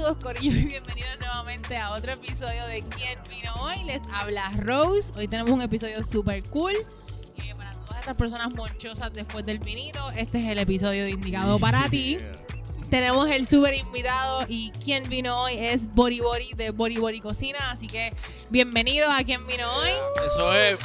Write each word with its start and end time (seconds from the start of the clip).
Saludos 0.00 0.24
Corillo 0.24 0.58
y 0.58 0.64
bienvenidos 0.64 1.20
nuevamente 1.20 1.76
a 1.76 1.90
otro 1.90 2.12
episodio 2.12 2.64
de 2.68 2.82
¿Quién 2.96 3.18
vino 3.28 3.52
hoy? 3.60 3.84
Les 3.84 4.00
habla 4.10 4.50
Rose. 4.56 5.12
Hoy 5.14 5.28
tenemos 5.28 5.50
un 5.50 5.60
episodio 5.60 6.02
super 6.04 6.42
cool. 6.44 6.72
Eh, 6.72 7.54
para 7.54 7.70
todas 7.72 8.00
estas 8.00 8.16
personas 8.16 8.54
monchosas 8.54 9.12
después 9.12 9.44
del 9.44 9.58
vinito, 9.58 10.10
este 10.12 10.42
es 10.42 10.48
el 10.48 10.58
episodio 10.58 11.06
indicado 11.06 11.58
para 11.58 11.86
ti. 11.90 12.16
Tenemos 12.90 13.28
el 13.28 13.46
super 13.46 13.74
invitado 13.74 14.46
y 14.48 14.70
quien 14.82 15.06
vino 15.10 15.38
hoy 15.38 15.58
es 15.58 15.92
Bori 15.92 16.20
Bori 16.20 16.54
de 16.54 16.70
Bori 16.70 16.96
Bori 16.96 17.20
Cocina. 17.20 17.70
Así 17.70 17.86
que 17.86 18.10
bienvenidos 18.48 19.10
a 19.12 19.22
quien 19.22 19.46
vino 19.46 19.70
hoy. 19.70 19.90
Eso 20.26 20.54
es. 20.54 20.80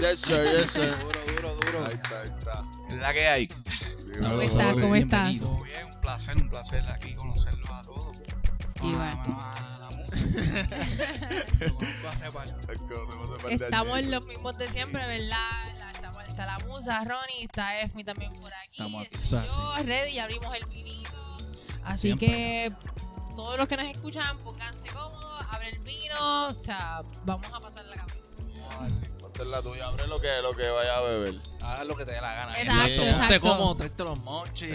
Yes, 0.00 0.20
sir, 0.20 0.46
yes, 0.46 0.70
sir. 0.70 0.90
Duro, 0.98 1.20
duro, 1.26 1.56
duro. 1.56 1.86
Ahí 1.86 1.94
está, 1.94 2.22
ahí 2.22 2.30
está. 2.38 2.64
Es 2.88 2.96
la 3.02 3.12
que 3.12 3.28
hay. 3.28 3.48
¿Cómo 4.18 4.40
estás? 4.40 4.72
¿Cómo 4.72 4.96
estás? 4.96 5.28
Bien, 5.30 5.42
un 5.92 6.00
placer, 6.00 6.36
un 6.38 6.48
placer 6.48 6.88
aquí 6.88 7.14
conocerlos 7.14 7.68
a 7.68 7.82
todos. 7.82 8.15
Y 8.82 8.94
Ah, 8.98 9.22
Estamos 13.60 13.94
añitos. 13.94 14.10
los 14.10 14.24
mismos 14.26 14.56
de 14.58 14.68
siempre, 14.68 15.04
¿verdad? 15.06 15.38
La- 15.78 15.90
está, 15.92 16.24
está 16.26 16.46
la 16.46 16.58
musa, 16.60 17.04
Ronnie, 17.04 17.44
está 17.44 17.80
Efmi 17.80 18.04
también 18.04 18.32
por 18.40 18.52
aquí. 18.52 18.82
Estamos 18.82 19.06
aquí. 19.06 19.18
yo, 19.22 19.82
ready, 19.84 20.10
y 20.12 20.18
abrimos 20.18 20.54
el 20.54 20.64
vinito. 20.66 21.10
Así 21.84 22.08
Siempre. 22.08 22.26
que 22.28 22.72
todos 23.36 23.56
los 23.58 23.68
que 23.68 23.76
nos 23.76 23.86
escuchan, 23.86 24.36
pónganse 24.38 24.88
cómodos, 24.88 25.44
abre 25.50 25.68
el 25.70 25.78
vino, 25.80 26.46
o 26.48 26.60
sea, 26.60 27.02
vamos 27.24 27.46
a 27.52 27.60
pasar 27.60 27.84
la 27.86 27.96
cámara. 27.96 28.16
Ponte 29.20 29.44
la 29.44 29.62
tuya, 29.62 29.86
abre 29.86 30.06
lo 30.08 30.20
que, 30.20 30.28
lo 30.42 30.54
que 30.56 30.68
vaya 30.68 30.96
a 30.96 31.00
beber. 31.02 31.34
Haz 31.62 31.86
lo 31.86 31.96
que 31.96 32.04
te 32.04 32.10
dé 32.12 32.20
la 32.20 32.34
gana. 32.34 32.60
Exacto, 32.60 32.82
Ponte 32.96 33.10
exacto. 33.10 33.40
cómodo, 33.40 33.76
tráete 33.76 34.04
los. 34.04 34.18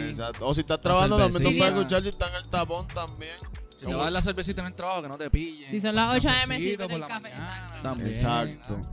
Exacto. 0.10 0.48
O 0.48 0.54
si 0.54 0.62
estás 0.62 0.80
trabajando, 0.82 1.18
también 1.18 1.44
nos 1.44 1.54
puedes 1.54 1.74
escuchar 1.74 2.04
si 2.04 2.10
está 2.10 2.30
en 2.30 2.36
el 2.36 2.48
tapón 2.50 2.88
también. 2.90 3.36
Si 3.82 3.88
te 3.88 3.94
vas 3.94 4.02
a 4.02 4.04
dar 4.04 4.12
la 4.14 4.22
cervecita 4.22 4.62
en 4.62 4.68
el 4.68 4.74
trabajo, 4.76 5.02
que 5.02 5.08
no 5.08 5.18
te 5.18 5.30
pillen. 5.32 5.68
Si 5.68 5.80
son 5.80 5.96
las 5.96 6.16
8 6.18 6.30
am, 6.30 6.58
sirven 6.58 6.88
por 6.88 6.92
el 6.92 7.00
la 7.02 7.08
café. 7.08 7.22
mañana. 7.22 7.46
Exacto. 7.48 7.82
También. 7.82 8.10
Exacto. 8.12 8.86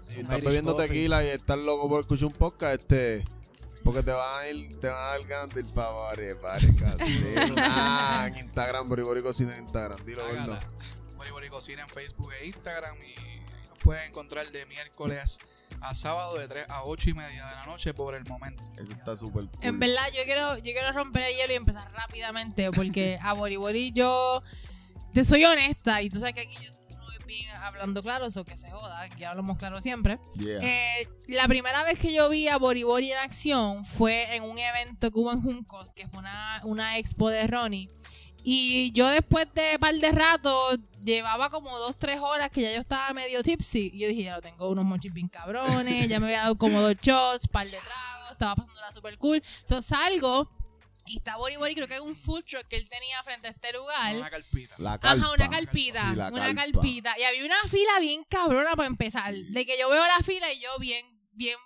Si 0.00 0.14
estás 0.20 0.32
Irish 0.36 0.44
bebiendo 0.44 0.72
coffee. 0.72 0.88
tequila 0.88 1.24
y 1.24 1.28
estás 1.28 1.58
loco 1.58 1.88
por 1.88 2.00
escuchar 2.00 2.26
un 2.26 2.32
podcast, 2.32 2.74
este. 2.74 3.24
Porque 3.82 4.02
te 4.02 4.10
van 4.12 4.42
a 4.44 4.48
ir, 4.48 4.78
te 4.80 4.88
van 4.88 4.98
a 4.98 5.06
dar 5.06 5.24
ganas 5.26 5.54
de 5.54 5.60
ir 5.62 5.66
para 5.72 5.88
bares, 5.90 6.36
casi. 6.78 7.24
Ah, 7.56 8.26
en 8.28 8.36
Instagram, 8.44 8.86
Boribori 8.86 9.22
Cocina 9.22 9.56
en 9.56 9.64
Instagram. 9.64 10.04
Dilo, 10.04 10.22
gordo. 10.26 10.40
Hágala. 10.42 10.60
Bori 11.16 11.30
Bori 11.30 11.48
Cocina 11.48 11.82
en 11.82 11.88
Facebook 11.88 12.30
e 12.40 12.46
Instagram. 12.48 12.96
Y 13.02 13.18
ahí 13.18 13.40
nos 13.70 13.78
pueden 13.82 14.04
encontrar 14.08 14.50
de 14.52 14.66
miércoles 14.66 15.38
a 15.80 15.94
sábado 15.94 16.36
de 16.36 16.48
3 16.48 16.66
a 16.68 16.84
8 16.84 17.10
y 17.10 17.14
media 17.14 17.46
de 17.46 17.54
la 17.54 17.66
noche 17.66 17.94
por 17.94 18.14
el 18.14 18.24
momento. 18.24 18.62
Eso 18.76 18.92
está 18.92 19.16
súper 19.16 19.46
cool. 19.46 19.58
En 19.62 19.78
verdad, 19.78 20.06
yo 20.14 20.24
quiero, 20.24 20.56
yo 20.56 20.72
quiero 20.72 20.92
romper 20.92 21.24
el 21.24 21.36
hielo 21.36 21.52
y 21.52 21.56
empezar 21.56 21.90
rápidamente, 21.92 22.70
porque 22.72 23.18
a 23.22 23.32
Bori 23.32 23.56
Bori 23.56 23.92
yo 23.92 24.42
te 25.12 25.24
soy 25.24 25.44
honesta, 25.44 26.02
y 26.02 26.10
tú 26.10 26.18
sabes 26.18 26.34
que 26.34 26.42
aquí 26.42 26.56
yo 26.62 26.78
bien 27.28 27.54
hablando 27.56 28.02
claro, 28.02 28.26
o 28.34 28.44
que 28.44 28.56
se 28.56 28.70
joda, 28.70 29.08
que 29.10 29.26
hablamos 29.26 29.58
claro 29.58 29.80
siempre. 29.80 30.18
Yeah. 30.34 30.60
Eh, 30.62 31.08
la 31.28 31.46
primera 31.46 31.84
vez 31.84 31.98
que 31.98 32.12
yo 32.12 32.28
vi 32.30 32.48
a 32.48 32.56
Bori 32.56 32.82
Bori 32.82 33.12
en 33.12 33.18
acción 33.18 33.84
fue 33.84 34.34
en 34.34 34.42
un 34.42 34.58
evento 34.58 35.12
que 35.12 35.18
hubo 35.18 35.30
en 35.32 35.42
Juncos, 35.42 35.92
que 35.92 36.08
fue 36.08 36.20
una, 36.20 36.60
una 36.64 36.98
expo 36.98 37.28
de 37.28 37.46
Ronnie. 37.46 37.90
Y 38.50 38.92
yo 38.92 39.06
después 39.08 39.46
de 39.54 39.72
un 39.74 39.78
par 39.78 39.94
de 39.94 40.10
rato, 40.10 40.70
llevaba 41.04 41.50
como 41.50 41.78
dos, 41.78 41.98
tres 41.98 42.18
horas 42.18 42.48
que 42.48 42.62
ya 42.62 42.72
yo 42.72 42.80
estaba 42.80 43.12
medio 43.12 43.42
tipsy. 43.42 43.90
Y 43.92 43.98
yo 43.98 44.08
dije, 44.08 44.22
ya 44.22 44.36
lo 44.36 44.40
tengo 44.40 44.70
unos 44.70 44.86
mochis 44.86 45.12
bien 45.12 45.28
cabrones, 45.28 46.08
ya 46.08 46.18
me 46.18 46.28
había 46.28 46.40
dado 46.44 46.56
como 46.56 46.80
dos 46.80 46.96
shots, 47.02 47.46
par 47.46 47.66
de 47.66 47.72
tragos, 47.76 48.32
estaba 48.32 48.54
pasándola 48.56 48.90
super 48.90 49.18
cool. 49.18 49.42
So 49.64 49.82
salgo 49.82 50.50
y 51.04 51.18
está 51.18 51.36
Bori 51.36 51.56
Bori, 51.56 51.74
creo 51.74 51.88
que 51.88 51.96
es 51.96 52.00
un 52.00 52.14
food 52.16 52.42
truck 52.44 52.66
que 52.68 52.76
él 52.76 52.88
tenía 52.88 53.22
frente 53.22 53.48
a 53.48 53.50
este 53.50 53.70
lugar. 53.74 54.16
Una 54.16 54.30
carpita. 54.30 54.74
La 54.78 54.98
calpa. 54.98 55.26
Ajá, 55.26 55.34
una 55.34 55.50
carpita, 55.50 56.10
Sí, 56.10 56.16
la 56.16 56.28
una 56.28 56.54
calpa. 56.54 56.62
carpita. 56.80 57.18
Y 57.18 57.24
había 57.24 57.44
una 57.44 57.62
fila 57.70 58.00
bien 58.00 58.24
cabrona 58.30 58.74
para 58.76 58.86
empezar. 58.86 59.34
Sí. 59.34 59.42
De 59.52 59.66
que 59.66 59.78
yo 59.78 59.90
veo 59.90 60.06
la 60.06 60.22
fila 60.24 60.50
y 60.54 60.58
yo 60.60 60.70
bien, 60.78 61.04
bien 61.32 61.58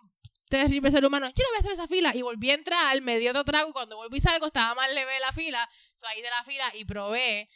terrible 0.53 0.91
ser 0.91 1.05
humano. 1.05 1.29
Yo 1.29 1.45
no 1.45 1.51
voy 1.51 1.57
a 1.57 1.61
hacer 1.61 1.73
esa 1.73 1.89
fila. 1.89 2.15
Y 2.15 2.23
volví 2.23 2.51
a 2.51 2.55
entrar, 2.55 3.01
me 3.01 3.19
dio 3.19 3.31
otro 3.31 3.45
trago. 3.45 3.71
y 3.71 3.73
Cuando 3.73 3.97
volví 3.97 4.21
salgo 4.21 4.47
estaba 4.47 4.75
más 4.75 4.93
leve 4.93 5.19
la 5.21 5.33
fila. 5.33 5.69
So, 5.95 6.07
ahí 6.07 6.21
de 6.21 6.31
la 6.31 6.43
fila 6.45 6.65
y 6.75 6.85
probé. 6.85 7.49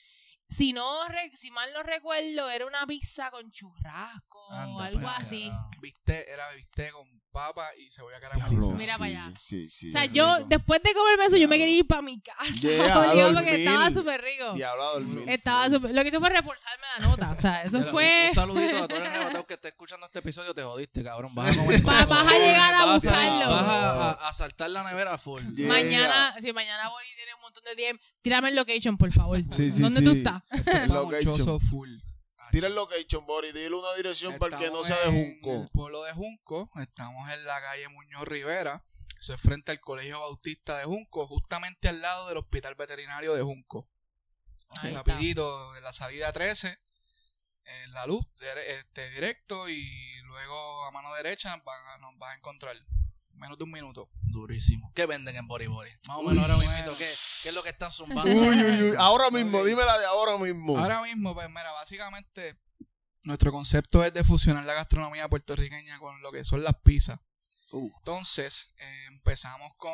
Si 0.49 0.73
no, 0.73 1.01
si 1.33 1.51
mal 1.51 1.73
no 1.73 1.83
recuerdo, 1.83 2.49
era 2.49 2.67
una 2.67 2.87
pizza 2.87 3.31
con 3.33 3.51
churrasco 3.51 4.39
o 4.47 4.53
Anda, 4.53 4.85
algo 4.85 5.03
pa' 5.03 5.17
así. 5.17 5.49
carajo. 5.49 5.71
Viste, 5.81 6.33
era 6.33 6.51
biste 6.53 6.93
con 6.93 7.21
papa 7.37 7.69
y 7.79 7.91
cebolla 7.91 8.19
Diablo, 8.19 8.39
caramelizada. 8.39 8.79
Mira 8.79 8.93
sí, 8.95 8.99
para 8.99 9.11
allá. 9.11 9.33
Sí, 9.39 9.69
sí. 9.69 9.89
O 9.89 9.93
sea, 9.93 10.05
yo, 10.07 10.39
después 10.47 10.83
de 10.83 10.95
comerme 10.95 11.27
eso, 11.27 11.37
yo 11.37 11.49
me 11.49 11.59
quería 11.59 11.77
ir 11.81 11.87
para 11.87 12.01
mi 12.01 12.19
casa. 12.21 12.45
Yeah, 12.63 12.95
a 13.29 13.33
porque 13.35 13.57
estaba 13.57 13.91
súper 13.91 14.23
rico. 14.23 14.55
Diablo 14.55 14.83
a 14.83 14.93
dormir. 14.95 15.29
Estaba 15.29 15.69
súper- 15.69 15.95
Lo 15.95 16.03
que 16.03 16.09
hizo 16.09 16.19
fue 16.19 16.31
reforzarme 16.31 16.85
la 16.99 17.07
nota. 17.07 17.35
O 17.37 17.41
sea, 17.41 17.63
eso 17.65 17.79
Mira, 17.79 17.91
fue. 17.91 18.27
Un 18.31 18.35
saludito 18.35 18.85
a 18.85 18.89
todos 18.89 19.01
los 19.03 19.09
arrebatados 19.11 19.47
que 19.47 19.55
esté 19.55 19.69
escuchando 19.69 20.07
este 20.07 20.19
episodio. 20.21 20.55
Te 20.55 20.63
jodiste, 20.63 21.05
cabrón. 21.05 21.35
Vas 21.35 21.55
a 21.55 21.61
comer. 21.63 21.87
Va- 21.87 22.05
vas 22.07 22.27
a 22.29 22.39
llegar 22.39 22.75
a 22.75 22.85
Vas 22.87 22.95
buscarlo. 23.03 23.51
Vas 23.51 23.63
a, 23.69 24.11
a- 24.13 24.29
a 24.29 24.33
saltar 24.33 24.71
la 24.71 24.83
nevera 24.85 25.19
full. 25.19 25.43
Yeah. 25.55 25.69
Mañana, 25.69 26.35
si 26.41 26.53
mañana 26.55 26.89
Bori 26.89 27.07
tiene 27.17 27.35
un 27.35 27.43
montón 27.43 27.63
de 27.65 27.75
DM, 27.75 27.99
tírame 28.23 28.49
el 28.49 28.57
location, 28.57 28.97
por 28.97 29.13
favor. 29.13 29.39
Sí, 29.47 29.71
sí, 29.71 29.83
¿Dónde 29.83 29.99
sí. 30.01 30.05
tú 30.05 30.11
estás? 30.13 30.43
Monchoso 30.89 31.31
location. 31.45 31.61
full. 31.61 31.91
Tira 32.57 32.69
el 32.69 32.75
location, 32.75 33.27
Bori. 33.27 33.53
Dile 33.53 33.75
una 33.77 33.93
dirección 33.97 34.39
para 34.39 34.57
el 34.57 34.63
que 34.65 34.71
no 34.71 34.81
Estamos 34.81 34.87
sea 34.87 34.97
de 35.13 35.21
En 35.21 35.41
Junco. 35.43 35.63
el 35.65 35.69
pueblo 35.69 36.03
de 36.05 36.13
Junco. 36.15 36.71
Estamos 36.77 37.31
en 37.31 37.45
la 37.45 37.61
calle 37.61 37.87
Muñoz 37.91 38.25
Rivera. 38.27 38.83
Eso 39.21 39.35
es 39.35 39.41
frente 39.43 39.73
al 39.73 39.81
Colegio 39.81 40.21
Bautista 40.21 40.79
de 40.79 40.85
Junco, 40.85 41.27
justamente 41.27 41.89
al 41.91 42.01
lado 42.01 42.29
del 42.29 42.39
Hospital 42.39 42.75
Veterinario 42.75 43.35
de 43.35 43.43
Junco. 43.43 43.91
Ahí. 44.81 44.95
Rapidito, 44.95 45.77
en 45.77 45.83
la 45.83 45.93
salida 45.93 46.33
13, 46.33 46.79
en 47.65 47.93
la 47.93 48.07
luz, 48.07 48.25
este, 48.69 49.11
directo, 49.11 49.69
y 49.69 50.17
luego 50.23 50.85
a 50.87 50.91
mano 50.93 51.13
derecha 51.15 51.55
van 51.63 51.87
a- 51.89 51.99
nos 51.99 52.17
vas 52.17 52.31
a 52.33 52.37
encontrar. 52.37 52.75
Menos 53.37 53.59
de 53.59 53.65
un 53.65 53.71
minuto. 53.71 54.09
Durísimo. 54.23 54.93
¿Qué 54.95 55.07
venden 55.07 55.37
en 55.37 55.47
Bori 55.47 55.67
Bori? 55.67 55.91
Más 56.09 56.17
o 56.19 56.23
menos 56.23 56.43
ahora 56.43 56.57
mismo. 56.57 56.97
¿qué, 56.97 57.13
¿Qué 57.43 57.49
es 57.51 57.55
lo 57.55 57.63
que 57.63 57.69
están 57.71 57.91
zumbando? 57.91 58.31
Uy, 58.31 58.57
uy, 58.63 58.83
uy. 58.91 58.95
Ahora 58.99 59.31
mismo, 59.31 59.59
Ok. 59.59 59.67
dímela 59.67 59.99
de 59.99 60.07
ahora 60.07 60.39
mismo. 60.39 60.79
Ahora 60.79 61.03
mismo, 61.03 61.35
pues 61.35 61.49
mira, 61.49 61.71
básicamente 61.73 62.59
nuestro 63.23 63.51
concepto 63.53 64.05
es 64.05 64.13
de 64.15 64.25
fusionar 64.25 64.65
la 64.65 64.75
gastronomía 64.75 65.29
puertorriqueña 65.29 65.99
con 65.99 66.21
lo 66.23 66.33
que 66.33 66.45
son 66.45 66.63
las 66.65 66.75
pizzas. 66.83 67.19
Uh. 67.73 67.91
Entonces, 67.99 68.73
eh, 68.79 69.05
empezamos 69.09 69.73
con, 69.77 69.93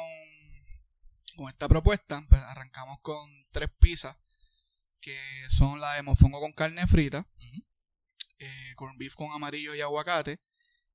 con 1.37 1.49
esta 1.49 1.67
propuesta. 1.69 2.23
Pues, 2.29 2.43
arrancamos 2.43 2.99
con 3.01 3.27
tres 3.51 3.71
pizzas, 3.81 4.17
que 5.01 5.19
son 5.49 5.81
la 5.81 5.95
de 5.95 6.03
mofongo 6.03 6.41
con 6.41 6.53
carne 6.53 6.87
frita, 6.87 7.27
Ujú. 7.37 7.65
eh, 8.39 8.73
corn 8.77 8.97
beef 8.99 9.15
con 9.15 9.33
amarillo 9.33 9.75
y 9.75 9.81
aguacate, 9.81 10.41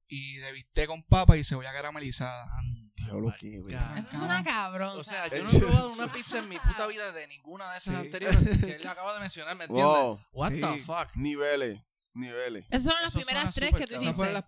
y 0.07 0.37
de 0.37 0.51
bistec 0.53 0.87
con 0.87 1.03
papa 1.03 1.37
y 1.37 1.43
cebolla 1.43 1.71
caramelizada. 1.73 2.47
Diablo, 2.95 3.33
qué. 3.39 3.55
Eso 3.55 4.07
es 4.07 4.13
una 4.15 4.43
cabrón. 4.43 4.97
O 4.99 5.03
sea, 5.03 5.27
yo 5.27 5.43
no 5.43 5.49
he 5.49 5.59
probado 5.59 5.91
una 5.93 6.11
pizza 6.11 6.39
en 6.39 6.49
mi 6.49 6.59
puta 6.59 6.87
vida 6.87 7.11
de 7.11 7.27
ninguna 7.27 7.71
de 7.71 7.77
esas 7.77 7.93
Sí. 7.95 7.99
anteriores 8.01 8.59
que 8.65 8.75
él 8.75 8.87
acaba 8.87 9.13
de 9.13 9.19
mencionar, 9.19 9.55
¿me 9.55 9.65
entiendes? 9.65 9.93
Wow. 9.93 10.25
What 10.31 10.51
Sí. 10.51 10.61
the 10.61 10.79
fuck? 10.79 11.15
Niveles. 11.15 11.79
Niveles. 12.13 12.65
Esas 12.69 12.83
son 12.91 13.01
las 13.01 13.15
Eso 13.15 13.19
primeras 13.19 13.53
tres 13.55 13.69
que 13.71 13.77
tú 13.77 13.83
hiciste. 13.93 14.03
Esas 14.05 14.15
fueron 14.15 14.33
las 14.33 14.43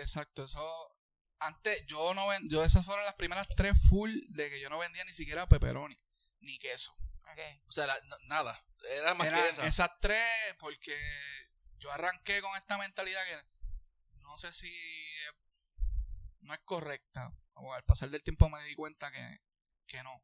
exacto, 0.00 0.44
eso 0.44 0.92
antes 1.38 1.84
yo 1.86 2.14
no 2.14 2.28
ven, 2.28 2.48
yo 2.48 2.62
esas 2.64 2.84
fueron 2.84 3.04
las 3.04 3.14
primeras 3.14 3.46
tres 3.56 3.76
full 3.88 4.10
de 4.28 4.50
que 4.50 4.60
yo 4.60 4.68
no 4.70 4.78
vendía 4.78 5.04
ni 5.04 5.12
siquiera 5.12 5.48
pepperoni 5.48 5.96
ni 6.40 6.58
queso. 6.58 6.94
O 7.66 7.72
sea, 7.72 7.86
la- 7.86 7.98
no- 8.04 8.16
nada. 8.28 8.62
Era 8.90 9.14
más 9.14 9.26
Eran 9.26 9.42
que 9.42 9.48
esa. 9.48 9.66
esas 9.66 9.90
tres 10.00 10.22
porque 10.58 10.96
yo 11.78 11.90
arranqué 11.90 12.40
con 12.40 12.54
esta 12.56 12.78
mentalidad 12.78 13.20
que 13.24 13.36
no 14.36 14.40
sé 14.40 14.52
si 14.52 14.68
eh, 14.68 15.32
no 16.40 16.52
es 16.52 16.60
correcta. 16.60 17.34
O 17.54 17.72
al 17.72 17.82
pasar 17.84 18.10
del 18.10 18.22
tiempo 18.22 18.50
me 18.50 18.62
di 18.64 18.74
cuenta 18.74 19.10
que, 19.10 19.40
que 19.86 20.02
no. 20.02 20.22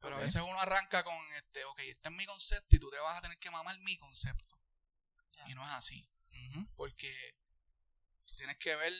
Pero 0.00 0.16
Ok. 0.16 0.22
a 0.22 0.24
veces 0.24 0.40
uno 0.40 0.58
arranca 0.58 1.04
con 1.04 1.14
este, 1.34 1.62
ok, 1.66 1.78
este 1.80 2.08
es 2.08 2.14
mi 2.14 2.24
concepto 2.24 2.74
y 2.74 2.78
tú 2.78 2.88
te 2.90 2.96
vas 3.00 3.18
a 3.18 3.20
tener 3.20 3.38
que 3.38 3.50
mamar 3.50 3.78
mi 3.80 3.98
concepto. 3.98 4.58
Y 5.46 5.54
no 5.54 5.62
es 5.62 5.70
así. 5.72 6.08
Porque 6.74 7.14
tú 8.24 8.34
tienes 8.36 8.56
que 8.56 8.74
ver, 8.76 8.92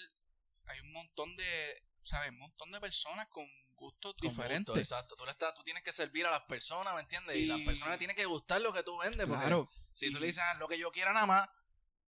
hay 0.67 0.79
un 0.81 0.93
montón 0.93 1.35
de, 1.37 1.83
¿sabes? 2.05 2.29
Un 2.31 2.39
montón 2.41 2.71
de 2.71 2.81
personas 2.83 3.27
con 3.29 3.47
gustos 3.77 4.15
Con 4.21 4.29
diferentes. 4.29 4.75
gusto, 4.75 4.79
exacto. 4.79 5.17
Tú, 5.17 5.25
le 5.25 5.31
estás, 5.31 5.55
tú 5.55 5.63
tienes 5.63 5.83
que 5.83 5.91
servir 5.93 6.27
a 6.27 6.31
las 6.31 6.43
personas, 6.43 6.95
¿me 6.95 7.01
entiendes? 7.01 7.35
Y, 7.37 7.45
Y- 7.45 7.47
las 7.47 7.61
personas 7.63 7.97
tienen 7.99 8.15
que 8.15 8.27
gustar 8.27 8.61
lo 8.61 8.75
que 8.75 8.83
tú 8.83 8.99
vendes. 8.99 9.27
Porque 9.27 9.41
Claro. 9.41 9.71
si 9.95 10.11
tú 10.13 10.19
Y- 10.19 10.21
le 10.21 10.27
dices 10.27 10.43
"Ah, 10.45 10.53
lo 10.55 10.69
que 10.69 10.79
yo 10.79 10.93
quiera 10.93 11.15
nada 11.15 11.25
más 11.27 11.49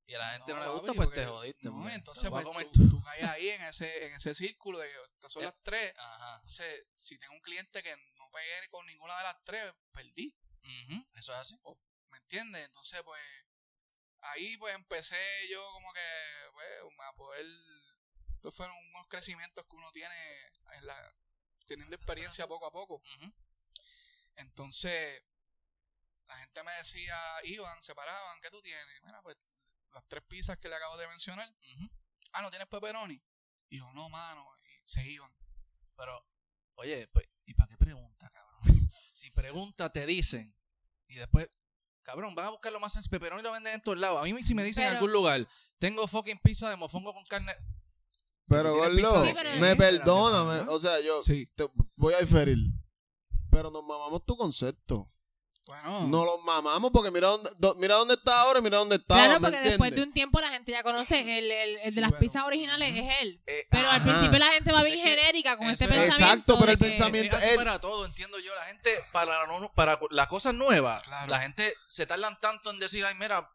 y 0.08 0.14
a 0.14 0.20
la 0.20 0.30
gente 0.34 0.54
no, 0.54 0.60
le 0.60 0.66
papi, 0.66 0.78
gusta, 0.80 0.94
pues 0.94 1.14
te 1.14 1.26
jodiste. 1.26 1.68
No, 1.68 1.72
porque 1.74 1.92
y 1.92 1.96
entonces 1.96 2.30
pues, 2.30 2.46
comer 2.46 2.68
tú, 2.72 2.90
tú. 2.90 3.04
caes 3.04 3.24
ahí 3.24 3.50
en 3.50 3.62
ese, 3.64 4.06
en 4.06 4.14
ese 4.14 4.36
círculo 4.36 4.78
de 4.80 4.88
que 4.90 4.96
estas 5.14 5.32
son 5.32 5.42
Eh. 5.44 5.46
las 5.46 5.64
tres. 5.64 5.94
Ajá. 5.98 6.36
Entonces, 6.36 6.88
si 6.96 7.18
tengo 7.18 7.34
un 7.34 7.42
cliente 7.42 7.82
que 7.82 7.96
no 8.16 8.30
pegue 8.32 8.70
con 8.70 8.86
ninguna 8.86 9.18
de 9.18 9.24
las 9.24 9.42
tres, 9.42 9.74
perdí. 9.92 10.36
Eso 11.16 11.32
es 11.34 11.40
así. 11.40 11.60
¿Me 12.10 12.18
entiendes? 12.18 12.66
Entonces, 12.66 13.02
pues, 13.04 13.22
ahí 14.22 14.58
pues 14.58 14.74
empecé 14.76 15.18
yo 15.50 15.64
como 15.72 15.92
que, 15.94 16.02
pues, 16.54 16.70
a 17.00 17.14
poder, 17.16 17.46
estos 18.36 18.56
fueron 18.56 18.76
unos 18.78 19.08
crecimientos 19.08 19.66
que 19.68 19.76
uno 19.76 19.92
tiene 19.92 20.16
en 20.74 20.86
la, 20.86 21.16
teniendo 21.66 21.96
experiencia 21.96 22.48
poco 22.48 22.66
a 22.68 22.72
poco. 22.72 23.02
Entonces, 24.36 25.24
la 26.28 26.38
gente 26.38 26.64
me 26.64 26.72
decía, 26.74 27.18
iban, 27.44 27.82
se 27.84 27.94
paraban, 27.96 28.42
¿qué 28.42 28.50
tú 28.50 28.62
tienes? 28.62 29.02
Mira, 29.04 29.22
pues 29.22 29.38
las 29.96 30.06
tres 30.08 30.24
pizzas 30.28 30.58
que 30.58 30.68
le 30.70 30.76
acabo 30.76 30.98
de 30.98 31.08
mencionar. 31.08 31.50
Ah, 32.34 32.42
¿no 32.42 32.50
tienes 32.50 32.68
pepperoni? 32.68 33.20
Y 33.70 33.78
yo, 33.78 33.92
no, 33.94 34.10
mano. 34.10 34.46
Y 34.60 34.88
se 34.88 35.08
iban. 35.08 35.32
Pero, 35.96 36.28
oye, 36.76 37.08
pues, 37.08 37.26
¿y 37.46 37.54
para 37.54 37.70
qué 37.70 37.78
pregunta, 37.78 38.30
cabrón? 38.30 38.62
si 39.14 39.32
pregunta, 39.32 39.90
te 39.90 40.06
dicen. 40.06 40.54
Y 41.08 41.16
después, 41.16 41.50
cabrón, 42.04 42.36
vas 42.36 42.48
a 42.48 42.50
buscar 42.52 42.74
lo 42.74 42.80
más 42.82 42.92
sencillo. 42.94 43.12
Pepperoni 43.12 43.42
lo 43.42 43.54
venden 43.54 43.76
en 43.76 43.82
todos 43.82 43.98
lados. 43.98 44.22
A 44.22 44.26
mí, 44.26 44.44
si 44.44 44.54
me 44.54 44.64
dicen 44.64 44.84
en 44.84 44.96
algún 44.96 45.12
lugar, 45.14 45.48
tengo 45.80 46.06
fucking 46.08 46.40
pizza 46.40 46.70
de 46.70 46.76
mofongo 46.76 47.14
con 47.14 47.26
carne. 47.26 47.54
Pero, 48.48 48.74
¿Tienes 48.74 49.04
gordo? 49.06 49.26
Sí, 49.26 49.34
me. 49.60 49.76
Ajá. 50.62 50.72
O 50.72 50.80
sea, 50.80 51.00
yo 51.00 51.22
Sí. 51.22 51.48
te 51.56 51.68
voy 51.96 52.14
a 52.14 52.20
diferir. 52.20 52.58
Pero 53.50 53.72
nos 53.72 53.84
mamamos 53.86 54.26
tu 54.26 54.36
concepto. 54.36 55.10
Bueno. 55.66 56.08
No 56.08 56.26
los 56.26 56.44
mamamos 56.44 56.92
porque 56.92 57.10
mira 57.10 57.28
dónde, 57.30 57.50
do- 57.58 57.74
mira 57.76 57.96
dónde 57.96 58.14
está 58.14 58.42
ahora 58.42 58.60
y 58.60 58.62
mira 58.62 58.78
dónde 58.78 58.98
estaba. 58.98 59.20
Claro, 59.20 59.40
¿me 59.40 59.50
porque 59.50 59.68
después 59.70 59.96
de 59.96 60.04
un 60.04 60.14
tiempo 60.14 60.40
la 60.40 60.50
gente 60.50 60.72
ya 60.72 60.84
conoce 60.84 61.20
el, 61.40 61.50
el, 61.52 61.78
el 61.80 61.96
de 61.96 62.02
las 62.02 62.12
pizzas 62.14 62.44
originales 62.46 62.96
es 62.96 63.16
él. 63.22 63.42
Eh, 63.48 63.66
Pero 63.72 63.90
al 63.90 64.04
principio 64.04 64.38
la 64.38 64.52
gente 64.52 64.72
va 64.72 64.84
bien 64.84 65.00
genérica 65.04 65.58
con 65.58 65.68
este 65.72 65.86
es- 65.86 65.90
pensamiento. 65.90 66.24
Exacto, 66.24 66.60
pero 66.60 66.72
el 66.72 66.78
pensamiento- 66.78 67.38
Es 67.38 67.56
para 67.56 67.80
todo, 67.80 68.06
entiendo 68.06 68.38
yo. 68.40 68.54
La 68.54 68.66
gente, 68.66 68.92
para, 69.12 69.40
la 69.42 69.48
no- 69.48 69.72
para 69.74 70.00
las 70.12 70.28
cosas 70.28 70.54
nuevas, 70.54 71.02
Claro. 71.02 71.32
la 71.32 71.40
gente 71.40 71.74
se 71.88 72.06
tardan 72.06 72.40
tanto 72.40 72.70
en 72.70 72.80
decir, 72.80 73.04
ay, 73.04 73.16
mira, 73.16 73.50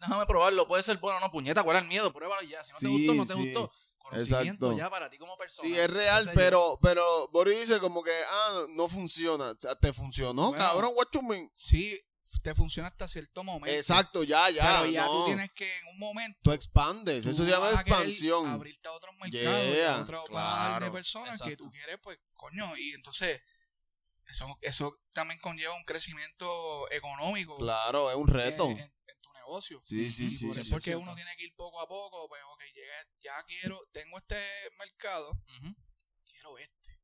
déjame 0.00 0.26
probarlo, 0.26 0.66
puede 0.66 0.82
ser 0.82 0.96
bueno 0.98 1.18
o 1.18 1.20
no, 1.20 1.30
puñeta, 1.30 1.62
¿cuál 1.62 1.76
es 1.76 1.82
el 1.84 1.88
miedo? 1.88 2.12
Pruébalo 2.12 2.42
y 2.42 2.48
ya. 2.48 2.64
Si 2.64 2.72
no 2.72 2.78
te 2.80 2.88
gustó, 2.88 3.14
no 3.14 3.26
te 3.26 3.34
sí. 3.34 3.40
gustó. 3.52 3.72
Exacto. 4.14 4.76
ya 4.76 4.90
para 4.90 5.08
ti 5.10 5.18
como 5.18 5.36
persona. 5.36 5.68
Sí, 5.68 5.78
es 5.78 5.88
real, 5.90 6.30
pero, 6.34 6.78
pero 6.82 7.28
Boris 7.28 7.60
dice 7.60 7.80
como 7.80 8.02
que, 8.02 8.12
ah, 8.28 8.66
no 8.70 8.88
funciona. 8.88 9.54
¿Te 9.80 9.92
funcionó, 9.92 10.48
Bueno. 10.50 10.64
cabrón? 10.64 10.92
What 10.96 11.08
you 11.12 11.22
mean? 11.22 11.50
Sí, 11.54 12.00
te 12.42 12.54
funciona 12.54 12.88
hasta 12.88 13.06
cierto 13.08 13.44
momento. 13.44 13.76
Exacto, 13.76 14.22
ya, 14.22 14.48
ya. 14.50 14.80
Pero 14.80 14.90
ya 14.90 15.04
no. 15.04 15.12
tú 15.12 15.24
tienes 15.26 15.50
que 15.52 15.78
en 15.78 15.86
un 15.88 15.98
momento. 15.98 16.38
Tú 16.42 16.52
expandes. 16.52 17.24
tú 17.24 17.30
Eso 17.30 17.44
se 17.44 17.50
llama 17.50 17.70
expansión. 17.70 18.46
Abrirte 18.46 18.88
a 18.88 18.92
otros 18.92 19.14
mercados, 19.20 19.74
Yeah, 19.74 19.96
a 19.96 20.02
otro 20.02 20.24
paladar 20.24 20.72
de 20.74 20.78
claro. 20.78 20.92
personas 20.92 21.42
que 21.42 21.56
tú 21.56 21.70
quieres, 21.70 21.98
pues, 22.02 22.18
coño. 22.34 22.76
Y 22.76 22.92
entonces, 22.92 23.40
eso, 24.26 24.46
eso 24.62 24.98
también 25.12 25.40
conlleva 25.40 25.74
un 25.74 25.84
crecimiento 25.84 26.90
económico 26.90 27.56
Claro, 27.56 28.08
es 28.10 28.16
un 28.16 28.28
en, 28.28 28.34
reto. 28.34 28.68
Negocio. 29.52 29.78
Sí, 29.82 30.10
sí, 30.10 30.30
sí. 30.30 30.46
por- 30.46 30.54
sí, 30.54 30.60
es 30.60 30.68
porque 30.68 30.90
sí. 30.90 30.94
uno 30.94 31.14
tiene 31.14 31.34
que 31.36 31.44
ir 31.44 31.54
poco 31.54 31.80
a 31.80 31.86
poco, 31.88 32.28
pues, 32.28 32.40
ok, 32.52 32.62
llegué, 32.74 32.90
ya 33.20 33.42
quiero, 33.44 33.80
tengo 33.92 34.16
este 34.18 34.36
mercado, 34.78 35.32
quiero 36.24 36.58
este. 36.58 37.00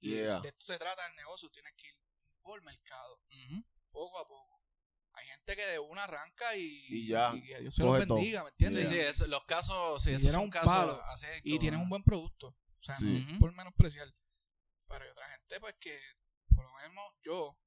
Yeah. 0.00 0.40
de 0.40 0.48
esto 0.50 0.66
se 0.66 0.78
trata 0.78 1.06
el 1.06 1.16
negocio, 1.16 1.48
tienes 1.50 1.72
que 1.76 1.88
ir 1.88 1.94
por 2.42 2.62
mercado, 2.62 3.20
Ujú. 3.30 3.64
poco 3.90 4.18
a 4.18 4.26
poco. 4.28 4.62
Hay 5.14 5.26
gente 5.28 5.56
que 5.56 5.64
de 5.66 5.78
una 5.78 6.04
arranca 6.04 6.54
y, 6.56 6.86
Y 6.90 7.08
ya, 7.08 7.32
y 7.34 7.42
que 7.42 7.60
Dios 7.60 7.74
se 7.74 7.82
los 7.82 7.98
bendiga, 7.98 8.42
¿me 8.44 8.48
Sí, 8.50 8.54
entiendes? 8.64 8.88
sí, 8.88 8.98
es- 8.98 9.28
los 9.28 9.44
casos, 9.46 10.02
sí, 10.02 10.10
Y 10.10 10.14
esos 10.14 10.32
son 10.32 10.42
un 10.42 10.50
casos 10.50 10.70
palo. 10.70 11.02
Y 11.42 11.58
tienen 11.58 11.80
¿no? 11.80 11.84
un 11.84 11.88
buen 11.90 12.02
producto. 12.04 12.48
O 12.48 12.82
sea, 12.82 12.94
Sí. 12.96 13.26
no 13.32 13.38
por 13.38 13.52
menospreciar. 13.54 14.06
Pero 14.88 15.04
hay 15.04 15.10
otra 15.10 15.26
gente, 15.30 15.58
pues, 15.60 15.74
que 15.80 15.98
por 16.54 16.64
lo 16.66 16.72
menos 16.74 17.04
yo 17.22 17.58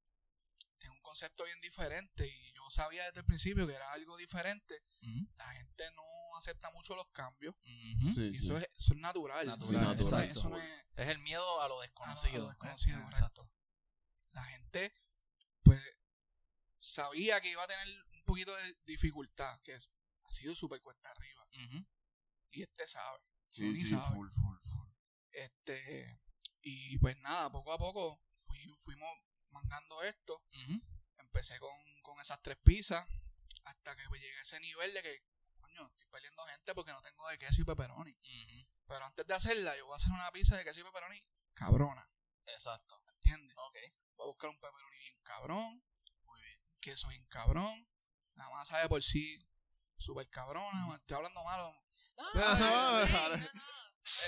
tengo 0.78 0.94
un 0.94 1.02
concepto 1.02 1.44
bien 1.44 1.60
diferente 1.60 2.26
y 2.28 2.49
sabía 2.70 3.06
desde 3.06 3.20
el 3.20 3.26
principio 3.26 3.66
que 3.68 3.74
era 3.74 3.92
algo 3.92 4.16
diferente. 4.18 4.84
La 5.36 5.48
gente 5.54 5.84
no 5.96 6.38
acepta 6.38 6.70
mucho 6.72 6.96
los 6.96 7.08
cambios. 7.12 7.56
Sí, 7.64 8.28
Y 8.28 8.34
sí. 8.34 8.46
eso 8.46 8.58
es, 8.58 8.68
eso 8.78 8.94
es 8.94 9.00
natural. 9.00 9.46
Natural, 9.48 10.00
eso, 10.00 10.18
es- 10.20 10.32
eso 10.32 10.50
no 10.50 10.58
es- 10.58 10.86
Es 10.96 11.08
el 11.08 11.20
miedo 11.20 11.62
a 11.62 11.68
lo 11.68 11.80
desconocido. 11.82 12.36
A 12.36 12.40
lo 12.40 12.48
desconocido, 12.50 12.98
Eh, 12.98 13.02
correcto. 13.02 13.18
Exacto. 13.18 13.52
la 14.32 14.44
gente, 14.46 14.94
pues, 15.64 15.82
sabía 16.78 17.42
que 17.42 17.52
iba 17.52 17.64
a 17.64 17.68
tener 17.68 17.88
un 18.14 18.24
poquito 18.24 18.56
de 18.56 18.78
dificultad, 18.86 19.60
que 19.62 19.74
es, 19.76 19.90
ha 20.24 20.32
sido 20.32 20.56
súper 20.56 20.82
cuesta 20.82 21.10
arriba. 21.12 21.48
Y 22.52 22.62
este 22.62 22.88
sabe. 22.88 23.20
Sí, 23.48 23.74
sí, 23.76 23.90
sabe. 23.90 24.14
full, 24.16 24.30
full, 24.30 24.58
full. 24.60 24.88
Este, 25.32 26.20
y 26.62 26.98
pues 27.00 27.18
nada, 27.18 27.52
poco 27.52 27.74
a 27.74 27.78
poco 27.78 28.22
fui- 28.34 28.76
fuimos 28.80 29.10
mangando 29.52 30.04
esto. 30.04 30.44
Empecé 31.32 31.60
con, 31.60 32.02
con 32.02 32.20
esas 32.20 32.42
tres 32.42 32.58
pizzas 32.58 33.06
hasta 33.66 33.96
que 33.96 34.08
pues, 34.10 34.20
llegué 34.22 34.38
a 34.40 34.42
ese 34.42 34.60
nivel 34.60 34.94
de 34.94 35.04
que, 35.04 35.24
coño, 35.60 35.86
estoy 35.86 36.08
perdiendo 36.08 36.44
gente 36.46 36.74
porque 36.74 36.92
no 36.92 37.02
tengo 37.02 37.28
de 37.30 37.38
queso 37.38 37.62
y 37.62 37.66
pepperoni. 37.66 38.18
Pero 38.88 39.06
antes 39.06 39.28
de 39.28 39.34
hacerla, 39.36 39.78
yo 39.78 39.86
voy 39.86 39.94
a 39.94 39.98
hacer 39.98 40.12
una 40.12 40.32
pizza 40.32 40.58
de 40.58 40.64
queso 40.64 40.80
y 40.80 40.84
pepperoni 40.84 41.24
cabrona, 41.54 42.10
Exacto. 42.48 43.00
¿entiendes? 43.10 43.56
Ok. 43.58 43.76
Voy 44.16 44.26
a 44.26 44.28
buscar 44.28 44.50
un 44.50 44.60
pepperoni 44.60 44.98
bien 44.98 45.20
cabrón, 45.22 45.86
muy 46.24 46.42
bien, 46.42 46.60
queso 46.82 47.08
bien 47.10 47.26
cabrón, 47.28 47.88
la 48.34 48.50
masa 48.50 48.80
de 48.80 48.90
por 48.90 49.04
sí 49.04 49.46
súper 49.98 50.30
cabrona, 50.30 50.88
me 50.88 50.96
estoy 50.96 51.18
hablando 51.18 51.44
malo. 51.44 51.76
No, 52.18 52.34
no, 52.34 53.38
no. 53.38 53.50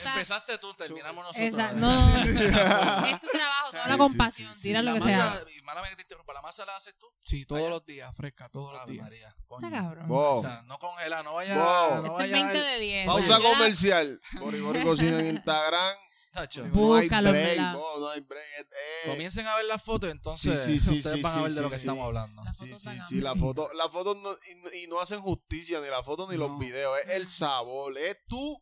Sea, 0.01 0.11
Empezaste 0.13 0.57
tú, 0.57 0.73
terminamos 0.75 1.23
nosotros. 1.25 1.47
Exacto. 1.53 1.75
¿verdad? 1.75 3.01
No, 3.01 3.07
es 3.07 3.19
tu 3.19 3.27
trabajo, 3.27 3.65
Sí, 3.67 3.71
toda 3.71 3.83
sí, 3.83 3.89
la 3.89 3.93
sí, 3.95 3.97
compasión, 3.97 4.53
sí, 4.53 4.61
tira 4.63 4.79
sí. 4.79 4.85
lo 4.85 4.93
La 4.93 4.99
que 4.99 5.05
sea. 5.09 5.25
masa, 5.25 5.45
y 5.57 5.61
mala 5.63 5.81
mía 5.81 5.89
que 5.91 5.95
te 5.97 6.01
interrumpa, 6.03 6.33
¿la 6.33 6.41
masa 6.41 6.65
la 6.65 6.75
haces 6.75 6.95
tú? 6.97 7.07
Sí, 7.23 7.45
todos 7.45 7.61
Vaya. 7.61 7.69
los 7.69 7.85
días, 7.85 8.15
fresca, 8.15 8.49
todos 8.49 8.73
los 8.73 8.85
días. 8.87 9.03
María, 9.03 9.35
coño. 9.47 9.67
Está 9.67 9.79
cabrón. 9.81 10.07
Wow. 10.07 10.37
O 10.39 10.41
sea, 10.41 10.61
no 10.65 10.77
congela, 10.79 11.23
no 11.23 11.33
vaya, 11.35 11.55
Wow. 11.55 11.63
no 11.63 11.95
Este 11.95 12.07
es 12.07 12.13
vaya 12.31 12.33
20 12.33 12.57
al- 12.59 12.65
de 12.65 12.79
10. 12.79 13.05
Pausa 13.07 13.39
la- 13.39 13.49
comercial. 13.49 14.21
Boribori 14.39 14.83
Cocina 14.83 15.19
en 15.19 15.27
Instagram. 15.27 15.95
Tacho. 16.33 16.61
No 16.67 16.95
hay 16.95 17.01
Búscalo, 17.01 17.29
break, 17.31 17.45
¿verdad? 17.57 17.73
no 17.73 18.09
hay 18.09 18.21
break. 18.21 18.45
eh. 18.61 19.09
Comiencen 19.09 19.45
a 19.47 19.55
ver 19.57 19.65
las 19.65 19.83
fotos, 19.83 20.09
entonces 20.09 20.61
Sí, 20.63 20.79
sí, 20.79 20.79
sí, 20.79 20.97
ustedes 20.99 21.17
sí, 21.17 21.21
van 21.21 21.31
a 21.31 21.35
sí, 21.35 21.41
ver 21.41 21.51
de 21.51 21.61
lo 21.61 21.69
que 21.69 21.75
sí. 21.75 21.81
estamos 21.81 22.05
hablando. 22.05 22.41
Sí, 22.53 22.73
sí, 22.73 22.99
sí, 23.01 23.19
la 23.19 23.35
foto, 23.35 23.69
la 23.73 23.89
foto 23.89 24.15
no, 24.15 24.29
y, 24.73 24.83
y 24.83 24.87
no 24.87 25.01
hacen 25.01 25.19
justicia, 25.19 25.81
ni 25.81 25.87
la 25.89 26.01
foto 26.03 26.31
ni 26.31 26.37
los 26.37 26.51
No. 26.51 26.57
videos, 26.57 26.97
es 27.03 27.09
el 27.09 27.27
sabor, 27.27 27.97
es 27.97 28.15
tú 28.29 28.61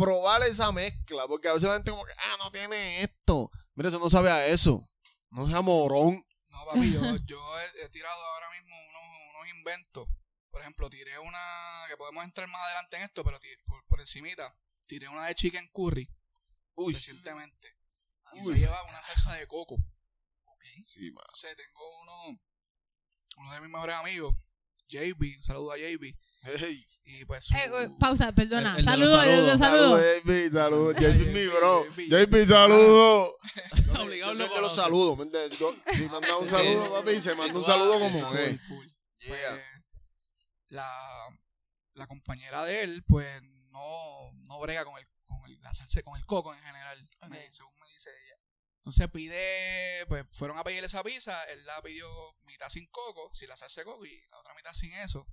probar 0.00 0.42
esa 0.42 0.72
mezcla, 0.72 1.26
porque 1.28 1.48
a 1.48 1.52
veces 1.52 1.68
la 1.68 1.74
gente 1.74 1.90
como 1.90 2.04
que, 2.04 2.12
ah, 2.16 2.36
no 2.38 2.50
tiene 2.50 3.02
esto. 3.02 3.50
Mira, 3.74 3.88
eso 3.88 3.98
no 3.98 4.10
sabe 4.10 4.30
a 4.30 4.46
eso, 4.46 4.88
no 5.30 5.48
es 5.48 5.54
amorón. 5.54 6.26
No, 6.50 6.64
papi, 6.66 6.92
yo, 6.92 7.00
yo 7.26 7.60
he, 7.60 7.84
he 7.84 7.88
tirado 7.90 8.20
ahora 8.34 8.50
mismo 8.50 8.74
unos, 8.88 9.02
unos 9.34 9.56
inventos. 9.56 10.08
Por 10.50 10.60
ejemplo, 10.62 10.90
tiré 10.90 11.18
una, 11.18 11.38
que 11.88 11.96
podemos 11.96 12.24
entrar 12.24 12.48
más 12.48 12.62
adelante 12.62 12.96
en 12.96 13.02
esto, 13.02 13.22
pero 13.22 13.38
por, 13.64 13.86
por 13.86 14.00
encimita, 14.00 14.56
tiré 14.86 15.08
una 15.08 15.26
de 15.26 15.34
chicken 15.34 15.68
curry 15.72 16.10
Uy, 16.74 16.94
recientemente. 16.94 17.76
Y 18.32 18.40
Uy. 18.40 18.54
se 18.54 18.60
lleva 18.60 18.82
una 18.84 19.02
salsa 19.02 19.34
de 19.34 19.46
coco. 19.46 19.76
sí, 20.82 21.10
man. 21.12 21.24
No 21.28 21.34
sé, 21.36 21.54
tengo 21.54 22.00
uno, 22.00 22.40
uno 23.36 23.52
de 23.52 23.60
mis 23.60 23.70
mejores 23.70 23.96
amigos, 23.96 24.34
JB, 24.88 25.36
un 25.36 25.42
saludo 25.42 25.72
a 25.72 25.76
JB. 25.76 26.16
Hey. 26.42 26.86
Y 27.04 27.24
pues 27.24 27.44
su- 27.46 27.54
Eh, 27.56 27.70
eh, 27.82 27.88
pausa, 27.98 28.32
perdona. 28.32 28.72
El- 28.72 28.78
el 28.80 28.84
Saludos, 28.84 29.12
saludos. 29.20 29.58
Saludos. 29.58 30.00
JP, 30.24 30.50
saludos. 30.52 30.94
JP, 31.00 31.26
mi 31.32 31.46
bro. 31.48 31.84
JP. 31.84 32.08
JP, 32.08 32.46
saludos. 32.46 33.34
Obligado 34.00 34.32
Yo 34.32 34.38
lo 34.38 34.46
soy 34.46 34.54
de 34.56 34.60
los 34.62 34.74
saludos, 34.74 35.18
¿me 35.18 35.24
entiendes? 35.24 35.58
Yo- 35.58 35.74
Si 35.94 36.02
manda 36.08 36.36
un 36.36 36.48
saludo, 36.48 36.92
papi, 36.92 37.20
se 37.20 37.34
manda 37.34 37.58
un 37.58 37.64
saludo 37.64 37.98
como 37.98 38.34
es. 38.36 38.58
Pues, 38.68 39.40
la, 40.68 41.28
la 41.94 42.06
compañera 42.06 42.64
de 42.64 42.82
él, 42.84 43.04
pues, 43.06 43.26
no, 43.70 44.32
no 44.44 44.60
brega 44.60 44.84
con 44.84 44.96
el, 44.98 45.06
con 45.26 45.44
el, 45.46 45.60
la 45.60 45.74
salsa, 45.74 46.02
con 46.02 46.16
el 46.16 46.24
coco 46.26 46.54
en 46.54 46.60
general, 46.60 47.06
me- 47.28 47.52
según 47.52 47.76
me 47.80 47.86
dice 47.88 48.08
ella. 48.10 48.36
Entonces 48.78 49.08
pide, 49.10 50.06
pues 50.08 50.24
fueron 50.32 50.56
a 50.56 50.64
pedirle 50.64 50.86
esa 50.86 51.02
pizza, 51.02 51.44
él 51.52 51.66
la 51.66 51.82
pidió 51.82 52.08
mitad 52.46 52.68
sin 52.70 52.86
coco, 52.90 53.30
sin 53.34 53.48
la 53.48 53.56
salsa 53.56 53.82
de 53.82 53.84
coco 53.84 54.06
y 54.06 54.18
la 54.30 54.38
otra 54.38 54.54
mitad 54.54 54.72
sin 54.72 54.92
eso. 54.94 55.26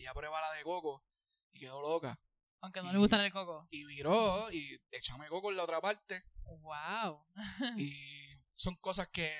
Y 0.00 0.04
ella 0.04 0.14
prueba 0.14 0.40
la 0.40 0.50
de 0.52 0.62
coco 0.62 1.04
y 1.52 1.60
quedó 1.60 1.82
loca. 1.82 2.18
Aunque 2.62 2.82
no 2.82 2.90
le 2.92 2.98
gusta 2.98 3.22
el 3.22 3.30
coco. 3.32 3.68
Y 3.70 3.84
viró 3.84 4.50
y 4.50 4.80
échame 4.90 5.28
coco 5.28 5.50
en 5.50 5.58
la 5.58 5.64
otra 5.64 5.80
parte. 5.80 6.24
Wow. 6.44 7.26
Y 7.78 8.38
son 8.54 8.76
cosas 8.76 9.08
que 9.08 9.36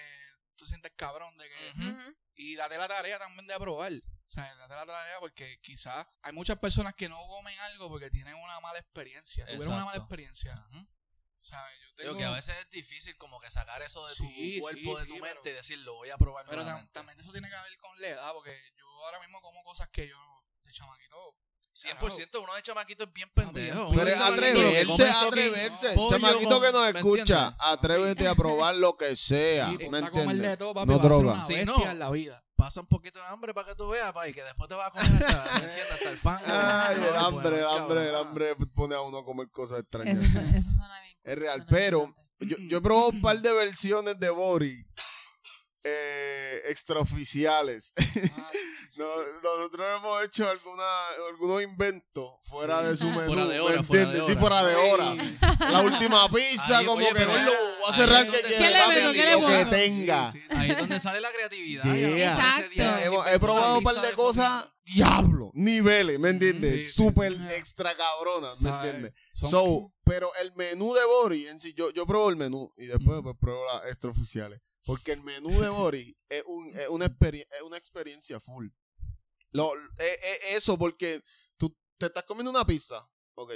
tú 0.56 0.66
sientes 0.66 0.92
cabrón 0.96 1.34
de 1.38 1.48
que... 1.48 2.14
Y 2.34 2.56
date 2.56 2.76
la 2.78 2.88
tarea 2.88 3.18
también 3.18 3.46
de 3.46 3.58
probar. 3.58 3.92
O 3.92 4.30
sea, 4.30 4.54
date 4.56 4.74
la 4.74 4.84
tarea 4.86 5.18
porque 5.18 5.58
quizás 5.62 6.06
hay 6.22 6.32
muchas 6.34 6.58
personas 6.58 6.94
que 6.94 7.08
no 7.08 7.18
comen 7.26 7.58
algo 7.60 7.88
porque 7.88 8.10
tienen 8.10 8.34
una 8.34 8.60
mala 8.60 8.78
experiencia. 8.78 9.44
Tuvieron 9.46 9.72
una 9.74 9.84
mala 9.86 9.98
experiencia. 9.98 10.54
O 10.72 11.44
sea, 11.44 11.64
yo 11.80 11.86
Digo 11.96 11.96
tengo... 12.10 12.18
que 12.18 12.24
a 12.24 12.30
veces 12.32 12.54
es 12.58 12.68
difícil 12.70 13.16
como 13.16 13.40
que 13.40 13.50
sacar 13.50 13.80
eso 13.80 14.06
de 14.06 14.14
tu 14.14 14.24
Sí, 14.24 14.58
cuerpo, 14.60 14.80
sí, 14.80 15.00
de 15.00 15.06
tu 15.06 15.14
sí, 15.14 15.20
mente 15.22 15.40
pero- 15.42 15.54
y 15.54 15.56
decir, 15.56 15.78
lo 15.78 15.94
voy 15.94 16.10
a 16.10 16.18
probar 16.18 16.44
Pero 16.46 16.62
nuevamente. 16.62 16.92
también 16.92 17.18
eso 17.18 17.32
tiene 17.32 17.48
que 17.48 17.56
ver 17.56 17.78
con 17.78 17.98
la 18.00 18.08
edad 18.08 18.32
porque 18.34 18.54
yo 18.76 18.86
ahora 19.06 19.20
mismo 19.20 19.40
como 19.40 19.62
cosas 19.64 19.88
que 19.88 20.06
yo 20.08 20.39
de 20.70 20.76
chamaquito... 20.76 21.16
100% 21.72 22.42
uno 22.42 22.54
de 22.56 22.62
chamaquito 22.62 23.04
es 23.04 23.12
bien 23.12 23.30
pendejo. 23.32 23.88
Uno 23.88 23.96
Pero 23.96 24.10
es 24.10 24.20
atreverse, 24.20 25.08
atreverse. 25.08 25.92
pollo 25.94 26.10
Chamaquito 26.10 26.60
que 26.60 26.72
nos 26.72 26.92
¿me 26.92 26.98
escucha, 26.98 27.56
atrévete 27.58 28.28
a 28.28 28.34
probar 28.34 28.74
lo 28.74 28.96
que 28.96 29.14
sea. 29.16 29.70
Sí, 29.70 29.88
¿Me 29.88 29.98
entiendes? 30.00 30.58
todo, 30.58 30.74
papi, 30.74 30.86
No 30.90 30.98
droga. 30.98 31.34
bestia 31.36 31.64
no. 31.64 31.94
la 31.94 32.10
vida. 32.10 32.42
Pasa 32.56 32.80
un 32.82 32.86
poquito 32.88 33.18
de 33.20 33.24
hambre 33.26 33.54
para 33.54 33.68
que 33.68 33.74
tú 33.76 33.88
veas, 33.88 34.12
pa, 34.12 34.28
y 34.28 34.34
que 34.34 34.42
después 34.42 34.68
te 34.68 34.74
vas 34.74 34.88
a 34.88 34.90
comer 34.90 35.24
hasta, 35.24 35.54
hasta 35.94 36.10
el 36.10 36.18
fango. 36.18 36.42
Ay, 36.46 36.96
el 37.08 37.16
hambre, 37.16 37.58
el 37.60 37.66
hambre, 37.66 38.08
el 38.10 38.14
hambre 38.16 38.56
pone 38.74 38.94
a 38.96 39.00
uno 39.00 39.18
a 39.18 39.24
comer 39.24 39.48
cosas 39.50 39.78
extrañas. 39.80 40.18
Eso, 40.18 40.32
su- 40.32 40.38
eso 40.58 40.68
suena 40.76 41.00
bien. 41.00 41.18
Es 41.22 41.38
real, 41.38 41.64
pero 41.70 42.14
yo 42.40 42.78
he 42.78 42.80
probado 42.82 43.08
un 43.10 43.22
par 43.22 43.40
de 43.40 43.52
versiones 43.54 44.18
de 44.20 44.28
Bori 44.28 44.84
eh, 45.84 46.62
extraoficiales. 46.66 47.92
Ah, 47.96 48.02
sí, 48.02 48.20
sí, 48.20 48.30
No, 48.98 49.06
sí. 49.06 49.30
nosotros 49.42 49.86
hemos 49.96 50.24
hecho 50.24 50.48
alguna, 50.50 50.84
algunos 51.30 51.62
inventos 51.62 52.32
fuera 52.42 52.80
Sí. 52.82 52.86
de 52.88 52.96
su 52.96 53.04
menú. 53.06 53.24
Fuera 53.26 53.46
de 53.46 53.54
¿me 53.54 53.60
hora, 53.60 53.82
fuera 53.82 54.06
de? 54.10 54.18
Sí, 54.20 54.32
hora. 54.32 54.40
fuera 54.40 54.64
de 54.64 54.74
hora. 54.74 55.10
Ay, 55.12 55.38
La 55.70 55.80
última 55.80 56.28
pizza, 56.28 56.78
Ahí, 56.78 56.84
como 56.86 56.98
oye, 56.98 57.08
que 57.08 57.14
pero 57.14 57.30
gordo, 57.30 57.52
voy 57.80 57.90
a 57.90 57.94
cerrar 57.94 58.24
que 58.26 58.30
donde 58.32 58.40
quiere, 58.48 58.58
¿Qué 58.58 58.70
le 58.70 58.78
papi, 58.80 58.94
meto? 58.94 59.12
¿Qué 59.12 59.24
le 59.24 59.40
lo 59.40 59.46
que 59.46 59.64
tenga. 59.66 60.32
Sí, 60.32 60.38
sí, 60.40 60.44
sí. 60.50 60.56
Ahí 60.56 60.70
es 60.70 60.76
donde 60.78 61.00
sale 61.00 61.20
la 61.20 61.30
creatividad. 61.32 61.84
Yeah. 61.84 62.32
Exacto. 62.34 62.70
día 62.70 63.02
He, 63.32 63.38
probado 63.38 63.78
un 63.78 63.84
par 63.84 64.00
de 64.02 64.12
cosas, 64.12 64.64
diablo, 64.84 65.50
niveles, 65.54 66.18
¿me 66.18 66.30
entiendes? 66.30 66.74
Sí, 66.74 66.82
sí, 66.82 66.92
Súper 66.92 67.32
sí. 67.32 67.44
extra 67.56 67.94
cabronas, 67.94 68.60
¿me 68.60 68.70
entiendes? 68.70 69.12
So, 69.34 69.92
pero 70.04 70.30
el 70.42 70.52
menú 70.56 70.92
de 70.94 71.04
Bori 71.04 71.46
en 71.46 71.58
sí, 71.60 71.72
yo, 71.74 71.90
yo 71.92 72.04
pruebo 72.04 72.28
el 72.28 72.36
menú 72.36 72.72
y 72.76 72.86
después 72.86 73.20
pues, 73.22 73.36
pruebo 73.40 73.64
las 73.66 73.84
extraoficiales. 73.86 74.60
Porque 74.84 75.12
el 75.12 75.22
menú 75.22 75.60
de 75.60 75.68
Bori 75.68 76.16
es, 76.28 76.42
un, 76.46 76.68
es, 76.68 76.88
una 76.88 77.06
es 77.06 77.62
una 77.62 77.76
experiencia 77.76 78.40
full. 78.40 78.68
Lo, 79.52 79.74
es, 79.98 80.18
es 80.22 80.56
eso, 80.56 80.78
porque 80.78 81.22
tú 81.56 81.76
te 81.98 82.06
estás 82.06 82.24
comiendo 82.24 82.50
una 82.50 82.64
pizza, 82.64 83.08
ok, 83.34 83.52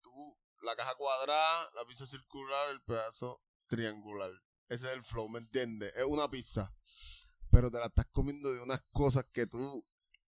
tú, 0.00 0.38
la 0.62 0.74
caja 0.74 0.94
cuadrada, 0.96 1.70
la 1.74 1.84
pizza 1.86 2.06
circular, 2.06 2.70
el 2.70 2.82
pedazo 2.82 3.42
triangular. 3.66 4.30
Ese 4.68 4.86
es 4.86 4.92
el 4.92 5.02
flow, 5.02 5.28
¿me 5.28 5.38
entiendes? 5.38 5.92
Es 5.96 6.04
una 6.04 6.28
pizza. 6.30 6.74
Pero 7.50 7.70
te 7.70 7.78
la 7.78 7.86
estás 7.86 8.06
comiendo 8.12 8.52
de 8.52 8.60
unas 8.60 8.82
cosas 8.90 9.24
que 9.32 9.46
tú 9.46 9.86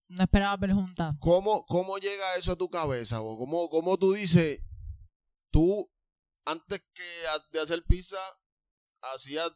No 0.09 0.23
esperaba 0.23 0.57
ver 0.57 0.73
juntas. 0.73 1.17
¿Cómo, 1.21 1.65
¿Cómo 1.67 1.99
llega 1.99 2.37
eso 2.37 2.53
a 2.53 2.57
tu 2.57 2.71
cabeza? 2.71 3.19
bo? 3.19 3.37
¿Cómo, 3.37 3.69
¿Cómo 3.69 3.99
tú 3.99 4.13
dices, 4.13 4.63
tú, 5.51 5.91
antes 6.45 6.81
que 6.95 7.03
de 7.51 7.61
hacer 7.61 7.85
pizza, 7.85 8.19
hacías 9.01 9.51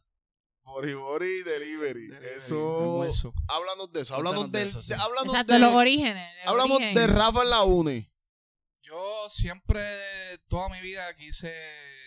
bori 0.62 0.94
bori 0.94 1.42
delivery? 1.42 2.06
Delivery, 2.08 2.36
Eso, 2.36 2.78
almuerzo. 2.82 3.34
háblanos 3.48 3.92
de 3.92 4.00
eso. 4.02 4.14
Cuéntanos 4.14 4.32
Háblanos 4.34 4.52
de 4.52 4.58
del, 4.58 4.68
eso, 4.68 4.82
sí. 4.82 4.88
de- 4.88 4.94
háblanos 5.00 5.32
Exacto, 5.32 5.52
de, 5.54 5.58
los 5.58 5.74
orígenes. 5.74 6.30
origen. 6.46 6.94
de 6.94 7.06
Rafa 7.06 7.42
en 7.42 7.50
la 7.50 7.62
UNE. 7.64 8.08
Yo 8.82 9.28
siempre, 9.28 9.82
toda 10.48 10.68
mi 10.68 10.80
vida 10.80 11.14
quise, 11.16 11.54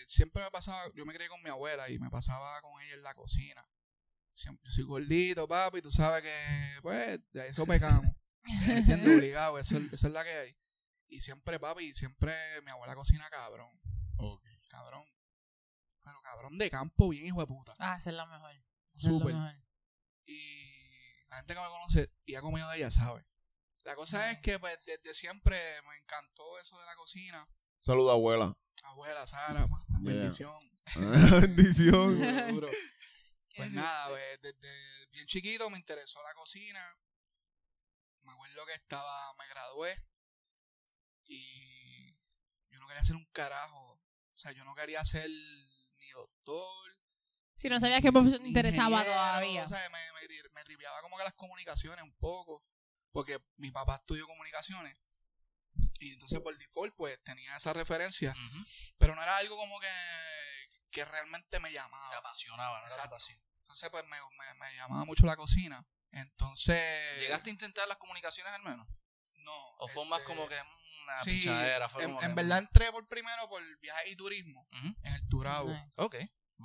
siempre 0.06 0.42
me 0.44 0.50
pasaba, 0.50 0.80
yo 0.94 1.04
me 1.04 1.12
crié 1.14 1.28
con 1.28 1.42
mi 1.42 1.50
abuela 1.50 1.90
y 1.90 1.98
me 1.98 2.10
pasaba 2.10 2.60
con 2.62 2.80
ella 2.82 2.94
en 2.94 3.02
la 3.02 3.14
cocina. 3.14 3.66
Siempre, 4.34 4.68
yo 4.68 4.74
soy 4.74 4.84
gordito, 4.84 5.48
papi, 5.48 5.80
tú 5.82 5.90
sabes 5.90 6.22
que, 6.22 6.80
pues, 6.82 7.18
de 7.32 7.48
eso 7.48 7.66
pecamos. 7.66 8.04
¿Me 8.68 8.74
entiendes? 8.78 9.16
Obligado, 9.18 9.58
esa 9.58 9.78
es, 9.78 9.92
esa 9.92 10.06
es 10.06 10.12
la 10.12 10.22
que 10.24 10.30
hay. 10.30 10.56
Y 11.08 11.20
siempre, 11.20 11.58
papi, 11.58 11.92
siempre 11.94 12.34
mi 12.64 12.70
abuela 12.70 12.94
cocina 12.94 13.28
cabrón. 13.30 13.68
Cabrón. 14.68 15.04
Pero 16.06 16.22
cabrón 16.22 16.56
de 16.56 16.70
campo, 16.70 17.08
bien 17.08 17.26
hijo 17.26 17.40
de 17.40 17.48
puta. 17.48 17.74
Ah, 17.80 17.96
esa 17.96 18.10
es 18.10 18.16
la 18.16 18.26
mejor. 18.26 18.54
Súper. 18.96 19.34
mejor. 19.34 19.56
Y 20.24 21.24
la 21.28 21.38
gente 21.38 21.52
que 21.54 21.60
me 21.60 21.66
conoce 21.66 22.10
y 22.24 22.36
ha 22.36 22.40
comido 22.40 22.70
de 22.70 22.76
ella 22.76 22.92
sabe. 22.92 23.26
La 23.82 23.96
cosa 23.96 24.30
es 24.30 24.38
que, 24.38 24.56
pues, 24.60 24.84
desde 24.86 25.14
siempre 25.14 25.58
me 25.82 25.96
encantó 25.96 26.60
eso 26.60 26.78
de 26.78 26.86
la 26.86 26.94
cocina. 26.94 27.48
Saluda, 27.80 28.12
abuela. 28.12 28.56
Abuela, 28.84 29.26
Sara, 29.26 29.66
Yeah. 29.66 29.98
bendición. 30.00 30.60
Bendición. 31.42 32.54
Duro, 32.54 32.68
Pues 33.56 33.72
nada, 33.72 34.08
pues, 34.10 34.40
desde 34.42 35.06
bien 35.10 35.26
chiquito 35.26 35.68
me 35.70 35.78
interesó 35.78 36.22
la 36.22 36.34
cocina. 36.34 36.80
Me 38.22 38.30
acuerdo 38.32 38.64
que 38.66 38.74
estaba, 38.74 39.34
me 39.38 39.48
gradué 39.48 39.96
y 41.24 42.12
yo 42.70 42.78
no 42.78 42.86
quería 42.86 43.00
hacer 43.00 43.16
un 43.16 43.24
carajo. 43.32 44.00
O 44.34 44.38
sea, 44.38 44.52
yo 44.52 44.64
no 44.64 44.74
quería 44.74 45.02
ser 45.04 45.28
ni 45.28 45.65
doctor. 46.16 46.98
Si 47.56 47.68
no 47.68 47.80
sabías 47.80 48.02
qué 48.02 48.12
profesión 48.12 48.42
te 48.42 48.48
interesaba 48.48 49.02
todavía. 49.04 49.64
O 49.64 49.68
sea, 49.68 49.88
me, 49.90 50.12
me, 50.12 50.20
tri- 50.28 50.50
me 50.52 50.62
tripeaba 50.64 51.00
como 51.02 51.16
que 51.16 51.24
las 51.24 51.34
comunicaciones 51.34 52.02
un 52.04 52.14
poco. 52.16 52.64
Porque 53.12 53.38
mi 53.56 53.70
papá 53.70 53.96
estudió 53.96 54.26
comunicaciones. 54.26 54.94
Y 56.00 56.12
entonces 56.12 56.40
por 56.40 56.56
default, 56.58 56.94
pues 56.94 57.22
tenía 57.24 57.56
esa 57.56 57.72
referencia. 57.72 58.34
Pero 58.98 59.14
no 59.14 59.22
era 59.22 59.38
algo 59.38 59.56
como 59.56 59.80
que, 59.80 59.88
que 60.90 61.04
realmente 61.06 61.58
me 61.60 61.72
llamaba. 61.72 62.10
Te 62.10 62.16
apasionaba, 62.16 62.80
¿no? 62.80 62.86
Era 62.86 62.88
tu 62.88 62.94
Exacto. 62.94 63.16
pasión. 63.16 63.40
Entonces, 63.62 63.90
pues 63.90 64.04
me, 64.04 64.16
me, 64.38 64.54
me 64.54 64.76
llamaba 64.76 65.04
mucho 65.06 65.24
la 65.24 65.36
cocina. 65.36 65.86
Entonces. 66.10 67.18
¿Llegaste 67.20 67.48
a 67.50 67.52
intentar 67.54 67.88
las 67.88 67.96
comunicaciones 67.96 68.52
al 68.52 68.62
menos? 68.62 68.86
No. 69.36 69.56
¿O 69.78 69.88
fue 69.88 70.04
más 70.06 70.20
este, 70.20 70.34
como 70.34 70.46
que 70.48 70.62
mm, 70.62 70.85
una 71.14 71.22
sí, 71.24 71.30
pichadera? 71.30 71.88
Fue 71.88 72.02
en, 72.04 72.10
como 72.10 72.22
en 72.22 72.28
que, 72.28 72.34
verdad 72.34 72.58
entré 72.58 72.90
por 72.92 73.06
primero 73.08 73.48
por 73.48 73.62
viaje 73.80 74.10
y 74.10 74.16
turismo 74.16 74.66
en 74.72 75.14
el 75.14 75.28
Turabo. 75.28 75.72
Ok. 75.96 76.16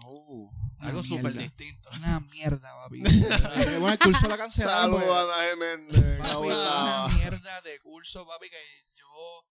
Uh, 0.05 0.49
Algo 0.79 1.03
súper 1.03 1.33
distinto. 1.33 1.89
Una 1.97 2.19
mierda, 2.21 2.71
papi. 2.83 3.01
Bueno, 3.79 3.89
el 3.91 3.99
curso 3.99 4.27
la 4.27 4.37
cancelaron. 4.37 4.99
Saludos 4.99 5.03
porque- 5.03 5.11
a 5.11 5.21
Ana 5.21 5.49
Jiménez. 5.49 6.19
Papi, 6.19 6.47
una 6.47 7.07
mierda 7.17 7.61
de 7.61 7.79
curso, 7.79 8.25
papi, 8.25 8.49
que 8.49 8.85
yo 8.95 9.45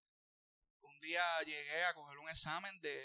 un 0.81 0.99
día 0.99 1.21
llegué 1.45 1.83
a 1.85 1.93
coger 1.93 2.17
un 2.17 2.29
examen 2.29 2.79
de- 2.81 3.01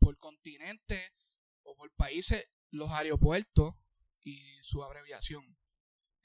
por 0.00 0.16
continente 0.18 1.12
o 1.62 1.74
por 1.76 1.92
países, 1.94 2.48
los 2.70 2.90
aeropuertos 2.90 3.74
y 4.22 4.40
su 4.62 4.82
abreviación. 4.82 5.57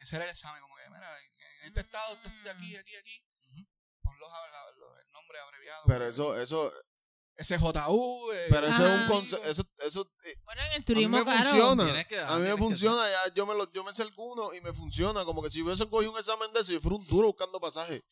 Ese 0.03 0.15
era 0.17 0.25
el 0.25 0.31
examen, 0.31 0.61
como 0.61 0.75
que, 0.75 0.83
mira, 0.89 1.09
en, 1.19 1.25
en 1.61 1.67
este 1.67 1.79
estado, 1.81 2.13
usted 2.13 2.31
está 2.31 2.51
aquí, 2.51 2.75
aquí, 2.75 2.95
aquí. 2.95 3.23
Ujú. 3.51 3.65
Pon 4.03 4.19
los, 4.19 4.29
el 5.05 5.11
nombre 5.11 5.39
abreviado. 5.39 5.83
Pero 5.87 6.07
eso, 6.07 6.39
eso, 6.41 6.71
SJU. 7.37 8.31
eh, 8.33 8.45
pero 8.49 8.67
eso 8.67 8.85
es 8.85 8.89
un 8.95 8.99
Ajá. 9.03 9.07
concepto, 9.07 9.47
eso, 9.49 9.63
eso, 9.79 10.11
eh, 10.25 10.35
Bueno, 10.43 10.61
en 10.61 10.67
el 10.67 10.73
a 10.75 10.79
mí 10.79 10.83
turismo, 10.85 11.17
me 11.17 11.23
claro. 11.23 11.43
funciona. 11.43 12.03
Que- 12.05 12.19
a 12.19 12.35
mí 12.37 12.47
me 12.47 12.57
funciona, 12.57 13.09
ya 13.09 13.33
yo 13.33 13.45
me 13.45 13.55
lo, 13.55 13.71
yo 13.71 13.83
me 13.83 13.93
sé 13.93 14.03
alguno 14.03 14.53
y 14.53 14.61
me 14.61 14.73
funciona. 14.73 15.25
Como 15.25 15.41
que 15.41 15.49
si 15.49 15.61
hubiese 15.61 15.87
cogido 15.89 16.11
un 16.11 16.19
examen 16.19 16.51
de 16.53 16.59
eso, 16.59 16.73
yo 16.73 16.79
fuera 16.79 16.97
un 16.97 17.07
duro 17.07 17.27
buscando 17.29 17.59
pasaje. 17.59 18.03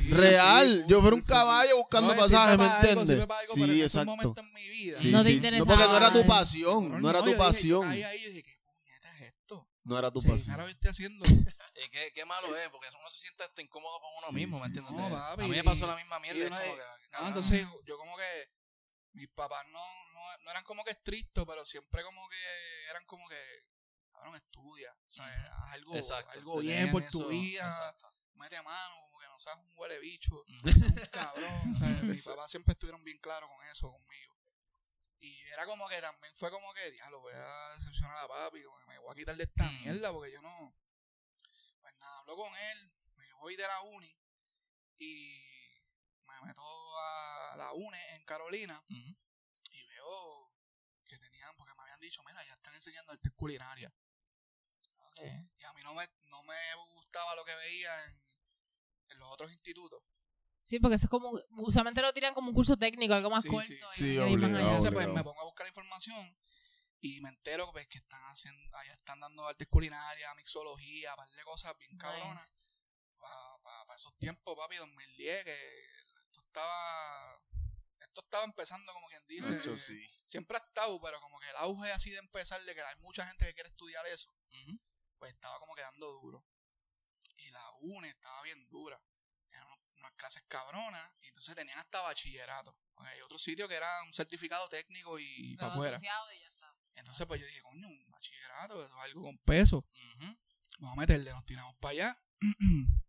sí, 0.00 0.10
Real, 0.10 0.66
sí, 0.68 0.84
yo 0.86 1.00
fuera 1.00 1.16
un 1.16 1.22
caballo 1.22 1.76
buscando 1.78 2.14
No, 2.14 2.20
pasaje, 2.20 2.52
¿me 2.56 2.64
para 2.64 2.80
algo, 2.80 3.00
entiendes? 3.02 3.28
Sí, 3.54 3.62
ese 3.64 3.82
exacto. 3.84 4.06
momento 4.10 4.40
en 4.40 4.52
mi 4.52 4.68
vida. 4.68 4.98
Sí, 4.98 5.10
No 5.10 5.24
te 5.24 5.32
interesaba 5.32 5.74
porque 5.74 5.88
no 5.88 5.96
era 5.96 6.12
tu 6.12 6.26
pasión, 6.26 6.82
Cabrón, 6.84 7.02
no 7.02 7.10
era 7.10 7.18
tu 7.20 7.24
dije- 7.26 7.36
yo 7.38 7.44
pasión. 7.44 7.82
caí 7.88 8.02
ahí 8.04 8.24
y 8.24 8.28
dije, 8.28 8.42
¿qué 8.44 8.58
puñeta 8.64 9.14
es 9.16 9.22
esto? 9.22 9.68
No 9.84 9.98
era 9.98 10.10
tu 10.10 10.20
Sí, 10.20 10.28
pasión. 10.28 10.50
ahora 10.52 10.70
estoy 10.70 10.90
haciendo. 10.90 11.24
Y 11.76 11.90
qué, 11.90 12.12
qué 12.14 12.24
malo 12.24 12.56
es, 12.56 12.68
porque 12.70 12.88
uno 12.98 13.10
se 13.10 13.18
siente 13.18 13.42
hasta 13.42 13.60
incómodo 13.60 13.98
con 14.00 14.08
uno 14.16 14.28
Sí, 14.28 14.34
mismo, 14.36 14.60
¿me 14.60 14.66
entiendes? 14.66 14.90
sí. 14.90 14.96
No, 14.96 15.10
papi, 15.10 15.42
a 15.42 15.48
mí 15.48 15.56
me 15.56 15.64
pasó 15.64 15.86
la 15.88 15.96
misma 15.96 16.20
mierda. 16.20 16.48
como 16.48 16.60
que, 16.60 16.68
No, 16.78 17.08
cabrón. 17.10 17.28
entonces 17.28 17.66
yo 17.84 17.98
como 17.98 18.16
que 18.16 18.50
mis 19.14 19.28
papás 19.30 19.64
no, 19.66 19.80
no, 20.12 20.38
no 20.44 20.50
eran 20.52 20.62
como 20.64 20.84
que 20.84 20.92
estrictos, 20.92 21.44
pero 21.46 21.64
siempre 21.66 22.02
como 22.04 22.28
que 22.28 22.36
eran 22.90 23.04
como 23.06 23.28
que, 23.28 23.36
cabrón, 24.12 24.36
estudia, 24.36 24.92
o 24.92 25.10
sea, 25.10 25.26
haz 25.52 25.72
algo, 25.72 25.96
Exacto, 25.96 26.30
algo 26.38 26.58
bien 26.60 26.90
por 26.92 27.02
eso, 27.02 27.18
tu 27.18 27.28
vida, 27.28 27.64
exacto. 27.64 28.08
mete 28.34 28.62
mano, 28.62 28.94
como 29.06 29.18
que 29.18 29.26
no 29.26 29.38
seas 29.40 29.56
un 29.56 29.72
huele 29.76 29.98
bicho, 29.98 30.44
un 30.46 30.62
cabrón, 31.10 31.74
o 31.74 31.78
sea, 31.78 31.88
mis 32.02 32.24
papás 32.24 32.50
siempre 32.52 32.72
estuvieron 32.72 33.02
bien 33.02 33.18
claros 33.18 33.50
con 33.50 33.66
eso, 33.66 33.90
conmigo. 33.90 34.33
Y 35.24 35.40
era 35.48 35.64
como 35.64 35.88
que 35.88 35.98
también 36.02 36.34
fue 36.36 36.50
como 36.50 36.74
que, 36.74 36.90
diablo, 36.90 37.20
voy 37.20 37.32
a 37.34 37.74
decepcionar 37.78 38.18
a 38.18 38.28
papi, 38.28 38.62
como 38.62 38.78
que 38.78 38.86
me 38.86 38.98
voy 38.98 39.10
a 39.10 39.14
quitar 39.14 39.34
de 39.36 39.44
esta 39.44 39.64
Mm. 39.64 39.80
mierda, 39.80 40.12
porque 40.12 40.30
yo 40.32 40.42
no... 40.42 40.76
Pues 41.80 41.94
nada, 41.96 42.18
hablo 42.18 42.36
con 42.36 42.54
él, 42.54 42.92
me 43.16 43.32
voy 43.34 43.56
de 43.56 43.62
la 43.62 43.80
uni 43.82 44.14
y 44.98 45.80
me 46.26 46.40
meto 46.46 46.62
a 46.98 47.54
la 47.56 47.72
UNE 47.72 48.16
en 48.16 48.24
Carolina 48.24 48.84
y 49.70 49.86
veo 49.86 50.52
que 51.06 51.18
tenían, 51.18 51.56
porque 51.56 51.74
me 51.74 51.82
habían 51.82 52.00
dicho, 52.00 52.22
mira, 52.24 52.44
ya 52.44 52.52
están 52.54 52.74
enseñando 52.74 53.12
artes 53.12 53.32
culinarias. 53.32 53.92
Y 55.58 55.64
a 55.64 55.72
mí 55.72 55.82
no 55.82 55.94
me, 55.94 56.06
no 56.26 56.42
me 56.42 56.74
gustaba 56.92 57.34
lo 57.34 57.44
que 57.46 57.54
veía 57.54 58.04
en, 58.06 58.22
en 59.10 59.18
los 59.20 59.30
otros 59.32 59.50
institutos. 59.52 60.02
Sí, 60.64 60.80
porque 60.80 60.94
eso 60.96 61.06
es 61.06 61.10
como. 61.10 61.38
Usualmente 61.58 62.00
lo 62.00 62.12
tiran 62.14 62.32
como 62.32 62.48
un 62.48 62.54
curso 62.54 62.76
técnico, 62.76 63.12
algo 63.14 63.28
más 63.30 63.42
Sí, 63.42 63.48
corto. 63.50 63.68
sí. 63.68 63.74
y 63.74 64.14
Sí, 64.14 64.18
obligado. 64.18 64.56
allá. 64.56 64.66
Entonces, 64.70 64.92
pues 64.92 65.08
me 65.08 65.22
pongo 65.22 65.40
a 65.40 65.44
buscar 65.44 65.66
información 65.68 66.36
y 67.00 67.20
me 67.20 67.28
entero 67.28 67.70
pues, 67.70 67.86
que 67.86 67.98
están 67.98 68.22
haciendo, 68.24 68.74
allá 68.78 68.92
están 68.94 69.20
dando 69.20 69.46
artes 69.46 69.68
culinarias, 69.68 70.34
mixología, 70.36 71.14
par 71.16 71.28
de 71.30 71.42
cosas 71.44 71.76
bien 71.78 71.96
cabronas. 71.98 72.56
Para 73.18 73.94
esos 73.96 74.16
tiempos, 74.18 74.56
papi, 74.56 74.76
2010, 74.76 75.44
que 75.44 75.86
esto 76.26 76.40
estaba. 76.40 77.40
Esto 78.00 78.20
estaba 78.22 78.44
empezando, 78.44 78.92
como 78.92 79.06
quien 79.08 79.26
dice. 79.26 79.50
De 79.50 79.58
hecho, 79.58 79.76
sí. 79.76 80.02
Siempre 80.24 80.56
ha 80.56 80.60
estado, 80.60 80.98
pero 81.00 81.20
como 81.20 81.38
que 81.40 81.48
el 81.50 81.56
auge 81.56 81.92
así 81.92 82.10
de 82.10 82.18
empezar, 82.18 82.62
de 82.64 82.74
que 82.74 82.80
hay 82.80 82.96
mucha 83.00 83.26
gente 83.26 83.44
que 83.46 83.54
quiere 83.54 83.68
estudiar 83.68 84.06
eso, 84.06 84.34
pues 85.18 85.32
estaba 85.32 85.58
como 85.58 85.74
quedando 85.74 86.06
duro. 86.20 86.44
Y 87.36 87.50
la 87.50 87.62
UNE 87.80 88.08
estaba 88.08 88.42
bien 88.42 88.66
dura. 88.70 88.98
Unos- 90.14 90.16
unas 90.16 90.16
clases 90.16 90.42
cabronas, 90.48 91.12
y 91.22 91.28
entonces 91.28 91.54
tenían 91.54 91.78
hasta 91.78 92.00
bachillerato. 92.02 92.76
Hay 92.96 93.20
otro 93.22 93.38
sitio 93.38 93.68
que 93.68 93.74
era 93.74 94.02
un 94.04 94.12
certificado 94.14 94.68
técnico 94.68 95.18
y 95.18 95.56
para 95.56 95.68
afuera. 95.74 95.96
Entonces, 96.94 97.26
pues 97.26 97.40
yo 97.40 97.46
dije, 97.46 97.60
coño, 97.62 97.88
un 97.88 98.10
bachillerato, 98.10 98.74
eso 98.84 98.94
es 98.96 99.02
algo 99.02 99.22
con 99.22 99.38
peso. 99.38 99.84
Vamos 100.78 100.96
a 100.96 101.00
meterle, 101.00 101.30
nos 101.32 101.44
tiramos 101.44 101.76
para 101.78 101.90
allá. 101.92 102.22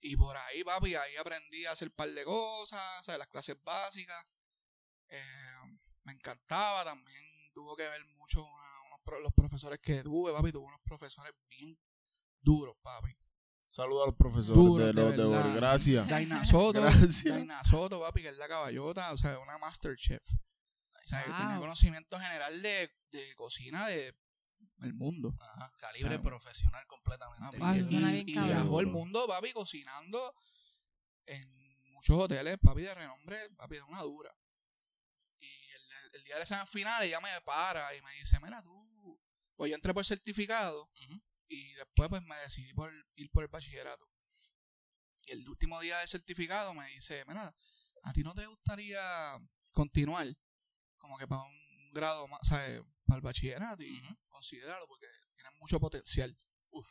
y 0.00 0.16
por 0.16 0.36
ahí, 0.36 0.64
papi, 0.64 0.94
ahí 0.94 1.16
aprendí 1.16 1.66
a 1.66 1.72
hacer 1.72 1.88
un 1.88 1.94
par 1.94 2.10
de 2.10 2.24
cosas, 2.24 3.00
o 3.00 3.04
sea, 3.04 3.18
las 3.18 3.28
clases 3.28 3.62
básicas. 3.62 4.26
Eh, 5.08 5.22
me 6.04 6.12
encantaba 6.12 6.84
también, 6.84 7.22
tuvo 7.52 7.76
que 7.76 7.86
ver 7.88 8.04
mucho 8.06 8.42
una, 8.44 8.98
pro- 9.04 9.20
los 9.20 9.32
profesores 9.34 9.78
que 9.80 10.02
tuve, 10.02 10.32
papi, 10.32 10.52
tuve 10.52 10.66
unos 10.66 10.80
profesores 10.82 11.34
bien 11.48 11.78
duros, 12.40 12.76
papi. 12.82 13.14
Saludos 13.70 14.02
a 14.02 14.06
los 14.06 14.16
profesores 14.16 14.60
Duro, 14.60 14.84
de 14.84 14.92
de 14.92 15.00
los 15.00 15.10
de 15.12 15.28
verdad. 15.28 15.42
Bori. 15.44 15.54
Gracias. 15.54 16.08
Daina 16.08 16.44
Soto, 16.44 16.82
Gracias. 16.82 17.24
Daina 17.24 17.62
Soto, 17.62 18.00
papi, 18.00 18.22
que 18.22 18.30
es 18.30 18.36
la 18.36 18.48
caballota, 18.48 19.12
o 19.12 19.16
sea, 19.16 19.38
una 19.38 19.58
master 19.58 19.96
chef. 19.96 20.28
O 20.28 21.04
sea, 21.04 21.22
que 21.22 21.30
tenía 21.30 21.56
conocimiento 21.56 22.18
general 22.18 22.60
de, 22.62 22.92
de 23.12 23.34
cocina 23.36 23.86
de 23.86 24.12
el 24.82 24.92
mundo. 24.92 25.36
Ajá, 25.38 25.72
calibre 25.78 26.16
¿Sabes? 26.16 26.26
profesional 26.26 26.84
completamente. 26.88 27.58
Ah, 27.60 27.76
y, 27.76 28.24
viajó 28.24 28.80
el 28.80 28.88
mundo, 28.88 29.24
papi, 29.28 29.52
cocinando 29.52 30.20
en 31.26 31.48
muchos 31.92 32.24
hoteles, 32.24 32.58
papi, 32.58 32.82
de 32.82 32.94
renombre, 32.94 33.50
papi, 33.50 33.76
de 33.76 33.82
una 33.82 34.02
dura. 34.02 34.36
Y 35.38 35.46
el, 35.46 36.14
el 36.14 36.24
día 36.24 36.34
del 36.34 36.42
examen 36.42 36.66
final 36.66 37.04
ella 37.04 37.20
me 37.20 37.40
para 37.42 37.94
y 37.94 38.02
me 38.02 38.12
dice, 38.14 38.36
mira 38.42 38.60
tú, 38.64 39.20
pues 39.54 39.70
yo 39.70 39.76
entré 39.76 39.94
por 39.94 40.04
certificado 40.04 40.90
Ujú. 41.06 41.22
Y 41.52 41.72
después 41.74 42.08
pues 42.08 42.22
me 42.22 42.36
decidí 42.36 42.72
por 42.72 42.92
ir 43.16 43.28
por 43.30 43.42
el 43.42 43.48
bachillerato. 43.48 44.08
Y 45.26 45.32
el 45.32 45.48
último 45.48 45.80
día 45.80 45.98
del 45.98 46.08
certificado 46.08 46.72
me 46.74 46.86
dice, 46.88 47.24
mira, 47.26 47.54
¿a 48.04 48.12
ti 48.12 48.22
no 48.22 48.34
te 48.34 48.46
gustaría 48.46 49.00
continuar 49.72 50.26
como 50.96 51.18
que 51.18 51.26
para 51.26 51.42
un 51.42 51.92
grado 51.92 52.26
más, 52.28 52.40
¿sabes? 52.46 52.80
Para 53.04 53.16
el 53.16 53.22
bachillerato 53.22 53.82
y 53.82 53.98
Ujú. 54.00 54.16
considéralo 54.28 54.86
porque 54.86 55.06
tienes 55.32 55.52
mucho 55.58 55.80
potencial. 55.80 56.38
Uf. 56.70 56.86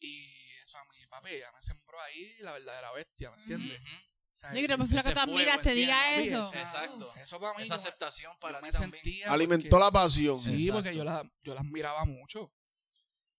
Y 0.00 0.34
eso 0.64 0.76
a 0.78 0.84
mi 0.84 1.06
papi 1.06 1.30
ya 1.38 1.52
me 1.52 1.62
sembró 1.62 2.00
ahí 2.00 2.36
la 2.40 2.52
verdadera 2.52 2.90
bestia, 2.92 3.30
¿me 3.30 3.38
entiendes? 3.42 3.80
Ujú. 3.80 3.90
O 4.32 4.36
sea, 4.36 4.48
Yo 4.52 4.54
creo 4.66 4.76
que 4.78 4.82
que 4.84 4.88
tú 4.88 5.00
fuego, 5.04 5.20
admiras 5.20 5.62
te 5.62 5.72
diga 5.74 6.16
eso. 6.16 6.42
esa- 6.42 6.60
Exacto. 6.60 7.14
Eso 7.16 7.40
para 7.40 7.56
mí 7.56 7.62
Esa 7.62 7.76
aceptación 7.76 8.36
para 8.40 8.60
me 8.60 8.72
también. 8.72 9.28
Alimentó 9.28 9.68
porque- 9.70 9.84
la 9.84 9.92
pasión. 9.92 10.40
Sí, 10.40 10.50
Exacto. 10.66 10.72
porque 10.72 10.96
yo 10.96 11.04
la, 11.04 11.32
yo 11.42 11.54
las 11.54 11.64
miraba 11.64 12.04
mucho. 12.04 12.52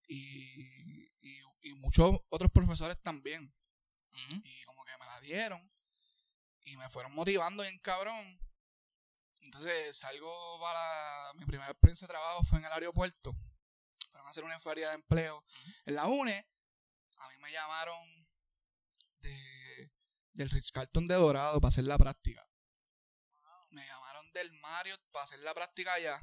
Y, 0.08 1.10
y, 1.22 1.42
y 1.64 1.74
muchos 1.76 2.20
otros 2.30 2.52
profesores 2.52 3.02
también. 3.02 3.54
Y 4.44 4.64
como 4.64 4.86
que 4.86 4.98
me 4.98 5.06
la 5.06 5.20
dieron. 5.22 5.72
Y 6.64 6.78
me 6.78 6.90
fueron 6.90 7.14
motivando 7.14 7.64
bien 7.64 7.78
cabrón. 7.80 8.40
Entonces 9.42 9.98
salgo 9.98 10.60
para... 10.60 11.34
Mi 11.36 11.46
primera 11.46 11.70
experiencia 11.70 12.08
de 12.08 12.14
trabajo 12.14 12.44
fue 12.44 12.60
en 12.60 12.66
el 12.66 12.72
aeropuerto. 12.72 13.36
Fueron 14.10 14.28
a 14.28 14.30
hacer 14.32 14.44
una 14.44 14.60
feria 14.60 14.90
de 14.90 14.96
empleo. 14.96 15.44
En 15.86 15.96
la 15.96 16.08
UNE, 16.08 16.48
a 17.18 17.30
mí 17.30 17.38
me 17.40 17.52
llamaron 17.52 18.28
de, 19.20 19.92
del 20.34 20.50
Ritz 20.50 20.72
Carlton 20.72 21.08
de 21.08 21.16
Dorado 21.16 21.60
para 21.60 21.70
hacer 21.70 21.84
la 21.84 21.98
práctica. 21.98 22.48
Me 23.72 23.86
llamaron 23.86 24.32
del 24.32 24.52
Mario 24.54 24.96
para 25.12 25.26
hacer 25.26 25.40
la 25.40 25.54
práctica 25.54 25.94
allá. 25.94 26.20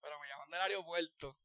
Pero 0.00 0.18
me 0.18 0.28
llaman 0.28 0.50
del 0.50 0.60
aeropuerto. 0.62 1.38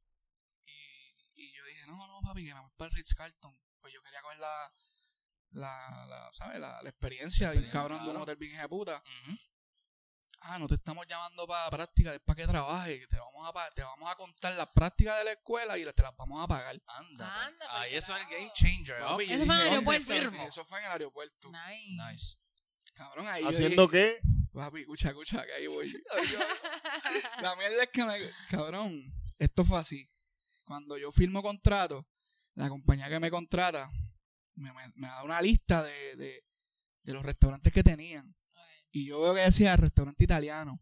Y, 1.36 1.44
y 1.44 1.54
yo 1.54 1.66
dije, 1.66 1.86
no, 1.88 2.08
no, 2.08 2.22
papi, 2.22 2.46
que 2.46 2.54
me 2.54 2.60
voy 2.62 2.72
para 2.78 2.90
el 2.90 2.96
Ritz 2.96 3.14
Carlton. 3.14 3.58
Pues 3.82 3.94
yo 3.94 4.02
quería 4.02 4.22
coger 4.22 4.40
la, 4.40 4.74
la, 5.52 6.06
la 6.08 6.34
¿sabes? 6.34 6.60
La, 6.60 6.82
la 6.82 6.90
experiencia, 6.90 7.48
Experiencia, 7.48 7.80
cabrón 7.80 8.04
de 8.04 8.12
un 8.12 8.18
hotel 8.18 8.36
bien 8.38 8.58
de 8.58 8.68
puta. 8.70 9.02
Ah, 10.48 10.60
no 10.60 10.68
te 10.68 10.76
estamos 10.76 11.08
llamando 11.08 11.48
para 11.48 11.70
práctica, 11.72 12.14
es 12.14 12.20
para 12.20 12.36
que 12.36 12.46
trabajes. 12.46 13.08
Te 13.08 13.18
vamos, 13.18 13.50
a, 13.50 13.72
te 13.72 13.82
vamos 13.82 14.10
a 14.10 14.16
contar 14.16 14.54
las 14.54 14.68
prácticas 14.68 15.18
de 15.18 15.24
la 15.24 15.32
escuela 15.32 15.78
y 15.78 15.86
te 15.86 16.04
las 16.04 16.16
vamos 16.16 16.44
a 16.44 16.48
pagar. 16.48 16.80
Anda. 16.86 17.46
Anda, 17.46 17.80
Ahí 17.80 17.92
pues, 17.92 18.04
eso 18.04 18.16
es 18.16 18.22
el 18.24 18.30
game 18.30 18.52
changer. 18.54 19.00
Papi, 19.02 19.24
Eso 19.24 19.46
fue 19.46 19.56
en 19.56 19.62
el 19.62 19.64
dije, 19.64 19.76
¿dónde 19.76 19.92
aeropuerto. 19.92 20.14
firmo? 20.14 20.44
Eso 20.48 20.66
fue 20.66 20.80
en 20.80 20.86
el 20.86 20.92
aeropuerto. 20.92 21.52
Nice. 21.52 22.12
Nice. 22.12 22.38
Cabrón, 22.94 23.28
ahí 23.28 23.44
¿Haciendo 23.44 23.88
dije, 23.88 24.20
qué? 24.22 24.28
Papi, 24.54 24.82
escucha, 24.82 25.10
escucha, 25.10 25.46
que 25.46 25.54
ahí 25.54 25.68
voy. 25.68 25.92
La 27.42 27.56
mierda 27.56 27.84
es 27.84 27.90
que 27.90 28.06
me. 28.06 28.32
Cabrón, 28.52 29.14
esto 29.40 29.66
fue 29.66 29.80
así. 29.80 30.08
Cuando 30.66 30.98
yo 30.98 31.12
firmo 31.12 31.42
contrato, 31.44 32.08
la 32.56 32.70
compañía 32.70 33.08
que 33.10 33.20
me 33.20 33.30
contrata 33.32 33.90
me, 34.56 34.72
me- 34.74 34.92
me 34.96 35.08
da 35.08 35.24
una 35.24 35.42
lista 35.42 35.84
de, 35.84 36.16
de, 36.16 36.44
de 37.04 37.14
los 37.14 37.24
restaurantes 37.24 37.72
que 37.72 37.84
tenían. 37.84 38.36
Y 38.92 39.06
yo 39.08 39.20
veo 39.22 39.34
que 39.36 39.42
decía 39.42 39.76
restaurante 39.76 40.24
italiano 40.24 40.82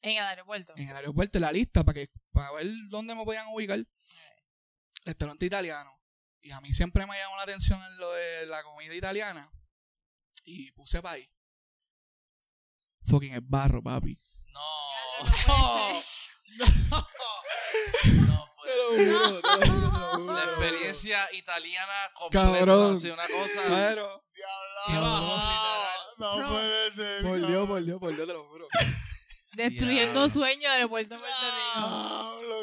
En 0.00 0.12
el 0.16 0.22
aeropuerto. 0.24 0.72
en 0.76 0.88
el 0.88 0.96
aeropuerto, 0.96 1.38
en 1.38 1.42
la 1.42 1.52
lista, 1.52 1.82
para, 1.84 1.94
que, 1.94 2.08
para 2.32 2.52
ver 2.52 2.66
dónde 2.88 3.14
me 3.16 3.24
podían 3.24 3.48
ubicar. 3.48 3.84
Restaurante 5.04 5.44
italiano. 5.46 5.92
Y 6.40 6.52
a 6.52 6.60
mí 6.60 6.72
siempre 6.72 7.04
me 7.06 7.18
llamó 7.18 7.36
la 7.36 7.42
atención 7.42 7.82
en 7.82 7.98
lo 7.98 8.10
de 8.12 8.46
la 8.46 8.62
comida 8.62 8.94
italiana. 8.94 9.50
Y 10.44 10.70
puse 10.72 11.02
país. 11.02 11.28
Fucking 13.02 13.34
el 13.34 13.40
barro, 13.40 13.82
papi. 13.82 14.16
No. 14.46 14.60
No, 15.48 16.02
no 18.28 18.45
No 18.66 18.96
te 18.96 19.06
lo 19.06 19.18
juro, 19.18 19.40
te 19.40 19.66
lo 19.66 19.90
juro. 19.90 20.32
La 20.34 20.44
experiencia 20.44 21.28
italiana 21.32 21.92
completa. 22.14 22.52
Cabrón. 22.58 23.00
sea, 23.00 23.14
una 23.14 23.22
cosa. 23.26 23.60
Pero, 23.68 24.24
Qué 24.86 24.92
bajón, 24.94 25.40
No 26.18 26.36
Bro. 26.38 26.48
puede 26.48 26.92
ser. 26.94 27.22
por 27.22 27.46
Dios, 27.46 27.66
por 27.68 27.84
Dios, 27.84 28.00
por 28.00 28.14
Dios, 28.14 28.26
te 28.26 28.32
lo 28.32 28.44
juro. 28.48 28.68
Destruyendo 29.52 30.12
Diablo. 30.12 30.28
sueños 30.28 30.62
del 30.62 30.72
aeropuerto 30.72 31.14
de 31.14 31.20
Puerto 31.20 31.36
Rico. 31.40 32.40
Diablo, 32.40 32.62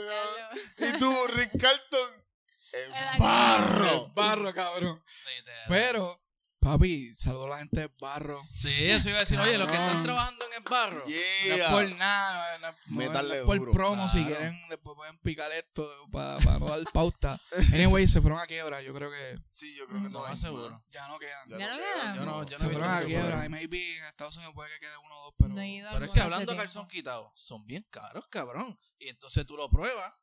Y 0.78 1.00
tú, 1.00 1.28
Rick 1.36 1.52
Carlton. 1.60 2.10
El 2.74 2.92
En 2.94 3.20
barro. 3.20 4.08
Barro, 4.16 4.54
cabrón. 4.54 5.04
Literal. 5.38 5.66
Pero, 5.68 6.23
papi, 6.64 7.14
saludo 7.14 7.46
a 7.46 7.50
la 7.50 7.58
gente 7.60 7.80
del 7.82 7.92
barro. 8.00 8.42
Sí, 8.58 8.90
eso 8.90 9.10
iba 9.10 9.18
a 9.18 9.22
decir. 9.22 9.40
Oye, 9.40 9.58
los 9.58 9.68
que 9.68 9.74
están 9.74 10.04
trabajando 10.04 10.46
en 10.46 10.54
el 10.64 10.70
barro. 10.70 11.04
No 11.06 11.12
es 11.14 11.58
Yeah. 11.58 11.70
por 11.72 11.96
nada, 11.96 12.58
no, 12.60 12.68
es- 12.68 12.78
no, 12.88 13.22
no 13.24 13.34
es 13.34 13.46
por 13.46 13.58
duro. 13.60 13.72
promo. 13.72 14.08
Si 14.10 14.18
Claro. 14.24 14.36
quieren, 14.38 14.70
después 14.70 14.96
pueden 14.96 15.18
picar 15.20 15.52
esto 15.52 15.90
para, 16.12 16.38
para 16.40 16.60
no 16.60 16.66
dar 16.70 16.84
pauta. 16.94 17.42
Anyway, 17.74 18.08
se 18.08 18.22
fueron 18.22 18.40
a 18.40 18.48
quiebra. 18.48 18.82
Yo 18.82 18.94
creo 18.94 19.12
que 19.12 19.40
Sí, 19.50 19.76
yo 19.76 19.86
creo 19.88 20.02
que 20.04 20.10
No, 20.10 20.20
no. 20.22 20.26
hay 20.26 20.38
seguro. 20.38 20.84
ya 20.92 21.08
no 21.08 21.20
quedan. 21.20 21.50
Ya 21.50 21.70
no 21.70 21.78
quedan. 21.78 22.16
Yo 22.16 22.26
no, 22.26 22.44
yo 22.46 22.52
no 22.52 22.58
se 22.58 22.66
fueron 22.70 22.90
a 22.90 23.02
quiebra. 23.02 23.46
Y 23.46 23.50
maybe 23.50 23.98
en 23.98 24.06
Estados 24.06 24.36
Unidos 24.38 24.54
puede 24.56 24.72
que 24.74 24.80
quede 24.80 24.98
uno 24.98 25.16
o 25.20 25.24
dos, 25.26 25.34
pero. 25.38 25.54
Pero 25.56 26.06
es 26.06 26.12
que 26.12 26.22
hablando 26.22 26.52
de 26.52 26.58
calzón 26.58 26.88
quitado, 26.88 27.32
son 27.36 27.66
bien 27.68 27.86
caros, 27.90 28.26
cabrón. 28.30 28.80
Y 29.00 29.10
entonces 29.10 29.46
tú 29.46 29.58
lo 29.58 29.70
pruebas 29.70 30.14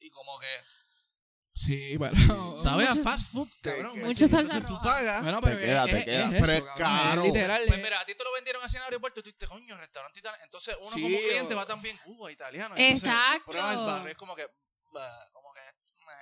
y 0.00 0.10
como 0.10 0.38
que 0.38 0.46
Sí, 1.58 1.96
pero. 1.98 2.56
sabe 2.62 2.84
a 2.86 2.94
fast 3.04 3.32
food, 3.32 3.48
cabrón. 3.62 3.94
que- 3.94 4.00
¿me 4.00 4.06
Mucho 4.08 4.24
entiendes? 4.24 4.30
salsa 4.30 4.56
Entonces 4.58 4.68
tú 4.78 4.82
pagas. 4.84 5.22
Bueno, 5.22 5.40
pero 5.42 5.56
Te 5.58 5.62
queda, 5.64 5.84
es, 5.84 5.90
te 5.90 5.98
es- 5.98 6.04
queda. 6.04 6.24
es 6.24 6.30
Pero 6.40 6.52
eso, 6.52 6.64
es 6.66 6.70
caro. 6.78 7.22
literal. 7.24 7.62
Pues 7.66 7.78
es- 7.78 7.84
mira, 7.84 8.00
a 8.00 8.04
ti 8.06 8.14
te 8.14 8.24
lo 8.24 8.32
vendieron 8.32 8.62
así 8.62 8.76
en 8.76 8.82
el 8.82 8.84
aeropuerto 8.84 9.20
y 9.20 9.22
tú 9.24 9.28
dijiste, 9.28 9.48
coño, 9.48 9.76
restaurante 9.76 10.20
italiano. 10.20 10.44
Entonces 10.44 10.76
uno 10.80 10.90
Sí, 10.90 11.02
como 11.02 11.18
cliente 11.18 11.54
o- 11.54 11.56
va 11.56 11.66
también, 11.66 12.00
uh, 12.06 12.28
italiano. 12.28 12.74
Entonces, 12.76 13.08
Exacto. 13.10 13.52
El 13.52 13.84
barro, 13.84 14.08
es 14.08 14.16
como 14.16 14.36
que, 14.36 14.46
bah, 14.92 15.28
como 15.32 15.52
que, 15.52 15.60
meh, 16.06 16.12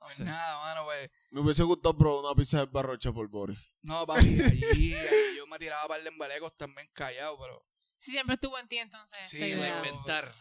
no 0.00 0.10
sé. 0.10 0.24
nada, 0.24 0.58
mano, 0.62 0.84
pues. 0.84 1.10
Me 1.30 1.40
hubiese 1.40 1.62
gustado 1.62 1.96
probar 1.96 2.24
una 2.24 2.34
pizza 2.34 2.58
de 2.60 2.64
barro 2.66 2.94
hecha 2.94 3.12
por 3.12 3.28
Boris. 3.28 3.58
No, 3.82 4.06
papi, 4.06 4.20
allí, 4.40 4.64
allí 4.94 5.36
yo 5.36 5.46
me 5.46 5.58
tiraba 5.58 5.86
par 5.88 6.02
de 6.02 6.08
embalecos 6.08 6.56
también 6.56 6.88
callado, 6.94 7.38
pero. 7.38 7.66
Sí, 7.98 8.12
siempre 8.12 8.34
estuvo 8.34 8.58
en 8.58 8.66
ti 8.66 8.78
entonces. 8.78 9.28
Sí, 9.28 9.36
pero- 9.38 9.60
idea. 9.60 9.76
Inventar. 9.76 10.32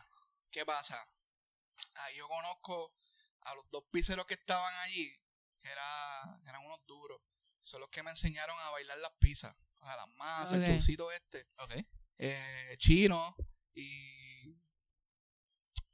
¿Qué 0.49 0.65
pasa? 0.65 0.97
Ahí 1.95 2.15
yo 2.17 2.27
conozco 2.27 2.93
a 3.41 3.55
los 3.55 3.69
dos 3.71 3.83
pizzeros 3.91 4.25
que 4.25 4.33
estaban 4.35 4.73
allí, 4.83 5.11
que 5.61 5.69
era, 5.69 6.39
eran 6.47 6.65
unos 6.65 6.79
duros. 6.85 7.21
Son 7.61 7.81
los 7.81 7.89
que 7.89 8.03
me 8.03 8.09
enseñaron 8.11 8.57
a 8.59 8.69
bailar 8.71 8.97
las 8.99 9.11
pizzas. 9.19 9.55
O 9.79 9.85
sea, 9.85 9.95
las 9.95 10.07
masas, 10.15 10.51
el 10.53 10.63
Ok. 10.63 10.67
chocito 10.77 11.11
este. 11.11 11.47
Ok. 11.59 11.71
Eh, 12.17 12.75
chino 12.77 13.35
y. 13.73 14.57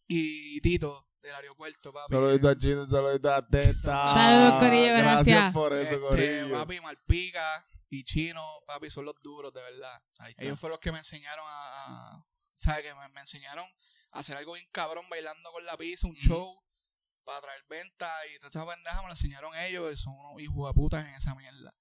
Y 0.07 0.61
Tito 0.61 1.09
del 1.21 1.33
aeropuerto, 1.35 1.91
papi. 1.91 2.09
Saludito 2.13 2.49
a 2.49 2.57
Chino, 2.57 2.85
saludito 2.87 3.33
a 3.33 3.47
Teta. 3.47 4.13
Saludos, 4.13 4.59
Corillo, 4.59 4.93
gracias. 4.97 5.53
por 5.53 5.73
eso, 5.73 5.83
Este, 5.95 5.99
Corillo. 5.99 6.51
papi, 6.59 6.79
Malpica 6.81 7.67
y 7.89 8.03
Chino, 8.03 8.61
papi, 8.67 8.91
son 8.91 9.05
los 9.05 9.15
duros, 9.23 9.51
de 9.53 9.61
verdad. 9.61 10.03
Ahí 10.19 10.31
está. 10.31 10.43
Ellos 10.43 10.59
fueron 10.59 10.73
los 10.75 10.79
que 10.81 10.91
me 10.91 10.99
enseñaron 10.99 11.45
a. 11.47 12.11
a- 12.11 12.27
¿Sabes? 12.57 12.83
Que 12.83 12.95
me, 12.95 13.09
me 13.09 13.21
enseñaron 13.21 13.67
a 14.11 14.19
hacer 14.19 14.37
algo 14.37 14.53
bien 14.53 14.67
cabrón 14.71 15.07
bailando 15.09 15.51
con 15.51 15.65
la 15.65 15.75
pizza, 15.75 16.07
un 16.07 16.15
show 16.15 16.63
para 17.25 17.41
traer 17.41 17.63
venta 17.67 18.09
y 18.27 18.37
toda 18.37 18.49
esa 18.49 18.65
pendeja 18.65 19.01
me 19.01 19.07
lo 19.07 19.13
enseñaron 19.13 19.55
ellos 19.57 19.91
y 19.91 19.97
son 19.97 20.13
unos 20.13 20.41
hijos 20.41 20.67
de 20.67 20.73
putas 20.73 21.05
en 21.05 21.13
esa 21.15 21.35
mierda. 21.35 21.73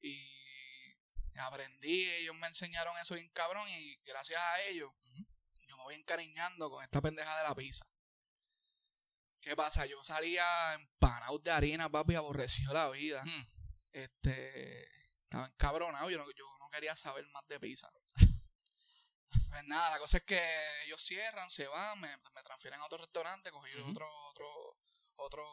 Y 0.00 1.34
aprendí, 1.38 2.08
ellos 2.12 2.34
me 2.36 2.46
enseñaron 2.46 2.96
eso 2.98 3.14
bien 3.14 3.28
cabrón 3.30 3.68
y 3.68 3.96
gracias 4.06 4.40
a 4.40 4.62
ellos 4.62 4.90
yo 5.66 5.76
me 5.76 5.82
voy 5.82 5.94
encariñando 5.96 6.70
con 6.70 6.82
esta 6.82 7.00
pendeja 7.00 7.36
de 7.38 7.48
la 7.48 7.54
pizza. 7.54 7.86
¿Qué 9.40 9.54
pasa? 9.54 9.86
Yo 9.86 10.02
salía 10.02 10.74
empanado 10.74 11.38
de 11.38 11.50
harina, 11.50 11.88
papi, 11.88 12.14
aborrecido 12.14 12.72
la 12.72 12.88
vida. 12.90 13.22
Hmm. 13.24 13.46
Este, 13.92 14.84
estaba 15.22 15.46
encabronado, 15.46 16.10
yo 16.10 16.18
no, 16.18 16.30
yo 16.32 16.44
no 16.58 16.68
quería 16.70 16.96
saber 16.96 17.26
más 17.28 17.46
de 17.48 17.60
pizza. 17.60 17.90
Pues 19.48 19.64
nada, 19.64 19.90
la 19.90 19.98
cosa 19.98 20.18
es 20.18 20.24
que 20.24 20.40
ellos 20.84 21.00
cierran, 21.00 21.48
se 21.50 21.66
van, 21.66 22.00
me, 22.00 22.08
me 22.34 22.42
transfieren 22.42 22.80
a 22.80 22.84
otro 22.84 22.98
restaurante, 22.98 23.50
cogí 23.50 23.74
Ujú. 23.76 23.90
otro, 23.90 24.26
otro, 24.28 24.75
otro, 25.16 25.44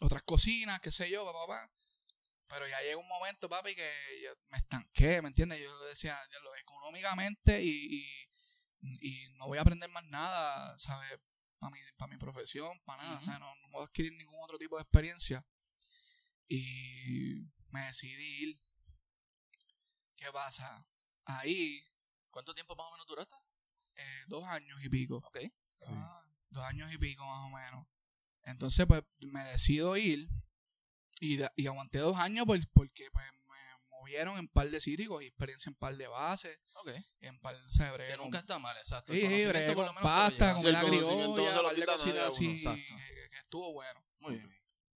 otras 0.00 0.22
cocinas, 0.24 0.80
qué 0.80 0.90
sé 0.90 1.10
yo, 1.10 1.24
papá, 1.24 1.46
papá. 1.46 1.72
Pero 2.48 2.66
ya 2.66 2.80
llega 2.80 2.96
un 2.96 3.08
momento, 3.08 3.48
papi, 3.48 3.74
que 3.74 3.90
yo 4.24 4.30
me 4.48 4.58
estanqué, 4.58 5.20
¿me 5.20 5.28
entiendes? 5.28 5.60
Yo 5.60 5.84
decía, 5.84 6.18
ya 6.32 6.38
lo 6.40 6.54
económicamente 6.56 7.62
y, 7.62 7.68
y, 7.70 8.28
y 9.00 9.28
no 9.34 9.46
voy 9.48 9.58
a 9.58 9.62
aprender 9.62 9.90
más 9.90 10.04
nada, 10.04 10.78
¿sabes? 10.78 11.20
para 11.58 11.70
mi, 11.72 11.78
pa' 11.96 12.06
mi 12.06 12.16
profesión, 12.16 12.80
para 12.84 13.02
nada. 13.02 13.18
O 13.18 13.22
sea, 13.22 13.38
no, 13.38 13.54
no 13.56 13.68
puedo 13.70 13.84
adquirir 13.84 14.12
ningún 14.12 14.42
otro 14.42 14.58
tipo 14.58 14.76
de 14.76 14.82
experiencia. 14.82 15.44
Y 16.46 17.42
me 17.70 17.84
decidí 17.86 18.48
ir. 18.48 18.60
¿Qué 20.16 20.32
pasa? 20.32 20.86
Ahí, 21.24 21.84
¿Cuánto 22.30 22.54
tiempo 22.54 22.74
más 22.76 22.86
o 22.86 22.92
menos 22.92 23.06
duraste? 23.06 23.34
eh, 23.96 24.24
dos 24.28 24.44
años 24.44 24.82
y 24.84 24.88
pico. 24.88 25.16
Ok. 25.16 25.38
Dos 26.50 26.64
años 26.64 26.92
y 26.92 26.98
pico 26.98 27.26
más 27.26 27.40
o 27.44 27.50
menos. 27.50 27.86
Entonces, 28.48 28.86
pues, 28.86 29.02
me 29.20 29.44
decido 29.44 29.96
ir. 29.96 30.28
Y, 31.20 31.36
da- 31.36 31.52
y 31.56 31.66
aguanté 31.66 31.98
dos 31.98 32.16
años 32.18 32.46
por- 32.46 32.60
porque, 32.72 33.10
pues, 33.10 33.24
me 33.48 33.56
movieron 33.90 34.38
en 34.38 34.48
par 34.48 34.70
de 34.70 34.80
sitios, 34.80 35.08
cogí 35.08 35.26
experiencia 35.26 35.68
en 35.70 35.74
par 35.76 35.96
de 35.96 36.06
bases, 36.06 36.58
Ok. 36.74 36.90
en 37.20 37.38
par 37.40 37.60
de... 37.60 37.72
¿sabes? 37.72 37.92
bregué 37.94 38.10
Que 38.12 38.16
nunca 38.18 38.38
está 38.38 38.58
mal, 38.58 38.76
exacto. 38.76 39.12
Sí, 39.12 39.20
sí, 39.22 39.46
bregué 39.46 39.74
con 39.74 39.92
pasta, 39.96 40.54
con 40.54 40.70
la 40.72 40.80
criolla, 40.80 41.08
se 41.52 41.56
lo 41.56 41.62
par 41.64 41.74
de 41.76 41.86
cositas 41.86 42.28
así, 42.28 42.50
exacto. 42.52 42.94
que, 43.30 43.36
estuvo 43.38 43.72
bueno. 43.72 44.04
Muy 44.20 44.36
bien. 44.36 44.52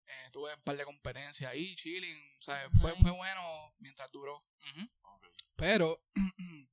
Eh, 0.07 0.31
tuve 0.33 0.55
un 0.55 0.63
par 0.63 0.77
de 0.77 0.85
competencias 0.85 1.51
ahí, 1.51 1.75
chilling, 1.75 2.19
o 2.39 2.43
sea, 2.43 2.69
Nice. 2.69 2.81
fue, 2.81 2.95
fue 2.97 3.11
bueno 3.11 3.75
mientras 3.79 4.11
duró. 4.13 4.45
Pero, 5.57 6.01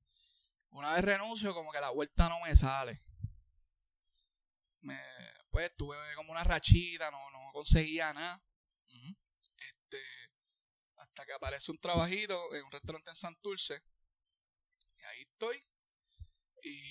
una 0.70 0.92
vez 0.94 1.04
renuncio, 1.04 1.54
como 1.54 1.72
que 1.72 1.80
la 1.80 1.90
vuelta 1.90 2.28
no 2.28 2.38
me 2.40 2.54
sale. 2.54 3.02
Me, 4.82 4.98
pues 5.50 5.74
tuve 5.76 5.96
como 6.16 6.32
una 6.32 6.44
rachita, 6.44 7.10
no, 7.10 7.30
no 7.30 7.52
conseguía 7.52 8.12
nada. 8.12 8.42
Este, 9.58 9.98
hasta 10.96 11.26
que 11.26 11.32
aparece 11.32 11.70
un 11.70 11.78
trabajito 11.78 12.54
en 12.54 12.64
un 12.64 12.72
restaurante 12.72 13.10
en 13.10 13.16
Santurce. 13.16 13.82
Y 14.98 15.02
ahí 15.04 15.22
estoy. 15.22 15.64
Y 16.62 16.82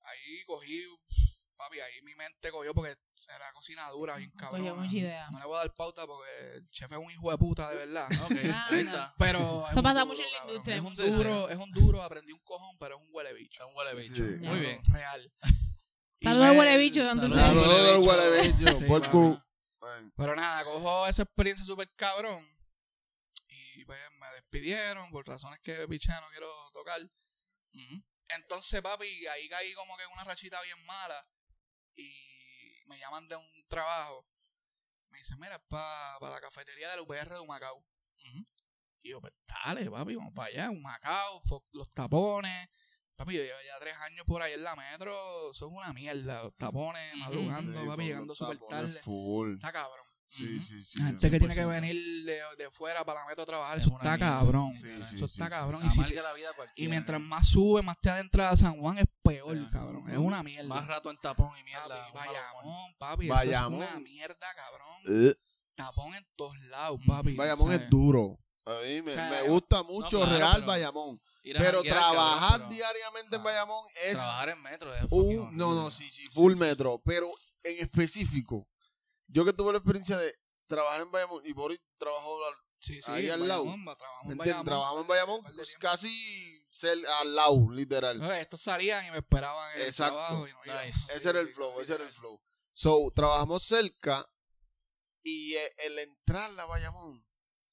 ahí 0.00 0.44
cogí, 0.46 0.84
papi, 1.56 1.80
ahí 1.80 2.02
mi 2.02 2.14
mente 2.14 2.50
cogió 2.50 2.74
porque 2.74 2.96
era 3.28 3.52
cocina 3.52 3.88
dura, 3.90 4.16
bien 4.16 4.30
cabrón. 4.32 4.60
Cogió 4.60 4.76
mucha 4.76 4.96
idea. 4.96 5.30
No 5.30 5.38
le 5.38 5.44
voy 5.46 5.56
a 5.56 5.58
dar 5.60 5.74
pauta 5.74 6.06
porque 6.06 6.30
el 6.56 6.66
chef 6.68 6.90
es 6.90 6.98
un 6.98 7.10
hijo 7.10 7.30
de 7.30 7.38
puta, 7.38 7.70
de 7.70 7.76
verdad. 7.86 8.08
Ah, 8.54 8.66
ahí 8.70 8.84
no. 8.84 8.90
está. 8.90 9.14
Pero 9.18 9.38
es 9.66 9.70
Eso 9.70 9.78
un 9.80 9.82
pasa 9.84 10.00
duro, 10.00 10.06
mucho 10.06 10.22
en 10.22 10.32
la 10.32 10.38
industria. 10.46 10.76
Es 10.76 10.82
un 10.82 10.96
duro, 10.96 11.48
es 11.50 11.56
un 11.56 11.70
duro, 11.72 12.02
aprendí 12.02 12.32
un 12.32 12.40
cojón, 12.40 12.76
pero 12.78 12.96
es 12.96 13.02
un 13.02 13.08
huele 13.12 13.32
bicho. 13.34 13.62
Es 13.62 13.68
un 13.68 13.76
huele 13.76 13.94
bicho. 14.02 14.24
Sí. 14.24 14.36
Muy 14.40 14.58
bien. 14.60 14.82
Real. 14.92 15.32
Saludos 16.22 16.46
al 16.46 16.52
me- 16.52 16.58
huele 16.58 16.76
bicho, 16.78 17.04
Santurce. 17.04 17.36
saludos 17.36 17.64
al 17.64 17.72
Saludos 17.72 17.88
al 17.94 18.00
huele 18.18 18.28
huele 18.30 18.42
bicho. 18.52 18.58
bicho, 18.64 18.78
Sí, 18.80 18.84
por 18.86 19.00
papi. 19.00 19.12
cu. 19.12 19.42
Bueno, 19.80 20.12
Pero 20.16 20.36
nada, 20.36 20.64
cojo 20.64 21.06
esa 21.08 21.22
experiencia 21.22 21.64
súper 21.64 21.90
cabrón. 21.96 22.48
Y 23.48 23.84
pues 23.84 23.98
me 24.20 24.26
despidieron 24.34 25.10
por 25.10 25.26
razones 25.26 25.58
que 25.60 25.86
piché 25.88 26.12
no 26.12 26.28
quiero 26.30 26.48
tocar. 26.72 27.00
Entonces, 28.28 28.80
papi, 28.80 29.26
ahí 29.26 29.48
caí 29.48 29.72
como 29.74 29.96
que 29.96 30.04
en 30.04 30.12
una 30.12 30.24
rachita 30.24 30.60
bien 30.62 30.82
mala. 30.86 31.26
Y 31.96 32.82
me 32.86 32.98
llaman 32.98 33.26
de 33.28 33.36
un 33.36 33.66
trabajo. 33.68 34.26
Me 35.10 35.18
dicen, 35.18 35.38
mira, 35.38 35.56
es 35.56 35.62
para 35.68 36.18
la 36.30 36.40
cafetería 36.40 36.90
del 36.90 37.00
UPR 37.00 37.28
de 37.34 37.40
Humacao. 37.40 37.76
Ujú. 37.76 38.46
Y 39.02 39.10
yo, 39.10 39.20
pues 39.20 39.32
dale, 39.46 39.90
papi, 39.90 40.14
vamos 40.14 40.32
para 40.34 40.48
allá. 40.48 40.70
Humacao, 40.70 41.40
los 41.72 41.90
tapones. 41.90 42.68
Papi, 43.16 43.34
yo 43.34 43.42
llevo 43.42 43.58
ya 43.66 43.78
tres 43.80 43.94
años 43.98 44.24
por 44.26 44.42
ahí 44.42 44.52
en 44.54 44.62
la 44.64 44.74
metro. 44.74 45.50
Eso 45.52 45.66
es 45.68 45.72
una 45.72 45.92
mierda. 45.92 46.42
Los 46.44 46.56
tapones, 46.56 47.14
madrugando, 47.16 47.80
sí, 47.80 47.86
papi, 47.86 48.04
llegando 48.04 48.34
súper 48.34 48.58
tarde. 48.68 49.00
Full. 49.02 49.54
Está 49.54 49.72
cabrón. 49.72 50.06
Sí, 50.28 50.60
sí, 50.60 50.82
sí. 50.82 50.98
La 50.98 51.04
gente 51.08 51.30
que 51.30 51.38
tiene 51.38 51.54
que 51.54 51.60
100%. 51.62 51.68
venir 51.68 52.24
de, 52.24 52.40
de 52.56 52.70
fuera 52.70 53.04
para 53.04 53.20
la 53.20 53.26
metro 53.26 53.42
a 53.42 53.46
trabajar, 53.46 53.76
Es 53.76 53.84
eso 53.84 53.92
está 53.94 54.16
mierda. 54.16 54.38
cabrón. 54.38 54.78
Sí, 54.80 54.88
eso 54.88 55.06
sí, 55.08 55.24
está 55.24 55.44
sí, 55.44 55.50
cabrón. 55.50 55.82
sí. 55.82 55.86
Y, 55.88 55.90
si 55.90 56.14
te- 56.14 56.22
la 56.22 56.32
vida 56.32 56.48
y 56.74 56.88
mientras 56.88 57.20
más 57.20 57.48
sube, 57.48 57.82
más 57.82 58.00
te 58.00 58.08
adentras 58.08 58.54
a 58.54 58.56
San 58.56 58.80
Juan, 58.80 58.96
es 58.96 59.04
peor, 59.22 59.58
cabrón. 59.70 60.08
Es 60.10 60.16
una 60.16 60.42
mierda. 60.42 60.68
Más 60.68 60.86
rato 60.86 61.10
en 61.10 61.18
tapón 61.18 61.50
y 61.60 61.64
mierda. 61.64 62.10
Papi. 62.12 62.28
Bayamón, 62.28 62.94
papi. 62.98 63.28
Bayamón. 63.28 63.82
Eso 63.82 63.90
es 63.90 63.94
una 63.96 64.00
mierda, 64.04 64.46
cabrón. 64.56 65.28
Eh, 65.28 65.34
Tapón 65.74 66.14
en 66.14 66.26
todos 66.36 66.58
lados, 66.70 66.98
papi. 67.06 67.34
Bayamón 67.36 67.66
¿sabes? 67.68 67.82
es 67.82 67.90
duro. 67.90 68.38
A 68.64 68.70
mí 68.86 69.02
me, 69.02 69.10
O 69.10 69.14
sea, 69.14 69.30
me 69.30 69.42
gusta 69.48 69.82
mucho 69.82 70.18
claro, 70.20 70.36
Real 70.38 70.54
pero- 70.54 70.66
Bayamón. 70.66 71.20
Pero 71.42 71.82
trabajar 71.82 72.50
cabrón, 72.50 72.68
pero 72.68 72.70
diariamente 72.70 73.34
en 73.36 73.40
Ah, 73.40 73.44
Bayamón 73.44 73.84
es 74.04 74.16
Trabajar 74.16 74.48
en 74.50 74.62
metro 74.62 74.94
es 74.94 75.04
un... 75.10 75.56
No, 75.56 75.74
no, 75.74 75.90
sí, 75.90 76.08
sí, 76.10 76.26
full 76.28 76.54
metro. 76.56 77.02
Pero 77.04 77.28
en 77.64 77.78
específico, 77.80 78.68
yo 79.26 79.44
que 79.44 79.52
tuve 79.52 79.72
la 79.72 79.78
experiencia 79.78 80.16
de 80.18 80.34
trabajar 80.68 81.00
en 81.00 81.10
Bayamón 81.10 81.42
y 81.44 81.52
Boris 81.52 81.80
trabajó 81.98 82.44
al- 82.46 82.54
Sí, 82.78 83.00
ahí 83.06 83.28
al 83.28 83.46
lado. 83.46 83.64
Bayamón, 83.64 83.84
trabajamos 83.96 84.26
¿me 84.26 84.32
en? 84.32 84.38
Bayamón. 84.38 84.64
trabajamos 84.66 85.00
en 85.02 85.06
Bayamón 85.08 85.44
de 85.44 85.52
pues, 85.52 85.76
casi 85.78 86.64
cel- 86.72 87.06
al 87.20 87.34
lado, 87.34 87.70
literal. 87.70 88.18
No, 88.18 88.32
Estos 88.32 88.60
salían 88.60 89.04
y 89.06 89.10
me 89.12 89.18
esperaban 89.18 89.72
en 89.76 89.80
el 89.82 89.86
Exacto. 89.86 90.14
trabajo. 90.16 90.48
Y 90.48 90.52
no. 90.68 90.84
Nice. 90.84 91.12
Ese 91.14 91.28
era 91.30 91.40
el 91.40 91.48
flow, 91.48 91.80
ese 91.80 91.94
era 91.94 92.04
el 92.04 92.12
flow. 92.12 92.40
So, 92.72 93.12
trabajamos 93.14 93.62
cerca 93.62 94.28
y 95.22 95.54
eh, 95.54 95.72
el 95.78 95.98
entrar 96.00 96.50
a 96.58 96.64
Bayamón, 96.64 97.24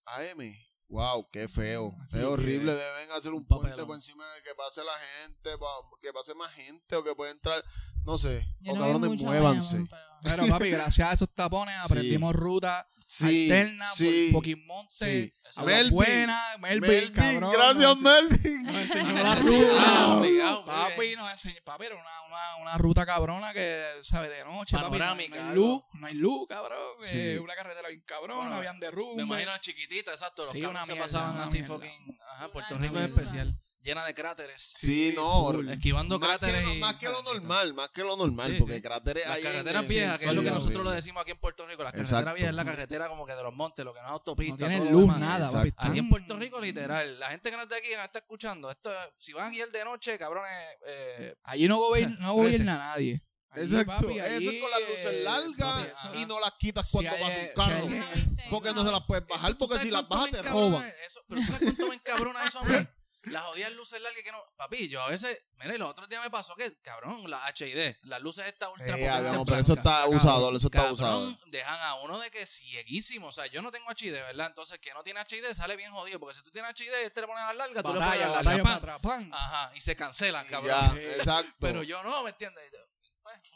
AM, 0.05 0.53
wow, 0.89 1.27
qué 1.31 1.47
feo. 1.47 1.95
Sí, 2.09 2.17
es 2.17 2.19
que- 2.19 2.25
horrible, 2.25 2.73
deben 2.73 3.11
hacer 3.11 3.31
un 3.31 3.39
un 3.39 3.45
puente 3.45 3.67
papelón. 3.69 3.87
por 3.87 3.95
encima 3.95 4.25
de 4.33 4.41
que 4.43 4.55
pase 4.55 4.81
la 4.83 4.91
gente, 5.23 5.57
pa- 5.57 5.97
que 6.01 6.11
pase 6.13 6.33
más 6.35 6.51
gente 6.53 6.95
o 6.95 7.03
que 7.03 7.15
pueda 7.15 7.31
entrar, 7.31 7.63
no 8.03 8.17
sé, 8.17 8.45
Yo 8.61 8.73
o 8.73 8.75
no 8.75 8.81
cabrones, 8.81 9.21
muévanse. 9.21 9.87
Pero- 10.21 10.35
Pero, 10.35 10.47
papi, 10.47 10.69
gracias 10.71 11.07
a 11.09 11.13
esos 11.13 11.29
tapones 11.33 11.75
Sí. 11.75 11.81
aprendimos 11.85 12.35
ruta 12.35 12.85
Sí, 13.11 13.51
alterna 13.51 13.91
sí, 13.95 14.29
por 14.31 14.41
fucking 14.43 14.67
monte. 14.67 14.93
sí. 14.93 15.33
Melvin, 15.65 15.89
buena, 15.91 16.39
Melvin, 16.59 16.81
Melvin, 16.91 17.11
cabrón. 17.13 17.51
gracias 17.51 17.97
Melvin. 18.01 18.63
Nos 18.63 18.75
enseñó 18.75 19.13
la 19.23 19.33
ruta. 19.35 20.07
obligado, 20.17 20.65
papi, 20.65 21.15
nos 21.15 21.31
enseñó. 21.31 21.55
Papi, 21.65 21.85
era 21.87 21.95
una, 21.95 22.21
una, 22.27 22.55
una 22.57 22.77
ruta 22.77 23.07
cabrona 23.07 23.51
que, 23.51 23.83
¿sabes? 24.03 24.29
De 24.29 24.45
noche, 24.45 24.75
papi. 24.77 24.85
No, 24.85 24.91
Panorámica, 24.91 25.41
no 25.43 25.49
hay 25.49 25.55
luz, 25.55 25.81
no 25.93 26.05
hay 26.07 26.13
luz, 26.13 26.47
cabrón. 26.47 26.77
Sí. 27.03 27.17
eh, 27.17 27.39
una 27.39 27.55
carretera 27.55 27.89
bien 27.89 28.03
cabrona, 28.05 28.41
Bueno, 28.41 28.55
habían 28.57 28.79
derrumbes. 28.79 29.15
Me 29.17 29.23
imagino 29.23 29.51
chiquitita, 29.59 30.11
exacto. 30.11 30.43
Los 30.43 30.51
Sí, 30.51 30.63
una 30.63 30.81
se 30.85 30.91
mierda, 30.91 31.03
pasaban 31.05 31.33
una 31.35 31.43
así 31.45 31.53
mierda. 31.53 31.67
fucking. 31.75 32.19
Ajá, 32.31 32.47
Puerto 32.51 32.77
Rico 32.77 32.99
es 32.99 33.05
especial. 33.05 33.59
Llena 33.81 34.03
de 34.05 34.13
cráteres. 34.13 34.73
Sí, 34.75 35.13
no, 35.15 35.51
full. 35.51 35.69
Esquivando 35.69 36.19
más 36.19 36.27
cráteres 36.27 36.59
que, 36.61 36.67
lo, 36.67 36.73
y. 36.73 36.79
más 36.79 36.95
que 36.95 37.05
lo 37.07 37.23
normal, 37.23 37.73
más 37.73 37.89
que 37.89 38.01
lo 38.03 38.17
normal, 38.17 38.51
Sí, 38.51 38.57
porque 38.59 38.75
sí. 38.75 38.81
cráteres 38.81 39.25
Las 39.25 39.37
hay 39.37 39.43
carreteras 39.43 39.83
en- 39.83 39.89
viejas, 39.89 40.19
que 40.19 40.23
sí, 40.25 40.29
es 40.29 40.35
lo 40.35 40.43
que 40.43 40.51
nosotros 40.51 40.83
lo 40.83 40.91
decimos 40.91 41.21
aquí 41.21 41.31
en 41.31 41.37
Puerto 41.37 41.65
Rico. 41.65 41.83
Las 41.83 41.93
Exacto. 41.93 42.09
carreteras 42.25 42.35
viejas 42.35 42.49
es 42.49 42.55
la 42.55 42.65
carretera 42.65 43.07
como 43.07 43.25
que 43.25 43.33
de 43.35 43.43
los 43.43 43.53
montes, 43.53 43.85
lo 43.85 43.93
que 43.93 44.01
no 44.01 44.07
es 44.07 44.11
autopista. 44.11 44.67
No 44.67 44.83
lo 44.85 44.91
luz, 44.91 45.17
nada, 45.17 45.45
Exacto. 45.45 45.75
papi. 45.77 45.89
Aquí 45.91 45.99
en 45.99 46.09
Puerto 46.09 46.35
Rico, 46.37 46.59
literal, 46.59 47.19
la 47.19 47.29
gente 47.29 47.49
que 47.51 47.55
no 47.55 47.63
es 47.63 47.69
de 47.69 47.77
aquí, 47.77 47.87
no 47.95 48.03
está 48.03 48.19
escuchando, 48.19 48.69
esto, 48.69 48.91
si 49.17 49.31
van 49.31 49.45
a 49.47 49.49
guiar 49.49 49.69
de 49.71 49.85
noche, 49.85 50.17
cabrones, 50.19 50.51
eh, 50.85 51.35
Allí 51.43 51.67
no 51.69 51.77
gobierna, 51.77 52.17
no 52.19 52.33
gobierna 52.33 52.77
nadie. 52.77 53.23
Allí, 53.51 53.63
Exacto, 53.63 53.93
papi, 54.07 54.19
eso 54.19 54.51
es 54.51 54.61
con 54.61 54.69
las 54.71 54.79
luces 54.81 55.05
eh, 55.05 55.23
largas 55.23 55.75
papi, 55.75 55.87
eso- 56.09 56.19
y 56.19 56.25
no 56.27 56.39
las 56.41 56.51
quitas 56.59 56.85
Si 56.85 56.91
cuando 56.91 57.11
pasa 57.11 57.31
si 57.31 57.39
un 57.47 57.53
carro. 57.55 57.87
hay- 57.87 58.49
Porque 58.49 58.73
no 58.73 58.85
se 58.85 58.91
las 58.91 59.03
puedes 59.05 59.25
bajar, 59.25 59.49
Eso, 59.51 59.57
¿tú 59.57 59.67
porque 59.69 59.81
si 59.83 59.89
las 59.89 60.07
bajas 60.07 60.31
te 60.31 60.41
roban. 60.43 60.85
Eso, 61.07 61.21
pero 61.27 61.41
tú 61.41 61.47
sabes 61.47 61.61
cuánto 61.63 61.87
me 61.87 61.95
encabrona 61.95 62.45
eso 62.45 62.59
a 62.59 62.63
mí. 62.65 62.75
Las 63.23 63.43
jodidas 63.43 63.71
luces 63.73 63.99
largas 64.01 64.23
que 64.23 64.31
no. 64.31 64.41
Papi, 64.55 64.87
yo 64.87 65.01
a 65.01 65.09
veces. 65.09 65.37
Mira, 65.57 65.75
y 65.75 65.77
los 65.77 65.89
otros 65.89 66.07
días 66.07 66.23
me 66.23 66.29
pasó 66.29 66.55
que, 66.55 66.73
cabrón, 66.81 67.29
las 67.29 67.41
HID, 67.59 67.95
las 68.03 68.21
luces 68.21 68.47
estas 68.47 68.69
ultra 68.69 68.87
Eh, 68.97 69.05
potentes 69.07 69.31
no, 69.33 69.45
pero 69.45 69.59
eso 69.59 69.73
está 69.73 69.91
cabrón, 70.01 70.15
usado, 70.17 70.55
eso 70.55 70.67
está 70.67 70.77
cabrón, 70.79 70.93
usado. 70.93 71.37
dejan 71.47 71.79
a 71.81 71.95
uno 71.95 72.17
de 72.19 72.31
que 72.31 72.45
cieguísimo. 72.45 73.27
O 73.27 73.31
sea, 73.33 73.45
yo 73.47 73.61
no 73.61 73.71
tengo 73.71 73.87
HID, 73.91 74.13
¿verdad? 74.13 74.47
Entonces, 74.47 74.75
el 74.75 74.79
que 74.79 74.93
no 74.93 75.03
tiene 75.03 75.19
HID 75.29 75.51
sale 75.53 75.75
bien 75.75 75.91
jodido. 75.91 76.19
Porque 76.19 76.35
si 76.35 76.43
tú 76.43 76.51
tienes 76.51 76.73
HID 76.79 76.87
y 76.87 77.05
este 77.05 77.21
le 77.21 77.27
pones 77.27 77.43
a 77.43 77.47
la 77.53 77.65
larga, 77.67 77.83
tú 77.83 77.89
le 77.93 77.99
pones 77.99 78.07
Batalla, 78.07 78.25
a 78.25 78.29
la 78.29 78.33
batalla 78.37 78.57
larga. 78.57 78.79
para 78.79 78.99
¡pam! 78.99 78.99
atrás, 78.99 79.29
¡pam! 79.29 79.33
Ajá, 79.33 79.71
y 79.75 79.81
se 79.81 79.95
cancelan, 79.97 80.45
Y 80.45 80.49
cabrón. 80.49 80.69
Ya, 80.69 80.91
Sí. 80.93 81.05
exacto. 81.17 81.53
Pero 81.59 81.83
yo 81.83 82.01
no, 82.03 82.23
¿me 82.23 82.29
entiendes? 82.29 82.63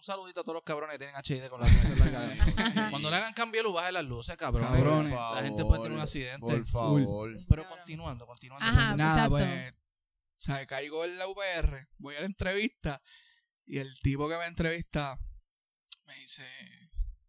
Un 0.03 0.05
saludito 0.05 0.41
a 0.41 0.43
todos 0.43 0.55
los 0.55 0.63
cabrones 0.63 0.97
que 0.97 1.05
tienen 1.05 1.15
HID 1.15 1.47
con 1.47 1.61
las 1.61 1.71
luces 1.71 1.97
largas. 1.97 2.89
Cuando 2.89 3.09
le 3.09 3.15
hagan 3.15 3.31
cambio 3.31 3.61
de 3.61 3.63
luz, 3.63 3.73
bajen 3.73 3.93
las 3.93 4.03
luces, 4.03 4.35
cabrones. 4.35 4.69
Cabrones. 4.69 5.13
La 5.13 5.41
gente 5.41 5.63
puede 5.63 5.81
tener 5.81 5.97
un 5.97 6.03
accidente. 6.03 6.39
Por 6.45 6.65
favor. 6.65 7.31
Pero 7.47 7.69
continuando, 7.69 8.27
continuando. 8.27 8.65
Ajá, 8.67 8.97
Nada, 8.97 9.29
pues, 9.29 9.73
¿sabes? 10.35 10.67
Caigo 10.67 11.05
en 11.05 11.17
la 11.17 11.25
UPR, 11.29 11.87
voy 11.99 12.17
a 12.17 12.19
la 12.19 12.25
entrevista 12.25 13.01
y 13.65 13.77
el 13.77 13.97
tipo 14.01 14.27
que 14.27 14.35
me 14.35 14.45
entrevista 14.45 15.17
me 16.07 16.15
dice, 16.15 16.43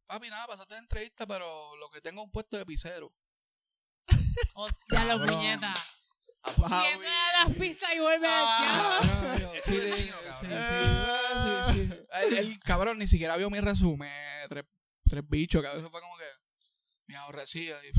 papi, 0.07 0.29
nada, 0.29 0.49
pasaste 0.49 0.75
la 0.75 0.81
entrevista, 0.81 1.29
pero 1.29 1.77
lo 1.77 1.89
que 1.91 2.01
tengo 2.01 2.23
es 2.23 2.25
un 2.25 2.33
puesto 2.33 2.57
de 2.57 2.67
pisero. 2.67 3.15
Hostia, 4.55 5.15
los 5.15 5.31
puñetas. 5.31 6.04
Y 6.47 6.61
trae 6.63 6.99
las 7.47 7.57
pizzas 7.59 7.91
y 7.95 8.01
vuelve 8.01 8.27
Ah, 8.31 9.37
no, 9.41 9.53
sí, 9.65 9.81
sí, 9.81 9.93
sí, 9.97 10.11
cabrón. 10.11 11.73
sí, 11.73 11.75
sí, 11.75 11.91
sí. 11.91 12.07
El, 12.23 12.39
el 12.39 12.61
cabrón 12.61 12.99
ni 12.99 13.07
siquiera 13.07 13.37
vio 13.37 13.51
mi 13.51 13.61
resumen, 13.61 14.11
tres, 14.49 14.65
tres 15.09 15.23
bichos, 15.27 15.63
cabrón, 15.63 15.81
eso 15.81 15.91
fue 15.91 16.01
como 16.01 16.17
que 16.19 16.25
me 17.07 17.17
aborrecía. 17.17 17.77
Y, 17.85 17.93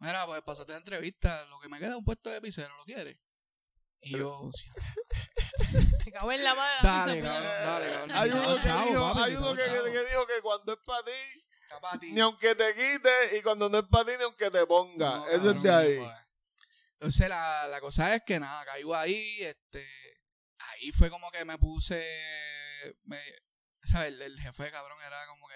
Mira, 0.00 0.26
pues 0.26 0.42
pasaste 0.42 0.72
la 0.72 0.78
entrevista, 0.78 1.44
lo 1.46 1.58
que 1.60 1.68
me 1.68 1.78
queda 1.78 1.90
es 1.90 1.96
un 1.96 2.04
puesto 2.04 2.28
de 2.30 2.40
pisero, 2.40 2.74
¿lo 2.76 2.84
quieres? 2.84 3.16
Y 4.02 4.18
yo, 4.18 4.50
sí, 4.52 4.68
Te 6.04 6.12
cago 6.12 6.30
en 6.32 6.44
la 6.44 6.54
mano. 6.54 6.78
dale, 6.82 7.22
cabrón, 7.22 7.42
dale, 7.64 7.90
cabrón. 7.90 8.10
Hay 8.12 8.30
uno 8.30 8.56
que 8.56 8.62
Chavo, 8.62 8.84
dijo, 8.90 9.12
papi, 9.14 9.22
hay 9.22 9.36
uno 9.36 9.54
que, 9.54 9.62
dijo 10.10 10.26
que 10.26 10.42
cuando 10.42 10.72
es 10.74 10.78
para 10.84 11.04
ti, 11.04 11.12
a 11.70 11.98
ni 12.02 12.20
aunque 12.20 12.54
te 12.54 12.74
quite, 12.74 13.38
y 13.38 13.42
cuando 13.42 13.70
no 13.70 13.78
es 13.78 13.84
para 13.90 14.04
ti, 14.04 14.12
ni 14.18 14.24
aunque 14.24 14.50
te 14.50 14.66
ponga. 14.66 15.16
No, 15.16 15.26
Eso 15.28 15.50
es 15.52 15.62
de 15.62 15.72
ahí. 15.74 15.98
Entonces 17.04 17.28
la, 17.28 17.68
la 17.68 17.80
cosa 17.80 18.14
es 18.14 18.22
que 18.24 18.40
nada, 18.40 18.64
caigo 18.64 18.94
ahí, 18.96 19.38
este, 19.42 19.86
ahí 20.58 20.90
fue 20.92 21.10
como 21.10 21.30
que 21.30 21.44
me 21.44 21.58
puse, 21.58 22.02
me, 23.04 23.18
¿sabes? 23.82 24.14
El, 24.14 24.22
el 24.22 24.40
jefe 24.40 24.70
cabrón 24.70 24.98
era 25.06 25.26
como 25.26 25.46
que, 25.48 25.54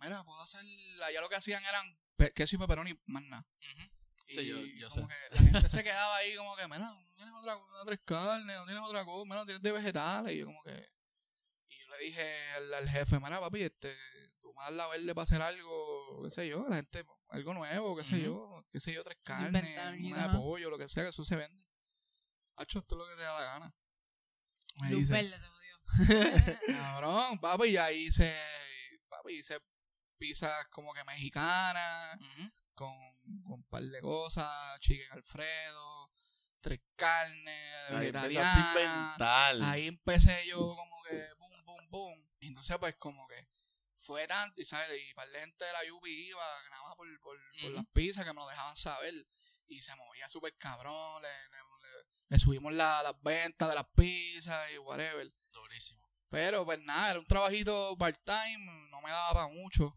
mira, 0.00 0.24
puedo 0.24 0.40
hacer, 0.40 0.60
allá 1.04 1.20
lo 1.20 1.28
que 1.28 1.36
hacían 1.36 1.62
eran 1.64 1.84
pe- 2.16 2.32
queso 2.32 2.56
y 2.56 2.58
pepperoni 2.58 2.90
y 2.92 3.00
más 3.06 3.22
nada. 3.24 3.46
Ujú. 3.60 3.90
Y 4.28 4.34
Sí, 4.34 4.46
yo- 4.46 4.58
yo 4.60 4.88
como 4.88 5.08
sé. 5.08 5.14
que 5.14 5.34
la 5.36 5.40
gente 5.52 5.68
se 5.68 5.84
quedaba 5.84 6.16
ahí 6.16 6.34
como 6.36 6.56
que, 6.56 6.64
mira, 6.64 6.78
no 6.78 7.14
tienes 7.14 7.34
otra, 7.34 7.54
no 7.54 7.82
tienes 7.84 8.00
carne, 8.04 8.54
no 8.54 8.64
tienes 8.64 8.82
otra 8.82 9.04
cosa, 9.04 9.34
no 9.34 9.44
tienes 9.46 9.62
de 9.62 9.72
vegetales. 9.72 10.32
Y 10.32 10.38
yo 10.38 10.46
como 10.46 10.62
que... 10.64 10.88
Le 11.98 12.04
dije 12.04 12.52
al, 12.56 12.74
al 12.74 12.88
jefe, 12.90 13.18
mira, 13.20 13.40
papi, 13.40 13.62
este, 13.62 13.94
tú 14.40 14.52
me 14.54 14.62
das 14.64 14.72
la 14.72 14.86
verde 14.88 15.14
para 15.14 15.22
hacer 15.24 15.42
algo, 15.42 16.22
qué 16.24 16.30
sé 16.30 16.48
yo, 16.48 16.64
la 16.68 16.76
gente, 16.76 17.04
algo 17.28 17.54
nuevo, 17.54 17.96
qué 17.96 18.04
sé 18.04 18.20
yo, 18.20 18.62
qué 18.70 18.80
sé 18.80 18.92
yo, 18.92 19.02
tres 19.04 19.18
carnes, 19.22 19.78
una 20.00 20.28
de 20.28 20.38
pollo, 20.38 20.70
lo 20.70 20.78
que 20.78 20.88
sea, 20.88 21.02
que 21.04 21.10
eso 21.10 21.24
se 21.24 21.36
vende. 21.36 21.64
Hacho, 22.56 22.78
esto 22.78 22.94
es 22.94 22.98
lo 22.98 23.08
que 23.08 23.16
te 23.16 23.22
da 23.22 23.34
la 23.34 23.44
gana. 23.44 23.74
Me 24.80 24.90
Luz 24.90 25.00
dice, 25.00 25.12
verde 25.12 25.38
se 25.38 25.46
jodió. 25.46 25.76
cabrón, 26.66 27.38
papi, 27.38 27.68
y 27.68 27.76
ahí 27.76 28.06
hice, 28.06 28.34
papi, 29.08 29.34
hice 29.38 29.60
pizzas 30.18 30.68
como 30.68 30.92
que 30.94 31.04
mexicanas, 31.04 32.18
con, 32.74 32.92
con 33.42 33.52
un 33.52 33.64
par 33.64 33.82
de 33.82 34.00
cosas, 34.00 34.80
chicken 34.80 35.12
alfredo, 35.12 36.10
tres 36.60 36.80
carnes, 36.96 37.90
Ahí 37.90 38.06
empezaste 38.06 38.18
a 38.18 38.22
vegetarianas. 38.28 38.74
inventar. 38.74 39.56
Ahí 39.62 39.86
empecé 39.86 40.46
yo 40.48 40.58
como 40.58 41.02
que 41.04 41.24
boom, 41.96 42.28
entonces 42.40 42.76
pues 42.78 42.94
como 42.96 43.26
que 43.28 43.48
fue 43.98 44.26
tanto, 44.28 44.60
y 44.60 44.64
sabes, 44.64 45.00
y 45.02 45.14
par 45.14 45.28
de 45.30 45.40
gente 45.40 45.64
de 45.64 45.72
la 45.72 45.92
UPI 45.94 46.28
iba 46.28 46.44
nada 46.70 46.82
más 46.84 46.96
por, 46.96 47.20
por, 47.20 47.38
por 47.62 47.70
las 47.72 47.86
pizzas 47.92 48.24
que 48.24 48.32
me 48.32 48.40
lo 48.40 48.46
dejaban 48.48 48.76
saber. 48.76 49.14
Y 49.68 49.82
se 49.82 49.94
movía 49.96 50.28
súper 50.28 50.54
cabrón, 50.58 51.22
le, 51.22 51.28
le- 51.28 51.56
le- 51.58 52.06
le 52.28 52.38
subimos 52.38 52.72
la- 52.72 53.02
las 53.02 53.20
ventas 53.22 53.68
de 53.68 53.74
las 53.74 53.86
pizzas 53.96 54.70
y 54.72 54.78
whatever. 54.78 55.32
Durísimo. 55.50 56.06
Pero 56.28 56.64
pues 56.64 56.78
nada, 56.80 57.10
era 57.10 57.18
un 57.18 57.26
trabajito 57.26 57.96
part-time, 57.98 58.88
no 58.90 59.00
me 59.00 59.10
daba 59.10 59.32
para 59.32 59.48
mucho. 59.48 59.92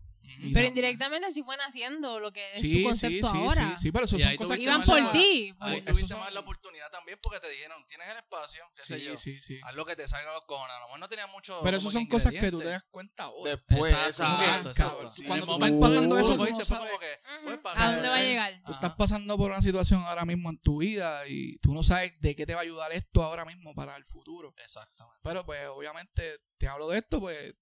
Pero 0.53 0.67
indirectamente 0.67 1.27
así 1.27 1.43
fueron 1.43 1.65
haciendo 1.65 2.19
lo 2.19 2.31
que 2.31 2.51
es 2.51 2.59
Sí, 2.59 2.67
tu 2.69 2.73
sí, 2.73 2.77
sí, 2.79 2.83
concepto 3.21 3.27
ahora. 3.29 3.69
sí, 3.77 3.83
sí, 3.83 3.91
pero 3.91 4.05
eso 4.05 4.17
Y 4.17 4.21
son 4.21 4.35
cosas 4.37 4.57
que 4.57 4.65
tuviste 4.65 4.71
Iban 4.71 4.83
por 4.85 5.01
la- 5.01 5.11
ti. 5.11 5.55
Ahí 5.59 5.81
tuviste 5.81 6.07
son- 6.09 6.19
más 6.19 6.33
la 6.33 6.39
oportunidad 6.41 6.91
también 6.91 7.19
porque 7.21 7.39
te 7.39 7.49
dijeron, 7.49 7.83
tienes 7.87 8.07
el 8.09 8.17
espacio, 8.17 8.63
qué 8.75 8.81
sé 8.83 9.01
yo. 9.03 9.17
sí, 9.17 9.39
sí. 9.41 9.59
Haz 9.63 9.73
lo 9.75 9.85
que 9.85 9.95
te 9.95 10.07
salga 10.07 10.33
los 10.33 10.43
cojones. 10.45 10.75
A 10.75 10.79
lo 10.79 10.85
mejor 10.87 10.99
no 10.99 11.09
tenía 11.09 11.27
mucho. 11.27 11.59
Pero 11.63 11.77
eso 11.77 11.89
son 11.91 12.05
cosas 12.07 12.31
que 12.31 12.51
tú 12.51 12.59
te 12.59 12.65
das 12.65 12.83
cuenta 12.91 13.23
ahora. 13.23 13.51
Después, 13.51 13.91
Exacto, 13.91 14.23
exacto. 14.23 14.69
exacto, 14.69 14.73
Cabrón, 14.75 15.05
exacto. 15.05 15.09
Sí, 15.09 15.23
Cuando 15.25 15.45
tú 15.45 15.53
estás 15.53 15.71
pasando 15.79 16.17
eso, 16.19 16.37
Tú 16.37 16.45
no 16.51 16.65
sabes. 16.65 16.91
pues, 16.99 17.75
¿A 17.77 17.91
dónde 17.91 18.09
va 18.09 18.15
a 18.15 18.21
llegar? 18.21 18.61
Tú 18.65 18.71
estás 18.73 18.95
pasando 18.95 19.37
por 19.37 19.51
una 19.51 19.61
situación 19.61 20.01
ahora 20.03 20.25
mismo 20.25 20.49
en 20.49 20.57
tu 20.57 20.77
vida 20.79 21.27
y 21.27 21.57
tú 21.59 21.73
no 21.73 21.83
sabes 21.83 22.13
de 22.19 22.35
qué 22.35 22.45
te 22.45 22.53
va 22.53 22.61
a 22.61 22.63
ayudar 22.63 22.91
esto 22.91 23.23
ahora 23.23 23.45
mismo 23.45 23.73
para 23.73 23.95
el 23.95 24.05
futuro. 24.05 24.53
Exactamente. 24.57 25.19
Pero 25.23 25.45
pues 25.45 25.59
obviamente 25.67 26.39
te 26.57 26.67
hablo 26.67 26.87
de 26.89 26.99
esto, 26.99 27.19
pues 27.19 27.53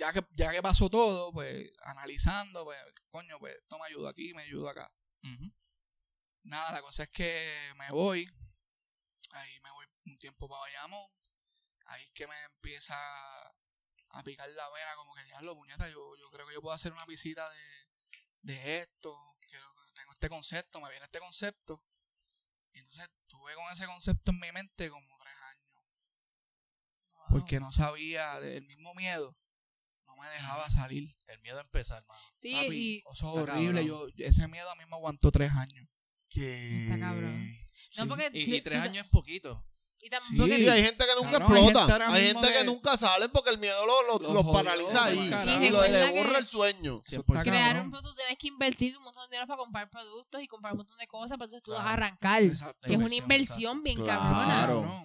ya 0.00 0.14
que, 0.14 0.24
ya 0.32 0.50
que 0.50 0.62
pasó 0.62 0.88
todo, 0.88 1.30
pues 1.30 1.70
analizando, 1.82 2.64
pues 2.64 2.78
coño, 3.10 3.38
pues 3.38 3.54
esto 3.54 3.78
me 3.78 3.84
ayuda 3.84 4.10
aquí, 4.10 4.32
me 4.32 4.42
ayuda 4.42 4.70
acá. 4.70 4.92
Nada, 6.42 6.72
la 6.72 6.80
cosa 6.80 7.02
es 7.02 7.10
que 7.10 7.74
me 7.76 7.90
voy, 7.90 8.26
ahí 9.32 9.60
me 9.60 9.70
voy 9.70 9.86
un 10.06 10.18
tiempo 10.18 10.48
para 10.48 10.62
Bayamón, 10.62 11.12
ahí 11.84 12.02
es 12.02 12.10
que 12.12 12.26
me 12.26 12.44
empieza 12.44 12.96
a 12.96 14.22
picar 14.24 14.48
la 14.48 14.70
vena, 14.70 14.96
como 14.96 15.14
que 15.14 15.22
diablo, 15.24 15.54
puñeta, 15.54 15.86
yo, 15.90 16.16
yo 16.16 16.30
creo 16.30 16.46
que 16.46 16.54
yo 16.54 16.62
puedo 16.62 16.74
hacer 16.74 16.92
una 16.92 17.04
visita 17.04 17.46
de, 17.50 17.88
de 18.40 18.78
esto, 18.78 19.36
quiero, 19.40 19.66
tengo 19.92 20.12
este 20.12 20.30
concepto, 20.30 20.80
me 20.80 20.88
viene 20.88 21.04
este 21.04 21.20
concepto, 21.20 21.84
y 22.72 22.78
entonces 22.78 23.06
tuve 23.26 23.54
con 23.54 23.70
ese 23.70 23.84
concepto 23.84 24.30
en 24.30 24.40
mi 24.40 24.50
mente 24.50 24.88
como 24.88 25.18
tres 25.18 25.36
años, 25.36 25.70
porque 27.28 27.60
no 27.60 27.70
sabía 27.70 28.40
del 28.40 28.64
mismo 28.66 28.94
miedo, 28.94 29.36
me 30.20 30.28
dejaba 30.28 30.68
salir. 30.70 31.08
El 31.28 31.40
miedo 31.40 31.58
a 31.58 31.62
empezar, 31.62 32.04
mano. 32.06 32.20
Sí, 32.36 32.52
Papi, 32.54 32.76
y 32.76 32.96
eso 32.98 33.12
es 33.12 33.22
horrible, 33.22 33.84
yo, 33.86 34.06
ese 34.18 34.46
miedo 34.48 34.70
a 34.70 34.74
mí 34.76 34.84
me 34.88 34.96
aguantó 34.96 35.30
tres 35.32 35.52
años. 35.52 35.86
Que... 36.28 36.84
Está 36.84 36.98
cabrón. 37.00 37.46
no 37.98 38.08
porque 38.08 38.30
Y, 38.34 38.44
si- 38.44 38.56
y 38.56 38.60
tres 38.60 38.78
tú- 38.78 38.84
años 38.88 39.04
es 39.04 39.10
poquito. 39.10 39.66
y 40.02 40.08
Sí. 40.08 40.54
Sí, 40.56 40.68
hay 40.68 40.82
gente 40.82 41.04
que 41.04 41.14
nunca 41.22 41.38
Cabrón, 41.38 41.58
explota. 41.58 42.12
Hay 42.14 42.26
gente 42.28 42.46
que 42.48 42.52
que- 42.60 42.64
nunca 42.64 42.96
sale 42.96 43.28
porque 43.28 43.50
el 43.50 43.58
miedo 43.58 43.84
los 43.84 44.06
lo, 44.06 44.26
Los 44.28 44.34
los 44.34 44.42
jodió, 44.44 44.52
paraliza 44.64 45.04
ahí. 45.04 45.28
carajo. 45.28 45.62
y 45.62 45.68
lo, 45.70 45.82
le 45.86 46.10
borra 46.12 46.38
el 46.38 46.46
sueño. 46.46 47.02
Está 47.04 47.42
crear 47.42 47.82
un 47.82 47.90
producto, 47.90 48.14
tienes 48.14 48.38
que 48.38 48.48
invertir 48.48 48.96
un 48.96 49.02
montón 49.04 49.24
de 49.28 49.36
dinero 49.36 49.46
para 49.46 49.58
comprar 49.58 49.90
productos 49.90 50.42
y 50.42 50.46
comprar 50.48 50.72
un 50.72 50.78
montón 50.78 50.96
de 50.98 51.06
cosas, 51.06 51.36
para 51.36 51.44
entonces 51.46 51.62
tú 51.62 51.72
vas 51.72 51.80
a 51.80 51.82
Claro. 51.82 51.96
arrancar. 52.04 52.42
Exacto. 52.44 52.80
Que 52.86 52.94
es 52.94 52.98
una 52.98 53.14
Inversión, 53.14 53.58
exacto. 53.78 53.82
bien 53.82 53.96
Claro. 53.96 54.22
cabrona. 54.82 55.04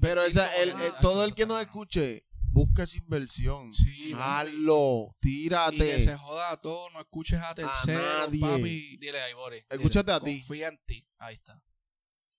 Pero 0.00 0.24
esa, 0.24 0.52
el, 0.56 0.74
todo 1.00 1.22
"Ah, 1.22 1.24
el 1.26 1.34
que 1.34 1.46
nos 1.46 1.60
está 1.60 1.70
cabrón". 1.70 1.86
escuche, 1.88 2.23
busca 2.54 2.84
esa 2.84 2.96
inversión. 2.98 3.72
Sí. 3.72 4.14
Hazlo, 4.16 5.08
Y 5.08 5.20
que 5.20 5.28
tírate. 5.28 6.00
se 6.00 6.16
joda 6.16 6.56
todo, 6.60 6.88
no 6.90 7.00
escuches 7.00 7.40
a 7.40 7.54
terceros, 7.54 8.02
nadie. 8.30 8.40
papi. 8.40 8.96
Dile 8.98 9.20
ahí, 9.20 9.34
Boris. 9.34 9.64
Escúchate 9.68 10.12
a 10.12 10.20
ti. 10.20 10.38
Confía 10.38 10.68
en 10.68 10.78
ti. 10.86 11.06
Ahí 11.18 11.34
está. 11.34 11.60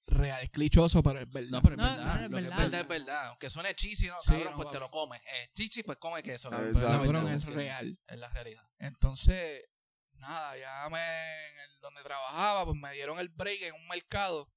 Real, 0.07 0.41
es 0.43 0.51
clichoso, 0.51 1.01
pero 1.01 1.19
es 1.19 1.29
verdad. 1.29 1.49
No, 1.49 1.61
pero 1.63 1.73
es 1.73 1.77
No, 1.77 1.83
verdad. 1.83 2.05
no, 2.05 2.13
es 2.25 2.31
lo 2.31 2.37
que 2.37 2.43
es 2.43 2.49
verdad 2.57 2.81
es 2.81 2.87
verdad. 2.87 3.27
Aunque 3.29 3.49
suene 3.49 3.75
chichi, 3.75 4.07
¿no? 4.07 4.15
Sí, 4.21 4.33
Cabrón, 4.33 4.51
no, 4.51 4.57
pues 4.57 4.71
te 4.71 4.79
lo 4.79 4.91
comes. 4.91 5.19
Eh, 5.21 5.49
chichi, 5.55 5.83
pues 5.83 5.97
come 5.97 6.21
queso. 6.23 6.49
cabrón. 6.49 6.71
Pero 6.73 6.87
Cabrón, 6.87 7.27
es 7.29 7.45
real. 7.45 7.99
Es 8.07 8.19
la 8.19 8.29
realidad. 8.29 8.63
Entonces, 8.77 9.65
nada, 10.13 10.55
ya 10.57 10.87
me, 10.91 10.99
en 10.99 11.59
el, 11.71 11.79
donde 11.81 12.03
trabajaba, 12.03 12.65
pues 12.65 12.79
me 12.79 12.93
dieron 12.93 13.19
el 13.19 13.29
break 13.29 13.61
en 13.63 13.73
un 13.73 13.87
mercado. 13.87 14.47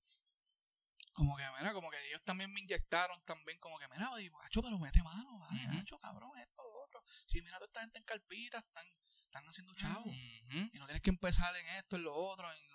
Como 1.19 1.37
que, 1.37 1.43
mira, 1.59 1.73
como 1.73 1.91
que 1.91 1.97
ellos 2.09 2.21
también 2.21 2.53
me 2.53 2.61
inyectaron 2.61 3.21
también, 3.25 3.59
como 3.59 3.77
que, 3.81 3.89
mira, 3.89 4.09
oye, 4.13 4.31
macho, 4.31 4.63
pero 4.63 4.79
mete 4.79 5.03
mano, 5.03 5.37
macho, 5.73 5.99
cabrón, 5.99 6.31
esto, 6.39 6.63
lo 6.63 6.85
otro. 6.85 7.03
Sí, 7.27 7.43
mira, 7.43 7.57
toda 7.57 7.67
esta 7.67 7.81
gente 7.81 7.99
en 7.99 8.05
carpita 8.05 8.59
están, 8.59 8.87
están 9.25 9.45
haciendo 9.49 9.75
chavos. 9.75 10.07
Ujú. 10.07 10.59
Y 10.73 10.79
no 10.79 10.87
tienes 10.87 11.03
que 11.03 11.11
empezar 11.11 11.55
en 11.57 11.67
esto, 11.71 11.97
en 11.97 12.05
lo 12.05 12.15
otro, 12.15 12.47
en, 12.53 12.59
en- 12.59 12.69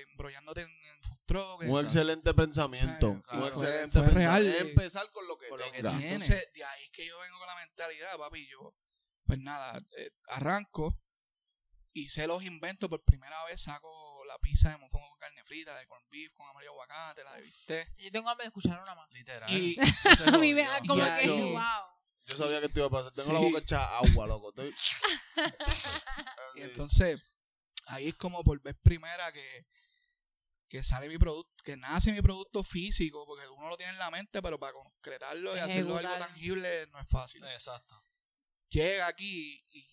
en- 0.00 0.08
embrollándote 0.08 0.62
en, 0.62 0.70
en 0.70 1.70
Un 1.70 1.84
excelente 1.84 2.32
pensamiento. 2.32 3.10
O 3.10 3.22
sea, 3.28 3.34
un 3.34 3.40
fue- 3.40 3.48
excelente 3.50 3.90
fue 3.90 4.02
pensamiento. 4.14 4.18
real. 4.18 4.46
Es 4.46 4.60
empezar 4.62 5.10
con 5.12 5.26
lo 5.28 5.36
que 5.36 5.48
Con 5.48 5.58
lo 5.58 5.64
que 5.66 5.72
tenga. 5.82 5.90
tiene. 5.90 6.12
Entonces, 6.14 6.48
de 6.54 6.64
ahí 6.64 6.84
es 6.84 6.90
que 6.90 7.06
yo 7.06 7.18
vengo 7.20 7.36
con 7.38 7.46
la 7.48 7.56
mentalidad, 7.56 8.16
papi. 8.16 8.48
Yo, 8.48 8.74
pues 9.26 9.38
nada, 9.40 9.78
eh, 9.98 10.10
arranco 10.28 10.98
y 11.92 12.08
sé 12.08 12.26
los 12.26 12.42
inventos. 12.44 12.88
Por 12.88 13.02
primera 13.04 13.44
vez 13.44 13.62
saco 13.62 14.24
la 14.26 14.38
pizza 14.38 14.70
de 14.70 14.76
mofongo 14.78 15.08
con 15.10 15.18
carne 15.18 15.44
frita, 15.44 15.76
de 15.78 15.86
corn 15.86 16.04
beef 16.10 16.32
con 16.34 16.48
amarillo 16.48 16.72
aguacate, 16.72 17.24
la 17.24 17.34
de 17.34 17.42
bistec. 17.42 17.94
Yo 17.98 18.10
tengo 18.10 18.28
hambre 18.28 18.44
de 18.44 18.48
escuchar 18.48 18.80
una 18.82 18.94
más. 18.94 19.10
Literal. 19.10 19.50
Y- 19.50 19.76
A 20.34 20.38
mí 20.38 20.54
me 20.54 20.62
da 20.62 20.80
como 20.80 21.04
que, 21.04 21.26
yo- 21.26 21.36
wow. 21.50 21.60
Yo 22.24 22.36
sabía 22.36 22.60
que 22.60 22.66
esto 22.66 22.78
iba 22.80 22.86
a 22.86 22.90
pasar. 22.90 23.12
Tengo 23.12 23.28
Sí. 23.30 23.34
la 23.34 23.40
boca 23.40 23.58
hecha 23.58 23.96
agua, 23.98 24.26
loco. 24.26 24.50
Estoy... 24.50 24.72
Y 26.54 26.60
entonces, 26.62 27.18
ahí 27.86 28.08
es 28.08 28.14
como 28.14 28.44
por 28.44 28.60
vez 28.62 28.76
primera 28.82 29.32
que, 29.32 29.66
que 30.68 30.82
sale 30.82 31.08
mi 31.08 31.18
producto, 31.18 31.50
que 31.64 31.76
nace 31.76 32.12
mi 32.12 32.20
producto 32.22 32.62
físico, 32.62 33.26
porque 33.26 33.46
uno 33.48 33.68
lo 33.68 33.76
tiene 33.76 33.92
en 33.92 33.98
la 33.98 34.10
mente, 34.10 34.40
pero 34.42 34.58
para 34.58 34.72
concretarlo 34.72 35.56
y 35.56 35.60
hacerlo 35.60 35.96
algo 35.96 36.16
tangible 36.18 36.86
no 36.88 37.00
es 37.00 37.08
fácil. 37.08 37.42
Exacto. 37.46 38.04
llega 38.68 39.06
aquí 39.06 39.66
y, 39.70 39.91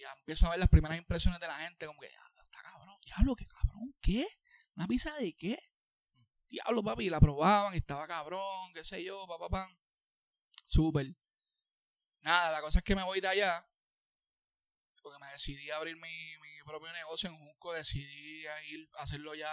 y 0.00 0.02
ya 0.02 0.12
empiezo 0.12 0.46
a 0.46 0.50
ver 0.50 0.58
las 0.58 0.68
primeras 0.68 0.98
impresiones 0.98 1.40
de 1.40 1.46
la 1.46 1.54
gente, 1.54 1.86
como 1.86 2.00
que, 2.00 2.08
"Diablo, 2.08 2.42
está 2.42 2.62
cabrón, 2.62 2.98
diablo, 3.04 3.36
qué 3.36 3.46
cabrón, 3.46 3.94
¿qué? 4.00 4.26
¿Una 4.74 4.86
pizza 4.86 5.14
de 5.16 5.34
qué? 5.34 5.58
Diablo, 6.48 6.82
papi, 6.82 7.06
y 7.06 7.10
la 7.10 7.20
probaban 7.20 7.74
y 7.74 7.78
estaba 7.78 8.06
cabrón, 8.06 8.72
qué 8.74 8.82
sé 8.82 9.04
yo, 9.04 9.26
papá, 9.26 9.48
pan. 9.48 9.78
Súper. 10.64 11.06
Nada, 12.22 12.50
la 12.50 12.60
cosa 12.60 12.78
es 12.78 12.84
que 12.84 12.96
me 12.96 13.02
voy 13.02 13.20
de 13.20 13.28
allá, 13.28 13.66
porque 15.02 15.18
me 15.18 15.30
decidí 15.32 15.70
a 15.70 15.76
abrir 15.76 15.96
mi, 15.96 16.38
mi 16.38 16.62
propio 16.64 16.92
negocio 16.92 17.30
en 17.30 17.36
Junco, 17.36 17.72
decidí 17.72 18.46
a 18.46 18.64
ir 18.64 18.88
a 18.98 19.02
hacerlo 19.02 19.34
ya, 19.34 19.50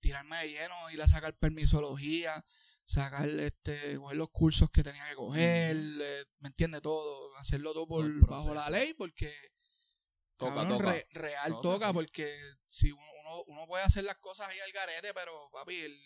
tirarme 0.00 0.36
de 0.38 0.48
lleno, 0.50 0.90
ir 0.90 1.00
a 1.00 1.08
sacar 1.08 1.36
permisología, 1.36 2.44
sacar, 2.84 3.28
este, 3.28 3.96
coger 3.96 4.16
los 4.16 4.30
cursos 4.30 4.70
que 4.70 4.82
tenía 4.82 5.08
que 5.08 5.14
coger, 5.14 5.76
eh, 5.76 6.24
¿me 6.40 6.48
entiende 6.48 6.80
todo? 6.80 7.36
Hacerlo 7.36 7.72
todo 7.72 7.86
por, 7.86 8.26
bajo 8.26 8.52
la 8.52 8.68
ley, 8.68 8.94
porque 8.94 9.32
Toca, 10.42 10.54
cabrón, 10.54 10.78
toca. 10.78 10.92
re- 10.92 11.06
real 11.12 11.60
Toca, 11.62 11.92
porque 11.92 12.32
si 12.66 12.92
uno, 12.92 13.04
uno, 13.20 13.42
uno 13.46 13.66
puede 13.66 13.84
hacer 13.84 14.04
las 14.04 14.16
cosas 14.18 14.48
ahí 14.48 14.58
al 14.60 14.72
garete, 14.72 15.12
pero 15.14 15.50
papi, 15.52 15.76
el- 15.80 16.04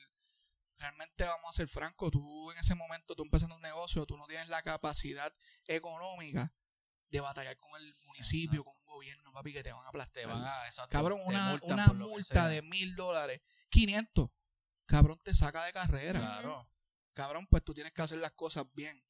realmente 0.78 1.24
vamos 1.24 1.48
a 1.50 1.52
ser 1.52 1.68
francos, 1.68 2.10
tú 2.10 2.50
en 2.52 2.58
ese 2.58 2.74
momento, 2.74 3.14
tú 3.14 3.22
empezando 3.22 3.54
un 3.56 3.62
negocio, 3.62 4.04
tú 4.06 4.16
no 4.18 4.26
tienes 4.26 4.48
la 4.48 4.62
capacidad 4.62 5.32
económica 5.66 6.52
de 7.08 7.20
batallar 7.20 7.56
con 7.56 7.80
el 7.80 7.94
municipio, 8.04 8.60
Exacto. 8.60 8.64
con 8.64 8.76
un 8.80 8.86
gobierno, 8.86 9.32
papi, 9.32 9.52
que 9.52 9.62
te 9.62 9.72
van 9.72 9.84
a 9.84 9.88
aplastar. 9.88 10.12
Te 10.22 10.26
van 10.26 10.44
a. 10.44 10.66
Exacto. 10.66 10.90
Cabrón, 10.90 11.20
una, 11.24 11.58
una 11.62 11.86
multa 11.92 12.48
de 12.48 12.62
mil 12.62 12.94
dólares, 12.96 13.40
500, 13.70 14.28
cabrón, 14.86 15.18
te 15.22 15.34
saca 15.34 15.64
de 15.64 15.72
carrera. 15.72 16.18
Claro. 16.20 16.68
Cabrón, 17.16 17.46
pues 17.50 17.64
tú 17.64 17.72
tienes 17.72 17.94
que 17.94 18.02
hacer 18.02 18.18
las 18.18 18.32
cosas 18.32 18.66
bien. 18.74 19.02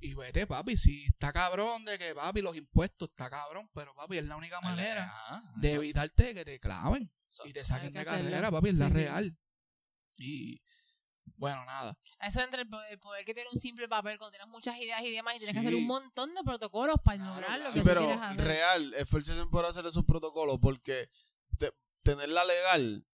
Y 0.00 0.12
vete, 0.12 0.46
papi, 0.46 0.76
si 0.76 1.06
está 1.06 1.32
cabrón 1.32 1.82
de 1.86 1.98
que, 1.98 2.14
papi, 2.14 2.42
los 2.42 2.54
impuestos 2.54 3.08
está 3.08 3.30
cabrón, 3.30 3.70
pero 3.74 3.94
papi, 3.94 4.18
es 4.18 4.26
la 4.26 4.36
única 4.36 4.60
manera 4.60 5.04
Ajá, 5.04 5.42
de 5.56 5.68
exacto. 5.68 5.82
evitarte 5.82 6.34
que 6.34 6.44
te 6.44 6.60
claven 6.60 7.10
y 7.46 7.52
te 7.54 7.64
saquen 7.64 7.90
de 7.90 8.00
hacerlo. 8.00 8.28
carrera, 8.30 8.50
papi, 8.50 8.68
es 8.68 8.76
la 8.78 8.88
Sí, 8.88 8.92
real. 8.92 9.38
Y 10.18 10.62
Bueno, 11.36 11.64
nada. 11.64 11.96
Eso 12.20 12.40
entre 12.42 12.62
el 12.62 12.68
poder, 12.68 12.92
el 12.92 12.98
poder 12.98 13.24
que 13.24 13.32
tiene 13.32 13.48
un 13.50 13.58
simple 13.58 13.88
papel, 13.88 14.18
cuando 14.18 14.32
tienes 14.32 14.48
muchas 14.48 14.76
ideas 14.76 15.00
y 15.02 15.10
demás, 15.12 15.36
y 15.36 15.38
tienes 15.38 15.54
que 15.54 15.60
hacer 15.60 15.74
un 15.74 15.86
montón 15.86 16.34
de 16.34 16.42
protocolos 16.42 16.96
para 17.02 17.16
Claro, 17.18 17.32
lograr 17.34 17.50
lo 17.50 17.56
claro. 17.56 17.70
Sí, 17.72 17.78
que 17.78 17.80
tú 17.80 17.86
pero 17.86 18.00
quieres 18.02 18.20
hacer. 18.22 18.44
real, 18.44 18.94
esfuércense 18.94 19.46
por 19.46 19.64
hacer 19.64 19.86
esos 19.86 20.04
protocolos 20.04 20.58
porque 20.60 21.08
te- 21.58 21.72
tenerla 22.02 22.44
legal, 22.44 23.06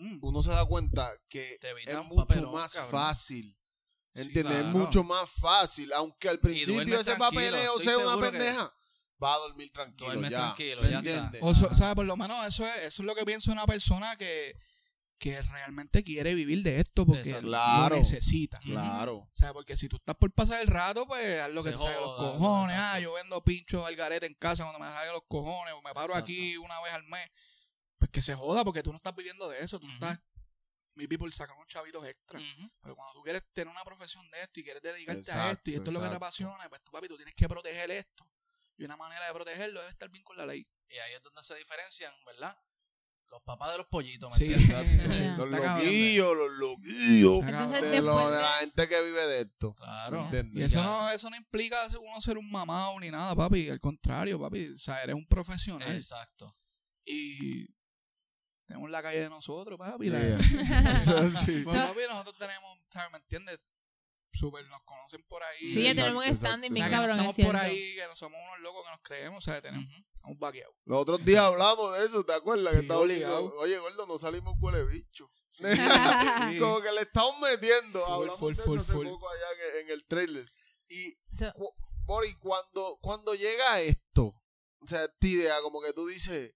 Mm. 0.00 0.18
uno 0.22 0.42
se 0.42 0.50
da 0.50 0.64
cuenta 0.66 1.10
que 1.28 1.58
es 1.60 2.04
mucho 2.06 2.26
papelón, 2.26 2.54
más 2.54 2.72
cabrón. 2.74 2.90
fácil. 2.90 3.56
Sí, 4.14 4.22
¿Entiendes? 4.22 4.56
Es 4.56 4.64
mucho 4.64 5.04
más 5.04 5.30
fácil. 5.30 5.92
Aunque 5.92 6.28
al 6.28 6.40
principio 6.40 6.98
ese 6.98 7.14
papeleo 7.16 7.78
sea 7.78 7.98
una 7.98 8.16
que 8.16 8.30
pendeja, 8.32 8.74
va 9.22 9.34
a 9.34 9.38
dormir 9.38 9.70
tranquilo. 9.70 10.06
Duermes 10.10 10.30
ya. 10.30 10.36
tranquilo, 10.38 10.82
¿Me 10.82 10.90
ya 10.90 10.98
está. 10.98 11.10
entiendes? 11.10 11.40
O 11.44 11.54
so-. 11.54 11.74
¿sabes? 11.74 11.94
Por 11.94 12.06
lo 12.06 12.16
menos 12.16 12.44
eso 12.46 12.64
es, 12.66 12.76
eso 12.78 13.02
es 13.02 13.06
lo 13.06 13.14
que 13.14 13.24
piensa 13.24 13.52
una 13.52 13.66
persona 13.66 14.16
que, 14.16 14.54
que 15.18 15.40
realmente 15.42 16.02
quiere 16.02 16.34
vivir 16.34 16.62
de 16.64 16.80
esto 16.80 17.06
porque 17.06 17.20
Exacto. 17.22 17.46
Claro. 17.46 17.94
lo 17.94 18.00
necesita. 18.00 18.58
Claro. 18.60 19.16
O 19.16 19.30
sea, 19.32 19.52
porque 19.52 19.76
si 19.76 19.88
tú 19.88 19.96
estás 19.96 20.16
por 20.16 20.32
pasar 20.32 20.60
el 20.62 20.66
rato, 20.66 21.06
pues 21.06 21.40
haz 21.42 21.50
lo 21.50 21.62
que 21.62 21.70
Se 21.70 21.76
te 21.76 21.82
salga 21.82 21.94
de 21.94 22.00
los 22.00 22.14
joda, 22.16 22.32
cojones. 22.32 22.74
exacto. 22.74 22.96
Ah, 22.96 23.00
yo 23.00 23.12
vendo 23.12 23.44
pincho 23.44 23.86
al 23.86 23.94
garete 23.96 24.26
en 24.26 24.34
casa 24.34 24.64
cuando 24.64 24.80
me 24.80 24.86
salga 24.90 25.12
los 25.12 25.22
cojones, 25.28 25.74
o 25.74 25.82
me 25.82 25.92
paro 25.92 26.08
Exacto. 26.14 26.24
aquí 26.24 26.56
una 26.56 26.80
vez 26.80 26.92
al 26.94 27.04
mes. 27.04 27.28
Pues 28.00 28.10
que 28.10 28.22
se 28.22 28.34
joda, 28.34 28.64
porque 28.64 28.82
tú 28.82 28.90
no 28.90 28.96
estás 28.96 29.14
viviendo 29.14 29.48
de 29.48 29.62
eso. 29.62 29.78
Tú 29.78 29.84
Ujú. 29.86 29.94
estás, 29.94 30.18
maybe 30.94 31.16
por 31.18 31.32
sacar 31.32 31.54
unos 31.54 31.68
chavitos 31.68 32.04
extra. 32.06 32.40
Pero 32.82 32.96
cuando 32.96 33.14
tú 33.14 33.22
quieres 33.22 33.42
tener 33.52 33.70
una 33.70 33.84
profesión 33.84 34.28
de 34.30 34.40
esto 34.42 34.58
y 34.58 34.64
quieres 34.64 34.82
dedicarte 34.82 35.30
a 35.32 35.52
esto 35.52 35.70
y 35.70 35.74
esto 35.74 35.90
es 35.90 35.94
lo 35.94 36.02
que 36.02 36.08
te 36.08 36.16
apasiona, 36.16 36.68
pues 36.68 36.82
tú, 36.82 36.90
papi, 36.90 37.06
tú 37.08 37.16
tienes 37.16 37.34
que 37.34 37.48
proteger 37.48 37.90
esto. 37.92 38.26
Y 38.78 38.84
una 38.84 38.96
manera 38.96 39.26
de 39.26 39.32
protegerlo 39.34 39.80
es 39.82 39.90
estar 39.90 40.08
bien 40.08 40.24
con 40.24 40.36
la 40.36 40.46
ley. 40.46 40.66
Y 40.88 40.96
ahí 40.98 41.12
es 41.12 41.22
donde 41.22 41.42
se 41.44 41.54
diferencian, 41.54 42.12
¿verdad? 42.24 42.56
Los 43.28 43.42
papás 43.42 43.70
de 43.72 43.78
los 43.78 43.86
pollitos, 43.86 44.30
¿me 44.30 44.36
Sí. 44.46 44.52
entiendes? 44.52 45.38
Los 45.38 45.48
loquillos, 45.50 46.36
los 46.36 46.50
loquillos. 46.58 47.42
Entonces. 47.46 47.82
De, 47.82 48.00
lo- 48.00 48.28
de 48.30 48.40
la 48.42 48.52
gente 48.58 48.88
que 48.88 49.00
vive 49.02 49.26
de 49.26 49.40
esto. 49.42 49.72
Claro. 49.74 50.22
¿Entiendes? 50.24 50.58
Y 50.58 50.64
eso 50.64 50.82
no, 50.82 51.10
eso 51.10 51.30
no 51.30 51.36
implica 51.36 51.86
uno 52.00 52.20
ser 52.20 52.38
un 52.38 52.50
mamado 52.50 52.98
ni 52.98 53.10
nada, 53.10 53.36
papi. 53.36 53.68
Al 53.70 53.78
contrario, 53.78 54.40
papi. 54.40 54.66
O 54.70 54.78
sea, 54.78 55.02
eres 55.04 55.14
un 55.14 55.26
profesional. 55.28 55.94
Exacto. 55.94 56.56
Y 57.04 57.66
tenemos 58.70 58.90
la 58.90 59.02
calle 59.02 59.20
de 59.20 59.28
nosotros, 59.28 59.78
papi. 59.78 60.08
la- 60.08 60.20
Yeah. 60.20 61.00
Sí. 61.00 61.62
Pues, 61.64 61.76
papi, 61.78 62.00
nosotros 62.08 62.36
tenemos, 62.38 62.78
¿sabes? 62.90 63.10
¿Me 63.12 63.18
entiendes? 63.18 63.70
Súper, 64.32 64.64
nos 64.68 64.80
conocen 64.84 65.24
por 65.26 65.42
ahí. 65.42 65.70
Sí, 65.72 65.82
ya 65.82 65.92
tenemos 65.94 66.24
un 66.24 66.34
standing 66.34 66.72
bien 66.72 66.86
no 66.86 66.92
cabrón, 66.96 67.16
es 67.18 67.30
estamos 67.30 67.52
por 67.52 67.56
ahí, 67.60 67.94
que 67.96 68.06
no 68.06 68.14
somos 68.14 68.40
unos 68.40 68.60
locos 68.60 68.84
que 68.84 68.90
nos 68.92 69.00
creemos, 69.02 69.38
o 69.38 69.50
sea, 69.50 69.60
tenemos 69.60 69.90
estamos 69.90 70.38
vaqueados. 70.38 70.74
Los 70.84 71.00
otros 71.00 71.24
días 71.24 71.40
hablamos 71.42 71.98
de 71.98 72.04
eso, 72.06 72.24
¿te 72.24 72.32
acuerdas? 72.32 72.72
que 72.74 72.80
estaba 72.80 73.00
obligado. 73.00 73.52
Oye, 73.58 73.76
gordo, 73.78 74.06
no 74.06 74.18
salimos 74.18 74.54
huele 74.60 74.84
bicho. 74.84 75.30
Sí. 75.50 75.64
Como 76.60 76.80
que 76.80 76.92
le 76.92 77.00
estamos 77.00 77.34
metiendo. 77.40 77.98
Full, 78.04 78.12
Hablamos 78.12 78.38
full, 78.38 78.54
de 78.54 78.62
full, 78.62 78.78
eso 78.78 78.82
hace 78.84 78.92
full. 78.92 79.06
poco 79.08 79.28
allá 79.28 79.46
en, 79.80 79.86
en 79.86 79.92
el 79.94 80.06
trailer. 80.06 80.46
Y, 80.88 81.16
So- 81.36 81.52
Bori, 82.04 82.36
cuando, 82.38 82.98
cuando 83.00 83.34
llega 83.34 83.80
esto, 83.80 84.26
o 84.78 84.86
sea, 84.86 85.04
esta 85.06 85.26
idea, 85.26 85.60
como 85.62 85.82
que 85.82 85.92
tú 85.92 86.06
dices, 86.06 86.54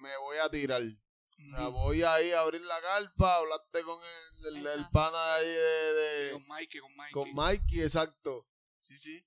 me 0.00 0.16
voy 0.18 0.38
a 0.38 0.50
tirar. 0.50 0.82
O 0.82 1.50
sea, 1.50 1.68
voy 1.68 2.02
ahí 2.02 2.32
a 2.32 2.40
abrir 2.40 2.62
la 2.62 2.80
carpa, 2.80 3.36
hablaste 3.36 3.82
con 3.82 3.98
el, 4.02 4.56
el, 4.56 4.66
el 4.66 4.88
pana 4.90 5.34
ahí 5.36 5.46
de, 5.46 5.92
de- 5.94 6.32
con 6.32 6.46
Mikey, 6.48 6.80
con 6.80 6.96
Mikey. 6.96 7.12
con 7.12 7.34
Mikey, 7.34 7.82
exacto. 7.82 8.46
Sí, 8.80 8.96
sí. 8.96 9.24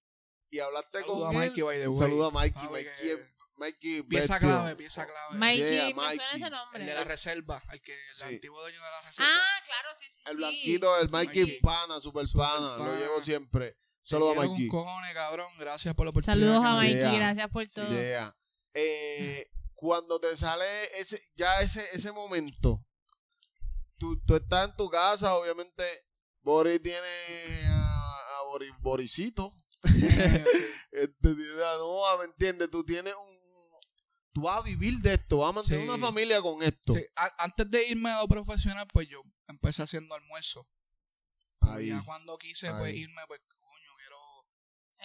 Y 0.49 0.59
hablaste 0.59 0.99
Saluda 1.01 1.27
con 1.27 1.35
a. 1.35 1.39
Mikey, 1.39 1.61
by 1.63 1.79
the 1.79 1.87
way. 1.87 1.97
Saluda 1.99 2.27
a 2.27 2.31
Mikey, 2.31 2.63
Sabe 2.63 2.71
Mikey, 2.83 3.01
que- 3.01 3.13
es- 3.13 3.19
Mikey, 3.55 4.01
Pieza 4.03 4.33
bestia. 4.33 4.39
clave, 4.49 4.75
pieza 4.75 5.05
clave. 5.07 5.37
Mikey, 5.37 5.59
Yeah, 5.71 5.85
me 5.95 6.15
suena 6.15 6.31
ese 6.33 6.45
El 6.45 6.51
nombre. 6.51 6.83
de 6.83 6.93
la 6.95 7.03
reserva, 7.03 7.63
el 7.71 7.81
que 7.83 7.93
el 7.93 8.15
Sí. 8.15 8.23
antiguo 8.23 8.59
dueño 8.59 8.77
de 8.83 8.89
la 8.89 9.01
reserva. 9.03 9.29
Ah, 9.31 9.63
claro, 9.65 9.89
sí, 9.99 10.05
sí. 10.09 10.21
El 10.25 10.37
blanquito, 10.37 10.97
el 10.99 11.09
Mikey 11.09 11.41
Mikey. 11.43 11.59
pana, 11.61 12.01
super, 12.01 12.27
Super 12.27 12.45
pana, 12.47 12.77
lo 12.77 12.95
llevo 12.99 13.21
siempre. 13.21 13.77
Saludos 14.03 14.37
a 14.37 14.41
Mikey. 14.41 14.67
cojones, 14.67 15.13
cabrón. 15.13 15.47
Gracias 15.59 15.93
por 15.93 16.05
la 16.07 16.09
oportunidad. 16.09 16.33
Saludos 16.43 16.65
a 16.65 16.75
Mikey, 16.75 16.95
Yeah. 16.97 17.13
gracias 17.13 17.49
por 17.51 17.67
todo. 17.69 17.89
Yeah. 17.89 18.35
Eh, 18.73 19.47
cuando 19.81 20.19
te 20.19 20.37
sale 20.37 20.63
ese, 20.99 21.19
ya 21.35 21.59
ese, 21.61 21.83
ese 21.91 22.11
momento, 22.11 22.85
tú, 23.97 24.21
tú 24.27 24.35
estás 24.35 24.69
en 24.69 24.75
tu 24.75 24.87
casa, 24.91 25.33
obviamente, 25.35 25.83
Boris 26.41 26.79
tiene 26.83 27.07
a, 27.65 28.39
a 28.39 28.43
Boris, 28.45 28.71
Borisito. 28.79 29.51
diste. 29.83 30.45
Este, 30.91 31.33
tiene 31.35 31.63
a 31.63 31.77
Noah, 31.77 32.17
¿me 32.19 32.25
entiendes? 32.25 32.69
Tú 32.69 32.83
tienes 32.83 33.13
un... 33.15 33.35
Tú 34.33 34.41
vas 34.41 34.57
a 34.59 34.61
vivir 34.61 34.99
de 34.99 35.13
esto, 35.13 35.37
vas 35.37 35.49
a 35.49 35.53
mantener 35.53 35.81
Sí. 35.83 35.89
una 35.89 35.97
familia 35.97 36.41
con 36.41 36.61
esto. 36.61 36.93
Sí, 36.93 37.03
antes 37.39 37.71
de 37.71 37.87
irme 37.87 38.09
a 38.11 38.19
lo 38.21 38.27
profesional, 38.27 38.85
pues 38.93 39.07
yo 39.07 39.23
empecé 39.47 39.81
haciendo 39.83 40.13
almuerzo. 40.13 40.67
Ahí. 41.61 41.87
Ya 41.87 42.03
cuando 42.03 42.37
quise 42.37 42.69
pues 42.77 42.93
irme, 42.93 43.21
pues 43.27 43.39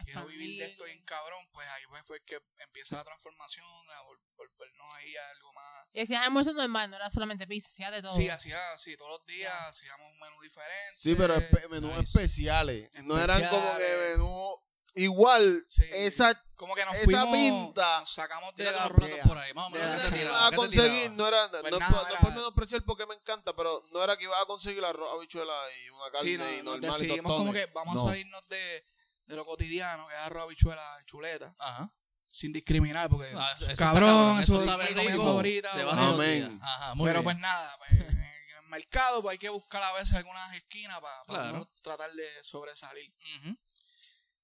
quiero 0.05 0.27
vivir 0.27 0.59
de 0.61 0.67
esto 0.67 0.85
bien 0.85 1.03
cabrón, 1.05 1.41
pues 1.53 1.67
ahí 1.69 1.83
pues, 1.89 2.05
fue 2.07 2.23
que 2.25 2.39
empieza 2.59 2.97
la 2.97 3.05
transformación, 3.05 3.67
a 3.67 4.03
vol- 4.05 4.21
volvernos 4.37 4.95
ahí 4.95 5.17
a 5.17 5.31
algo 5.31 5.53
más. 5.53 5.87
Y 5.93 6.01
hacías 6.03 6.25
almuerzo 6.25 6.53
normal, 6.53 6.91
no 6.91 6.97
era 6.97 7.09
solamente 7.11 7.47
pizza, 7.47 7.69
hacías 7.69 7.93
de 7.93 8.03
todo. 8.03 8.15
Sí, 8.15 8.29
hacía 8.29 8.73
así 8.73 8.97
todos 8.97 9.19
los 9.19 9.27
días, 9.27 9.53
hacíamos 9.69 10.13
un 10.13 10.19
menú 10.21 10.41
diferente. 10.43 10.95
Sí, 10.95 11.15
pero 11.15 11.37
espe- 11.37 11.69
menús 11.69 11.91
Nice. 11.91 12.03
especiales. 12.03 12.91
No 13.05 13.19
eran 13.19 13.47
como 13.49 13.77
que 13.79 14.11
menú... 14.13 14.63
Igual, 14.99 15.63
Sí. 15.69 15.85
esa 15.93 16.43
como 16.55 16.75
que 16.75 16.83
nos 16.87 16.95
esa 16.95 17.05
fuimos, 17.05 17.33
pinta. 17.37 18.01
nos 18.01 18.15
sacamos 18.15 18.57
de 18.57 18.65
Tírate 18.65 18.79
la 18.89 19.23
por 19.25 19.37
ahí, 19.37 19.53
más 19.53 19.67
o 19.67 19.71
menos. 19.71 19.87
Yeah. 19.87 19.97
¿qué 19.97 20.03
te 20.05 20.11
que 20.15 20.19
tiraba? 20.21 20.47
a 20.47 20.49
¿Qué 20.49 20.51
te 20.51 20.57
conseguir 20.57 21.11
no 21.11 21.29
era, 21.29 21.51
Pues 21.51 21.65
no, 21.71 21.79
nada, 21.79 22.03
no 22.03 22.09
era- 22.09 22.19
por 22.21 22.31
menospreciar 22.35 22.83
porque 22.83 23.05
me 23.05 23.15
encanta, 23.15 23.55
pero 23.55 23.85
no 23.93 24.03
era 24.03 24.17
que 24.17 24.25
ibas 24.25 24.41
a 24.43 24.47
conseguir 24.47 24.83
arroz, 24.83 25.13
habichuela 25.13 25.53
y 25.85 25.91
una 25.91 26.11
carne 26.11 26.31
Sí, 26.31 26.39
no, 26.39 26.51
y 26.51 26.63
normal 26.63 26.81
decidimos 26.81 27.31
como 27.37 27.53
que 27.53 27.67
vamos 27.67 27.95
No. 27.97 28.07
a 28.07 28.11
salirnos 28.13 28.47
de, 28.47 28.87
de 29.27 29.37
lo 29.37 29.45
cotidiano, 29.45 30.07
que 30.09 30.15
es 30.15 30.21
arroz, 30.21 30.45
habichuela 30.45 30.83
chuleta, 31.07 31.55
Ajá. 31.59 31.91
sin 32.31 32.53
discriminar, 32.53 33.09
porque 33.09 33.27
Ah, 33.37 33.53
eso- 33.55 33.65
eso 33.65 33.73
está 33.73 33.85
cabrón, 33.87 34.41
Eso 34.41 34.57
es 34.57 34.67
mi 35.11 35.17
favorita. 35.17 35.71
Se 35.73 35.85
va. 35.85 35.93
Amén. 35.93 36.59
Ajá, 36.63 36.95
muy 36.95 37.07
pero 37.09 37.21
bien. 37.21 37.25
pues 37.25 37.39
nada, 37.39 37.77
pues, 37.79 37.91
en 38.21 38.55
el 38.57 38.63
mercado 38.69 39.23
pues 39.23 39.33
hay 39.33 39.39
que 39.39 39.49
buscar 39.49 39.83
a 39.83 39.93
veces 39.95 40.15
algunas 40.15 40.55
esquinas 40.55 41.01
para, 41.01 41.25
Claro. 41.27 41.67
tratar 41.83 42.13
de 42.13 42.43
sobresalir. 42.43 43.13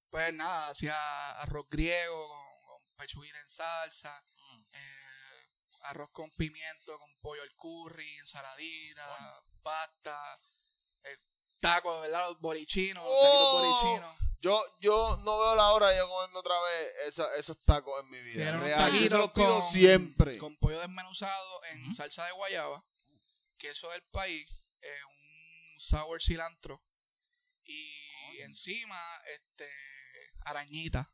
Pues 0.09 0.33
nada, 0.33 0.67
hacía 0.69 1.31
arroz 1.41 1.65
griego 1.69 2.27
con, 2.29 2.61
con 2.67 2.95
pechuguita 2.97 3.39
en 3.39 3.49
salsa, 3.49 4.23
Mm. 4.35 4.63
eh, 4.73 5.47
arroz 5.85 6.09
con 6.11 6.29
pimiento, 6.31 6.97
con 6.99 7.09
pollo 7.19 7.41
al 7.41 7.53
curry, 7.55 8.17
ensaladita, 8.17 9.05
pasta, 9.63 10.39
eh, 11.03 11.17
tacos, 11.59 12.01
¿verdad? 12.01 12.27
Los 12.29 12.39
borichinos, 12.39 13.03
los 13.03 13.11
Oh. 13.11 13.23
taquitos 13.23 13.81
borichinos. 13.81 14.32
Yo, 14.43 14.61
yo 14.81 15.17
no 15.23 15.39
veo 15.39 15.55
la 15.55 15.71
hora 15.71 15.87
de 15.87 15.97
yo 15.97 16.07
comerme 16.09 16.37
otra 16.37 16.55
vez 16.61 16.93
esa- 17.07 17.33
esos 17.37 17.57
tacos 17.63 17.97
en 18.03 18.09
mi 18.09 18.17
Sí, 18.17 18.23
vida. 18.23 18.43
eran 18.49 18.55
unos 18.57 18.67
Real, 18.67 18.79
yo 18.79 18.85
se 18.91 18.97
taquitos 18.99 19.19
los 19.19 19.31
pido 19.31 19.53
con- 19.59 19.63
siempre. 19.71 20.37
Con 20.37 20.57
pollo 20.57 20.79
desmenuzado 20.81 21.61
en 21.71 21.85
Ujú. 21.85 21.93
salsa 21.95 22.25
de 22.25 22.31
guayaba, 22.33 22.83
queso 23.57 23.89
del 23.91 24.03
país, 24.11 24.45
eh, 24.81 24.97
un 25.07 25.79
sour 25.79 26.21
cilantro 26.21 26.83
y 27.63 28.41
encima 28.41 28.99
este 29.33 29.69
arañita. 30.45 31.09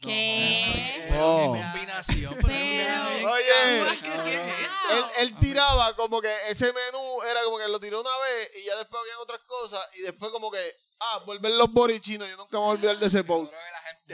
¿Qué? 0.00 1.06
No, 1.12 1.36
Oh. 1.52 1.56
eh, 1.56 1.60
Combinación. 1.62 2.34
Pero- 2.42 2.48
bien 2.48 3.24
Oye. 3.24 3.78
cabrón, 3.78 3.98
¿qué- 4.02 4.30
qué 4.30 4.34
es 4.34 4.60
esto? 4.60 4.90
Él, 4.90 5.04
él 5.28 5.38
tiraba 5.38 5.94
como 5.96 6.20
que 6.20 6.34
ese 6.48 6.72
menú 6.72 7.22
era 7.22 7.44
como 7.44 7.58
que 7.58 7.68
lo 7.68 7.78
tiró 7.80 8.00
una 8.00 8.18
vez 8.18 8.50
y 8.56 8.64
ya 8.64 8.76
después 8.76 9.00
habían 9.00 9.18
otras 9.18 9.40
cosas 9.46 9.80
y 9.94 10.00
después 10.02 10.30
como 10.32 10.50
que, 10.50 10.74
ah, 11.02 11.22
vuelven 11.26 11.56
los 11.58 11.70
borichinos. 11.72 12.28
Yo 12.28 12.36
nunca 12.36 12.52
me 12.52 12.58
voy 12.58 12.68
a 12.68 12.72
olvidar 12.72 12.98
de 12.98 13.06
ese 13.06 13.24
post. 13.24 13.52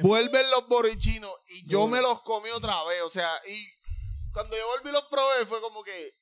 Vuelven 0.01 0.51
los 0.51 0.69
borichinos 0.69 1.33
y 1.49 1.69
yo 1.69 1.87
me 1.87 2.01
los 2.01 2.23
comí 2.23 2.51
otra 2.51 2.83
vez. 2.85 3.03
O 3.03 3.11
sea, 3.11 3.31
y 3.49 3.67
cuando 4.33 4.57
yo 4.57 4.67
volví 4.69 4.91
y 4.91 4.93
los 4.93 5.05
probé 5.05 5.47
fue 5.47 5.61
como 5.61 5.83
que. 5.83 6.15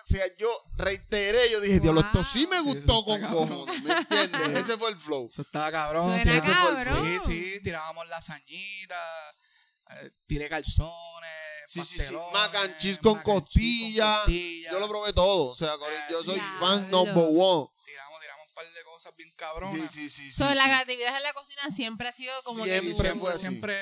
O 0.00 0.10
sea, 0.10 0.24
yo 0.38 0.48
reiteré, 0.76 1.50
yo 1.50 1.60
dije, 1.60 1.80
Dios, 1.80 1.94
esto 1.98 2.24
sí 2.24 2.46
me 2.46 2.60
gustó 2.60 3.04
con 3.04 3.20
cojones, 3.20 3.82
¿me 3.82 3.92
entiendes? 3.92 4.64
Ese 4.64 4.78
fue 4.78 4.90
el 4.90 4.98
flow. 4.98 5.26
Eso 5.26 5.42
estaba 5.42 5.70
cabrón. 5.70 6.06
Suena 6.08 6.40
cabrón. 6.40 7.06
Sí, 7.06 7.18
sí, 7.26 7.62
tirábamos 7.62 8.08
lasañitas, 8.08 9.34
eh, 9.90 10.10
tiré 10.26 10.48
calzones, 10.48 11.30
Sí, 11.68 11.82
sí, 11.82 11.86
sí. 11.86 11.98
pastelones, 11.98 12.32
Mac 12.32 12.54
and 12.54 12.78
cheese 12.78 12.98
con 12.98 13.18
costilla. 13.18 14.24
Yo 14.26 14.80
lo 14.80 14.88
probé 14.88 15.12
todo. 15.12 15.50
O 15.50 15.54
sea, 15.54 15.74
yo 16.10 16.18
sí. 16.20 16.24
soy 16.24 16.34
Diablo. 16.36 16.58
fan 16.60 16.90
number 16.90 17.26
one. 17.30 17.68
Par 18.58 18.72
de 18.72 18.82
cosas 18.82 19.14
bien 19.14 19.30
cabronas. 19.36 19.92
sí, 19.92 20.10
sí. 20.10 20.30
sí, 20.30 20.32
So, 20.32 20.44
la 20.52 20.54
sí. 20.64 20.68
creatividad 20.68 21.16
en 21.16 21.22
la 21.22 21.32
cocina 21.32 21.62
siempre 21.70 22.08
ha 22.08 22.12
sido 22.12 22.32
como 22.42 22.64
Siempre 22.64 22.92
siempre, 22.92 23.14
fue 23.20 23.30
así. 23.30 23.40
siempre, 23.40 23.78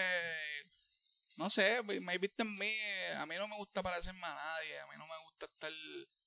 no 1.37 1.49
sé, 1.49 1.83
me 1.83 2.19
viste 2.19 2.43
en 2.43 2.59
mí, 2.59 2.67
eh, 2.67 3.15
a 3.17 3.25
mí 3.25 3.35
no 3.37 3.49
me 3.49 3.57
gusta 3.57 3.83
parecerme 3.83 4.27
a 4.27 4.35
nadie, 4.35 4.79
a 4.81 4.87
mí 4.89 4.95
no 4.99 5.07
me 5.07 5.17
gusta 5.25 5.47
estar 5.47 5.73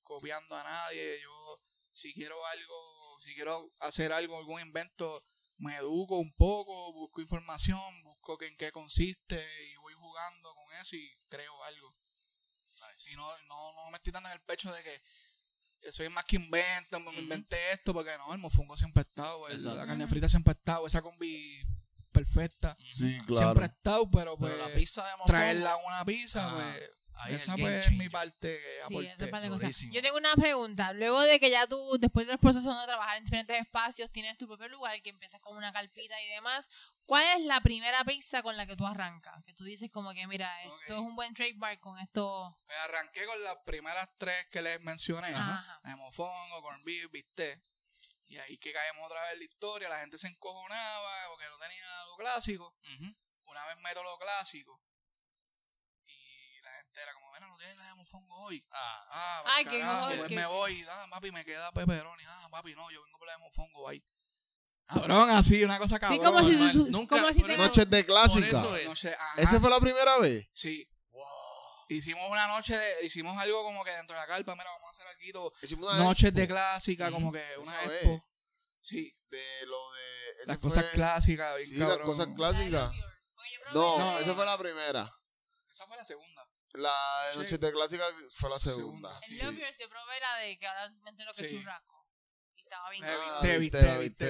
copiando 0.02 0.56
a 0.56 0.64
nadie, 0.64 1.20
yo 1.22 1.60
si 1.92 2.12
quiero 2.12 2.44
algo, 2.46 3.20
si 3.20 3.34
quiero 3.36 3.70
hacer 3.80 4.12
algo, 4.12 4.36
algún 4.38 4.60
invento, 4.60 5.24
me 5.58 5.76
educo 5.76 6.18
un 6.18 6.32
poco, 6.34 6.92
busco 6.92 7.20
información, 7.20 8.02
busco 8.02 8.36
que- 8.36 8.46
en 8.48 8.56
qué 8.56 8.72
consiste 8.72 9.40
y 9.70 9.76
voy 9.76 9.94
jugando 9.94 10.52
con 10.56 10.72
eso 10.74 10.96
y 10.96 11.16
creo 11.28 11.62
algo. 11.64 11.94
Nice. 12.94 13.12
Y 13.12 13.16
no, 13.16 13.28
no, 13.46 13.72
no 13.74 13.90
me 13.90 13.96
estoy 13.98 14.12
dando 14.12 14.28
en 14.30 14.34
el 14.34 14.42
pecho 14.42 14.72
de 14.72 14.82
que 14.82 15.02
soy 15.92 16.08
más 16.10 16.24
que 16.24 16.36
invento, 16.36 17.00
me 17.00 17.12
inventé 17.20 17.56
esto, 17.72 17.92
porque 17.92 18.16
no, 18.18 18.32
el 18.32 18.38
mofongo 18.38 18.76
siempre 18.76 19.00
ha 19.00 19.04
estado, 19.04 19.48
el- 19.48 19.62
la 19.64 19.86
carne 19.86 20.06
frita 20.06 20.28
siempre 20.28 20.52
ha 20.52 20.54
estado, 20.58 20.86
esa 20.86 21.02
combi 21.02 21.62
perfecta. 22.12 22.76
Sí, 22.88 23.18
Siempre 23.26 23.64
ha 23.64 23.68
estado, 23.68 24.10
pero 24.10 24.36
pues 24.36 24.52
Pero 24.52 24.68
la 24.68 24.74
pizza 24.74 25.04
de 25.04 25.10
mofongo, 25.12 25.26
traerla 25.26 25.72
a 25.72 25.76
una 25.76 26.04
pizza, 26.04 26.50
pues 26.54 26.90
ahí 27.22 27.34
es 27.34 27.42
esa 27.42 27.52
pues 27.56 27.64
game 27.64 27.78
es 27.78 27.90
mi 27.92 27.96
changer. 27.98 28.10
parte 28.10 28.48
que 28.60 28.70
Sí, 28.88 28.94
aporté. 28.94 29.08
esa 29.08 29.26
parte 29.30 29.44
de 29.44 29.48
cosas. 29.48 29.60
durísimo. 29.60 29.92
Yo 29.94 30.02
tengo 30.02 30.16
una 30.16 30.34
pregunta. 30.36 30.92
Luego 30.92 31.20
de 31.22 31.38
que 31.40 31.50
ya 31.50 31.66
tú, 31.66 31.96
después 31.98 32.26
del 32.26 32.38
proceso 32.38 32.78
de 32.78 32.86
trabajar 32.86 33.16
en 33.18 33.24
diferentes 33.24 33.58
espacios, 33.60 34.10
tienes 34.10 34.36
tu 34.38 34.46
propio 34.46 34.68
lugar, 34.68 35.00
que 35.02 35.10
empiezas 35.10 35.40
con 35.40 35.56
una 35.56 35.72
carpita 35.72 36.20
y 36.22 36.28
demás, 36.28 36.68
¿cuál 37.06 37.24
es 37.38 37.44
la 37.46 37.60
primera 37.60 38.04
pizza 38.04 38.42
con 38.42 38.56
la 38.56 38.66
que 38.66 38.76
tú 38.76 38.86
arrancas? 38.86 39.42
Que 39.44 39.52
tú 39.54 39.64
dices 39.64 39.90
como 39.90 40.12
que, 40.12 40.26
mira, 40.26 40.62
esto 40.64 40.94
es 40.94 41.00
un 41.00 41.14
buen 41.16 41.34
trademark 41.34 41.80
con 41.80 41.98
esto. 41.98 42.58
Pues 42.66 42.78
arranqué 42.78 43.24
con 43.26 43.42
las 43.44 43.56
primeras 43.64 44.08
tres 44.18 44.46
que 44.48 44.62
les 44.62 44.80
mencioné. 44.82 45.28
Ajá. 45.28 45.80
La 45.84 45.90
de 45.90 45.96
mofongo, 45.96 46.62
corn 46.62 46.82
beef, 46.84 47.10
bistec. 47.10 47.62
Y 48.26 48.38
ahí 48.38 48.56
que 48.58 48.72
caemos 48.72 49.04
otra 49.06 49.20
vez 49.22 49.32
en 49.32 49.38
la 49.40 49.44
historia, 49.44 49.88
la 49.88 49.98
gente 49.98 50.16
se 50.16 50.28
encojonaba 50.28 51.10
porque 51.30 51.46
no 51.48 51.58
tenía 51.58 51.84
lo 52.06 52.16
clásico. 52.16 52.76
Una 53.44 53.66
vez 53.66 53.76
meto 53.78 54.02
lo 54.04 54.16
clásico. 54.18 54.80
Y 57.00 57.02
la 57.02 57.02
gente 57.02 57.02
era 57.02 57.14
como, 57.14 57.28
bueno, 57.30 57.46
no 57.48 57.56
tienes 57.56 57.76
la 57.76 57.84
de 57.86 57.94
mofongo 57.94 58.36
hoy. 58.44 58.66
Ah, 58.70 59.04
Ah, 59.12 59.42
Ay, 59.46 59.64
pues, 59.64 59.74
qué 59.74 59.80
carajo, 59.80 60.02
joder, 60.04 60.18
pues 60.18 60.28
qué- 60.28 60.36
me 60.36 60.46
voy. 60.46 60.86
Ah, 60.90 61.06
papi, 61.10 61.32
me 61.32 61.44
queda 61.44 61.72
pepperoni. 61.72 62.24
Ah, 62.28 62.48
papi, 62.50 62.74
no, 62.74 62.90
yo 62.90 63.02
vengo 63.04 63.18
por 63.18 63.26
la 63.26 63.32
de 63.34 63.38
mofongo, 63.38 63.88
ahí. 63.88 64.04
Cabrón, 64.86 65.30
así, 65.30 65.62
una 65.62 65.78
cosa 65.78 65.98
cabrón. 66.00 66.18
sí, 66.18 66.24
como 66.24 66.44
si, 66.44 66.50
normal. 66.52 66.72
tú- 66.72 66.84
tú- 66.86 66.90
Nunca- 66.90 67.16
como 67.20 67.32
si 67.32 67.40
por 67.40 67.50
te- 67.50 67.56
Noches 67.58 67.90
de 67.90 68.06
clásica. 68.06 68.46
Por 68.50 68.58
eso 68.58 68.76
es. 68.76 68.86
No 68.88 68.94
sé, 68.94 69.14
ajá. 69.14 69.40
¿Esa 69.40 69.60
fue 69.60 69.70
la 69.70 69.78
primera 69.80 70.18
vez? 70.18 70.48
Sí. 70.52 70.86
Hicimos 71.88 72.30
una 72.30 72.46
noche 72.46 72.76
de, 72.78 73.04
hicimos 73.06 73.36
algo 73.36 73.64
como 73.64 73.82
que 73.84 73.90
dentro 73.90 74.14
de 74.14 74.20
la 74.20 74.26
carpa, 74.28 74.54
mira, 74.54 74.70
vamos 74.70 74.86
a 74.86 74.90
hacer 74.90 75.06
algo, 75.08 75.52
Hicimos 75.60 75.88
una 75.92 76.04
noches 76.04 76.32
de 76.32 76.42
expo 76.42 76.54
clásica, 76.54 77.04
Ujú. 77.06 77.14
como 77.14 77.32
que 77.32 77.44
una 77.58 77.72
Esa 77.80 77.88
vez. 77.88 78.02
expo. 78.04 78.26
Sí, 78.80 79.16
de 79.28 79.66
lo 79.66 79.92
de... 79.92 80.30
ese 80.42 80.46
las 80.46 80.58
fue- 80.58 80.70
cosas 80.70 80.84
clásicas, 80.92 81.56
bien 81.56 81.68
Sí, 81.68 81.74
las 81.76 81.88
cabrón. 81.88 82.06
cosas 82.06 82.26
clásicas. 82.36 82.92
No, 83.72 84.16
de- 84.16 84.22
esa 84.22 84.34
fue 84.34 84.44
la 84.46 84.56
primera. 84.58 85.12
Esa 85.68 85.86
fue 85.86 85.96
la 85.96 86.04
segunda. 86.04 86.39
La 86.74 87.28
de. 87.32 87.36
Noches 87.36 87.60
de 87.60 87.72
clásica 87.72 88.04
fue 88.34 88.50
la 88.50 88.58
segunda. 88.58 89.18
El 89.28 89.38
sí. 89.38 89.44
Love 89.44 89.56
Yours, 89.58 89.78
yo 89.78 89.88
probé 89.88 90.20
la 90.20 90.36
de 90.38 90.58
que 90.58 90.66
ahora 90.66 90.90
me 91.02 91.10
entero 91.10 91.30
que 91.36 91.42
es 91.44 91.50
Sí. 91.50 91.58
churrasco. 91.58 92.06
Y 92.54 92.60
estaba 92.62 92.90
bien. 92.90 93.04
Ah, 93.04 93.16
viste, 93.40 93.58
viste, 93.58 93.78
viste, 93.98 94.24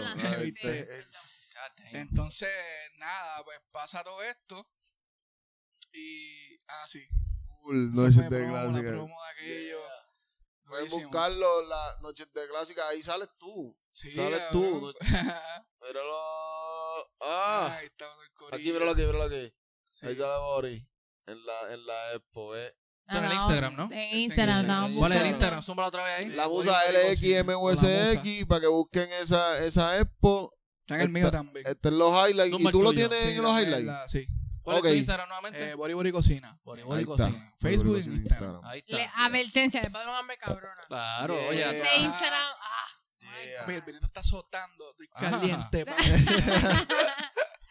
la 0.00 0.14
viste, 0.14 0.36
viste, 0.44 0.98
exacto, 1.00 1.82
la. 1.92 2.00
Entonces, 2.00 2.50
nada, 2.96 3.44
pues 3.44 3.58
pasa 3.70 4.02
todo 4.02 4.22
esto. 4.22 4.68
Y, 5.92 6.56
ah, 6.68 6.86
sí. 6.86 7.06
Fue 7.62 7.74
de 7.76 8.40
la 8.40 8.48
clásica. 8.50 8.90
promo 8.90 9.22
de 9.24 9.30
aquello. 9.30 9.80
Puedes 10.64 10.90
Durísimo. 10.90 11.02
buscarlo, 11.10 11.66
las 11.68 12.00
Noches 12.00 12.32
de 12.32 12.48
clásica, 12.48 12.88
ahí 12.88 13.02
sales 13.02 13.28
tú. 13.38 13.78
Sí, 13.92 14.10
sales 14.10 14.38
cabrón. 14.40 14.80
tú, 14.80 14.94
Míralo. 15.82 16.16
Ah, 17.20 17.76
Ahí 17.78 17.86
estaba 17.86 18.14
todo 18.38 18.48
el 18.48 18.54
aquí, 18.54 18.72
míralo 18.72 18.92
aquí, 18.92 19.02
míralo 19.02 19.24
aquí. 19.24 19.54
Sí. 19.90 20.06
Ahí 20.06 20.16
sale 20.16 20.38
Boris. 20.40 20.82
En 21.26 21.46
la, 21.46 21.72
en 21.74 21.86
la 21.86 22.12
expo, 22.14 22.56
eh. 22.56 22.74
Eso 23.08 23.18
en 23.18 23.24
el 23.24 23.32
Instagram, 23.32 23.76
¿no? 23.76 23.88
En 23.92 24.18
Instagram, 24.18 24.60
Sí, 24.62 24.66
no. 24.94 24.98
¿Cuál 24.98 25.12
es 25.12 25.20
el. 25.22 25.26
Instagram? 25.28 25.62
Zúmbala 25.62 25.88
otra 25.88 26.04
vez 26.04 26.24
ahí. 26.24 26.30
La 26.32 26.46
Boris, 26.46 26.70
LXMUSX 26.92 28.46
para 28.46 28.60
que 28.60 28.66
busquen 28.68 29.10
esa, 29.20 29.58
esa 29.58 29.98
expo. 29.98 30.54
Está 30.80 30.96
en 30.96 31.00
el 31.02 31.08
mío 31.10 31.26
Está- 31.26 31.38
también. 31.38 31.66
Este 31.66 31.88
en 31.88 31.98
los 31.98 32.12
highlights. 32.28 32.52
Zumba 32.52 32.70
¿Y 32.70 32.72
tú 32.72 32.82
lo 32.82 32.92
tienes 32.92 33.18
Sí, 33.22 33.28
en 33.30 33.42
los 33.42 33.52
highlights? 33.60 34.10
sí. 34.10 34.26
¿Cuál 34.62 34.76
Ok. 34.78 34.84
es 34.86 34.92
tu 34.92 34.96
Instagram 34.98 35.28
nuevamente? 35.28 35.70
Eh, 35.70 35.74
Bori 35.74 35.92
Bori 35.94 36.12
Cocina. 36.12 36.56
Bori 36.64 36.82
Bori 36.82 37.02
está. 37.02 37.24
Cocina. 37.24 37.54
Facebook 37.58 37.98
y 37.98 38.00
en 38.02 38.12
Instagram. 38.14 38.60
Ahí 38.64 38.78
está. 38.78 38.96
Le, 38.96 39.10
advertencia, 39.16 39.82
le 39.82 39.88
un 39.88 39.96
hambre 39.96 40.38
cabrona. 40.38 40.82
Claro, 40.86 41.34
Yeah. 41.34 41.48
oye. 41.48 41.70
Ese. 41.80 41.96
Instagram, 42.00 42.40
ah. 42.60 42.84
Yeah. 43.44 43.74
El 43.74 43.82
vinito 43.82 44.06
está 44.06 44.20
azotando. 44.20 44.90
Estoy 44.90 45.08
caliente. 45.08 45.84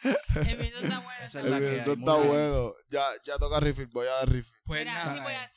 El 0.03 0.57
video 0.57 0.79
está 0.79 0.99
bueno. 0.99 1.23
Esa 1.25 1.39
El 1.41 1.51
la 1.51 1.59
que 1.59 1.69
hay, 1.69 1.79
está 1.79 1.93
bueno. 1.93 2.73
Ya, 2.89 3.07
ya 3.23 3.37
toca 3.37 3.59
refill, 3.59 3.87
voy 3.87 4.07
a 4.07 4.11
dar 4.11 4.29
refill. 4.29 4.57
Pues 4.65 4.79
Mira, 4.81 4.93
nada. 4.95 5.13
sí, 5.13 5.19
voy 5.19 5.33
a 5.33 5.43
eh, 5.43 5.51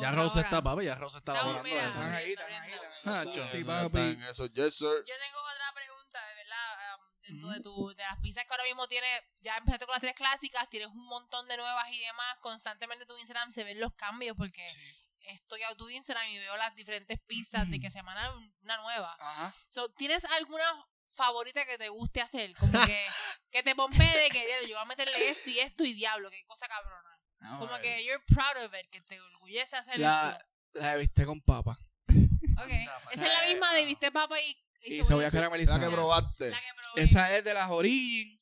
Ya 0.00 0.12
hora. 0.12 0.24
está, 0.46 0.62
papi, 0.62 0.84
ya 0.84 0.94
Rose 0.96 1.18
está 1.18 1.32
eso. 1.34 1.48
Están 1.48 2.12
ahí, 2.12 2.30
están 2.32 2.52
ahí. 2.52 2.72
están 2.72 4.22
Eso. 4.24 4.46
Yes, 4.46 4.74
sir. 4.76 4.88
Yo 4.88 5.14
tengo 5.18 5.38
otra 5.52 5.72
pregunta, 5.74 6.20
de 6.26 6.34
verdad. 6.34 6.96
um, 6.98 7.08
dentro 7.22 7.48
de, 7.50 7.60
tu, 7.60 7.88
de 7.94 8.02
las 8.02 8.18
pizzas 8.18 8.44
que 8.44 8.52
ahora 8.52 8.64
mismo 8.64 8.86
tienes, 8.88 9.10
ya 9.40 9.56
empezaste 9.56 9.86
con 9.86 9.92
las 9.94 10.00
tres 10.02 10.14
clásicas, 10.14 10.68
tienes 10.68 10.88
un 10.88 11.06
montón 11.06 11.48
de 11.48 11.56
nuevas 11.56 11.86
y 11.90 11.98
demás. 12.00 12.36
Constantemente 12.40 13.04
en 13.04 13.08
tu 13.08 13.16
Instagram 13.16 13.50
se 13.50 13.64
ven 13.64 13.80
los 13.80 13.94
cambios 13.94 14.36
porque 14.36 14.68
Sí. 14.68 15.01
Estoy 15.26 15.62
a 15.62 15.74
tu 15.74 15.88
Instagram 15.90 16.26
y 16.28 16.38
veo 16.38 16.56
las 16.56 16.74
diferentes 16.74 17.18
pizzas 17.26 17.70
de 17.70 17.80
que 17.80 17.90
semana 17.90 18.32
una 18.62 18.76
nueva. 18.78 19.16
Ajá. 19.20 19.52
So, 19.68 19.90
¿Tienes 19.92 20.24
alguna 20.24 20.64
favorita 21.08 21.64
que 21.66 21.78
te 21.78 21.88
guste 21.88 22.20
hacer? 22.20 22.54
Como 22.56 22.72
que, 22.84 23.04
que 23.50 23.62
te 23.62 23.74
pompe 23.74 24.02
de 24.02 24.28
que 24.30 24.46
"Diablo, 24.46 24.66
yo 24.68 24.74
voy 24.76 24.82
a 24.82 24.86
meterle 24.86 25.28
esto 25.30 25.50
y 25.50 25.58
esto 25.58 25.84
y 25.84 25.92
diablo, 25.94 26.30
qué 26.30 26.44
cosa 26.46 26.66
cabrona. 26.68 27.18
Vamos 27.40 27.68
Como 27.68 27.80
que 27.82 28.04
you're 28.04 28.22
proud 28.26 28.64
of 28.64 28.72
it, 28.74 28.88
que 28.90 29.00
te 29.00 29.20
orgullece 29.20 29.76
hacer 29.76 29.98
La, 29.98 30.30
esto. 30.30 30.80
la 30.80 30.92
de 30.92 30.98
viste 31.00 31.26
con 31.26 31.40
papa. 31.40 31.76
Ok. 32.08 32.70
Anda, 32.70 33.00
Esa 33.12 33.26
es 33.26 33.32
la 33.40 33.46
misma 33.48 33.72
de 33.74 33.84
viste 33.84 34.12
papa 34.12 34.40
y, 34.40 34.50
Y 34.82 34.90
cebolla. 35.02 35.04
cebolla 35.06 35.26
La 35.26 35.30
caramelizada. 35.32 35.80
que 35.80 35.90
probaste. 35.90 36.50
La 36.50 36.60
que 36.60 36.66
probé. 36.76 37.02
Esa 37.02 37.36
es 37.36 37.44
de 37.44 37.54
las 37.54 37.70
Origin. 37.70 38.38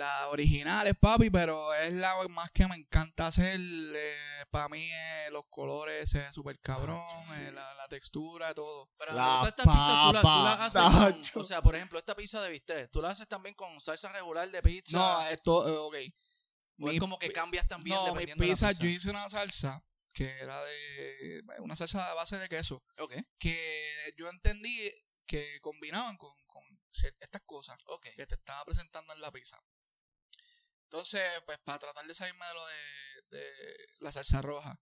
Las 0.00 0.26
originales, 0.28 0.94
papi, 0.98 1.28
pero 1.28 1.74
es 1.74 1.92
la 1.92 2.14
más 2.30 2.50
que 2.52 2.66
me 2.66 2.74
encanta 2.74 3.26
hacer. 3.26 3.60
para 4.50 4.68
mí, 4.70 4.82
eh, 4.90 5.28
los 5.30 5.44
colores, 5.50 6.14
es 6.14 6.34
súper 6.34 6.58
cabrón. 6.60 6.98
eh, 7.38 7.52
la, 7.52 7.74
la 7.74 7.86
textura, 7.88 8.54
todo. 8.54 8.90
Pero 8.96 9.12
La 9.12 9.24
todas 9.24 9.48
estas 9.48 9.66
pistas 9.66 10.06
tú 10.06 10.12
la, 10.14 10.20
tú 10.20 10.26
la 10.26 10.32
papa, 10.56 10.64
haces 10.64 11.30
con- 11.32 11.42
o 11.42 11.44
sea, 11.44 11.60
por 11.60 11.74
ejemplo, 11.76 11.98
esta 11.98 12.16
pizza 12.16 12.40
de 12.40 12.48
bistec, 12.50 12.90
tú 12.90 13.02
la 13.02 13.10
haces 13.10 13.28
también 13.28 13.54
con 13.54 13.78
salsa 13.80 14.08
regular 14.10 14.50
de 14.50 14.62
pizza. 14.62 14.96
No, 14.96 15.20
esto, 15.28 15.68
eh, 15.68 15.76
ok. 15.76 16.84
o 16.86 16.90
es 16.90 16.98
como 16.98 17.18
que 17.18 17.30
cambias 17.30 17.68
también 17.68 17.96
No, 17.96 18.02
mi 18.04 18.08
dependiendo 18.24 18.42
de 18.44 18.50
pizza, 18.50 18.66
la 18.66 18.70
pizza. 18.70 18.82
yo 18.84 18.88
hice 18.88 19.10
una 19.10 19.28
salsa 19.28 19.84
que 20.14 20.30
era 20.40 20.58
de. 20.64 21.42
Una 21.58 21.76
salsa 21.76 22.10
a 22.10 22.14
base 22.14 22.38
de 22.38 22.48
queso. 22.48 22.82
Ok, 22.98 23.12
Que 23.38 24.12
yo 24.16 24.30
entendí 24.30 24.90
que 25.26 25.60
combinaban 25.60 26.16
con, 26.16 26.32
con 26.46 26.62
estas 27.20 27.42
cosas 27.42 27.76
ok. 27.86 28.06
que 28.16 28.26
te 28.26 28.34
estaba 28.34 28.64
presentando 28.64 29.12
en 29.12 29.20
la 29.20 29.30
pizza. 29.30 29.62
Entonces, 30.90 31.22
pues 31.46 31.56
para 31.60 31.78
tratar 31.78 32.04
de 32.04 32.12
salirme 32.14 32.44
de 32.46 32.54
lo 32.54 32.66
de, 32.66 33.38
de 33.38 33.86
la 34.00 34.10
salsa 34.10 34.42
roja. 34.42 34.76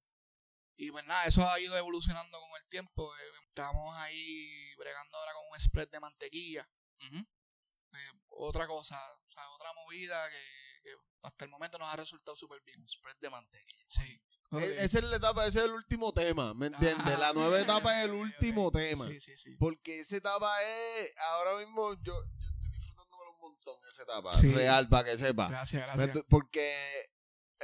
Y 0.77 0.91
pues 0.91 1.05
nada, 1.05 1.27
eso 1.27 1.47
ha 1.47 1.61
ido 1.61 1.77
evolucionando 1.77 2.41
con 2.41 2.51
el 2.59 2.67
tiempo. 2.69 3.15
eh, 3.15 3.21
Estamos 3.49 3.95
ahí 3.97 4.75
bregando 4.77 5.19
ahora 5.19 5.33
con 5.35 5.43
un 5.53 5.61
spread 5.61 5.89
de 5.91 6.01
mantequilla. 6.01 6.67
Eh, 7.01 8.13
otra 8.29 8.67
cosa, 8.67 8.97
o 9.27 9.31
sea, 9.33 9.49
otra 9.51 9.71
movida 9.75 10.31
que, 10.31 10.81
que 10.85 10.91
hasta 11.23 11.45
el 11.45 11.51
momento 11.51 11.77
nos 11.79 11.93
ha 11.93 11.97
resultado 11.97 12.37
súper 12.37 12.63
bien. 12.63 12.81
Un 12.81 12.89
spread 12.89 13.17
de 13.21 13.29
mantequilla. 13.29 13.85
Sí. 13.89 14.23
E- 14.53 14.85
Esa 14.85 14.99
es 15.01 15.05
la 15.05 15.17
etapa, 15.17 15.45
ese 15.47 15.59
es 15.59 15.65
el 15.67 15.73
último 15.73 16.15
tema, 16.15 16.55
¿me 16.55 16.69
entiendes? 16.69 17.15
Ah, 17.17 17.19
la 17.19 17.33
nueva 17.35 17.57
ok, 17.57 17.63
etapa 17.65 17.99
es 17.99 18.05
el 18.07 18.13
último 18.13 18.71
tema. 18.71 19.07
Sí, 19.09 19.21
sí, 19.21 19.37
sí. 19.37 19.57
Porque 19.59 20.01
esa 20.01 20.17
etapa 20.17 20.63
es, 20.63 21.15
ahora 21.19 21.57
mismo 21.59 21.93
yo, 22.03 22.15
yo 22.39 22.49
estoy 22.49 22.71
disfrutándomelo 22.71 23.33
un 23.33 23.38
montón 23.49 23.77
esa 23.91 24.03
etapa. 24.03 24.33
Sí. 24.33 24.53
Real, 24.53 24.89
para 24.89 25.05
que 25.11 25.19
sepa. 25.19 25.49
Gracias, 25.49 25.87
Me 25.97 26.07
gracias. 26.07 26.25
Porque 26.29 27.11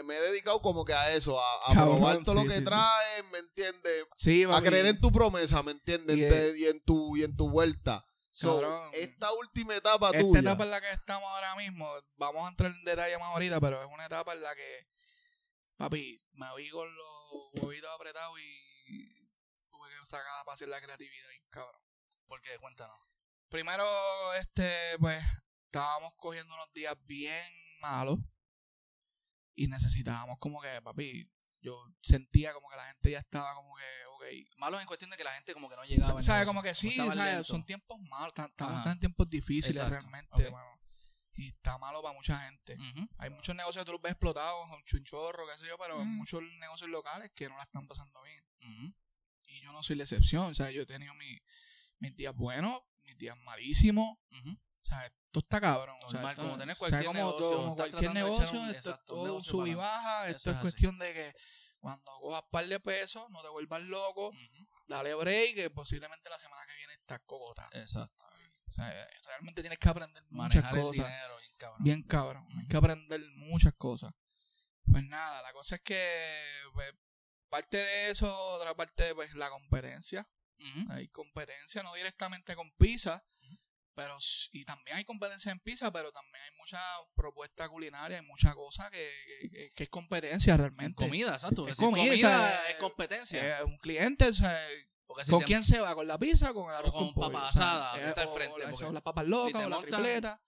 me 0.05 0.17
he 0.17 0.21
dedicado 0.21 0.61
como 0.61 0.85
que 0.85 0.93
a 0.95 1.13
eso, 1.13 1.41
a, 1.41 1.71
a 1.71 1.75
Cabrón, 1.75 1.99
probar 1.99 2.19
todo 2.25 2.41
sí, 2.41 2.43
lo 2.45 2.51
que 2.53 2.59
sí, 2.59 2.65
trae, 2.65 3.23
¿me 3.25 3.39
entiendes? 3.39 4.07
Sí, 4.17 4.45
A 4.51 4.61
creer 4.61 4.87
en 4.87 5.01
tu 5.01 5.13
promesa, 5.13 5.63
¿me 5.63 5.73
entiendes? 5.73 6.17
Y 6.59 6.67
en 6.67 6.83
tu, 6.83 7.17
y 7.17 7.23
en 7.23 7.37
tu 7.37 7.49
vuelta. 7.51 8.05
So, 8.31 8.91
esta 8.95 9.33
última 9.33 9.77
etapa 9.77 10.09
Esta 10.09 10.19
tuya. 10.19 10.41
etapa 10.41 10.65
en 10.65 10.71
la 10.71 10.81
que 10.81 10.91
estamos 10.91 11.31
ahora 11.31 11.55
mismo, 11.55 11.89
vamos 12.17 12.45
a 12.45 12.49
entrar 12.49 12.73
en 12.73 12.85
detalle 12.85 13.17
más 13.19 13.29
ahorita, 13.29 13.61
pero 13.61 13.81
es 13.85 13.89
una 13.93 14.07
etapa 14.07 14.33
en 14.33 14.43
la 14.43 14.53
que, 14.57 14.89
papi, 15.77 16.21
me 16.33 16.47
vi 16.57 16.69
con 16.71 16.93
los 16.97 17.63
huevitos 17.63 17.95
apretados 17.95 18.37
y 18.41 19.29
tuve 19.71 19.89
que 19.89 20.07
sacar 20.07 20.41
a 20.41 20.45
pasear 20.45 20.71
la 20.71 20.81
creatividad 20.81 21.31
y 21.31 21.49
cabrón. 21.51 21.81
¿Por 22.27 22.43
qué? 22.43 22.59
Cuéntanos. 22.59 22.99
Primero, 23.49 23.87
este, 24.41 24.99
pues, 24.99 25.23
estábamos 25.75 26.13
cogiendo 26.17 26.55
unos 26.55 26.73
días 26.73 26.95
bien 27.05 27.45
malos 27.81 28.19
y 29.57 29.67
necesitábamos 29.67 30.39
como 30.39 30.61
que, 30.61 30.81
papi, 30.83 31.29
yo 31.61 31.85
sentía 32.01 32.53
como 32.53 32.69
que 32.69 32.77
la 32.77 32.87
gente 32.87 33.11
ya 33.11 33.19
estaba 33.19 33.55
como 33.55 33.75
que, 33.75 33.83
ok, 34.07 34.25
Malos 34.59 34.81
en 34.81 34.87
cuestión 34.87 35.11
de 35.11 35.17
que 35.17 35.25
la 35.25 35.33
gente 35.35 35.53
como 35.53 35.69
que 35.69 35.75
no 35.77 35.85
llegaba. 35.85 36.07
¿Sabes? 36.23 36.27
negocio, 36.29 36.47
Como 36.47 36.63
que 36.63 36.75
sí, 36.75 36.97
son 37.45 37.65
tiempos 37.67 38.01
malos, 38.03 38.33
estamos 38.37 38.87
en 38.87 38.99
tiempos 39.01 39.29
difíciles 39.29 39.77
Exacto, 39.77 40.09
realmente. 40.11 40.53
Y 41.37 41.49
está 41.49 41.77
malo 41.79 42.01
para 42.03 42.15
mucha 42.15 42.39
gente. 42.47 42.77
Hay 43.19 43.31
muchos 43.31 43.57
negocios 43.57 43.83
que 43.83 43.87
tú 43.87 43.93
los 43.93 44.01
ves 44.01 44.13
explotados, 44.13 44.69
con 44.69 44.83
chunchorro, 44.85 45.45
qué 45.49 45.59
sé 45.61 45.67
yo, 45.67 45.77
pero 45.79 46.05
Mm. 46.05 46.17
muchos 46.19 46.41
negocios 46.61 46.89
locales 46.91 47.33
que 47.35 47.49
no 47.49 47.57
la 47.57 47.65
están 47.65 47.89
pasando 47.89 48.23
bien. 48.23 48.95
Y 49.49 49.61
yo 49.61 49.73
no 49.73 49.83
soy 49.83 49.97
la 49.97 50.05
excepción, 50.05 50.51
o 50.53 50.55
sea, 50.55 50.71
yo 50.71 50.83
he 50.83 50.87
tenido 50.87 51.13
mi- 51.15 51.43
mis 51.99 52.15
días 52.17 52.35
buenos, 52.35 52.81
mis 53.03 53.19
días 53.19 53.37
malísimos, 53.39 54.17
Ujú. 54.31 54.57
O 54.85 54.87
sea, 54.87 55.07
esto 55.07 55.41
está 55.41 55.61
cabrón. 55.61 55.97
o 56.05 56.11
sea, 56.11 56.31
esto- 56.31 56.43
como 56.43 56.57
tener 56.59 56.75
o 56.75 56.79
sea, 56.79 56.79
cualquier 56.79 57.05
como 57.07 57.19
negocio, 57.19 57.49
todo- 57.51 57.75
cualquier 57.77 58.15
negocio, 58.15 58.61
un- 58.61 58.67
esto 58.67 58.79
es 58.79 58.87
exacto, 58.87 59.15
todo 59.15 59.41
sub 59.41 59.67
y 59.67 59.75
baja, 59.75 60.29
esto 60.29 60.51
es 60.51 60.57
cuestión 60.59 60.99
de 60.99 61.13
que 61.13 61.35
cuando 61.81 62.11
cojas 62.21 62.43
par 62.51 62.67
de 62.67 62.81
pesos, 62.81 63.25
no 63.31 63.43
te 63.43 63.49
vuelvas 63.49 63.83
loco, 63.83 64.29
Ujú. 64.29 64.69
dale 64.87 65.15
break, 65.15 65.55
que 65.57 65.71
posiblemente 65.71 66.29
la 66.31 66.39
semana 66.39 66.65
que 66.67 66.75
viene 66.77 66.93
estás 66.95 67.21
cogota. 67.27 67.69
Exacto. 67.73 68.25
O 68.67 68.71
sea, 68.73 68.91
realmente 69.27 69.61
tienes 69.63 69.79
que 69.79 69.89
aprender 69.89 70.23
muchas 70.31 70.55
Manejar 70.63 70.75
el 70.77 70.81
cosas. 70.83 71.05
dinero, 71.07 71.37
bien 71.39 71.53
cabrón. 71.57 71.85
Bien 71.85 72.03
cabrón. 72.03 72.49
Hay 72.61 72.67
que 72.69 72.77
aprender 72.77 73.21
muchas 73.37 73.75
cosas. 73.75 74.13
Pues 74.91 75.05
nada, 75.05 75.43
la 75.43 75.53
cosa 75.53 75.77
es 75.77 75.83
que 75.83 76.07
pues, 76.73 76.93
parte 77.49 77.77
de 77.77 78.11
eso, 78.11 78.27
otra 78.57 78.75
parte, 78.75 79.15
pues 79.15 79.35
la 79.35 79.49
competencia. 79.51 80.27
Hay 80.91 81.09
competencia, 81.09 81.83
no 81.83 81.93
directamente 81.95 82.57
con 82.57 82.71
pizza, 82.77 83.23
pero 83.95 84.17
y 84.53 84.65
también 84.65 84.97
hay 84.97 85.05
competencia 85.05 85.53
en 85.53 85.61
pizza, 85.61 85.93
pero 85.93 86.11
también 86.13 86.43
hay 86.45 86.51
mucha 86.57 86.81
propuesta 87.15 87.69
culinaria, 87.69 88.19
hay 88.19 88.27
mucha 88.27 88.55
cosa 88.55 88.91
que, 88.91 89.09
que- 89.53 89.73
que 89.75 89.83
es 89.85 89.89
competencia 89.89 90.53
En 90.55 90.59
realmente. 90.59 90.95
comida, 90.97 91.35
exacto. 91.35 91.67
Es 91.69 91.79
comida, 91.79 92.11
comida, 92.11 92.15
o 92.15 92.19
sea, 92.19 92.71
es 92.71 92.77
competencia. 92.77 93.59
Eh, 93.61 93.65
un 93.65 93.79
cliente, 93.79 94.29
o 94.29 94.33
sea, 94.35 94.59
Porque 95.07 95.25
si 95.25 95.31
¿con 95.31 95.41
te- 95.41 95.47
quién 95.47 95.63
se 95.63 95.81
va? 95.81 95.95
¿Con 95.95 96.07
la 96.09 96.19
pizza 96.19 96.51
o 96.51 96.55
con 96.55 96.71
el 96.71 96.77
arroz 96.77 96.93
con 96.93 97.13
con 97.13 97.33
papa 97.33 97.49
O 97.49 97.53
sea, 97.53 97.63
asada, 97.63 97.97
eh, 97.99 98.03
que 98.03 98.09
está 98.09 98.23
al 98.23 98.29
o- 98.29 98.35
frente, 98.35 98.55
o 98.55 98.59
la- 98.59 98.71
porque 98.71 98.85
o 98.87 98.93
las 98.93 99.03
papas 99.03 99.25
locas 99.27 99.47
si 99.47 99.53
te 99.53 99.65
o 99.65 99.69
la 99.69 99.79
tripleta. 99.81 100.43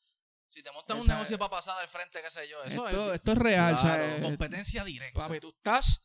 Si 0.49 0.63
te 0.63 0.73
montas 0.73 0.99
un 0.99 1.07
negocio 1.07 1.39
para 1.39 1.51
pasar 1.51 1.79
al 1.81 1.89
frente, 1.89 2.23
qué 2.23 2.31
sé 2.31 2.49
yo, 2.49 2.63
eso 2.65 2.89
Esto, 2.89 3.11
es 3.13 3.17
esto 3.17 3.33
es 3.33 3.39
real, 3.39 3.75
o 3.75 3.81
sea, 3.81 3.97
Claro, 3.97 4.17
eh, 4.17 4.21
competencia 4.23 4.85
directa. 4.85 5.19
papi, 5.19 5.41
tú 5.41 5.51
estás 5.51 6.01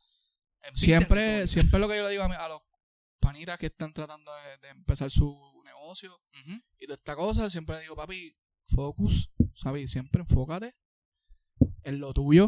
siempre, 0.74 1.46
siempre 1.48 1.78
lo 1.80 1.88
que 1.88 1.96
yo 1.96 2.02
le 2.04 2.10
digo 2.10 2.22
a, 2.24 2.28
mi- 2.28 2.34
a 2.34 2.48
los 2.48 2.60
panitas 3.22 3.56
que 3.56 3.66
están 3.66 3.92
tratando 3.94 4.30
de, 4.34 4.58
de 4.58 4.68
empezar 4.70 5.08
su 5.10 5.62
negocio 5.64 6.12
Ujú. 6.40 6.60
y 6.80 6.86
toda 6.86 6.96
esta 6.96 7.14
cosa, 7.16 7.48
siempre 7.48 7.76
le 7.76 7.82
digo, 7.82 7.94
papi, 7.94 8.36
focus, 8.64 9.30
¿sabes? 9.54 9.90
Siempre 9.92 10.20
enfócate 10.22 10.74
en 11.84 12.00
lo 12.00 12.12
tuyo. 12.12 12.46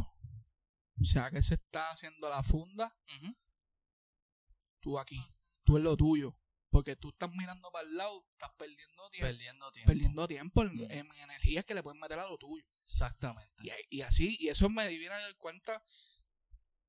O 1.00 1.04
sea, 1.04 1.30
que 1.30 1.40
se 1.42 1.54
está 1.54 1.90
haciendo 1.90 2.28
la 2.28 2.42
funda, 2.42 2.94
Ujú. 3.18 3.36
tú 4.80 4.98
aquí, 4.98 5.20
tú 5.64 5.76
en 5.76 5.84
lo 5.84 5.96
tuyo. 5.96 6.36
Porque 6.70 6.96
tú 6.96 7.10
estás 7.10 7.30
mirando 7.32 7.70
para 7.70 7.86
el 7.86 7.96
lado, 7.96 8.26
estás 8.32 8.50
perdiendo 8.58 9.08
tiempo. 9.10 9.28
Perdiendo 9.28 9.70
tiempo. 9.70 9.86
perdiendo 9.86 10.26
tiempo 10.26 10.62
en, 10.62 10.90
en 10.90 11.12
energías 11.22 11.64
que 11.64 11.72
le 11.74 11.84
puedes 11.84 12.00
meter 12.00 12.18
a 12.18 12.26
lo 12.28 12.36
tuyo. 12.36 12.64
Exactamente. 12.82 13.62
Y, 13.62 13.98
y 13.98 14.02
así, 14.02 14.36
y 14.40 14.48
eso 14.48 14.68
me 14.68 14.88
divina 14.88 15.16
dar 15.16 15.36
cuenta 15.36 15.80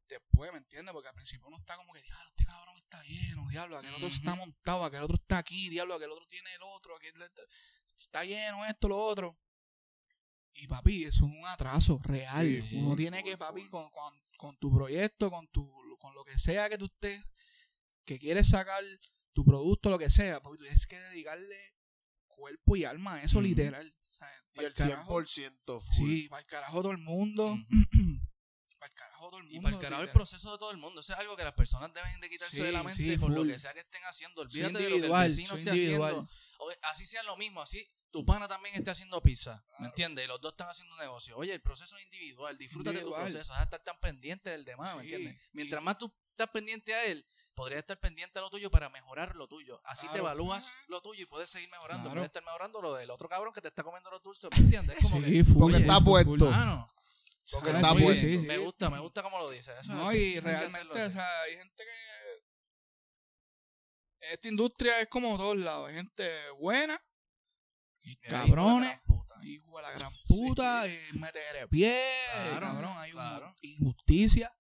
después, 0.08 0.51
¿me 0.51 0.58
entiendes? 0.60 0.93
Porque 0.93 1.10
al 1.10 1.16
principio 1.16 1.47
uno 1.47 1.58
está 1.58 1.76
como 1.76 1.93
que, 1.93 2.01
diablo, 2.01 2.30
este 2.30 2.45
cabrón 2.45 2.78
está 2.78 3.03
lleno, 3.03 3.47
diablo, 3.49 3.78
aquel 3.78 3.93
otro 3.93 4.08
está 4.08 4.36
montado, 4.36 4.84
aquel 4.86 5.03
otro 5.03 5.16
está 5.16 5.38
aquí, 5.38 5.70
diablo, 5.70 5.95
aquel 5.95 6.12
otro 6.12 6.26
tiene 6.28 6.53
el 6.53 6.62
otro, 6.64 6.95
aquel 6.95 7.14
está 7.97 8.24
lleno 8.24 8.66
esto, 8.66 8.88
lo 8.88 8.97
otro. 8.97 9.38
Y 10.53 10.68
papi, 10.68 11.03
eso 11.03 11.26
es 11.26 11.32
un 11.34 11.45
atraso 11.47 11.99
real. 12.03 12.45
Sí, 12.45 12.62
uno 12.74 12.95
tiene 12.95 13.24
que, 13.24 13.38
papi, 13.38 13.68
con, 13.68 13.89
con, 13.89 14.14
con 14.38 14.58
tu 14.58 14.74
proyecto, 14.74 15.30
con 15.30 15.47
tu 15.47 15.70
con 15.99 16.14
lo 16.14 16.24
que 16.24 16.38
sea 16.38 16.70
que 16.70 16.78
tú 16.78 16.86
estés, 16.86 17.20
que 18.06 18.20
quieres 18.20 18.49
sacar 18.49 18.84
tu 19.34 19.43
producto, 19.43 19.89
lo 19.89 19.97
que 19.97 20.10
sea, 20.10 20.39
papi, 20.39 20.58
tú 20.58 20.64
tienes 20.64 20.86
que 20.86 20.99
dedicarle 20.99 21.76
cuerpo 22.28 22.76
y 22.76 22.86
alma 22.86 23.16
a 23.16 23.24
eso, 23.24 23.41
literal. 23.41 23.95
O 24.10 24.14
sea, 24.14 24.30
Y 24.53 24.64
el 24.66 24.74
carajo. 24.74 25.22
100% 25.22 25.82
full. 25.82 26.10
Sí, 26.10 26.30
para 26.30 26.41
el 26.41 26.45
carajo 26.47 26.82
todo 26.82 26.91
el 26.91 26.99
mundo. 26.99 27.58
para 28.86 28.93
el 28.93 28.93
carajo 28.93 29.29
todo 29.29 29.38
el 29.39 29.43
mundo. 29.45 29.57
Y 29.57 29.61
para 29.61 29.75
el 29.75 29.81
carajo 29.81 30.01
el 30.03 30.09
proceso 30.11 30.51
de 30.51 30.57
todo 30.57 30.71
el 30.71 30.77
mundo. 30.77 31.01
Eso 31.01 31.13
es 31.13 31.19
algo 31.19 31.36
que 31.36 31.43
las 31.43 31.53
personas 31.53 31.93
deben 31.93 32.19
de 32.19 32.29
quitarse 32.29 32.57
Sí, 32.57 32.63
de 32.63 32.71
la 32.71 32.83
mente 32.83 33.03
sí, 33.03 33.17
por 33.17 33.29
lo 33.31 33.38
full. 33.38 33.47
que 33.51 33.59
sea 33.59 33.73
que 33.73 33.79
estén 33.81 34.03
haciendo. 34.05 34.41
Olvídate 34.41 34.73
de 34.77 34.89
lo 34.89 34.97
que 34.97 35.05
el 35.05 35.11
vecino 35.11 35.55
esté 35.55 35.69
individual. 35.71 36.09
haciendo. 36.11 36.29
O- 36.59 36.71
así 36.83 37.05
sea 37.05 37.23
lo 37.23 37.36
mismo, 37.38 37.61
así 37.61 37.86
tu 38.11 38.25
pana 38.25 38.47
también 38.47 38.73
esté 38.75 38.89
haciendo 38.91 39.21
pizza, 39.21 39.61
¿me 39.79 39.88
entiendes? 39.88 40.23
Y 40.23 40.27
los 40.29 40.39
dos 40.39 40.53
están 40.53 40.69
haciendo 40.69 40.95
negocio. 40.97 41.36
Oye, 41.38 41.53
el 41.53 41.61
proceso 41.61 41.97
es 41.97 42.03
individual, 42.05 42.57
disfruta 42.57 42.91
de 42.93 43.01
tu 43.01 43.11
proceso, 43.13 43.51
vas 43.51 43.59
a 43.59 43.63
estar 43.63 43.83
tan 43.83 43.99
pendiente 43.99 44.49
del 44.51 44.63
demás, 44.63 44.95
¿me 44.95 45.01
entiendes? 45.03 45.36
y- 45.36 45.38
Mientras 45.51 45.83
más 45.83 45.97
tú 45.97 46.09
estás 46.31 46.49
pendiente 46.51 46.93
a 46.95 47.03
él, 47.05 47.25
podrías 47.53 47.79
estar 47.79 47.99
pendiente 47.99 48.39
a 48.39 48.41
lo 48.41 48.49
tuyo 48.49 48.71
para 48.71 48.89
mejorar 48.89 49.36
lo 49.36 49.47
tuyo. 49.49 49.81
Así 49.86 50.07
te 50.09 50.19
evalúas 50.19 50.77
lo 50.88 51.01
tuyo 51.01 51.23
y 51.23 51.25
puedes 51.25 51.49
seguir 51.49 51.69
mejorando. 51.69 52.03
Claro. 52.05 52.15
Puedes 52.19 52.27
estar 52.29 52.43
mejorando 52.43 52.81
lo 52.81 52.93
del 52.93 53.09
otro 53.11 53.27
cabrón 53.27 53.53
que 53.53 53.61
te 53.61 53.67
está 53.67 53.83
comiendo 53.83 54.09
los 54.11 54.21
dulces, 54.23 54.49
¿me 54.51 54.57
entiendes? 54.59 54.95
Es 54.97 55.03
como 55.03 55.17
Sí, 55.21 55.31
que, 55.31 55.43
full, 55.43 55.59
Porque 55.59 55.77
está 55.77 55.95
full, 55.95 56.03
puesto. 56.05 56.45
full. 56.45 56.53
Porque 57.52 57.70
Ah, 57.70 57.76
está 57.76 57.93
sí, 57.96 58.04
puesto. 58.04 58.28
sí, 58.28 58.38
me 58.39 58.58
gusta, 58.58 58.89
me 58.89 59.00
gusta 59.00 59.22
como 59.24 59.38
lo 59.39 59.50
dices. 59.52 59.68
Eso 59.80 59.80
es 59.82 59.88
No, 59.89 60.10
así, 60.10 60.18
y 60.18 60.39
realmente, 60.39 61.04
o 61.04 61.12
sea, 61.12 61.41
hay 61.41 61.58
gente 61.58 61.84
que. 61.84 62.46
Esta 64.32 64.48
industria 64.48 65.00
es 65.02 65.08
como 65.08 65.38
todos 65.38 65.58
lados. 65.58 65.89
Hay 65.89 65.96
gente 65.96 66.50
buena 66.60 67.00
y 68.02 68.12
hijo 68.12 68.22
de 68.24 68.32
la 68.32 68.39
cabrones. 68.46 68.89
gran 68.89 69.02
puta. 69.04 69.36
Hijo 69.43 69.78
de 69.78 69.82
la 69.84 69.91
gran 69.91 70.14
puta, 70.28 70.88
y 70.88 71.14
meter 71.20 71.68
pie, 71.70 72.02
Claro, 72.34 72.60
cabrón, 72.68 72.93
hay 72.98 73.12
una 73.14 73.22
claro. 73.30 73.56
injusticia. 73.62 74.52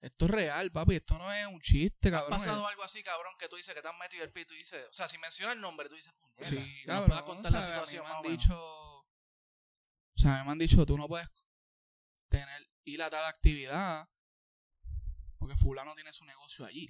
Esto 0.00 0.26
es 0.26 0.30
real, 0.32 0.70
papi, 0.70 0.96
esto 0.96 1.16
no 1.16 1.32
es 1.32 1.46
un 1.46 1.58
chiste, 1.62 2.08
¿Ha 2.08 2.12
cabrón. 2.12 2.30
pasado 2.38 2.66
algo 2.66 2.82
así, 2.82 3.02
cabrón, 3.02 3.32
que 3.38 3.48
tú 3.48 3.56
dices 3.56 3.74
que 3.74 3.80
te 3.80 3.88
has 3.88 3.96
metido 3.98 4.22
el 4.22 4.30
pito 4.32 4.52
y 4.52 4.58
dices, 4.58 4.86
o 4.90 4.92
sea, 4.92 5.08
si 5.08 5.16
mencionas 5.16 5.54
el 5.56 5.62
nombre, 5.62 5.88
tú 5.88 5.94
dices, 5.94 6.12
puñeta, 6.20 6.44
Sí, 6.44 6.82
cabrón. 6.84 7.22
contar 7.24 7.52
la 7.52 7.62
¿sabes? 7.62 7.76
A 7.78 7.80
mí 7.80 7.86
situación 7.86 8.04
me 8.06 8.12
han 8.28 8.36
dicho. 8.36 8.54
O 8.54 9.06
sea, 10.16 10.44
me 10.44 10.50
han 10.50 10.58
dicho, 10.58 10.84
tú 10.84 10.98
no 10.98 11.08
puedes 11.08 11.26
tener, 12.38 12.70
ir 12.84 13.02
a 13.02 13.10
tal 13.10 13.24
actividad 13.24 14.08
porque 15.38 15.56
Fulano 15.56 15.94
tiene 15.94 16.12
su 16.12 16.24
negocio 16.24 16.64
allí. 16.64 16.88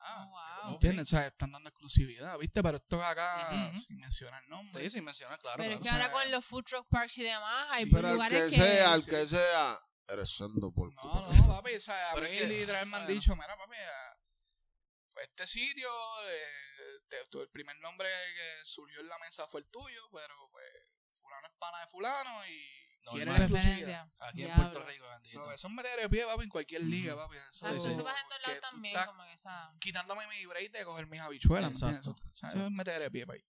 Ah, 0.00 0.26
wow. 0.64 0.74
¿Entiendes? 0.74 1.04
O 1.04 1.16
sea, 1.16 1.26
están 1.26 1.50
dando 1.50 1.70
exclusividad, 1.70 2.36
¿viste? 2.38 2.62
Pero 2.62 2.76
esto 2.76 3.02
acá, 3.02 3.48
ujú. 3.50 3.80
sin 3.80 3.96
mencionar 3.98 4.46
nombre. 4.48 4.82
Sí, 4.82 4.90
sin 4.90 5.04
mencionar, 5.04 5.38
claro. 5.38 5.56
Pero 5.56 5.74
es 5.76 5.80
que 5.80 5.88
o 5.88 5.92
sea, 5.92 5.94
ahora 5.94 6.12
con 6.12 6.30
los 6.30 6.44
food 6.44 6.64
truck 6.64 6.86
parks 6.88 7.18
y 7.18 7.22
demás, 7.22 7.66
hay 7.70 7.84
sí, 7.84 7.90
Pero 7.90 8.08
al 8.08 8.14
lugares 8.14 8.44
que 8.44 8.50
que... 8.50 8.62
sea, 8.62 8.92
al 8.92 9.06
que 9.06 9.26
sea, 9.26 9.80
eres 10.08 10.36
sendo 10.36 10.70
por 10.70 10.92
No, 10.94 11.00
culpa 11.00 11.34
no, 11.34 11.48
papi, 11.62 11.74
o 11.74 11.80
sea, 11.80 12.10
a 12.10 12.14
Pero 12.14 12.28
mí 12.28 12.40
literal 12.40 12.86
me 12.88 12.96
han 12.96 13.04
bueno. 13.04 13.20
dicho, 13.20 13.34
mira, 13.34 13.56
papi, 13.56 13.76
este 15.22 15.46
sitio, 15.46 15.88
eh, 16.28 16.98
el 17.40 17.48
primer 17.48 17.78
nombre 17.80 18.08
que 18.34 18.66
surgió 18.66 19.00
en 19.00 19.08
la 19.08 19.18
mesa 19.18 19.46
fue 19.48 19.60
el 19.60 19.66
tuyo, 19.68 20.10
pero 20.12 20.50
pues 20.50 20.66
fulano 21.10 21.46
es 21.46 21.52
pana 21.58 21.80
de 21.80 21.86
fulano 21.86 22.46
y 22.46 22.85
quiere 23.12 23.30
Normal. 23.30 23.50
exclusividad. 23.52 24.08
Aquí 24.20 24.42
en. 24.44 24.54
Puerto 24.54 24.84
Rico, 24.84 25.06
bendito. 25.08 25.44
So, 25.44 25.52
eso 25.52 25.66
es 25.68 25.72
meter 25.74 25.98
el 26.00 26.10
pie, 26.10 26.24
papi, 26.26 26.44
en 26.44 26.48
cualquier 26.50 26.82
liga, 26.82 27.16
papi. 27.16 27.36
Eso, 27.36 27.46
Exacto, 27.46 27.80
Sí, 27.80 27.86
sí. 27.88 27.92
eso 27.94 28.04
pasa 28.04 28.20
en 28.20 28.28
tú 28.28 28.60
también, 28.60 28.94
estás 28.94 29.06
como 29.08 29.24
que 29.24 29.32
esa... 29.32 29.72
quitándome 29.80 30.26
mi 30.28 30.46
break 30.46 30.72
de 30.72 30.84
coger 30.84 31.06
mis 31.06 31.20
habichuelas. 31.20 31.70
Exacto. 31.70 32.16
Eso, 32.32 32.46
eso 32.48 32.64
es 32.66 32.70
meter 32.70 33.00
el 33.02 33.10
pie, 33.10 33.26
papi. 33.26 33.44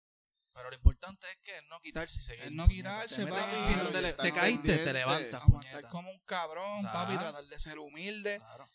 Pero 0.53 0.69
lo 0.71 0.75
importante 0.75 1.29
es 1.31 1.37
que 1.43 1.61
no 1.69 1.79
quitarse 1.81 2.19
y 2.19 2.23
seguir. 2.23 2.45
Es 2.45 2.51
no 2.51 2.67
quitarse, 2.67 3.25
Te 3.25 3.31
papi. 3.31 3.91
te, 3.91 4.13
te 4.13 4.33
caíste, 4.33 4.77
te 4.79 4.93
levantas, 4.93 5.41
Aguantar 5.43 5.71
puñeta. 5.71 5.89
como 5.89 6.09
un 6.09 6.19
cabrón, 6.25 6.77
Exacto. 6.79 6.99
papi, 6.99 7.17
tratar 7.17 7.45
de 7.45 7.59
ser 7.59 7.77
humilde. 7.79 8.37
Claro. 8.39 8.67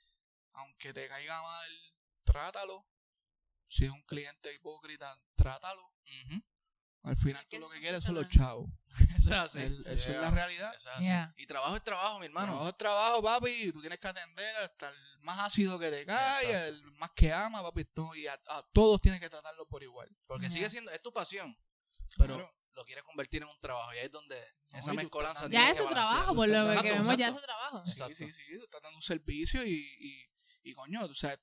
Aunque 0.52 0.92
te 0.92 1.08
caiga 1.08 1.42
mal, 1.42 1.68
trátalo. 2.24 2.86
Si 3.68 3.84
es 3.86 3.90
un 3.90 4.02
cliente 4.02 4.52
hipócrita, 4.54 5.12
trátalo. 5.34 5.82
Ujú. 6.26 6.42
Al 7.04 7.16
final 7.16 7.44
tú 7.48 7.58
lo 7.58 7.68
que 7.68 7.76
es 7.76 7.80
quieres 7.80 8.02
son 8.02 8.14
los 8.14 8.28
chavos. 8.28 8.70
Eso 9.18 9.30
es 9.30 9.36
así. 9.36 9.58
El- 9.60 9.86
Esa 9.86 10.12
es 10.12 10.20
la 10.20 10.30
realidad. 10.30 10.72
Eso 10.76 10.88
es 10.90 10.94
así. 10.96 11.04
Yeah. 11.04 11.34
Y 11.36 11.46
trabajo 11.46 11.74
es 11.76 11.82
trabajo, 11.82 12.18
mi 12.20 12.26
hermano. 12.26 12.46
Trabajo 12.52 12.68
es 12.68 12.76
trabajo, 12.76 13.22
papi, 13.22 13.72
tú 13.72 13.80
tienes 13.80 13.98
que 13.98 14.08
atender 14.08 14.56
hasta 14.56 14.88
el 14.88 15.18
más 15.22 15.38
ácido 15.40 15.78
que 15.78 15.90
te 15.90 16.04
cae, 16.06 16.44
Exacto. 16.46 16.66
el 16.68 16.82
más 16.92 17.10
que 17.10 17.32
ama, 17.32 17.62
papi, 17.62 17.86
y 18.16 18.26
a, 18.28 18.34
a 18.34 18.62
todos 18.72 19.00
tienes 19.00 19.20
que 19.20 19.28
tratarlo 19.28 19.66
por 19.66 19.82
igual. 19.82 20.08
Porque 20.26 20.48
sigue 20.48 20.68
siendo, 20.70 20.90
es 20.92 21.02
tu 21.02 21.12
pasión. 21.12 21.56
Pero 22.18 22.34
Claro. 22.36 22.54
lo 22.74 22.84
quieres 22.84 23.02
convertir 23.04 23.42
en 23.42 23.48
un 23.48 23.58
trabajo. 23.60 23.92
Y 23.94 23.98
ahí 23.98 24.04
es 24.06 24.12
donde 24.12 24.40
No, 24.70 24.78
esa 24.78 24.92
mezcolanza 24.92 25.48
Ya 25.48 25.64
que 25.64 25.70
es 25.72 25.78
su 25.78 25.86
trabajo, 25.88 26.34
por 26.36 26.48
lo 26.48 26.82
que 26.82 26.92
vemos, 26.92 27.16
ya 27.16 27.28
es 27.28 27.34
su 27.34 27.40
trabajo. 27.42 27.82
Sí, 27.84 27.90
Exacto. 27.92 28.14
sí, 28.16 28.32
sí, 28.32 28.42
tú 28.58 28.64
estás 28.64 28.80
dando 28.82 28.96
un 28.98 29.02
servicio 29.02 29.64
y, 29.66 29.70
y, 29.72 30.30
y 30.70 30.72
coño, 30.74 31.06
tú 31.08 31.14
sabes, 31.14 31.40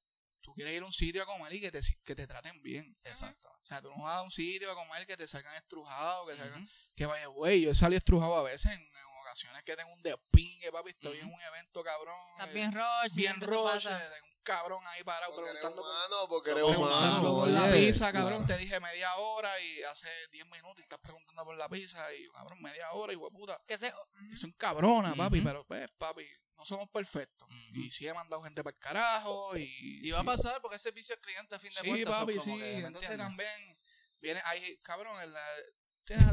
tú 0.49 0.55
quieres 0.55 0.75
ir 0.75 0.81
a 0.81 0.85
un 0.85 0.91
sitio 0.91 1.21
a 1.21 1.25
comer 1.25 1.53
y 1.53 1.61
que 1.61 1.71
te, 1.71 1.79
que 2.03 2.15
te 2.15 2.25
traten 2.25 2.59
bien. 2.63 2.97
Exacto. 3.03 3.49
O 3.49 3.65
sea, 3.65 3.81
tú 3.81 3.89
no 3.89 4.03
vas 4.03 4.17
a 4.17 4.21
un 4.23 4.31
sitio 4.31 4.71
a 4.71 4.75
comer 4.75 5.05
que 5.05 5.15
te 5.15 5.27
salgan 5.27 5.55
estrujados, 5.55 6.27
que 6.27 6.37
salgan 6.37 6.63
Ujú. 6.63 6.71
Que 6.95 7.05
vaya, 7.05 7.27
güey, 7.27 7.61
yo 7.61 7.71
he 7.71 7.75
salido 7.75 7.97
estrujado 7.97 8.35
a 8.35 8.43
veces 8.43 8.73
en, 8.73 8.81
en 8.81 9.18
ocasiones 9.29 9.63
que 9.63 9.75
tengo 9.75 9.91
un 9.93 10.01
despingue, 10.01 10.71
papi. 10.71 10.89
Estoy 10.89 11.19
en 11.19 11.27
un 11.31 11.41
evento, 11.41 11.83
cabrón. 11.83 12.17
Estás 12.31 12.49
eh, 12.49 12.53
bien 12.53 12.71
roche. 12.71 13.15
bien 13.15 13.41
roche, 13.41 13.89
de 13.89 14.21
un 14.23 14.39
cabrón 14.43 14.83
ahí 14.87 15.03
parado 15.03 15.35
Porque 15.35 15.51
preguntando 15.51 15.81
humano, 15.83 16.27
porque 16.27 16.51
eres 16.51 16.63
preguntando 16.63 17.33
humano. 17.33 17.39
por 17.39 17.47
la 17.49 17.71
pizza, 17.71 18.11
cabrón. 18.11 18.45
Claro. 18.45 18.53
Te 18.55 18.57
dije 18.57 18.79
media 18.79 19.15
hora 19.15 19.61
y 19.61 19.83
hace 19.83 20.09
10 20.31 20.45
minutos 20.47 20.79
y 20.79 20.81
estás 20.81 20.99
preguntando 20.99 21.43
por 21.45 21.55
la 21.55 21.69
pizza 21.69 21.99
y, 22.15 22.27
cabrón, 22.29 22.61
media 22.61 22.91
hora 22.93 23.13
y 23.13 23.17
puta. 23.17 23.55
Que 23.67 23.77
se... 23.77 23.93
Y 24.31 24.35
son 24.35 24.51
cabronas, 24.53 25.15
papi, 25.15 25.41
pero 25.41 25.63
pues, 25.65 25.89
papi, 25.97 26.25
no 26.57 26.65
somos 26.65 26.89
perfectos. 26.89 27.47
Y 27.73 27.91
sí 27.91 28.07
he 28.07 28.13
mandado 28.13 28.41
gente 28.43 28.63
para 28.63 28.75
el 28.75 28.79
carajo 28.81 29.55
y... 29.57 30.07
Y 30.07 30.11
va 30.11 30.19
a 30.19 30.21
sí. 30.21 30.25
pasar 30.27 30.61
porque 30.61 30.77
es 30.77 30.81
servicio 30.81 31.13
al 31.15 31.21
cliente 31.21 31.55
a 31.55 31.59
fin 31.59 31.69
de 31.71 31.81
Sí, 31.81 31.87
cuentas. 31.87 32.15
son 32.15 32.25
papi, 32.25 32.39
sí. 32.39 32.51
que, 32.51 32.57
¿me 32.57 32.87
Entonces 32.87 33.17
también 33.17 33.77
viene, 34.19 34.41
hay, 34.45 34.77
cabrón, 34.77 35.13
en 35.21 35.31
la, 35.31 35.45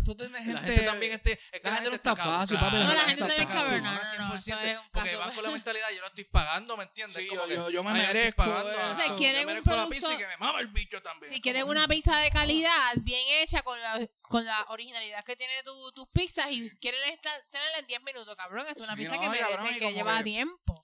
tú 0.04 0.14
tienes 0.16 0.38
gente... 0.38 0.52
La 0.52 0.60
gente 0.62 0.82
también 0.84 1.12
esté, 1.12 1.32
es 1.32 1.60
que 1.60 1.60
la 1.62 1.74
gente 1.74 1.90
no 1.90 1.96
está 1.96 2.14
cabrón, 2.14 2.34
fácil, 2.40 2.58
papi, 2.58 2.76
No, 2.76 2.94
la 2.94 3.00
gente 3.04 3.10
está 3.12 3.26
también 3.26 3.40
es 3.48 3.54
fácil, 3.54 3.70
cabrona. 3.70 3.94
no, 3.94 4.02
No, 4.02 4.18
no, 4.18 4.28
no, 4.28 4.34
eso 4.36 4.50
100%, 4.50 4.62
es 4.64 4.78
Porque 4.92 5.16
van 5.16 5.34
con 5.34 5.44
la 5.44 5.50
mentalidad, 5.50 5.90
yo 5.94 6.00
lo 6.00 6.06
estoy 6.06 6.24
pagando, 6.24 6.76
¿me 6.76 6.84
entiendes? 6.84 7.22
Sí, 7.22 7.28
Como 7.28 7.42
yo- 7.42 7.48
que, 7.48 7.54
yo- 7.54 7.70
yo 7.70 7.84
me 7.84 7.90
"Ay, 7.90 8.00
estoy 8.00 8.14
merezco 8.14 8.36
pagando, 8.36 8.70
esto". 8.70 8.80
ah, 8.82 8.84
Entonces, 8.90 9.08
yo 9.10 9.16
quieren 9.16 9.40
un 9.40 9.46
merezco 9.46 9.70
la 9.70 9.76
producto- 9.76 9.94
pizza 9.94 10.14
y 10.14 10.16
que 10.16 10.26
me 10.26 10.36
mama 10.38 10.60
el 10.60 10.66
bicho 10.68 11.02
también. 11.02 11.32
Si 11.32 11.40
quieren 11.40 11.64
una 11.68 11.88
pizza 11.88 12.16
de 12.18 12.30
calidad, 12.30 12.92
bien 13.02 13.20
hecha, 13.42 13.62
con 13.62 13.80
la, 13.80 14.06
con 14.22 14.44
la 14.44 14.64
originalidad 14.68 15.24
que 15.24 15.36
tiene 15.36 15.62
tu- 15.62 15.92
tus 15.92 16.08
pizzas 16.08 16.50
y 16.50 16.70
quieren 16.78 17.00
esta- 17.10 17.42
tenerla 17.50 17.78
en 17.78 17.86
10 17.86 18.02
minutos, 18.02 18.34
cabrón. 18.36 18.66
Esto 18.66 18.82
es 18.82 18.88
una 18.88 18.96
Sí, 18.96 19.02
pizza 19.02 19.14
no, 19.16 19.20
que 19.20 19.28
merece, 19.28 19.50
cabrón, 19.50 19.74
que 19.78 19.92
lleva 19.92 20.18
que- 20.18 20.24
tiempo. 20.24 20.82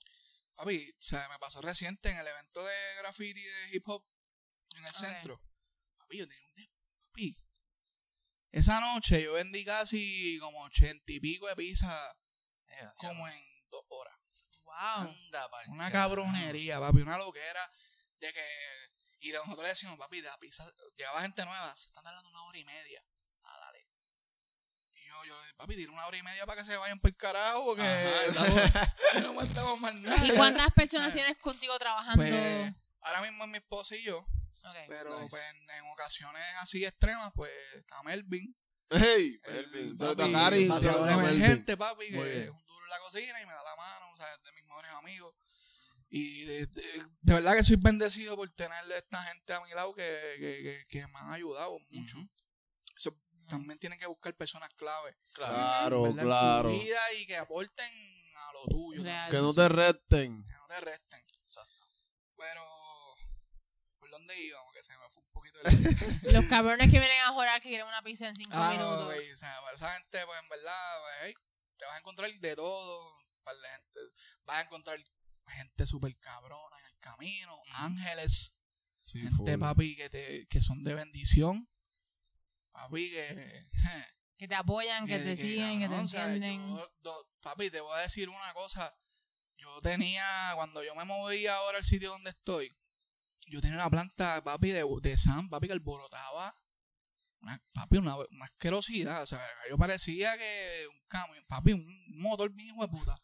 Papi, 0.55 0.89
o 0.91 1.01
sea, 1.01 1.27
me 1.29 1.39
pasó 1.39 1.61
reciente 1.61 2.09
en 2.11 2.17
el 2.17 2.27
evento 2.27 2.63
de 2.63 2.75
graffiti 2.99 3.41
de 3.41 3.69
hip 3.75 3.87
hop 3.89 4.05
en 4.75 4.85
el 4.85 4.93
centro. 4.93 5.41
Papi, 5.97 6.17
yo 6.17 6.27
tenía 6.27 6.47
un. 6.47 6.69
Papi. 7.07 7.37
Esa 8.53 8.79
noche 8.79 9.23
yo 9.23 9.33
vendí 9.33 9.65
casi 9.65 10.37
como 10.39 10.61
ochenta 10.61 11.11
y 11.11 11.19
pico 11.19 11.47
de 11.47 11.55
pizza 11.55 11.91
Eh, 12.67 12.87
como 12.97 13.27
en 13.27 13.69
dos 13.71 13.83
horas. 13.89 14.15
Wow. 14.63 14.73
Anda, 15.09 15.49
Una 15.69 15.91
cabronería, 15.91 16.79
papi, 16.79 17.01
una 17.01 17.17
loquera 17.17 17.67
de 18.19 18.31
que. 18.31 18.45
Y 19.19 19.31
de 19.31 19.37
nosotros 19.37 19.63
le 19.63 19.69
decimos, 19.69 19.97
papi, 19.97 20.21
de 20.21 20.27
la 20.27 20.37
pizza. 20.37 20.63
Llegaba 20.95 21.21
gente 21.21 21.43
nueva, 21.45 21.75
se 21.75 21.89
están 21.89 22.03
dando 22.03 22.29
una 22.29 22.43
hora 22.43 22.57
y 22.57 22.65
media. 22.65 23.03
Ah, 23.43 23.57
dale. 23.59 23.87
Y 24.93 25.07
yo, 25.07 25.23
yo, 25.25 25.35
papi, 25.57 25.75
tira 25.75 25.91
una 25.91 26.05
hora 26.05 26.17
y 26.17 26.23
media 26.23 26.45
para 26.45 26.61
que 26.61 26.67
se 26.69 26.77
vayan 26.77 26.99
por 26.99 27.09
el 27.09 27.17
carajo, 27.17 27.65
porque 27.65 27.81
Ajá, 27.83 28.95
no 29.21 29.29
aguantamos 29.29 29.79
más 29.79 29.95
nada. 29.95 30.27
¿Y 30.27 30.31
cuántas 30.31 30.71
personas 30.73 31.11
tienes 31.13 31.37
contigo 31.37 31.77
trabajando? 31.79 32.23
Pues, 32.23 32.73
ahora 33.01 33.21
mismo 33.21 33.43
es 33.45 33.49
mi 33.49 33.57
esposa 33.57 33.95
y 33.95 34.03
yo, 34.03 34.25
Pero 34.87 35.17
Nice. 35.19 35.29
pues 35.29 35.43
en, 35.51 35.69
en 35.69 35.85
ocasiones 35.91 36.45
así 36.59 36.83
extremas, 36.85 37.31
pues 37.35 37.51
está 37.75 38.01
Melvin. 38.03 38.55
Hey, 38.89 39.39
Melvin. 39.47 39.95
bateador 39.97 41.09
a 41.09 41.17
Melvin. 41.17 41.35
emergente, 41.35 41.77
papi, 41.77 42.07
que 42.09 42.43
es 42.43 42.49
un 42.49 42.65
duro 42.65 42.85
en 42.85 42.89
la 42.89 42.99
cocina 42.99 43.41
y 43.41 43.45
me 43.45 43.53
da 43.53 43.63
la 43.63 43.75
mano, 43.75 44.11
o 44.11 44.17
sea, 44.17 44.31
es 44.33 44.43
de 44.43 44.51
mis 44.53 44.63
mejores 44.65 44.91
amigos. 44.91 45.35
Y 46.09 46.43
de, 46.45 46.67
de- 46.67 47.03
de 47.21 47.33
verdad 47.33 47.55
que 47.55 47.63
soy 47.63 47.77
bendecido 47.77 48.35
por 48.35 48.47
tener 48.53 48.83
esta 48.91 49.23
gente 49.23 49.53
a 49.53 49.61
mi 49.61 49.71
lado 49.71 49.95
que, 49.95 50.03
que, 50.37 50.61
que, 50.63 50.85
que 50.87 51.07
me 51.07 51.17
han 51.19 51.31
ayudado 51.31 51.77
mucho. 51.89 52.17
Eso 52.95 53.17
también 53.49 53.79
tienen 53.79 53.97
que 53.99 54.05
buscar 54.05 54.35
personas 54.35 54.69
clave 54.75 55.15
Claro. 55.33 55.53
Claro, 55.53 56.03
¿verdad? 56.03 56.19
en 56.19 56.25
claro. 56.25 56.69
tu 56.69 56.79
vida 56.79 56.99
y 57.19 57.25
que 57.25 57.35
aporten 57.37 57.91
a 58.35 58.53
lo 58.53 58.65
tuyo. 58.65 59.03
Real. 59.03 59.31
Que 59.31 59.37
no 59.37 59.53
te 59.55 59.67
resten. 59.69 60.45
Que 60.45 60.53
no 60.53 60.67
te 60.67 60.79
resten. 60.81 61.25
Exacto. 61.45 61.89
Pero, 62.37 62.61
¿por 62.63 62.72
dónde 64.27 64.41
íbamos? 64.43 64.73
Que 64.73 64.83
se 64.83 64.97
me 64.97 65.09
fue 65.09 65.23
un 65.23 65.29
poquito 65.31 65.59
el... 65.63 66.33
Los 66.33 66.45
cabrones 66.45 66.85
que 66.91 66.99
vienen 66.99 67.19
a 67.25 67.29
jorar 67.33 67.61
que 67.61 67.69
quieren 67.69 67.87
una 67.87 68.01
pizza 68.01 68.27
en 68.27 68.35
cinco 68.35 68.51
ah, 68.53 68.73
no, 68.77 68.91
minutos. 68.91 69.13
ok, 69.15 69.21
o 69.33 69.37
sea, 69.37 69.59
esa 69.73 69.93
gente, 69.95 70.25
pues 70.25 70.39
en 70.41 70.49
verdad, 70.49 70.99
pues, 71.01 71.13
hey, 71.23 71.33
te 71.77 71.85
vas 71.85 71.95
a 71.95 71.97
encontrar 71.99 72.31
de 72.33 72.55
todo, 72.55 73.17
gente. 73.45 73.99
Vas 74.45 74.57
a 74.57 74.61
encontrar 74.61 74.99
gente 75.47 75.85
súper 75.85 76.17
cabrona 76.19 76.79
en 76.79 76.85
el 76.85 76.97
camino, 76.99 77.61
ángeles, 77.73 78.53
Sí, 78.99 79.19
gente, 79.19 79.35
full. 79.35 79.59
papi, 79.59 79.95
que, 79.97 80.09
te, 80.09 80.47
que 80.47 80.61
son 80.61 80.83
de 80.83 80.93
bendición. 80.93 81.69
Papi, 82.71 83.11
que... 83.11 83.67
Que 84.37 84.47
te 84.47 84.55
apoyan, 84.55 85.05
que, 85.05 85.19
te 85.19 85.37
siguen, 85.37 85.79
que 85.79 85.85
te 85.85 85.89
cabrón, 85.89 86.05
o 86.05 86.07
sea, 86.07 86.25
entienden. 86.33 86.67
yo- 86.75 86.91
do- 87.01 87.29
papi, 87.41 87.69
te 87.69 87.79
voy 87.79 87.97
a 87.97 88.01
decir 88.01 88.27
una 88.29 88.53
cosa. 88.53 88.93
Yo 89.57 89.79
tenía, 89.81 90.25
cuando 90.55 90.83
yo 90.83 90.95
me 90.95 91.05
moví 91.05 91.45
ahora 91.47 91.77
al 91.77 91.85
sitio 91.85 92.09
donde 92.09 92.31
estoy, 92.31 92.75
yo 93.47 93.61
tenía 93.61 93.77
una 93.77 93.89
planta, 93.89 94.43
papi, 94.43 94.69
de, 94.71 94.85
de 95.01 95.17
Sam, 95.17 95.49
papi, 95.49 95.67
que 95.67 95.73
alborotaba. 95.73 96.57
Una, 97.41 97.61
papi, 97.73 97.97
una, 97.97 98.15
una 98.15 98.45
asquerosidad. 98.45 99.23
O 99.23 99.27
sea, 99.27 99.41
yo 99.69 99.77
parecía 99.77 100.37
que 100.37 100.87
un 100.89 101.01
camión, 101.07 101.43
papi, 101.47 101.73
un 101.73 102.05
motor 102.21 102.49
bien 102.51 102.69
hijo 102.69 102.81
de 102.81 102.87
puta. 102.87 103.21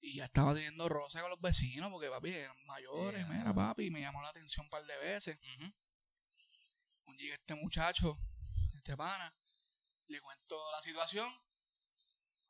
Y 0.00 0.14
ya 0.16 0.24
estaba 0.26 0.54
teniendo 0.54 0.88
roce 0.88 1.20
con 1.20 1.30
los 1.30 1.40
vecinos, 1.40 1.90
porque 1.90 2.08
papi 2.08 2.30
eran 2.32 2.56
mayores, 2.66 3.26
Yeah. 3.26 3.36
mira, 3.38 3.52
papi, 3.54 3.90
me 3.90 4.00
llamó 4.00 4.22
la 4.22 4.28
atención 4.28 4.64
un 4.66 4.70
par 4.70 4.84
de 4.86 4.96
veces. 4.98 5.38
Un 7.06 7.16
día 7.16 7.34
este 7.34 7.54
muchacho, 7.56 8.16
este 8.74 8.96
pana, 8.96 9.34
le 10.06 10.20
cuento 10.20 10.56
la 10.72 10.80
situación. 10.80 11.28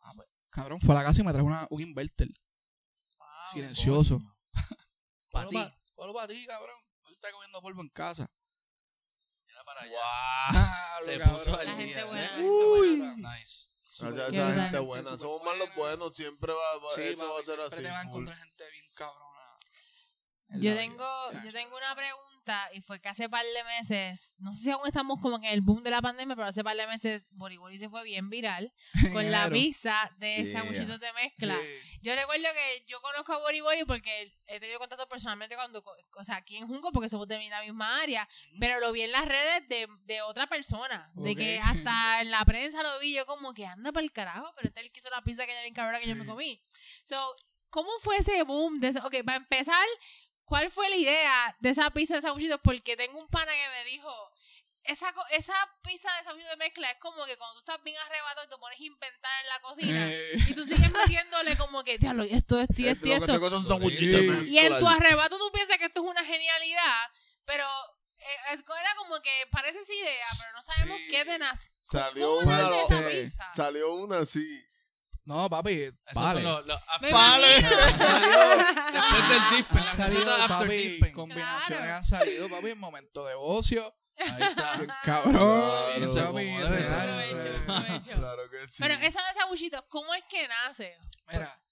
Ah, 0.01 0.13
pues, 0.15 0.29
cabrón, 0.51 0.81
fue 0.81 0.95
a 0.95 0.99
la 0.99 1.05
casa 1.05 1.23
y 1.23 1.25
me 1.25 1.33
trajo 1.33 1.47
una, 1.47 1.67
un 1.71 1.81
inverter. 1.81 2.29
Wow. 3.19 3.29
silencioso. 3.53 4.21
Pa' 5.33 5.47
ti. 5.49 5.57
Solo 5.99 6.15
para 6.15 6.29
ti, 6.29 6.47
cabrón. 6.47 6.81
Él 7.07 7.13
está 7.13 7.33
comiendo 7.33 7.61
polvo 7.61 7.83
en 7.83 7.89
casa. 7.89 8.31
Mira 9.49 9.65
para 9.65 9.81
allá. 9.83 11.01
Te 11.05 11.19
cabrón. 11.19 11.39
puso 11.39 11.59
al 11.59 11.67
La 11.67 11.75
día, 11.75 11.87
gente 11.87 12.01
¿eh? 12.01 12.05
buena, 12.05 12.23
la 12.23 12.29
gente 12.29 12.43
Uy. 12.49 12.99
buena. 13.01 13.37
Nice. 13.37 13.69
Gracias 14.01 14.25
a 14.25 14.29
esa 14.29 14.55
gente 14.63 14.79
buena. 14.79 15.19
Somos 15.19 15.43
más 15.43 15.59
los 15.59 15.75
buenos. 15.75 16.15
Siempre 16.15 16.53
va, 16.53 16.79
va- 16.79 16.95
Sí, 16.95 17.03
eso 17.03 17.33
va 17.33 17.41
a 17.41 17.43
ser 17.43 17.57
siempre 17.57 17.67
así. 17.67 17.83
te 17.83 17.89
vas 17.91 17.99
a 17.99 18.03
full. 18.03 18.11
encontrar 18.11 18.39
gente 18.39 18.71
bien 18.71 18.87
cabrona. 18.95 19.59
en 20.51 20.61
Yo 20.63 20.71
la 20.71 20.77
tengo, 20.77 21.31
vida. 21.31 21.45
yo 21.45 21.53
tengo 21.53 21.77
una 21.77 21.95
pregunta 21.97 22.38
y 22.73 22.81
fue 22.81 23.01
que 23.01 23.09
hace 23.09 23.29
par 23.29 23.45
de 23.45 23.65
meses, 23.65 24.35
no 24.39 24.53
sé 24.53 24.65
si 24.65 24.71
aún 24.71 24.87
estamos 24.87 25.21
como 25.21 25.37
en 25.37 25.45
el 25.45 25.61
boom 25.61 25.83
de 25.83 25.91
la 25.91 26.01
pandemia, 26.03 26.35
pero 26.37 26.49
hace 26.49 26.63
par 26.65 26.77
de 26.77 26.87
meses 26.87 27.27
Boribori 27.33 27.79
se 27.79 27.89
fue 27.89 28.03
bien 28.05 28.31
viral 28.31 28.73
con 29.13 29.31
la 29.31 29.43
enero. 29.47 29.55
pizza 29.55 30.11
de 30.19 30.37
Yeah. 30.45 30.61
sanguchitos 30.61 31.01
de 31.01 31.13
mezcla. 31.15 31.57
Sí. 31.57 31.99
Yo 32.03 32.15
recuerdo 32.15 32.45
que 32.55 32.85
yo 32.87 33.01
conozco 33.03 33.33
a 33.33 33.39
Bori 33.39 33.61
Bori 33.61 33.85
porque 33.85 34.33
he 34.47 34.61
tenido 34.61 34.79
contacto 34.79 35.09
personalmente 35.09 35.57
cuando, 35.57 35.83
o 36.17 36.25
sea, 36.25 36.37
aquí 36.37 36.57
en 36.57 36.67
Junco, 36.69 36.93
porque 36.93 37.09
somos 37.09 37.27
de 37.27 37.49
la 37.49 37.61
misma 37.63 38.01
área, 38.01 38.29
pero 38.61 38.79
lo 38.81 38.93
vi 38.93 39.03
en 39.03 39.13
las 39.13 39.27
redes 39.27 39.69
de, 39.69 39.89
de 40.05 40.23
otra 40.23 40.47
persona, 40.47 41.11
de 41.15 41.31
Ok. 41.33 41.37
que 41.39 41.59
hasta 41.61 42.21
en 42.21 42.31
la 42.31 42.45
prensa 42.45 42.83
lo 42.83 42.99
vi 43.01 43.15
yo 43.15 43.27
como 43.27 43.53
que 43.55 43.67
anda 43.67 43.91
para 43.93 44.05
el 44.05 44.13
carajo, 44.13 44.53
pero 44.57 44.69
este 44.69 44.89
que 44.91 45.01
hizo 45.01 45.11
la 45.11 45.23
pizza 45.23 45.45
que 45.47 45.61
bien 45.63 45.75
cabrona 45.75 45.99
que 45.99 46.07
yo 46.09 46.15
me 46.15 46.23
Sí. 46.23 46.29
comí. 46.29 46.63
So, 47.05 47.35
¿cómo 47.71 47.91
fue 48.01 48.17
ese 48.19 48.43
boom 48.45 48.79
de 48.81 48.89
ese? 48.89 49.01
Ok, 49.01 49.17
para 49.25 49.37
empezar, 49.39 49.87
¿cuál 50.49 50.71
fue 50.71 50.89
la 50.89 50.97
idea 50.97 51.57
de 51.61 51.71
esa 51.71 51.91
pizza 51.91 52.15
de 52.17 52.23
sanguchitos? 52.23 52.61
Porque 52.63 52.97
tengo 52.97 53.19
un 53.19 53.29
pana 53.29 53.53
que 53.53 53.69
me 53.79 53.91
dijo, 53.91 54.11
esa, 54.85 55.13
esa 55.31 55.55
pizza 55.83 56.09
de 56.17 56.25
sanguchitos 56.25 56.51
de 56.59 56.65
mezcla 56.65 56.91
es 56.91 56.99
como 56.99 57.25
que 57.27 57.37
cuando 57.37 57.55
tú 57.55 57.59
estás 57.61 57.83
bien 57.85 57.97
arrebatado 57.99 58.47
y 58.47 58.49
te 58.51 58.57
pones 58.57 58.81
a 58.81 58.83
inventar 58.85 59.43
en 59.43 59.49
la 59.49 59.61
cocina. 59.61 60.07
Eh, 60.11 60.33
Y 60.49 60.55
tú 60.55 60.65
sigues 60.65 60.91
metiéndole 60.91 61.57
como 61.57 61.85
que, 61.85 61.99
diablo, 61.99 62.25
y 62.25 62.33
esto, 62.35 62.59
esto 62.59 62.81
y 62.83 62.89
esto 62.89 63.07
esto. 63.15 63.51
son 63.51 63.81
Sí. 63.91 64.07
de 64.07 64.49
Y 64.49 64.59
en 64.59 64.79
tu 64.79 64.89
arrebato 64.89 65.39
tú 65.39 65.51
piensas 65.53 65.77
que 65.79 65.85
esto 65.85 66.03
es 66.05 66.11
una 66.11 66.25
genialidad, 66.25 67.11
pero 67.45 67.65
eh, 68.17 68.55
es, 68.55 68.61
era 68.61 68.95
como 68.97 69.21
que 69.21 69.31
parece 69.53 69.81
esa 69.81 69.93
idea, 69.95 70.27
pero 70.41 70.53
no 70.57 70.63
sabemos 70.63 70.99
Sí. 70.99 71.09
qué 71.11 71.25
te 71.25 71.39
nace. 71.39 71.71
Salió 71.79 72.27
¿Cómo 72.39 72.51
una, 72.51 72.59
salió 73.55 73.95
una 73.95 74.19
así. 74.21 74.65
No, 75.29 75.49
papi. 75.51 75.73
Esos 75.83 76.03
vale. 76.15 76.43
son 76.43 76.51
los, 76.53 76.67
los 76.67 76.81
after- 76.89 77.13
Vale. 77.13 77.47
Después 78.93 79.29
del 79.29 79.51
dippen, 79.57 79.85
la 79.85 79.91
Han 79.91 79.97
salido, 79.97 80.35
after 80.35 80.49
papi, 80.67 81.13
combinaciones 81.13 81.67
Claro. 81.81 81.95
han 81.97 82.05
salido, 82.05 82.49
papi, 82.49 82.71
en 82.71 82.79
momento 82.79 83.27
de 83.27 83.35
ocio. 83.37 83.95
Ahí 84.17 84.43
está. 84.43 84.73
Cabrón. 85.05 85.71
Claro. 86.83 88.03
Claro 88.05 88.51
que 88.51 88.67
sí. 88.69 88.77
Pero 88.83 88.95
esa 88.95 89.23
de 89.29 89.35
sabuchitos, 89.35 89.85
¿cómo 89.89 90.15
es 90.15 90.25
que 90.31 90.49
nace? 90.49 90.99
Mira, 91.31 91.63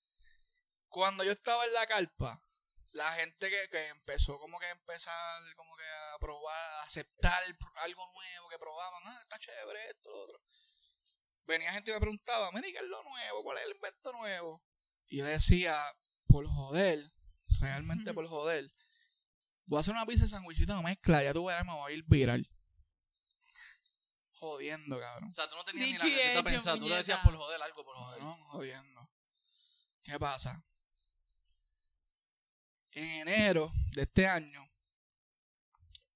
cuando 0.88 1.24
yo 1.24 1.32
estaba 1.32 1.64
en 1.64 1.72
la 1.72 1.86
carpa, 1.86 2.42
la 2.92 3.11
gente 3.12 3.50
que, 3.50 3.68
que 3.70 3.88
empezó 3.88 4.38
como 4.38 4.59
que 4.59 4.66
a 4.66 4.70
empezar 4.70 5.14
como 5.57 5.74
que 5.76 5.84
a 6.14 6.18
probar, 6.18 6.72
a 6.74 6.82
aceptar 6.82 7.42
algo 7.76 8.12
nuevo 8.12 8.48
que 8.48 8.59
probaban, 8.59 9.02
ah, 9.07 9.18
está 9.22 9.38
chévere 9.38 9.86
esto, 9.86 10.11
lo 10.11 10.20
otro. 10.22 10.40
Venía 11.47 11.72
gente 11.72 11.90
y 11.90 11.94
me 11.94 12.01
preguntaba, 12.01 12.51
mira, 12.53 12.68
¿y 12.68 12.72
¿qué 12.72 12.78
es 12.78 12.84
lo 12.84 13.03
nuevo? 13.03 13.42
¿Cuál 13.44 13.59
es 13.59 13.64
el 13.64 13.72
invento 13.72 14.12
nuevo? 14.12 14.62
Y 15.09 15.18
yo 15.18 15.24
le 15.24 15.30
decía, 15.30 15.76
por 16.26 16.47
joder, 16.47 17.12
realmente 17.61 18.12
por 18.12 18.26
joder, 18.26 18.72
voy 19.66 19.76
a 19.76 19.80
hacer 19.80 19.94
una 19.94 20.07
pizza 20.07 20.24
de 20.24 20.30
sandwichito 20.30 20.76
de 20.76 20.82
mezcla, 20.82 21.22
ya 21.22 21.32
tú 21.32 21.44
verás, 21.44 21.64
me 21.64 21.72
voy 21.72 21.92
a 21.92 21.94
ir 21.94 22.05
viral. 22.05 22.51
Jodiendo, 24.38 25.01
cabrón. 25.01 25.30
O 25.30 25.34
sea, 25.34 25.49
tú 25.49 25.57
no 25.57 25.64
tenías 25.64 25.86
ni 25.86 25.92
Dicho 25.92 26.07
la 26.07 26.14
receta 26.16 26.42
pensada. 26.42 26.78
Tú 26.78 26.88
lo 26.88 26.97
decías 26.97 27.20
por 27.20 27.34
joder, 27.34 27.62
algo 27.62 27.84
por 27.84 27.97
joder. 27.97 28.22
No, 28.22 28.36
jodiendo. 28.51 29.11
¿Qué 30.03 30.18
pasa? 30.18 30.62
En 32.90 33.28
enero 33.28 33.72
de 33.92 34.03
este 34.03 34.26
año, 34.26 34.68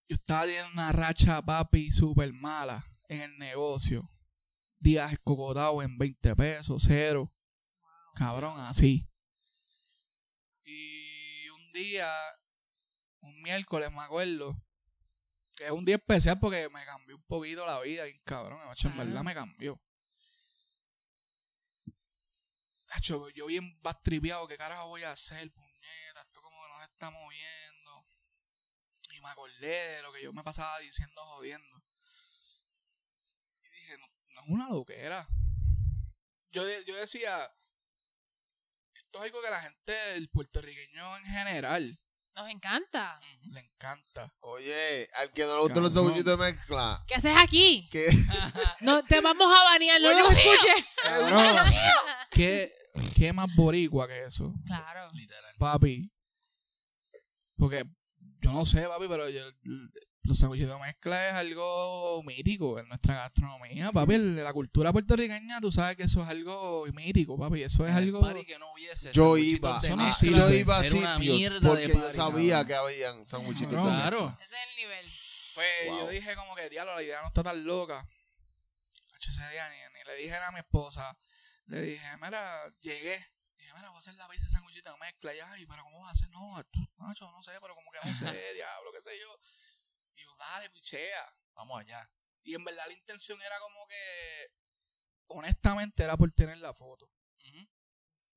yo 0.09 0.16
estaba 0.16 0.45
teniendo 0.45 0.70
una 0.72 0.93
racha, 0.93 1.41
papi, 1.41 1.91
súper 1.91 2.33
mala 2.33 2.85
en 3.09 3.22
el 3.22 3.39
negocio. 3.39 4.11
Días 4.81 5.12
escocotados 5.12 5.85
en 5.85 5.97
20 5.99 6.35
pesos, 6.35 6.83
cero. 6.87 7.33
Cabrón, 8.14 8.59
así. 8.61 9.07
Y 10.64 11.49
un 11.51 11.72
día, 11.72 12.11
un 13.20 13.43
miércoles, 13.43 13.93
me 13.93 14.01
acuerdo, 14.01 14.57
que 15.55 15.66
es 15.66 15.70
un 15.70 15.85
día 15.85 15.97
especial 15.97 16.41
porque 16.41 16.68
me 16.70 16.85
cambió 16.87 17.16
un 17.16 17.22
poquito 17.24 17.66
la 17.66 17.81
vida, 17.81 18.05
bien 18.05 18.20
cabrón. 18.24 18.59
macho, 18.66 18.89
En 18.89 18.97
verdad 18.97 19.22
me 19.22 19.35
cambió. 19.35 19.78
Hacho, 22.89 23.28
yo 23.31 23.47
bien 23.47 23.81
bastripeado, 23.83 24.49
¿qué 24.49 24.57
carajo 24.57 24.89
voy 24.89 25.03
a 25.03 25.12
hacer, 25.12 25.53
puñeta? 25.53 26.22
Esto 26.22 26.41
como 26.41 26.62
que 26.62 26.68
no 26.72 26.78
se 26.78 26.87
está 26.87 27.11
moviendo. 27.11 28.07
Y 29.12 29.20
me 29.20 29.28
acordé 29.28 29.97
de 29.97 30.03
lo 30.03 30.12
que 30.12 30.22
yo 30.22 30.33
me 30.33 30.43
pasaba 30.43 30.78
diciendo 30.78 31.22
jodiendo. 31.26 31.85
Y 33.62 33.68
dije, 33.68 33.99
no, 33.99 34.07
no 34.28 34.30
es 34.45 34.51
una 34.51 34.68
loquera. 34.68 35.26
Yo, 36.53 36.62
yo 36.86 36.97
decía, 36.97 37.38
esto 38.95 39.18
es 39.18 39.24
algo 39.24 39.43
que 39.43 39.51
la 39.51 39.61
gente, 39.61 40.14
el 40.16 40.28
puertorriqueño 40.30 41.16
en 41.18 41.24
general, 41.24 42.01
Nos 42.34 42.49
encanta. 42.51 43.20
le 43.43 43.61
encanta. 43.61 44.34
Oye, 44.41 45.09
al 45.14 45.30
que 45.32 45.45
no 45.45 45.55
le 45.57 45.62
gustan 45.62 45.82
los 45.82 45.95
sanguchitos 45.95 46.38
de 46.38 46.45
mezcla. 46.45 47.05
¿Qué 47.07 47.14
haces 47.14 47.36
aquí? 47.36 47.88
¿Qué? 47.91 48.09
No, 48.80 49.03
te 49.05 49.20
vamos 49.20 49.47
a 49.47 49.62
banear, 49.64 50.01
no 50.01 50.11
nos 50.18 50.30
escuches. 50.36 50.84
Cabrón, 51.03 51.45
¿qué, 52.30 52.72
¿qué 53.14 53.32
más 53.32 53.49
boricua 53.55 54.09
que 54.09 54.24
eso? 54.24 54.53
Claro. 54.66 55.09
Literal. 55.12 55.55
Papi. 55.59 56.11
Porque 57.57 57.84
yo 58.41 58.53
no 58.53 58.64
sé, 58.64 58.88
papi, 58.88 59.07
pero 59.07 59.28
yo- 59.28 59.51
los 60.23 60.39
sándwiches 60.39 60.68
de 60.68 60.79
mezcla 60.79 61.29
es 61.29 61.33
algo 61.35 62.23
mítico 62.25 62.79
en 62.79 62.87
nuestra 62.89 63.14
gastronomía, 63.14 63.91
papi. 63.93 64.14
El- 64.14 64.37
La 64.45 64.53
cultura 64.53 64.93
puertorriqueña, 64.93 65.61
tú 65.61 65.73
sabes 65.73 65.97
que 65.97 66.05
eso 66.05 66.23
es 66.23 66.29
algo 66.29 66.87
mítico, 66.93 67.39
papi. 67.39 67.62
Eso 67.62 67.87
es 67.87 67.95
algo. 67.95 68.21
party 68.21 68.45
que 68.45 68.59
no 68.59 68.71
hubiese 68.73 69.12
Yo 69.12 69.37
iba, 69.37 69.79
de 69.81 69.97
no 69.97 70.03
a, 70.07 70.12
sirve. 70.12 70.37
yo 70.37 70.51
iba 70.51 70.79
a 70.79 70.83
sitios 70.83 71.61
porque 71.62 71.83
de 71.89 71.89
yo 71.89 72.01
party, 72.01 72.16
sabía 72.16 72.55
cabrón. 72.55 72.66
que 72.68 72.75
habían 72.75 73.27
sanguchitos 73.27 73.71
de 73.71 73.77
Cabrón. 73.77 73.93
mezcla. 73.95 74.11
Claro. 74.11 74.39
Ese 74.45 74.55
es 74.55 74.61
el 74.71 74.77
nivel. 74.77 75.07
Pues 75.55 75.68
Wow. 75.89 75.99
yo 76.01 76.09
dije 76.11 76.37
como 76.37 76.55
que, 76.55 76.71
diablo, 76.71 76.95
la 76.95 77.03
idea 77.03 77.21
no 77.23 77.29
está 77.29 77.43
tan 77.43 77.64
loca. 77.64 78.07
Ese 79.18 79.49
día 79.51 79.68
ni, 79.71 79.77
ni 79.99 80.05
le 80.05 80.14
dije 80.16 80.35
a 80.37 80.51
mi 80.53 80.59
esposa. 80.59 81.16
Le 81.66 81.83
dije, 81.83 82.16
mira, 82.23 82.62
llegué. 82.81 83.16
Dije, 83.59 83.73
mira, 83.75 83.89
voy 83.89 83.97
a 83.97 84.01
hacer 84.01 84.14
la 84.14 84.27
pizza 84.29 84.49
sanguchita 84.49 84.91
de 84.93 84.99
mezcla. 84.99 85.33
Ya, 85.35 85.59
y 85.59 85.66
pero 85.66 85.85
¿cómo 85.85 86.01
vas 86.01 86.09
a 86.09 86.12
hacer? 86.12 86.31
No, 86.31 86.62
tú, 86.73 86.81
macho, 86.97 87.31
no 87.31 87.43
sé, 87.43 87.53
pero 87.61 87.75
como 87.75 87.91
que 87.93 87.99
no 88.03 88.14
sé, 88.18 88.25
diablo, 88.55 88.91
qué 88.93 89.01
sé 89.03 89.11
yo. 89.21 89.29
Y 90.21 90.25
yo, 90.25 90.37
dale, 90.39 90.68
pichea. 90.71 91.35
Vamos 91.55 91.81
allá. 91.81 92.11
Y 92.43 92.55
en 92.55 92.64
verdad 92.64 92.85
la 92.87 92.93
intención 92.93 93.41
era 93.43 93.59
como 93.59 93.87
que, 93.87 94.53
honestamente, 95.29 96.03
era 96.05 96.16
por 96.16 96.31
tener 96.33 96.59
la 96.59 96.75
foto. 96.75 97.11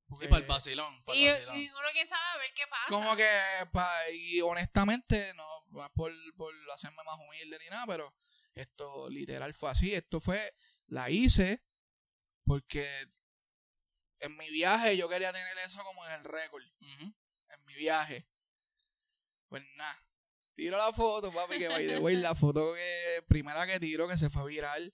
Porque- 0.06 0.26
Y 0.26 0.28
para 0.28 0.42
el 0.42 0.48
vacilón. 0.48 1.02
Para 1.04 1.18
Y, 1.18 1.24
el 1.26 1.32
vacilón. 1.32 1.56
y 1.56 1.68
uno 1.70 1.88
que 1.92 2.06
sabe 2.06 2.22
a 2.34 2.36
ver 2.38 2.52
qué 2.54 2.66
pasa. 2.68 2.84
como 2.88 3.16
que, 3.16 3.28
pa- 3.72 4.10
y 4.10 4.40
honestamente, 4.42 5.32
no 5.34 5.84
es 5.84 5.90
por, 5.92 6.12
por 6.36 6.54
hacerme 6.72 7.02
más 7.04 7.18
humilde 7.18 7.58
ni 7.58 7.66
nada, 7.68 7.86
pero 7.86 8.14
esto 8.54 9.08
literal 9.10 9.52
fue 9.54 9.70
así. 9.70 9.94
Esto 9.94 10.20
fue, 10.20 10.54
la 10.86 11.08
hice 11.10 11.64
porque 12.44 12.86
en 14.20 14.36
mi 14.36 14.48
viaje 14.50 14.96
yo 14.96 15.08
quería 15.08 15.32
tener 15.32 15.56
eso 15.58 15.82
como 15.82 16.06
en 16.06 16.12
el 16.12 16.24
récord, 16.24 16.62
en 16.80 17.64
mi 17.64 17.74
viaje. 17.74 18.28
Pues 19.48 19.64
nada, 19.76 20.03
tiro 20.54 20.76
la 20.76 20.92
foto, 20.92 21.32
papi, 21.32 21.58
que 21.58 21.68
by 21.68 21.86
the 21.86 21.98
way, 21.98 22.16
la 22.16 22.34
foto 22.34 22.72
que, 22.74 23.22
primera 23.28 23.66
que 23.66 23.78
tiro 23.80 24.08
que 24.08 24.16
se 24.16 24.30
fue 24.30 24.46
viral. 24.46 24.92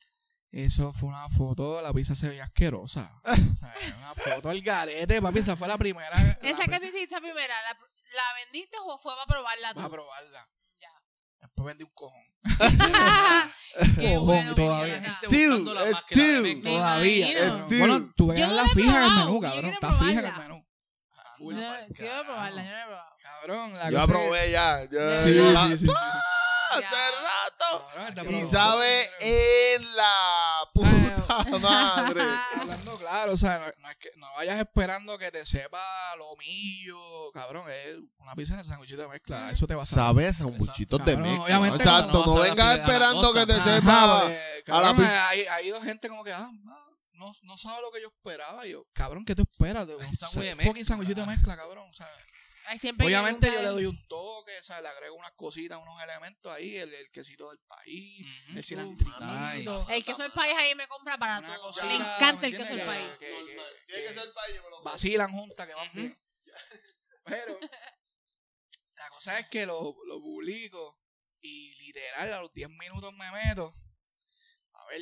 Eso 0.53 0.93
fue 0.93 1.09
una 1.09 1.29
foto, 1.29 1.81
la 1.81 1.93
pizza 1.93 2.17
se 2.17 2.29
veía 2.29 2.45
asquerosa. 2.45 3.21
O 3.25 3.57
sea, 3.57 3.73
era 3.87 3.97
una 3.99 4.15
foto 4.15 4.49
al 4.51 4.61
garete, 4.63 5.23
papi. 5.23 5.39
Esa 5.39 5.55
fue 5.57 5.69
la 5.69 5.79
primera. 5.79 6.39
Esa 6.43 6.59
la 6.59 6.67
que 6.67 6.81
te 6.81 6.87
hiciste 6.89 7.21
primera, 7.21 7.55
¿la, 7.63 7.79
¿la 7.79 8.45
vendiste 8.45 8.77
o 8.85 8.99
fue 8.99 9.13
para 9.15 9.27
probarla 9.27 9.75
tú? 9.75 9.81
Va 9.81 9.87
a 9.87 9.91
probarla. 9.91 10.49
Ya. 10.81 10.91
Después 11.41 11.67
vendí 11.67 11.85
un 11.85 11.91
cojón. 11.95 12.25
Qué 13.97 14.15
Cojón, 14.15 14.27
bueno, 14.27 14.55
todavía. 14.55 15.05
Still, 15.11 15.69
still. 15.95 16.63
Todavía. 16.63 17.59
Bueno, 17.79 18.13
tuve 18.17 18.35
que 18.35 18.41
Yo 18.41 18.47
no 18.49 18.55
la 18.55 18.63
la 18.63 18.69
he 18.69 18.75
fija 18.75 18.99
en 18.99 19.13
el 19.13 19.19
menú, 19.19 19.41
cabrón. 19.41 19.73
Está 19.73 19.93
fija 19.93 20.21
en 20.21 20.27
el 20.27 20.37
menú. 20.37 20.67
Pa'l 21.49 21.95
yo 21.95 22.05
voy 22.05 22.09
a 22.09 22.25
probarla, 22.25 22.63
yo 22.63 22.71
carajo. 22.71 22.71
no 22.71 22.73
la 22.73 22.83
he 22.83 22.87
probado. 22.87 23.11
Cabrón, 23.23 23.73
la 23.79 23.91
Yo 23.91 23.99
cosa 24.01 24.13
la 24.13 24.19
probé 24.19 24.51
ya. 24.51 24.85
ya- 24.91 25.25
Sí, 25.25 25.35
yo 25.35 25.47
sí, 25.47 25.53
la- 25.53 25.67
sí, 25.69 25.79
sí, 25.79 25.87
sí. 25.87 25.93
¡Ah! 25.97 26.21
Ya. 26.81 26.87
Hace 26.87 27.11
rato. 27.17 27.87
Cabrón, 27.89 28.07
está 28.07 28.23
Y 28.33 28.47
sabe 28.47 29.11
en 29.21 29.97
la 29.97 30.69
puta 30.73 31.59
madre. 31.59 32.23
Hablando 32.61 32.97
claro, 32.97 33.33
o 33.33 33.37
sea, 33.37 33.59
no, 33.59 33.67
no 33.79 33.91
es 33.91 33.97
que 33.97 34.11
no 34.17 34.33
vayas 34.35 34.59
esperando 34.61 35.19
que 35.19 35.33
te 35.33 35.45
sepa 35.45 35.81
lo 36.17 36.37
mío, 36.37 36.97
cabrón, 37.35 37.65
es 37.71 37.97
una 38.19 38.35
pizza 38.37 38.57
de 38.57 38.63
sándwichito 38.65 39.03
de 39.03 39.09
mezcla, 39.09 39.51
eso 39.51 39.67
te 39.67 39.75
va 39.75 39.83
a 39.83 39.87
saber. 39.87 40.33
Un 40.45 40.59
buchito 40.59 40.99
de 40.99 41.05
Cabrón, 41.05 41.23
mezcla. 41.23 41.45
obviamente 41.45 41.77
Exacto, 41.79 42.13
no 42.13 42.27
no 42.27 42.35
vas 42.35 42.41
a 42.41 42.51
vengas 42.51 42.67
a 42.67 42.69
la 42.77 42.83
esperando 42.83 43.33
que 43.33 43.47
te. 43.47 43.53
Ajá, 43.55 43.65
sepa. 43.81 44.21
porque, 44.21 44.35
a 44.37 44.57
la 44.59 44.63
cabrón, 44.83 44.97
pizza. 44.97 45.29
hay, 45.29 45.41
ha 45.47 45.63
ido 45.63 45.83
gente 45.83 46.09
como 46.09 46.23
que, 46.23 46.33
ah, 46.33 46.51
ah, 46.69 46.87
no, 47.21 47.33
no 47.43 47.57
sabe 47.57 47.81
lo 47.83 47.93
que 47.93 48.01
yo 48.03 48.09
esperaba. 48.09 48.67
Y 48.67 48.73
yo, 48.73 48.85
cabrón, 48.93 49.25
¿qué 49.25 49.35
tú 49.37 49.43
esperas? 49.43 49.87
De 49.87 49.95
Un 49.95 50.11
de 50.11 50.57
fucking 50.57 50.85
sándwichito 50.85 51.21
de 51.21 51.27
mezcla, 51.29 51.57
cabrón. 51.57 51.89
O 51.89 51.93
sea, 51.95 52.09
Ay, 52.67 52.79
siempre 52.79 53.07
obviamente 53.07 53.47
yo 53.51 53.63
le 53.63 53.69
doy 53.69 53.87
un 53.87 54.07
toque, 54.07 54.57
o 54.59 54.63
sea, 54.63 54.81
le 54.81 54.89
agrego 54.89 55.17
unas 55.17 55.33
cositas, 55.33 55.79
unos 55.79 56.01
elementos 56.03 56.53
ahí, 56.53 56.77
el, 56.77 56.93
el 56.93 57.11
quesito 57.11 57.49
del 57.51 57.59
país, 57.61 58.27
Ujú. 58.49 58.59
el 58.59 58.65
cilantrito. 58.65 59.21
nice. 59.21 59.95
El 59.97 60.05
queso 60.05 60.23
del 60.23 60.33
país 60.33 60.55
ahí 60.57 60.75
me 60.75 60.87
compra 60.87 61.17
para 61.19 61.39
Una 61.39 61.55
todo. 61.57 61.69
cosita, 61.69 61.87
Me 61.87 61.95
encanta 61.97 62.41
¿me 62.43 62.49
el 62.49 62.57
queso 62.57 62.75
del 62.77 62.87
país. 62.87 63.09
Que- 63.19 63.27
que- 63.27 63.47
que- 63.47 63.85
Tiene 63.87 64.03
que 64.09 64.15
ser 64.15 64.33
país, 64.35 64.57
me 64.63 64.71
lo 64.71 64.83
vacilan 64.83 65.31
juntas 65.33 65.67
que 65.67 65.75
van 65.75 65.91
bien. 65.95 66.15
Pero 67.25 67.59
la 68.97 69.09
cosa 69.11 69.39
es 69.39 69.49
que 69.49 69.67
lo, 69.67 69.97
lo 70.07 70.21
publico 70.21 71.01
y 71.41 71.75
literal 71.87 72.33
a 72.35 72.41
los 72.41 72.53
10 72.53 72.69
minutos 72.71 73.13
me 73.15 73.31
meto 73.33 73.75
a 74.75 74.87
ver. 74.87 75.01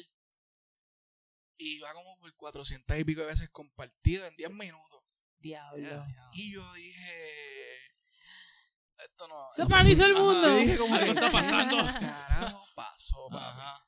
Y 1.59 1.81
va 1.81 1.93
como 1.93 2.17
por 2.19 2.35
400 2.37 2.99
y 2.99 3.05
pico 3.05 3.21
de 3.23 3.27
veces 3.27 3.51
compartido 3.51 4.27
en 4.27 4.37
10 4.37 4.51
minutos. 4.53 5.03
Diablo. 5.39 6.07
Y 6.33 6.53
yo 6.53 6.73
dije. 6.73 7.87
Esto 8.97 9.29
no. 9.29 9.47
Se 9.55 9.67
paralizó 9.67 10.05
el 10.07 10.15
mundo. 10.15 10.49
Yo 10.49 10.57
dije 10.57 10.79
como 10.79 10.99
que. 10.99 11.11
está 11.11 11.31
pasando. 11.31 11.77
Carajo, 12.01 12.65
pasó, 12.75 13.29
papi. 13.31 13.45
Ajá. 13.45 13.85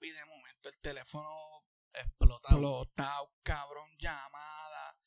Y 0.00 0.10
de 0.10 0.24
momento 0.24 0.68
el 0.68 0.78
teléfono 0.80 1.30
Explotado. 1.92 2.56
explotado, 2.56 3.32
cabrón, 3.42 3.88
llamada. 3.98 4.98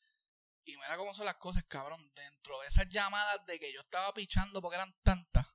Y 0.64 0.76
mira 0.76 0.96
cómo 0.96 1.12
son 1.14 1.26
las 1.26 1.36
cosas, 1.36 1.64
cabrón. 1.64 2.00
Dentro 2.14 2.60
de 2.60 2.68
esas 2.68 2.88
llamadas 2.88 3.44
de 3.46 3.58
que 3.58 3.72
yo 3.72 3.80
estaba 3.80 4.12
pichando 4.14 4.62
porque 4.62 4.76
eran 4.76 4.94
tantas, 5.02 5.46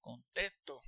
contesto. 0.00 0.82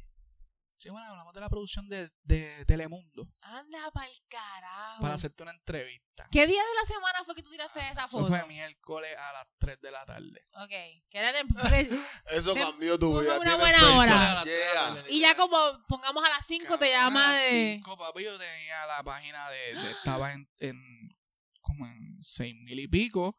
Sí, 0.78 0.90
bueno, 0.90 1.06
hablamos 1.08 1.32
de 1.32 1.40
la 1.40 1.48
producción 1.48 1.88
de, 1.88 2.10
de 2.22 2.64
Telemundo 2.66 3.26
Anda 3.40 3.90
pa'l 3.92 4.10
carajo. 4.28 5.00
para 5.00 5.14
hacerte 5.14 5.42
una 5.42 5.52
entrevista. 5.52 6.28
¿Qué 6.30 6.46
día 6.46 6.62
de 6.62 6.74
la 6.74 6.84
semana 6.84 7.24
fue 7.24 7.34
que 7.34 7.42
tú 7.42 7.50
tiraste 7.50 7.80
esa 7.80 8.04
Eso 8.04 8.18
foto? 8.18 8.26
fue 8.26 8.46
miércoles 8.46 9.16
a 9.18 9.32
las 9.32 9.46
3 9.58 9.80
de 9.80 9.90
la 9.90 10.04
tarde. 10.04 10.46
Ok. 10.52 10.68
Que 10.68 11.18
era 11.18 11.32
de- 11.32 11.88
Eso 12.30 12.52
Te- 12.52 12.60
cambió 12.60 12.98
tu 12.98 13.18
vida. 13.18 13.38
una 13.38 13.56
buena 13.56 13.78
fecha. 13.78 13.96
hora. 13.96 14.44
Yeah. 14.44 15.04
y 15.08 15.20
ya 15.20 15.34
como 15.34 15.56
pongamos 15.88 16.22
a 16.24 16.28
las 16.28 16.46
5 16.46 16.78
te 16.78 16.90
llama 16.90 17.26
a 17.30 17.32
las 17.32 17.42
de... 17.42 17.72
cinco, 17.76 17.96
papi, 17.96 18.24
yo 18.24 18.38
tenía 18.38 18.86
la 18.86 19.02
página 19.02 19.48
de. 19.50 19.74
de- 19.74 19.90
estaba 19.92 20.32
en, 20.34 20.46
en. 20.58 21.16
como 21.62 21.86
en 21.86 22.18
6 22.20 22.54
mil 22.64 22.78
y 22.80 22.86
pico. 22.88 23.38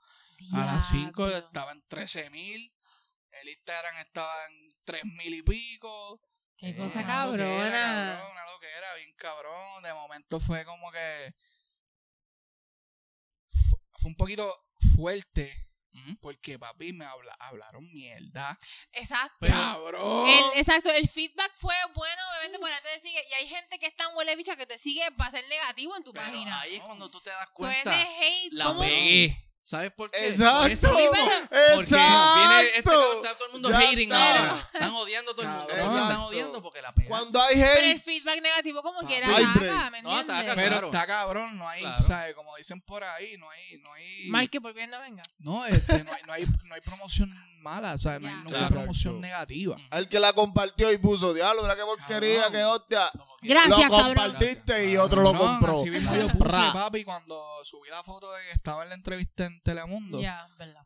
A 0.54 0.66
las 0.66 0.90
5 0.90 1.28
Diablo. 1.28 1.48
estaba 1.48 1.72
en 1.72 1.84
13 1.88 2.30
mil. 2.32 2.74
El 3.32 3.50
Instagram 3.50 3.96
estaba 3.98 4.34
en 4.50 4.70
3 4.86 5.04
mil 5.06 5.34
y 5.36 5.42
pico. 5.44 6.20
Qué 6.58 6.70
Eh, 6.70 6.76
cosa 6.76 7.00
una 7.02 7.26
loquera, 7.26 7.46
cabrona. 7.48 7.72
cabrón, 8.18 8.32
una 8.32 8.46
loquera, 8.52 8.96
bien 8.96 9.14
cabrón. 9.16 9.84
De 9.84 9.94
momento 9.94 10.40
fue 10.40 10.66
como 10.66 10.92
que. 10.92 11.34
fu- 13.50 13.80
Fue 14.00 14.10
un 14.10 14.16
poquito 14.16 14.66
fuerte. 14.96 15.64
Porque 16.22 16.60
papi 16.60 16.94
me 16.94 17.06
habla, 17.06 17.34
hablaron 17.40 17.84
mierda. 17.92 18.56
Exacto. 18.92 19.48
¡Cabrón! 19.48 20.30
El- 20.30 20.60
exacto, 20.60 20.92
el 20.92 21.10
feedback 21.10 21.52
fue 21.56 21.74
bueno, 21.96 22.22
obviamente, 22.34 22.60
porque 22.60 22.76
te 22.84 23.00
sigue. 23.00 23.24
Y 23.32 23.34
hay 23.34 23.48
gente 23.48 23.80
que 23.80 23.88
es 23.88 23.96
tan 23.96 24.16
huele 24.16 24.36
bicha 24.36 24.56
que 24.56 24.68
te 24.68 24.78
sigue 24.78 25.12
para 25.14 25.32
ser 25.32 25.48
negativo 25.50 25.98
en 25.98 26.04
tu 26.04 26.14
Pero 26.14 26.28
página. 26.28 26.62
ahí 26.62 26.76
es 26.76 26.82
cuando 26.84 27.10
tú 27.10 27.20
te 27.20 27.32
das 27.32 27.48
So, 27.56 27.68
ese 27.68 27.82
cuenta. 27.84 28.00
hate, 28.22 28.54
La 28.54 28.66
¿cómo? 28.66 28.82
pegué. 28.82 29.44
¿Sabes 29.68 29.92
por 29.92 30.10
qué? 30.10 30.18
Por 30.20 30.28
Exacto. 30.28 30.66
eso. 30.68 30.88
Porque 31.76 31.90
viene 31.96 32.62
este 32.68 32.80
Exacto. 32.80 33.14
está 33.18 33.34
todo 33.36 33.46
el 33.48 33.52
mundo 33.52 33.70
Ya 33.70 33.78
hating 33.80 34.12
está. 34.14 34.38
ahora. 34.40 34.70
Están 34.74 34.90
odiando 34.94 35.32
a 35.32 35.36
todo 35.36 35.42
el 35.44 35.48
mundo. 35.50 35.68
Cabrón. 35.68 35.68
¿Por 35.68 35.90
qué 35.90 35.98
están 35.98 36.12
Exacto. 36.12 36.28
odiando? 36.28 36.62
Porque 36.64 36.82
la 36.82 36.92
pegan. 36.94 37.10
Cuando 37.10 37.42
hay 37.42 37.56
Pero 37.56 37.72
el 37.74 37.92
hate, 37.92 38.02
feedback 38.02 38.42
negativo 38.42 38.82
como 38.82 39.00
quiera 39.02 39.28
ataca, 39.28 39.54
break. 39.56 39.92
¿me 39.92 40.02
No, 40.04 40.18
ataca, 40.18 40.56
Pero 40.56 40.68
claro. 40.70 40.86
está 40.88 41.06
cabrón, 41.08 41.58
no 41.58 41.68
hay, 41.68 41.82
Claro. 41.82 42.02
¿sabes? 42.04 42.34
Como 42.36 42.56
dicen 42.56 42.80
por 42.80 43.04
ahí, 43.04 43.38
no 43.38 43.50
hay, 43.50 43.78
no 43.80 43.92
hay. 43.94 44.28
Mal 44.30 44.50
que 44.50 44.62
por 44.62 44.74
bien 44.74 44.90
no 44.90 45.02
venga. 45.02 45.22
No, 45.40 45.66
este, 45.66 46.02
no, 46.06 46.14
hay, 46.14 46.22
no, 46.26 46.32
hay, 46.34 46.46
no 46.64 46.74
hay 46.76 46.82
promoción 46.82 47.30
mala, 47.62 47.94
o 47.94 47.98
sea, 47.98 48.20
no 48.20 48.28
hay 48.30 48.36
Ya. 48.36 48.42
nunca 48.44 48.58
Claro. 48.60 48.74
promoción 48.76 49.20
negativa. 49.20 49.76
al 49.90 50.08
que 50.08 50.20
la 50.22 50.32
compartió 50.32 50.94
y 50.94 50.98
puso, 50.98 51.34
diablo, 51.34 51.64
mira 51.64 51.76
qué 51.76 51.82
porquería, 51.84 52.44
Cabrón. 52.44 52.54
qué 52.54 52.64
hostia. 52.64 53.12
Gracias, 53.42 53.90
lo 53.90 53.98
cabrón. 53.98 54.16
compartiste 54.16 54.90
y 54.92 54.96
otro 54.98 55.22
lo 55.22 55.34
compró. 55.38 55.82
Así 55.82 55.90
mismo 55.90 56.16
yo 56.16 56.28
puse, 56.30 56.52
papi, 56.74 57.04
cuando 57.04 57.44
subí 57.66 57.90
la 57.90 58.02
foto 58.04 58.32
de 58.32 58.44
que 58.46 58.52
estaba 58.52 58.84
en 58.84 58.90
la 58.90 58.96
entrevista 58.96 59.44
en 59.46 59.57
Telemundo. 59.62 60.20
Ya, 60.22 60.48
verdad. 60.58 60.86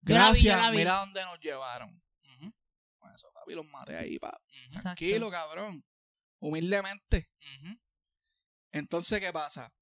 Vi, 0.00 0.12
yo 0.12 0.14
Gracias, 0.18 0.70
vi. 0.70 0.76
mira 0.78 0.96
dónde 0.96 1.22
nos 1.24 1.38
llevaron. 1.40 2.02
Ujú, 2.36 2.52
Con 2.98 3.12
eso, 3.14 3.30
papi, 3.32 3.54
los 3.54 3.66
maté 3.66 3.96
ahí, 3.96 4.18
papi. 4.18 4.44
ujú, 4.48 4.64
Exacto. 4.66 4.82
Tranquilo, 4.82 5.30
cabrón. 5.30 5.84
Humildemente. 6.40 7.30
Entonces, 8.72 9.20
¿qué 9.20 9.32
pasa? 9.32 9.72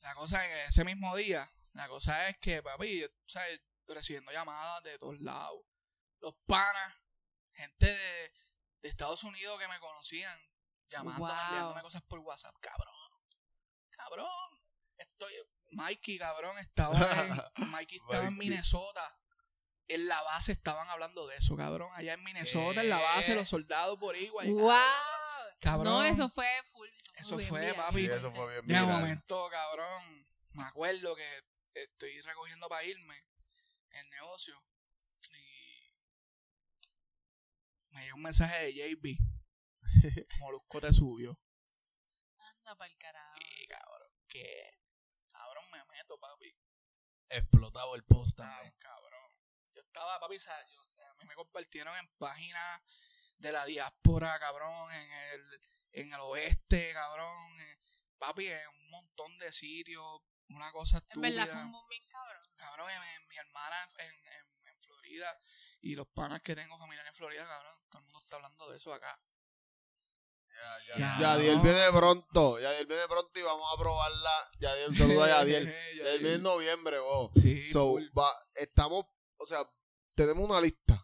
La 0.00 0.14
cosa 0.14 0.42
es 0.44 0.52
que 0.52 0.64
ese 0.66 0.84
mismo 0.84 1.14
día, 1.16 1.50
la 1.72 1.88
cosa 1.88 2.28
es 2.28 2.38
que, 2.38 2.62
papi, 2.62 3.04
¿sabes? 3.26 3.62
recibiendo 3.88 4.32
llamadas 4.32 4.82
de 4.82 4.98
todos 4.98 5.20
lados. 5.20 5.60
Los 6.20 6.34
panas, 6.46 6.92
gente 7.52 7.86
de, 7.86 8.32
de 8.82 8.88
Estados 8.88 9.22
Unidos 9.24 9.58
que 9.60 9.68
me 9.68 9.78
conocían, 9.78 10.40
llamándome, 10.88 11.32
Wow. 11.32 11.42
enviándome 11.44 11.82
cosas 11.82 12.02
por 12.02 12.18
WhatsApp. 12.20 12.54
Cabrón, 12.60 12.94
cabrón. 13.90 14.28
Estoy, 14.96 15.32
Mikey, 15.76 16.18
cabrón, 16.18 16.56
estaba 16.58 16.98
en, 16.98 17.70
Mikey 17.70 17.98
estaba 17.98 18.26
en. 18.26 18.36
Minnesota. 18.36 19.18
En 19.88 20.08
la 20.08 20.20
base 20.22 20.50
estaban 20.50 20.88
hablando 20.88 21.28
de 21.28 21.36
eso, 21.36 21.56
cabrón. 21.56 21.88
Allá 21.94 22.14
en 22.14 22.24
Minnesota, 22.24 22.80
en 22.80 22.88
la 22.88 22.98
base, 22.98 23.36
los 23.36 23.48
soldados 23.48 23.96
por 23.98 24.16
igual. 24.16 24.50
¡Wow! 24.50 24.72
Cabrón. 25.60 25.92
No, 25.92 26.04
eso 26.04 26.28
fue 26.28 26.48
full. 26.72 26.88
Eso 27.16 27.38
fue, 27.38 27.72
papi. 27.72 28.06
Sí, 28.06 28.10
eso 28.10 28.32
fue 28.32 28.60
bien 28.62 28.66
De 28.66 28.86
momento, 28.86 29.48
cabrón, 29.48 30.26
me 30.54 30.64
acuerdo 30.64 31.14
que 31.14 31.44
estoy 31.74 32.20
recogiendo 32.22 32.68
para 32.68 32.82
irme 32.82 33.24
el 33.90 34.10
negocio 34.10 34.60
y 35.30 35.94
me 37.90 38.04
llegó 38.04 38.16
un 38.16 38.22
mensaje 38.22 38.64
de 38.64 38.74
JB. 38.74 39.18
Molusco 40.40 40.80
te 40.80 40.92
subió. 40.92 41.38
Anda 42.38 42.74
pa'l 42.76 42.96
carajo. 42.98 43.38
Y 43.60 43.66
cabrón, 43.66 44.10
que 44.26 44.75
meto, 45.96 46.18
papi. 46.18 46.54
Explotado 47.28 47.94
el 47.96 48.04
post 48.04 48.36
Cabrón, 48.38 48.54
también. 48.54 48.74
cabrón. 48.78 49.32
Yo 49.74 49.80
estaba, 49.80 50.20
papi, 50.20 50.38
yo- 50.38 50.52
a 51.10 51.14
mí 51.14 51.24
me 51.24 51.34
compartieron 51.34 51.96
en 51.96 52.08
páginas 52.18 52.82
de 53.38 53.52
la 53.52 53.64
diáspora, 53.64 54.38
cabrón, 54.38 54.92
en 54.92 55.12
el, 55.12 55.60
en 55.92 56.12
el 56.14 56.20
oeste, 56.20 56.92
cabrón. 56.92 57.60
eh, 57.60 57.78
papi, 58.18 58.46
en 58.48 58.68
un 58.68 58.90
montón 58.90 59.38
de 59.38 59.52
sitios, 59.52 60.20
una 60.48 60.70
cosa 60.72 60.98
En 60.98 61.02
estúpida. 61.04 61.30
verdad 61.44 61.52
fue 61.54 61.64
un 61.64 61.72
boom 61.72 61.88
bien 61.88 62.06
cabrón. 62.08 62.52
Cabrón, 62.56 62.90
en- 62.90 63.22
en 63.22 63.28
mi 63.28 63.36
hermana 63.36 63.76
en, 63.98 64.10
en, 64.26 64.46
en 64.66 64.80
Florida 64.80 65.38
y 65.82 65.94
los 65.94 66.06
panas 66.08 66.40
que 66.42 66.54
tengo 66.54 66.78
familiares 66.78 67.10
en 67.10 67.14
Florida, 67.16 67.46
cabrón, 67.46 67.78
todo 67.90 67.98
el 67.98 68.04
mundo 68.04 68.20
está 68.20 68.36
hablando 68.36 68.70
de 68.70 68.76
eso 68.76 68.94
acá. 68.94 69.20
Ya. 70.96 71.16
Yadiel 71.20 71.60
viene 71.60 71.90
pronto. 71.92 72.58
Yadiel 72.60 72.86
viene 72.86 73.02
pronto 73.08 73.38
y 73.38 73.42
vamos 73.42 73.68
a 73.74 73.80
probarla. 73.80 74.50
Yadiel, 74.60 74.90
un 74.90 74.96
saludo 74.96 75.22
a 75.24 75.28
Yadiel. 75.28 75.66
Yadiel 75.98 76.18
viene 76.20 76.34
en 76.36 76.42
noviembre, 76.42 76.98
vos. 76.98 77.30
Sí, 77.34 77.62
So, 77.62 77.96
va, 78.18 78.30
estamos, 78.56 79.04
o 79.36 79.46
sea, 79.46 79.58
tenemos 80.14 80.44
una 80.48 80.60
lista. 80.60 81.02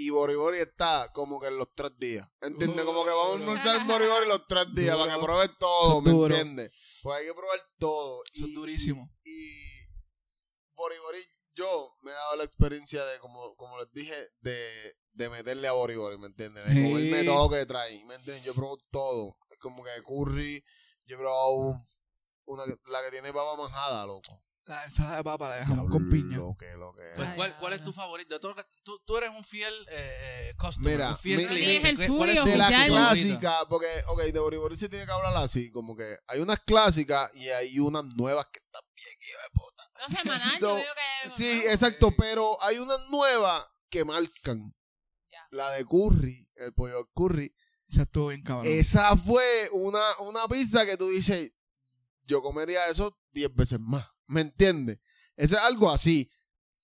Y 0.00 0.10
Bori 0.10 0.36
Bori 0.36 0.58
está 0.58 1.10
como 1.12 1.40
que 1.40 1.48
en 1.48 1.58
los 1.58 1.74
tres 1.74 1.90
días. 1.98 2.24
¿Entiendes? 2.40 2.84
Como 2.84 3.04
que 3.04 3.10
vamos 3.10 3.30
a 3.30 3.34
almorzar 3.34 3.76
en 3.80 3.86
Bori 3.88 4.06
Bori 4.06 4.28
los 4.28 4.46
tres 4.46 4.72
días 4.72 4.92
Duro. 4.96 5.04
para 5.08 5.18
que 5.18 5.24
prueben 5.24 5.56
todo, 5.58 6.00
¿me 6.02 6.10
entiendes? 6.12 7.00
Pues 7.02 7.18
hay 7.18 7.26
que 7.26 7.34
probar 7.34 7.58
todo. 7.80 8.22
Eso 8.32 8.44
es 8.46 8.54
durísimo. 8.54 9.10
Y 9.24 9.88
Bori 10.76 10.96
Bori, 10.98 11.18
yo 11.58 11.96
me 12.02 12.10
he 12.10 12.14
dado 12.14 12.36
la 12.36 12.44
experiencia 12.44 13.04
de, 13.04 13.18
como, 13.18 13.54
como 13.56 13.78
les 13.78 13.92
dije, 13.92 14.14
de, 14.40 14.96
de 15.12 15.28
meterle 15.28 15.68
a 15.68 15.72
Bori 15.72 15.96
Bori, 15.96 16.16
¿me 16.18 16.26
entiendes? 16.28 16.64
De 16.64 16.72
Sí. 16.72 16.82
comerme 16.90 17.24
todo 17.24 17.50
que 17.50 17.66
trae, 17.66 18.04
¿me 18.04 18.14
entiendes? 18.14 18.44
Yo 18.44 18.54
probado 18.54 18.78
todo. 18.90 19.36
Es 19.50 19.58
como 19.58 19.82
que 19.82 19.90
curry, 20.04 20.64
yo 21.06 21.16
he 21.16 21.18
probado 21.18 21.80
una, 22.46 22.64
la 22.66 23.02
que 23.04 23.10
tiene 23.10 23.32
papa 23.32 23.56
majada, 23.60 24.06
loco. 24.06 24.42
La 24.66 24.84
ensalada 24.84 25.16
de 25.16 25.24
papa 25.24 25.48
la 25.48 25.56
dejamos 25.56 25.88
con 25.90 26.10
piña. 26.10 26.36
Lo 26.36 26.54
que, 26.58 26.70
lo 26.76 26.92
que. 26.92 27.02
Pues, 27.16 27.28
¿cuál, 27.36 27.56
¿Cuál 27.58 27.72
es 27.72 27.82
tu 27.82 27.90
favorito? 27.90 28.38
Tú, 28.38 28.54
tú 29.06 29.16
eres 29.16 29.30
un 29.30 29.42
fiel 29.42 29.72
eh, 29.90 30.50
eh, 30.50 30.54
customer, 30.58 30.92
Mira, 30.92 31.10
un 31.12 31.16
fiel 31.16 31.38
mi- 31.38 31.46
cliente. 31.46 31.70
¿Quién 31.80 31.96
es 31.96 32.00
el 32.02 32.16
¿Cuál 32.16 32.28
tuyo? 32.30 32.42
tu 32.42 32.48
de 32.50 32.56
la 32.58 32.68
clásica, 32.86 33.58
porque, 33.70 33.86
ok, 34.08 34.20
de 34.24 34.38
Bori 34.38 34.58
Bori 34.58 34.76
se 34.76 34.90
tiene 34.90 35.06
que 35.06 35.12
hablar 35.12 35.34
así, 35.38 35.70
como 35.72 35.96
que 35.96 36.18
hay 36.26 36.40
unas 36.40 36.60
clásicas 36.60 37.34
y 37.34 37.48
hay 37.48 37.78
unas 37.78 38.04
nuevas 38.08 38.46
que 38.52 38.58
están 38.62 38.82
bien, 38.94 39.08
hijo 39.18 39.38
de 39.42 39.50
puta. 39.54 39.77
No 39.98 40.16
semanal, 40.16 40.58
So, 40.58 40.68
yo 40.68 40.74
veo 40.76 40.94
que 40.94 41.00
hay 41.24 41.30
Sí, 41.30 41.54
nuevo. 41.58 41.70
exacto, 41.70 42.14
pero 42.16 42.62
hay 42.62 42.78
unas 42.78 43.08
nuevas 43.10 43.64
que 43.90 44.04
marcan. 44.04 44.74
Ya. 45.30 45.46
La 45.50 45.70
de 45.72 45.84
curry, 45.84 46.46
el 46.56 46.72
pollo 46.74 46.98
al 46.98 47.08
curry. 47.14 47.54
Esa 47.88 48.02
estuvo 48.02 48.28
bien 48.28 48.42
cabrón. 48.42 48.66
Esa 48.70 49.16
fue 49.16 49.68
una, 49.72 50.02
una 50.20 50.46
pizza 50.46 50.84
que 50.84 50.96
tú 50.96 51.08
dices, 51.08 51.52
yo 52.24 52.42
comería 52.42 52.86
eso 52.88 53.18
10 53.32 53.54
veces 53.54 53.80
más. 53.80 54.06
¿Me 54.26 54.42
entiendes? 54.42 54.98
Eso 55.36 55.56
es 55.56 55.62
algo 55.62 55.90
así. 55.90 56.30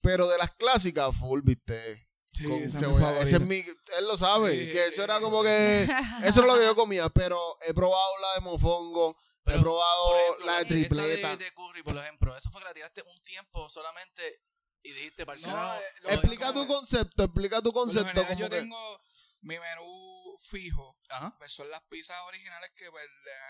Pero 0.00 0.28
de 0.28 0.38
las 0.38 0.50
clásicas, 0.56 1.14
full, 1.16 1.40
viste. 1.42 2.06
Sí, 2.32 2.44
con 2.44 2.68
cebolla. 2.70 3.20
Ese 3.20 3.36
es 3.36 3.42
mi, 3.42 3.56
él 3.56 4.06
lo 4.08 4.16
sabe, 4.18 4.50
Sí. 4.66 4.72
que 4.72 4.86
eso 4.86 5.04
era 5.04 5.20
como 5.20 5.42
que, 5.42 5.84
eso 6.24 6.40
es 6.40 6.46
lo 6.46 6.58
que 6.58 6.64
yo 6.64 6.74
comía, 6.74 7.08
pero 7.10 7.38
he 7.66 7.72
probado 7.72 8.18
la 8.20 8.34
de 8.34 8.40
mofongo, 8.40 9.16
Pero, 9.45 9.59
he 9.59 9.62
probado 9.62 10.16
ejemplo, 10.18 10.47
la 10.47 10.59
de 10.59 10.64
tripleta. 10.64 11.36
de, 11.36 11.45
de 11.45 11.53
curry, 11.53 11.82
por 11.82 11.97
ejemplo, 11.97 12.36
eso 12.36 12.51
fue 12.51 12.61
que 12.62 12.68
la 12.68 12.74
tiraste 12.74 13.03
un 13.03 13.22
tiempo 13.22 13.68
solamente 13.68 14.42
y 14.82 14.92
dijiste 14.92 15.24
para 15.26 15.38
No, 15.38 15.47
carajo, 15.49 15.80
eh, 15.80 16.14
Explica 16.14 16.47
no, 16.47 16.55
tu 16.55 16.66
concepto, 16.66 17.24
explica 17.24 17.61
tu 17.62 17.72
concepto. 17.72 18.09
general, 18.09 18.38
yo 18.38 18.49
que, 18.51 18.57
tengo 18.57 19.03
mi 19.42 19.59
menú 19.59 20.36
fijo, 20.51 20.99
Ajá, 21.11 21.34
pues 21.38 21.53
son 21.53 21.70
las 21.70 21.82
pizzas 21.84 22.20
originales 22.26 22.70
que 22.74 22.90
pues, 22.90 23.07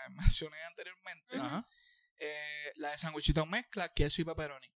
mencioné 0.09 0.61
anteriormente. 0.63 1.37
ajá. 1.37 1.67
Eh, 2.17 2.73
la 2.77 2.91
de 2.91 2.97
sanguichito 2.97 3.45
mezcla, 3.45 3.89
queso 3.93 4.21
y 4.21 4.25
pepperoni. 4.25 4.67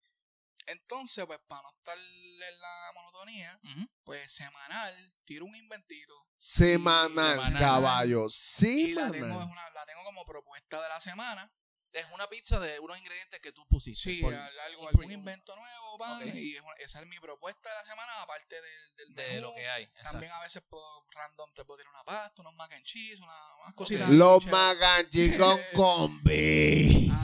Entonces, 0.68 1.24
pues 1.26 1.38
para 1.46 1.62
no 1.62 1.70
estar 1.78 1.96
en 1.98 2.60
la 2.60 2.92
monotonía, 2.94 3.60
pues 4.04 4.30
semanal, 4.32 5.14
tiro 5.24 5.44
un 5.44 5.54
inventito. 5.56 6.14
semanal, 6.36 7.38
Semanal. 7.38 7.58
caballo. 7.60 8.26
Y 8.60 8.94
la 8.94 9.02
tengo, 9.10 9.16
es 9.16 9.22
Semanal. 9.22 9.48
una, 9.50 9.70
la 9.70 9.86
tengo 9.86 10.04
como 10.04 10.24
propuesta 10.24 10.82
de 10.82 10.88
la 10.88 11.00
semana. 11.00 11.50
Es 11.92 12.04
una 12.12 12.28
pizza 12.28 12.60
de 12.60 12.78
unos 12.80 12.98
ingredientes 12.98 13.40
que 13.40 13.50
tú 13.50 13.66
pusiste. 13.66 14.10
Sí, 14.10 14.20
por- 14.20 14.34
al- 14.34 14.60
algo, 14.60 14.82
un 14.82 14.88
algún 14.88 15.10
invento 15.10 15.56
nuevo, 15.56 15.96
pan, 15.98 16.20
y 16.36 16.54
es 16.54 16.60
una- 16.60 16.74
esa 16.74 17.00
es 17.00 17.06
mi 17.06 17.18
propuesta 17.18 17.68
de 17.70 17.74
la 17.76 17.84
semana, 17.84 18.22
aparte 18.22 18.60
del, 18.60 18.96
del 18.96 19.14
de 19.14 19.28
menú. 19.28 19.40
lo 19.48 19.54
que 19.54 19.66
hay. 19.68 19.84
exacto. 19.84 20.10
También 20.10 20.32
a 20.32 20.40
veces 20.40 20.62
puedo, 20.68 21.06
random 21.12 21.54
te 21.54 21.64
puedo 21.64 21.78
tirar 21.78 21.92
una 21.94 22.04
pasta, 22.04 22.42
unos 22.42 22.54
mac 22.54 22.70
and 22.72 22.84
cheese, 22.84 23.20
una, 23.22 23.54
unas 23.62 23.74
cositas. 23.74 24.08
Los 24.10 24.44
chéveres. 24.44 24.52
maganchi 24.52 25.30
con 25.38 25.60
combi. 25.74 27.08
Ah. 27.10 27.22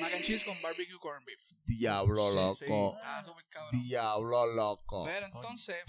Mac 0.00 0.12
and 0.14 0.24
cheese 0.24 0.44
con 0.46 0.60
barbecue 0.62 0.98
corned 0.98 1.26
beef. 1.26 1.52
Diablo 1.64 2.30
Sí, 2.54 2.66
loco. 2.66 2.98
sí. 3.72 3.78
Diablo 3.78 4.46
loco. 4.46 5.04
Pero 5.04 5.26
entonces, 5.26 5.84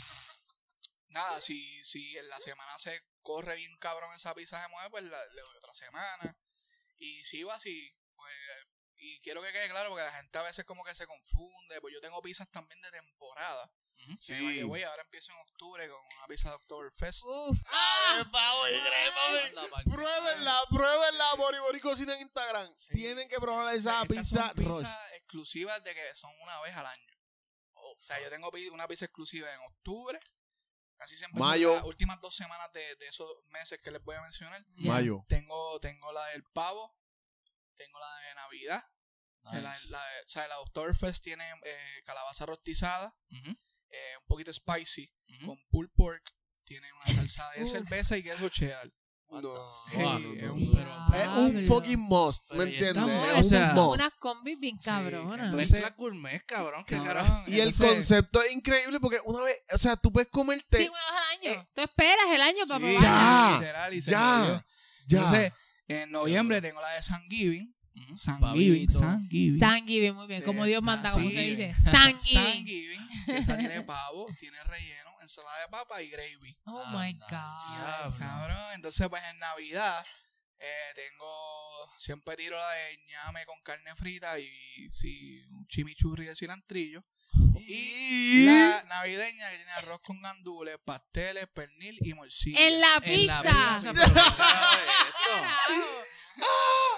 nada, 1.08 1.39
si, 1.41 1.84
si 1.84 2.18
en 2.18 2.28
la 2.30 2.39
semana 2.39 2.78
se 2.78 3.01
corre 3.22 3.56
bien 3.56 3.78
cabrón 3.78 4.14
esa 4.16 4.34
pizza 4.36 4.62
se 4.62 4.68
mueve, 4.70 4.89
pues 4.89 5.04
la- 5.04 5.26
le 5.28 5.41
doy 5.41 5.58
otra 5.58 5.74
semana. 5.74 6.38
Y 7.04 7.24
si 7.24 7.43
va 7.43 7.56
así, 7.56 7.93
pues, 8.16 8.34
y 8.95 9.20
quiero 9.20 9.41
que 9.41 9.51
quede 9.51 9.70
claro 9.70 9.89
porque 9.89 10.04
la 10.06 10.12
gente 10.12 10.38
a 10.38 10.43
veces 10.43 10.64
como 10.66 10.84
que 10.84 10.95
se 10.95 11.06
confunde, 11.06 11.82
pues 11.82 11.93
yo 11.93 11.99
tengo 12.01 12.22
pizzas 12.22 12.49
también 12.49 12.80
de 12.82 12.91
temporada. 12.91 13.72
Sí. 14.18 14.36
Sí. 14.36 14.64
voy, 14.64 14.84
ahora 14.84 15.01
empiezo 15.04 15.32
en 15.32 15.38
octubre 15.39 15.88
con 15.88 15.99
una 16.18 16.28
pizza 16.28 16.49
de 16.49 16.56
Oktoberfest. 16.56 17.24
Uf. 17.24 17.60
¡Ah! 17.68 18.28
Pavo 18.32 18.68
y 18.68 18.72
crema, 18.72 19.84
Pruébenla, 19.84 20.62
pruébenla, 20.70 21.34
Bori 21.38 21.60
Bori 21.60 21.80
Cocina 21.80 22.14
en 22.16 22.22
Instagram. 22.22 22.74
Sí. 22.78 22.93
Tienen 22.95 23.28
que 23.30 23.38
probar 23.39 23.74
esa 23.76 24.01
Estas 24.04 24.08
pizza 24.08 24.54
Roche. 24.56 24.89
exclusivas 25.16 25.84
de 25.84 25.93
que 25.93 26.16
son 26.16 26.32
una 26.41 26.60
vez 26.62 26.76
al 26.76 26.86
año. 26.86 27.14
O 27.76 27.97
sea, 28.01 28.22
yo 28.22 28.30
tengo 28.30 28.51
pi- 28.51 28.70
una 28.70 28.88
pizza 28.88 29.06
exclusiva 29.06 29.54
en 29.54 29.60
octubre. 29.62 30.20
Casi 31.04 31.18
siempre 31.18 31.38
son 31.39 31.49
Mayo. 31.49 31.76
las 31.76 31.84
últimas 31.84 32.22
dos 32.22 32.34
semanas 32.34 32.72
de, 32.72 32.95
de 32.95 33.08
esos 33.10 33.28
meses 33.49 33.78
que 33.84 33.91
les 33.91 34.01
voy 34.04 34.16
a 34.16 34.22
mencionar. 34.22 34.66
Mayo. 34.78 35.26
Tengo, 35.28 35.78
tengo 35.82 36.14
la 36.14 36.26
del 36.28 36.43
pavo. 36.54 36.97
Tengo 37.76 37.99
la 37.99 38.18
de 38.30 38.36
Navidad. 38.36 38.84
Nice. 39.51 39.62
La, 39.91 39.99
la 39.99 40.06
de- 40.14 40.22
o 40.24 40.28
sea, 40.28 40.47
la 40.47 40.60
Oktoberfest 40.62 41.22
tiene 41.22 41.43
eh, 41.66 42.04
calabaza 42.06 42.45
rostizada. 42.45 43.14
Eh, 43.89 44.18
un 44.18 44.26
poquito 44.28 44.54
spicy. 44.54 45.14
Con 45.45 45.58
pulled 45.70 45.91
pork. 45.93 46.24
Tiene 46.64 46.89
una 46.93 47.06
salsa 47.08 47.51
de 47.51 47.66
cerveza 47.66 48.16
y 48.18 48.24
queso 48.24 48.47
cheddar. 48.47 48.89
No, 49.42 49.72
Sí, 49.92 49.98
es 50.40 50.50
un- 50.50 50.72
pero- 50.74 50.94
Es 51.14 51.28
un 51.38 51.68
fucking 51.68 52.00
must, 52.00 52.52
¿me 52.54 52.64
entiendes? 52.64 52.88
estamos, 52.90 53.28
Es 53.28 53.34
o 53.34 53.38
un 53.38 53.44
sea, 53.44 53.74
must. 53.74 53.96
Unas 53.96 54.10
combis 54.20 54.60
bien 54.60 54.78
cabronas. 54.78 55.46
entonces- 55.46 55.72
Mezcla 55.72 55.90
gourmet, 55.98 56.46
cabrón. 56.46 56.84
Cabrón. 56.88 57.44
Y 57.48 57.60
el 57.60 57.70
entonces- 57.70 57.90
concepto 57.96 58.42
es 58.42 58.52
increíble 58.54 59.00
porque 59.00 59.20
una 59.26 59.42
vez, 59.44 59.56
o 59.74 59.78
sea, 59.78 59.96
tú 59.96 60.12
puedes 60.12 60.30
comerte 60.30 60.78
Sí, 60.78 60.88
una 60.90 60.98
vez 61.00 61.08
al 61.10 61.40
año. 61.54 61.62
Eh, 61.62 61.68
Tú 61.76 61.82
esperas 61.82 62.26
el 62.32 62.42
año 62.42 62.66
para 62.68 62.80
Sí, 62.80 62.96
probarla. 62.98 63.00
Ya, 63.02 63.58
literal, 63.60 63.94
y 63.94 64.02
se 64.02 64.12
ya, 64.12 64.64
ya. 65.08 65.18
Entonces, 65.20 65.52
en 65.88 66.12
noviembre 66.12 66.62
tengo 66.62 66.82
la 66.82 66.90
de 66.90 67.04
San 67.04 67.22
Giving. 67.30 67.76
San 68.18 68.39
Pavito. 68.39 68.94
Giving, 69.30 69.60
San 69.60 69.88
Giving. 69.88 70.16
Muy 70.16 70.28
bien. 70.28 70.41
Sí, 70.41 70.46
como 70.46 70.66
Dios 70.66 70.80
ah, 70.84 70.86
manda, 70.86 71.12
como 71.12 71.30
se 71.30 71.41
dice. 71.41 71.74
Thanksgiving. 71.91 72.46
Thanksgiving, 72.46 73.26
que 73.26 73.38
esa 73.38 73.58
tiene 73.58 73.82
pavo, 73.82 74.28
tiene 74.39 74.64
relleno, 74.64 75.12
ensalada 75.22 75.62
de 75.62 75.68
papa 75.70 76.02
y 76.02 76.10
gravy. 76.10 76.58
Oh 76.66 76.86
my 76.88 77.14
God. 77.14 77.30
diablo. 77.30 78.16
Cabrón, 78.20 78.66
entonces 78.76 79.08
pues 79.10 79.24
en 79.32 79.39
Navidad 79.39 80.06
eh, 80.60 80.94
tengo, 80.96 81.94
siempre 81.98 82.36
tiro 82.36 82.58
la 82.58 82.72
de 82.72 83.00
ñame 83.08 83.46
con 83.46 83.62
carne 83.62 83.96
frita 83.96 84.39
y 84.39 84.89
sí, 84.89 85.44
un 85.50 85.68
chimichurri 85.68 86.26
de 86.26 86.36
cilantrillo. 86.36 87.04
Y 87.56 88.46
La 88.46 88.84
navideña 88.84 89.50
que 89.50 89.56
tiene 89.58 89.72
arroz 89.74 90.02
con 90.02 90.22
gandules, 90.22 90.78
pasteles, 90.84 91.48
pernil 91.54 91.98
y 92.02 92.14
morcilla. 92.14 92.60
En 92.60 92.80
la 92.80 93.02
En 93.04 93.28
la 93.28 93.41
pizza. 93.41 93.91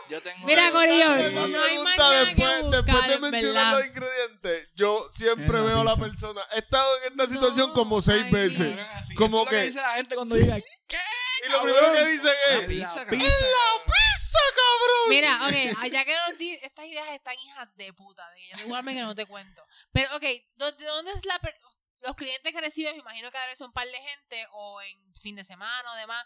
Yo 0.09 0.21
tengo 0.21 0.45
Mira, 0.45 0.71
Corillo, 0.71 1.07
la 1.09 1.47
no 1.47 1.63
hay 1.63 1.77
más 1.79 1.95
que 1.95 2.25
después, 2.25 2.61
buscar, 2.63 2.83
después 2.85 3.07
de 3.07 3.13
en 3.15 3.21
mencionar 3.21 3.65
verdad. 3.65 3.71
los 3.79 3.87
ingredientes, 3.87 4.69
yo 4.75 5.09
siempre 5.11 5.47
la 5.47 5.61
veo 5.65 5.79
a 5.81 5.83
la 5.83 5.95
persona. 5.95 6.41
He 6.53 6.59
estado 6.59 6.97
en 7.07 7.19
esta 7.19 7.27
situación 7.33 7.67
No, 7.69 7.73
como 7.73 8.01
seis 8.03 8.23
ay, 8.25 8.31
veces. 8.31 8.77
Así, 8.93 9.15
Como 9.15 9.41
eso 9.41 9.45
es 9.49 9.51
lo 9.53 9.57
que- 9.59 9.65
dice 9.65 9.81
la 9.81 9.91
gente 9.93 10.15
cuando 10.15 10.35
diga, 10.35 10.57
¿qué? 10.87 10.99
Y 11.47 11.51
lo 11.51 11.61
primero 11.63 11.91
que 11.93 12.05
dicen 12.05 12.25
La 12.49 12.55
es: 12.59 12.65
pizza, 12.65 12.95
La 12.99 13.05
cabrón. 13.05 13.19
pizza, 13.19 13.39
cabrón. 13.39 13.81
¡Pizza, 13.85 14.39
cabrón! 14.55 15.09
Mira, 15.09 15.39
ok, 15.47 15.77
allá 15.83 16.05
que 16.05 16.15
nos 16.29 16.37
di, 16.37 16.51
estas 16.61 16.85
ideas 16.85 17.09
están 17.09 17.35
hijas 17.39 17.75
de 17.75 17.93
puta, 17.93 18.29
de 18.31 18.35
que 18.41 18.57
yo 18.59 18.65
igualmente 18.65 19.01
no 19.01 19.15
te 19.15 19.25
cuento. 19.25 19.65
Pero, 19.91 20.15
ok, 20.15 20.23
¿dó- 20.55 20.71
¿de 20.71 20.85
dónde 20.85 21.11
es 21.13 21.25
la, 21.25 21.39
per- 21.39 21.57
los 22.01 22.15
clientes 22.15 22.53
que 22.53 22.61
recibes, 22.61 22.93
me 22.93 22.99
imagino 22.99 23.31
que 23.31 23.37
ahora 23.39 23.55
son 23.55 23.67
un 23.67 23.73
par 23.73 23.87
de 23.87 23.99
gente 23.99 24.47
o 24.51 24.81
en 24.83 25.15
fin 25.19 25.35
de 25.35 25.43
semana 25.43 25.91
o 25.91 25.95
demás. 25.95 26.23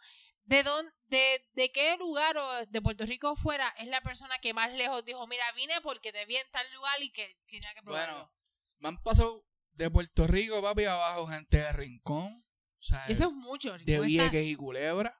¿De, 0.50 0.64
dónde, 0.64 0.91
de, 1.10 1.47
de 1.54 1.72
qué 1.72 1.95
lugar 1.97 2.36
o 2.36 2.66
de 2.66 2.82
Puerto 2.82 3.06
Rico 3.06 3.36
fuera 3.36 3.70
es 3.78 3.88
la 3.88 4.02
persona 4.02 4.39
que 4.39 4.52
más 4.52 4.74
lejos 4.74 5.06
dijo, 5.06 5.28
mira, 5.28 5.43
vine 5.56 5.80
porque 5.82 6.12
te 6.12 6.26
vi 6.26 6.38
en 6.38 6.50
tal 6.52 6.66
lugar 6.74 7.02
y 7.04 7.12
que 7.12 7.38
tenía 7.47 7.72
que 7.76 7.84
probarlo? 7.84 8.14
Bueno, 8.16 8.34
me 8.80 8.89
han 8.89 8.97
pasado 9.04 9.45
de 9.74 9.91
Puerto 9.91 10.26
Rico, 10.26 10.60
papi, 10.60 10.86
abajo, 10.86 11.28
gente 11.28 11.58
de 11.58 11.72
Rincón. 11.72 12.43
O 12.80 12.82
sea, 12.82 13.06
Eso 13.08 13.26
es 13.26 13.32
mucho. 13.32 13.74
de 13.74 13.78
Rincón 13.78 14.08
Vieques 14.08 14.45
y 14.47 14.56
Culebra. 14.56 15.18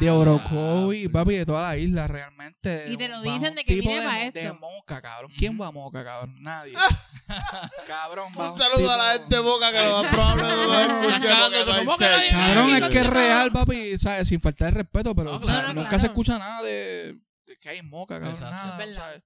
De 0.00 0.08
Ah, 0.08 0.14
Orocovi, 0.14 1.08
papi, 1.08 1.34
de 1.36 1.46
toda 1.46 1.68
la 1.68 1.76
isla, 1.76 2.06
realmente. 2.08 2.86
Y 2.90 2.96
te 2.96 3.08
lo 3.08 3.20
dicen 3.22 3.54
de 3.54 3.64
que 3.64 3.74
tipo 3.76 3.90
de 3.92 4.00
mo- 4.02 4.10
esto. 4.12 4.38
De 4.40 4.52
Moca, 4.52 5.00
cabrón. 5.02 5.32
¿Quién 5.36 5.60
va 5.60 5.66
a 5.68 5.70
Moca, 5.72 6.04
cabrón? 6.04 6.36
Nadie. 6.42 6.74
cabrón, 7.86 8.32
va 8.38 8.50
Un 8.52 8.58
saludo 8.58 8.90
a 8.92 8.96
la 8.96 9.12
gente 9.14 9.36
de 9.36 9.42
Boca 9.42 9.72
que 9.72 9.80
lo 9.82 10.02
más 10.02 10.12
probable 10.12 10.42
no 10.42 11.20
que 11.20 11.28
nadie- 11.28 11.64
señal. 11.98 12.54
Cabrón, 12.54 12.70
es 12.70 12.84
que 12.90 12.98
es 12.98 13.06
real, 13.06 13.52
papi, 13.52 13.98
¿sabes? 13.98 14.28
Sin 14.28 14.40
faltar 14.40 14.72
de 14.72 14.82
respeto, 14.82 15.14
pero 15.14 15.30
No, 15.32 15.36
o 15.36 15.42
sea, 15.42 15.52
claro, 15.54 15.68
nunca 15.74 15.88
claro. 15.90 16.00
se 16.00 16.06
escucha 16.06 16.38
nada 16.38 16.62
de, 16.62 17.18
de 17.46 17.56
que 17.60 17.68
hay 17.68 17.82
Moca, 17.82 18.14
cabrón. 18.14 18.32
Exacto. 18.32 18.56
Nada, 18.56 18.72
Es 18.72 18.78
verdad. 18.78 19.02
¿sabes? 19.04 19.22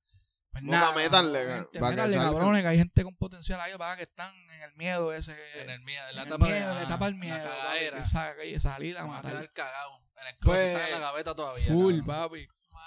Pues 0.55 0.63
Moca, 0.63 0.79
nada, 0.79 0.95
métanle, 0.95 1.39
gente, 1.47 1.81
para 1.81 1.91
que 1.91 1.97
métanle, 1.97 2.15
salgan. 2.15 2.33
cabrones, 2.33 2.63
que 2.63 2.69
hay 2.69 2.79
gente 2.79 3.03
con 3.03 3.17
potencial 3.17 3.61
ahí, 3.61 3.77
para 3.77 3.97
que 3.97 4.05
están 4.05 4.33
en 4.51 4.63
el 4.63 4.73
miedo 4.77 5.13
ese. 5.13 5.35
En 5.63 5.69
el 5.71 5.81
miedo, 5.81 6.09
en 6.11 6.15
la 6.15 6.23
el 6.23 6.29
etapa 6.29 6.45
miedo, 6.47 6.59
de 6.67 6.71
en 6.71 6.75
la 6.77 6.83
etapa 6.85 7.05
del 7.07 7.15
en 7.15 7.21
miedo. 7.21 7.37
La 7.39 7.43
papi, 7.45 7.57
cagadera. 7.59 7.99
que 7.99 8.05
sa- 8.09 8.37
que 8.37 8.61
salir 8.61 8.97
a 8.99 9.05
matar. 9.07 9.33
quedar 9.33 9.53
cagados. 9.53 10.01
En 10.17 10.27
el 10.29 10.39
closet 10.39 10.63
Pues, 10.63 10.77
está 10.77 10.87
en 10.87 10.93
la 10.93 10.99
gaveta 11.09 11.35
todavía. 11.35 11.67
Full, 11.67 11.99
cabrón. 11.99 12.07
papi. 12.07 12.47
Wow. 12.71 12.81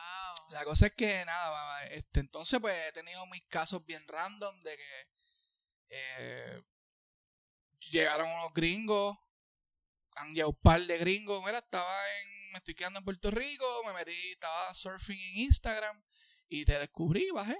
La 0.51 0.63
cosa 0.63 0.85
es 0.85 0.93
que 0.93 1.25
nada, 1.25 1.49
mamá, 1.51 1.83
este, 1.91 2.21
entonces 2.21 2.57
pues 2.61 2.73
he 2.87 2.93
tenido 2.93 3.25
mis 3.27 3.43
casos 3.49 3.85
bien 3.85 4.07
random 4.07 4.63
de 4.63 4.77
que 4.77 5.07
eh, 5.89 6.63
llegaron 7.91 8.29
unos 8.29 8.53
gringos, 8.53 9.17
han 10.15 10.29
llegado 10.33 10.51
un 10.51 10.59
par 10.61 10.81
de 10.81 10.97
gringos, 10.97 11.43
mira, 11.45 11.57
estaba 11.59 11.91
en, 12.21 12.51
me 12.53 12.57
estoy 12.59 12.75
quedando 12.75 12.99
en 12.99 13.05
Puerto 13.05 13.29
Rico, 13.29 13.65
me 13.85 13.91
metí, 13.93 14.31
estaba 14.31 14.73
surfing 14.73 15.19
en 15.19 15.37
Instagram 15.39 16.01
y 16.49 16.65
te 16.65 16.77
descubrí, 16.79 17.29
bajé. 17.31 17.57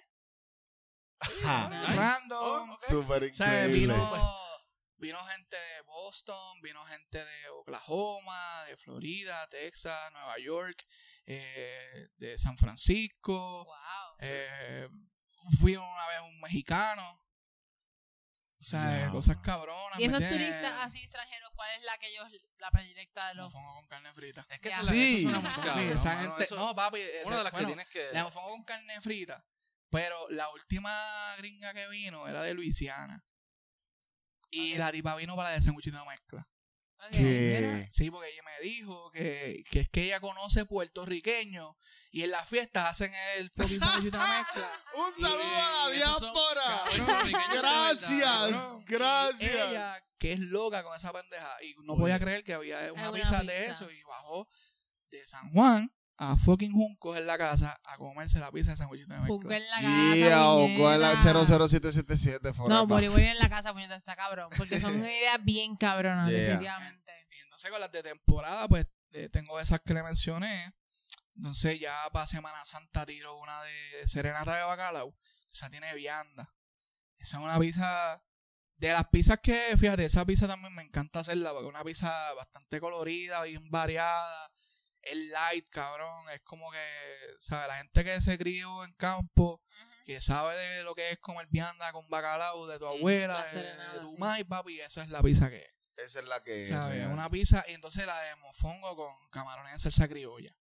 Ajá. 1.19 1.69
Nice. 1.69 1.95
Random. 1.95 2.69
Oh, 2.69 2.73
ok. 2.73 2.79
Súper 2.87 3.23
O 3.23 3.33
sea, 3.33 3.65
increíble. 3.65 3.93
vino, 3.93 4.37
vino 4.97 5.23
gente 5.25 5.55
de 5.55 5.81
Boston, 5.81 6.61
vino 6.61 6.83
gente 6.85 7.17
de 7.23 7.49
Oklahoma, 7.49 8.63
de 8.67 8.77
Florida, 8.77 9.47
Texas, 9.47 10.11
Nueva 10.11 10.37
York, 10.37 10.85
eh, 11.25 12.09
de 12.17 12.37
San 12.37 12.57
Francisco. 12.57 13.65
Wow. 13.65 14.15
Eh, 14.19 14.89
fui 15.59 15.75
una 15.75 16.07
vez 16.07 16.19
un 16.21 16.39
mexicano. 16.39 17.23
O 18.67 18.69
sea, 18.69 19.09
cosas 19.11 19.37
cabronas. 19.37 19.99
Y 19.99 20.03
esos 20.05 20.19
turistas 20.27 20.73
así 20.81 20.99
extranjeros, 20.99 21.51
¿cuál 21.55 21.69
es 21.77 21.83
la 21.83 21.97
que 21.97 22.07
ellos, 22.09 22.25
la 22.57 22.69
predilecta 22.71 23.29
de 23.29 23.35
los... 23.35 23.45
Mofongo 23.53 23.75
con 23.75 23.87
carne 23.87 24.13
frita. 24.13 24.45
Es 24.49 24.59
que 24.59 24.69
eso, 24.69 24.83
la- 24.85 24.91
Sí. 24.91 25.13
eso 25.19 25.21
suena 25.29 25.39
muy 25.39 25.49
Papi, 25.49 25.55
Papi, 25.61 25.67
cabrón. 25.79 25.97
esa 25.97 26.09
mano, 26.15 26.21
gente, 26.29 26.43
eso- 26.43 26.55
no, 26.57 26.75
papi. 26.75 26.99
eh, 26.99 27.21
una 27.25 27.37
de 27.37 27.43
las 27.43 27.53
bueno, 27.53 27.67
que 27.67 27.73
tienes 27.73 27.87
que. 27.89 28.09
La 28.13 28.23
mofongo 28.23 28.49
con 28.49 28.63
carne 28.65 28.99
frita. 29.01 29.45
Pero 29.89 30.29
la 30.31 30.49
última 30.49 30.91
gringa 31.37 31.73
que 31.73 31.87
vino 31.87 32.27
era 32.27 32.41
de 32.43 32.53
Luisiana. 32.53 33.23
Y 34.51 34.73
Ok. 34.73 34.79
la 34.79 34.91
tipa 34.91 35.15
vino 35.15 35.35
para 35.35 35.49
la 35.49 35.55
de 35.55 35.61
sanguchito 35.61 35.97
de 35.97 36.05
mezcla. 36.05 36.47
Sí, 37.89 38.11
porque 38.11 38.29
ella 38.29 38.43
me 38.43 38.67
dijo 38.67 39.11
que, 39.11 39.63
que 39.69 39.81
es 39.81 39.89
que 39.89 40.03
ella 40.05 40.19
conoce 40.19 40.65
puertorriqueños 40.65 41.75
y 42.11 42.23
en 42.23 42.31
las 42.31 42.47
fiestas 42.47 42.89
hacen 42.89 43.11
el 43.37 43.49
fucking 43.51 43.79
sándwich 43.79 44.11
de 44.11 44.17
mezcla. 44.17 44.71
Un 44.95 45.13
saludo 45.13 45.43
a 45.43 45.87
la 45.87 45.93
diáspora. 45.93 46.83
verdad, 46.91 47.51
Gracias, 47.53 48.85
gracias. 48.85 49.51
Y 49.51 49.71
ella, 49.71 50.03
que 50.17 50.33
es 50.33 50.39
loca 50.39 50.83
con 50.83 50.95
esa 50.95 51.13
pendeja, 51.13 51.55
y 51.63 51.75
no 51.83 51.93
Oye. 51.93 52.01
podía 52.01 52.19
creer 52.19 52.43
que 52.43 52.53
había 52.53 52.91
una 52.93 53.03
Alguna 53.05 53.23
pizza 53.23 53.43
de 53.43 53.65
eso 53.67 53.89
y 53.91 54.01
bajó 54.03 54.47
de 55.11 55.25
San 55.25 55.51
Juan 55.51 55.91
a 56.19 56.35
fucking 56.35 56.71
Juncos 56.71 57.17
en 57.17 57.27
la 57.27 57.37
casa 57.37 57.79
a 57.83 57.97
comerse 57.97 58.39
la 58.39 58.51
pizza 58.51 58.71
de 58.71 58.77
sándwichito 58.77 59.13
de 59.13 59.19
mezcla. 59.19 59.55
en 59.57 59.63
la 59.69 59.75
casa, 59.75 60.15
Yeah, 60.15 60.47
o 60.49 60.61
con 60.75 60.99
la 61.01 61.11
puñeta. 61.11 61.45
00777 61.45 62.53
forever. 62.53 62.69
No, 62.75 62.87
Bori 62.87 63.07
Bori 63.07 63.23
en 63.27 63.37
la 63.39 63.49
casa, 63.49 63.71
puñeta, 63.73 63.95
está 63.95 64.15
cabrón. 64.15 64.49
Porque 64.57 64.79
son 64.81 64.97
ideas 65.03 65.43
bien 65.43 65.75
cabronas, 65.75 66.27
Yeah. 66.29 66.39
definitivamente. 66.39 67.11
Y 67.31 67.39
entonces 67.43 67.69
con 67.71 67.79
las 67.79 67.91
de 67.91 68.03
temporada, 68.03 68.67
pues 68.67 68.87
eh, 69.11 69.29
tengo 69.29 69.59
esas 69.59 69.79
que 69.81 69.93
le 69.93 70.03
mencioné. 70.03 70.73
Entonces 71.35 71.79
ya 71.79 71.95
para 72.11 72.25
Semana 72.25 72.65
Santa 72.65 73.05
tiro 73.05 73.37
una 73.39 73.61
de 73.61 74.07
Serenata 74.07 74.55
de 74.55 74.63
Bacalao. 74.63 75.15
Esa 75.51 75.69
tiene 75.69 75.93
vianda. 75.95 76.51
Esa 77.17 77.37
es 77.37 77.43
una 77.43 77.59
pizza... 77.59 78.21
De 78.79 78.89
las 78.89 79.07
pizzas 79.07 79.39
que, 79.41 79.59
fíjate, 79.75 80.05
esa 80.05 80.23
pizza 80.23 80.47
también 80.47 80.71
me 80.75 80.83
encanta 80.83 81.21
hacerla 81.21 81.49
porque 81.51 81.65
es 81.65 81.69
una 81.73 81.83
pizza 81.83 82.33
bastante 82.35 82.79
colorida, 82.79 83.41
bien 83.41 83.71
variada. 83.71 84.51
Es 85.09 85.17
light, 85.29 85.67
cabrón. 85.69 86.29
Es 86.33 86.41
como 86.41 86.71
que, 86.71 86.79
¿sabes? 87.39 87.67
La 87.67 87.77
gente 87.77 88.03
que 88.03 88.21
se 88.21 88.37
crió 88.37 88.83
en 88.83 88.93
campo, 88.93 89.61
que 90.05 90.21
sabe 90.21 90.55
de 90.57 90.83
lo 90.83 90.95
que 90.95 91.11
es 91.11 91.19
comer 91.19 91.47
vianda 91.49 91.91
con 91.91 92.09
bacalao 92.09 92.67
de 92.67 92.79
tu 92.79 92.85
abuela, 92.87 93.33
la 93.39 93.45
de, 93.51 93.63
de 93.93 93.99
tu 93.99 94.17
mai, 94.17 94.43
papi, 94.43 94.79
esa 94.81 95.03
es 95.03 95.09
la 95.09 95.21
pizza 95.21 95.49
que 95.49 95.57
es. 95.63 95.73
Esa 95.97 96.19
es 96.19 96.25
la 96.25 96.43
que. 96.43 96.65
¿sabes? 96.67 96.97
real. 96.97 97.11
Una 97.11 97.29
pizza 97.29 97.63
y 97.67 97.73
entonces 97.73 98.05
la 98.05 98.19
de 98.21 98.35
mofongo 98.37 98.95
con 98.95 99.29
camarones 99.31 99.73
en 99.73 99.79
salsa 99.79 100.07
criolla. 100.07 100.55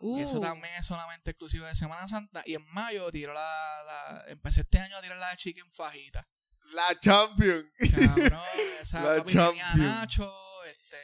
Uh, 0.00 0.18
Y 0.18 0.22
eso 0.22 0.40
también 0.40 0.74
es 0.74 0.84
solamente 0.86 1.30
exclusivo 1.30 1.64
de 1.64 1.74
Semana 1.76 2.06
Santa. 2.08 2.42
Y 2.44 2.54
en 2.54 2.64
mayo 2.72 3.10
tiro 3.12 3.32
la, 3.32 3.82
la 3.86 4.24
empecé 4.26 4.60
este 4.62 4.78
año 4.78 4.96
a 4.96 5.00
tirar 5.00 5.16
la 5.18 5.30
de 5.30 5.36
chicken 5.36 5.70
fajita. 5.72 6.28
La 6.74 6.98
champion. 7.00 7.72
Cabrón, 7.78 8.40
esa 8.80 9.00
La 9.02 9.16
papi, 9.18 9.32
tenía 9.32 9.64
champion. 9.64 9.86
nacho, 9.86 10.64
este, 10.66 10.96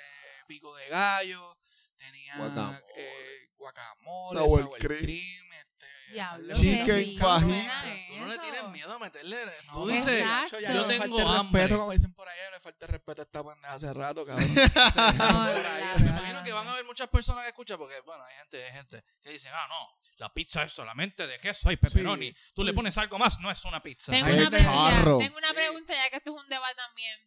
pico 0.47 0.75
de 0.77 0.89
gallo, 0.89 1.57
tenía 1.99 2.37
Guacamole. 2.37 2.79
eh, 2.97 3.49
guacamole, 3.57 4.39
Sour 4.41 4.63
sour, 4.63 4.79
cream. 4.79 5.01
cream, 5.03 5.53
este, 5.53 5.87
Diablo, 6.13 6.55
Chicken 6.55 7.17
fajita. 7.19 7.85
Tú 8.09 8.17
no 8.17 8.27
le 8.29 8.39
tienes 8.39 8.65
miedo 8.69 8.93
a 8.95 8.99
meterle. 8.99 9.37
No, 9.67 9.73
Tú 9.75 9.89
dices, 9.89 10.25
yo 10.73 10.87
tengo 10.87 11.29
hambre. 11.29 11.63
respeto, 11.63 11.79
como 11.81 11.93
dicen 11.93 12.15
por 12.15 12.29
allá, 12.29 12.51
le 12.53 12.61
falta 12.61 12.87
el 12.87 12.93
respeto 12.93 13.23
a 13.23 13.25
esta 13.25 13.45
pendeja 13.45 13.75
hace 13.75 13.93
rato, 13.93 14.25
cabrón. 14.25 14.49
No, 15.19 15.43
ahí, 15.43 16.03
Me 16.03 16.09
imagino 16.09 16.43
que 16.43 16.53
van 16.53 16.67
a 16.67 16.73
haber 16.73 16.85
muchas 16.87 17.09
personas 17.09 17.43
que 17.43 17.49
escuchan 17.49 17.77
porque, 17.79 18.01
bueno, 18.07 18.25
hay 18.25 18.37
gente, 18.37 18.65
hay 18.65 18.73
gente 18.73 19.05
que 19.23 19.31
dicen, 19.31 19.53
ah, 19.55 19.67
no, 19.69 19.89
la 20.17 20.33
pizza 20.33 20.63
es 20.63 20.73
solamente 20.73 21.27
de 21.27 21.39
queso 21.41 21.71
y 21.71 21.77
pepperoni. 21.77 22.33
Tú 22.55 22.65
le 22.65 22.73
pones 22.73 22.97
algo 22.97 23.19
más, 23.19 23.39
no 23.41 23.51
es 23.51 23.63
una 23.67 23.83
pizza. 23.83 24.11
Tengo 24.13 24.29
una, 24.29 24.51
charro. 24.59 25.19
tengo 25.19 25.37
una 25.37 25.49
Sí. 25.49 25.55
pregunta, 25.55 25.93
ya 25.95 26.11
que 26.11 26.17
esto 26.17 26.35
es 26.37 26.43
un 26.43 26.49
debate 26.49 26.75
también. 26.77 27.19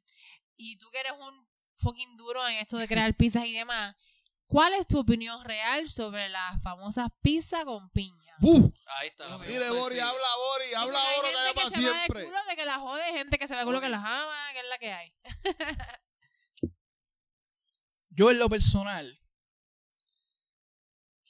Y 0.58 0.78
tú 0.78 0.90
que 0.92 1.00
eres 1.00 1.14
un 1.20 1.48
fucking 1.76 2.18
duro 2.18 2.48
en 2.48 2.58
esto 2.58 2.78
de 2.78 2.88
crear 2.88 3.14
pizzas 3.16 3.46
y 3.46 3.54
demás. 3.54 3.96
¿Cuál 4.52 4.74
es 4.74 4.86
tu 4.86 5.00
opinión 5.00 5.46
real 5.46 5.90
sobre 5.90 6.28
las 6.28 6.62
famosas 6.62 7.08
pizzas 7.22 7.64
con 7.64 7.90
piña? 7.92 8.36
¡Buf! 8.40 8.70
Ahí 8.98 9.08
está. 9.08 9.30
la 9.30 9.38
Dile, 9.38 9.70
Bori, 9.70 9.98
habla, 9.98 10.28
Bori, 10.36 10.74
habla 10.76 11.00
ahora 11.00 11.30
que 11.30 11.36
gente 11.36 11.40
haya 11.40 11.54
para 11.54 11.70
se 11.70 11.76
va 11.78 11.82
siempre. 11.82 12.26
culo 12.26 12.40
de 12.50 12.56
que 12.58 12.66
la 12.66 12.80
jode, 12.80 13.14
gente 13.14 13.40
que 13.40 13.48
se 13.48 13.56
da 13.56 13.64
culo 13.64 13.80
que 13.80 13.88
las 13.88 14.04
ama, 14.04 14.38
que 14.52 14.60
es 14.60 14.66
la 14.68 14.78
que 14.78 14.92
hay. 14.92 15.14
Yo 18.10 18.30
en 18.30 18.40
lo 18.40 18.50
personal 18.50 19.22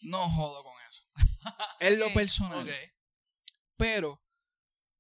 no 0.02 0.28
jodo 0.28 0.64
con 0.64 0.74
eso. 0.90 1.06
en 1.80 2.00
lo 2.00 2.12
personal. 2.14 2.68
Pero 3.78 4.20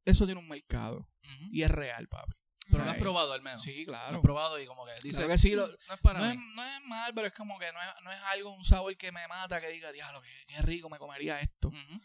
eso 0.06 0.26
tiene 0.26 0.40
un 0.40 0.48
mercado 0.48 1.10
y 1.52 1.64
es 1.64 1.72
real, 1.72 2.08
papi. 2.08 2.34
Pero 2.72 2.86
lo 2.86 2.92
has 2.92 2.98
probado 2.98 3.34
al 3.34 3.42
menos. 3.42 3.62
Sí, 3.62 3.86
Lo 3.86 3.94
has 3.96 4.02
claro. 4.04 4.22
probado 4.22 4.60
y 4.60 4.66
como 4.66 4.86
que 4.86 4.94
dice, 5.04 5.18
Claro 5.18 5.30
que 5.30 5.38
sí, 5.38 5.52
lo- 5.52 5.68
no 5.68 5.94
es 5.94 6.00
para 6.02 6.20
no, 6.20 6.26
es, 6.26 6.38
no 6.56 6.64
es 6.64 6.82
mal, 6.86 7.14
pero 7.14 7.28
es 7.28 7.34
como 7.34 7.60
que 7.60 7.72
no 7.72 7.82
es, 7.82 7.88
no 8.04 8.12
es 8.12 8.20
algo, 8.32 8.52
un 8.54 8.64
sabor 8.66 8.96
que 8.98 9.12
me 9.12 9.28
mata, 9.28 9.60
que 9.62 9.68
diga, 9.70 9.92
diablo, 9.92 10.22
qué, 10.22 10.46
qué 10.48 10.62
rico 10.62 10.90
me 10.90 10.98
comería 10.98 11.40
esto. 11.42 11.68
Ujú. 11.70 12.02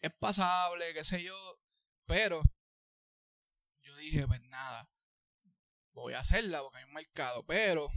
Es 0.00 0.12
pasable, 0.18 0.94
qué 0.94 1.04
sé 1.04 1.22
yo, 1.22 1.36
pero 2.06 2.42
yo 3.82 3.94
dije, 3.96 4.26
pues 4.26 4.40
nada, 4.42 4.88
voy 5.92 6.14
a 6.14 6.20
hacerla 6.20 6.62
porque 6.62 6.78
hay 6.78 6.84
un 6.84 6.92
mercado, 6.94 7.44
pero 7.44 7.88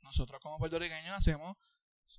nosotros 0.00 0.40
como 0.42 0.58
puertorriqueños 0.58 1.16
hacemos 1.16 1.56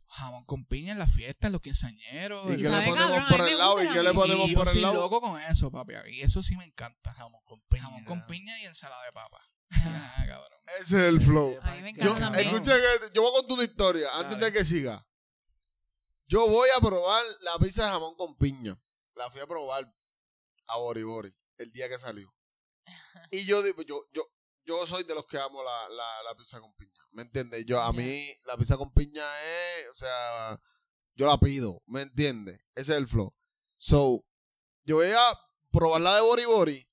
jamón 0.08 0.46
con 0.46 0.66
piña 0.66 0.92
en 0.92 1.00
las 1.00 1.14
fiestas, 1.14 1.48
en 1.48 1.54
los 1.54 1.62
quinceañeros. 1.62 2.46
¿Y 2.52 2.58
qué 2.62 2.70
le 2.70 2.82
ponemos 2.86 3.30
por 3.30 3.42
el 3.48 3.58
lado? 3.58 3.82
¿Y 3.82 3.86
la 3.86 3.94
qué 3.94 4.04
le 4.04 4.14
ponemos 4.14 4.50
yo 4.50 4.58
por 4.58 4.70
el 4.70 4.82
lado? 4.82 4.94
loco 4.96 5.22
con 5.22 5.40
eso, 5.42 5.72
papi. 5.72 5.94
Y 6.12 6.22
eso 6.22 6.44
sí 6.44 6.56
me 6.56 6.66
encanta. 6.66 7.14
Jamón 7.14 7.42
con 7.46 7.62
piña. 7.70 7.84
Jamón 7.84 8.04
con 8.06 8.26
piña 8.28 8.58
y 8.60 8.66
ensalada 8.66 9.04
de 9.06 9.12
papa. 9.12 9.40
Ah, 9.72 10.26
cabrón. 10.28 10.60
Ese 10.80 10.98
es 10.98 11.04
el 11.14 11.22
flow. 11.22 11.58
A 11.62 11.76
mí 11.76 11.82
me 11.82 11.94
Yo, 11.94 12.10
encanta 12.16 12.20
también. 12.32 12.50
escucha 12.50 12.74
que 12.76 13.14
yo 13.14 13.22
voy 13.22 13.32
a 13.32 13.34
contar 13.36 13.54
una 13.54 13.64
historia 13.64 14.10
antes 14.16 14.32
Dale. 14.32 14.46
de 14.46 14.52
que 14.52 14.64
siga. 14.66 15.08
Yo 16.28 16.48
voy 16.48 16.70
a 16.76 16.80
probar 16.80 17.24
la 17.42 17.58
pizza 17.60 17.86
de 17.86 17.92
jamón 17.92 18.16
con 18.16 18.36
piña. 18.38 18.80
La 19.16 19.30
fui 19.32 19.42
a 19.42 19.48
probar 19.48 19.92
a 20.68 20.78
Bori 20.78 21.04
Bori 21.04 21.34
el 21.58 21.72
día 21.72 21.90
que 21.90 21.98
salió. 21.98 22.34
Y 23.32 23.46
yo 23.46 23.62
digo, 23.64 23.82
yo, 23.84 24.02
yo, 24.12 24.24
yo 24.70 24.86
soy 24.86 25.04
de 25.04 25.16
los 25.16 25.26
que 25.26 25.40
amo 25.40 25.64
la, 25.64 25.90
la, 25.90 26.24
la 26.24 26.36
pizza 26.36 26.60
con 26.60 26.72
piña. 26.76 27.02
¿Me 27.12 27.24
entiendes? 27.24 27.66
Yo, 27.66 27.82
a 27.82 27.92
mí, 27.92 28.32
la 28.46 28.56
pizza 28.56 28.78
con 28.78 28.94
piña 28.94 29.26
es, 29.42 29.90
o 29.90 29.96
sea, 29.96 30.62
yo 31.16 31.26
la 31.26 31.40
pido, 31.40 31.82
¿me 31.88 32.04
entiendes? 32.04 32.62
Ese 32.76 32.92
es 32.94 32.98
el 33.00 33.08
flow. 33.08 33.34
So, 33.78 34.24
yo 34.84 34.98
voy 34.98 35.08
a 35.08 35.40
probar 35.72 36.02
la 36.02 36.16
de 36.16 36.22
Bori 36.22 36.46
Bori 36.46 36.88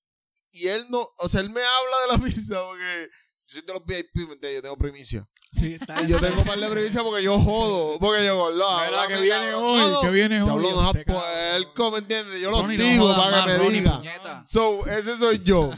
y 0.52 0.68
él 0.68 0.86
no, 0.88 1.06
o 1.18 1.28
sea, 1.28 1.42
él 1.42 1.50
me 1.50 1.60
habla 1.60 2.00
de 2.00 2.18
la 2.18 2.18
pizza 2.26 2.64
porque 2.64 3.08
yo 3.46 3.52
soy 3.58 3.62
de 3.62 3.72
los 3.74 3.84
VIP, 3.84 4.14
¿me 4.14 4.22
entiendes? 4.34 4.54
Yo 4.54 4.62
tengo 4.62 4.78
primicia. 4.78 5.28
Sí, 5.52 5.74
está 5.74 6.02
Y 6.02 6.08
yo 6.08 6.18
tengo 6.20 6.44
par 6.44 6.58
de 6.58 6.68
primicia 6.68 7.02
porque 7.02 7.22
yo 7.22 7.38
jodo, 7.38 7.98
porque 7.98 8.24
yo 8.24 8.36
gordo. 8.36 8.66
Háblame, 8.68 9.14
que 9.14 9.20
viene 9.20 9.54
hoy, 9.54 9.94
que 10.02 10.10
viene 10.10 10.38
Yo 10.38 10.46
hoy. 10.46 10.50
hablo 10.50 10.86
este 10.86 11.04
cabrón. 11.04 11.22
puerco, 11.62 11.90
¿me 11.92 11.98
entiendes? 11.98 12.40
Yo 12.40 12.50
lo 12.50 12.62
Ronnie, 12.62 12.78
no 12.78 12.84
digo 12.84 13.16
para 13.16 13.44
que 13.44 13.58
me 13.58 13.70
diga. 13.70 14.02
So, 14.46 14.86
ese 14.86 15.16
soy 15.18 15.42
yo. 15.44 15.70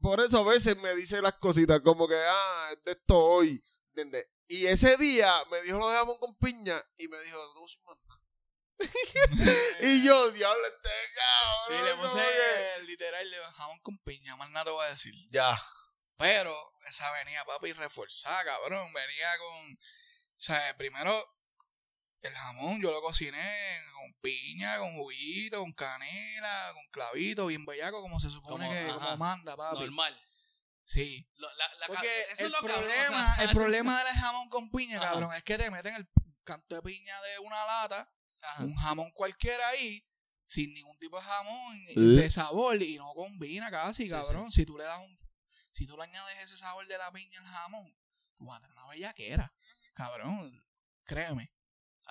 Por 0.00 0.20
eso 0.20 0.38
a 0.38 0.44
veces 0.44 0.76
me 0.78 0.94
dice 0.94 1.20
las 1.20 1.34
cositas 1.34 1.80
como 1.80 2.08
que, 2.08 2.16
ah, 2.16 2.70
es 2.72 2.82
de 2.82 2.92
esto 2.92 3.16
hoy, 3.18 3.62
¿entiendes? 3.88 4.26
Y 4.48 4.66
ese 4.66 4.96
día 4.96 5.32
me 5.50 5.60
dijo 5.62 5.78
lo 5.78 5.88
de 5.88 5.96
jamón 5.96 6.18
con 6.18 6.36
piña 6.36 6.82
y 6.96 7.08
me 7.08 7.20
dijo, 7.20 7.38
nada". 7.84 8.20
y 9.82 10.04
yo, 10.06 10.30
diablo, 10.32 10.62
este 10.66 10.88
Y 10.88 11.14
cabrón. 11.14 11.84
le 11.84 11.90
como 11.92 12.02
puse 12.12 12.18
que- 12.24 12.82
literal 12.84 13.30
de 13.30 13.36
jamón 13.56 13.78
con 13.80 13.98
piña, 13.98 14.36
más 14.36 14.50
nada 14.50 14.64
te 14.64 14.70
voy 14.70 14.86
a 14.86 14.90
decir. 14.90 15.14
Ya. 15.30 15.60
Pero 16.18 16.54
esa 16.88 17.10
venía, 17.12 17.44
papi, 17.44 17.72
reforzada, 17.72 18.44
cabrón. 18.44 18.92
Venía 18.92 19.38
con. 19.38 19.72
O 19.74 19.78
sea, 20.42 20.76
primero, 20.76 21.36
el 22.22 22.34
jamón 22.34 22.80
yo 22.82 22.90
lo 22.90 23.00
cociné 23.02 23.82
con 23.94 24.12
piña, 24.20 24.78
con 24.78 24.94
juguito, 24.94 25.60
con 25.60 25.72
canela, 25.72 26.72
con 26.74 26.86
clavito, 26.90 27.46
bien 27.46 27.64
bellaco, 27.64 28.00
como 28.02 28.20
se 28.20 28.30
supone 28.30 28.66
Como- 28.66 28.70
que 28.78 28.84
ajá. 28.90 28.94
como 28.94 29.16
manda, 29.16 29.56
papi. 29.56 29.80
Normal. 29.80 30.20
Sí. 30.84 31.28
Lo- 31.36 31.54
la- 31.54 31.74
la 31.76 31.86
Porque 31.86 32.08
eso 32.22 32.32
es 32.32 32.40
el 32.40 32.50
lo 32.52 32.58
cabrón, 32.58 32.76
o 32.76 32.80
problema, 32.82 33.34
sea, 33.36 33.44
el 33.44 33.50
problema 33.50 34.04
del 34.04 34.14
jamón 34.16 34.48
con 34.48 34.70
piña, 34.70 34.98
Ajá. 34.98 35.12
cabrón, 35.12 35.34
es 35.34 35.42
que 35.44 35.56
te 35.56 35.70
meten 35.70 35.94
el 35.94 36.08
canto 36.44 36.74
de 36.74 36.82
piña 36.82 37.20
de 37.22 37.38
una 37.38 37.64
lata, 37.64 38.12
Ajá. 38.42 38.64
un 38.64 38.74
jamón 38.74 39.10
cualquiera 39.12 39.66
ahí, 39.68 40.04
sin 40.46 40.74
ningún 40.74 40.98
tipo 40.98 41.16
de 41.16 41.22
jamón 41.24 41.84
Eh. 41.88 41.94
de 41.94 42.30
sabor 42.30 42.82
y 42.82 42.96
no 42.96 43.12
combina 43.14 43.70
casi, 43.70 44.04
Sí, 44.04 44.10
cabrón. 44.10 44.50
Si 44.50 44.66
tú 44.66 44.76
le 44.76 44.82
das 44.84 44.98
un, 44.98 45.16
si 45.70 45.86
tú 45.86 45.96
le 45.96 46.02
añades 46.02 46.36
ese 46.40 46.58
sabor 46.58 46.86
de 46.88 46.98
la 46.98 47.12
piña 47.12 47.38
al 47.40 47.46
jamón, 47.46 47.96
tú 48.34 48.46
vas 48.46 48.58
a 48.58 48.60
tener 48.62 48.76
una 48.76 48.88
bellaquera, 48.88 49.54
cabrón. 49.94 50.64
Créeme. 51.04 51.52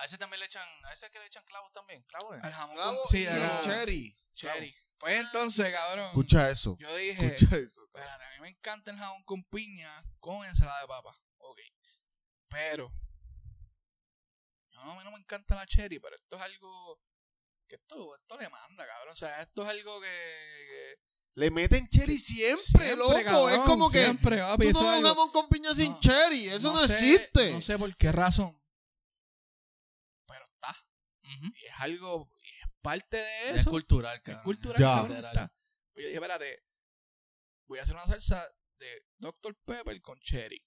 A 0.00 0.02
veces 0.04 0.18
también 0.18 0.40
le 0.40 0.46
echan, 0.46 0.66
a 0.84 0.88
veces 0.90 1.10
que 1.10 1.18
le 1.18 1.26
echan 1.26 1.44
clavos 1.44 1.70
también, 1.72 2.02
clavos. 2.04 2.34
eh. 2.36 2.40
Al 2.42 2.52
jamón 2.52 2.76
Clavo 2.76 2.98
con, 3.00 3.08
sí, 3.08 3.22
y 3.22 3.26
al- 3.26 3.60
cherry. 3.60 4.16
cherry. 4.34 4.74
Pues 4.98 5.14
entonces, 5.20 5.72
cabrón, 5.72 6.06
Escucha 6.08 6.50
eso. 6.50 6.76
yo 6.78 6.94
dije, 6.96 7.26
Escucha 7.34 7.56
eso. 7.56 7.84
Espérate, 7.84 8.24
a 8.24 8.30
mí 8.32 8.40
me 8.40 8.48
encanta 8.48 8.90
el 8.90 8.96
jamón 8.98 9.22
con 9.24 9.44
piña 9.44 9.90
con 10.18 10.44
ensalada 10.46 10.80
de 10.80 10.86
papa. 10.88 11.18
Ok. 11.38 11.58
Pero. 12.48 12.92
No, 14.72 14.80
a 14.92 14.96
mí 14.96 15.04
no 15.04 15.10
me 15.10 15.18
encanta 15.18 15.54
la 15.54 15.66
cherry, 15.66 15.98
pero 15.98 16.16
esto 16.16 16.36
es 16.36 16.42
algo. 16.42 17.00
Que 17.68 17.76
esto, 17.76 18.14
esto 18.16 18.38
le 18.38 18.48
manda, 18.48 18.86
cabrón. 18.86 19.12
O 19.12 19.16
sea, 19.16 19.40
esto 19.42 19.62
es 19.62 19.68
algo 19.68 20.00
que. 20.00 20.08
que 20.08 20.94
Le 21.34 21.50
meten 21.50 21.88
cherry 21.88 22.16
siempre, 22.18 22.62
siempre, 22.64 22.96
loco. 22.96 23.22
cabrón, 23.24 23.52
es 23.52 23.60
como 23.60 23.90
que 23.90 23.98
Siempre, 24.00 24.38
papi. 24.38 24.64
tú 24.64 24.70
eso 24.70 24.82
no 24.82 24.92
es 24.92 24.98
un 25.00 25.06
algo- 25.06 25.08
jamón 25.08 25.30
con 25.32 25.48
piña 25.48 25.74
sin 25.74 25.92
No, 25.92 26.00
cherry. 26.00 26.48
Eso 26.48 26.72
no, 26.72 26.86
sé- 26.86 26.92
existe. 26.94 27.52
No 27.52 27.60
sé 27.60 27.78
por 27.78 27.94
qué 27.96 28.10
razón. 28.12 28.59
Y 31.54 31.66
es 31.66 31.74
algo. 31.78 32.30
Y 32.42 32.48
es 32.48 32.68
parte 32.82 33.16
de 33.16 33.50
Es 33.50 33.56
eso. 33.58 33.70
cultural, 33.70 34.16
Es 34.16 34.22
cabrón. 34.22 34.44
cultural, 34.44 34.78
Ya. 34.80 34.94
cabrón. 34.96 35.22
Pues 35.92 36.02
yo 36.04 36.06
dije, 36.08 36.14
espérate. 36.14 36.64
Voy 37.66 37.78
a 37.78 37.82
hacer 37.82 37.94
una 37.94 38.06
salsa 38.06 38.44
de 38.78 39.06
Dr. 39.18 39.56
Pepper 39.64 40.00
con 40.02 40.18
cherry. 40.20 40.64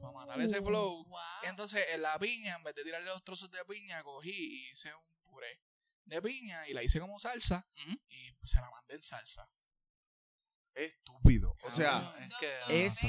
Para 0.00 0.12
matar 0.12 0.40
ese 0.40 0.60
flow. 0.60 1.04
Wow. 1.06 1.20
Entonces, 1.44 1.84
en 1.94 2.02
la 2.02 2.18
piña, 2.18 2.56
en 2.56 2.64
vez 2.64 2.74
de 2.74 2.82
tirarle 2.84 3.06
los 3.06 3.22
trozos 3.22 3.50
de 3.50 3.64
piña, 3.64 4.02
cogí 4.02 4.30
y 4.30 4.70
hice 4.72 4.92
un 4.94 5.04
puré 5.24 5.60
de 6.04 6.20
piña 6.20 6.66
y 6.68 6.72
la 6.74 6.82
hice 6.82 6.98
como 7.00 7.18
salsa 7.20 7.64
y 8.08 8.34
se 8.44 8.60
la 8.60 8.70
mandé 8.70 8.94
en 8.96 9.02
salsa. 9.02 9.48
Estúpido. 10.74 11.56
O 11.62 11.70
sea, 11.70 12.14
es 12.20 12.30
que 12.38 12.58
es- 12.86 13.04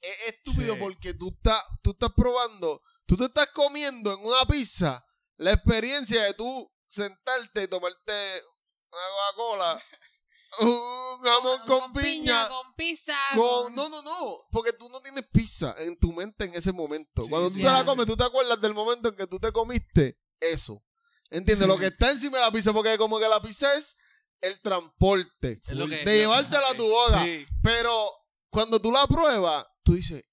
es 0.00 0.26
estúpido 0.28 0.74
Sí. 0.74 0.80
porque 0.80 1.14
tú 1.14 1.28
estás, 1.36 1.62
tú 1.82 1.90
estás 1.92 2.10
probando, 2.14 2.82
tú 3.06 3.16
te 3.16 3.24
estás 3.24 3.48
comiendo 3.48 4.12
en 4.12 4.20
una 4.20 4.44
pizza 4.46 5.04
la 5.38 5.52
experiencia 5.52 6.22
de 6.24 6.34
tú 6.34 6.70
sentarte 6.84 7.62
y 7.64 7.68
tomarte 7.68 8.42
una 8.90 9.02
Coca-Cola, 9.36 9.82
un 10.60 11.22
jamón 11.22 11.60
con, 11.66 11.92
piña, 11.92 12.48
con 12.48 12.74
pizza. 12.74 13.16
con... 13.34 13.74
No, 13.74 13.88
no, 13.88 14.02
no, 14.02 14.38
porque 14.50 14.72
tú 14.72 14.88
no 14.88 15.00
tienes 15.00 15.24
pizza 15.32 15.74
en 15.78 15.98
tu 15.98 16.12
mente 16.12 16.44
en 16.44 16.54
ese 16.54 16.72
momento. 16.72 17.22
Sí, 17.22 17.28
Cuando 17.28 17.48
tú 17.48 17.54
sí, 17.56 17.62
te 17.62 17.66
la 17.68 17.84
comes, 17.84 18.06
tú 18.06 18.16
te 18.16 18.24
acuerdas 18.24 18.60
del 18.60 18.74
momento 18.74 19.08
en 19.10 19.16
que 19.16 19.26
tú 19.26 19.38
te 19.38 19.52
comiste 19.52 20.18
eso. 20.40 20.82
¿Entiendes? 21.30 21.68
Lo 21.68 21.78
que 21.78 21.86
está 21.88 22.10
encima 22.10 22.38
de 22.38 22.44
la 22.44 22.50
pizza, 22.52 22.72
porque 22.72 22.96
como 22.96 23.18
que 23.18 23.28
la 23.28 23.42
pizza 23.42 23.72
es 23.74 23.96
el 24.40 24.60
transporte 24.62 25.60
Es 25.62 25.68
lo 25.70 25.86
que- 25.88 26.04
de 26.04 26.18
llevártela 26.20 26.70
a 26.70 26.74
tu 26.76 26.88
boca. 26.88 27.22
Sí. 27.24 27.46
Pero 27.62 28.10
cuando 28.50 28.80
tú 28.80 28.90
la 28.90 29.06
pruebas, 29.06 29.66
tú 29.82 29.92
dices, 29.94 30.22
"Ey, 30.22 30.22
apo, 30.22 30.27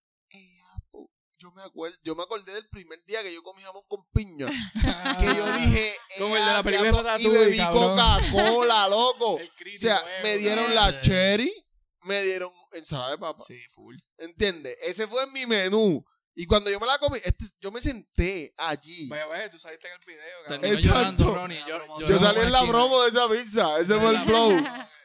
yo 1.46 1.52
me 1.52 1.64
acuerdo, 1.64 1.98
yo 2.04 2.16
me 2.16 2.24
acordé 2.24 2.54
del 2.54 2.68
primer 2.70 3.04
día 3.06 3.22
que 3.22 3.34
yo 3.34 3.43
comí 3.43 3.62
jamón 3.62 3.84
con 3.88 4.04
piña. 4.12 4.48
que 5.20 5.26
yo 5.26 5.52
dije, 5.54 5.96
Como 6.18 6.36
el 6.36 6.41
"Ea, 6.41 6.48
de 6.48 6.54
la 6.54 6.64
película 6.64 7.18
diablo", 7.18 7.18
y 7.20 7.38
bebí. 7.38 7.58
Coca-Cola, 7.72 8.88
loco. 8.89 9.39
El 9.39 9.48
o 9.48 9.78
sea, 9.78 10.04
me 10.24 10.38
dieron 10.38 10.74
la 10.74 11.00
cherry, 11.02 11.54
me 12.02 12.24
dieron 12.24 12.52
ensalada 12.72 13.12
de 13.12 13.18
papa. 13.20 13.43
Sí, 13.46 13.60
full. 13.70 13.96
¿Entiendes? 14.18 14.76
Ese 14.82 15.08
fue 15.08 15.26
mi 15.28 15.46
menú. 15.46 16.04
Y 16.38 16.46
cuando 16.48 16.70
yo 16.70 16.80
me 16.80 16.86
la 16.88 16.98
comí, 16.98 17.18
este- 17.24 17.46
yo 17.62 17.72
me 17.72 17.80
senté 17.80 18.54
allí. 18.58 19.08
Vaya, 19.08 19.26
vaya, 19.28 19.50
tú 19.50 19.58
saliste 19.58 19.88
en 19.88 19.93
el 19.93 20.06
video, 20.06 20.43
cabrón. 20.46 20.66
Exacto. 20.66 20.88
llorando, 20.88 21.34
Ronnie. 21.36 21.64
Yo, 21.66 22.00
Yo 22.08 22.20
salí 22.20 22.39
en 22.41 22.52
la 22.52 22.68
promo 22.68 23.02
de 23.04 23.10
esa 23.10 23.30
pizza. 23.30 23.80
Ese 23.80 23.98
fue 24.00 24.10
el 24.10 24.20
flow. 24.20 24.52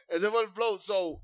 Ese 0.09 0.29
fue 0.29 0.43
el 0.43 0.51
flow. 0.51 0.77
So, 0.79 1.21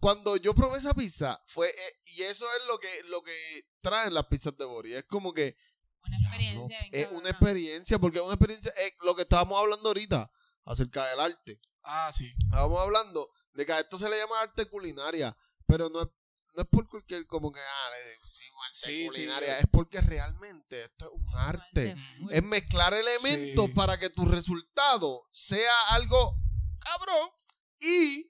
cuando 0.00 0.36
yo 0.36 0.54
probé 0.54 0.78
esa 0.78 0.94
pizza, 0.94 1.40
fue. 1.46 1.68
eh, 1.68 2.00
y 2.06 2.22
eso 2.22 2.46
es 2.58 2.66
lo 2.66 2.78
que, 2.78 3.02
lo 3.04 3.22
que 3.22 3.66
traen 3.80 4.14
las 4.14 4.26
pizzas 4.26 4.56
de 4.56 4.64
Bori. 4.64 4.94
Es 4.94 5.04
como 5.04 5.32
que. 5.32 5.56
Una 6.02 6.16
diablo, 6.16 6.28
experiencia. 6.28 6.80
bien 6.90 7.04
Es 7.04 7.08
una 7.12 7.30
experiencia, 7.30 7.98
porque 7.98 8.18
es 8.18 8.24
una 8.24 8.34
experiencia. 8.34 8.72
Es 8.78 8.92
lo 9.04 9.14
que 9.14 9.22
estábamos 9.22 9.58
hablando 9.60 9.88
ahorita 9.88 10.30
acerca 10.64 11.06
del 11.08 11.20
arte. 11.20 11.58
Ah, 11.82 12.10
sí. 12.12 12.32
Estábamos 12.44 12.80
hablando 12.80 13.30
de 13.52 13.66
que 13.66 13.72
a 13.72 13.80
esto 13.80 13.98
se 13.98 14.08
le 14.08 14.16
llama 14.16 14.40
arte 14.40 14.66
culinaria, 14.66 15.36
pero 15.66 15.88
no 15.90 16.00
es, 16.02 16.08
no 16.56 16.62
es 16.62 16.68
por 16.68 16.88
cualquier. 16.88 17.26
Como 17.26 17.52
que, 17.52 17.60
ah, 17.60 17.88
le 17.90 18.10
arte 18.12 18.28
Sí, 18.72 19.02
sí, 19.02 19.06
culinaria. 19.08 19.56
eh. 19.58 19.60
es 19.60 19.66
porque 19.70 20.00
realmente 20.00 20.84
esto 20.84 21.06
es 21.06 21.10
un 21.12 21.34
arte. 21.36 21.94
Es 22.30 22.42
mezclar 22.42 22.94
elementos 22.94 23.66
Sí. 23.66 23.72
para 23.72 23.98
que 23.98 24.08
tu 24.10 24.24
resultado 24.26 25.28
sea 25.32 25.72
algo 25.90 26.36
cabrón 26.80 27.30
y 27.80 28.26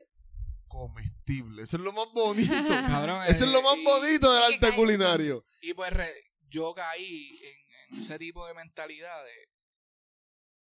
comestible. 1.31 1.63
Eso 1.63 1.77
es 1.77 1.83
lo 1.83 1.93
más 1.93 2.07
bonito. 2.13 2.53
Cabrón, 2.69 3.21
Eso 3.29 3.45
es 3.45 3.51
lo 3.51 3.63
más 3.63 3.77
y- 3.77 3.85
bonito 3.85 4.33
del 4.33 4.55
arte 4.55 4.75
culinario. 4.77 5.45
Y 5.63 5.75
pues 5.75 5.93
re- 5.93 6.33
yo 6.49 6.75
caí 6.75 7.41
en, 7.43 7.95
en 7.97 8.01
ese 8.03 8.19
tipo 8.19 8.47
de 8.47 8.55
mentalidad 8.55 9.25
de, 9.25 9.49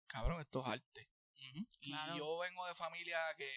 cabrón, 0.07 0.41
esto 0.41 0.63
es 0.65 0.73
arte. 0.73 1.11
Y 1.81 1.91
Claro. 1.91 2.17
yo 2.17 2.39
vengo 2.39 2.67
de 2.67 2.75
familia 2.75 3.19
que 3.37 3.51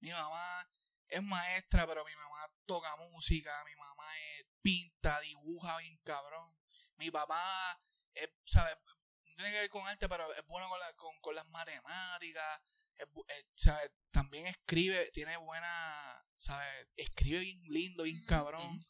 mi 0.00 0.10
mamá 0.10 0.70
es 1.08 1.22
maestra, 1.22 1.86
pero 1.86 2.04
mi 2.04 2.14
mamá 2.14 2.46
toca 2.66 2.94
música, 2.96 3.52
mi 3.64 3.74
mamá 3.76 4.04
es- 4.38 4.46
pinta, 4.62 5.18
dibuja 5.20 5.78
bien 5.78 5.98
cabrón. 6.04 6.56
Mi 6.96 7.10
papá 7.10 7.80
es, 8.14 8.28
¿sabes? 8.44 8.76
No 9.24 9.34
tiene 9.34 9.50
que 9.52 9.60
ver 9.60 9.70
con 9.70 9.86
arte, 9.88 10.08
pero 10.08 10.32
es 10.34 10.46
bueno 10.46 10.68
con, 10.68 10.78
la- 10.78 10.92
con, 10.94 11.18
con 11.20 11.34
las 11.34 11.46
matemáticas. 11.48 12.60
es 12.96 13.06
eh, 13.28 13.46
¿sabes? 13.54 13.90
También 14.12 14.46
escribe, 14.46 15.10
tiene 15.12 15.36
buena, 15.38 16.21
¿sabes? 16.42 16.88
Escribe 16.96 17.40
bien 17.40 17.62
lindo, 17.68 18.02
bien 18.02 18.24
cabrón. 18.24 18.84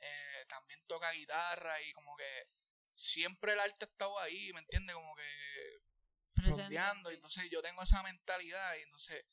Eh, 0.00 0.44
también 0.48 0.84
toca 0.86 1.10
guitarra 1.12 1.80
y 1.82 1.92
como 1.92 2.16
que 2.16 2.48
siempre 2.94 3.52
el 3.52 3.60
arte 3.60 3.84
ha 3.84 3.88
estado 3.88 4.18
ahí, 4.20 4.52
¿me 4.52 4.60
entiendes? 4.60 4.94
Como 4.96 5.14
que 5.14 5.80
rodeando. 6.34 7.10
Y 7.12 7.14
entonces 7.14 7.48
yo 7.50 7.62
tengo 7.62 7.82
esa 7.82 8.02
mentalidad 8.02 8.76
y 8.76 8.82
entonces 8.82 9.24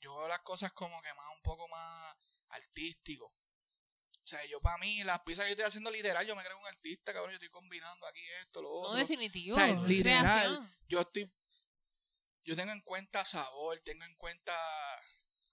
yo 0.00 0.16
veo 0.16 0.28
las 0.28 0.40
cosas 0.40 0.72
como 0.72 1.02
que 1.02 1.12
más 1.14 1.34
un 1.34 1.42
poco 1.42 1.66
más 1.68 2.16
artístico. 2.48 3.26
O 3.26 4.26
sea, 4.26 4.44
yo 4.46 4.60
para 4.60 4.78
mí, 4.78 5.02
las 5.02 5.20
piezas 5.22 5.44
que 5.44 5.50
yo 5.50 5.54
estoy 5.54 5.66
haciendo 5.66 5.90
literal, 5.90 6.24
yo 6.24 6.36
me 6.36 6.44
creo 6.44 6.56
un 6.56 6.66
artista, 6.66 7.12
cabrón, 7.12 7.32
yo 7.32 7.36
estoy 7.36 7.50
combinando 7.50 8.06
aquí 8.06 8.24
esto, 8.40 8.62
lo 8.62 8.68
No, 8.68 8.74
otro. 8.82 8.94
definitivo. 8.98 9.56
O 9.56 9.58
sea, 9.58 9.68
es 9.68 9.80
literal. 9.80 10.22
creación. 10.22 10.76
yo 10.86 11.00
estoy, 11.00 11.34
yo 12.44 12.54
tengo 12.54 12.70
en 12.70 12.82
cuenta 12.82 13.24
sabor, 13.24 13.80
tengo 13.80 14.04
en 14.04 14.14
cuenta 14.14 14.54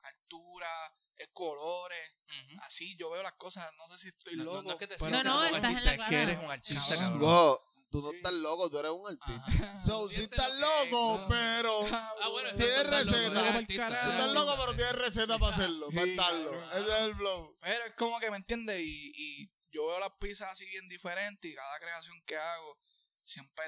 altura, 0.10 0.69
eh, 1.18 1.27
colores, 1.34 2.15
así 2.64 2.95
yo 2.98 3.10
veo 3.10 3.23
las 3.23 3.34
cosas, 3.34 3.69
no 3.77 3.88
sé 3.88 3.98
si 3.98 4.07
estoy 4.10 4.36
No, 4.38 4.44
no, 4.44 4.52
loco. 4.53 4.64
no 4.64 4.72
es 4.72 4.77
que 4.77 4.88
te 4.88 4.98
No, 5.10 5.23
no, 5.23 5.45
estás 5.45 5.72
en 5.72 5.86
la 5.86 5.94
es 5.95 6.10
que 6.10 6.22
eres 6.22 6.40
un 6.40 6.52
artista, 6.52 6.81
Cabrón. 6.81 6.99
cabrón. 7.11 7.19
Wow, 7.19 7.60
tú 7.91 8.02
no 8.02 8.11
estás 8.14 8.34
loco, 8.34 8.69
tú 8.69 8.80
eres 8.80 8.91
un 8.91 9.07
artista. 9.07 9.45
Ajá. 9.48 9.80
So, 9.80 10.10
sí 10.10 10.22
estás 10.22 10.53
loco, 10.56 11.26
pero. 11.30 11.88
Ah, 11.91 12.14
bueno, 12.31 12.49
Tienes 12.56 12.84
loco, 12.86 12.91
receta. 12.91 13.65
Tú 13.68 13.72
estás 13.73 14.34
loco, 14.34 14.56
pero 14.60 14.76
tienes 14.76 14.95
receta 14.95 15.38
para 15.40 15.53
hacerlo, 15.56 15.90
para 15.94 16.06
estarlo. 16.07 16.52
cabrón. 16.52 16.69
Ese 16.84 16.91
es 16.98 17.02
el 17.03 17.15
flow. 17.15 17.57
Pero 17.61 17.86
es 17.86 17.94
como 17.95 18.19
que 18.19 18.31
me 18.31 18.38
entiendes 18.38 18.80
y, 18.81 19.11
y 19.15 19.52
yo 19.72 19.86
veo 19.88 19.99
las 19.99 20.11
pizzas 20.19 20.49
así 20.52 20.65
bien 20.65 20.88
diferentes 20.88 21.52
y 21.52 21.56
cada 21.56 21.80
creación 21.80 22.22
que 22.26 22.38
hago 22.38 22.77
siempre 23.23 23.65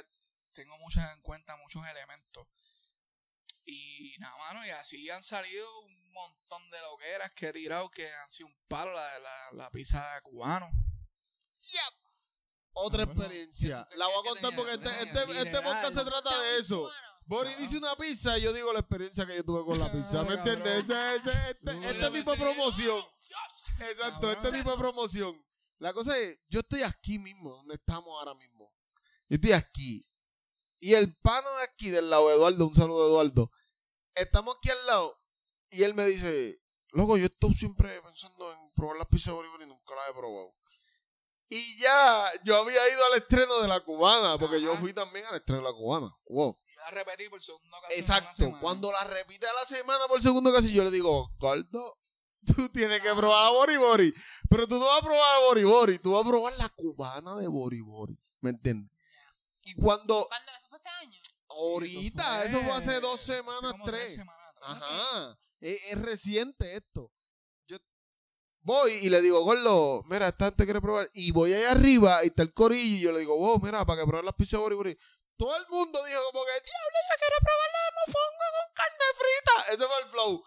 tengo 0.54 0.78
muchas 0.80 1.14
en 1.14 1.22
cuenta 1.22 1.56
muchos 1.58 1.86
elementos. 1.88 2.48
Y 3.74 4.16
nada, 4.20 4.36
mano, 4.38 4.66
y 4.66 4.70
así 4.72 5.10
han 5.10 5.24
salido 5.24 5.66
un 5.82 6.12
montón 6.14 6.70
de 6.72 6.80
loqueras 6.82 7.32
que 7.34 7.48
he 7.48 7.54
tirado 7.54 7.90
que 7.90 8.06
han 8.12 8.30
sido 8.32 8.48
un 8.48 8.56
palo 8.68 8.92
la, 8.94 9.20
la, 9.20 9.50
la 9.54 9.72
pizza 9.72 10.04
cubano. 10.24 10.70
Otra 12.74 13.04
Ah, 13.04 13.06
experiencia. 13.06 13.88
La 13.98 14.08
voy 14.08 14.16
a 14.20 14.22
¿qué 14.24 14.30
contar 14.30 14.50
tenía? 14.52 14.58
porque 14.58 14.72
¿Qué 14.80 14.90
este, 14.90 15.20
tenía? 15.20 15.42
este, 15.42 15.50
este 15.58 15.62
podcast 15.62 15.94
se 15.98 16.06
trata 16.06 16.42
de 16.42 16.58
eso. 16.60 16.90
Boris 17.26 17.58
dice 17.58 17.78
una 17.78 17.96
pizza 17.96 18.38
y 18.38 18.42
yo 18.42 18.54
digo 18.54 18.74
la 18.74 18.80
experiencia 18.80 19.26
que 19.26 19.36
yo 19.36 19.44
tuve 19.44 19.66
con 19.66 19.80
la 19.80 19.92
pizza. 19.92 20.24
¿Me 20.24 20.32
Ah, 20.34 20.38
entiendes? 20.38 20.84
Ese- 20.84 21.16
ese- 21.16 21.50
este, 21.52 21.88
este 21.90 22.12
tipo 22.12 22.32
de 22.32 22.38
promoción. 22.38 23.04
Exacto, 23.80 24.32
este 24.32 24.52
tipo 24.52 24.72
de 24.72 24.78
promoción. 24.78 25.46
La 25.80 25.94
cosa 25.94 26.18
es, 26.18 26.40
yo 26.50 26.60
estoy 26.60 26.84
aquí 26.84 27.20
mismo, 27.20 27.56
donde 27.58 27.76
estamos 27.76 28.10
ahora 28.20 28.36
mismo. 28.36 28.74
Yo 29.30 29.36
estoy 29.36 29.52
aquí. 29.54 30.08
Y 30.80 30.94
el 30.94 31.16
pana 31.18 31.48
de 31.60 31.64
aquí 31.64 31.90
del 31.90 32.10
lado, 32.10 32.32
Eduardo, 32.32 32.68
un 32.68 32.74
saludo 32.74 33.08
Eduardo. 33.08 33.52
Estamos 34.22 34.56
aquí 34.58 34.70
al 34.70 34.86
lado 34.86 35.20
y 35.72 35.84
él 35.84 35.94
me 35.94 36.06
dice, 36.06 36.62
loco, 36.92 37.18
yo 37.18 37.26
estoy 37.26 37.54
siempre 37.54 38.02
pensando 38.02 38.54
en 38.54 38.72
probar 38.74 38.98
las 38.98 39.08
pizzas 39.08 39.28
de 39.28 39.34
Bolívar 39.34 39.62
y 39.62 39.66
nunca 39.66 39.96
las 39.96 40.10
he 40.10 40.14
probado. 40.14 40.56
Y 41.50 41.80
ya, 41.80 42.32
yo 42.46 42.58
había 42.58 42.90
ido 42.90 43.06
al 43.08 43.18
estreno 43.18 43.60
de 43.60 43.68
la 43.68 43.82
cubana, 43.82 44.38
porque 44.38 44.62
yo 44.62 44.76
fui 44.78 44.94
también 44.94 45.26
al 45.26 45.36
estreno 45.36 45.62
de 45.62 45.68
la 45.68 45.74
cubana. 45.74 46.10
Wow. 46.26 46.58
Y 46.66 46.76
la 46.76 46.92
repetí 46.92 47.28
por 47.30 47.42
segunda 47.42 47.78
ocasión. 47.78 48.00
Exacto. 48.00 48.58
Cuando 48.62 48.92
la 48.92 49.04
repite 49.04 49.48
a 49.48 49.54
la 49.54 49.66
semana 49.66 50.08
por 50.08 50.22
segundo 50.22 50.54
casi, 50.54 50.72
yo 50.72 50.84
le 50.84 50.92
digo, 50.92 51.34
Gordo, 51.40 52.00
tú 52.46 52.70
tienes 52.70 53.02
que 53.02 53.14
probar 53.16 53.48
a 53.48 53.50
Bori 53.50 53.76
Bori. 53.76 54.14
Pero 54.50 54.68
tú 54.68 54.80
no 54.80 54.86
vas 54.86 55.02
a 55.02 55.06
probar 55.06 55.38
a 55.38 55.40
Bori 55.48 55.64
Bori, 55.64 56.00
tú 56.00 56.14
vas 56.14 56.26
a 56.26 56.30
probar 56.30 56.54
la 56.58 56.70
cubana 56.70 57.36
de 57.36 57.48
Bori 57.48 57.82
Bori. 57.82 58.18
¿Me 58.40 58.52
entiendes? 58.52 58.90
Y 59.64 59.76
cuando 59.76 60.26
¿Cuándo? 60.28 60.52
¿Eso 60.58 60.68
fue 60.70 60.78
este 60.78 60.90
año? 60.90 61.21
Ahorita, 61.56 62.46
eso 62.46 62.62
fue, 62.62 62.72
hace 62.72 63.00
dos 63.00 63.20
semanas, 63.20 63.74
tres. 63.86 64.14
semanas 64.14 64.50
atrás. 64.56 64.82
Ajá. 64.82 65.38
Es, 65.60 65.80
es 65.90 66.02
reciente 66.02 66.76
esto. 66.76 67.12
Yo 67.68 67.78
voy 68.62 68.92
y 68.92 69.10
le 69.10 69.22
digo, 69.22 69.44
Gordo, 69.44 70.04
mira, 70.08 70.30
esta 70.30 70.46
gente 70.46 70.66
quiere 70.66 70.82
probar. 70.82 71.10
Y 71.14 71.32
voy 71.32 71.54
allá 71.54 71.72
arriba 71.72 72.24
y 72.24 72.28
está 72.28 72.44
el 72.44 72.54
corillo 72.54 72.98
y 72.98 73.02
yo 73.02 73.12
le 73.12 73.20
digo, 73.20 73.38
wow, 73.38 73.60
mira, 73.60 73.86
para 73.86 74.02
que 74.02 74.08
prueben 74.08 74.26
las 74.26 74.36
pizzas 74.36 74.60
de. 74.60 74.98
Todo 75.38 75.58
el 75.58 75.68
mundo 75.70 76.04
dijo 76.06 76.22
como 76.32 76.46
que, 76.46 76.52
diablo, 76.52 76.98
yo 77.10 77.16
quiero 77.18 77.36
probar 77.42 77.70
la 77.74 77.80
de 77.86 77.92
mofongo 78.06 78.46
con 78.58 78.74
carne 78.76 79.06
frita. 79.18 79.74
Ese 79.74 79.88
fue 79.88 80.00
el 80.04 80.10
flow. 80.12 80.44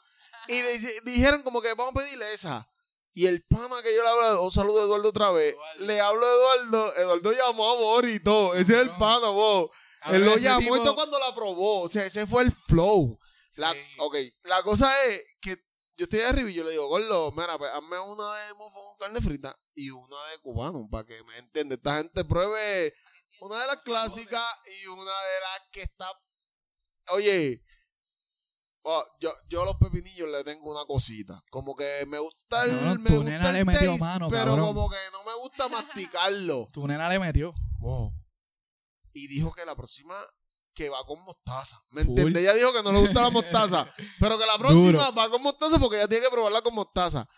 Y 0.47 1.11
dijeron 1.11 1.43
como 1.43 1.61
que 1.61 1.75
vamos 1.75 1.95
a 1.97 2.01
pedirle 2.01 2.33
esa. 2.33 2.69
Y 3.13 3.27
el 3.27 3.45
pana 3.45 3.83
que 3.83 3.95
yo 3.95 4.03
le 4.03 4.09
hablo, 4.09 4.43
un 4.43 4.53
saludo 4.53 4.81
a 4.81 4.85
Eduardo 4.85 5.09
otra 5.09 5.31
vez. 5.31 5.55
Eduardo. 5.55 5.85
Le 5.85 6.01
hablo 6.01 6.27
a 6.27 6.35
Eduardo. 6.35 6.97
Eduardo 6.97 7.33
llamó 7.33 7.73
a 7.73 7.77
Bori 7.77 8.13
y 8.13 8.21
todo. 8.21 8.55
Ese 8.55 8.75
es 8.75 8.81
el 8.83 8.91
pana, 8.91 9.29
vos. 9.29 9.71
Él 10.13 10.25
lo 10.25 10.37
llamó 10.37 10.61
tipo- 10.61 10.77
todo 10.83 10.95
cuando 10.95 11.19
la 11.19 11.35
probó. 11.35 11.83
O 11.83 11.89
sea, 11.89 12.05
ese 12.07 12.27
fue 12.27 12.43
el 12.43 12.53
flow. 12.53 13.19
La, 13.57 13.73
Sí. 13.73 13.79
Ok, 13.99 14.17
la 14.45 14.63
cosa 14.63 14.91
es 15.07 15.23
que 15.41 15.57
yo 15.97 16.05
estoy 16.05 16.21
arriba 16.21 16.51
y 16.51 16.55
yo 16.55 16.65
le 16.65 16.73
digo, 16.73 16.89
Gordo, 16.89 17.31
mira, 17.33 17.57
pues 17.57 17.71
hazme 17.73 17.99
una 18.01 18.35
de 18.35 18.55
con 18.55 18.71
carne 18.99 19.21
frita 19.21 19.57
y 19.75 19.91
una 19.91 20.17
de 20.33 20.39
cubano, 20.43 20.89
para 20.91 21.07
que 21.07 21.23
me 21.23 21.39
entienda. 21.39 21.77
Esta 21.77 21.99
gente 21.99 22.25
pruebe 22.25 22.93
una 23.41 23.61
de 23.61 23.67
las 23.69 23.77
clásicas 23.83 24.43
y 24.83 24.87
una 24.89 25.03
de 25.03 25.41
las 25.41 25.69
que 25.71 25.83
está. 25.83 26.07
Oye, 27.13 27.63
oh, 28.83 29.05
yo, 29.21 29.33
yo 29.49 29.63
a 29.63 29.67
los 29.67 29.77
pepinillos 29.77 30.29
le 30.29 30.43
tengo 30.43 30.71
una 30.71 30.85
cosita. 30.85 31.41
Como 31.51 31.77
que 31.77 32.05
me 32.09 32.19
gusta 32.19 32.65
el. 32.65 32.71
Cabrón, 32.71 33.03
me 33.03 33.11
tu 33.11 33.17
gusta 33.17 33.31
nena 33.31 33.49
el 33.51 33.55
le 33.55 33.65
metió 33.65 33.89
taste, 33.91 34.01
mano, 34.01 34.29
pero 34.31 34.45
cabrón. 34.47 34.67
como 34.67 34.91
que 34.91 34.97
no 35.13 35.23
me 35.25 35.35
gusta 35.37 35.69
masticarlo. 35.69 36.67
Tu 36.73 36.87
nena 36.89 37.09
le 37.09 37.19
metió. 37.21 37.55
Wow. 37.79 38.13
Y 39.15 39.27
dijo 39.29 39.53
que 39.53 39.65
la 39.65 39.75
próxima 39.75 40.15
que 40.75 40.89
va 40.89 41.07
con 41.07 41.23
mostaza. 41.23 41.81
¿Me 41.91 42.03
entiendes? 42.03 42.43
Ella 42.43 42.53
dijo 42.55 42.73
que 42.73 42.83
no 42.83 42.91
le 42.93 42.99
gusta 42.99 43.23
la 43.23 43.31
mostaza. 43.31 43.89
pero 44.21 44.37
que 44.39 44.45
la 44.45 44.59
próxima 44.59 45.11
va 45.13 45.31
con 45.31 45.41
mostaza 45.43 45.79
porque 45.79 45.97
ella 45.99 46.09
tiene 46.09 46.25
que 46.25 46.31
probarla 46.33 46.63
con 46.63 46.75
mostaza. 46.75 47.29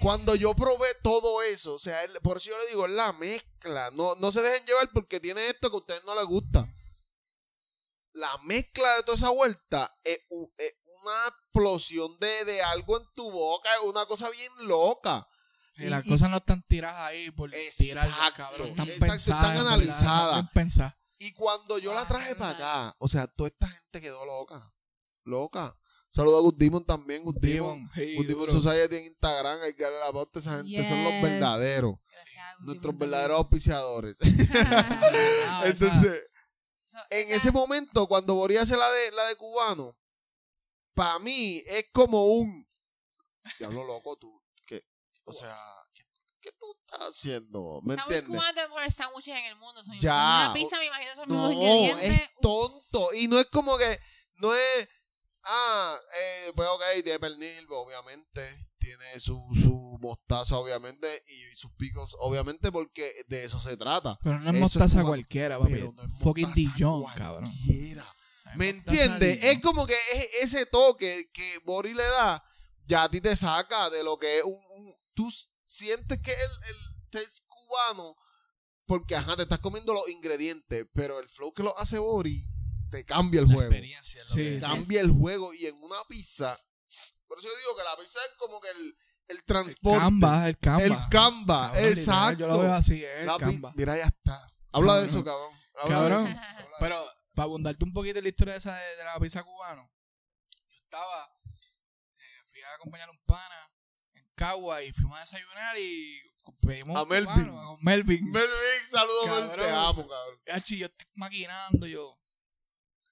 Cuando 0.00 0.34
yo 0.34 0.54
probé 0.54 0.88
todo 1.02 1.42
eso, 1.42 1.74
o 1.74 1.78
sea, 1.78 2.02
él- 2.04 2.18
por 2.22 2.36
eso 2.36 2.50
yo 2.50 2.58
le 2.58 2.66
digo, 2.66 2.86
es 2.86 2.92
la 2.92 3.12
mezcla. 3.12 3.90
No, 3.92 4.14
no 4.16 4.30
se 4.32 4.42
dejen 4.42 4.66
llevar 4.66 4.90
porque 4.92 5.20
tiene 5.20 5.46
esto 5.48 5.70
que 5.70 5.76
a 5.76 5.80
ustedes 5.80 6.04
no 6.04 6.14
les 6.16 6.24
gusta. 6.26 6.68
La 8.12 8.36
mezcla 8.38 8.92
de 8.96 9.02
toda 9.04 9.16
esa 9.16 9.30
vuelta 9.30 9.96
es 10.02 10.18
una 10.30 11.28
explosión 11.28 12.18
de, 12.18 12.44
de 12.44 12.62
algo 12.62 12.96
en 12.98 13.04
tu 13.14 13.30
boca, 13.30 13.72
es 13.76 13.82
una 13.82 14.06
cosa 14.06 14.28
bien 14.30 14.52
loca. 14.66 15.26
Y 15.78 15.84
Y- 15.84 15.88
las 15.90 16.04
cosas 16.04 16.28
no 16.30 16.36
están 16.38 16.62
tiradas 16.66 17.00
ahí 17.08 17.30
por 17.30 17.50
tirar, 17.76 18.08
cabrón. 18.34 18.68
Están 18.68 18.88
exacto, 18.88 19.12
pensadas. 19.12 19.44
están 19.46 19.56
analizadas. 19.66 20.50
pensadas. 20.52 20.94
Y 21.18 21.32
cuando 21.32 21.78
yo 21.78 21.92
la 21.94 22.06
traje 22.06 22.34
para 22.36 22.50
acá, 22.50 22.96
o 22.98 23.08
sea, 23.08 23.26
toda 23.26 23.48
esta 23.48 23.68
gente 23.68 24.00
quedó 24.00 24.24
loca. 24.24 24.72
Loca. 25.24 25.76
Saludo 26.10 26.38
a 26.38 26.40
Good 26.40 26.54
Demon 26.56 26.84
también, 26.86 27.22
Good 27.22 27.36
Demon. 27.40 27.76
Demon, 27.76 27.90
sí, 27.94 28.16
Good 28.16 28.26
Demon. 28.28 28.50
Society 28.50 28.96
en 28.96 29.04
Instagram, 29.06 29.60
hay 29.62 29.74
que 29.74 29.82
darle 29.82 29.98
la 29.98 30.12
pauta 30.12 30.38
a 30.38 30.40
esa 30.40 30.56
gente, 30.62 30.88
son 30.88 31.04
los 31.04 31.12
verdaderos. 31.22 31.96
Gracias 32.08 32.44
Nuestros 32.60 32.96
verdaderos 32.98 33.38
auspiciadores. 33.38 34.18
Ah, 35.50 35.62
Entonces, 35.66 36.22
So, 36.86 36.98
en 37.10 37.26
esa- 37.26 37.34
ese 37.36 37.52
momento, 37.52 38.06
cuando 38.06 38.34
Borí 38.34 38.56
hace 38.56 38.74
la 38.76 38.90
de, 38.90 39.10
la 39.12 39.24
de 39.26 39.36
cubano, 39.36 39.96
para 40.94 41.18
mí 41.18 41.62
es 41.66 41.84
como 41.92 42.24
un. 42.26 42.66
Diablo 43.58 43.84
loco, 43.84 44.16
tú. 44.16 44.37
O 45.28 45.32
sea, 45.32 45.56
¿qué, 45.94 46.02
qué 46.40 46.50
tú 46.58 46.66
estás 46.80 47.08
haciendo? 47.08 47.80
¿Me 47.82 47.94
Sándwiches 47.94 48.22
entiendes? 48.22 48.54
tenemos 48.54 48.68
mejores 48.76 48.94
sándwiches 48.94 49.36
en 49.36 49.44
el 49.44 49.56
mundo. 49.56 49.82
Son 49.84 49.98
Ya. 50.00 50.14
Una 50.46 50.52
pizza, 50.54 50.78
me 50.78 50.86
imagino, 50.86 51.14
son 51.14 51.28
los 51.28 51.36
No, 51.38 51.48
mismos 51.48 51.66
ingredientes. 51.66 52.20
es 52.22 52.30
tonto. 52.40 53.14
Y 53.14 53.28
no 53.28 53.38
es 53.38 53.46
como 53.46 53.76
que, 53.78 53.98
no 54.36 54.54
es, 54.54 54.88
ah, 55.44 55.98
eh, 56.20 56.52
pues 56.56 56.68
ok, 56.68 56.82
tiene 57.04 57.18
pernil, 57.18 57.66
obviamente. 57.70 58.66
Tiene 58.78 59.18
su, 59.20 59.34
su 59.54 59.98
mostaza, 60.00 60.56
obviamente. 60.56 61.22
Y 61.26 61.56
sus 61.56 61.70
pickles, 61.72 62.14
obviamente, 62.20 62.72
porque 62.72 63.12
de 63.26 63.44
eso 63.44 63.60
se 63.60 63.76
trata. 63.76 64.16
Pero 64.22 64.38
no 64.38 64.48
es 64.50 64.54
Eso 64.54 64.60
mostaza 64.60 65.02
cualquiera, 65.04 65.58
papi. 65.58 65.72
Pero 65.72 65.92
no 65.92 66.02
es 66.04 66.12
Fucking 66.20 66.52
Dijon, 66.54 67.04
cabrón. 67.14 67.44
cualquiera. 67.44 68.14
¿Me 68.56 68.70
entiendes? 68.70 69.44
Es 69.44 69.60
como 69.60 69.86
que 69.86 69.96
es 70.14 70.28
ese 70.54 70.64
toque 70.64 71.28
que 71.34 71.58
Bori 71.66 71.92
le 71.92 72.04
da, 72.04 72.42
ya 72.86 73.02
a 73.02 73.10
ti 73.10 73.20
te 73.20 73.36
saca 73.36 73.90
de 73.90 74.02
lo 74.02 74.18
que 74.18 74.38
es 74.38 74.44
un... 74.44 74.54
un- 74.54 74.96
tú 75.18 75.28
sientes 75.64 76.20
que 76.22 76.30
el, 76.30 76.50
el 76.68 76.76
taste 77.10 77.42
cubano, 77.48 78.14
porque 78.86 79.16
ajá, 79.16 79.34
te 79.34 79.42
estás 79.42 79.58
comiendo 79.58 79.92
los 79.92 80.08
ingredientes, 80.08 80.86
pero 80.94 81.18
el 81.18 81.28
flow 81.28 81.52
que 81.52 81.64
lo 81.64 81.76
hace 81.76 81.98
Bori 81.98 82.46
te 82.88 83.04
cambia 83.04 83.40
el 83.40 83.48
La 83.48 83.54
juego. 83.54 83.72
experiencia 83.72 84.22
es 84.22 84.30
lo 84.30 84.36
Sí, 84.36 84.42
que-. 84.42 84.60
Cambia 84.60 85.00
el 85.00 85.10
juego 85.10 85.52
y 85.54 85.66
en 85.66 85.74
una 85.82 85.96
pizza... 86.08 86.56
Por 87.26 87.38
eso 87.40 87.48
yo 87.48 87.56
digo 87.58 87.76
que 87.76 87.82
la 87.82 87.96
pizza 87.96 88.20
es 88.24 88.30
como 88.38 88.60
que 88.60 88.70
el, 88.70 88.96
el 89.26 89.44
transporte. 89.44 89.98
Canva, 89.98 90.48
el 90.48 90.56
Canva. 90.58 90.84
El 90.84 90.96
Canva, 91.10 91.72
Cabrón, 91.72 91.74
literal, 91.74 91.98
exacto. 91.98 92.38
Yo 92.38 92.46
lo 92.46 92.58
veo 92.60 92.72
así, 92.74 93.04
es 93.04 93.20
el 93.22 93.36
Canva. 93.36 93.72
Mira, 93.74 93.96
ya 93.96 94.04
está. 94.04 94.46
Habla 94.72 95.00
de 95.00 95.06
eso, 95.06 95.24
cabrón. 95.24 95.52
Habla 95.74 95.96
Cabrón. 95.98 96.24
de 96.24 96.30
eso. 96.30 96.38
Habla 96.40 96.58
de 96.68 96.76
Pero, 96.78 97.10
para 97.34 97.44
abundarte 97.44 97.84
un 97.84 97.92
poquito 97.92 98.18
en 98.18 98.24
la 98.24 98.28
historia 98.30 98.54
esa 98.56 98.74
de, 98.74 98.96
de 98.96 99.04
la 99.04 99.18
pizza 99.18 99.42
cubano, 99.42 99.90
yo 100.70 100.78
estaba, 100.78 101.24
eh, 102.16 102.42
fui 102.48 102.62
a 102.62 102.74
acompañar 102.76 103.08
a 103.08 103.12
un 103.12 103.20
pana 103.26 103.67
Cagua 104.38 104.82
y 104.82 104.92
fuimos 104.92 105.18
a 105.18 105.22
desayunar 105.22 105.76
y 105.78 106.22
pedimos 106.60 106.96
A 106.96 107.02
un 107.02 107.08
Melvin. 107.08 107.44
cubano, 107.44 107.70
a 107.72 107.76
Melvin. 107.80 108.30
Melvin, 108.30 108.88
saludos, 108.90 109.26
Mel, 109.28 109.48
Cabrón. 109.48 109.58
te 109.66 109.70
amo, 109.70 110.08
cabrón. 110.08 110.40
Hachi, 110.52 110.78
yo 110.78 110.86
estoy 110.86 111.06
maquinando, 111.14 111.86
yo. 111.86 112.18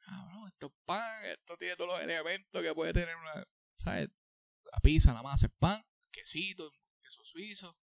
Cabrón, 0.04 0.48
esto 0.48 0.66
es 0.66 0.72
pan, 0.84 1.24
esto 1.26 1.56
tiene 1.56 1.76
todos 1.76 1.90
los 1.90 2.00
elementos 2.00 2.62
que 2.62 2.74
puede 2.74 2.92
tener 2.92 3.16
una. 3.16 3.44
¿Sabes? 3.78 4.08
La 4.72 4.78
pizza, 4.80 5.12
la 5.12 5.22
masa, 5.22 5.46
el 5.46 5.52
pan, 5.52 5.84
quesito, 6.12 6.70
queso 7.02 7.24
suizo. 7.24 7.76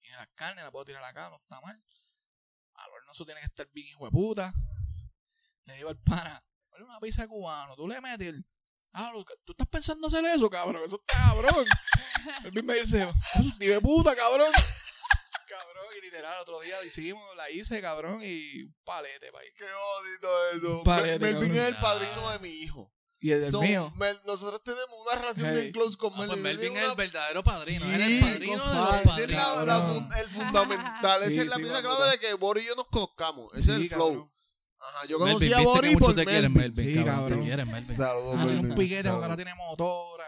Y 0.00 0.10
las 0.10 0.28
carnes 0.34 0.64
la 0.64 0.70
puedo 0.70 0.84
tirar 0.84 1.02
acá, 1.04 1.30
no 1.30 1.36
está 1.36 1.60
mal. 1.60 1.82
Al 2.74 2.90
horno 2.90 3.12
eso 3.12 3.24
tiene 3.24 3.40
que 3.40 3.46
estar 3.46 3.68
bien 3.72 3.88
hijo 3.88 4.04
de 4.04 4.10
puta. 4.10 4.52
Le 5.64 5.74
digo 5.76 5.88
al 5.88 5.98
pana, 5.98 6.44
"Ponle 6.68 6.84
una 6.84 7.00
pizza 7.00 7.26
cubano, 7.26 7.74
tú 7.76 7.88
le 7.88 8.00
metes 8.00 8.28
el. 8.28 8.44
Ah, 8.96 9.10
lo 9.12 9.24
que- 9.24 9.34
tú 9.44 9.52
estás 9.52 9.66
pensando 9.68 10.06
hacer 10.06 10.24
eso, 10.24 10.48
cabrón, 10.48 10.82
eso 10.84 11.00
está 11.00 11.16
cabrón. 11.18 11.66
Él 12.54 12.62
me 12.64 12.74
dice, 12.74 13.02
eso 13.34 13.48
es 13.50 13.58
de 13.58 13.80
puta, 13.80 14.14
cabrón. 14.14 14.50
Cabrón, 15.48 15.84
y 15.98 16.04
literal, 16.04 16.40
otro 16.40 16.60
día 16.60 16.76
la 16.80 16.86
hicimos, 16.86 17.22
la 17.36 17.50
hice, 17.50 17.80
cabrón, 17.80 18.20
y 18.22 18.62
un 18.62 18.74
palete, 18.84 19.30
pa' 19.32 19.40
ahí. 19.40 19.48
Qué 19.56 19.64
bonito 19.64 20.68
eso. 20.68 20.82
Palete, 20.84 21.18
Mel- 21.18 21.34
Melvin 21.34 21.48
cabrón. 21.50 21.64
es 21.66 21.68
el 21.68 21.76
padrino 21.80 22.30
de 22.30 22.38
mi 22.38 22.48
hijo. 22.50 22.90
Y 23.20 23.30
el 23.32 23.40
del 23.40 23.50
So, 23.50 23.60
mío. 23.62 23.90
Mel- 23.96 24.20
nosotros 24.26 24.62
tenemos 24.62 24.90
una 25.06 25.16
relación 25.18 25.48
Hey. 25.50 25.56
bien 25.60 25.72
close 25.72 25.96
con 25.96 26.12
Ah, 26.14 26.18
Melvin. 26.18 26.28
pues 26.28 26.42
Melvin 26.42 26.76
es 26.76 26.88
el 26.88 26.94
verdadero 26.94 27.42
padrino. 27.42 27.80
Sí, 27.84 27.94
el 27.94 28.32
padrino 28.32 28.68
de 28.68 28.74
los 28.74 28.88
padrinos. 29.02 29.20
es 29.20 29.30
la- 29.30 29.64
la 29.64 30.20
el 30.20 30.30
fundamental. 30.30 31.22
Esa 31.22 31.30
Sí, 31.32 31.40
es 31.40 31.46
la 31.46 31.56
sí, 31.56 31.62
pieza 31.62 31.80
clave 31.82 32.10
de 32.10 32.18
que 32.20 32.34
Boris 32.34 32.64
y 32.64 32.66
yo 32.68 32.74
nos 32.76 32.86
conozcamos. 32.88 33.54
Ese 33.54 33.70
es 33.72 33.76
el 33.76 33.88
flow. 33.88 34.08
cabrón. 34.08 34.33
Ajá, 34.86 35.06
yo 35.06 35.18
Melvin, 35.18 35.34
conocí 35.34 35.44
a 35.52 35.56
viste 35.56 35.60
que 35.60 35.64
Boris 35.64 35.96
por 35.96 36.14
te 36.14 36.24
quieren, 36.24 36.52
Melvin. 36.52 36.74
Melvin. 36.76 36.94
Sí, 36.94 37.04
cabrón, 37.04 37.16
cabrón. 37.20 37.38
Te 37.40 37.46
quieren, 37.46 37.70
Melvin. 37.70 37.96
Saludos, 37.96 38.34
Ah, 38.34 38.42
tiene 38.44 38.52
Melvin. 38.54 38.70
un 38.72 38.76
piquete 38.78 38.94
porque 38.96 39.02
Saludos. 39.02 39.22
ahora 39.22 39.36
tiene 39.36 39.54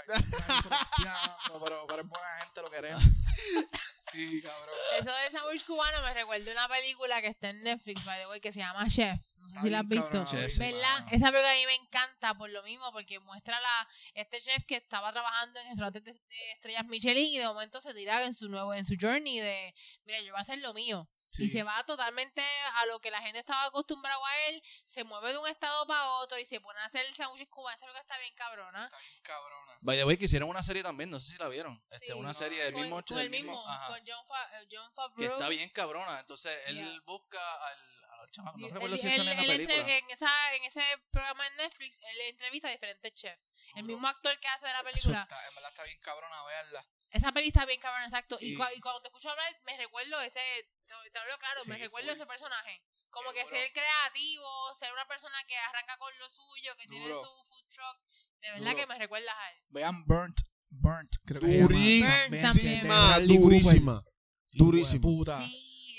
está 0.07 0.63
fronteando, 0.63 1.65
pero, 1.65 1.87
pero 1.87 2.03
es 2.03 2.09
buena 2.09 2.27
gente, 2.43 2.63
lo 2.63 2.71
queremos. 2.71 3.03
Sí, 4.13 4.41
cabrón. 4.41 4.75
Eso 4.99 5.11
de 5.11 5.31
sándwich 5.31 5.67
cubano 5.67 6.01
me 6.01 6.15
recuerda 6.15 6.51
una 6.53 6.69
película 6.69 7.21
que 7.21 7.27
está 7.29 7.51
en 7.51 7.63
Netflix, 7.63 8.03
by 8.05 8.19
the 8.21 8.27
way, 8.29 8.41
que 8.41 8.51
se 8.51 8.61
llama 8.61 8.87
Chef. 8.89 9.21
No 9.37 9.49
sé 9.49 9.61
si 9.61 9.69
la 9.69 9.81
has 9.81 9.89
visto. 9.89 10.25
Chef, 10.25 10.51
sí. 10.51 10.59
¿Verdad? 10.61 11.01
mano. 11.01 11.07
Esa 11.11 11.27
película 11.27 11.51
a 11.51 11.55
mí 11.55 11.67
me 11.67 11.75
encanta 11.75 12.35
por 12.39 12.49
lo 12.49 12.63
mismo, 12.63 12.91
porque 12.93 13.19
muestra 13.21 13.61
la 13.61 13.89
este 14.15 14.41
chef 14.41 14.65
que 14.65 14.77
estaba 14.77 15.13
trabajando 15.13 15.59
en 15.61 15.67
restaurantes 15.69 16.03
de, 16.05 16.13
de 16.13 16.53
estrellas 16.55 16.87
Michelin 16.87 17.27
y 17.27 17.37
de 17.39 17.47
momento 17.47 17.79
se 17.81 17.93
tira 17.93 18.23
en 18.25 18.33
su 18.33 18.49
nuevo 18.49 18.73
en 18.73 18.85
su 18.85 18.95
journey 18.99 19.39
de, 19.41 19.75
mira, 20.07 20.21
yo 20.21 20.31
voy 20.33 20.39
a 20.39 20.41
hacer 20.43 20.61
lo 20.61 20.73
mío. 20.73 21.11
Y 21.39 21.49
se 21.49 21.63
va 21.63 21.85
totalmente 21.85 22.43
a 22.75 22.87
lo 22.87 23.01
que 23.01 23.11
la 23.11 23.21
gente 23.23 23.39
estaba 23.41 23.65
acostumbrado 23.65 24.25
a 24.25 24.37
él, 24.49 24.63
se 24.85 25.05
mueve 25.05 25.33
de 25.33 25.39
un 25.39 25.49
estado 25.49 25.87
para 25.87 26.05
otro 26.15 26.39
y 26.39 26.45
se 26.45 26.61
pone 26.61 26.79
a 26.81 26.85
hacer 26.85 27.05
el 27.07 27.15
sándwich 27.15 27.49
cubano. 27.49 27.75
Esa 27.75 27.87
película 27.87 28.01
está 28.03 28.19
bien 28.19 28.35
cabrona. 28.35 28.85
Está 28.87 28.99
bien 28.99 29.21
cabrona. 29.23 29.73
By 29.81 29.97
the 29.99 30.05
way, 30.05 30.17
que 30.17 30.25
hicieron 30.27 30.49
una 30.49 30.63
serie 30.63 30.83
también, 30.83 31.11
no 31.11 31.19
sé 31.19 31.33
si 31.33 31.39
la 31.39 31.49
vieron. 31.49 31.83
Este, 31.91 32.07
Sí. 32.07 32.13
una 32.13 32.33
serie 32.35 32.65
del 32.65 32.73
Con- 32.73 32.83
mismo, 32.83 32.97
con 33.05 33.17
del 33.17 33.25
el 33.27 33.31
mismo, 33.31 33.69
ajá, 33.69 33.89
con 33.89 34.01
John, 34.07 34.27
Fa- 34.27 34.61
eh, 34.61 34.67
John 34.71 34.89
que 34.89 34.95
Favreau. 34.95 35.33
está 35.33 35.49
bien 35.49 35.69
cabrona. 35.71 36.21
Entonces 36.21 36.59
él 36.67 36.77
Yeah. 36.77 37.01
busca 37.05 37.67
al, 37.67 37.97
no 38.57 38.69
recuerdo 38.69 38.97
si 38.99 39.09
sale 39.11 39.31
en 39.31 39.37
la 39.37 39.43
él 39.45 39.51
entre- 39.51 39.67
película. 39.77 39.97
en, 39.99 40.11
esa, 40.11 40.55
en 40.55 40.65
ese 40.65 40.83
programa 41.11 41.47
en 41.47 41.57
Netflix, 41.57 42.01
él 42.03 42.21
entrevista 42.23 42.69
a 42.69 42.73
diferentes 42.73 43.15
chefs. 43.15 43.53
El 43.77 43.85
mismo 43.85 44.09
actor 44.09 44.39
que 44.41 44.49
hace 44.49 44.67
de 44.67 44.73
la 44.73 44.81
Eso 44.81 44.85
película. 44.91 45.23
está, 45.23 45.49
en 45.49 45.55
verdad 45.55 45.71
está 45.71 45.85
bien 45.85 45.99
cabrona 46.01 46.43
verla. 46.45 46.87
Esa 47.11 47.33
peli 47.33 47.49
está 47.49 47.65
bien 47.67 47.81
cabrón, 47.81 48.03
exacto. 48.03 48.37
Y, 48.41 48.53
Y- 48.53 48.57
cua- 48.57 48.71
y 48.75 48.81
cuando 48.81 49.01
te 49.01 49.09
escucho 49.09 49.31
hablar, 49.31 49.47
me 49.65 49.77
recuerdo 49.77 50.21
ese. 50.21 50.41
Te, 50.87 50.95
te 51.13 51.19
hablo 51.19 51.39
claro, 51.39 51.61
me 51.67 51.79
recuerdo 51.79 52.13
ese 52.13 52.27
personaje. 52.27 52.83
Como 53.11 53.31
Qué 53.31 53.39
que 53.39 53.45
duro. 53.45 53.57
ser 53.57 53.73
creativo, 53.73 54.75
ser 54.75 54.93
una 54.93 55.07
persona 55.09 55.39
que 55.49 55.57
arranca 55.57 55.97
con 55.99 56.13
lo 56.19 56.29
suyo, 56.29 56.77
que 56.77 56.87
tiene 56.87 57.07
su 57.15 57.45
food 57.49 57.65
truck. 57.69 57.99
De 58.41 58.51
verdad 58.51 58.65
Duro. 58.73 58.77
que 58.77 58.87
me 58.87 58.99
recuerdas 58.99 59.35
a 59.35 59.51
él. 59.53 59.59
Vean 59.71 60.05
Burnt. 60.05 60.37
Burnt, 60.69 61.11
creo 61.25 61.41
que. 61.41 61.47
Durísima. 61.61 63.25
Durísima. 63.27 64.05
Durísima. 64.53 65.01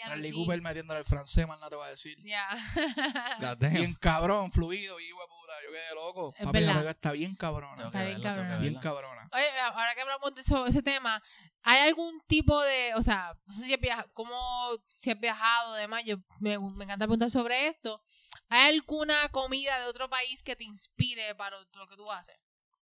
Bradley 0.08 0.32
sí. 0.32 0.36
Cooper 0.36 0.62
metiéndole 0.62 0.98
al 1.00 1.06
francés, 1.06 1.48
más 1.48 1.60
no 1.60 1.70
te 1.70 1.76
voy 1.76 1.86
a 1.88 1.90
decir. 1.90 2.18
Ya. 2.24 2.48
Damn. 3.60 3.74
Bien 3.74 3.94
cabrón, 3.96 4.52
fluido, 4.52 5.00
hijo 5.00 5.22
de 5.22 5.28
puta. 5.28 5.54
Yo 5.66 5.72
quedé 5.72 5.96
loco. 5.96 6.34
Es 6.38 6.46
Papi, 6.46 6.60
verdad. 6.60 6.88
está 6.88 7.12
bien 7.12 7.36
cabrona. 7.36 7.86
Está 7.86 8.04
bien 8.04 8.22
verla, 8.22 8.34
tengo 8.34 8.36
que 8.36 8.48
cabrona. 8.48 8.58
Bien 8.60 8.74
verla. 8.74 8.82
cabrona. 8.82 9.30
Oye, 9.34 9.60
ahora 9.60 9.96
que 9.96 10.02
hablamos 10.02 10.36
de 10.36 10.42
eso, 10.42 10.66
ese 10.66 10.82
tema, 10.82 11.22
¿hay 11.64 11.80
algún 11.88 12.22
tipo 12.28 12.62
de, 12.62 12.94
o 12.96 13.04
sea, 13.04 13.38
no 13.46 13.54
sé 13.54 13.66
si 13.66 13.74
has 13.74 13.80
viajado, 13.80 14.10
cómo, 14.14 14.70
si 14.98 15.12
has 15.12 15.20
viajado, 15.20 15.74
además, 15.74 16.04
yo 16.06 16.18
me, 16.40 16.58
me 16.60 16.86
encanta 16.86 17.06
preguntar 17.06 17.30
sobre 17.30 17.68
esto, 17.68 18.02
¿hay 18.50 18.74
alguna 18.76 19.30
comida 19.30 19.80
de 19.80 19.86
otro 19.86 20.10
país 20.10 20.44
que 20.44 20.56
te 20.56 20.64
inspire 20.64 21.36
para 21.36 21.58
lo 21.60 21.88
que 21.88 21.96
tú 21.96 22.10
haces? 22.12 22.38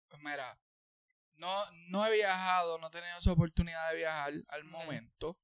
Pues 0.07 0.21
mira, 0.21 0.59
no, 1.37 1.51
no 1.87 2.05
he 2.05 2.15
viajado, 2.15 2.77
no 2.79 2.87
he 2.87 2.91
tenido 2.91 3.17
esa 3.17 3.31
oportunidad 3.31 3.89
de 3.91 3.97
viajar 3.97 4.33
al 4.49 4.63
momento. 4.65 5.37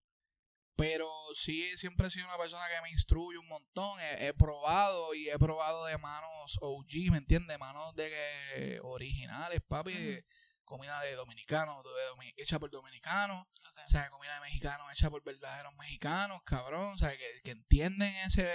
Pero 0.78 1.10
sí, 1.36 1.66
siempre 1.78 2.08
he 2.08 2.12
sido 2.12 2.26
una 2.28 2.38
persona 2.38 2.68
que 2.68 2.82
me 2.82 2.90
instruye 2.92 3.38
un 3.38 3.48
montón. 3.48 4.00
He, 4.00 4.28
he 4.28 4.34
probado 4.34 5.14
y 5.14 5.30
he 5.30 5.38
probado 5.40 5.86
de 5.86 5.98
manos 5.98 6.58
OG, 6.62 7.12
¿me 7.12 7.18
entiendes? 7.18 7.58
Manos 7.60 7.96
de 7.96 8.10
que 8.10 8.80
originales, 8.84 9.62
papi. 9.68 9.94
Comida 10.66 11.00
de 11.04 11.14
dominicanos, 11.14 11.84
domi- 11.84 12.34
hecha 12.38 12.58
por 12.58 12.72
dominicanos. 12.72 13.46
O 13.84 13.88
sea, 13.88 14.10
comida 14.10 14.34
de 14.34 14.40
mexicanos 14.42 14.88
hecha 14.92 15.12
por 15.12 15.24
verdaderos 15.24 15.72
mexicanos, 15.76 16.42
cabrón. 16.44 16.94
O 16.94 16.98
sea, 16.98 17.16
que, 17.16 17.42
que 17.44 17.52
entienden 17.52 18.12
ese. 18.26 18.50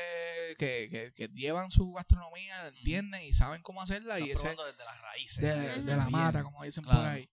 Que, 0.59 0.89
que, 0.91 1.13
que 1.15 1.29
llevan 1.29 1.71
su 1.71 1.93
gastronomía, 1.93 2.63
la 2.63 2.69
entienden 2.71 3.23
y 3.23 3.33
saben 3.33 3.63
cómo 3.63 3.81
hacerla. 3.81 4.19
Están 4.19 4.29
y 4.29 4.33
ese, 4.33 4.49
desde 4.49 4.85
las 4.85 5.01
raíces. 5.01 5.41
de, 5.87 5.97
la 5.97 6.11
mata, 6.11 6.43
como 6.43 6.65
dicen 6.65 6.83
por 6.83 6.97
ahí. 6.97 7.31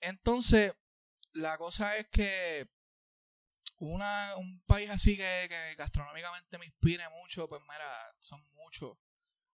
Entonces, 0.00 0.72
la 1.32 1.56
cosa 1.56 1.96
es 1.96 2.08
que 2.08 2.68
una, 3.78 4.36
un 4.36 4.60
país 4.66 4.90
así 4.90 5.16
que, 5.16 5.46
que 5.48 5.74
gastronómicamente 5.76 6.58
me 6.58 6.66
inspire 6.66 7.08
mucho, 7.10 7.48
pues 7.48 7.60
mira, 7.62 7.86
son 8.20 8.42
muchos, 8.54 8.96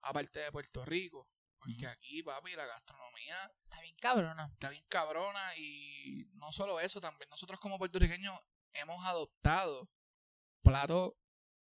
aparte 0.01 0.41
de 0.41 0.53
Puerto 0.53 0.85
Rico. 0.85 1.29
Porque 1.59 1.87
aquí, 1.87 2.23
papi, 2.23 2.53
la 2.57 2.67
gastronomía 2.67 3.37
Está 3.63 3.81
bien 3.81 3.97
cabrona. 3.97 4.51
está 4.53 4.69
bien 4.69 4.85
cabrona 4.87 5.57
y 5.57 6.29
no 6.35 6.53
solo 6.53 6.79
eso, 6.79 7.01
también 7.01 7.31
nosotros 7.31 7.59
como 7.59 7.79
puertorriqueños 7.79 8.39
hemos 8.75 9.03
adoptado 9.07 9.89
platos 10.63 11.15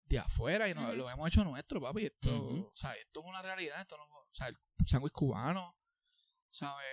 de 0.05 0.21
afuera 0.21 0.69
y 0.69 0.75
nos, 0.75 0.95
lo 0.95 1.11
hemos 1.11 1.29
hecho 1.29 1.43
nuestro, 1.43 1.81
papi. 1.81 2.07
Esto, 2.07 2.31
o 2.31 2.77
sea, 2.77 2.93
esto 2.95 3.21
es 3.21 3.27
una 3.27 3.43
realidad, 3.43 3.81
esto 3.81 3.97
no, 3.97 4.05
o 4.05 4.29
sea, 4.33 4.47
el 4.49 4.57
sándwich 4.87 5.13
cubano, 5.13 5.77
¿sabes? 6.51 6.87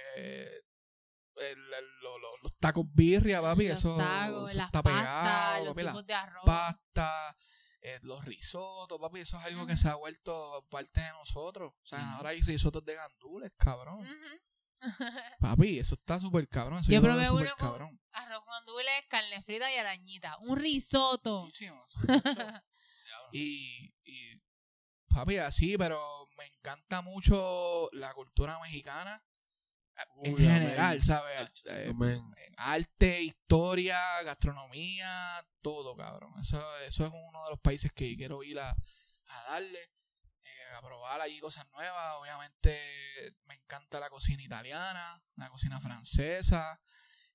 El- 1.38 1.74
el- 1.74 2.00
lo- 2.02 2.18
lo- 2.20 2.38
los 2.44 2.56
tacos 2.58 2.86
birria, 2.94 3.42
papi, 3.42 3.68
Los 3.68 3.80
eso, 3.80 3.98
tacos, 3.98 4.50
eso 4.52 4.58
las 4.58 4.66
está 4.68 4.82
pastas, 4.82 5.02
pegado, 5.02 5.66
los 5.66 5.74
papi, 5.74 5.84
las 5.84 5.94
tipos 5.94 6.06
de 6.08 6.14
arroz. 6.14 6.44
pastas, 6.46 7.36
eh, 7.82 8.00
los 8.04 8.24
risotos, 8.26 8.98
papi, 9.00 9.20
eso 9.20 9.38
es 9.40 9.46
algo 9.46 9.68
que 9.68 9.76
se 9.78 9.90
ha 9.90 9.96
vuelto 9.96 10.66
parte 10.70 11.02
de 11.02 11.12
nosotros. 11.12 11.74
O 11.74 11.86
sea, 11.86 12.14
ahora 12.16 12.30
hay 12.30 12.42
risotos 12.42 12.84
de 12.86 12.96
gandules, 12.96 13.52
cabrón. 13.58 13.98
Papi, 15.40 15.80
eso 15.80 15.96
está 15.96 16.20
súper 16.20 16.48
cabrón. 16.48 16.80
Eso 16.80 16.92
Yo 16.92 17.02
probé 17.02 17.30
uno 17.32 17.50
con- 17.58 17.68
cabrón. 17.70 18.02
Arroz 18.12 18.40
con 18.44 18.54
gandules, 18.54 18.94
carne 19.10 19.42
frita 19.42 19.72
y 19.74 19.78
arañita. 19.78 20.38
Un 20.42 20.58
es 20.58 21.44
mucho. 21.72 22.00
y, 23.32 23.94
y, 24.04 24.42
papi, 25.08 25.38
así, 25.38 25.78
pero 25.78 26.28
me 26.38 26.46
encanta 26.46 27.02
mucho 27.02 27.90
la 27.94 28.14
cultura 28.14 28.60
mexicana 28.60 29.24
en 30.24 30.38
general, 30.38 31.02
¿sabes? 31.02 31.52
Eh, 31.66 31.94
arte, 32.58 33.22
historia, 33.22 34.00
gastronomía, 34.24 35.46
todo, 35.62 35.96
cabrón. 35.96 36.34
Eso, 36.40 36.62
eso 36.80 37.06
es 37.06 37.12
uno 37.14 37.44
de 37.46 37.50
los 37.52 37.60
países 37.60 37.92
que 37.94 38.16
quiero 38.16 38.44
ir 38.44 38.60
a, 38.60 38.70
a 38.70 39.44
darle, 39.52 39.80
eh, 40.44 40.76
a 40.78 40.82
probar 40.82 41.22
allí 41.22 41.40
cosas 41.40 41.66
nuevas. 41.72 42.16
Obviamente 42.20 42.78
me 43.46 43.56
encanta 43.56 44.00
la 44.00 44.10
cocina 44.10 44.44
italiana, 44.44 45.22
la 45.36 45.50
cocina 45.50 45.80
francesa. 45.80 46.82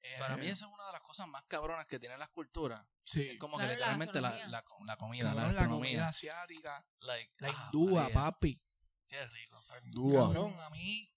eh, 0.03 0.17
Para 0.19 0.37
mí 0.37 0.47
esa 0.47 0.67
es 0.67 0.73
una 0.73 0.87
de 0.87 0.93
las 0.93 1.03
cosas 1.03 1.27
más 1.29 1.43
cabronas 1.49 1.87
que 1.87 1.99
tienen 1.99 2.19
las 2.19 2.31
culturas. 2.31 2.85
sí, 3.05 3.31
Es 3.31 3.39
como 3.39 3.57
Claro, 3.57 3.71
que 3.73 3.79
la 3.81 3.93
literalmente 3.97 4.21
la, 4.21 4.31
gastronomía. 4.31 4.87
la, 4.87 4.87
la 4.87 4.97
comida, 4.97 5.25
cabrón, 5.25 5.37
la 5.43 5.49
la 5.49 5.53
gastronomía. 5.55 5.91
comida 5.91 6.09
asiática, 6.09 6.87
like, 7.01 7.33
la 7.39 7.49
ah, 7.49 7.71
hindúa, 7.73 8.09
papi. 8.11 8.63
Qué 9.07 9.27
rico. 9.27 9.61
Dúa. 9.87 10.27
Cabrón, 10.27 10.61
a 10.61 10.71
mí, 10.71 11.13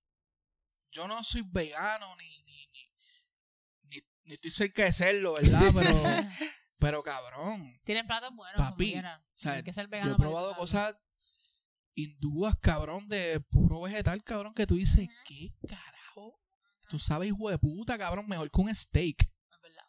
yo 0.94 1.08
no 1.08 1.24
soy 1.24 1.42
vegano 1.46 2.16
ni, 2.18 2.42
ni, 2.44 2.68
ni, 2.68 2.92
ni, 3.84 3.98
ni 4.26 4.34
estoy 4.36 4.52
cerca 4.52 4.84
de 4.86 4.94
serlo, 4.94 5.34
¿verdad? 5.34 5.62
Pero, 5.74 6.04
pero 6.80 7.04
cabrón, 7.04 7.80
Tienen 7.84 8.08
platos 8.08 8.34
buenos, 8.36 8.58
Papi, 8.58 8.94
como 8.94 9.08
o 9.08 9.22
sea, 9.36 9.54
Hay 9.54 9.64
que 9.64 9.74
ser 9.74 9.86
yo 9.86 9.90
vegano 9.90 10.12
he 10.14 10.18
para 10.18 10.30
probado 10.30 10.56
cosas 10.56 10.96
hindúas, 11.96 12.56
cabrón, 12.60 13.08
de 13.08 13.40
puro 13.40 13.82
vegetal, 13.82 14.24
cabrón, 14.24 14.54
que 14.54 14.66
tú 14.68 14.76
dices. 14.76 15.08
¿qué 15.26 15.54
carajo? 15.68 16.40
Tú 16.90 17.00
sabes, 17.00 17.30
hijo 17.30 17.50
de 17.50 17.58
puta, 17.60 17.98
cabrón, 17.98 18.28
mejor 18.28 18.50
que 18.52 18.62
un 18.62 18.74
steak. 18.74 19.22
Es 19.22 19.62
verdad. 19.62 19.84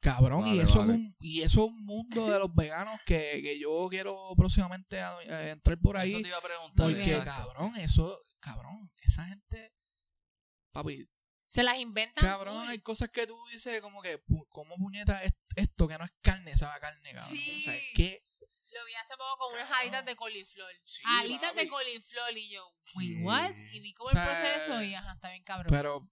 Cabrón, 0.00 0.46
y 0.46 0.50
Vale, 0.50 0.62
eso 0.64 0.78
vale. 0.80 0.92
es 0.94 0.98
un, 0.98 1.16
y 1.20 1.40
eso 1.42 1.60
es 1.64 1.68
un 1.68 1.84
mundo 1.84 2.30
de 2.30 2.38
los 2.38 2.54
veganos 2.54 3.00
que, 3.06 3.40
que 3.42 3.58
yo 3.58 3.86
quiero 3.90 4.16
próximamente 4.36 5.00
a- 5.00 5.16
a 5.16 5.50
entrar 5.50 5.78
por 5.80 5.96
ahí. 5.96 6.12
Eso 6.12 6.22
te 6.22 6.28
iba 6.28 6.38
a 6.38 6.42
preguntar. 6.42 6.86
Muy 6.86 6.94
Porque, 6.94 7.18
cabrón, 7.24 7.76
eso, 7.76 8.20
cabrón, 8.40 8.90
esa 9.02 9.24
gente, 9.24 9.72
papi, 10.74 11.08
Se 11.46 11.62
las 11.62 11.78
inventan. 11.78 12.24
cabrón, 12.24 12.68
hay 12.68 12.80
cosas 12.80 13.08
que 13.10 13.26
tú 13.26 13.36
dices 13.52 13.80
como 13.80 14.02
que, 14.02 14.20
¿cómo 14.50 14.76
puñeta 14.76 15.22
es 15.22 15.32
esto 15.56 15.86
que 15.88 15.96
no 15.96 16.04
es 16.04 16.10
carne, 16.20 16.56
sabe 16.56 16.74
a 16.76 16.80
carne, 16.80 17.12
cabrón? 17.12 17.36
Sí. 17.36 17.60
O 17.60 17.64
sea, 17.64 17.76
es 17.76 17.84
que, 17.94 18.22
Lo 18.72 18.84
vi 18.86 18.94
hace 18.94 19.14
poco 19.16 19.38
con 19.38 19.54
unas 19.54 19.70
alitas 19.70 20.04
de 20.04 20.16
coliflor. 20.16 20.72
Sí, 20.84 21.00
alitas 21.06 21.52
papi. 21.52 21.64
de 21.64 21.68
coliflor 21.70 22.36
y 22.36 22.50
yo, 22.50 22.74
wait, 22.96 23.16
¿Qué? 23.16 23.22
what? 23.22 23.50
Y 23.72 23.80
vi 23.80 23.94
como 23.94 24.08
O 24.08 24.10
el 24.10 24.16
sea, 24.16 24.26
proceso 24.26 24.82
y 24.82 24.94
ajá, 24.94 25.12
está 25.12 25.30
bien 25.30 25.44
cabrón. 25.44 25.68
pero, 25.70 26.08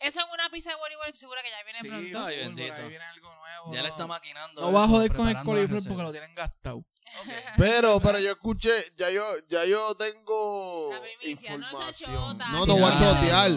Eso 0.00 0.20
en 0.20 0.30
una 0.32 0.48
pizza 0.50 0.70
de 0.70 0.76
Boriboy 0.76 1.06
estoy 1.08 1.20
segura 1.20 1.42
que 1.42 1.50
ya 1.50 1.62
viene 1.62 1.78
sí, 1.78 1.88
pronto. 1.88 2.24
Ay, 2.26 2.36
full, 2.36 2.44
por 2.46 2.54
bendito. 2.56 2.74
ahí 2.82 2.88
viene 2.88 3.04
algo 3.04 3.34
nuevo. 3.36 3.74
Ya 3.74 3.82
le 3.82 3.88
está 3.88 4.06
maquinando. 4.06 4.60
No 4.62 4.72
va 4.72 4.84
a 4.84 4.88
joder 4.88 5.12
con 5.12 5.28
el 5.28 5.36
coliflor 5.44 5.82
porque 5.86 6.02
lo 6.02 6.10
tienen 6.12 6.34
gastado. 6.34 6.84
Pero, 7.56 8.00
pero 8.00 8.18
yo 8.18 8.32
escuché, 8.32 8.92
ya 8.96 9.08
yo, 9.10 9.24
ya 9.48 9.64
yo 9.64 9.94
tengo 9.94 10.90
La 10.92 11.00
primicia, 11.00 11.56
no 11.56 11.64
información. 11.66 12.38
No, 12.38 12.66
no 12.66 12.74
sí. 12.74 12.80
voy 12.80 12.92
a 12.92 12.96
chotear. 12.96 13.50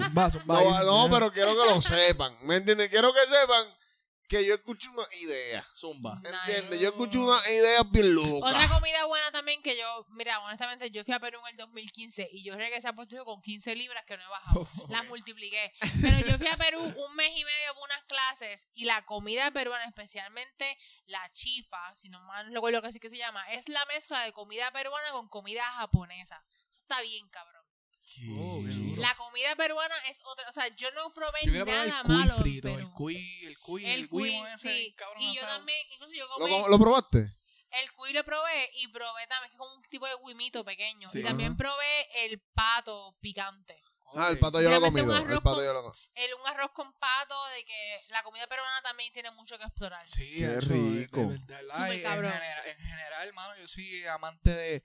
No, 0.46 0.84
no, 0.86 1.10
pero 1.10 1.32
quiero 1.32 1.52
que 1.52 1.70
lo 1.70 1.82
sepan. 1.82 2.34
¿Me 2.44 2.58
entiendes? 2.58 2.90
Quiero 2.90 3.12
que 3.14 3.20
sepan 3.22 3.79
que 4.30 4.46
yo 4.46 4.54
escucho 4.54 4.92
una 4.92 5.06
idea. 5.22 5.66
Zumba. 5.76 6.22
¿Entiendes? 6.24 6.80
Yo 6.80 6.90
escucho 6.90 7.20
una 7.20 7.40
idea 7.50 7.82
bien 7.84 8.14
loca. 8.14 8.48
Otra 8.48 8.70
comida 8.70 9.06
buena 9.08 9.32
también 9.32 9.62
que 9.64 9.76
yo, 9.76 10.06
mira, 10.12 10.40
honestamente, 10.42 10.92
yo 10.92 11.04
fui 11.04 11.16
a 11.16 11.20
Perú 11.20 11.40
en 11.46 11.52
el 11.52 11.58
2015 11.58 12.30
y 12.32 12.44
yo 12.44 12.56
regresé 12.56 12.88
a 12.88 12.94
Puerto 12.94 13.16
Rico 13.16 13.26
con 13.26 13.42
15 13.42 13.76
libras 13.76 14.06
que 14.06 14.16
no 14.18 14.24
he 14.24 14.28
bajado. 14.28 14.68
Las 14.90 15.08
multipliqué. 15.08 15.74
Pero 16.02 16.20
yo 16.20 16.38
fui 16.38 16.48
a 16.48 16.58
Perú 16.58 16.80
un 16.80 17.16
mes 17.16 17.32
y 17.32 17.44
medio 17.44 17.74
por 17.74 17.86
unas 17.86 18.04
clases 18.04 18.70
y 18.74 18.86
la 18.86 19.04
comida 19.06 19.50
peruana, 19.52 19.86
especialmente 19.86 20.78
la 21.08 21.28
chifa, 21.34 21.96
si 21.96 22.10
no 22.10 22.22
mal 22.22 22.54
recuerdo 22.54 22.82
que 22.82 22.88
así 22.88 23.00
que 23.00 23.10
se 23.10 23.18
llama, 23.18 23.52
es 23.52 23.68
la 23.68 23.84
mezcla 23.88 24.22
de 24.22 24.32
comida 24.32 24.72
peruana 24.72 25.12
con 25.12 25.28
comida 25.28 25.64
japonesa. 25.64 26.46
Eso 26.70 26.82
está 26.82 27.02
bien, 27.02 27.28
cabrón. 27.30 27.69
¿Qué? 28.16 28.22
Oh. 28.38 28.62
La 28.98 29.14
comida 29.16 29.56
peruana 29.56 29.96
es 30.10 30.20
otra, 30.24 30.50
o 30.50 30.52
sea, 30.52 30.68
yo 30.70 30.90
no 30.92 31.14
probé 31.14 31.40
Yo 31.46 31.64
nada 31.66 31.84
el 31.84 31.94
cuy 32.04 32.16
malo 32.16 32.34
en 32.36 32.42
frito, 32.42 32.68
el 32.80 32.90
cuy, 32.92 33.40
el 33.46 33.60
cuy, 33.60 33.86
El 33.86 34.00
el 34.02 34.10
cuy, 34.10 34.22
cuy 34.40 34.48
ese, 34.54 34.58
sí. 34.58 34.94
cabrón 34.98 35.22
Y 35.22 35.36
yo 35.36 35.42
asado. 35.42 35.58
también, 35.58 35.80
incluso 35.92 36.14
yo 36.14 36.28
¿Lo, 36.28 36.34
comí... 36.40 36.64
¿Lo 36.70 36.80
probaste? 36.80 37.32
El 37.72 37.92
cuy 37.94 38.14
lo 38.14 38.24
probé 38.24 38.70
y 38.78 38.88
probé 38.88 39.28
también, 39.28 39.52
que 39.52 39.56
es 39.56 39.60
como 39.60 39.76
un 39.76 39.84
tipo 39.84 40.08
de 40.08 40.14
guimito 40.26 40.66
pequeño. 40.66 41.08
Sí. 41.08 41.20
y 41.20 41.24
también 41.24 41.52
Ajá. 41.52 41.58
probé 41.58 42.26
el 42.26 42.40
pato 42.56 43.16
picante. 43.22 43.80
Ah, 44.16 44.30
el 44.30 44.40
pato 44.40 44.60
yo 44.60 44.72
lo 44.72 44.78
he 44.78 44.82
comido. 44.82 45.16
El 45.16 45.24
pato 45.44 45.58
con- 45.58 45.64
yo 45.64 45.72
lo. 45.74 45.94
El, 46.16 46.34
un 46.34 46.48
arroz 46.48 46.72
con 46.74 46.92
pato, 46.98 47.36
de 47.56 47.64
que 47.64 48.00
la 48.10 48.24
comida 48.24 48.48
peruana 48.48 48.82
también 48.82 49.14
tiene 49.14 49.30
mucho 49.30 49.56
que 49.60 49.66
explorar. 49.66 50.02
Sí, 50.08 50.38
Qué 50.40 50.48
hacho, 50.48 50.70
de- 50.70 51.02
rico. 51.02 51.22
De, 51.22 51.38
de 51.38 51.64
y 51.94 51.98
en, 51.98 52.02
cabrón. 52.02 52.32
genera- 52.32 52.66
en 52.72 52.78
general, 52.80 53.28
hermano, 53.28 53.56
yo 53.58 53.68
soy 53.68 54.04
amante 54.08 54.50
de, 54.50 54.84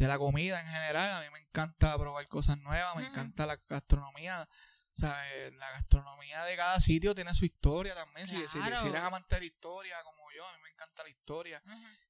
de 0.00 0.08
la 0.08 0.18
comida 0.18 0.58
en 0.60 0.66
general. 0.66 1.12
A 1.12 1.20
mí 1.20 1.26
me 1.32 1.38
encanta 1.40 1.96
probar 1.98 2.26
cosas 2.28 2.56
nuevas, 2.58 2.96
me 2.96 3.06
encanta 3.06 3.46
la 3.46 3.56
gastronomía. 3.68 4.48
¿sabes? 4.92 5.54
La 5.54 5.70
gastronomía 5.70 6.42
de 6.44 6.56
cada 6.56 6.78
sitio 6.80 7.14
tiene 7.14 7.32
su 7.34 7.44
historia 7.44 7.94
también. 7.94 8.26
Si, 8.28 8.36
si- 8.36 8.48
si 8.48 8.58
eres 8.88 9.02
amante 9.02 9.36
de 9.36 9.40
la 9.40 9.46
historia, 9.46 10.02
como 10.02 10.30
yo, 10.32 10.46
a 10.46 10.52
mí 10.56 10.62
me 10.62 10.68
encanta 10.70 11.02
la 11.04 11.08
historia. 11.08 11.62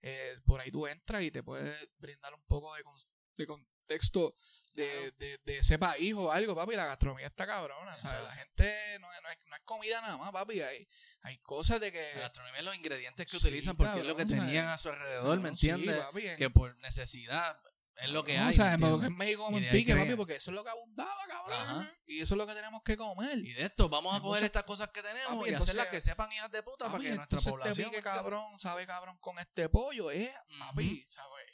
Eh, 0.03 0.37
por 0.45 0.61
ahí 0.61 0.71
tú 0.73 0.87
entras 0.87 1.23
y 1.23 1.31
te 1.31 1.43
puedes 1.43 1.89
brindar 1.99 2.33
un 2.35 2.43
poco 2.47 2.75
de, 2.75 2.83
con- 2.83 2.97
de 3.37 3.47
contexto 3.47 4.35
de, 4.75 5.13
de, 5.19 5.39
de 5.45 5.59
ese 5.59 5.79
país 5.79 6.15
o 6.15 6.33
algo, 6.33 6.57
papi. 6.57 6.75
La 6.75 6.87
gastronomía 6.87 7.27
está 7.29 7.47
cabrona, 7.47 7.97
¿sabes? 7.99 8.25
La 8.25 8.33
gente 8.33 8.99
no, 9.01 9.13
es- 9.13 9.23
no, 9.23 9.29
es, 9.31 9.39
no 9.47 9.57
es 9.57 9.63
comida 9.65 10.01
nada 10.01 10.17
más, 10.17 10.33
papi. 10.33 10.61
Hay, 10.61 10.89
hay 11.21 11.39
cosas 11.39 11.81
de 11.81 11.93
que... 11.93 12.13
La 12.17 12.23
gastronomía 12.23 12.59
es 12.61 12.65
los 12.65 12.75
ingredientes 12.75 13.27
que 13.27 13.39
Sí, 13.39 13.47
utilizan 13.47 13.77
porque 13.77 14.01
es 14.01 14.05
lo 14.07 14.17
que 14.17 14.27
tenían 14.27 14.65
¿sabes? 14.65 14.69
a 14.75 14.79
su 14.79 14.89
alrededor, 14.89 15.37
¿me 15.39 15.43
Cabrón, 15.43 15.57
sí, 15.57 15.69
entiendes? 15.69 16.05
papi, 16.05 16.27
en- 16.27 16.37
que 16.39 16.51
por 16.51 16.77
necesidad 16.79 17.61
es 17.97 18.09
lo 18.11 18.25
que 18.25 18.37
no, 18.39 18.47
hay. 18.47 18.57
¿me 18.79 18.79
Porque 18.89 19.07
en? 19.07 19.17
México 19.17 19.45
como 19.45 19.59
Y 19.59 19.65
en 19.65 19.65
de 19.65 19.71
ahí 19.71 19.85
pique, 19.85 19.95
papi, 19.95 20.15
porque 20.17 20.37
eso 20.37 20.51
es 20.51 20.55
lo 20.55 20.65
que 20.65 20.71
abundaba, 20.71 21.17
cabrón. 21.29 21.59
Ajá. 21.61 21.95
Y 22.07 22.21
eso 22.21 22.35
es 22.35 22.39
lo 22.39 22.47
que 22.47 22.55
tenemos 22.55 22.83
que 22.83 22.97
comer. 22.97 23.39
Y 23.39 23.53
de 23.53 23.65
esto, 23.67 23.89
vamos 23.89 24.13
a 24.13 24.17
Entonces- 24.17 24.31
coger 24.39 24.45
estas 24.45 24.65
cosas 24.65 24.89
que 24.91 25.03
tenemos 25.03 25.29
Papi, 25.37 25.51
y 25.51 25.53
entonces- 25.53 25.69
hacerlas 25.75 25.89
que 25.89 26.01
sepan 26.01 26.33
hijas 26.33 26.51
de 26.51 26.63
puta 26.63 26.87
para 26.87 26.93
Papi, 26.93 27.05
que 27.05 27.09
nuestra 27.15 27.25
entonces 27.39 27.51
población. 27.53 27.73
Este 27.87 27.91
pique, 27.91 28.03
cabrón, 28.03 28.59
sabe, 28.59 28.87
cabrón, 28.87 29.19
con 29.19 29.39
este 29.39 29.69
pollo, 29.69 30.11
eh, 30.11 30.33
papi, 30.59 31.05
¿sabes? 31.09 31.47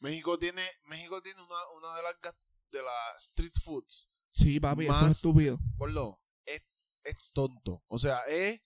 México 0.00 0.38
tiene, 0.38 0.64
México 0.84 1.20
tiene 1.20 1.40
una, 1.42 1.56
una 1.76 1.96
de 1.96 2.02
las 2.02 2.34
de 2.70 2.82
las 2.82 3.22
street 3.30 3.52
foods. 3.64 4.08
Sí, 4.30 4.60
papi, 4.60 4.84
eso 4.84 4.92
Más- 4.92 5.10
es 5.10 5.16
estúpido. 5.16 5.58
Gordo, 5.76 6.22
es, 6.44 6.62
es 7.02 7.32
tonto. 7.32 7.82
O 7.88 7.98
sea, 7.98 8.20
es, 8.28 8.60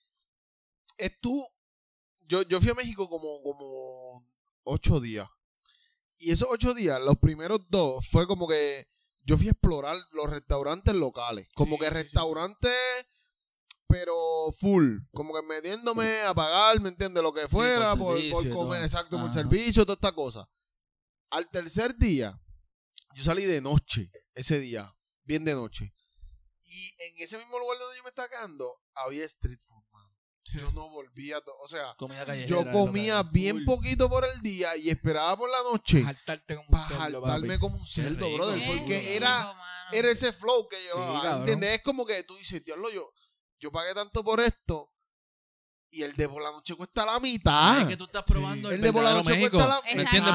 es 0.99 1.19
tú. 1.21 1.47
Yo, 2.27 2.43
yo 2.43 2.61
fui 2.61 2.71
a 2.71 2.75
México 2.75 3.09
como, 3.09 3.43
como 3.43 4.27
ocho 4.65 5.01
días. 5.01 5.27
Y 6.25 6.31
esos 6.31 6.49
ocho 6.51 6.73
días, 6.73 7.01
los 7.01 7.19
primeros 7.19 7.61
dos, 7.69 8.07
fue 8.09 8.27
como 8.29 8.47
que 8.47 8.87
yo 9.25 9.37
fui 9.37 9.49
a 9.49 9.51
explorar 9.53 9.97
los 10.13 10.31
restaurantes 10.31 10.95
locales. 10.95 11.49
Como 11.55 11.75
Sí, 11.77 11.81
que 11.81 11.87
sí, 11.87 11.93
sí, 11.93 11.99
restaurantes, 12.03 12.73
pero 13.89 14.15
full. 14.59 14.99
Como 15.13 15.35
que 15.35 15.43
metiéndome 15.43 16.23
a 16.23 16.33
pagar, 16.33 16.81
¿me 16.81 16.89
entiendes? 16.91 17.23
Lo 17.23 17.33
que 17.33 17.49
fuera, 17.49 17.89
por 17.97 17.99
por, 17.99 18.17
servicio 18.19 18.51
por 18.55 18.59
comer, 18.65 18.79
todo. 18.79 18.85
exacto, 18.85 19.17
por 19.17 19.27
Ajá. 19.27 19.35
servicio, 19.35 19.85
toda 19.85 19.95
esta 19.95 20.13
cosa. 20.13 20.49
Al 21.31 21.51
tercer 21.51 21.97
día, 21.97 22.41
yo 23.15 23.23
salí 23.25 23.45
de 23.45 23.61
noche, 23.61 24.11
ese 24.35 24.61
día, 24.61 24.95
bien 25.25 25.45
de 25.45 25.55
noche. 25.55 25.93
Y 26.65 26.89
en 27.03 27.23
ese 27.23 27.37
mismo 27.39 27.59
lugar 27.59 27.79
donde 27.79 27.97
yo 27.97 28.03
me 28.05 28.09
estaba 28.11 28.29
quedando, 28.29 28.73
había 28.95 29.25
street 29.25 29.59
food. 29.61 29.82
Yo 30.45 30.73
no 30.73 30.91
volvía, 30.91 31.41
o 31.63 31.69
sea, 31.69 31.95
Comida 31.95 32.35
yo 32.47 32.69
comía 32.71 33.23
bien 33.23 33.65
poquito 33.65 34.09
por 34.11 34.25
el 34.25 34.43
día 34.43 34.77
y 34.77 34.91
esperaba 34.91 35.37
por 35.37 35.49
la 35.49 35.63
noche 35.63 36.03
Jaltarte 36.03 36.57
como 36.57 36.69
un 36.69 36.73
para 36.73 36.89
cerdo, 36.89 37.23
jaltarme 37.23 37.49
papi. 37.49 37.61
como 37.61 37.77
un 37.77 37.87
cerdo, 37.87 38.27
rico, 38.27 38.35
brother. 38.35 38.67
Porque 38.67 38.99
rico, 39.01 39.13
era, 39.13 39.45
mano. 39.45 39.63
era 39.93 40.11
ese 40.11 40.33
flow 40.33 40.69
que 40.69 40.83
llevaba, 40.83 41.23
cabrón. 41.23 41.41
¿entiendes? 41.41 41.77
Es 41.77 41.83
como 41.83 42.05
que 42.05 42.23
tú 42.25 42.37
dices, 42.37 42.65
diablo, 42.65 42.91
yo, 42.91 43.13
yo 43.61 43.71
pagué 43.71 43.95
tanto 43.95 44.25
por 44.25 44.41
esto 44.41 44.93
y 45.91 46.03
el 46.03 46.17
de 46.17 46.29
por 46.29 46.43
la 46.43 46.51
noche 46.51 46.75
cuesta 46.75 47.07
la 47.07 47.21
mitad. 47.21 47.83
Es 47.83 47.87
que 47.87 47.97
tú 47.97 48.05
estás 48.05 48.25
probando 48.25 48.71
el 48.71 48.77
el, 48.77 48.81
de 48.81 48.93
por 48.93 49.05
la 49.05 49.13
noche 49.13 49.33
México. 49.33 49.59
cuesta 49.59 49.69
la 49.69 49.95
¿Me 49.95 50.03
entiendes? 50.03 50.35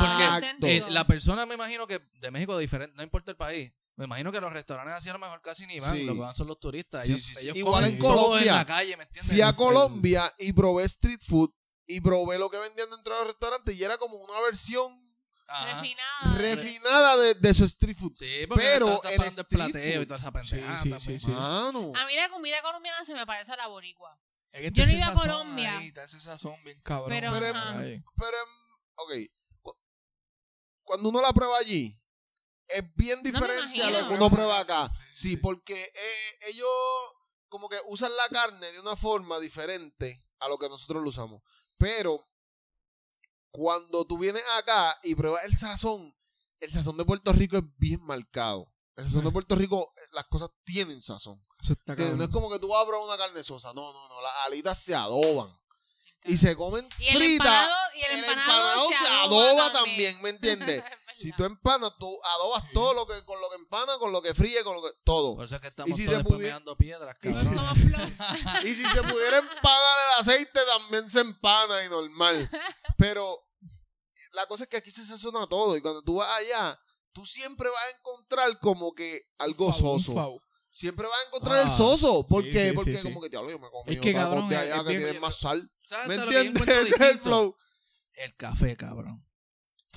Porque 0.60 0.78
eh, 0.78 0.86
la 0.90 1.06
persona 1.06 1.46
me 1.46 1.56
imagino 1.56 1.88
que 1.88 2.00
de 2.22 2.32
México 2.32 2.58
diferente, 2.58 2.96
no 2.96 3.04
importa 3.04 3.32
el 3.32 3.38
país. 3.38 3.74
Me 3.98 4.06
imagino 4.06 4.32
que 4.32 4.40
los 4.40 4.54
restaurantes 4.54 4.94
así 4.94 5.10
a 5.10 5.14
lo 5.14 5.20
mejor 5.20 5.42
casi 5.42 5.66
ni 5.68 5.80
van, 5.80 5.94
Sí. 5.96 6.04
lo 6.04 6.14
que 6.14 6.20
van 6.20 6.34
son 6.36 6.48
los 6.48 6.60
turistas. 6.60 7.04
Sí, 7.06 7.12
ellos, 7.12 7.22
sí, 7.24 7.34
sí. 7.36 7.44
ellos 7.46 7.58
Igual 7.58 7.84
comen 7.84 7.94
en 7.96 8.00
Colombia. 8.00 8.52
en 8.52 8.58
la 8.58 8.66
calle, 8.66 8.96
¿me 8.98 9.04
entiendes? 9.04 9.32
Fui 9.32 9.42
a 9.42 9.54
Colombia 9.56 10.34
y 10.40 10.54
probé 10.54 10.84
street 10.86 11.20
food 11.28 11.50
y 11.88 12.00
probé 12.02 12.38
lo 12.40 12.50
que 12.50 12.58
vendían 12.58 12.90
dentro 12.90 13.14
de 13.14 13.20
los 13.20 13.28
restaurantes 13.34 13.76
y 13.76 13.84
era 13.84 13.98
como 13.98 14.16
una 14.18 14.40
versión 14.42 15.04
Ajá. 15.48 15.82
Refinada. 15.82 16.38
refinada 16.38 17.18
de, 17.18 17.34
de 17.36 17.54
su 17.54 17.64
street 17.66 17.98
food. 17.98 18.14
Sí, 18.16 18.46
porque 18.48 18.64
Pero 18.64 19.02
el 19.04 19.14
el 19.14 19.22
street 19.30 19.48
plateo 19.48 20.02
y 20.02 20.04
food- 20.04 20.08
toda 20.08 20.20
esa 20.20 20.32
pendejada 20.32 20.78
sí, 20.78 20.90
también. 20.92 21.20
sí, 21.20 21.26
sí. 21.26 21.32
Mano. 21.32 21.94
A 21.96 22.06
mí 22.06 22.16
la 22.16 22.30
comida 22.30 22.62
colombiana 22.62 23.04
se 23.04 23.14
me 23.16 23.26
parece 23.26 23.54
a 23.54 23.56
la 23.56 23.68
boricua. 23.68 24.20
Es 24.52 24.62
que 24.62 24.72
Yo 24.72 24.86
no 24.86 24.92
ido 24.92 25.06
a 25.06 25.14
Colombia. 25.14 25.78
ahí, 25.80 25.88
ese 25.96 26.20
sazón 26.20 26.56
bien 26.64 26.80
cabrón. 26.82 27.10
Pero, 27.10 27.32
Pero, 27.32 27.54
pero, 28.16 28.38
ok. 28.96 29.12
Cu- 29.62 29.78
Cuando 30.84 31.10
uno 31.10 31.22
la 31.22 31.34
prueba 31.34 31.58
allí, 31.58 32.00
es 32.68 32.96
bien 32.96 33.22
diferente 33.24 33.82
a 33.84 33.90
lo 33.90 34.08
que 34.08 34.14
uno 34.16 34.30
prueba 34.30 34.60
acá. 34.60 34.92
Sí, 35.12 35.38
porque 35.38 35.82
eh, 35.82 36.40
ellos 36.50 36.68
como 37.50 37.70
que 37.70 37.80
usan 37.88 38.12
la 38.16 38.28
carne 38.30 38.72
de 38.72 38.80
una 38.80 38.96
forma 38.96 39.40
diferente 39.40 40.26
a 40.40 40.50
lo 40.50 40.58
que 40.58 40.68
nosotros 40.70 41.02
lo 41.02 41.10
usamos. 41.10 41.42
Pero 41.78 42.20
cuando 43.52 44.06
tú 44.06 44.18
vienes 44.18 44.44
acá 44.58 45.00
y 45.04 45.16
pruebas 45.16 45.44
el 45.46 45.56
sazón, 45.56 46.16
el 46.60 46.72
sazón 46.72 46.98
de 46.98 47.06
Puerto 47.06 47.32
Rico 47.34 47.58
es 47.58 47.64
bien 47.78 48.02
marcado. 48.04 48.72
El 48.96 49.06
sazón 49.06 49.24
de 49.26 49.32
Puerto 49.32 49.56
Rico, 49.56 49.94
eh, 49.96 50.02
las 50.12 50.26
cosas 50.26 50.50
tienen 50.64 51.00
sazón. 51.00 51.44
Eso 51.62 51.74
está. 51.74 51.96
No 51.96 52.24
es 52.24 52.30
como 52.30 52.50
que 52.50 52.60
tú 52.60 52.68
vas 52.68 52.84
a 52.84 52.88
probar 52.88 53.08
una 53.08 53.18
carne 53.18 53.44
sosa. 53.44 53.74
No, 53.74 53.94
no, 53.94 54.10
no. 54.10 54.22
Las 54.22 54.34
alitas 54.46 54.80
se 54.84 54.96
adoban. 54.96 55.56
Y 56.26 56.36
se 56.36 56.56
comen 56.56 56.88
Y 57.00 57.08
el 57.08 57.16
fritas. 57.18 57.48
empanado, 57.48 57.96
y 57.96 58.02
el 58.02 58.12
El 58.12 58.24
empanado, 58.26 58.58
empanado 58.58 58.90
se 58.90 59.08
adoba 59.08 59.72
también, 59.72 60.22
¿me 60.22 60.30
entiendes? 60.32 60.84
Si 61.18 61.32
tú 61.32 61.44
empanas, 61.46 61.92
tú 62.00 62.20
adobas 62.24 62.62
Sí. 62.64 62.70
todo 62.74 62.94
lo 62.94 63.08
que 63.08 63.24
con 63.26 63.40
lo 63.42 63.50
que 63.50 63.56
empana, 63.56 63.98
con 63.98 64.12
lo 64.12 64.22
que 64.22 64.34
fríe, 64.36 64.64
con 64.64 64.76
lo 64.76 64.84
que 64.84 64.90
todo. 65.04 65.36
Por 65.36 65.46
eso 65.46 65.56
es 65.56 65.62
que 65.62 65.68
estamos 65.70 65.98
si 65.98 66.06
todos 66.06 66.18
se 66.18 66.76
piedras, 66.78 67.16
y 67.24 67.34
si-. 67.34 67.48
Y 68.70 68.74
si 68.74 68.84
se 68.84 69.02
pudiera 69.04 69.38
empanar 69.40 69.98
el 70.14 70.20
aceite, 70.22 70.60
también 70.78 71.10
se 71.10 71.22
empana 71.22 71.84
y 71.86 71.90
normal. 71.90 72.50
Pero 72.98 73.44
la 74.34 74.46
cosa 74.46 74.66
es 74.66 74.70
que 74.70 74.78
aquí 74.78 74.92
se 74.92 75.06
sazona 75.06 75.48
todo. 75.48 75.76
Y 75.76 75.82
cuando 75.82 76.02
tú 76.04 76.16
vas 76.16 76.30
allá, 76.38 76.80
tú 77.14 77.26
siempre 77.26 77.70
vas 77.70 77.84
a 77.86 77.98
encontrar 77.98 78.60
como 78.60 78.94
que 78.94 79.24
algo 79.40 79.74
soso. 79.74 80.40
Siempre 80.70 81.08
vas 81.08 81.18
a 81.20 81.28
encontrar 81.30 81.62
el 81.62 81.66
Ah, 81.68 81.70
soso. 81.70 82.28
¿Por 82.28 82.44
sí, 82.44 82.52
qué? 82.52 82.70
sí, 82.70 82.76
Porque 82.76 82.98
sí, 82.98 83.04
como 83.04 83.20
sí. 83.20 83.24
que 83.26 83.30
te 83.32 83.38
hablo, 83.38 83.50
yo 83.50 83.58
me 83.58 83.70
comí 83.72 83.96
Es 83.96 84.00
que, 84.00 84.14
cabrón, 84.14 84.48
de 84.50 84.58
allá 84.58 84.76
es 84.76 84.82
que 84.84 84.88
bien- 84.90 85.02
tienen 85.04 85.22
más 85.22 85.40
sal. 85.40 85.72
¿Sabes 85.88 86.08
¿Me 86.10 86.16
entiendes? 86.16 86.68
Ese 86.68 86.96
es 86.96 87.02
el 87.02 87.20
flow. 87.20 87.56
El 88.14 88.36
café, 88.36 88.78
cabrón. 88.78 89.27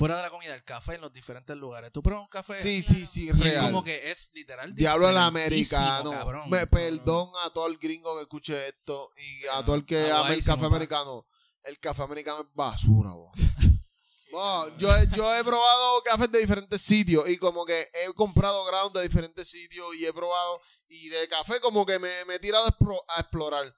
Fuera 0.01 0.16
de 0.16 0.22
la 0.22 0.31
comida, 0.31 0.55
el 0.55 0.64
café 0.64 0.94
en 0.94 1.02
los 1.02 1.12
diferentes 1.12 1.55
lugares. 1.56 1.93
Tú 1.93 2.02
pruebas 2.02 2.22
un 2.24 2.28
café 2.31 2.56
Sí, 2.56 2.82
sí, 2.82 3.05
sí, 3.06 3.27
y 3.27 3.28
es 3.28 3.39
real. 3.39 3.66
como 3.66 3.85
que 3.85 4.10
es 4.10 4.31
literal. 4.32 4.74
Diablo 4.74 5.06
al 5.09 5.14
diferentísimo, 5.32 5.78
americano. 5.81 6.10
cabrón. 6.10 6.48
Me 6.51 6.66
perdón 6.66 7.31
a 7.44 7.52
todo 7.52 7.66
el 7.66 7.77
gringo 7.77 8.16
que 8.16 8.22
escuche 8.22 8.68
esto 8.68 9.10
y 9.16 9.47
a 9.48 9.56
no. 9.56 9.64
todo 9.66 9.77
el 9.77 9.85
que 9.85 10.10
ame 10.10 10.35
el 10.35 10.44
café 10.44 10.64
americano. 10.64 11.22
El 11.64 11.78
café 11.78 12.02
americano 12.02 12.40
es 12.40 12.47
basura, 12.55 13.10
vos. 13.10 13.32
Yo, 14.78 14.97
he- 14.97 15.09
yo 15.09 15.35
he 15.35 15.43
probado 15.43 16.02
cafés 16.05 16.31
de 16.31 16.39
diferentes 16.39 16.81
sitios 16.81 17.28
y 17.28 17.36
como 17.36 17.64
que 17.66 17.89
he 17.93 18.12
comprado 18.14 18.64
ground 18.64 18.94
de 18.94 19.02
diferentes 19.02 19.48
sitios 19.51 19.93
y 19.97 20.06
he 20.06 20.12
probado 20.12 20.60
y 20.89 21.09
de 21.09 21.27
café 21.28 21.60
como 21.60 21.85
que 21.85 21.98
me, 21.98 22.24
me 22.27 22.36
he 22.36 22.39
tirado 22.39 22.64
a 22.66 23.20
explorar. 23.20 23.74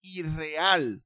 Y 0.00 0.22
real, 0.22 1.04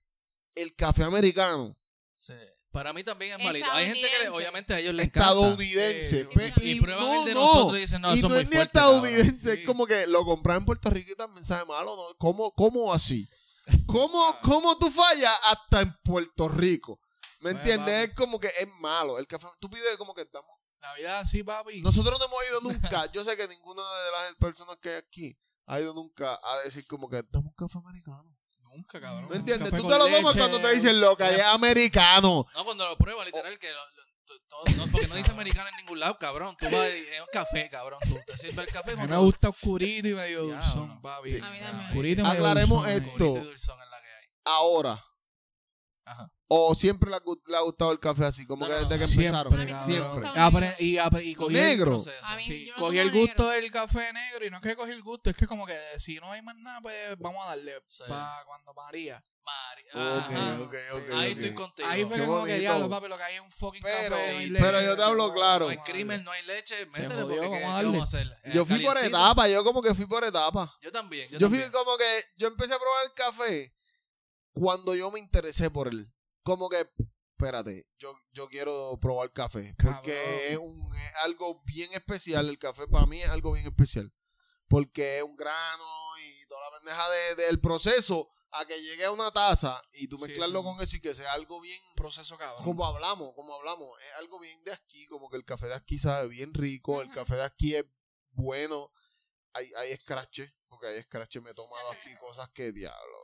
el 0.55 0.75
café 0.77 1.03
americano, 1.03 1.77
Sí. 2.15 2.33
Para 2.73 2.93
mí 2.93 3.03
también 3.03 3.33
es 3.33 3.45
malito. 3.45 3.67
Hay 3.73 3.87
gente 3.87 4.09
que 4.09 4.19
le- 4.25 4.29
obviamente 4.29 4.75
a 4.75 4.79
ellos 4.79 4.95
les 4.95 5.07
encanta. 5.07 5.29
estadounidense. 5.31 6.25
Sí, 6.25 6.31
pe- 6.35 6.53
sí. 6.59 6.71
Y 6.77 6.81
prueban 6.81 7.05
no, 7.05 7.21
el 7.21 7.25
de 7.27 7.35
no. 7.35 7.41
nosotros 7.41 7.79
y 7.79 7.81
dicen, 7.81 8.01
no, 8.03 8.15
y 8.15 8.19
eso 8.19 8.29
no 8.29 8.37
es 8.37 8.43
muy 8.47 8.51
ni 8.51 8.57
fuerte, 8.57 8.73
cabrón. 8.79 9.05
estadounidense, 9.07 9.53
es 9.55 9.59
Sí. 9.61 9.65
como 9.65 9.87
que 9.87 10.07
lo 10.07 10.25
compras 10.25 10.57
en 10.59 10.65
Puerto 10.65 10.89
Rico 10.91 11.13
y 11.13 11.17
también 11.17 11.45
sabe 11.45 11.65
malo, 11.65 11.97
¿no? 11.97 12.15
¿Cómo, 12.17 12.53
cómo 12.53 12.93
así? 12.95 13.29
¿Cómo. 13.87 14.37
¿Cómo 14.43 14.79
tú 14.79 14.91
fallas 14.91 15.33
hasta 15.51 15.81
en 15.81 15.95
Puerto 16.05 16.49
Rico? 16.49 17.01
¿Me 17.41 17.53
Pues, 17.53 17.55
entiendes? 17.57 17.95
papi. 18.07 18.11
Es 18.11 18.17
como 18.17 18.39
que 18.39 18.49
es 18.49 18.69
malo. 18.79 19.19
El 19.19 19.27
café, 19.27 19.49
tú 19.61 19.69
pides 19.71 19.97
como 19.97 20.15
que 20.15 20.23
estamos. 20.23 20.51
La 20.81 20.95
vida 20.95 21.19
así, 21.19 21.43
papi. 21.43 21.83
Nosotros 21.83 22.19
no 22.19 22.25
hemos 22.27 22.39
ido 22.49 22.61
nunca. 23.03 23.11
Yo 23.13 23.25
sé 23.25 23.37
que 23.37 23.49
ninguna 23.49 23.83
de 23.83 24.11
las 24.13 24.35
personas 24.37 24.77
que 24.81 24.91
hay 24.91 24.97
aquí 24.97 25.37
ha 25.67 25.81
ido 25.81 25.93
nunca 25.95 26.39
a 26.43 26.59
decir 26.65 26.87
como 26.87 27.09
que 27.09 27.23
dame 27.31 27.49
un 27.49 27.55
café 27.55 27.79
americano. 27.79 28.25
Nunca, 28.81 29.01
cabrón. 29.01 29.28
¿Me 29.31 29.36
entiendes? 29.36 29.70
Tú 29.70 29.77
te 29.77 29.82
lo 29.82 29.98
tomas 30.07 30.23
leche. 30.23 30.39
cuando 30.39 30.61
te 30.61 30.74
dicen 30.74 31.01
loca, 31.01 31.31
es 31.31 31.40
americano. 31.43 32.47
No, 32.55 32.65
cuando 32.65 32.89
lo 32.89 32.97
pruebas, 32.97 33.27
literal, 33.27 33.59
que 33.59 33.70
lo- 33.70 33.77
lo- 33.77 34.05
to- 34.27 34.40
todo- 34.48 34.77
no, 34.77 34.90
porque 34.93 35.07
no 35.09 35.15
dice 35.16 35.31
americano 35.31 35.69
en 35.69 35.77
ningún 35.77 35.98
lado, 36.01 36.16
cabrón. 36.19 36.57
Tú 36.59 36.66
vas 36.66 36.86
es 36.86 37.20
un 37.20 37.27
café, 37.32 37.69
cabrón. 37.70 37.98
Tú 38.09 38.19
te 38.27 38.36
sirves 38.36 38.59
el 38.59 38.73
café 38.73 38.93
A 38.93 38.97
mí 38.97 39.09
me 39.09 39.16
gusta 39.16 39.48
oscurito 39.48 40.09
y 40.09 40.15
medio 40.15 40.48
Ya, 40.51 40.61
dulzón, 40.61 41.01
papi. 41.02 41.31
Sí. 41.31 41.39
A 41.43 41.51
mí 41.51 41.59
también. 41.59 41.86
Oscurito 41.89 42.20
y 42.20 42.24
medio 42.24 42.36
Aclaremos 42.36 42.82
dulzón, 42.85 42.90
esto. 42.90 43.12
Oscurito 43.24 43.39
y 43.39 43.44
dulzón 43.48 43.82
es 43.82 43.89
la 43.90 44.01
que 44.01 44.07
hay. 44.09 44.27
Ahora. 44.44 45.05
Ajá. 46.05 46.31
O 46.52 46.74
siempre 46.74 47.09
le 47.09 47.14
ha, 47.14 47.20
gu- 47.22 47.40
le 47.47 47.56
ha 47.56 47.60
gustado 47.60 47.93
el 47.93 48.01
café 48.01 48.24
así, 48.24 48.44
como 48.44 48.64
No, 48.66 48.66
que 48.66 48.72
no, 48.74 48.81
desde 48.89 48.98
que 48.98 49.06
Siempre, 49.06 49.27
empezaron. 49.28 49.52
cabrón. 49.52 49.85
Siempre. 49.85 50.31
Apre- 50.31 50.77
y, 50.81 50.97
apre- 50.97 51.24
y 51.24 51.35
cogí 51.36 51.55
Negro. 51.55 51.93
No 51.93 51.98
sé, 52.01 52.10
eso. 52.10 52.27
A 52.27 52.35
mí- 52.36 52.43
Sí, 52.43 52.66
yo 52.66 52.74
cogí 52.74 52.98
el 52.98 53.12
gusto 53.12 53.44
negro. 53.44 53.60
del 53.62 53.70
café 53.70 54.12
negro 54.12 54.44
y 54.47 54.51
no 54.51 54.56
es 54.56 54.62
que 54.64 54.74
cogí 54.74 54.90
el 54.90 55.02
gusto, 55.02 55.31
es 55.31 55.36
que 55.36 55.47
como 55.47 55.64
que 55.64 55.78
si 55.98 56.16
no 56.16 56.32
hay 56.32 56.43
más 56.43 56.56
nada, 56.56 56.81
pues 56.81 56.97
vamos 57.20 57.44
a 57.47 57.51
darle 57.51 57.74
Sí. 57.86 58.02
para 58.09 58.43
cuando 58.47 58.74
María. 58.74 59.24
Mari- 59.44 59.85
Ok, 59.90 59.97
Ajá. 60.35 60.59
ok, 60.60 60.74
ok. 60.93 61.10
Ahí 61.14 61.32
ok. 61.32 61.39
estoy 61.39 61.55
contigo. 61.55 61.89
Ahí 61.89 62.05
fue 62.05 62.16
Qué 62.18 62.27
como 62.27 62.44
que 62.44 62.59
diablo, 62.59 62.90
papi, 62.90 63.06
lo 63.09 63.16
que 63.16 63.22
hay 63.22 63.35
es 63.36 63.40
un 63.43 63.51
fucking 63.51 63.82
Pero- 63.82 64.10
café. 64.16 64.32
no 64.32 64.39
hay 64.39 64.51
pero 64.51 64.72
leche, 64.72 64.86
yo 64.86 64.97
te 64.97 65.02
hablo 65.05 65.32
claro. 65.32 65.64
No 65.66 65.70
hay 65.70 65.78
crimen, 65.78 66.24
no 66.24 66.31
hay 66.32 66.43
leche. 66.47 66.85
Métele 66.86 67.22
jodió, 67.22 67.27
porque 67.27 67.40
¿qué, 67.43 67.47
vamos 67.48 67.55
a 67.55 67.60
qué 67.60 67.70
darle. 67.85 67.90
vamos 67.98 68.01
a 68.14 68.18
hacer? 68.18 68.40
Eh, 68.44 68.51
Yo 68.55 68.66
fui 68.66 68.81
por 68.81 68.94
calientito. 68.94 69.18
etapa, 69.18 69.48
yo 69.48 69.62
como 69.64 69.82
que 69.82 69.94
fui 69.94 70.06
por 70.06 70.24
etapa. 70.24 70.77
Yo 70.82 70.90
también. 70.90 71.28
Yo, 71.31 71.39
Yo 71.39 71.48
fui 71.48 71.59
también. 71.60 71.70
como 71.85 71.97
que, 71.97 72.24
yo 72.36 72.48
empecé 72.48 72.74
a 72.74 72.78
probar 72.78 73.05
el 73.05 73.14
café 73.14 73.72
cuando 74.52 74.94
yo 74.97 75.10
me 75.12 75.20
interesé 75.20 75.70
por 75.70 75.86
él. 75.89 76.12
Como 76.43 76.69
que, 76.69 76.89
espérate, 77.33 77.87
yo, 77.99 78.15
yo 78.33 78.49
quiero 78.49 78.99
probar 79.01 79.33
café. 79.33 79.75
Porque 79.83 80.53
es, 80.53 80.59
un, 80.59 80.95
es 80.97 81.12
algo 81.23 81.62
bien 81.65 81.93
especial. 81.93 82.49
El 82.49 82.59
café 82.59 82.87
para 82.89 83.07
mí 83.07 83.21
es 83.23 83.29
algo 83.31 83.53
bien 83.53 83.67
especial. 83.67 84.12
Porque 84.69 85.19
es 85.19 85.23
un 85.23 85.37
grano 85.37 85.85
y 86.19 86.47
toda 86.47 86.71
la 86.71 86.77
pendeja 86.79 87.11
de- 87.11 87.35
del 87.47 87.61
proceso 87.61 88.31
a 88.53 88.65
que 88.67 88.81
llegue 88.83 89.05
a 89.05 89.12
una 89.12 89.31
taza 89.33 89.81
y 89.93 90.09
tú 90.09 90.17
Sí, 90.19 90.25
mezclarlo 90.25 90.61
sí. 90.61 90.65
con 90.65 90.81
eso 90.81 90.97
y 90.97 91.01
que 91.01 91.15
sea 91.15 91.33
algo 91.35 91.61
bien 91.61 91.81
proceso 91.95 92.37
cabrón. 92.37 92.65
como 92.65 92.85
hablamos, 92.85 93.33
como 93.35 93.55
hablamos, 93.55 93.97
es 94.01 94.12
algo 94.19 94.41
bien 94.41 94.62
de 94.65 94.73
aquí, 94.73 95.07
como 95.07 95.29
que 95.31 95.37
el 95.37 95.45
café 95.45 95.67
de 95.67 95.75
aquí 95.75 95.99
sabe 95.99 96.27
bien 96.29 96.53
rico, 96.55 97.01
el 97.01 97.11
café 97.11 97.37
de 97.37 97.45
aquí 97.45 97.77
es 97.77 97.85
bueno, 98.33 98.91
hay, 99.53 99.73
hay 99.75 99.93
escrache, 99.93 100.53
porque 100.69 100.89
hay 100.89 100.99
escrache, 100.99 101.41
me 101.41 101.51
he 101.51 101.55
tomado 101.55 101.91
aquí 101.93 102.11
cosas 102.21 102.49
que 102.51 102.73
diablo, 102.73 103.17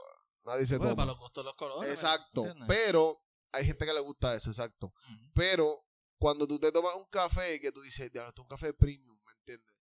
nadie 0.47 0.67
se 0.67 0.79
Bueno, 0.79 0.97
para 0.97 1.07
los 1.07 1.19
gustos 1.19 1.45
los 1.45 1.55
colores. 1.55 1.91
Exacto, 1.91 2.45
pero 2.67 3.21
hay 3.53 3.65
gente 3.67 3.85
que 3.87 3.93
le 3.93 4.01
gusta 4.01 4.35
eso, 4.35 4.51
exacto. 4.51 4.93
Pero 5.35 5.85
cuando 6.19 6.47
tú 6.47 6.59
te 6.59 6.73
tomas 6.73 6.95
un 6.97 7.07
café 7.07 7.61
que 7.61 7.73
tú 7.73 7.83
dices, 7.83 8.11
diablo, 8.13 8.31
esto 8.31 8.43
es 8.43 8.45
un 8.45 8.49
café 8.49 8.73
premium, 8.73 9.19
¿me 9.25 9.33
entiendes? 9.33 9.75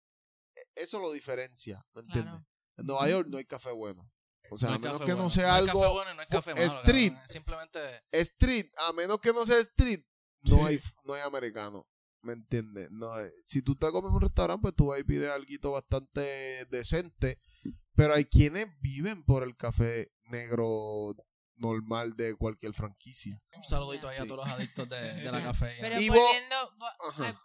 E- 0.56 0.82
Eso 0.82 0.98
lo 0.98 1.12
diferencia, 1.12 1.84
¿me 1.94 2.00
entiendes? 2.02 2.32
Claro. 2.32 2.46
En 2.76 2.86
Nueva 2.86 3.08
York 3.08 3.28
no 3.28 3.38
hay 3.38 3.44
café 3.44 3.70
bueno. 3.70 4.10
O 4.50 4.58
sea, 4.58 4.70
No 4.70 4.74
a 4.74 4.78
menos 4.78 4.98
que 4.98 5.04
bueno. 5.06 5.22
no 5.22 5.30
sea 5.30 5.48
No 5.48 5.54
algo 5.54 5.80
café 5.80 5.92
bueno 5.92 6.10
y 6.12 6.14
no 6.16 6.20
hay 6.20 6.26
café 6.28 6.54
malo, 6.54 6.66
street. 6.66 7.08
cabrón. 7.12 7.28
Simplemente. 7.28 8.04
street, 8.12 8.66
a 8.76 8.92
menos 8.92 9.20
que 9.20 9.32
no 9.32 9.46
sea 9.46 9.58
street, 9.58 10.04
no 10.42 10.56
Sí. 10.56 10.62
hay 10.64 10.80
no 11.04 11.14
hay 11.14 11.22
americano. 11.22 11.86
¿Me 12.22 12.32
entiendes? 12.32 12.90
No 12.90 13.12
si 13.44 13.60
tú 13.62 13.76
te 13.76 13.90
comes 13.90 14.08
en 14.10 14.16
un 14.16 14.20
restaurante, 14.22 14.62
pues 14.62 14.74
tú 14.74 14.86
vas 14.86 14.98
y 15.00 15.04
pides 15.04 15.30
algo 15.30 15.72
bastante 15.72 16.64
decente. 16.70 17.38
Pero 17.94 18.14
hay 18.14 18.24
quienes 18.24 18.66
viven 18.80 19.24
por 19.24 19.42
el 19.44 19.56
café 19.56 20.10
negro 20.30 21.14
normal 21.56 22.14
de 22.16 22.34
cualquier 22.36 22.72
franquicia. 22.74 23.40
Un 23.56 23.64
saludito 23.64 24.08
ahí 24.08 24.18
a 24.18 24.26
todos 24.26 24.44
los 24.44 24.48
adictos 24.48 24.88
de, 24.88 25.14
de 25.14 25.32
la 25.32 25.42
cafeína. 25.44 25.78
Pero 25.80 26.00
Y 26.00 26.08
volviendo. 26.08 26.56
vo- 26.78 26.92
Ajá. 27.10 27.40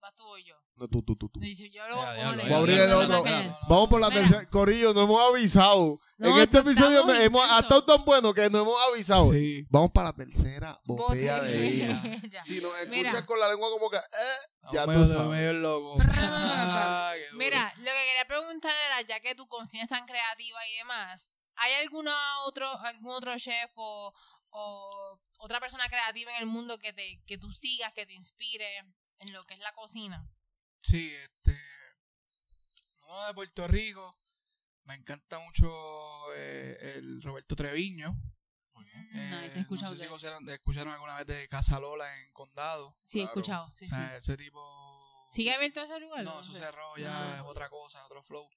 ¿Vas 0.00 0.14
tú 0.14 0.24
o 0.24 0.38
yo? 0.38 0.54
No, 0.76 0.86
tú, 0.88 1.02
tú, 1.02 1.16
tú, 1.16 1.28
tú. 1.30 1.40
Dice, 1.40 1.70
yo 1.70 1.88
lo 1.88 1.96
Ya, 1.96 2.16
ya, 2.16 2.32
Voy 2.42 2.52
a 2.52 2.56
abrir 2.58 2.78
el 2.80 2.92
otro. 2.92 3.24
Vamos 3.66 3.88
por 3.88 3.98
la 3.98 4.10
Mira. 4.10 4.20
tercera. 4.20 4.50
Corillo, 4.50 4.92
no 4.92 5.04
hemos 5.04 5.22
avisado. 5.32 5.98
No, 6.18 6.28
en 6.28 6.42
este 6.42 6.58
episodio 6.58 7.02
no- 7.06 7.14
hemos, 7.14 7.50
ha 7.50 7.60
estado 7.60 7.82
tan 7.82 8.04
bueno 8.04 8.34
que 8.34 8.50
no 8.50 8.60
hemos 8.60 8.76
avisado. 8.92 9.32
Sí. 9.32 9.66
Vamos 9.70 9.90
para 9.92 10.10
la 10.10 10.16
tercera 10.16 10.78
botella 10.84 11.40
de 11.42 11.58
vino. 11.58 12.02
Ya. 12.30 12.42
Si 12.42 12.60
nos 12.60 12.72
escuchas 12.74 12.88
Mira. 12.90 13.24
con 13.26 13.40
la 13.40 13.48
lengua 13.48 13.70
como 13.70 13.88
que... 13.88 13.96
Eh, 13.96 14.70
ya 14.72 14.84
tú 14.84 14.92
sabes. 15.06 15.28
medio 15.28 15.52
loco. 15.54 15.96
Ah. 16.18 17.12
Mira, 17.34 17.72
lo 17.78 17.84
que 17.84 17.90
quería 17.90 18.26
preguntar 18.28 18.72
era, 18.88 19.00
ya 19.02 19.20
que 19.20 19.34
tu 19.34 19.48
cocina 19.48 19.82
es 19.84 19.88
tan 19.88 20.04
creativa 20.06 20.58
y 20.68 20.76
demás, 20.78 21.30
¿hay 21.56 21.74
alguna 21.74 22.14
otro, 22.44 22.68
algún 22.80 23.12
otro 23.12 23.36
chef 23.38 23.70
o, 23.76 24.12
o 24.50 25.20
otra 25.38 25.60
persona 25.60 25.88
creativa 25.88 26.32
en 26.32 26.38
el 26.38 26.46
mundo 26.46 26.78
que 26.78 26.92
te 26.92 27.22
que 27.26 27.38
tú 27.38 27.50
sigas, 27.52 27.92
que 27.92 28.06
te 28.06 28.12
inspire 28.14 28.78
en 29.18 29.32
lo 29.32 29.44
que 29.46 29.54
es 29.54 29.60
la 29.60 29.72
cocina? 29.72 30.28
Sí, 30.80 31.12
este. 31.14 31.58
No, 33.08 33.26
de 33.26 33.34
Puerto 33.34 33.66
Rico. 33.68 34.14
Me 34.84 34.94
encanta 34.94 35.38
mucho 35.40 35.68
eh, 36.34 36.94
el 36.96 37.20
Roberto 37.22 37.56
Treviño. 37.56 38.12
Mm, 38.74 39.30
no, 39.30 39.40
Eh, 39.40 39.46
escuchado 39.46 39.92
no 39.92 39.96
sé 39.96 40.00
si 40.00 40.06
escucharon, 40.06 40.48
escucharon 40.48 40.92
alguna 40.92 41.16
vez 41.16 41.26
de 41.26 41.48
Casa 41.48 41.80
Lola 41.80 42.06
en 42.20 42.32
Condado. 42.32 42.96
Sí, 43.02 43.18
he 43.20 43.22
claro. 43.22 43.30
escuchado, 43.40 43.70
sí, 43.74 43.86
O 43.86 43.88
sí. 43.88 44.00
ese 44.16 44.36
tipo. 44.36 45.28
¿Sigue 45.32 45.52
abierto 45.52 45.80
ese 45.80 45.98
lugar? 45.98 46.22
No, 46.24 46.40
eso 46.40 46.52
cerró 46.52 46.96
ya, 46.96 47.34
es 47.36 47.40
otra 47.42 47.68
cosa, 47.68 48.04
otro 48.06 48.22
flow. 48.22 48.48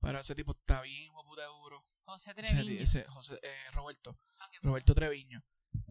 Pero 0.00 0.18
ese 0.18 0.34
tipo 0.34 0.52
está 0.52 0.80
bien, 0.82 1.12
puta 1.12 1.44
duro. 1.46 1.84
José 2.10 2.34
Treviño. 2.34 2.82
ese 2.82 3.04
José, 3.04 3.38
eh, 3.40 3.70
Roberto. 3.70 4.18
Roberto 4.62 4.94
Treviño. 4.94 5.40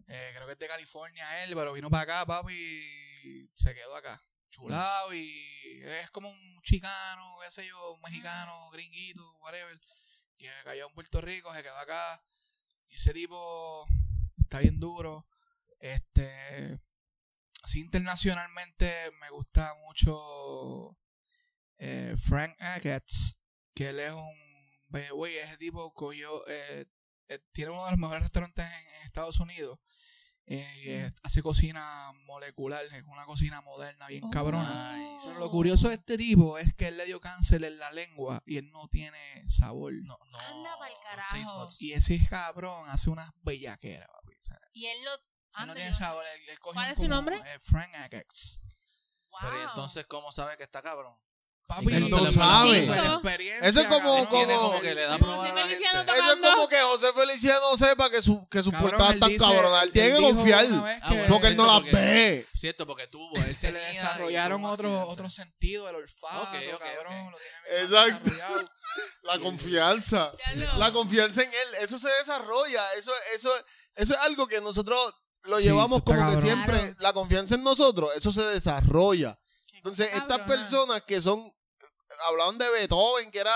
Eh, 0.06 0.32
creo 0.34 0.46
que 0.46 0.52
es 0.52 0.58
de 0.58 0.68
California 0.68 1.44
él, 1.44 1.54
pero 1.54 1.72
vino 1.72 1.88
para 1.88 2.02
acá, 2.02 2.26
papi, 2.26 2.52
y 2.52 3.50
se 3.54 3.74
quedó 3.74 3.96
acá. 3.96 4.22
Chulado 4.50 5.14
y 5.14 5.82
es 5.82 6.10
como 6.10 6.28
un 6.28 6.62
chicano, 6.62 7.38
qué 7.42 7.50
sé 7.50 7.66
yo, 7.66 7.94
un 7.94 8.00
mexicano, 8.02 8.68
gringuito, 8.70 9.38
whatever. 9.38 9.80
Y 10.36 10.46
cayó 10.64 10.88
en 10.88 10.94
Puerto 10.94 11.20
Rico, 11.20 11.54
se 11.54 11.62
quedó 11.62 11.78
acá. 11.78 12.22
Y 12.88 12.96
ese 12.96 13.14
tipo 13.14 13.86
está 14.36 14.58
bien 14.58 14.78
duro. 14.78 15.26
Este, 15.78 16.80
así 17.62 17.80
internacionalmente 17.80 19.10
me 19.20 19.30
gusta 19.30 19.74
mucho 19.86 20.98
eh, 21.78 22.14
Frank 22.18 22.54
Agatz, 22.58 23.36
que 23.74 23.88
él 23.88 24.00
es 24.00 24.12
un, 24.12 24.49
güey, 25.14 25.36
ese 25.38 25.56
tipo 25.56 25.92
cogió, 25.94 26.46
eh, 26.48 26.86
eh, 27.28 27.38
tiene 27.52 27.70
uno 27.72 27.84
de 27.84 27.90
los 27.92 28.00
mejores 28.00 28.22
restaurantes 28.22 28.64
en, 28.66 28.72
en 28.96 29.02
Estados 29.06 29.38
Unidos. 29.40 29.78
eh, 30.46 30.66
eh, 30.84 31.12
hace 31.22 31.42
cocina 31.42 32.10
molecular, 32.24 32.84
es 32.84 33.04
una 33.04 33.24
cocina 33.24 33.60
moderna, 33.60 34.08
bien 34.08 34.24
Oh. 34.24 34.30
cabrona. 34.30 34.96
Nice. 34.96 35.26
Pero 35.28 35.38
lo 35.40 35.50
curioso 35.50 35.88
de 35.88 35.94
este 35.94 36.16
tipo 36.18 36.58
es 36.58 36.74
que 36.74 36.88
él 36.88 36.96
le 36.96 37.04
dio 37.06 37.20
cáncer 37.20 37.62
en 37.64 37.78
la 37.78 37.92
lengua 37.92 38.42
y 38.46 38.56
él 38.56 38.68
no 38.72 38.88
tiene 38.88 39.48
sabor. 39.48 39.92
No, 40.02 40.18
no. 40.32 40.38
Anda 40.40 40.76
pa'l 40.76 40.92
carajo. 41.04 41.68
Y 41.78 41.92
ese 41.92 42.18
cabrón 42.28 42.88
hace 42.88 43.10
unas 43.10 43.30
bellaqueras, 43.42 44.08
papi. 44.08 44.34
O 44.34 44.42
sea, 44.42 44.58
Y 44.72 44.86
él 44.86 44.98
no... 45.04 45.60
él 45.60 45.66
no 45.68 45.74
tiene 45.74 45.94
sabor. 45.94 46.24
Él, 46.34 46.48
él 46.48 46.58
coge 46.58 46.74
¿Cuál 46.74 46.90
es 46.90 46.98
su 46.98 47.06
nombre? 47.06 47.40
Frank 47.60 47.94
Agax. 47.94 48.60
Pero 49.40 49.54
¿y 49.56 49.60
Wow. 49.60 49.68
entonces, 49.68 50.06
¿cómo 50.06 50.32
sabe 50.32 50.56
que 50.56 50.64
está 50.64 50.82
cabrón? 50.82 51.16
Papi, 51.70 51.86
que 51.86 52.00
no 52.00 52.26
sabe. 52.26 52.90
Eso 53.62 53.80
es 53.80 53.86
como-. 53.86 54.16
Él 54.16 54.26
como- 54.26 54.60
como 54.60 54.80
que 54.80 54.92
le 54.92 55.02
da 55.02 55.14
a 55.14 55.18
la 55.18 55.68
gente. 55.68 55.84
Eso 55.84 56.32
es 56.32 56.40
como 56.40 56.68
que 56.68 56.80
José 56.80 57.12
Feliciano 57.12 57.76
sepa 57.78 58.10
que 58.10 58.20
su, 58.20 58.48
que 58.48 58.60
su 58.60 58.72
Cabrón, 58.72 58.90
portada 58.90 59.12
él 59.12 59.32
está 59.32 59.46
cabrona. 59.46 59.82
Él 59.84 59.92
tiene 59.92 60.08
él 60.08 60.16
que 60.16 60.22
confiar. 60.34 60.64
Ah, 60.68 61.08
bueno, 61.08 61.24
Porque 61.28 61.46
él 61.46 61.56
no 61.56 61.66
la 61.66 61.78
ve. 61.78 62.44
Cierto, 62.56 62.86
porque 62.88 63.06
tuvo, 63.06 63.36
él 63.36 63.54
se 63.54 63.70
le 63.70 63.78
desarrollaron 63.78 64.64
otro, 64.64 65.08
otro 65.08 65.30
sentido, 65.30 65.88
el 65.88 65.94
olfato, 65.94 66.48
cabrón. 66.78 67.30
Lo 67.30 67.38
tiene 67.38 67.82
Exacto. 67.82 68.30
La 69.22 69.38
confianza. 69.38 70.32
La 70.76 70.90
confianza 70.90 71.42
en 71.44 71.48
él. 71.48 71.74
Eso 71.82 72.00
se 72.00 72.08
desarrolla. 72.18 72.82
Eso, 72.94 73.12
eso, 73.32 73.52
eso 73.94 74.14
es 74.14 74.20
algo 74.22 74.48
que 74.48 74.60
nosotros 74.60 74.98
lo 75.44 75.58
Sí, 75.58 75.64
llevamos 75.66 76.02
como 76.02 76.32
que 76.32 76.40
siempre. 76.40 76.78
Claro. 76.78 76.94
La 76.98 77.12
confianza 77.12 77.54
en 77.54 77.62
nosotros, 77.62 78.10
eso 78.16 78.32
se 78.32 78.44
desarrolla. 78.46 79.38
Entonces, 79.74 80.10
estas 80.14 80.40
personas 80.40 81.02
que 81.06 81.20
son. 81.22 81.52
Hablaban 82.26 82.58
de 82.58 82.68
Beethoven, 82.70 83.30
que 83.30 83.38
era 83.38 83.54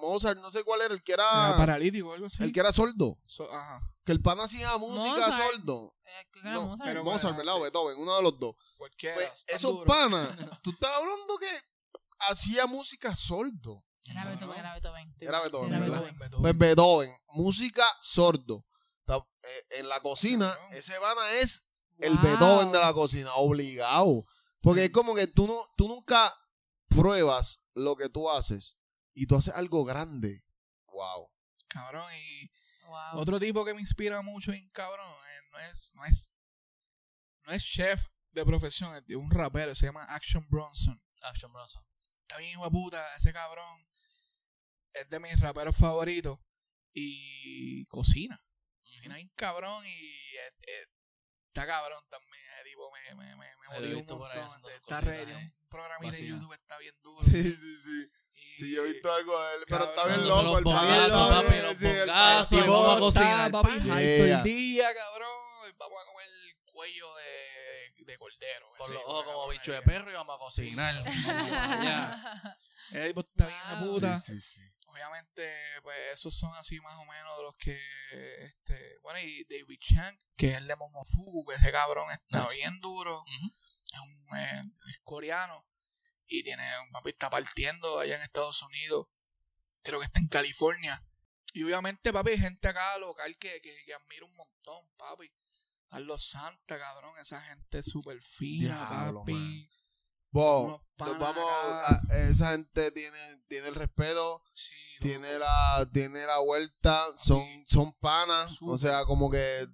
Mozart, 0.00 0.38
no 0.38 0.50
sé 0.50 0.62
cuál 0.62 0.82
era, 0.82 0.94
el 0.94 1.02
que 1.02 1.12
Era 1.14 1.48
era. 1.48 1.56
paralítico 1.56 2.08
o 2.08 2.12
algo 2.12 2.26
así. 2.26 2.42
El 2.42 2.52
que 2.52 2.60
era 2.60 2.72
sordo. 2.72 3.16
So- 3.26 3.50
ajá. 3.52 3.80
Que 4.04 4.12
el 4.12 4.20
pan 4.20 4.38
hacía 4.40 4.76
música 4.76 5.14
Mozart. 5.28 5.52
sordo. 5.52 5.96
Eh, 6.04 6.28
¿qué 6.32 6.40
era 6.40 6.52
No, 6.52 6.62
Mozart? 6.66 6.88
pero- 6.88 7.04
Mozart, 7.04 7.36
¿verdad? 7.36 7.54
O 7.54 7.56
sí. 7.58 7.62
Beethoven, 7.62 7.98
uno 7.98 8.16
de 8.16 8.22
los 8.22 8.38
dos. 8.38 8.54
Cualquiera. 8.76 9.14
Pues, 9.16 9.32
está 9.32 9.52
esos 9.54 9.72
duro. 9.72 9.86
panas, 9.86 10.28
tú 10.62 10.70
estás 10.70 10.90
hablando 10.94 11.38
que 11.38 11.48
hacía 12.30 12.66
música 12.66 13.14
sordo. 13.16 13.84
Era 14.06 14.24
Beethoven, 14.26 14.58
era 14.58 14.72
Beethoven. 14.74 15.14
Era 15.18 15.40
Beethoven, 15.40 15.68
Era 15.70 15.78
¿verdad? 15.80 15.94
Beethoven. 16.02 16.18
Beethoven. 16.18 16.42
Pues 16.42 16.58
Beethoven, 16.58 17.16
música 17.28 17.84
sordo. 18.00 18.66
Está- 19.00 19.16
eh, 19.42 19.64
en 19.80 19.88
la 19.88 20.00
cocina, 20.00 20.52
Cabrón. 20.54 20.74
ese 20.74 21.00
pana 21.00 21.30
es 21.40 21.70
el 22.00 22.14
Wow. 22.14 22.22
Beethoven 22.22 22.72
de 22.72 22.78
la 22.78 22.92
cocina, 22.92 23.34
obligado. 23.34 24.26
Porque 24.60 24.84
es 24.84 24.90
como 24.90 25.14
que 25.14 25.26
tú, 25.26 25.46
no, 25.46 25.56
tú 25.76 25.88
nunca 25.88 26.32
pruebas 26.88 27.60
lo 27.74 27.96
que 27.96 28.08
tú 28.08 28.30
haces 28.30 28.76
y 29.14 29.26
tú 29.26 29.36
haces 29.36 29.54
algo 29.54 29.84
grande. 29.84 30.44
Wow. 30.86 31.30
Cabrón, 31.68 32.10
y 32.14 32.50
Wow. 32.86 33.20
otro 33.20 33.40
tipo 33.40 33.64
que 33.64 33.72
me 33.74 33.80
inspira 33.80 34.20
mucho 34.22 34.52
en 34.52 34.68
cabrón, 34.70 35.10
eh, 35.10 35.40
no 35.50 35.58
es, 35.58 35.92
no 35.94 36.04
es, 36.04 36.32
no 37.42 37.52
es 37.52 37.64
chef 37.64 38.08
de 38.30 38.44
profesión, 38.44 38.94
es 38.94 39.06
de 39.06 39.16
un 39.16 39.30
rapero, 39.30 39.74
se 39.74 39.86
llama 39.86 40.04
Action 40.10 40.46
Bronson. 40.48 41.02
Action 41.22 41.50
Bronson. 41.52 41.82
Está 42.22 42.36
bien 42.38 42.50
hijo 42.50 42.64
de 42.64 42.70
puta, 42.70 43.02
ese 43.16 43.32
cabrón 43.32 43.86
es 44.92 45.08
de 45.08 45.18
mis 45.20 45.40
raperos 45.40 45.76
favoritos. 45.76 46.38
y 46.96 47.84
cocina. 47.86 48.40
Cocina 48.84 49.16
bien 49.16 49.28
cabrón 49.34 49.84
y 49.84 49.88
eh, 49.88 50.54
eh, 50.68 50.86
está 51.54 51.66
cabrón 51.66 52.04
también. 52.10 52.42
Ese 52.56 52.64
tipo 52.70 52.90
me, 52.90 53.14
me, 53.14 53.36
me, 53.36 53.36
me 53.36 53.46
motiva 53.68 53.78
un 53.80 53.94
montón. 53.94 54.22
Está 54.32 54.58
cositas, 54.60 55.04
ready. 55.04 55.32
eh. 55.32 55.52
Un 55.62 55.68
programita 55.68 56.16
de. 56.16 56.26
YouTube 56.26 56.52
está 56.52 56.78
bien 56.78 56.94
duro. 57.02 57.20
Sí, 57.24 57.42
sí, 57.42 57.82
sí. 57.82 58.10
Sí, 58.56 58.74
yo 58.74 58.84
he 58.84 58.92
visto 58.92 59.12
algo 59.12 59.40
de 59.40 59.54
él, 59.56 59.64
pero 59.68 59.84
está 59.84 60.06
bien 60.06 60.28
loco. 60.28 60.42
los 60.42 60.58
el 60.58 60.64
¿sabes? 60.64 61.10
papi, 61.10 61.56
los 61.62 61.82
el 61.82 62.06
pana- 62.08 62.46
y 62.50 62.56
vamos 62.68 62.96
a 62.96 63.00
cocinar, 63.00 63.50
papi, 63.50 63.78
todo 63.80 63.98
el 63.98 64.42
día, 64.42 64.94
cabrón. 64.94 65.28
Vamos 65.78 65.98
a 66.02 66.06
comer 66.06 66.28
cuello 66.72 67.14
de, 67.16 68.04
de 68.04 68.18
cordero. 68.18 68.68
Por 68.78 68.86
ese 68.86 68.94
los 68.94 69.02
ojos 69.06 69.24
como 69.24 69.48
bicho 69.48 69.72
de 69.72 69.82
perro 69.82 70.10
y 70.10 70.14
vamos 70.14 70.36
a 70.36 70.38
cocinar. 70.38 70.94
Allá. 71.06 72.58
Ese 72.90 73.06
tipo 73.08 73.20
está 73.20 73.46
bien 73.46 73.58
de 73.70 73.76
Wow. 73.86 73.94
puta. 73.94 74.18
Sí, 74.18 74.40
sí, 74.40 74.60
sí. 74.60 74.73
Obviamente, 74.94 75.52
pues 75.82 75.96
esos 76.12 76.38
son 76.38 76.54
así 76.54 76.80
más 76.80 76.94
o 76.96 77.04
menos 77.04 77.36
de 77.36 77.42
los 77.42 77.56
que, 77.56 77.76
este, 78.46 78.98
bueno, 79.02 79.18
y 79.18 79.44
David 79.44 79.78
Chang, 79.80 80.16
que 80.36 80.50
es 80.52 80.56
el 80.58 80.68
de 80.68 80.76
Momofuku, 80.76 81.44
que 81.46 81.56
ese 81.56 81.72
cabrón 81.72 82.08
está 82.12 82.44
Nice. 82.44 82.56
bien 82.58 82.80
duro, 82.80 83.24
es 83.92 83.98
un, 83.98 84.38
eh, 84.38 84.62
es 84.88 85.00
coreano, 85.02 85.66
y 86.26 86.44
tiene, 86.44 86.78
un 86.78 86.92
papi 86.92 87.10
está 87.10 87.28
partiendo 87.28 87.98
allá 87.98 88.14
en 88.14 88.22
Estados 88.22 88.62
Unidos, 88.62 89.08
creo 89.82 89.98
que 89.98 90.06
está 90.06 90.20
en 90.20 90.28
California, 90.28 91.04
y 91.52 91.64
obviamente, 91.64 92.12
papi, 92.12 92.30
hay 92.30 92.38
gente 92.38 92.68
acá 92.68 92.96
local 92.98 93.36
que, 93.36 93.60
que, 93.60 93.74
que 93.84 93.94
admira 93.94 94.24
un 94.26 94.34
montón, 94.36 94.88
papi. 94.96 95.32
Carlos 95.88 96.28
Santa, 96.28 96.78
cabrón, 96.78 97.14
esa 97.18 97.40
gente 97.42 97.82
súper 97.82 98.22
fina, 98.22 98.88
Diablo, 98.90 99.20
papi. 99.20 99.32
man. 99.32 99.73
Wow, 100.34 100.80
nos 100.98 101.18
vamos 101.18 101.44
a- 101.48 102.00
esa 102.28 102.50
gente 102.52 102.90
tiene, 102.90 103.18
tiene 103.48 103.68
el 103.68 103.74
respeto, 103.76 104.42
Sí, 104.54 104.72
tiene 105.00 105.32
loco. 105.34 105.44
la, 105.44 105.88
tiene 105.92 106.26
la 106.26 106.38
vuelta, 106.40 107.06
son, 107.16 107.46
son 107.66 107.92
panas, 108.00 108.50
o 108.62 108.76
Súper. 108.76 108.78
sea, 108.78 109.04
como 109.04 109.30
que 109.30 109.66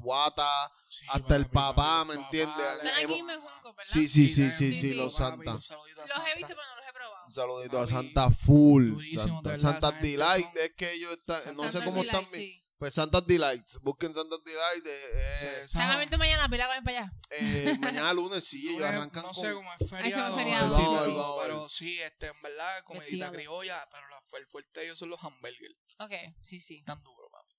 guata, 0.00 0.70
Sí, 0.88 1.06
hasta 1.08 1.36
el 1.36 1.46
papá, 1.48 2.04
¿me 2.04 2.14
entiendes? 2.14 2.56
Están 2.58 2.88
aquí 3.04 3.06
Junco, 3.20 3.26
¿verdad? 3.74 3.82
sí, 3.84 4.06
sí, 4.06 4.28
sí, 4.28 4.50
sí, 4.50 4.50
Sí, 4.50 4.72
sí, 4.74 4.88
sí. 4.90 4.94
los 4.94 5.14
Santa. 5.16 5.54
un 5.54 5.62
saludito 5.62 6.02
a 6.02 6.04
Los 6.06 6.10
he 6.10 6.14
Santa. 6.18 6.34
visto, 6.36 6.46
pero 6.54 6.68
no 6.68 6.76
los 6.76 6.86
he 6.86 6.92
probado. 6.92 7.24
Un 7.24 7.32
saludito 7.32 7.80
a 7.80 7.86
Santa 7.86 8.30
Full. 8.30 9.14
Santa, 9.16 9.56
Santa 9.56 9.90
Delight, 9.92 10.56
es 10.56 10.72
que 10.76 10.92
ellos 10.92 11.12
están, 11.12 11.56
no 11.56 11.72
sé 11.72 11.78
cómo 11.82 12.02
Delight, 12.02 12.14
están. 12.22 12.30
bien. 12.38 12.61
Sí. 12.82 12.84
Pues 12.84 12.94
Santa's 12.94 13.26
Delights, 13.26 13.78
busquen 13.82 14.12
Santa's 14.14 14.40
Delight. 14.44 14.86
eh, 14.86 14.90
eh, 15.14 15.36
Se- 15.38 15.64
Están 15.64 15.90
abiertos 15.90 16.18
mañana, 16.18 16.48
pila 16.48 16.66
con 16.66 16.84
para 16.84 16.98
allá. 16.98 17.12
eh, 17.30 17.76
mañana 17.80 18.12
lunes, 18.12 18.44
sí, 18.44 18.68
ellos 18.68 18.84
arrancan 18.86 19.22
no 19.22 19.30
con. 19.32 19.44
sé 19.44 19.52
cómo 19.52 19.72
es 19.72 19.88
feriado, 19.90 20.36
sí, 20.36 20.42
pero, 20.44 21.04
sí. 21.04 21.40
Pero 21.42 21.68
sí, 21.68 22.00
este, 22.00 22.26
en 22.28 22.42
verdad, 22.42 22.82
comidita 22.84 23.30
Vestido. 23.30 23.32
criolla, 23.32 23.88
pero 23.90 24.08
la, 24.08 24.18
el 24.38 24.46
fuerte 24.46 24.80
de 24.80 24.86
ellos 24.86 24.98
son 24.98 25.10
los 25.10 25.22
hamburgers, 25.22 25.76
Ok, 25.98 26.12
sí, 26.42 26.58
sí. 26.60 26.82
tan 26.84 27.02
duro, 27.02 27.28
papi. 27.30 27.54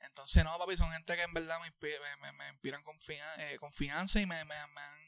Entonces, 0.00 0.44
no, 0.44 0.56
papi, 0.58 0.76
son 0.76 0.90
gente 0.92 1.16
que 1.16 1.22
en 1.22 1.32
verdad 1.34 1.58
me, 1.60 1.70
me, 1.70 2.16
me, 2.22 2.32
me 2.32 2.48
inspiran 2.50 2.82
confia- 2.84 3.34
eh, 3.38 3.56
confianza 3.58 4.20
y 4.20 4.26
me, 4.26 4.36
me, 4.44 4.54
me 4.68 4.80
han- 4.80 5.05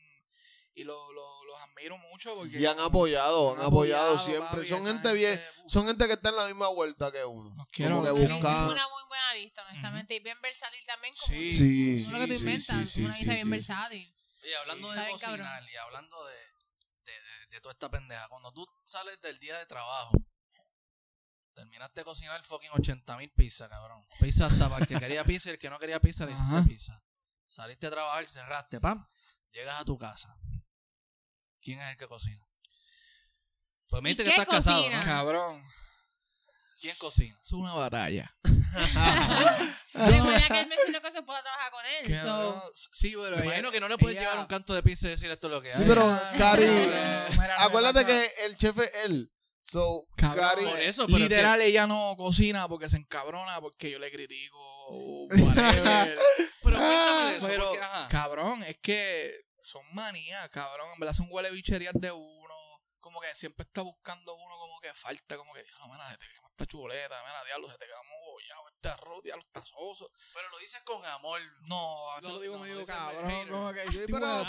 y 0.80 0.84
lo, 0.84 1.12
lo- 1.12 1.44
los 1.44 1.56
admiro 1.62 1.98
mucho 1.98 2.34
porque 2.36 2.58
Y 2.58 2.66
han 2.66 2.78
apoyado, 2.78 3.54
han 3.54 3.60
apoyado 3.66 4.16
siempre. 4.18 4.48
papi, 4.58 4.66
son 4.66 4.84
gente 4.84 5.12
bien, 5.12 5.40
son 5.66 5.86
gente 5.86 6.06
que 6.06 6.12
está 6.14 6.28
en 6.30 6.36
la 6.36 6.46
misma 6.46 6.68
vuelta 6.68 7.10
que 7.10 7.24
uno. 7.24 7.54
Los 7.56 7.66
quiero, 7.68 7.96
como 7.96 8.14
que 8.14 8.20
Es 8.22 8.28
una 8.42 8.88
muy 8.88 9.02
buena 9.08 9.34
lista, 9.34 9.64
honestamente. 9.68 10.14
Y 10.14 10.20
bien 10.20 10.40
versátil 10.42 10.80
también, 10.86 11.14
como 11.18 11.32
Sí. 11.34 11.46
Sí, 11.46 12.04
como 12.04 12.18
lo 12.18 12.24
que 12.26 12.32
tú 12.32 12.38
sí, 12.38 12.44
inventas. 12.44 12.76
sí, 12.90 12.94
sí, 12.94 13.04
una 13.04 13.12
sí, 13.12 13.18
lista 13.18 13.32
bien 13.34 13.44
sí. 13.44 13.50
versátil. 13.50 14.14
Y 14.42 14.52
hablando 14.54 14.92
Sí. 14.92 15.00
de 15.00 15.10
cocinar 15.10 15.38
cabrón. 15.40 15.68
y 15.72 15.76
hablando 15.76 16.24
de, 16.26 16.34
de, 17.04 17.12
de- 17.12 17.46
de 17.50 17.60
toda 17.60 17.72
esta 17.72 17.90
pendeja, 17.90 18.28
cuando 18.28 18.52
tú 18.52 18.66
sales 18.84 19.20
del 19.20 19.38
día 19.38 19.58
de 19.58 19.66
trabajo, 19.66 20.12
terminaste 21.54 22.00
de 22.00 22.04
cocinar 22.04 22.42
fucking 22.44 22.70
80 22.72 23.16
mil 23.16 23.30
pizzas, 23.30 23.68
cabrón. 23.68 24.06
Pizza 24.20 24.46
hasta 24.46 24.68
para 24.68 24.82
el 24.82 24.86
que 24.86 24.98
quería 24.98 25.24
pizza 25.24 25.48
y 25.48 25.52
el 25.52 25.58
que 25.58 25.70
no 25.70 25.78
quería 25.78 25.98
pizza 26.00 26.24
le 26.24 26.32
hiciste 26.32 26.62
pizza. 26.68 27.02
Saliste 27.48 27.86
a 27.86 27.90
trabajar, 27.90 28.26
cerraste, 28.26 28.80
pam, 28.80 29.06
llegas 29.50 29.80
a 29.80 29.84
tu 29.84 29.98
casa. 29.98 30.36
¿Quién 31.68 31.80
es 31.82 31.90
el 31.90 31.96
que 31.98 32.08
cocina? 32.08 32.42
Pues 33.90 34.02
me 34.02 34.08
¿Y 34.08 34.14
dijiste 34.14 34.24
que 34.34 34.40
estás 34.40 34.54
casado? 34.56 34.88
¿no? 34.88 35.00
Cabrón, 35.04 35.62
¿Quién 36.80 36.96
cocina? 36.96 37.38
es 37.44 37.52
una 37.52 37.74
batalla. 37.74 38.34
Recuerda 39.92 40.48
que 40.48 40.60
él 40.60 40.66
mencionó 40.66 41.02
que 41.02 41.10
se 41.10 41.22
pueda 41.22 41.42
trabajar 41.42 41.70
con 41.70 41.84
él. 41.84 42.18
So- 42.18 42.72
sí, 42.74 43.10
pero 43.22 43.36
Me 43.36 43.42
ella- 43.42 43.44
imagino 43.44 43.70
que 43.70 43.80
no 43.80 43.88
le 43.88 43.98
puedes 43.98 44.16
ella- 44.16 44.28
llevar 44.30 44.38
un 44.40 44.46
canto 44.46 44.72
de 44.72 44.82
pizza 44.82 45.08
y 45.08 45.10
decir 45.10 45.30
esto 45.30 45.48
es 45.48 45.52
lo 45.52 45.60
que 45.60 45.70
Sí, 45.70 45.82
hay. 45.82 45.88
pero 45.88 46.02
Ah, 46.04 46.32
Cari, 46.38 46.64
que 46.64 47.52
acuérdate 47.58 48.06
que 48.06 48.32
el 48.46 48.56
chef 48.56 48.78
es 48.78 48.90
él. 49.04 49.30
So, 49.62 50.06
Cari, 50.16 50.64
Por 50.64 50.80
eso, 50.80 51.04
pero 51.04 51.18
Literal, 51.18 51.60
ella 51.60 51.86
no 51.86 52.14
cocina 52.16 52.66
porque 52.66 52.88
se 52.88 52.96
encabrona 52.96 53.60
porque 53.60 53.90
yo 53.90 53.98
le 53.98 54.10
critico. 54.10 54.56
whatever. 55.28 56.18
Pero 56.62 56.76
cuéntame 56.78 57.30
de 57.30 57.36
eso, 57.36 57.46
Pero, 57.46 57.64
porque, 57.68 57.80
ajá. 57.82 58.08
cabrón, 58.08 58.62
es 58.64 58.78
que 58.80 59.34
son 59.60 59.84
manías, 59.94 60.48
cabrón. 60.50 60.88
En 60.94 61.00
verdad 61.00 61.14
son 61.14 61.28
huele 61.30 61.50
bicherías 61.50 61.94
de 61.94 62.10
uno. 62.12 62.54
Como 63.00 63.20
que 63.20 63.34
siempre 63.34 63.64
está 63.64 63.82
buscando 63.82 64.34
uno 64.34 64.56
como 64.58 64.80
que 64.80 64.92
falta, 64.92 65.36
como 65.36 65.54
que, 65.54 65.60
se 65.60 66.18
te 66.18 66.26
quemó 66.34 66.47
esta 66.58 66.66
chuleta, 66.66 67.14
mira, 67.24 67.44
diablo, 67.44 67.70
se 67.70 67.78
te 67.78 67.86
quemó 67.86 68.32
bollado 68.32 68.68
este 68.68 68.88
arroz, 68.88 69.22
diablo, 69.22 69.44
está 69.44 69.64
soso. 69.64 70.10
Pero 70.34 70.50
lo 70.50 70.58
dices 70.58 70.82
con 70.82 71.04
amor. 71.06 71.40
No, 71.62 72.10
a 72.10 72.16
veces 72.16 72.28
No, 72.30 72.34
lo 72.34 72.40
digo 72.40 72.56
no, 72.56 72.62
medio 72.62 72.84
cabrón. 72.84 73.48
Como 73.48 73.72
que, 73.72 73.86
Sí, 73.92 74.00
pero, 74.10 74.26
de 74.38 74.44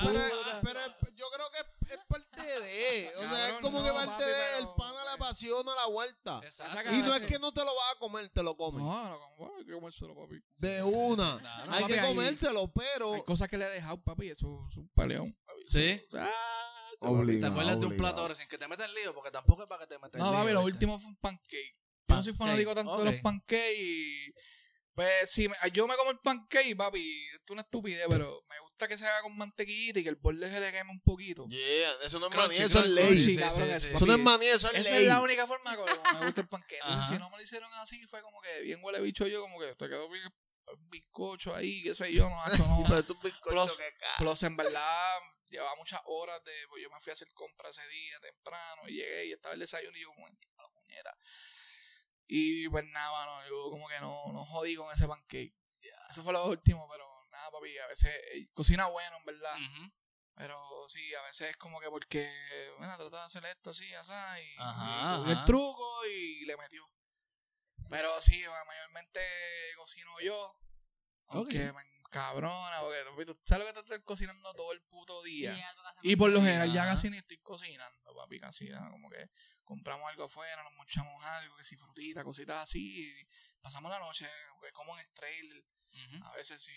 pero- 0.64 1.10
yo 1.14 1.30
creo 1.30 1.52
que 1.52 1.94
es 1.94 1.99
parte 2.07 2.41
de. 2.41 3.11
O 3.18 3.30
sea, 3.30 3.49
es 3.49 3.53
como 3.60 3.80
no, 3.80 3.86
que 3.86 3.91
parte 3.91 4.11
papi, 4.11 4.23
de. 4.23 4.34
pero- 4.34 4.57
El 4.57 4.76
pana 4.76 5.03
le 5.03 5.10
apasiona 5.11 5.76
la 5.76 5.86
vuelta. 5.86 6.41
Exacto. 6.44 6.94
Y 6.94 7.02
no 7.03 7.14
es 7.15 7.27
que 7.27 7.38
no 7.38 7.53
te 7.53 7.64
lo 7.64 7.76
vas 7.76 7.91
a 7.95 7.99
comer, 7.99 8.27
te 8.30 8.41
lo 8.41 8.57
comes. 8.57 8.81
No, 8.84 9.10
no, 9.10 9.19
como, 9.38 9.56
hay 9.57 9.65
que 9.65 9.72
comérselo, 9.73 10.15
papi. 10.15 10.36
De 10.57 10.81
una. 10.81 11.38
Claro. 11.40 11.72
hay 11.72 11.81
papi, 11.84 11.94
que 11.94 12.02
comérselo, 12.02 12.72
pero. 12.73 13.14
Hay 13.14 13.23
cosas 13.23 13.48
que 13.49 13.57
le 13.57 13.65
he 13.65 13.69
dejado, 13.69 14.02
papi, 14.02 14.30
eso 14.30 14.68
es 14.72 14.77
un 14.77 14.90
peleón. 14.95 15.38
papi. 15.45 15.61
¿Sí? 15.69 16.03
Ah, 16.14 16.65
Obligado, 17.02 17.40
¿Te 17.53 17.60
acuerdas 17.61 17.80
de 17.80 17.86
un 17.86 17.98
plato 17.98 18.22
ahora 18.22 18.36
sin 18.36 18.48
que 18.49 18.57
te 18.57 18.68
metas 18.68 18.90
en 18.90 18.95
lío? 18.95 19.14
Porque 19.14 19.31
tampoco 19.31 19.64
es 19.64 19.69
para 19.69 19.80
que 19.81 19.88
te 19.88 19.99
metas 19.99 20.15
en 20.15 20.19
No, 20.19 20.31
lío. 20.31 20.40
papi, 20.41 20.52
lo 20.53 20.61
último 20.64 20.99
fue 20.99 21.07
un 21.10 21.15
pancake. 21.18 21.77
Yo 22.10 22.15
no 22.18 22.23
soy 22.23 22.34
fanático 22.34 22.76
tanto 22.76 22.98
de 22.98 23.06
los 23.11 23.22
pancakes 23.22 23.76
y... 23.77 24.34
Pues 24.95 25.31
si 25.31 25.48
me- 25.48 25.56
yo 25.72 25.88
me 25.88 25.95
como 25.95 26.11
el 26.11 26.19
pancake, 26.19 26.76
papi, 26.76 27.27
esto 27.27 27.44
es 27.45 27.52
una 27.52 27.61
estupidez, 27.61 28.06
pero 28.10 28.44
me 28.49 28.60
gusta 28.60 28.86
que 28.86 28.98
se 28.98 29.06
haga 29.07 29.22
con 29.22 29.38
mantequita 29.38 29.99
y 29.99 30.03
que 30.03 30.10
el 30.10 30.18
borde 30.18 30.49
se 30.49 30.60
le 30.60 30.73
queme 30.73 30.90
un 30.91 30.99
poquito. 30.99 31.45
Yeah, 31.48 31.94
eso 32.03 32.19
no 32.19 32.27
es 32.27 32.36
manía, 32.36 32.65
eso 32.65 32.80
es 32.81 32.88
ley. 32.88 33.14
sí, 33.22 33.30
sí, 33.31 33.38
cabrón, 33.38 33.69
sí, 33.69 33.76
eso, 33.76 33.88
sí. 33.88 33.94
Eso 33.94 34.06
no 34.06 34.14
es 34.14 34.19
manía, 34.19 34.53
eso 34.56 34.69
es 34.72 34.77
Esa 34.80 34.91
ley. 34.95 35.03
es 35.03 35.07
la 35.07 35.22
única 35.22 35.48
forma 35.48 35.72
que 35.77 35.84
me 35.86 36.26
gusta 36.26 36.41
el 36.41 36.48
pancake. 36.49 36.80
Entonces, 36.84 37.07
si 37.14 37.18
no 37.18 37.30
me 37.30 37.38
lo 37.38 37.44
hicieron 37.44 37.73
así, 37.76 38.06
fue 38.07 38.22
como 38.22 38.41
que 38.41 38.60
bien 38.64 38.80
huele 38.84 38.99
bicho 38.99 39.26
yo, 39.26 39.40
como 39.41 39.57
que 39.61 39.68
te 39.76 39.88
quedó 39.88 40.10
bien 40.10 40.26
un 40.68 40.90
bizcocho 40.90 41.56
ahí, 41.56 41.81
qué 41.81 41.95
sé 41.95 42.11
yo, 42.11 42.30
no, 42.30 42.45
esto 42.52 42.68
no. 42.68 42.84
Pero 42.86 42.99
es 42.99 43.10
un 43.10 43.22
bizcocho 43.22 43.52
Plus- 43.56 43.77
que 43.77 43.94
Plus, 44.18 44.44
en 44.44 44.57
verdad, 44.57 45.18
llevaba 45.49 45.76
muchas 45.77 46.02
horas 46.07 46.44
de. 46.44 46.52
Pues 46.69 46.84
yo 46.84 46.90
me 46.90 46.99
fui 46.99 47.11
a 47.11 47.14
hacer 47.14 47.31
compras 47.34 47.77
ese 47.77 47.88
día 47.88 48.19
temprano 48.19 48.81
y 48.90 48.95
llegué 48.95 49.27
y 49.27 49.31
estaba 49.31 49.53
el 49.53 49.61
desayuno 49.61 49.98
y 49.98 50.02
yo, 50.02 50.10
como, 50.10 50.26
a 50.27 50.30
la 50.30 50.69
puñeta. 50.73 51.18
Y 52.31 52.69
pues 52.69 52.85
nada, 52.85 53.11
mano, 53.11 53.47
yo 53.49 53.72
como 53.72 53.88
que 53.88 53.99
no, 53.99 54.31
no 54.31 54.45
jodí 54.45 54.76
con 54.76 54.91
ese 54.93 55.07
pancake. 55.07 55.56
Eso 56.11 56.22
fue 56.22 56.31
lo 56.31 56.45
último, 56.45 56.88
pero 56.88 57.03
nada, 57.31 57.49
papi, 57.49 57.76
a 57.80 57.88
veces 57.88 58.15
eh, 58.34 58.47
cocina 58.53 58.85
bueno, 58.85 59.18
en 59.18 59.26
verdad. 59.26 59.57
Pero 60.35 60.88
sí, 60.89 61.14
a 61.15 61.23
veces 61.23 61.49
es 61.49 61.57
como 61.57 61.80
que 61.81 61.89
porque, 61.89 62.31
bueno, 62.77 62.95
trata 62.97 63.22
de 63.22 63.26
hacer 63.26 63.45
esto 63.45 63.72
así, 63.72 63.91
así, 63.95 64.11
y, 64.11 64.60
Ajá, 64.60 65.11
y 65.14 65.18
cogió 65.18 65.31
el 65.31 65.38
ajá. 65.38 65.45
truco 65.47 66.06
y 66.06 66.45
le 66.45 66.56
metió. 66.56 66.88
Pero 67.89 68.22
sí, 68.22 68.43
mayormente 68.68 69.19
cocino 69.76 70.11
yo. 70.22 70.56
Aunque 71.30 71.69
Ok. 71.69 71.76
me 71.76 71.81
encabrona, 72.06 72.80
porque 72.81 72.97
papi, 73.10 73.26
tú 73.26 73.39
sabes 73.43 73.65
lo 73.65 73.73
que 73.73 73.73
te 73.73 73.80
estoy 73.80 74.03
cocinando 74.03 74.53
todo 74.53 74.72
el 74.72 74.84
puto 74.84 75.23
día. 75.23 75.57
Y 76.03 76.15
por 76.15 76.30
lo 76.30 76.41
general 76.41 76.72
ya 76.72 76.84
Ajá. 76.84 76.91
casi 76.91 77.10
ni 77.10 77.18
estoy 77.18 77.39
cocinando, 77.39 78.15
papi, 78.15 78.39
casi 78.39 78.68
ya, 78.68 78.88
como 78.91 79.10
que 79.10 79.30
compramos 79.69 80.09
algo 80.09 80.23
afuera, 80.23 80.63
nos 80.63 80.73
mochamos 80.73 81.23
algo, 81.23 81.55
que 81.55 81.63
si 81.63 81.77
frutita, 81.77 82.23
cositas 82.23 82.63
así, 82.63 83.03
y 83.07 83.27
pasamos 83.61 83.91
la 83.91 83.99
noche, 83.99 84.27
pues, 84.59 84.73
como 84.73 84.97
en 84.97 85.05
el 85.05 85.13
trailer, 85.13 85.63
Ujú. 85.93 86.25
a 86.25 86.33
veces 86.35 86.61
sí. 86.61 86.73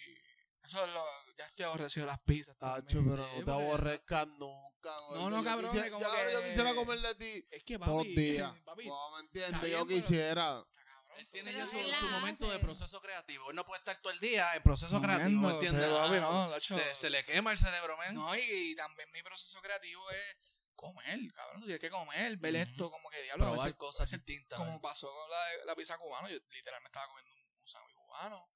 Eso 0.62 0.84
es 0.84 0.92
lo, 0.92 1.04
ya 1.36 1.46
estoy 1.46 1.64
aborrecido 1.64 2.06
de 2.06 2.12
las 2.12 2.20
pizzas. 2.20 2.56
Tacho, 2.56 3.02
pero 3.04 3.26
no 3.36 3.44
te 3.44 3.50
aborrezcas 3.50 4.28
nunca. 4.28 4.96
No, 5.14 5.30
no, 5.30 5.38
Yo 5.38 5.44
cabrón, 5.44 5.70
quisiera- 5.72 5.90
como 5.90 6.00
ya, 6.08 6.26
que- 6.26 6.32
Yo 6.32 6.42
quisiera 6.42 6.74
comer 6.74 6.98
de 7.00 7.14
ti 7.16 7.46
Es 7.50 7.64
que, 7.64 7.78
todos 7.78 7.88
los 7.88 7.96
papi, 8.04 8.14
días. 8.14 8.52
papi, 8.64 8.86
No, 8.86 9.10
¿me 9.16 9.20
entiendes? 9.22 9.60
bien, 9.60 9.72
Yo 9.72 9.86
quisiera. 9.86 10.58
está 10.60 10.84
cabrón, 10.84 11.18
Él 11.18 11.28
tiene 11.30 11.52
ya 11.52 11.66
su, 11.66 12.06
momento 12.10 12.48
de 12.48 12.58
proceso 12.60 13.00
creativo. 13.00 13.50
Él 13.50 13.56
no 13.56 13.64
puede 13.64 13.78
estar 13.78 14.00
todo 14.02 14.12
el 14.12 14.20
día 14.20 14.54
en 14.54 14.62
proceso 14.62 15.00
creativo, 15.00 15.40
¿me 15.40 15.50
entiendes? 15.54 15.84
sí, 15.84 15.90
papi, 15.90 16.16
Ah, 16.16 16.48
no, 16.50 16.60
se, 16.60 16.94
se 16.94 17.10
le 17.10 17.24
quema 17.24 17.50
el 17.50 17.58
cerebro, 17.58 17.96
men. 17.98 18.14
No, 18.14 18.32
y, 18.36 18.40
y 18.40 18.74
también 18.76 19.10
mi 19.10 19.22
proceso 19.22 19.60
creativo 19.62 20.08
es 20.10 20.36
comer, 20.74 21.18
cabrón, 21.32 21.60
tú 21.60 21.66
tienes 21.66 21.80
que 21.80 21.90
comer, 21.90 22.36
ver 22.38 22.56
esto, 22.56 22.90
como 22.90 23.08
que 23.10 23.22
diablo, 23.22 23.44
a 23.44 23.48
Probar 23.50 23.66
veces- 23.66 23.78
cosas 23.78 24.10
distintas. 24.10 24.58
como 24.58 24.72
men. 24.72 24.80
pasó 24.80 25.08
con 25.12 25.30
la, 25.30 25.64
la 25.66 25.74
pizza 25.76 25.96
cubana, 25.98 26.28
yo 26.28 26.38
literalmente 26.50 26.88
estaba 26.88 27.06
comiendo 27.08 27.30
un, 27.32 27.60
un 27.60 27.68
sándwich 27.68 27.94
cubano, 27.94 28.50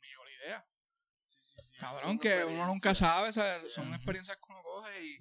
me 0.00 0.08
llegó 0.08 0.24
la 0.24 0.30
idea. 0.32 0.66
Cabrón, 1.78 2.18
que 2.18 2.44
uno 2.44 2.66
nunca 2.66 2.94
sabe, 2.94 3.32
¿sabes? 3.32 3.72
son 3.72 3.94
experiencias 3.94 4.36
que 4.36 4.42
uno 4.48 4.62
coge 4.62 5.04
y, 5.04 5.18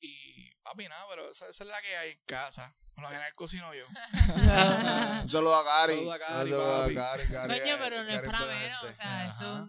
y 0.00 0.54
papi, 0.62 0.88
nada, 0.88 1.06
pero 1.08 1.30
esa, 1.30 1.48
esa 1.48 1.64
es 1.64 1.70
la 1.70 1.80
que 1.80 1.96
hay 1.96 2.10
en 2.12 2.20
casa. 2.24 2.74
Por 2.94 3.04
lo 3.04 3.08
general 3.08 3.32
cocino 3.34 3.72
yo. 3.72 3.86
Un 3.88 5.28
saludo 5.28 5.56
a 5.56 5.64
Cari. 5.64 5.94
Saludo 5.94 6.12
a 6.12 6.18
Cari, 6.18 6.42
Un 6.42 6.48
saludo 6.50 6.82
a 6.82 6.88
Cari, 6.94 7.26
Coño, 7.28 7.74
eh, 7.74 7.78
pero 7.78 8.02
no 8.04 8.10
es 8.10 8.22
para 8.22 8.40
menos. 8.46 8.84
O 8.84 8.92
sea, 8.92 9.26
esto 9.28 9.44
es 9.44 9.48
Ajá. 9.48 9.66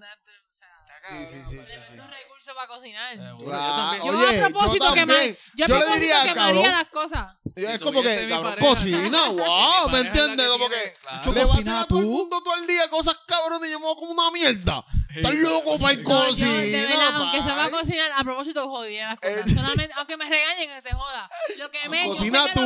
Sea, 1.07 1.17
Sí, 1.19 1.25
sí, 1.25 1.41
sí, 1.43 1.59
sí, 1.63 1.77
sí. 1.87 1.99
un 1.99 2.09
recurso 2.09 2.55
para 2.55 2.67
cocinar. 2.67 3.15
Seguro, 3.17 3.45
Claro. 3.45 4.03
yo 4.05 4.13
también. 4.13 4.37
Yo 4.39 4.45
a 4.45 4.49
propósito 4.49 4.85
yo 4.87 4.93
que 4.93 4.99
también. 5.05 5.37
Yo, 5.55 5.65
Yo 5.67 5.79
le 5.79 5.85
diría, 5.93 6.33
cabrón, 6.33 6.63
las 6.71 6.87
cosas. 6.87 7.27
Y 7.55 7.65
es 7.65 7.79
como 7.79 8.01
que, 8.01 8.29
cabrón, 8.29 8.55
cocina, 8.59 9.29
wow, 9.29 9.89
¿me 9.91 9.99
entiendes? 9.99 10.45
que 10.45 10.51
Como 10.51 10.69
que 10.69 10.93
claro. 11.01 11.21
Yo 11.25 11.33
le 11.33 11.45
va 11.45 11.51
a 11.53 11.57
hacer 11.57 11.73
a 11.75 11.85
todo 11.85 11.99
el 11.99 12.05
mundo 12.05 12.41
todo 12.43 12.55
el 12.55 12.67
día 12.67 12.89
cosas 12.89 13.17
cabrones 13.27 13.69
y 13.69 13.71
yo 13.73 13.79
me 13.79 13.85
voy 13.85 13.95
como 13.95 14.11
una 14.11 14.31
mierda. 14.31 14.83
Estás 15.15 15.35
loco 15.35 15.79
para 15.79 15.93
ir 15.93 16.03
No, 16.03 16.09
yo, 16.23 16.27
cocina, 16.29 16.51
de 16.51 16.87
verdad, 16.87 17.15
aunque 17.15 17.41
se 17.41 17.49
va 17.49 17.65
a 17.65 17.69
cocinar, 17.69 18.11
a 18.15 18.23
propósito 18.23 18.69
jodiría 18.69 19.09
las 19.09 19.19
cosas. 19.19 19.51
Solamente, 19.53 19.93
aunque 19.97 20.17
me 20.17 20.29
regañen, 20.29 20.69
que 20.69 20.81
se 20.81 20.93
joda. 20.93 21.29
Lo 21.57 21.71
que 21.71 21.89
me, 21.89 22.05
Cocina 22.05 22.45
tú, 22.53 22.61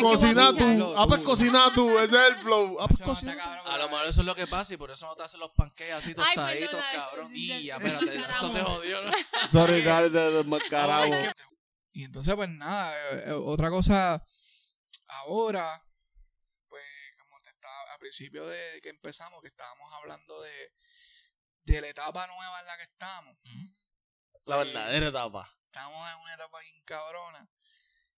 cocina 0.00 0.52
tú. 0.52 0.94
Ah, 0.96 1.06
pues 1.08 1.20
cocina 1.22 1.72
tú, 1.74 1.98
ese 1.98 2.16
es 2.16 2.28
el 2.28 2.34
flow. 2.36 2.76
Ah, 2.80 2.86
pues 2.88 3.00
cocina 3.00 3.62
A 3.66 3.78
lo 3.78 3.88
mejor 3.88 4.06
eso 4.06 4.20
es 4.20 4.26
lo 4.26 4.34
que 4.34 4.46
pasa 4.46 4.74
y 4.74 4.76
por 4.76 4.90
eso 4.90 5.06
no 5.06 5.16
te 5.16 5.22
hacen 5.24 5.40
los 5.40 5.50
panqueques 5.50 5.94
así 5.94 6.10
Ay, 6.10 6.14
tostaditos, 6.14 6.80
cabrón. 6.92 7.30
Y 7.34 7.64
ya, 7.64 7.76
espérate, 7.76 8.04
esto 8.16 8.50
se 8.50 8.58
carajo. 8.58 8.74
jodió. 8.76 8.98
Sorry, 9.48 9.74
es 9.78 9.84
que- 9.84 11.34
Y 11.92 12.04
entonces, 12.04 12.34
pues 12.34 12.48
nada, 12.50 12.94
eh, 12.94 13.24
eh, 13.26 13.32
otra 13.32 13.68
cosa, 13.68 14.24
ahora, 15.08 15.82
pues 16.68 16.84
como 17.18 17.40
te 17.42 17.50
estaba, 17.50 17.94
a 17.94 17.98
principio 17.98 18.46
de 18.46 18.80
que 18.80 18.90
empezamos, 18.90 19.42
que 19.42 19.48
estábamos 19.48 19.92
hablando 19.92 20.40
de, 20.40 20.72
de 21.74 21.80
la 21.80 21.88
etapa 21.88 22.26
nueva 22.26 22.60
en 22.60 22.66
la 22.66 22.76
que 22.76 22.82
estamos. 22.84 23.36
La 24.44 24.56
verdadera 24.56 25.08
etapa. 25.08 25.56
Estamos 25.66 26.10
en 26.10 26.20
una 26.20 26.34
etapa 26.34 26.60
bien 26.60 26.82
cabrona. 26.84 27.50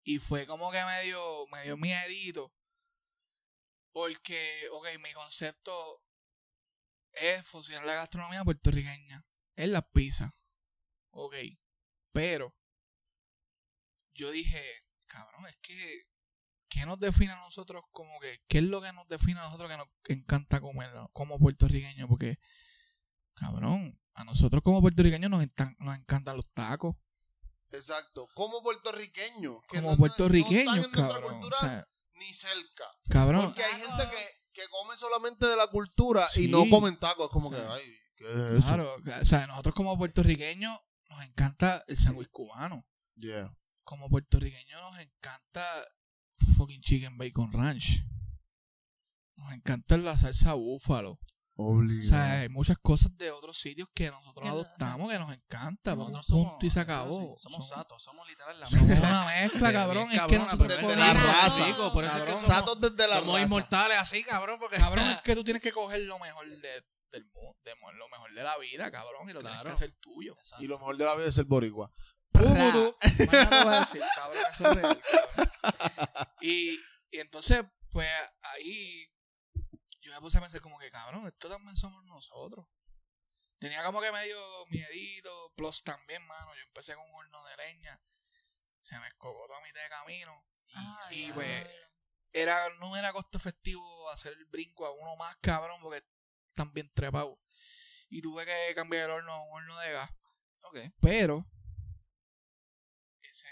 Y 0.03 0.19
fue 0.19 0.47
como 0.47 0.71
que 0.71 0.83
me 0.83 1.03
dio, 1.03 1.47
me 1.47 1.63
dio 1.63 1.77
miedito. 1.77 2.53
Porque, 3.91 4.69
ok, 4.71 4.87
mi 5.03 5.11
concepto 5.13 6.03
es 7.11 7.45
fusionar 7.45 7.85
la 7.85 7.95
gastronomía 7.95 8.43
puertorriqueña. 8.43 9.25
Es 9.55 9.69
la 9.69 9.81
pizza. 9.81 10.35
Ok. 11.11 11.35
Pero, 12.13 12.55
yo 14.13 14.31
dije, 14.31 14.63
cabrón, 15.05 15.45
es 15.47 15.57
que, 15.57 16.07
¿qué 16.69 16.85
nos 16.85 16.99
define 16.99 17.33
a 17.33 17.37
nosotros 17.37 17.83
como 17.91 18.19
que, 18.19 18.41
qué 18.47 18.59
es 18.59 18.63
lo 18.63 18.81
que 18.81 18.93
nos 18.93 19.07
define 19.07 19.39
a 19.39 19.43
nosotros 19.43 19.69
que 19.69 19.77
nos 19.77 19.87
encanta 20.05 20.61
comer 20.61 20.91
como 21.11 21.37
puertorriqueños? 21.37 22.07
Porque, 22.07 22.39
cabrón, 23.33 23.99
a 24.13 24.23
nosotros 24.23 24.61
como 24.63 24.81
puertorriqueños 24.81 25.29
nos, 25.31 25.43
encan- 25.43 25.75
nos 25.79 25.97
encantan 25.97 26.37
los 26.37 26.45
tacos. 26.53 26.95
Exacto. 27.71 28.27
Como 28.35 28.61
puertorriqueño. 28.61 29.61
que 29.69 29.77
Como 29.77 29.91
no- 29.91 29.97
puertorriqueños, 29.97 30.75
no 30.75 30.81
están 30.81 31.05
en 31.05 31.09
cabrón. 31.11 31.39
cultura 31.39 31.57
O 31.57 31.59
sea, 31.61 31.87
ni 32.13 32.33
cerca. 32.33 32.83
cabrón. 33.09 33.45
Porque 33.45 33.63
hay 33.63 33.81
gente 33.81 34.03
que, 34.09 34.27
que 34.53 34.67
come 34.69 34.97
solamente 34.97 35.45
de 35.45 35.55
la 35.55 35.67
cultura 35.67 36.27
y 36.35 36.47
no 36.49 36.63
comen 36.69 36.99
tacos. 36.99 37.25
Es 37.27 37.31
como 37.31 37.49
que, 37.49 37.57
ay, 37.57 37.83
¿qué 38.15 38.25
es 38.25 38.37
eso? 38.57 38.67
Claro, 38.67 38.95
o 39.21 39.25
sea, 39.25 39.47
nosotros 39.47 39.73
como 39.75 39.97
puertorriqueños 39.97 40.77
nos 41.09 41.23
encanta 41.23 41.83
el 41.87 41.97
sándwich 41.97 42.29
cubano. 42.29 42.85
Yeah. 43.15 43.55
Como 43.83 44.09
puertorriqueños 44.09 44.79
nos 44.81 44.99
encanta 44.99 45.65
fucking 46.57 46.81
chicken 46.81 47.17
bacon 47.17 47.51
ranch. 47.53 48.03
Nos 49.35 49.53
encanta 49.53 49.97
la 49.97 50.17
salsa 50.17 50.53
búfalo. 50.53 51.19
O 51.69 51.83
sea, 52.07 52.41
hay 52.41 52.49
muchas 52.49 52.77
cosas 52.81 53.15
de 53.17 53.31
otros 53.31 53.57
sitios 53.59 53.87
que 53.93 54.09
nosotros 54.11 54.43
Que 54.43 54.49
no- 54.49 54.55
adoptamos 54.55 55.11
que 55.11 55.19
nos 55.19 55.33
encanta. 55.33 55.95
Nosotros 55.95 56.25
somos, 56.25 56.49
punto 56.51 56.65
y 56.65 56.69
se 56.69 56.79
acabó. 56.79 57.35
Somos 57.37 57.41
Somos- 57.41 57.69
satos, 57.69 58.03
somos 58.03 58.27
literal 58.27 58.59
la 58.59 58.67
somos 58.69 58.97
una 58.97 59.25
mezcla, 59.25 59.73
cabrón. 59.73 60.11
Es 60.11 60.21
que 60.27 60.37
nosotros 60.37 60.67
desde 60.67 60.95
la 60.95 61.13
raza. 61.13 61.65
Chico, 61.65 61.93
por 61.93 62.03
eso 62.03 62.13
es 62.17 62.19
que 62.23 62.31
Cabrón. 62.31 62.41
somos, 62.41 62.59
Satos 62.65 62.81
desde 62.81 63.07
la 63.07 63.15
somos 63.19 63.35
raza. 63.35 63.45
inmortales 63.45 63.97
así, 63.97 64.23
cabrón, 64.23 64.57
porque 64.59 64.77
Cabrón, 64.77 65.05
es 65.09 65.21
que 65.23 65.35
tú 65.35 65.43
tienes 65.43 65.61
que 65.61 65.71
coger 65.71 66.01
lo 66.01 66.17
mejor 66.19 66.47
de, 66.49 66.85
del 67.11 67.25
mundo, 67.33 67.57
de 67.63 67.73
lo 67.97 68.07
mejor 68.09 68.33
de 68.33 68.43
la 68.43 68.57
vida, 68.57 68.89
cabrón, 68.91 69.29
y 69.29 69.33
lo 69.33 69.41
tienes 69.41 69.61
que 69.63 69.69
hacer 69.69 69.91
tuyo. 69.99 70.33
Exacto. 70.37 70.63
Y 70.63 70.67
lo 70.67 70.77
mejor 70.79 70.97
de 70.97 71.05
la 71.05 71.15
vida 71.15 71.27
es 71.27 71.37
el 71.37 71.45
boricua. 71.45 71.91
Púbudu. 72.31 72.95
Mañana 73.31 73.63
voy 73.65 73.73
a 73.75 73.79
decir, 73.81 74.01
cabrón, 74.15 74.43
eso 74.51 74.69
es 74.69 74.75
real, 74.75 75.01
cabrón. 75.35 75.47
Y, 76.41 76.71
y 77.11 77.19
entonces, 77.19 77.63
pues 77.91 78.07
ahí 78.55 79.07
yo 80.11 80.15
me 80.17 80.21
puse 80.21 80.37
a 80.37 80.41
pensar 80.41 80.59
como 80.61 80.77
que, 80.77 80.91
cabrón, 80.91 81.25
esto 81.25 81.49
también 81.49 81.75
somos 81.75 82.03
nosotros. 82.03 82.67
Tenía 83.59 83.83
como 83.83 84.01
que 84.01 84.11
medio 84.11 84.37
miedito, 84.67 85.53
plus 85.55 85.83
también, 85.83 86.25
mano. 86.25 86.53
Yo 86.55 86.61
empecé 86.63 86.95
con 86.95 87.07
un 87.07 87.15
horno 87.15 87.45
de 87.45 87.57
leña, 87.57 88.01
se 88.81 88.99
me 88.99 89.07
escogotó 89.07 89.55
a 89.55 89.61
mitad 89.61 89.81
de 89.81 89.89
camino. 89.89 90.45
Ay, 90.73 91.25
y 91.25 91.33
pues, 91.33 91.67
era, 92.33 92.69
no 92.79 92.97
era 92.97 93.13
costo 93.13 93.37
efectivo 93.37 94.09
hacer 94.09 94.33
el 94.33 94.45
brinco 94.45 94.85
a 94.85 94.91
uno 94.91 95.15
más, 95.15 95.37
cabrón, 95.37 95.79
porque 95.81 96.03
están 96.49 96.73
bien 96.73 96.91
trepados. 96.93 97.37
Y 98.09 98.21
tuve 98.21 98.45
que 98.45 98.75
cambiar 98.75 99.05
el 99.05 99.11
horno 99.11 99.33
a 99.33 99.43
un 99.43 99.53
horno 99.53 99.79
de 99.79 99.93
gas. 99.93 100.11
Ok. 100.63 100.77
Pero 100.99 101.45
ese 103.21 103.47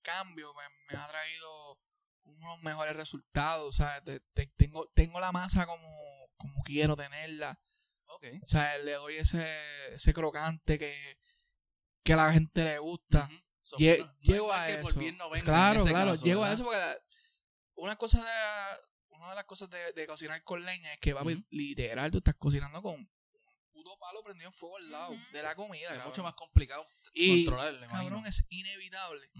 cambio 0.00 0.54
me, 0.54 0.62
me 0.88 0.98
ha 0.98 1.06
traído 1.06 1.78
unos 2.36 2.62
mejores 2.62 2.96
resultados. 2.96 3.68
O 3.68 3.72
sea, 3.72 4.02
te- 4.02 4.20
te- 4.34 4.46
tengo, 4.56 4.88
tengo 4.94 5.20
la 5.20 5.32
masa 5.32 5.66
como, 5.66 5.88
como 6.36 6.62
quiero 6.62 6.96
tenerla. 6.96 7.60
Ok. 8.06 8.26
O 8.42 8.46
sea, 8.46 8.76
le 8.78 8.92
doy 8.92 9.16
ese, 9.16 9.46
ese 9.94 10.12
crocante 10.12 10.78
que, 10.78 11.18
que 12.02 12.12
a 12.12 12.16
la 12.16 12.32
gente 12.32 12.64
le 12.64 12.78
gusta. 12.78 13.28
Ujú. 13.30 13.40
So, 13.62 13.76
Lle- 13.78 13.98
no- 13.98 14.06
no 14.06 14.12
es 14.12 14.18
llego 14.28 14.48
mal 14.48 14.60
a 14.60 14.66
que 14.66 14.72
eso. 14.74 14.82
por 14.82 14.98
bien 14.98 15.16
no 15.16 15.30
claro, 15.30 15.84
claro, 15.84 16.10
caso, 16.12 16.24
llego 16.24 16.42
a 16.44 16.52
eso 16.52 16.64
porque 16.64 16.78
la- 16.78 16.96
una 17.76 17.96
cosa 17.96 18.18
de 18.18 18.80
una 19.10 19.28
de 19.30 19.34
las 19.34 19.44
cosas 19.44 19.68
de, 19.68 19.92
de 19.92 20.06
cocinar 20.06 20.42
con 20.44 20.64
leña 20.64 20.92
es 20.94 20.98
que 20.98 21.14
papi, 21.14 21.34
Ujú. 21.34 21.46
literal 21.50 22.10
tú 22.10 22.18
estás 22.18 22.34
cocinando 22.36 22.80
con 22.82 22.94
un 22.94 23.10
puto 23.70 23.96
palo 23.98 24.22
prendido 24.22 24.48
en 24.48 24.54
fuego 24.54 24.76
al 24.78 24.90
lado 24.90 25.14
de 25.32 25.42
la 25.42 25.54
comida. 25.54 25.82
Es 25.82 25.88
cabrón. 25.88 26.08
mucho 26.08 26.22
más 26.22 26.34
complicado 26.34 26.88
y 27.12 27.44
controlarle, 27.44 27.84
imagino. 27.84 28.02
cabrón 28.08 28.26
es 28.26 28.46
inevitable 28.48 29.30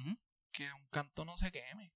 que 0.53 0.71
un 0.75 0.87
canto 0.89 1.25
no 1.25 1.37
se 1.39 1.51
queme, 1.51 1.93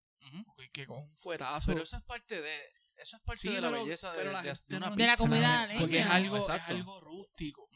Porque 0.47 0.71
que 0.73 0.87
con 0.87 0.99
un 0.99 1.17
fuetazo. 1.17 1.69
Pero 1.73 1.83
eso 1.83 1.97
es 1.97 2.03
parte 2.05 2.41
de 2.41 2.59
eso 2.97 3.17
es 3.17 3.23
parte 3.23 3.41
Sí, 3.41 3.49
de 3.49 3.61
la 3.61 3.71
belleza 3.71 4.13
de, 4.13 4.25
la 4.25 4.41
de- 4.43 4.49
gente 4.51 4.63
de 4.69 4.77
una 4.77 4.91
no 4.91 4.97
De 4.97 5.07
la 5.07 5.67
¿no? 5.67 5.81
porque 5.81 5.99
es 5.99 6.07
algo, 6.07 6.37
es 6.37 6.49
algo 6.49 7.01
rústico, 7.01 7.69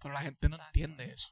pero 0.00 0.12
la 0.14 0.20
gente 0.22 0.48
no 0.48 0.56
Exacto. 0.56 0.68
entiende 0.80 1.12
eso. 1.12 1.28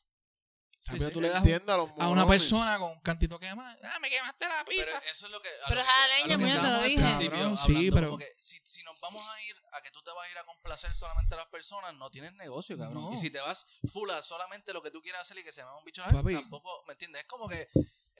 Sí, 0.90 0.98
sí, 0.98 1.10
tú 1.12 1.20
le 1.20 1.28
das 1.28 1.44
los 1.44 1.90
a 1.98 2.08
una 2.08 2.26
persona 2.26 2.76
con 2.78 2.90
un 2.90 3.00
cantito 3.02 3.38
quemado, 3.38 3.78
ah, 3.84 3.98
me 4.00 4.10
quemaste 4.10 4.48
la 4.48 4.64
pizza. 4.64 4.84
Pero 4.84 5.12
eso 5.12 5.26
es 5.26 5.32
lo 5.32 5.40
que. 5.40 5.48
a 5.48 5.68
Pero 5.68 5.74
lo 5.76 5.80
es 5.80 5.86
que- 5.86 5.92
a 5.92 5.98
la 5.98 6.14
a 6.14 6.18
leña, 6.18 6.36
que 6.38 6.60
te 6.60 6.68
lo 6.70 6.82
dije. 6.82 6.96
principio, 7.02 7.30
Cabrón, 7.30 7.56
sí, 7.58 7.90
pero- 7.92 8.06
como 8.08 8.18
que 8.18 8.32
si, 8.40 8.60
si 8.64 8.82
nos 8.82 8.98
vamos 9.00 9.24
a 9.24 9.42
ir 9.42 9.56
a 9.72 9.80
que 9.82 9.90
tú 9.92 10.02
te 10.02 10.10
vas 10.10 10.26
a 10.26 10.30
ir 10.30 10.38
a 10.38 10.44
complacer 10.44 10.94
solamente 10.96 11.34
a 11.34 11.38
las 11.38 11.46
personas, 11.46 11.94
no 11.94 12.10
tienes 12.10 12.32
negocio, 12.34 12.76
cabrón. 12.76 13.00
No. 13.04 13.12
Y 13.12 13.16
si 13.16 13.30
te 13.30 13.38
vas 13.40 13.64
full 13.92 14.10
a 14.10 14.20
solamente 14.22 14.72
lo 14.72 14.82
que 14.82 14.90
tú 14.90 15.00
quieras 15.00 15.20
hacer 15.22 15.38
y 15.38 15.44
que 15.44 15.52
se 15.52 15.64
me 15.64 15.70
un 15.72 15.84
bicho 15.84 16.02
Papi. 16.10 16.34
tampoco, 16.34 16.84
¿me 16.88 16.94
entiendes? 16.94 17.22
Es 17.22 17.28
como 17.28 17.48
que 17.48 17.68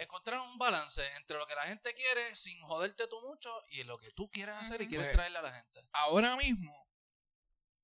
encontrar 0.02 0.40
un 0.40 0.58
balance 0.58 1.02
entre 1.16 1.38
lo 1.38 1.46
que 1.46 1.54
la 1.54 1.62
gente 1.62 1.94
quiere 1.94 2.34
sin 2.34 2.60
joderte 2.62 3.06
tú 3.08 3.20
mucho 3.22 3.50
y 3.70 3.84
lo 3.84 3.98
que 3.98 4.10
tú 4.12 4.30
quieres 4.30 4.56
hacer 4.56 4.82
y 4.82 4.88
quieres 4.88 5.06
Pues, 5.06 5.16
traerle 5.16 5.38
a 5.38 5.42
la 5.42 5.52
gente. 5.52 5.88
Ahora 5.92 6.36
mismo, 6.36 6.88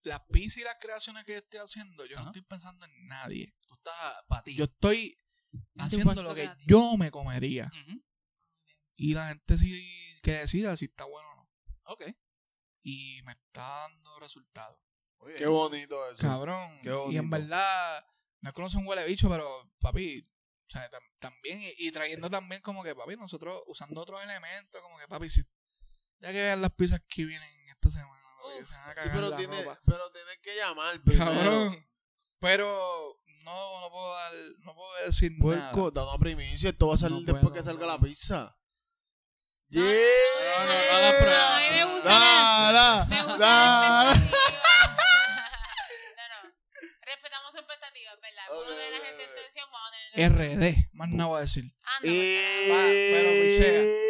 las 0.03 0.21
pizzas 0.31 0.59
y 0.59 0.65
las 0.65 0.77
creaciones 0.81 1.25
que 1.25 1.33
yo 1.33 1.39
estoy 1.39 1.61
haciendo, 1.61 2.05
yo 2.07 2.19
no 2.21 2.27
estoy 2.27 2.43
pensando 2.43 2.85
en 2.85 3.07
nadie. 3.07 3.55
Tú 3.67 3.75
estás 3.75 4.23
para 4.29 4.43
ti. 4.43 4.55
Yo 4.55 4.65
estoy 4.65 5.19
haciendo 5.77 6.23
lo 6.23 6.35
que 6.35 6.51
yo 6.67 6.97
me 6.97 7.11
comería. 7.11 7.71
Y 8.97 9.15
la 9.15 9.29
gente 9.29 9.57
sí 9.59 10.21
que 10.23 10.33
decida 10.33 10.77
si 10.77 10.87
está 10.87 11.05
bueno 11.05 11.29
o 11.31 11.37
no. 11.37 11.51
Ok. 11.85 12.05
Y 12.83 13.23
me 13.23 13.33
está 13.33 13.63
dando 13.63 14.19
resultados. 14.19 14.81
Qué 15.37 15.47
bonito 15.47 16.11
eso. 16.11 16.23
Cabrón. 16.23 16.69
Qué 16.83 16.91
y 16.91 17.17
en 17.17 17.29
bonito. 17.29 17.31
verdad, 17.31 18.07
no 18.41 18.51
es 18.51 18.55
que 18.55 18.61
uno 18.61 18.69
sea 18.71 18.81
un 18.81 18.87
huele 18.87 19.05
bicho, 19.07 19.29
pero 19.29 19.71
papi, 19.81 20.25
o 20.69 20.71
sea, 20.71 20.91
tam- 20.91 21.19
también, 21.19 21.61
y, 21.63 21.87
y 21.89 21.91
trayendo 21.93 22.29
también 22.29 22.61
como 22.61 22.83
que, 22.85 22.95
papi, 22.95 23.17
nosotros 23.17 23.63
usando 23.67 24.03
otros 24.03 24.23
elementos, 24.23 24.81
como 24.83 24.99
que, 24.99 25.09
papi, 25.09 25.31
si, 25.31 25.43
ya 26.21 26.31
que 26.33 26.43
vean 26.43 26.61
las 26.61 26.73
pizzas 26.73 27.01
que 27.09 27.25
vienen 27.25 27.51
esta 27.71 27.91
semana, 27.91 28.23
papi, 28.43 28.61
Uf. 28.63 28.69
se 28.69 28.75
van 28.77 28.99
a 28.99 29.03
Sí, 29.03 29.09
pero 29.13 29.29
la 29.31 29.37
tiene, 29.37 29.63
ropa. 29.63 29.81
pero 29.87 30.13
tienes 30.13 30.39
que 30.43 30.55
llamar 30.57 31.01
primero. 31.03 31.33
Cabrón. 31.35 31.85
Pero 32.41 33.21
no, 33.43 33.81
no 33.81 33.91
puedo 33.91 34.15
dar, 34.15 34.33
no 34.61 34.75
puedo 34.75 35.07
decir 35.07 35.33
Puerco, 35.41 35.91
da 35.91 36.05
una 36.09 36.19
primicia. 36.19 36.71
Esto 36.71 36.87
va 36.89 36.95
a 36.95 36.99
salir 36.99 37.17
No 37.19 37.25
después 37.25 37.43
puedo, 37.43 37.55
que 37.55 37.63
salga 37.63 37.87
no. 37.87 37.93
la 37.95 37.99
pizza. 37.99 38.55
No, 39.71 39.83
no, 39.83 39.89
no, 42.05 42.73
no. 42.73 43.39
No, 43.39 43.39
no. 43.39 44.29
Su 47.99 48.15
expectativa, 48.15 48.15
¿verdad? 48.23 48.45
Uno 48.51 48.77
de 48.77 48.91
la 48.91 48.99
gente 49.07 49.25
en 49.25 49.35
tensión 49.35 49.67
vamos 49.73 49.89
a 49.89 49.93
tener. 50.15 50.33
RD, 50.33 50.89
más 50.93 51.09
nada 51.09 51.27
voy 51.29 51.39
a 51.39 51.41
decir. 51.43 51.65
Anda, 51.65 52.09
Eh, 52.11 52.69
Va, 52.71 52.79
pero 53.13 53.31
pichea. 53.43 54.09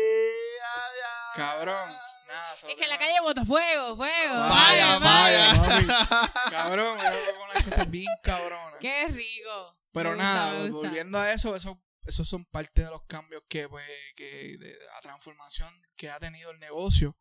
Cabrón. 1.36 1.90
Nada, 2.26 2.54
Es 2.54 2.62
que 2.76 2.84
en 2.84 2.90
la 2.90 2.98
calle 2.98 3.20
bota 3.22 3.44
fuego, 3.44 3.96
fuego. 3.96 4.34
Vaya, 4.34 4.98
vaya, 4.98 5.54
vaya. 5.54 6.32
Cabrón, 6.50 6.98
con 6.98 7.50
unas 7.50 7.64
cosas 7.64 7.90
bien 7.90 8.06
cabronas. 8.22 8.74
Qué 8.80 9.06
rico. 9.08 9.78
Pero 9.92 10.10
Me 10.10 10.16
gusta, 10.16 10.34
nada, 10.34 10.68
volviendo 10.70 11.18
a 11.18 11.32
eso, 11.32 11.56
eso 11.56 11.80
esos 12.06 12.28
son 12.28 12.44
parte 12.46 12.84
de 12.84 12.90
los 12.90 13.02
cambios 13.06 13.42
que, 13.48 13.68
pues, 13.68 13.84
que 14.16 14.56
de 14.58 14.76
la 14.94 15.00
transformación 15.02 15.72
que 15.96 16.08
ha 16.10 16.18
tenido 16.18 16.50
el 16.50 16.58
negocio 16.58 17.16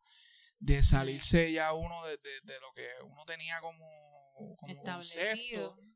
de 0.58 0.82
salirse 0.82 1.52
ya 1.52 1.72
uno 1.74 2.04
de, 2.06 2.16
de- 2.16 2.40
de 2.44 2.60
lo 2.60 2.72
que 2.72 2.88
uno 3.04 3.24
tenía 3.26 3.60
como, 3.60 3.84
como 4.58 4.72
Establecido. 4.72 5.74
concepto 5.76 5.87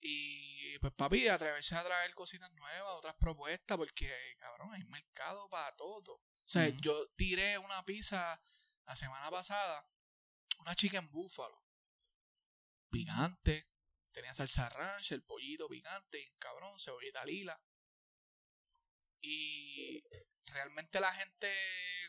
y 0.00 0.78
pues 0.78 0.92
papi 0.92 1.28
atreverse 1.28 1.74
a 1.74 1.84
traer 1.84 2.14
cositas 2.14 2.50
nuevas 2.52 2.92
otras 2.94 3.14
propuestas 3.16 3.76
porque 3.76 4.36
cabrón 4.38 4.74
hay 4.74 4.84
mercado 4.84 5.48
para 5.48 5.74
todo. 5.76 6.14
O 6.14 6.48
sea 6.48 6.68
yo 6.68 7.08
tiré 7.16 7.58
una 7.58 7.84
pizza 7.84 8.40
la 8.86 8.94
semana 8.94 9.30
pasada 9.30 9.88
una 10.58 10.74
chica 10.74 10.98
en 10.98 11.10
búfalo 11.10 11.64
picante 12.90 13.68
tenía 14.16 14.32
salsa 14.32 14.70
ranch 14.70 15.12
el 15.12 15.22
pollito 15.22 15.68
picante 15.68 16.18
y 16.18 16.26
cabrón 16.38 16.80
cebollita 16.80 17.22
lila. 17.26 17.60
Y 19.20 20.02
realmente 20.46 21.00
la 21.00 21.12
gente 21.12 21.52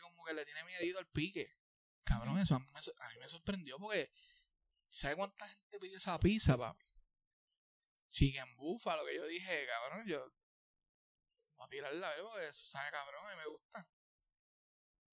como 0.00 0.24
que 0.24 0.32
le 0.32 0.46
tiene 0.46 0.64
miedo 0.64 0.98
al 0.98 1.08
pique. 1.08 1.54
Cabrón 2.04 2.38
eso 2.38 2.54
a 2.54 2.60
mí 2.60 2.66
me, 2.72 2.78
a 2.78 3.08
mí 3.10 3.18
me 3.18 3.28
sorprendió 3.28 3.78
porque 3.78 4.10
¿sabe 4.86 5.16
cuánta 5.16 5.46
gente 5.50 5.78
pidió 5.78 5.98
esa 5.98 6.18
pizza 6.18 6.56
papi? 6.56 6.87
Chicken 8.08 8.56
búfalo 8.56 9.04
que 9.06 9.16
yo 9.16 9.26
dije 9.26 9.66
cabrón 9.66 10.06
yo 10.06 10.18
voy 11.56 11.66
a 11.66 11.68
tirarla 11.68 12.08
a 12.08 12.10
ver 12.14 12.22
porque 12.22 12.46
eso 12.48 12.66
sabe 12.66 12.90
cabrón 12.90 13.22
y 13.34 13.36
me 13.36 13.46
gusta 13.46 13.88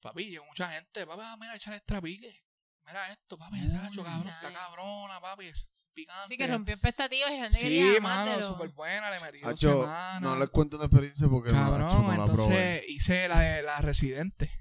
papi 0.02 0.26
llegó 0.30 0.46
mucha 0.46 0.70
gente 0.72 1.06
papi 1.06 1.22
ah, 1.24 1.38
mira 1.40 1.56
echarle 1.56 1.78
extra 1.78 2.00
pique 2.02 2.44
mira 2.86 3.12
esto 3.12 3.38
papi 3.38 3.66
ese 3.66 3.78
hacho, 3.78 4.04
cabrón 4.04 4.28
está 4.30 4.54
cabrona 4.54 5.20
papi 5.20 5.48
es 5.48 5.88
picante 5.94 6.28
Sí, 6.28 6.38
que 6.38 6.48
rompió 6.48 6.74
expectativas 6.76 7.32
y 7.32 7.38
la 7.38 7.44
gente 7.50 7.58
Sí, 7.58 7.98
mano, 8.02 8.42
súper 8.48 8.70
buena, 8.70 9.10
le 9.10 9.20
metí 9.20 9.40
dos 9.40 9.52
Hacho, 9.54 9.82
semanas. 9.82 10.22
no 10.22 10.36
les 10.38 10.50
cuento 10.50 10.78
una 10.78 10.86
experiencia 10.86 11.28
porque 11.28 11.52
no, 11.52 11.58
Cabrón, 11.58 11.84
hacho, 11.88 11.98
no 12.02 12.10
la 12.10 12.16
probé. 12.16 12.32
entonces 12.32 12.84
hice 12.90 13.28
la 13.28 13.40
de 13.40 13.62
la 13.64 13.78
residente. 13.80 14.52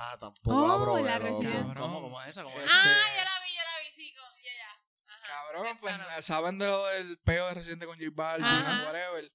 Ah, 0.00 0.16
tampoco 0.20 0.66
la 0.68 0.74
Oh, 0.76 0.82
probé. 0.84 1.02
la 1.02 1.18
loco. 1.18 1.28
Resident. 1.40 1.66
Cabrón. 1.66 1.76
¿Cómo, 1.76 2.00
cómo 2.02 2.22
es 2.22 2.28
esa? 2.28 2.42
¿Cómo 2.44 2.54
es 2.56 2.62
Este-? 2.62 2.72
Ah, 2.72 2.84
la 3.24 3.44
vi, 3.44 3.52
yo 3.54 3.62
la 3.64 3.78
vi, 3.84 3.92
sí, 3.92 4.14
con- 4.14 4.42
ya, 4.42 4.52
ya. 4.56 5.14
Ajá. 5.14 5.37
Cabrón, 5.48 5.78
pues 5.78 5.94
saben 6.24 6.58
de 6.58 6.66
lo 6.66 6.86
del 6.88 7.18
peo 7.20 7.46
de 7.48 7.54
residente 7.54 7.86
con 7.86 7.96
J 7.98 8.10
Balvin, 8.12 8.46
whatever. 8.86 9.32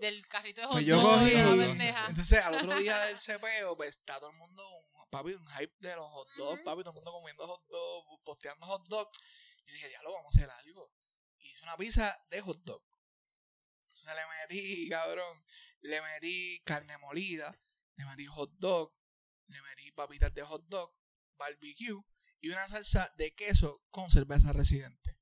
Del, 0.00 0.26
carrito 0.28 0.60
de 0.60 0.66
hot 0.66 0.74
Pues 0.74 0.86
yo 0.86 1.02
cogí. 1.02 1.32
Entonces, 1.32 1.94
entonces, 2.08 2.38
al 2.44 2.54
otro 2.54 2.76
día 2.78 2.98
del 3.06 3.18
cepeo, 3.18 3.76
pues 3.76 3.90
está 3.90 4.20
todo 4.20 4.30
el 4.30 4.36
mundo, 4.36 4.62
un- 4.68 5.10
papi, 5.10 5.32
un 5.32 5.46
hype 5.58 5.74
de 5.80 5.96
los 5.96 6.06
hot 6.10 6.28
dogs, 6.36 6.60
papi, 6.62 6.82
todo 6.82 6.90
el 6.90 6.94
mundo 6.96 7.12
comiendo 7.12 7.46
hot 7.46 7.66
dogs, 7.68 8.20
posteando 8.24 8.66
hot 8.66 8.86
dogs. 8.88 9.18
Y 9.66 9.72
dije, 9.72 9.88
diablo, 9.88 10.12
vamos 10.12 10.34
a 10.34 10.38
hacer 10.38 10.50
algo. 10.50 10.92
Y 11.38 11.50
hice 11.50 11.64
una 11.64 11.76
pizza 11.76 12.24
de 12.30 12.40
hot 12.40 12.62
dog. 12.62 12.82
Entonces 13.84 14.14
le 14.14 14.22
metí, 14.26 14.88
cabrón, 14.88 15.44
le 15.80 16.00
metí 16.02 16.62
carne 16.64 16.96
molida, 16.98 17.58
le 17.96 18.04
metí 18.04 18.26
hot 18.26 18.52
dog, 18.58 18.94
le 19.48 19.62
metí 19.62 19.90
papitas 19.92 20.32
de 20.34 20.42
hot 20.42 20.64
dog, 20.68 20.94
barbecue 21.36 22.02
y 22.40 22.50
una 22.50 22.68
salsa 22.68 23.12
de 23.16 23.34
queso 23.34 23.82
con 23.90 24.10
cerveza 24.10 24.52
residente. 24.52 25.21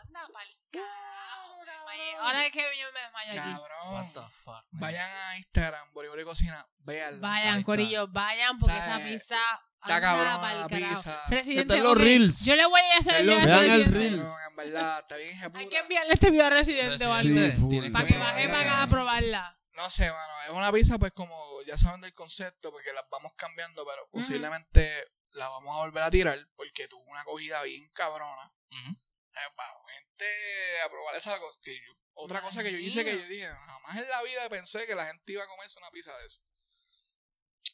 Anda 0.00 0.28
pa'l 0.32 0.48
carajo, 0.70 1.64
desmayé. 1.64 2.16
Ahora 2.16 2.46
es 2.46 2.52
que 2.52 2.60
yo 2.80 2.92
me 2.92 3.00
desmayo 3.00 3.30
aquí. 3.30 3.52
Cabrón. 3.52 3.92
What 3.94 4.12
the 4.14 4.30
fuck, 4.30 4.64
man? 4.72 4.80
Vayan 4.80 5.10
a 5.10 5.36
Instagram, 5.38 5.92
Boribori 5.92 6.24
Cocina, 6.24 6.66
véanla. 6.78 7.20
Vayan, 7.28 7.54
está. 7.58 7.64
Corillo, 7.64 8.08
vayan 8.08 8.58
porque 8.58 8.74
O 8.76 8.78
sea, 8.82 8.96
esa 8.96 9.04
pizza. 9.08 9.36
está 9.80 9.96
anda 9.96 10.40
pa'l 10.40 10.60
la 10.60 10.68
carajo. 10.68 10.94
pizza. 10.94 11.22
Residente, 11.28 11.62
Está 11.62 11.76
en 11.76 11.82
los 11.82 11.98
reels. 11.98 12.44
Yo 12.44 12.56
le 12.56 12.66
voy 12.66 12.80
a 12.80 12.98
hacer 12.98 13.14
el 13.16 13.26
los- 13.26 13.36
video 13.40 13.54
a 13.54 13.60
Vean 13.60 13.64
el 13.64 13.84
Residente. 13.84 13.98
reel. 13.98 14.16
Cabrón, 14.22 14.38
en 14.50 14.56
verdad, 14.56 14.98
está 15.00 15.16
bien 15.16 15.28
Hay 15.28 15.34
ejecuta. 15.36 15.68
que 15.68 15.78
enviarle 15.78 16.14
este 16.14 16.30
video 16.30 16.46
a 16.46 16.50
Residente 16.50 17.06
o 17.06 17.12
algo. 17.12 17.28
Residente, 17.28 17.56
Sí, 17.56 17.62
full. 17.62 17.92
Para 17.92 18.06
que 18.06 18.18
baje 18.18 18.48
para 18.48 18.60
acá 18.60 18.82
a 18.82 18.86
probarla. 18.88 19.58
No 19.74 19.88
sé, 19.90 20.10
mano, 20.10 20.34
es 20.44 20.50
una 20.50 20.70
pizza 20.70 20.98
pues 20.98 21.12
como 21.12 21.34
ya 21.66 21.78
saben 21.78 22.00
del 22.02 22.12
concepto 22.14 22.70
porque 22.70 22.92
las 22.92 23.04
vamos 23.10 23.32
cambiando, 23.36 23.84
pero 23.86 24.06
posiblemente 24.10 24.86
la 25.30 25.48
vamos 25.48 25.74
a 25.74 25.78
volver 25.80 26.02
a 26.02 26.10
tirar 26.10 26.38
porque 26.56 26.86
tuvo 26.88 27.02
una 27.04 27.22
acogida 27.22 27.62
bien 27.62 27.88
cabrona. 27.94 28.52
Ujú. 28.70 28.96
Eh, 29.34 29.50
para 29.56 29.72
gente 29.98 30.80
a 30.84 30.88
probar 30.90 31.14
esa 31.16 31.38
cosa. 31.38 31.58
Que 31.62 31.74
yo- 31.74 31.92
otra 32.14 32.42
cosa 32.42 32.62
que 32.62 32.70
yo 32.70 32.78
hice 32.78 33.04
que 33.04 33.18
yo 33.18 33.26
dije, 33.26 33.48
jamás 33.48 33.96
en 33.96 34.08
la 34.08 34.22
vida 34.22 34.48
pensé 34.50 34.86
que 34.86 34.94
la 34.94 35.06
gente 35.06 35.32
iba 35.32 35.42
a 35.42 35.46
comerse 35.46 35.78
una 35.78 35.90
pizza 35.90 36.16
de 36.18 36.26
eso. 36.26 36.40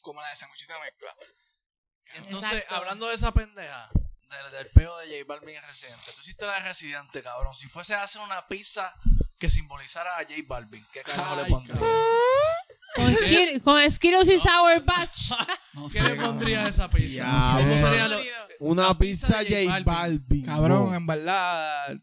Como 0.01 0.21
la 0.21 0.29
de 0.29 0.35
sanguchita 0.37 0.79
mezcla. 0.79 1.15
Entonces, 2.13 2.53
Exacto. 2.53 2.75
hablando 2.75 3.07
de 3.09 3.15
esa 3.15 3.33
pendeja, 3.33 3.89
del, 4.29 4.51
del 4.51 4.71
peo 4.71 4.97
de 4.99 5.07
J 5.07 5.25
Balvin 5.27 5.57
en 5.57 5.63
Residente, 5.63 6.11
tú 6.13 6.21
hiciste 6.21 6.45
la 6.45 6.53
de 6.55 6.59
Residente, 6.61 7.21
cabrón. 7.21 7.53
Si 7.53 7.67
fuese 7.67 7.93
a 7.95 8.03
hacer 8.03 8.21
una 8.21 8.47
pizza 8.47 8.95
que 9.37 9.49
simbolizara 9.49 10.15
a 10.17 10.23
J 10.23 10.35
Balvin, 10.45 10.85
¿qué 10.93 11.03
carajo 11.03 11.35
le 11.35 11.41
Ay, 11.43 11.51
pondrías? 11.51 11.79
Con, 12.95 13.59
con 13.63 13.91
Skittles 13.91 14.29
y 14.29 14.39
Sour 14.39 14.83
Patch. 14.83 15.31
No 15.73 15.87
¿Qué 15.87 16.01
le 16.01 16.15
pondrías 16.15 16.65
a 16.65 16.69
esa 16.69 16.89
pizza? 16.89 17.17
Ya, 17.23 17.57
¿Cómo 17.57 17.77
sería 17.77 18.07
lo- 18.07 18.19
Una 18.59 18.97
pizza 18.97 19.43
de 19.43 19.65
J 19.67 19.83
Balvin. 19.83 20.45
Cabrón, 20.45 20.93
en 20.95 21.05
verdad, 21.05 21.95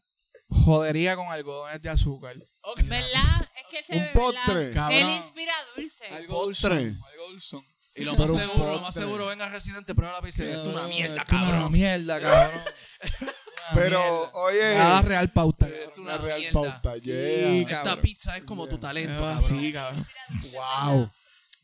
jodería 0.48 1.16
con 1.16 1.26
algodones 1.32 1.82
de 1.82 1.88
azúcar. 1.90 2.36
Ok. 2.62 2.82
¿Verdad? 2.84 3.48
Es 3.56 3.66
que 3.70 3.78
él 3.78 3.84
se 3.84 3.92
Un 3.94 3.98
ve, 4.00 4.10
postre. 4.14 4.54
¿verdad? 4.54 4.74
Cabrón. 4.74 4.98
Él 4.98 5.16
inspira 5.16 5.52
dulce. 5.76 6.06
Algo 6.06 6.34
postre. 6.44 6.74
dulzón, 6.76 7.02
algo 7.12 7.28
dulzón. 7.30 7.66
Y 7.96 8.04
lo 8.04 8.12
más 8.12 8.20
Pero 8.20 8.32
un 8.34 8.40
seguro, 8.40 8.64
lo 8.66 8.72
más 8.74 8.80
postre. 8.82 9.02
seguro, 9.04 9.26
venga 9.26 9.48
Residente, 9.48 9.94
prueba 9.94 10.12
la 10.14 10.22
pizza 10.22 10.44
esto 10.44 10.62
es 10.62 10.68
una 10.68 10.86
mierda, 10.86 11.22
Esto 11.22 11.34
es 11.34 11.40
Una 11.42 11.50
cabrón. 11.50 11.72
mierda, 11.72 12.20
cabrón. 12.20 12.60
Una 13.72 13.80
Pero, 13.82 13.98
mierda. 13.98 14.30
oye, 14.34 14.74
Nada 14.74 15.02
real 15.02 15.32
pauta. 15.32 15.68
Esto 15.68 16.01
una 16.01 16.14
una 16.14 16.24
real 16.24 16.38
mierda. 16.40 16.52
pauta, 16.82 16.94
Sí. 17.02 17.66
Esta 17.68 18.01
pizza 18.01 18.36
es 18.36 18.44
como 18.44 18.68
tu 18.68 18.78
talento, 18.78 19.26
Ah, 19.26 19.38
cabrón. 19.40 19.60
Sí, 19.60 19.72
cabrón. 19.72 20.06
Wow. 20.52 21.10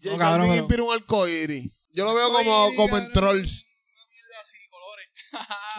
J 0.02 0.10
No, 0.10 0.18
cabrón, 0.18 0.18
Balvin 0.18 0.48
pero- 0.50 0.62
inspira 0.62 0.82
un 0.82 0.92
arcoíris. 0.94 1.70
Yo 1.92 2.04
lo 2.04 2.14
veo 2.14 2.32
como, 2.32 2.38
Arcoíris, 2.54 2.76
como 2.76 2.98
en 2.98 3.04
cabrón. 3.04 3.12
trolls. 3.12 3.64
Así, 4.42 4.56
colores. 4.70 5.08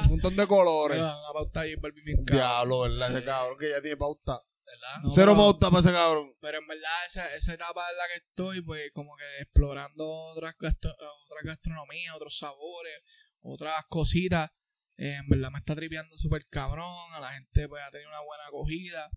Un 0.06 0.10
montón 0.12 0.36
de 0.36 0.48
colores. 0.48 0.98
Pero 0.98 1.20
una 1.20 1.34
pauta 1.34 1.60
ahí, 1.62 1.76
cabrón. 1.76 1.94
Diablo, 2.26 2.80
¿verdad? 2.82 3.12
Ese 3.18 3.26
cabrón 3.26 3.58
que 3.60 3.70
ya 3.70 3.82
tiene 3.82 3.98
pauta. 3.98 4.42
¿Verdad? 4.66 5.04
No, 5.04 5.10
Cero 5.10 5.32
pero- 5.34 5.36
pauta 5.38 5.70
para 5.70 5.80
ese 5.82 5.92
cabrón. 5.92 6.34
Pero 6.40 6.58
en 6.60 6.68
verdad, 6.68 7.06
esa, 7.08 7.36
esa 7.36 7.54
etapa 7.54 7.82
en 7.92 7.98
la 7.98 8.08
que 8.08 8.16
estoy, 8.26 8.62
pues 8.62 8.92
como 8.94 9.16
que 9.18 9.26
explorando 9.42 10.08
otras, 10.32 10.56
gastro- 10.58 10.96
otras 11.26 11.44
gastronomías, 11.44 12.16
otros 12.16 12.38
sabores, 12.38 13.00
otras 13.42 13.86
cositas. 13.90 14.50
Eh, 14.98 15.16
en 15.16 15.28
verdad 15.30 15.50
me 15.52 15.60
está 15.60 15.76
tripeando 15.76 16.18
súper 16.18 16.46
cabrón. 16.48 16.96
A 17.14 17.20
la 17.20 17.30
gente 17.34 17.68
pues 17.68 17.82
ha 17.84 17.92
tenido 17.92 18.10
una 18.10 18.22
buena 18.22 18.46
acogida. 18.48 19.10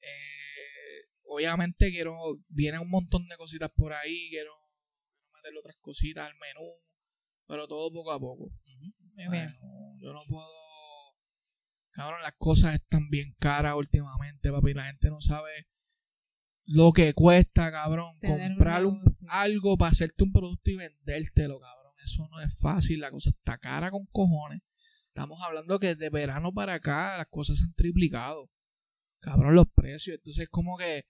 Eh, 0.00 1.08
obviamente 1.24 1.90
quiero, 1.90 2.14
vienen 2.48 2.80
un 2.80 2.90
montón 2.90 3.26
de 3.28 3.36
cositas 3.36 3.70
por 3.74 3.92
ahí. 3.92 4.28
Quiero, 4.30 4.50
quiero 4.52 5.32
meterle 5.34 5.58
otras 5.60 5.76
cositas 5.80 6.26
al 6.26 6.34
menú. 6.36 6.68
Pero 7.46 7.66
todo 7.66 7.90
poco 7.92 8.12
a 8.12 8.18
poco. 8.20 8.50
Bien. 9.14 9.28
Bueno, 9.28 9.96
yo 10.00 10.12
no 10.12 10.20
puedo. 10.28 10.46
Cabrón, 11.92 12.22
las 12.22 12.34
cosas 12.38 12.74
están 12.74 13.08
bien 13.10 13.34
caras 13.40 13.74
últimamente, 13.74 14.52
papi. 14.52 14.74
La 14.74 14.84
gente 14.84 15.08
no 15.10 15.20
sabe 15.20 15.50
lo 16.64 16.92
que 16.92 17.14
cuesta, 17.14 17.72
cabrón, 17.72 18.18
comprar 18.20 18.84
un- 18.86 19.02
algo 19.28 19.76
para 19.78 19.90
hacerte 19.90 20.22
un 20.22 20.32
producto 20.32 20.70
y 20.70 20.76
vendértelo, 20.76 21.58
cabrón. 21.58 21.94
Eso 22.04 22.28
no 22.28 22.40
es 22.40 22.60
fácil. 22.60 23.00
La 23.00 23.10
cosa 23.10 23.30
está 23.30 23.58
cara 23.58 23.90
con 23.90 24.06
cojones. 24.12 24.60
Estamos 25.20 25.40
hablando 25.42 25.78
que 25.78 25.94
de 25.94 26.10
verano 26.10 26.52
para 26.52 26.74
acá 26.74 27.16
las 27.18 27.26
cosas 27.28 27.58
se 27.58 27.64
han 27.64 27.74
triplicado. 27.74 28.50
Cabrón, 29.20 29.54
los 29.54 29.66
precios. 29.74 30.16
Entonces, 30.16 30.48
como 30.48 30.76
que. 30.76 31.04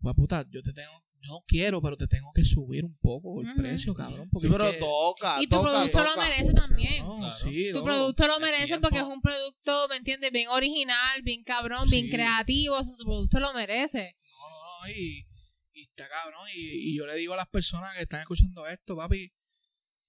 Pues 0.00 0.14
puta, 0.14 0.44
yo 0.50 0.62
te 0.62 0.72
tengo. 0.72 1.02
No 1.26 1.42
quiero, 1.46 1.80
pero 1.80 1.96
te 1.96 2.06
tengo 2.06 2.30
que 2.34 2.44
subir 2.44 2.84
un 2.84 2.98
poco 2.98 3.40
el 3.40 3.54
precio, 3.54 3.94
cabrón. 3.94 4.28
Porque 4.30 4.46
Sí, 4.48 4.52
pero 4.52 4.66
es 4.66 4.74
que- 4.74 4.78
toca. 4.80 5.40
Y 5.42 5.46
tu 5.46 5.56
toca, 5.56 5.70
producto 5.70 6.02
lo 6.04 6.10
toca. 6.14 6.20
merece 6.28 6.52
también. 6.52 6.98
Cabrón, 6.98 7.18
Claro. 7.20 7.34
sí, 7.34 7.72
Tu 7.72 7.84
producto 7.84 8.26
lo 8.28 8.40
merece 8.40 8.66
tiempo. 8.66 8.82
porque 8.82 8.98
es 8.98 9.04
un 9.04 9.20
producto, 9.22 9.88
¿me 9.88 9.96
entiendes? 9.96 10.30
Bien 10.32 10.48
original, 10.48 11.22
bien 11.22 11.42
cabrón, 11.42 11.88
bien 11.88 12.10
creativo. 12.10 12.78
Eso, 12.78 12.94
tu 12.98 13.04
producto 13.04 13.40
lo 13.40 13.54
merece. 13.54 14.16
No, 14.26 14.50
no, 14.50 14.56
no, 14.86 14.92
y, 14.94 15.26
y 15.72 15.80
está 15.82 16.06
cabrón. 16.10 16.46
Y, 16.54 16.90
y 16.92 16.98
yo 16.98 17.06
le 17.06 17.14
digo 17.14 17.32
a 17.32 17.36
las 17.38 17.48
personas 17.48 17.94
que 17.96 18.02
están 18.02 18.20
escuchando 18.20 18.66
esto, 18.66 18.94
papi, 18.94 19.32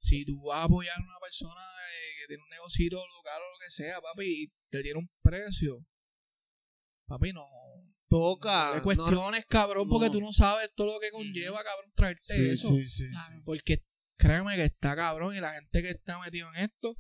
si 0.06 0.26
tú 0.26 0.42
vas 0.44 0.60
a 0.60 0.64
apoyar 0.64 0.96
a 0.96 1.04
una 1.04 1.20
persona 1.20 1.62
eh, 1.62 2.22
que 2.22 2.28
tiene 2.28 2.44
un 2.44 2.50
negocito 2.50 2.98
local 2.98 3.42
o 3.42 3.54
lo 3.54 3.60
que 3.66 3.72
sea, 3.72 4.00
papi, 4.02 4.44
y 4.44 4.54
te 4.70 4.84
tiene 4.84 5.00
un 5.00 5.10
precio, 5.22 5.86
papi, 7.08 7.34
no. 7.34 7.48
Toca. 8.08 8.76
No 8.76 8.84
cuestiones, 8.84 9.46
cabrón, 9.48 9.90
porque 9.90 10.08
no. 10.08 10.12
tú 10.12 10.22
no 10.22 10.32
sabes 10.32 10.72
todo 10.76 10.94
lo 10.94 11.00
que 11.00 11.10
conlleva, 11.10 11.64
cabrón, 11.64 11.92
traerte 11.96 12.22
Sí, 12.22 12.50
eso. 12.50 12.70
sí, 12.70 12.88
sí, 12.88 13.06
sí. 13.06 13.12
Claro. 13.12 13.42
Porque 13.46 13.84
créeme 14.18 14.56
que 14.56 14.64
está 14.66 14.96
cabrón 14.96 15.36
y 15.36 15.40
la 15.40 15.54
gente 15.54 15.82
que 15.82 15.90
está 15.90 16.20
metido 16.20 16.48
en 16.54 16.66
esto 16.66 16.96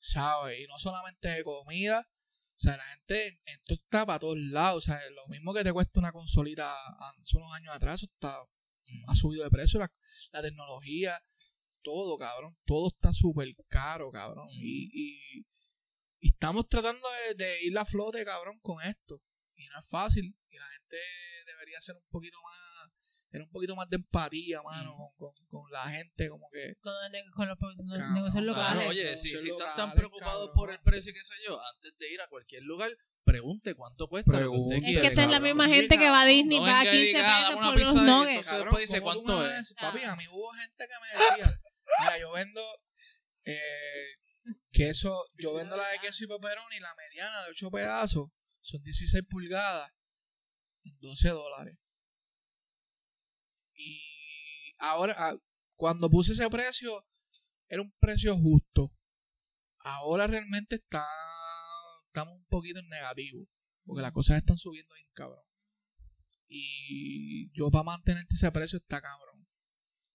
sabe. 0.00 0.62
Y 0.62 0.66
no 0.66 0.78
solamente 0.78 1.28
de 1.28 1.44
comida. 1.44 2.08
O 2.08 2.58
sea, 2.58 2.74
la 2.78 2.84
gente, 2.84 3.38
esto 3.44 3.74
está 3.74 4.06
para 4.06 4.18
todos 4.18 4.38
lados. 4.38 4.78
O 4.78 4.80
sea, 4.80 4.98
lo 5.10 5.26
mismo 5.28 5.52
que 5.52 5.62
te 5.62 5.74
cuesta 5.74 6.00
una 6.00 6.10
consolita 6.12 6.72
hace 6.72 7.36
unos 7.36 7.52
años 7.52 7.74
atrás, 7.74 7.96
eso 7.96 8.06
está, 8.06 8.38
ha 9.08 9.14
subido 9.14 9.44
de 9.44 9.50
precio. 9.50 9.78
La, 9.78 9.92
la 10.32 10.40
tecnología, 10.42 11.22
todo, 11.86 12.18
cabrón. 12.18 12.56
Todo 12.64 12.88
está 12.88 13.12
súper 13.12 13.48
caro, 13.68 14.10
cabrón. 14.10 14.48
Y, 14.50 14.90
y, 14.92 15.46
y 16.20 16.28
estamos 16.28 16.68
tratando 16.68 17.06
de, 17.28 17.44
de 17.44 17.62
ir 17.64 17.78
a 17.78 17.84
flote, 17.84 18.24
cabrón, 18.24 18.58
con 18.60 18.82
esto. 18.82 19.22
Y 19.54 19.66
no 19.68 19.78
es 19.78 19.88
fácil. 19.88 20.36
Y 20.50 20.56
la 20.58 20.66
gente 20.68 20.96
debería 21.46 21.80
ser 21.80 21.94
un 21.96 22.06
poquito 22.10 22.38
más 22.42 22.90
tener 23.28 23.42
un 23.44 23.50
poquito 23.50 23.74
más 23.76 23.88
de 23.90 23.96
empatía, 23.96 24.62
mano, 24.62 24.94
con, 24.96 25.32
con, 25.34 25.46
con 25.48 25.70
la 25.72 25.82
gente, 25.90 26.28
como 26.28 26.48
que... 26.50 26.74
Con, 26.80 26.92
con 27.34 27.48
los, 27.48 27.58
Cabrón, 27.58 28.14
negocios 28.14 28.44
locales. 28.44 28.72
Claro, 28.74 28.88
oye, 28.90 29.16
si, 29.16 29.36
si 29.36 29.50
estás 29.50 29.76
tan 29.76 29.92
preocupado 29.94 30.52
por 30.54 30.70
el 30.70 30.80
precio 30.80 31.12
qué 31.12 31.20
sé 31.24 31.34
yo, 31.46 31.58
antes 31.74 31.92
de 31.98 32.12
ir 32.12 32.20
a 32.20 32.28
cualquier 32.28 32.62
lugar, 32.62 32.90
pregunte 33.24 33.74
cuánto 33.74 34.08
cuesta 34.08 34.30
lo 34.30 34.38
que 34.38 34.42
Pregunte. 34.44 34.76
usted 34.76 34.88
es 34.88 35.00
que 35.00 35.06
esta 35.08 35.24
es 35.24 35.30
la 35.30 35.40
misma 35.40 35.66
gente 35.68 35.98
que 35.98 36.08
va 36.08 36.22
a 36.22 36.26
Disney 36.26 36.60
venga 36.60 36.84
y 36.84 36.88
15 36.88 37.06
diga, 37.06 37.22
dame 37.22 37.76
pesos 37.76 37.94
por 37.94 38.02
y 38.02 38.06
nuggets. 38.06 38.28
entonces- 38.28 38.46
Cabrón, 38.46 38.64
después 38.66 38.88
dice, 38.88 39.00
¿cómo 39.00 39.12
tú 39.14 39.22
¿cuánto 39.24 39.40
a 39.42 39.58
es? 39.58 39.74
Papi, 39.74 40.02
a 40.04 40.16
mí 40.16 40.24
hubo 40.30 40.48
gente 40.52 40.86
que 40.86 40.94
me 41.02 41.08
decía, 41.44 41.60
mira, 42.00 42.18
yo 42.18 42.32
vendo 42.32 42.60
eh, 43.44 44.14
queso, 44.70 45.24
yo 45.34 45.54
vendo 45.54 45.76
la 45.76 45.86
de 45.88 45.98
queso 45.98 46.24
y 46.24 46.28
pepperoni, 46.28 46.80
la 46.80 46.94
mediana 46.94 47.42
de 47.44 47.50
8 47.50 47.70
pedazos, 47.70 48.30
son 48.60 48.82
16 48.82 49.24
pulgadas, 49.28 49.92
en 50.84 50.98
12 51.00 51.28
dólares. 51.30 51.78
Y 53.74 54.74
ahora, 54.78 55.14
ah, 55.18 55.36
cuando 55.74 56.10
puse 56.10 56.32
ese 56.32 56.48
precio, 56.50 57.06
era 57.68 57.82
un 57.82 57.92
precio 57.98 58.36
justo. 58.36 58.90
Ahora 59.80 60.26
realmente 60.26 60.76
está, 60.76 61.06
estamos 62.06 62.34
un 62.34 62.46
poquito 62.46 62.80
en 62.80 62.88
negativo, 62.88 63.46
porque 63.84 64.02
las 64.02 64.12
cosas 64.12 64.38
están 64.38 64.58
subiendo 64.58 64.94
bien 64.94 65.08
cabrón. 65.12 65.44
Y 66.48 67.50
yo 67.52 67.70
para 67.70 67.84
mantenerte 67.84 68.34
ese 68.34 68.50
precio 68.52 68.78
está 68.78 69.00
cabrón. 69.00 69.46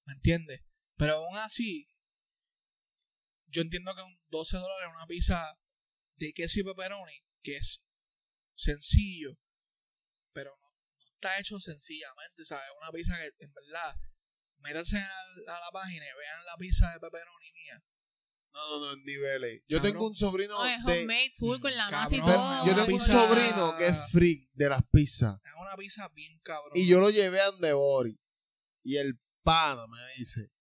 ¿Me 0.06 0.14
entiendes? 0.14 0.62
Pero 1.02 1.16
aún 1.16 1.36
así, 1.38 1.90
yo 3.48 3.64
entiendo 3.64 3.96
que 3.96 4.04
un 4.04 4.22
12 4.30 4.58
dólares 4.58 4.90
una 4.96 5.08
pizza 5.08 5.60
de 6.18 6.32
queso 6.32 6.60
y 6.60 6.64
pepperoni, 6.64 7.26
que 7.42 7.58
es 7.58 7.84
sencillo, 8.54 9.36
pero 10.32 10.52
no, 10.62 10.68
no 11.00 11.06
está 11.08 11.40
hecho 11.40 11.60
sencillamente, 11.60 12.46
¿sabes? 12.46 12.68
Una 12.80 12.92
pizza 12.92 13.18
que 13.20 13.32
en 13.44 13.52
verdad, 13.52 13.96
métanse 14.60 14.98
al- 14.98 15.48
a, 15.50 15.60
la 15.60 15.72
página 15.74 16.06
y 16.06 16.20
vean 16.20 16.46
la 16.46 16.56
pizza 16.58 16.94
de 16.94 17.00
pepperoni 17.00 17.52
mía. 17.52 17.84
No, 18.54 18.70
no, 18.70 18.86
no, 18.86 18.94
en 18.94 19.04
niveles. 19.04 19.64
Yo 19.68 19.78
Cabrón. 19.80 19.94
tengo 19.94 20.08
un 20.08 20.16
sobrino 20.16 20.54
No, 20.54 20.68
es 20.68 20.86
de... 20.86 20.92
homemade 21.04 21.34
full 21.36 21.60
con 21.62 21.76
la 21.76 21.90
masa 21.90 22.16
y 22.16 22.22
todo. 22.22 22.66
Yo 22.68 22.76
tengo 22.76 22.94
un 22.96 23.02
sobrino 23.02 23.76
que 23.76 23.88
es 23.88 23.98
freak 24.12 24.52
de 24.54 24.70
las 24.70 24.84
pizzas. 24.92 25.42
Es 25.44 25.54
una 25.60 25.76
pizza 25.76 26.08
bien 26.10 26.40
cabrón. 26.44 26.74
Y 26.76 26.88
yo 26.88 27.00
lo 27.00 27.10
llevé 27.10 27.42
a 27.42 27.48
Andebori. 27.48 28.22
Y 28.84 28.98
el 28.98 29.20
pana 29.42 29.88
me 29.88 29.98
dice... 30.16 30.52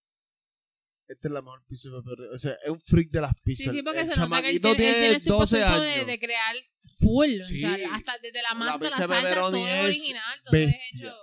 Esta 1.11 1.27
es 1.27 1.35
la 1.35 1.43
mejor 1.43 1.65
pizza 1.66 1.89
de 1.91 1.97
pepperoni. 1.97 2.35
O 2.35 2.39
sea, 2.39 2.53
es 2.62 2.70
un 2.70 2.81
freak 2.81 3.11
de 3.11 3.20
las 3.20 3.35
Sí, 3.35 3.43
pizzas. 3.45 3.74
sí, 3.74 3.82
porque 3.82 3.99
el 3.99 4.07
se 4.07 4.15
nota 4.15 4.43
que 4.43 4.51
él 4.51 4.61
chamaquito 4.62 4.77
tiene, 4.77 4.91
él 4.91 4.95
tiene 4.95 5.09
tiene 5.09 5.19
su 5.19 5.31
12 5.31 5.57
proceso 5.57 5.81
de, 5.82 5.91
años. 5.91 6.07
de 6.07 6.19
crear 6.20 6.57
full. 7.03 7.41
Sí. 7.41 7.65
O 7.65 7.77
sea, 7.77 7.95
hasta 7.97 8.19
desde 8.19 8.43
la 8.43 8.55
masa, 8.55 8.73
la, 8.74 8.78
pizza 8.78 9.03
de 9.03 9.09
salsa, 9.09 9.35
todo 9.35 9.51
pepperoni 9.51 9.62
es 9.66 9.85
original, 9.85 10.41
todo 10.45 10.57
es 10.57 10.74
hecho. 10.93 11.16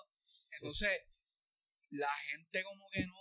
Entonces, 0.51 0.91
la 1.91 2.13
gente 2.29 2.63
como 2.63 2.89
que 2.91 3.07
no. 3.07 3.15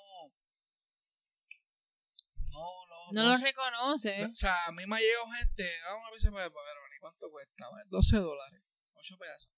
No, 2.51 2.67
no. 2.91 3.13
No 3.13 3.31
lo 3.31 3.37
reconoce. 3.37 4.25
O 4.25 4.35
sea, 4.35 4.67
a 4.67 4.73
mí 4.73 4.83
me 4.87 4.97
ha 4.97 4.99
llegado 4.99 5.31
gente, 5.39 5.63
dame 5.85 6.01
una 6.01 6.11
pizza 6.11 6.31
de 6.31 6.51
pepperoni, 6.51 6.97
¿cuánto 6.99 7.31
cuesta? 7.31 7.69
Bueno, 7.71 7.87
12 7.91 8.17
dólares, 8.17 8.61
8 8.93 9.19
pedazos. 9.19 9.51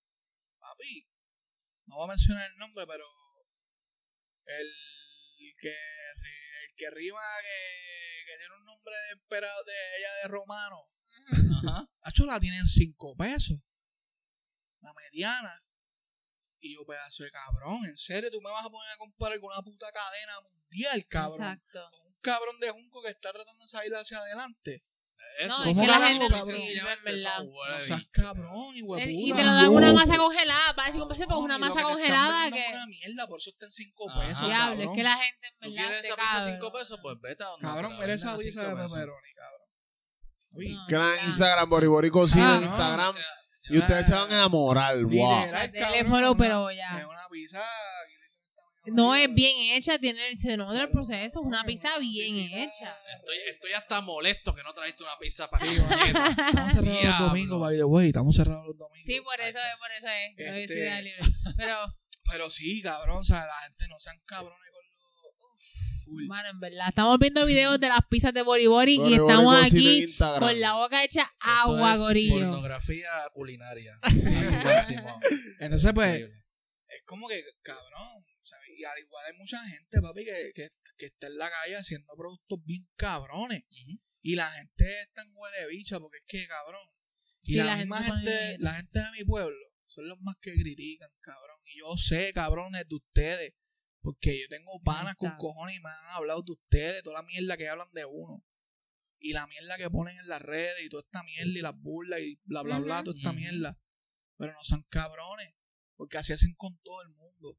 Papi, 0.61 1.09
no 1.87 1.97
voy 1.97 2.05
a 2.05 2.09
mencionar 2.09 2.51
el 2.51 2.57
nombre, 2.59 2.85
pero 2.87 3.07
el 4.45 4.69
que, 5.59 5.75
el 6.69 6.75
que 6.77 6.91
rima 6.91 7.21
que, 7.43 8.27
que 8.27 8.39
tiene 8.39 8.55
un 8.55 8.65
nombre 8.65 8.95
de, 8.95 9.11
emperador 9.13 9.65
de 9.65 9.99
ella 9.99 10.11
de 10.23 10.29
romano, 10.29 10.91
Ajá. 11.65 11.91
Hacho 12.03 12.27
la 12.27 12.39
tienen 12.39 12.67
5 12.67 13.17
pesos. 13.17 13.59
La 14.81 14.93
mediana. 14.93 15.55
Y 16.61 16.75
yo, 16.75 16.85
pedazo 16.85 17.23
de 17.23 17.31
cabrón, 17.31 17.85
en 17.85 17.97
serio, 17.97 18.31
tú 18.31 18.41
me 18.41 18.51
vas 18.51 18.65
a 18.65 18.71
poner 18.71 18.93
a 18.93 18.97
comparar 18.97 19.39
con 19.41 19.53
una 19.53 19.63
puta 19.63 19.93
cadena 19.93 20.41
mundial, 20.41 21.07
cabrón. 21.07 21.41
Exacto. 21.41 21.91
Con 21.91 22.07
un 22.07 22.21
cabrón 22.21 22.59
de 22.59 22.71
junco 22.71 23.03
que 23.03 23.11
está 23.11 23.33
tratando 23.33 23.65
de 23.65 23.69
salir 23.69 23.95
hacia 23.95 24.19
adelante. 24.19 24.85
Eso 25.39 25.57
No, 25.59 25.65
es 25.65 25.71
es 25.71 25.75
que 25.77 25.81
que 25.83 25.87
la 25.87 26.09
gente 26.09 26.29
no 26.29 26.43
sirve, 26.43 26.59
sencillamente 26.59 27.11
en 27.11 27.17
verdad. 27.17 27.37
son 27.37 27.47
No 27.47 27.81
seas 27.81 28.03
cabrón, 28.11 28.73
de 28.75 28.79
Eh, 28.81 28.83
puta. 28.85 29.05
Y 29.07 29.33
te 29.33 29.45
lo 29.45 29.53
dan 29.55 29.69
una 29.69 29.93
masa 29.93 30.17
congelada, 30.17 30.75
para 30.75 30.87
decir 30.89 31.01
un 31.03 31.09
peso, 31.09 31.25
pues 31.29 31.39
una 31.39 31.57
y 31.57 31.61
masa 31.61 31.77
que 31.77 31.83
congelada 31.85 32.51
que. 32.51 32.59
es 32.67 32.73
una 32.73 32.87
mierda, 32.87 33.27
por 33.29 33.39
eso 33.41 33.51
está 33.51 33.67
en 33.67 33.73
5 33.73 34.11
Ajá. 34.11 34.21
pesos, 34.27 34.47
Diablo, 34.49 34.73
es 34.73 34.79
cabrón. 34.79 34.95
que 34.97 35.03
la 35.05 35.17
gente 35.17 35.47
en 35.47 35.53
¿Tú 35.61 35.71
verdad. 35.71 35.77
quieres 35.87 36.01
te 36.03 36.07
esa 36.09 36.17
pizza 36.17 36.33
cabe. 36.39 36.53
5 36.53 36.73
pesos? 36.73 36.99
Pues 37.03 37.17
vete 37.23 37.43
a 37.45 37.47
donde 37.47 37.67
Cabrón, 37.69 37.99
mira 38.01 38.13
esa 38.15 38.37
pizza 38.37 38.61
cinco 38.63 38.69
de 38.69 38.75
pesos. 38.83 38.93
pepperoni, 38.93 39.29
cabrón. 39.35 40.87
Gran. 40.89 41.27
Instagram, 41.29 41.71
Boribori 41.71 42.11
Cocina 42.11 42.55
Ah, 42.55 42.57
en 42.57 42.61
no, 42.65 42.67
Instagram. 42.71 43.15
Y 43.71 43.79
ustedes 43.79 44.07
se 44.07 44.15
van 44.15 44.31
a 44.33 44.35
enamorar. 44.35 44.97
Wow. 45.05 45.45
Cabrón, 45.51 45.73
teléfono, 45.73 46.37
pero 46.37 46.71
Es 46.71 46.79
ya. 46.79 47.07
una 47.09 47.29
pizza. 47.31 47.63
No 48.93 49.15
es 49.15 49.33
bien 49.33 49.75
hecha, 49.75 49.99
tiene 49.99 50.35
se 50.35 50.57
nota 50.57 50.81
el 50.81 50.91
proceso, 50.91 51.41
es 51.41 51.47
una 51.47 51.65
pizza 51.65 51.99
bien 51.99 52.37
hecha. 52.37 52.95
Estoy, 53.17 53.37
estoy 53.49 53.73
hasta 53.73 54.01
molesto 54.01 54.55
que 54.55 54.63
no 54.63 54.73
trajiste 54.73 55.03
una 55.03 55.19
pizza 55.19 55.49
para 55.51 55.65
comiera. 55.65 56.29
Estamos 56.49 56.73
cerrados 56.73 57.05
los 57.05 57.19
domingos, 57.19 57.61
by 57.61 57.77
the 57.77 57.85
way. 57.85 58.07
Estamos 58.09 58.37
cerrados 58.37 58.67
los 58.67 58.79
domingos. 58.79 59.05
Sí, 59.05 59.21
por 59.21 59.41
eso 59.41 59.59
es, 59.59 59.79
por 59.79 59.91
eso 59.93 60.07
es. 60.09 60.71
Este- 60.71 61.03
libre. 61.03 61.19
Pero, 61.57 61.77
Pero 62.31 62.51
sí, 62.51 62.83
cabrón. 62.83 63.19
O 63.19 63.25
sea, 63.25 63.45
la 63.47 63.57
gente 63.67 63.87
no 63.89 63.99
sean 63.99 64.17
cabrones 64.27 64.59
con 64.73 64.83
los. 64.83 66.05
Full. 66.05 66.27
mano, 66.27 66.49
en 66.49 66.61
verdad, 66.61 66.89
estamos 66.89 67.19
viendo 67.19 67.45
videos 67.45 67.79
de 67.79 67.89
las 67.89 68.01
pizzas 68.09 68.33
de 68.33 68.43
Bori 68.43 68.67
Bori 68.67 68.99
y 68.99 69.15
estamos 69.15 69.55
aquí 69.63 70.15
con 70.39 70.59
la 70.59 70.75
boca 70.75 71.05
hecha 71.05 71.23
Eso 71.23 71.75
agua, 71.75 71.93
es 71.93 71.99
gorillo. 71.99 72.35
Pornografía 72.35 73.11
culinaria. 73.35 73.99
Entonces, 75.61 75.93
pues, 75.93 76.11
Increíble. 76.11 76.45
es 76.89 77.03
como 77.05 77.29
que, 77.29 77.45
cabrón. 77.63 78.25
Y 78.79 78.85
al 78.85 78.97
igual 78.97 79.25
hay 79.27 79.37
mucha 79.37 79.59
gente, 79.67 80.01
papi, 80.01 80.25
que, 80.25 80.53
que, 80.55 80.69
que 80.97 81.07
está 81.07 81.27
en 81.27 81.37
la 81.37 81.51
calle 81.51 81.77
haciendo 81.77 82.15
productos 82.17 82.63
bien 82.65 82.89
cabrones. 82.95 83.65
Y 84.23 84.37
la 84.37 84.49
gente 84.53 84.85
está 85.03 85.23
en 85.23 85.33
huele 85.35 85.61
de 85.63 85.67
bicha 85.67 85.99
porque 85.99 86.19
es 86.19 86.25
que, 86.29 86.47
cabrón. 86.47 86.89
Y 87.43 87.53
Sí, 87.55 87.59
la, 87.59 87.75
misma 87.75 88.01
gente, 88.01 88.57
la 88.61 88.75
gente 88.75 89.01
de 89.01 89.11
mi 89.19 89.25
pueblo 89.25 89.57
son 89.87 90.09
los 90.09 90.21
más 90.21 90.37
que 90.41 90.53
critican, 90.53 91.11
cabrón. 91.21 91.59
Y 91.65 91.81
yo 91.81 91.97
sé, 91.97 92.33
cabrones, 92.33 92.89
de 92.89 92.95
ustedes. 92.95 93.55
Porque 94.01 94.41
yo 94.41 94.47
tengo 94.49 94.81
panas 94.85 95.17
con 95.17 95.37
cojones 95.39 95.77
y 95.77 95.81
me 95.81 95.89
han 95.89 96.15
hablado 96.15 96.43
de 96.43 96.53
ustedes, 96.53 97.03
toda 97.03 97.21
la 97.21 97.27
mierda 97.27 97.57
que 97.57 97.69
hablan 97.69 97.91
de 97.93 98.05
uno. 98.05 98.45
Y 99.19 99.33
la 99.33 99.45
mierda 99.49 99.77
que 99.77 99.91
ponen 99.91 100.17
en 100.19 100.29
las 100.29 100.41
redes 100.41 100.81
y 100.85 100.89
toda 100.89 101.03
esta 101.03 101.25
mierda 101.25 101.59
y 101.59 101.63
las 101.63 101.77
burlas 101.77 102.21
y 102.21 102.41
bla, 102.45 102.63
bla, 102.63 102.79
bla, 102.79 103.03
toda 103.03 103.19
esta 103.19 103.33
mierda. 103.33 103.77
Pero 104.37 104.53
no 104.53 104.63
son 104.63 104.85
cabrones. 104.89 105.53
Porque 105.97 106.17
así 106.17 106.33
hacen 106.33 106.55
con 106.55 106.79
todo 106.79 107.03
el 107.03 107.09
mundo. 107.09 107.59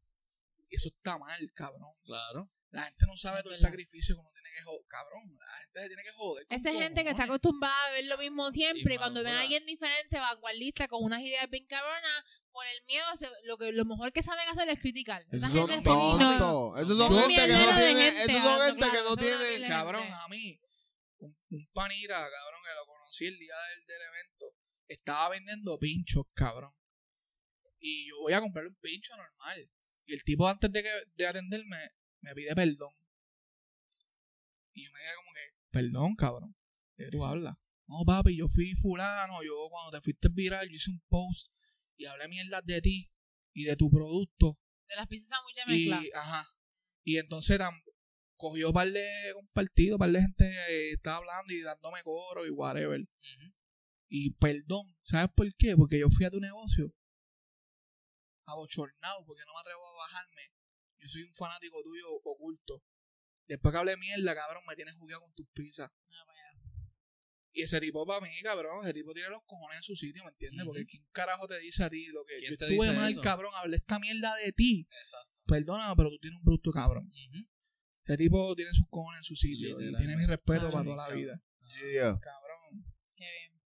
Y 0.70 0.76
eso 0.76 0.88
está 0.90 1.18
mal, 1.18 1.40
cabrón. 1.54 1.94
Claro. 2.04 2.52
La 2.72 2.84
gente 2.84 3.06
no 3.08 3.18
sabe 3.18 3.40
Es 3.40 3.44
todo 3.44 3.54
el 3.54 3.60
sacrificio 3.60 4.14
que 4.16 4.22
uno 4.22 4.30
tiene 4.32 4.50
que 4.56 4.62
joder. 4.62 4.86
Cabrón, 4.88 5.36
la 5.40 5.58
gente 5.64 5.80
se 5.80 5.88
tiene 5.88 6.04
que 6.04 6.12
joder. 6.12 6.46
Esa 6.50 6.72
gente 6.72 7.04
que 7.04 7.10
está 7.10 7.24
acostumbrada 7.24 7.86
a 7.88 7.92
ver 7.92 8.06
lo 8.06 8.18
mismo 8.20 8.52
siempre 8.52 8.94
y, 8.94 8.98
cuando 8.98 9.24
ven 9.24 9.34
a 9.34 9.40
alguien 9.42 9.66
diferente, 9.66 10.20
vanguardista, 10.20 10.88
con 10.88 11.04
unas 11.04 11.22
ideas 11.24 11.50
bien 11.50 11.66
cabronas, 11.66 12.24
por 12.52 12.64
el 12.68 12.86
miedo, 12.86 13.06
se- 13.16 13.28
lo 13.46 13.58
que 13.58 13.72
lo 13.72 13.86
mejor 13.86 14.12
que 14.14 14.22
saben 14.22 14.48
hacer 14.50 14.70
es 14.70 14.80
criticar. 14.80 15.24
Esa 15.32 15.48
Esos 15.48 15.52
son 15.62 15.68
gente 15.70 15.90
sí, 15.90 15.96
no- 15.96 16.18
tontos. 16.20 16.82
Esos 16.82 16.98
son 17.00 17.12
Yo- 17.12 17.20
gente 17.22 17.36
que 17.48 17.54
no 17.54 17.58
gente, 17.74 18.08
Esos 18.08 18.44
son 18.44 18.62
gente 18.62 18.86
que 18.86 18.92
claro, 18.92 19.10
no 19.10 19.16
de 19.16 19.68
Cabrón, 19.68 20.08
a 20.14 20.28
mí, 20.28 20.62
un, 21.18 21.36
un 21.50 21.70
panita, 21.74 22.14
cabrón, 22.20 22.62
que 22.64 22.76
lo 22.76 22.86
conocí 22.86 23.26
el 23.26 23.40
día 23.40 23.56
del, 23.72 23.86
del 23.88 24.02
evento, 24.14 24.56
estaba 24.88 25.30
vendiendo 25.30 25.80
pinchos, 25.80 26.26
cabrón. 26.36 26.72
Y 27.80 28.10
yo 28.10 28.20
voy 28.22 28.34
a 28.34 28.42
comprarle 28.42 28.70
un 28.70 28.76
pincho 28.76 29.16
normal. 29.18 29.72
Y 30.10 30.14
el 30.14 30.24
tipo, 30.24 30.48
antes 30.48 30.72
de, 30.72 30.82
que, 30.82 30.90
de 31.18 31.28
atenderme, 31.28 31.78
me 32.22 32.34
pide 32.34 32.56
perdón. 32.56 32.92
Y 34.74 34.86
yo 34.86 34.92
me 34.92 35.00
quedé 35.00 35.16
como 35.18 35.32
que, 35.34 35.42
perdón, 35.70 36.16
cabrón. 36.16 36.56
¿De 36.98 37.06
qué 37.06 37.12
tú 37.12 37.24
hablas? 37.24 37.56
No, 37.88 38.04
papi, 38.06 38.36
yo 38.36 38.48
fui 38.48 38.74
fulano. 38.76 39.44
Yo, 39.44 39.68
cuando 39.70 39.92
te 39.92 40.02
fuiste 40.02 40.28
viral, 40.32 40.68
yo 40.68 40.76
hice 40.76 40.90
un 40.90 41.00
post 41.10 41.54
y 41.96 42.06
hablé 42.06 42.28
mierdas 42.28 42.66
de 42.66 42.82
ti 42.82 43.12
y 43.54 43.66
de 43.66 43.76
tu 43.76 43.92
producto. 43.92 44.58
De 44.88 44.96
las 44.96 45.08
pizzas 45.08 45.30
sándwiches 45.30 45.64
Y, 45.68 45.90
mezcladas. 45.90 46.26
ajá. 46.28 46.48
Y 47.04 47.18
entonces 47.18 47.60
tam- 47.60 47.84
cogió 48.36 48.70
un 48.70 48.74
par 48.74 48.88
de 48.90 49.06
compartidos, 49.34 49.96
un 49.96 50.00
par 50.00 50.10
de 50.12 50.22
gente 50.22 50.46
eh, 50.70 50.92
estaba 50.94 51.18
hablando 51.18 51.54
y 51.54 51.62
dándome 51.62 52.02
coro 52.02 52.48
y 52.48 52.50
whatever. 52.50 53.00
Y 54.08 54.32
perdón, 54.32 54.98
¿sabes 55.04 55.30
por 55.36 55.54
qué? 55.56 55.76
Porque 55.78 56.00
yo 56.00 56.10
fui 56.10 56.26
a 56.26 56.32
tu 56.32 56.40
negocio 56.40 56.92
abochornado 58.50 59.26
porque 59.26 59.44
no 59.46 59.54
me 59.54 59.60
atrevo 59.60 59.82
a 59.88 59.98
bajarme. 59.98 60.42
Yo 61.00 61.08
soy 61.08 61.24
un 61.24 61.34
fanático 61.34 61.82
tuyo 61.84 62.06
oculto. 62.24 62.84
Después 63.48 63.72
que 63.72 63.78
hablé 63.80 63.98
mierda, 63.98 64.36
cabrón, 64.36 64.64
me 64.68 64.76
tienes 64.76 64.96
jugueado 64.96 65.22
con 65.24 65.34
tus 65.34 65.48
pizzas. 65.54 65.90
Y 67.52 67.64
ese 67.64 67.80
tipo 67.82 68.06
para 68.06 68.22
mí, 68.22 68.30
cabrón, 68.44 68.84
ese 68.84 68.94
tipo 68.94 69.12
tiene 69.12 69.30
los 69.30 69.42
cojones 69.46 69.78
en 69.78 69.84
su 69.84 69.96
sitio, 69.96 70.24
¿me 70.24 70.30
entiendes? 70.30 70.62
Ujú. 70.62 70.70
Porque 70.72 70.86
¿quién 70.86 71.04
carajo 71.12 71.48
te 71.48 71.58
dice 71.60 71.84
a 71.84 71.90
ti 71.90 72.06
lo 72.08 72.24
que 72.24 72.36
¿Quién 72.36 72.52
yo 72.52 72.58
te 72.58 72.66
estuve 72.66 72.86
dice 72.88 72.98
mal, 73.00 73.10
eso? 73.10 73.22
cabrón, 73.22 73.52
hablé 73.56 73.78
esta 73.78 73.98
mierda 74.00 74.36
de 74.36 74.52
ti? 74.54 74.88
Exacto. 75.00 75.42
Perdóname, 75.48 75.96
pero 75.96 76.10
tú 76.12 76.20
tienes 76.20 76.38
un 76.38 76.44
producto 76.44 76.72
cabrón. 76.72 77.12
Ese 78.06 78.18
tipo 78.18 78.56
tiene 78.56 78.72
sus 78.72 78.86
cojones 78.90 79.20
en 79.22 79.24
su 79.24 79.36
sitio 79.36 79.80
y 79.82 79.96
tiene 79.96 80.16
mi 80.16 80.26
respeto 80.28 80.68
Ah, 80.68 80.72
para 80.72 80.84
sí, 80.84 80.86
toda 80.86 80.96
la 80.98 81.04
cabrón. 81.04 81.20
vida. 81.22 81.42
Yeah. 81.92 82.20
Cabrón. 82.20 82.86
Qué 83.18 83.24
bien. 83.32 83.62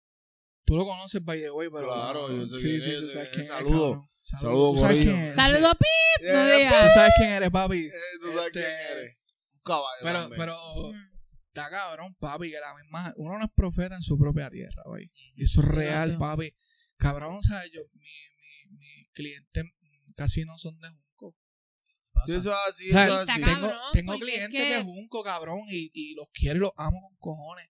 Tú 0.65 0.75
lo 0.75 0.85
conoces, 0.85 1.23
by 1.23 1.39
the 1.39 1.49
way, 1.51 1.69
pero. 1.71 1.87
Claro, 1.87 2.31
yo 2.35 2.45
sé 2.45 2.57
sí, 2.59 2.63
quién 2.67 2.81
sí, 2.81 2.91
es, 2.91 3.13
sabes 3.13 3.27
ese 3.27 3.29
quién 3.31 3.41
es, 3.41 3.47
saludo. 3.47 3.91
cabrón. 3.93 4.09
Saludos, 4.29 4.75
¿Tú 4.75 4.81
sabes 4.81 4.95
Corillo. 4.95 5.11
quién 5.11 5.23
eres? 5.23 5.35
Saludos, 5.35 5.73
Pip. 5.79 6.25
Eh, 6.27 6.65
No. 6.65 6.83
¿Tú 6.83 6.89
sabes 6.93 7.11
quién 7.17 7.29
eres, 7.31 7.49
papi? 7.49 7.77
eh, 7.85 7.91
tú 8.21 8.27
sabes 8.31 8.47
Este, 8.47 8.59
quién 8.59 8.97
eres. 8.97 9.17
Un 9.55 9.61
caballo. 9.63 9.99
Pero, 10.03 10.19
también. 10.21 10.39
pero, 10.39 10.57
Mm. 10.93 11.09
está 11.47 11.69
cabrón, 11.69 12.15
papi, 12.19 12.51
que 12.51 12.59
la 12.59 12.73
misma, 12.75 13.13
uno 13.17 13.37
no 13.37 13.43
es 13.45 13.51
profeta 13.55 13.95
en 13.95 14.03
su 14.03 14.17
propia 14.17 14.49
tierra, 14.49 14.83
güey. 14.85 15.11
Y 15.35 15.43
eso 15.43 15.61
es 15.61 15.67
real, 15.67 16.17
papi. 16.17 16.55
Cabrón, 16.97 17.35
o 17.37 17.41
sea, 17.41 17.61
yo, 17.73 17.81
mi, 17.93 18.05
mi, 18.69 18.77
mi 18.77 19.09
clientes 19.13 19.63
casi 20.15 20.43
no 20.45 20.57
son 20.57 20.77
de 20.79 20.89
Junco. 20.89 21.35
Sí, 22.25 22.35
eso 22.35 22.51
es 22.51 22.57
así, 22.67 22.89
O 22.89 22.93
sea, 22.93 23.05
eso 23.05 23.21
es 23.21 23.29
así. 23.29 23.41
cabrón, 23.41 23.61
tengo 23.61 23.91
tengo 23.93 24.13
es 24.15 24.19
clientes 24.19 24.49
que- 24.61 24.75
de 24.75 24.83
Junco, 24.83 25.23
cabrón, 25.23 25.61
y, 25.69 25.89
y 25.93 26.15
los 26.15 26.27
quiero 26.33 26.57
y 26.57 26.59
los 26.61 26.71
amo 26.75 26.99
con 27.01 27.15
cojones. 27.17 27.67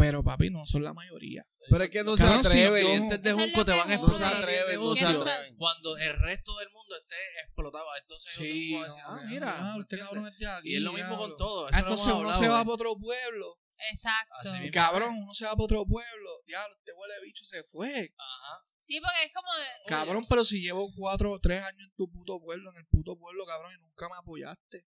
Pero, 0.00 0.24
papi, 0.24 0.50
no 0.50 0.66
son 0.66 0.82
la 0.82 0.92
mayoría. 0.94 1.46
Pero 1.68 1.84
es 1.84 1.90
que 1.90 2.02
no 2.02 2.16
se 2.16 2.24
Cabrón, 2.24 2.42
si 2.44 2.48
atreven. 2.48 2.82
yo- 2.82 2.88
clientes 2.88 3.22
de 3.22 3.32
Junco 3.32 3.64
te 3.64 3.72
van 3.72 3.80
a 3.92 3.96
joda. 3.96 3.96
No 3.96 4.06
se 4.18 4.22
explotar 4.24 4.32
el 4.32 4.42
atreven, 4.42 4.80
no 4.80 4.94
se 4.96 5.04
atreven. 5.06 5.56
cuando 5.56 5.96
el 5.98 6.18
resto 6.20 6.56
del 6.58 6.70
mundo 6.70 6.96
esté 6.96 7.16
explotado. 7.44 7.86
Entonces 8.00 8.32
Sí, 8.34 8.74
a 8.76 8.84
decir, 8.84 9.02
ah, 9.04 9.20
mira, 9.28 9.54
ah, 9.56 9.62
¿me 9.62 9.68
este 9.68 9.78
entiendes? 9.96 10.08
cabrón 10.08 10.26
es 10.26 10.38
de 10.38 10.46
aquí. 10.50 10.68
Y 10.72 10.76
es 10.76 10.82
lo 10.82 10.92
mismo 10.92 11.16
con 11.18 11.36
todo. 11.36 11.66
Ah, 11.66 11.70
Eso 11.70 11.78
entonces 11.80 12.12
uno 12.14 12.32
se 12.38 12.48
va 12.48 12.60
eh. 12.60 12.64
para 12.64 12.74
otro 12.74 12.96
pueblo. 12.96 13.58
Exacto. 13.90 14.52
Mismo. 14.58 14.68
Cabrón, 14.72 15.14
uno 15.22 15.32
se 15.34 15.44
va 15.46 15.52
para 15.52 15.64
otro 15.64 15.86
pueblo. 15.86 16.30
Diablo, 16.46 16.74
este 16.78 16.92
huele 16.92 17.14
de 17.14 17.20
bicho 17.22 17.44
se 17.46 17.62
fue. 17.62 18.12
Ajá. 18.18 18.62
Sí, 18.78 19.00
porque 19.00 19.24
es 19.24 19.32
como. 19.32 19.48
de- 19.54 19.88
Cabrón, 19.88 20.24
pero 20.28 20.44
si 20.44 20.60
llevo 20.60 20.92
cuatro 20.94 21.32
o 21.32 21.40
tres 21.40 21.62
años 21.62 21.88
en 21.88 21.94
tu 21.96 22.10
puto 22.10 22.38
pueblo, 22.40 22.70
en 22.70 22.76
el 22.76 22.86
puto 22.88 23.16
pueblo, 23.18 23.46
cabrón, 23.46 23.72
y 23.74 23.80
nunca 23.80 24.08
me 24.10 24.16
apoyaste. 24.16 24.86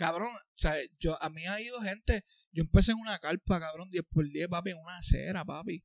Cabrón, 0.00 0.34
o 0.34 0.40
sea, 0.54 0.72
yo, 0.98 1.22
a 1.22 1.28
mí 1.28 1.46
ha 1.46 1.60
ido 1.60 1.78
gente, 1.82 2.24
yo 2.52 2.62
empecé 2.62 2.92
en 2.92 3.00
una 3.00 3.18
carpa, 3.18 3.60
cabrón, 3.60 3.90
10 3.90 4.02
por 4.10 4.24
10, 4.24 4.48
papi, 4.48 4.70
en 4.70 4.78
una 4.78 4.96
acera, 4.96 5.44
papi, 5.44 5.84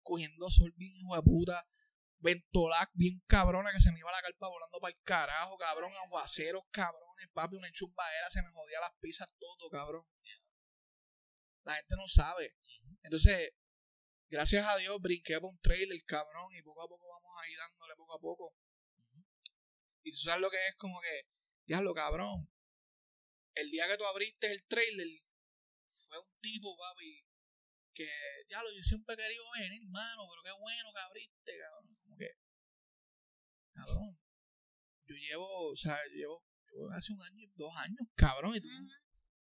cogiendo 0.00 0.48
sol 0.48 0.72
bien 0.76 0.92
hijo 0.94 1.16
de 1.16 1.22
puta, 1.22 1.68
ventolac 2.20 2.88
bien 2.94 3.20
cabrona 3.26 3.72
que 3.72 3.80
se 3.80 3.90
me 3.90 3.98
iba 3.98 4.12
la 4.12 4.22
carpa 4.22 4.46
volando 4.46 4.78
para 4.78 4.94
el 4.94 5.02
carajo, 5.02 5.58
cabrón, 5.58 5.90
aguaceros, 6.04 6.62
cabrones, 6.70 7.28
papi, 7.32 7.56
una 7.56 7.66
enchumbadera, 7.66 8.30
se 8.30 8.42
me 8.42 8.48
jodía 8.52 8.78
las 8.78 8.92
pizzas, 9.00 9.28
todo, 9.40 9.68
cabrón. 9.70 10.06
La 11.64 11.74
gente 11.74 11.96
no 11.96 12.06
sabe. 12.06 12.54
Entonces, 13.02 13.54
gracias 14.30 14.64
a 14.68 14.76
Dios, 14.76 15.00
brinqué 15.00 15.40
por 15.40 15.50
un 15.50 15.58
trailer, 15.58 16.00
cabrón, 16.04 16.46
y 16.52 16.62
poco 16.62 16.80
a 16.80 16.86
poco 16.86 17.08
vamos 17.08 17.42
a 17.42 17.50
ir 17.50 17.58
dándole 17.58 17.96
poco 17.96 18.14
a 18.14 18.20
poco. 18.20 18.54
Y 20.04 20.12
tú 20.12 20.18
sabes 20.18 20.42
lo 20.42 20.48
que 20.48 20.64
es 20.68 20.76
como 20.76 21.00
que, 21.00 21.22
diablo, 21.66 21.92
cabrón. 21.92 22.48
El 23.60 23.70
día 23.70 23.88
que 23.88 23.96
tú 23.96 24.04
abriste 24.04 24.52
el 24.52 24.64
trailer, 24.66 25.08
fue 25.86 26.18
un 26.18 26.32
tipo, 26.40 26.76
papi, 26.76 27.24
que, 27.92 28.08
diablo, 28.46 28.70
yo 28.74 28.82
siempre 28.82 29.14
he 29.14 29.18
querido 29.18 29.44
venir, 29.58 29.82
hermano, 29.82 30.28
pero 30.30 30.42
qué 30.44 30.60
bueno 30.60 30.92
que 30.94 31.00
abriste, 31.00 31.58
cabrón. 31.58 31.96
Como 32.02 32.16
que, 32.16 32.30
cabrón, 33.74 34.20
yo 35.06 35.14
llevo, 35.16 35.70
o 35.70 35.76
sea, 35.76 35.98
llevo, 36.14 36.44
llevo 36.70 36.92
hace 36.92 37.12
un 37.12 37.22
año, 37.22 37.48
dos 37.56 37.76
años, 37.76 38.06
cabrón, 38.14 38.54
y 38.54 38.60
tú, 38.60 38.68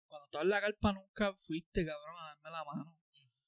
cuando 0.06 0.24
estaba 0.24 0.44
en 0.44 0.50
la 0.50 0.60
carpa 0.60 0.92
nunca 0.92 1.34
fuiste, 1.34 1.84
cabrón, 1.84 2.16
a 2.18 2.26
darme 2.28 2.50
la 2.50 2.64
mano. 2.64 2.98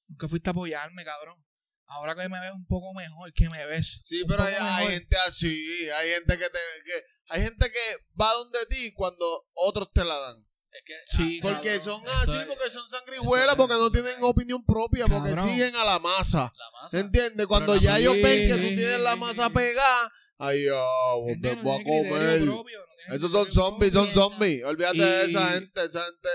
Nunca 0.09 0.29
fuiste 0.29 0.51
a 0.51 0.53
apoyarme, 0.53 1.05
cabrón. 1.05 1.43
Ahora 1.87 2.15
que 2.15 2.29
me 2.29 2.39
ves 2.39 2.53
un 2.53 2.67
poco 2.67 2.93
mejor, 2.95 3.33
que 3.33 3.49
me 3.49 3.65
ves. 3.67 3.99
Sí, 4.03 4.25
pero 4.29 4.43
hay, 4.43 4.55
hay 4.55 4.89
gente 4.89 5.17
así, 5.27 5.89
hay 5.91 6.11
gente 6.11 6.39
que 6.39 6.51
te 6.51 6.59
que, 6.85 7.05
hay 7.31 7.43
gente 7.43 7.71
que 7.71 7.99
va 8.21 8.33
donde 8.33 8.67
ti 8.67 8.93
cuando 8.93 9.49
otros 9.55 9.93
te 9.93 10.05
la 10.05 10.17
dan. 10.17 10.50
Es 10.73 10.83
que, 10.85 10.95
Sí, 11.07 11.39
ah, 11.39 11.43
Porque 11.43 11.79
cabrón, 11.79 11.81
son 11.85 12.09
así, 12.09 12.37
es- 12.39 12.45
porque 12.47 12.71
son 12.71 12.89
sangrijuelas, 12.89 13.51
es- 13.51 13.57
porque 13.57 13.75
no 13.75 13.91
tienen 13.91 14.23
opinión 14.23 14.65
propia, 14.65 15.07
porque 15.09 15.31
Cabrón. 15.35 15.49
siguen 15.49 15.75
a 15.77 15.85
la 15.85 15.99
masa. 15.99 16.53
La 16.57 16.71
masa. 16.83 17.01
¿Entiendes? 17.01 17.47
Cuando 17.47 17.77
ya 17.77 17.99
ellos 17.99 18.15
ven 18.15 18.49
que 18.49 18.55
Sí, 18.55 18.61
tú 18.71 18.77
tienes 18.77 19.01
la 19.01 19.17
masa 19.17 19.51
pegada, 19.51 20.13
ay, 20.39 20.65
oh, 20.73 21.25
Gente 21.29 21.49
te 21.51 21.57
no 21.57 21.63
voy 21.63 21.81
a 21.81 21.85
comer. 21.85 22.45
propio, 22.45 22.79
no 22.79 22.95
tiene 22.97 23.17
Esos 23.17 23.33
son 23.33 23.51
zombies, 23.51 23.93
son 23.93 24.13
zombies. 24.13 24.65
Olvídate 24.65 24.99
de 25.05 25.25
esa 25.27 25.51
gente, 25.53 25.85
esa 25.85 26.05
gente 26.05 26.29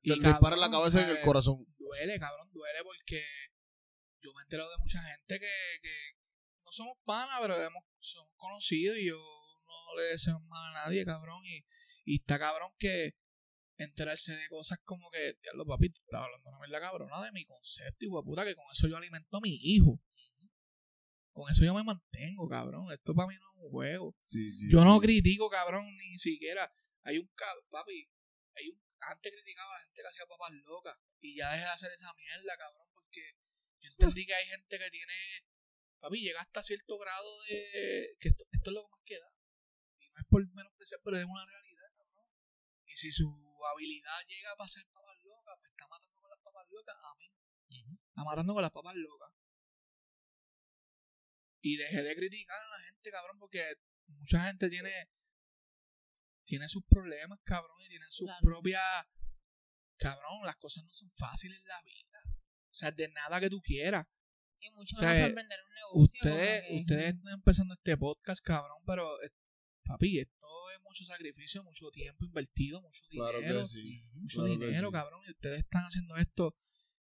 se 0.00 0.12
y 0.12 0.16
les 0.16 0.22
dispara 0.30 0.54
en 0.56 0.60
la 0.60 0.70
cabeza 0.70 1.00
y 1.00 1.04
en 1.04 1.10
el 1.10 1.20
corazón. 1.20 1.66
Duele, 1.78 2.18
cabrón, 2.18 2.48
duele 2.52 2.78
porque 2.82 3.22
yo 4.22 4.32
me 4.32 4.40
he 4.40 4.44
enterado 4.44 4.70
de 4.70 4.78
mucha 4.78 5.02
gente 5.02 5.38
que, 5.38 5.78
que 5.82 5.94
no 6.64 6.72
somos 6.72 6.96
panas, 7.04 7.36
pero 7.42 7.54
hemos, 7.54 7.84
somos 8.00 8.32
conocidos 8.36 8.96
y 8.96 9.08
yo 9.08 9.16
no 9.16 9.96
le 10.00 10.02
deseo 10.04 10.40
mal 10.48 10.70
a 10.74 10.84
nadie, 10.86 11.04
cabrón. 11.04 11.42
Y, 11.44 11.64
y 12.06 12.16
está 12.20 12.38
cabrón 12.38 12.70
que 12.78 13.12
enterarse 13.76 14.36
de 14.36 14.48
cosas 14.48 14.78
como 14.84 15.10
que, 15.10 15.34
diablo, 15.42 15.66
papi, 15.66 15.90
tú 15.90 16.00
estás 16.04 16.22
hablando 16.22 16.48
una 16.48 16.58
mierda 16.60 16.80
cabrona 16.80 17.24
de 17.24 17.32
mi 17.32 17.44
concepto, 17.44 18.04
hijo 18.04 18.20
de 18.20 18.24
puta, 18.24 18.44
que 18.44 18.54
con 18.54 18.64
eso 18.72 18.86
yo 18.88 18.96
alimento 18.96 19.36
a 19.36 19.40
mi 19.40 19.58
hijo. 19.62 20.00
Con 21.34 21.50
eso 21.50 21.64
yo 21.64 21.74
me 21.74 21.82
mantengo, 21.82 22.48
cabrón. 22.48 22.92
Esto 22.92 23.12
para 23.12 23.26
mí 23.26 23.34
no 23.34 23.50
es 23.50 23.64
un 23.64 23.70
juego. 23.70 24.16
Sí, 24.22 24.50
sí, 24.52 24.70
Yo 24.70 24.84
no 24.84 25.00
critico, 25.00 25.50
cabrón, 25.50 25.84
ni 25.98 26.16
siquiera. 26.16 26.72
Hay 27.02 27.18
un 27.18 27.26
cabrón, 27.34 27.66
papi. 27.70 28.08
Hay 28.54 28.70
un, 28.70 28.80
antes 29.00 29.32
criticaba 29.32 29.74
a 29.76 29.80
gente 29.80 30.00
que 30.00 30.08
hacía 30.08 30.26
papas 30.26 30.52
locas. 30.64 30.96
Y 31.20 31.34
ya 31.34 31.50
dejé 31.50 31.64
de 31.64 31.70
hacer 31.70 31.90
esa 31.90 32.14
mierda, 32.14 32.56
cabrón, 32.56 32.86
porque 32.94 33.34
yo 33.80 33.90
entendí 33.90 34.26
que 34.26 34.34
hay 34.34 34.46
gente 34.46 34.78
que 34.78 34.90
tiene. 34.90 35.14
Papi, 35.98 36.20
llega 36.20 36.40
hasta 36.40 36.62
cierto 36.62 36.98
grado 36.98 37.28
de. 37.48 38.06
que 38.20 38.28
esto, 38.28 38.44
esto 38.52 38.70
es 38.70 38.74
lo 38.74 38.82
que 38.84 38.90
más 38.90 39.00
queda. 39.04 39.34
Y 39.98 40.08
no 40.10 40.20
es 40.20 40.26
por 40.30 40.46
menospreciar, 40.54 41.00
pero 41.02 41.18
es 41.18 41.24
una 41.24 41.44
realidad, 41.44 41.90
cabrón. 41.96 42.26
Y 42.86 42.92
si 42.92 43.10
su 43.10 43.26
habilidad 43.72 44.18
llega 44.28 44.50
para 44.56 44.66
hacer 44.66 44.86
papas 44.92 45.16
locas, 45.24 45.54
pues 45.58 45.70
está 45.70 45.86
matando 45.88 46.20
con 46.20 46.30
las 46.30 46.40
papas 46.40 46.66
locas. 46.70 46.96
Amén. 47.12 47.30
Ujú. 47.70 47.92
Está 48.08 48.24
matando 48.24 48.54
con 48.54 48.62
las 48.62 48.70
papas 48.70 48.96
locas. 48.96 49.30
Y 51.60 51.76
dejé 51.76 52.02
de 52.02 52.14
criticar 52.14 52.62
a 52.62 52.68
la 52.68 52.84
gente, 52.84 53.10
cabrón, 53.10 53.38
porque 53.38 53.64
mucha 54.06 54.44
gente 54.44 54.68
tiene 54.70 55.10
tiene 56.44 56.68
sus 56.68 56.84
problemas, 56.84 57.40
cabrón, 57.42 57.80
y 57.80 57.88
tiene 57.88 58.04
sus 58.10 58.26
Claro. 58.26 58.40
propias 58.42 59.06
cabrón, 59.96 60.44
las 60.44 60.56
cosas 60.56 60.84
no 60.84 60.92
son 60.92 61.10
fáciles 61.12 61.58
en 61.58 61.68
la 61.68 61.82
vida. 61.82 62.20
O 62.26 62.74
sea, 62.74 62.90
de 62.90 63.08
nada 63.08 63.40
que 63.40 63.48
tú 63.48 63.60
quieras. 63.62 64.06
Y 64.58 64.70
mucho 64.72 64.96
O 64.96 64.98
sea, 64.98 65.08
menos 65.08 65.20
para 65.20 65.28
emprender 65.28 65.60
un 65.64 65.74
negocio. 65.74 66.02
Ustedes, 66.04 66.64
ustedes 66.80 67.14
están 67.14 67.32
empezando 67.32 67.74
este 67.74 67.96
podcast, 67.96 68.44
cabrón, 68.44 68.82
pero 68.86 69.08
papi, 69.84 70.18
esto 70.18 70.46
es 70.74 70.80
mucho 70.82 71.04
sacrificio, 71.04 71.62
mucho 71.62 71.90
tiempo 71.90 72.24
invertido, 72.24 72.80
mucho 72.80 73.02
Claro 73.10 73.38
dinero 73.38 73.60
que 73.60 73.66
sí. 73.66 74.02
mucho 74.14 74.38
Claro 74.40 74.58
que 74.58 74.66
dinero, 74.66 74.88
sí. 74.88 74.92
cabrón, 74.92 75.20
y 75.26 75.30
ustedes 75.30 75.58
están 75.60 75.84
haciendo 75.84 76.16
esto 76.16 76.56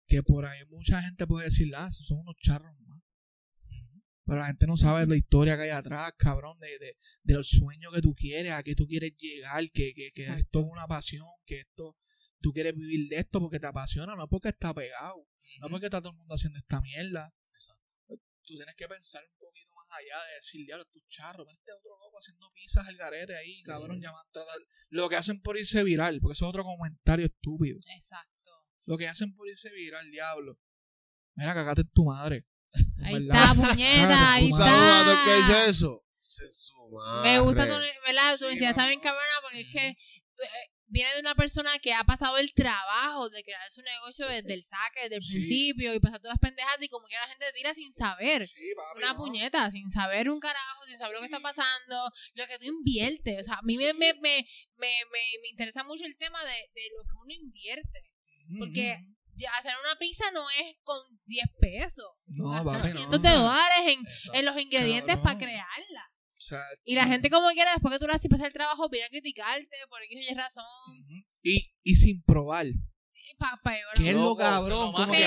que 0.07 0.21
por 0.21 0.45
ahí 0.45 0.59
mucha 0.69 1.01
gente 1.01 1.25
puede 1.25 1.45
decir, 1.45 1.73
ah, 1.75 1.87
esos 1.89 2.05
son 2.05 2.19
unos 2.19 2.35
charros 2.41 2.75
más. 2.81 3.01
Pero 4.27 4.39
la 4.39 4.47
gente 4.47 4.65
no 4.65 4.75
sabe 4.75 5.05
la 5.05 5.15
historia 5.15 5.55
que 5.55 5.63
hay 5.63 5.69
atrás, 5.69 6.11
cabrón, 6.17 6.57
de, 6.59 6.79
de, 6.79 6.97
de 7.23 7.33
los 7.35 7.47
sueños 7.47 7.93
que 7.93 8.01
tú 8.01 8.15
quieres, 8.15 8.51
a 8.53 8.63
qué 8.63 8.73
tú 8.73 8.87
quieres 8.87 9.15
llegar, 9.17 9.63
que, 9.71 9.93
que, 9.93 10.11
que 10.13 10.21
Exacto. 10.23 10.41
esto 10.41 10.59
es 10.61 10.65
una 10.71 10.87
pasión, 10.87 11.27
que 11.45 11.59
esto, 11.59 11.95
tú 12.41 12.51
quieres 12.51 12.75
vivir 12.75 13.07
de 13.07 13.17
esto 13.17 13.39
porque 13.39 13.59
te 13.59 13.67
apasiona, 13.67 14.15
no 14.15 14.27
porque 14.27 14.49
está 14.49 14.73
pegado, 14.73 15.27
no 15.59 15.69
porque 15.69 15.85
está 15.85 16.01
todo 16.01 16.11
el 16.13 16.17
mundo 16.17 16.33
haciendo 16.33 16.57
esta 16.57 16.81
mierda. 16.81 17.33
Tú 18.47 18.55
tienes 18.57 18.75
que 18.75 18.87
pensar 18.87 19.23
un 19.31 19.37
poquito 19.39 19.71
más 19.73 19.74
allá 19.97 20.23
de 20.29 20.35
decir, 20.35 20.65
ya, 20.67 20.75
estos 20.77 21.01
charros, 21.07 21.47
este 21.51 21.71
otro 21.71 21.91
loco 21.97 22.17
haciendo 22.19 22.51
pizzas 22.53 22.87
al 22.87 22.95
garete 22.97 23.35
ahí, 23.35 23.61
cabrón, 23.63 23.99
llaman, 24.01 24.25
tratar- 24.31 24.59
lo 24.89 25.09
que 25.09 25.15
hacen 25.15 25.41
por 25.41 25.57
irse 25.57 25.83
viral, 25.83 26.19
porque 26.21 26.33
eso 26.33 26.45
es 26.45 26.49
otro 26.49 26.63
comentario 26.63 27.25
estúpido. 27.25 27.79
Exacto. 27.95 28.51
Lo 28.85 28.97
que 28.97 29.07
hacen 29.07 29.35
por 29.35 29.47
irse 29.47 29.69
viral, 29.71 30.09
diablo. 30.11 30.59
Mira, 31.35 31.53
cagate 31.53 31.81
en 31.81 31.89
tu 31.89 32.05
madre. 32.05 32.45
Ahí 33.03 33.13
¿Verdad? 33.25 33.51
está, 33.51 33.69
puñeta, 33.69 34.33
ahí 34.33 34.49
está. 34.49 35.35
dice 35.37 35.69
eso. 35.69 36.03
Se 36.19 36.49
suma. 36.51 37.21
Me 37.23 37.39
gusta 37.39 37.63
tu, 37.65 37.71
¿verdad? 38.05 38.31
Tu 38.33 38.37
Sí, 38.39 38.45
honestidad 38.45 38.71
está 38.71 38.87
bien 38.87 38.99
cabrona 38.99 39.33
porque 39.43 39.61
es 39.61 39.67
que 39.71 39.95
viene 40.95 41.13
de 41.13 41.19
una 41.19 41.35
persona 41.35 41.77
que 41.79 41.93
ha 41.93 42.03
pasado 42.05 42.37
el 42.37 42.53
trabajo 42.53 43.29
de 43.29 43.43
crear 43.43 43.69
su 43.69 43.81
negocio 43.81 44.27
desde 44.27 44.53
el 44.53 44.63
saque, 44.63 45.01
desde 45.03 45.17
el 45.17 45.23
Sí. 45.23 45.33
principio 45.33 45.93
y 45.93 45.99
pasar 45.99 46.19
todas 46.21 46.35
las 46.35 46.39
pendejas 46.39 46.81
y 46.81 46.87
como 46.87 47.05
que 47.05 47.15
la 47.15 47.27
gente 47.27 47.45
tira 47.53 47.73
sin 47.73 47.91
saber. 47.91 48.47
Sí, 48.47 48.71
papi, 48.75 48.97
Una 49.03 49.11
no. 49.13 49.17
puñeta, 49.17 49.69
sin 49.71 49.89
saber 49.91 50.29
un 50.29 50.39
carajo, 50.39 50.85
sin 50.87 50.97
saber 50.97 51.15
lo 51.15 51.19
que 51.19 51.25
está 51.25 51.41
pasando, 51.41 52.09
lo 52.35 52.47
que 52.47 52.57
tú 52.57 52.65
inviertes. 52.65 53.41
O 53.41 53.43
sea, 53.43 53.55
a 53.55 53.61
mí 53.63 53.75
me, 53.77 53.93
me, 53.93 54.13
me, 54.13 54.47
me, 54.77 54.87
me- 55.11 55.39
me 55.41 55.47
interesa 55.51 55.83
mucho 55.83 56.05
el 56.05 56.17
tema 56.17 56.41
de, 56.45 56.51
de 56.73 56.83
lo 56.97 57.03
que 57.03 57.13
uno 57.21 57.33
invierte. 57.33 57.99
porque- 58.57 58.97
hacer 59.59 59.73
una 59.83 59.97
pizza 59.99 60.31
no 60.31 60.49
es 60.51 60.77
con 60.83 60.97
10 61.25 61.45
pesos. 61.59 62.05
No, 62.27 62.51
Gastas 62.51 62.77
papi, 62.77 62.87
no. 62.87 62.97
cientos 62.99 63.21
de 63.21 63.29
dólares 63.31 63.83
en, 63.87 63.99
en 64.33 64.45
los 64.45 64.57
ingredientes 64.57 65.15
Cabrón. 65.15 65.23
para 65.23 65.37
crearla. 65.39 66.03
O 66.45 66.47
sea, 66.47 66.61
Y 66.83 66.93
la 66.95 67.05
gente 67.07 67.29
como 67.31 67.49
quiera, 67.49 67.71
después 67.71 67.91
que 67.93 67.99
tú 67.99 68.05
le 68.07 68.13
haces 68.13 68.29
pasar 68.29 68.47
el 68.47 68.53
trabajo, 68.53 68.87
viene 68.89 69.07
a 69.07 69.09
criticarte 69.09 69.75
por 69.89 70.01
X 70.03 70.17
o 70.17 70.31
Y 70.31 70.35
razón. 70.35 70.65
y, 71.41 71.73
y 71.83 71.95
sin 71.95 72.21
probar. 72.23 72.67
Que 73.95 74.09
es 74.09 74.15
lo 74.15 74.35
cabrón. 74.35 74.91
como 74.93 75.11
que, 75.11 75.23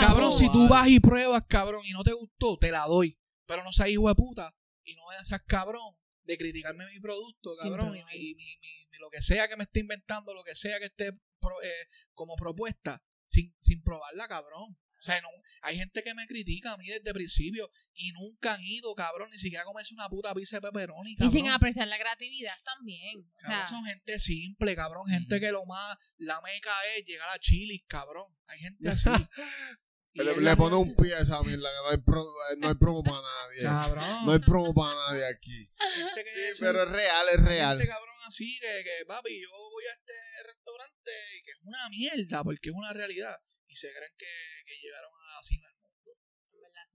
cabrón, 0.00 0.32
si 0.32 0.50
tú 0.50 0.68
vas 0.68 0.88
y 0.88 1.00
pruebas, 1.00 1.42
cabrón, 1.48 1.82
y 1.84 1.90
no 1.92 2.02
te 2.02 2.12
gustó, 2.12 2.56
te 2.58 2.70
la 2.70 2.86
doy. 2.86 3.18
Pero 3.46 3.62
no 3.64 3.72
seas 3.72 3.90
hijo 3.90 4.08
de 4.08 4.14
puta. 4.14 4.54
Y 4.84 4.94
no 4.94 5.04
vayas 5.06 5.22
a 5.22 5.36
ser 5.36 5.44
cabrón 5.46 5.92
de 6.24 6.38
criticarme 6.38 6.86
mi 6.86 7.00
producto, 7.00 7.50
cabrón. 7.62 7.94
Y, 7.94 8.00
probar. 8.00 8.14
mi- 8.14 8.20
y 8.30 8.34
mi- 8.34 8.44
mi- 8.44 8.86
mi- 8.90 8.98
lo 8.98 9.10
que 9.10 9.20
sea 9.20 9.48
que 9.48 9.56
me 9.56 9.64
esté 9.64 9.80
inventando, 9.80 10.32
lo 10.32 10.42
que 10.44 10.54
sea 10.54 10.78
que 10.78 10.86
esté 10.86 11.12
pro- 11.40 11.62
eh, 11.62 11.86
como 12.14 12.34
propuesta, 12.36 13.04
sin, 13.26 13.54
sin 13.58 13.82
probarla, 13.82 14.26
cabrón. 14.28 14.78
O 15.02 15.04
sea, 15.04 15.20
no, 15.20 15.28
hay 15.62 15.76
gente 15.76 16.00
que 16.04 16.14
me 16.14 16.28
critica 16.28 16.72
a 16.72 16.76
mí 16.76 16.86
desde 16.86 17.02
el 17.10 17.12
principio 17.14 17.68
y 17.92 18.12
nunca 18.12 18.54
han 18.54 18.62
ido, 18.62 18.94
cabrón, 18.94 19.28
ni 19.32 19.36
siquiera 19.38 19.62
a 19.62 19.64
comerse 19.66 19.94
una 19.94 20.08
puta 20.08 20.32
pizza 20.32 20.58
de 20.58 20.60
pepperoni, 20.62 21.10
Y 21.12 21.16
cabrón. 21.16 21.32
sin 21.32 21.48
apreciar 21.48 21.88
la 21.88 21.98
creatividad 21.98 22.54
también. 22.64 23.18
O 23.18 23.36
Cabrón, 23.38 23.58
sea, 23.58 23.66
son 23.66 23.84
gente 23.84 24.18
simple, 24.20 24.76
cabrón. 24.76 25.08
Gente 25.08 25.40
que 25.40 25.50
lo 25.50 25.66
más, 25.66 25.96
la 26.18 26.40
meca 26.42 26.70
es 26.96 27.04
llegar 27.04 27.28
a 27.34 27.38
Chilis, 27.40 27.82
cabrón. 27.88 28.32
Hay 28.46 28.60
gente 28.60 28.88
así. 28.90 29.08
Y 30.14 30.22
Le, 30.22 30.36
le 30.42 30.56
pone 30.56 30.76
un 30.76 30.94
pie 30.94 31.14
a 31.14 31.20
esa 31.20 31.42
mierda, 31.42 31.70
que 31.70 31.76
no 31.84 31.88
hay, 31.90 31.96
pro- 32.04 32.34
no 32.58 32.68
hay 32.68 32.74
promo 32.74 33.02
para 33.02 33.16
nadie. 33.22 33.62
Cabrón. 33.62 34.26
No 34.26 34.32
hay 34.32 34.38
promo 34.40 34.74
para 34.74 34.94
nadie 34.94 35.24
aquí. 35.26 35.70
gente 35.96 36.22
que 36.22 36.30
Sí, 36.30 36.40
es- 36.52 36.58
pero 36.60 36.82
es 36.82 36.90
real, 36.90 37.26
es 37.32 37.40
real. 37.42 37.78
gente, 37.78 37.90
cabrón, 37.90 38.14
así 38.26 38.58
que, 38.60 38.84
que, 38.84 39.06
papi, 39.06 39.40
yo 39.40 39.48
voy 39.50 39.84
a 39.86 39.92
este 39.94 40.12
restaurante 40.46 41.10
y 41.38 41.42
que 41.42 41.50
es 41.52 41.56
una 41.62 41.88
mierda 41.88 42.44
porque 42.44 42.68
es 42.68 42.74
una 42.74 42.92
realidad. 42.92 43.34
Y 43.72 43.76
se 43.76 43.88
creen 43.90 44.12
que, 44.18 44.26
que 44.66 44.74
llegaron 44.82 45.10
a 45.10 45.36
la 45.36 45.42
cima 45.42 45.66
del 45.68 45.76
mundo. 45.80 46.10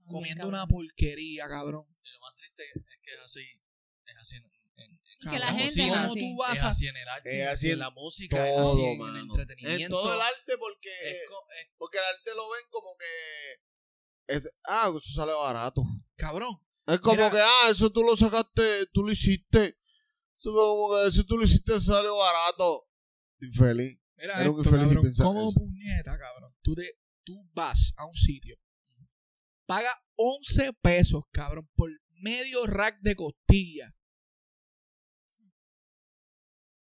Comiendo 0.06 0.46
una 0.48 0.66
porquería, 0.66 1.48
cabrón. 1.48 1.86
Y 2.04 2.10
lo 2.12 2.20
más 2.20 2.34
triste 2.36 2.62
es 2.64 2.98
que 3.02 3.12
es 3.12 3.20
así. 3.20 3.42
Es 4.06 4.16
así 4.16 4.36
en, 4.36 4.44
en, 4.44 4.92
en 4.92 4.92
Y 4.94 5.18
que 5.18 5.38
la 5.38 5.46
Cabrón, 5.46 5.56
gente 5.58 5.66
cocina, 5.68 5.86
es 5.86 5.92
¿Cómo 6.00 6.12
así. 6.12 6.20
tú 6.20 6.36
vas 6.38 6.54
es 6.56 6.62
a 6.62 6.68
así 6.68 6.86
en 6.86 6.96
el 6.96 7.08
arte, 7.08 7.42
Es 7.42 7.48
así 7.48 7.66
en 7.66 7.72
en 7.74 7.78
la 7.80 7.90
música, 7.90 8.48
es 8.48 8.58
así 8.58 8.84
en 8.84 9.00
el 9.02 9.16
entretenimiento. 9.16 9.84
En 9.84 9.90
todo 9.90 10.14
el 10.14 10.20
arte, 10.20 10.52
porque, 10.58 10.88
es 11.10 11.28
co- 11.28 11.46
es- 11.60 11.68
porque 11.76 11.98
el 11.98 12.04
arte 12.04 12.30
lo 12.36 12.48
ven 12.50 12.64
como 12.70 12.96
que. 12.96 14.34
Es, 14.34 14.48
ah, 14.64 14.86
eso 14.88 15.12
sale 15.14 15.32
barato. 15.32 15.82
Cabrón. 16.16 16.56
Es 16.86 17.00
como 17.00 17.16
Mira. 17.16 17.30
que, 17.30 17.38
ah, 17.40 17.68
eso 17.70 17.90
tú 17.90 18.02
lo 18.02 18.16
sacaste, 18.16 18.86
tú 18.92 19.02
lo 19.04 19.10
hiciste. 19.12 19.76
Eso 20.36 20.52
fue 20.52 20.62
como 20.62 20.88
que 21.04 21.12
si 21.12 21.24
tú 21.26 21.36
lo 21.36 21.44
hiciste, 21.44 21.80
sale 21.80 22.08
barato. 22.08 22.88
Infeliz. 23.40 23.98
Mira 24.16 24.40
Era 24.40 24.50
un 24.50 24.60
esto, 24.60 24.74
infeliz 24.76 24.94
cabrón. 24.94 25.12
¿Cómo 25.22 25.50
eso. 25.50 25.58
puñeta, 25.60 26.18
cabrón? 26.18 26.47
Tú, 26.68 26.74
te, 26.74 26.92
tú 27.24 27.48
vas 27.54 27.94
a 27.96 28.04
un 28.04 28.14
sitio, 28.14 28.54
paga 29.66 29.90
11 30.16 30.74
pesos, 30.82 31.22
cabrón, 31.32 31.66
por 31.74 31.88
medio 32.20 32.66
rack 32.66 32.98
de 33.00 33.14
costilla. 33.16 33.94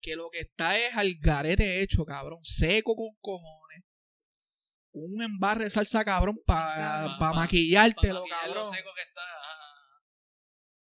Que 0.01 0.17
lo 0.17 0.29
que 0.29 0.39
está 0.39 0.77
es 0.77 0.97
al 0.97 1.13
garete 1.21 1.81
hecho, 1.81 2.03
cabrón. 2.03 2.39
Seco 2.43 2.93
con 2.93 3.15
cojones. 3.21 3.83
Un 4.91 5.21
embarre 5.21 5.63
de 5.63 5.69
salsa, 5.69 6.03
cabrón, 6.03 6.41
para 6.45 6.75
Cabrón. 6.75 7.11
Pa- 7.17 7.31
pa- 7.31 7.33
maquillártelo, 7.35 8.25
cabrón. 8.29 8.65
seco 8.75 8.89
que 8.93 9.01
está. 9.01 9.21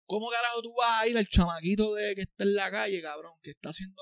¿Cómo 0.07 0.27
carajo 0.31 0.63
tú 0.63 0.73
vas 0.75 1.01
a 1.03 1.07
ir 1.07 1.15
al 1.19 1.27
chamaquito 1.27 1.93
de 1.93 2.15
que 2.15 2.21
está 2.21 2.45
en 2.45 2.55
la 2.55 2.71
calle, 2.71 2.99
cabrón? 3.03 3.33
Que 3.43 3.51
está 3.51 3.69
haciendo 3.69 4.01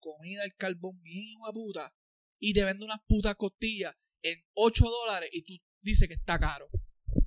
comida 0.00 0.42
al 0.42 0.52
carbón 0.54 1.00
bien, 1.00 1.16
hijo 1.24 1.46
de 1.46 1.52
puta. 1.54 1.94
Y 2.38 2.52
te 2.52 2.62
vende 2.64 2.84
unas 2.84 2.98
putas 3.08 3.36
costillas 3.36 3.94
en 4.24 4.36
8 4.54 4.84
dólares 4.84 5.30
y 5.32 5.42
tú 5.42 5.54
dices 5.82 6.08
que 6.08 6.14
está 6.14 6.38
caro. 6.38 6.68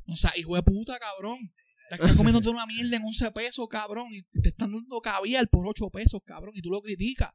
O 0.08 0.16
sea, 0.16 0.32
hijo 0.36 0.56
de 0.56 0.64
puta, 0.64 0.98
cabrón. 1.00 1.38
Te 1.90 1.96
estás 1.96 2.14
comiendo 2.18 2.42
toda 2.42 2.56
una 2.56 2.66
mierda 2.66 2.98
en 2.98 3.04
11 3.04 3.32
pesos, 3.32 3.68
cabrón. 3.70 4.08
Y 4.12 4.24
te 4.42 4.50
están 4.50 4.72
dando 4.72 5.00
caviar 5.00 5.48
por 5.50 5.68
8 5.68 5.90
pesos, 5.90 6.20
cabrón. 6.26 6.52
Y 6.56 6.62
tú 6.62 6.70
lo 6.70 6.82
criticas. 6.82 7.32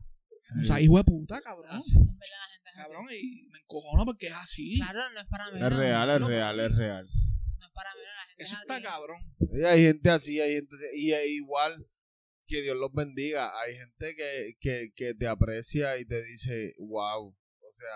O 0.60 0.64
sea, 0.64 0.80
hijo 0.80 0.98
de 0.98 1.04
puta, 1.04 1.40
cabrón. 1.40 1.70
Así. 1.70 1.96
En 1.96 2.04
verdad, 2.04 2.36
la 2.38 2.52
gente 2.52 2.70
es 2.70 2.76
así. 2.76 2.92
Cabrón, 2.92 3.06
y 3.10 3.48
me 3.50 3.58
encojono 3.58 4.04
porque 4.04 4.26
es 4.26 4.34
así. 4.34 4.76
Claro, 4.76 5.00
no 5.14 5.20
es 5.20 5.26
para 5.28 5.50
menos. 5.50 5.72
Es 5.72 5.78
real, 5.78 6.10
es 6.10 6.26
real, 6.26 6.60
es 6.60 6.76
real. 6.76 7.06
No 7.58 7.66
es 7.66 7.72
para 7.72 7.94
menos, 7.94 8.12
la 8.14 8.26
gente 8.26 8.42
Eso 8.44 8.54
es 8.56 8.60
está 8.62 8.74
así. 8.74 8.82
cabrón. 8.82 9.18
Y 9.52 9.64
hay 9.64 9.82
gente 9.82 10.10
así, 10.10 10.40
hay 10.40 10.54
gente 10.54 10.76
así. 10.76 10.84
Y 10.94 11.14
igual, 11.36 11.86
que 12.46 12.60
Dios 12.60 12.76
los 12.76 12.92
bendiga. 12.92 13.50
Hay 13.60 13.74
gente 13.76 14.14
que, 14.14 14.56
que, 14.60 14.92
que 14.94 15.14
te 15.14 15.26
aprecia 15.26 15.98
y 15.98 16.04
te 16.04 16.22
dice, 16.22 16.74
wow. 16.78 17.28
O 17.28 17.72
sea, 17.72 17.88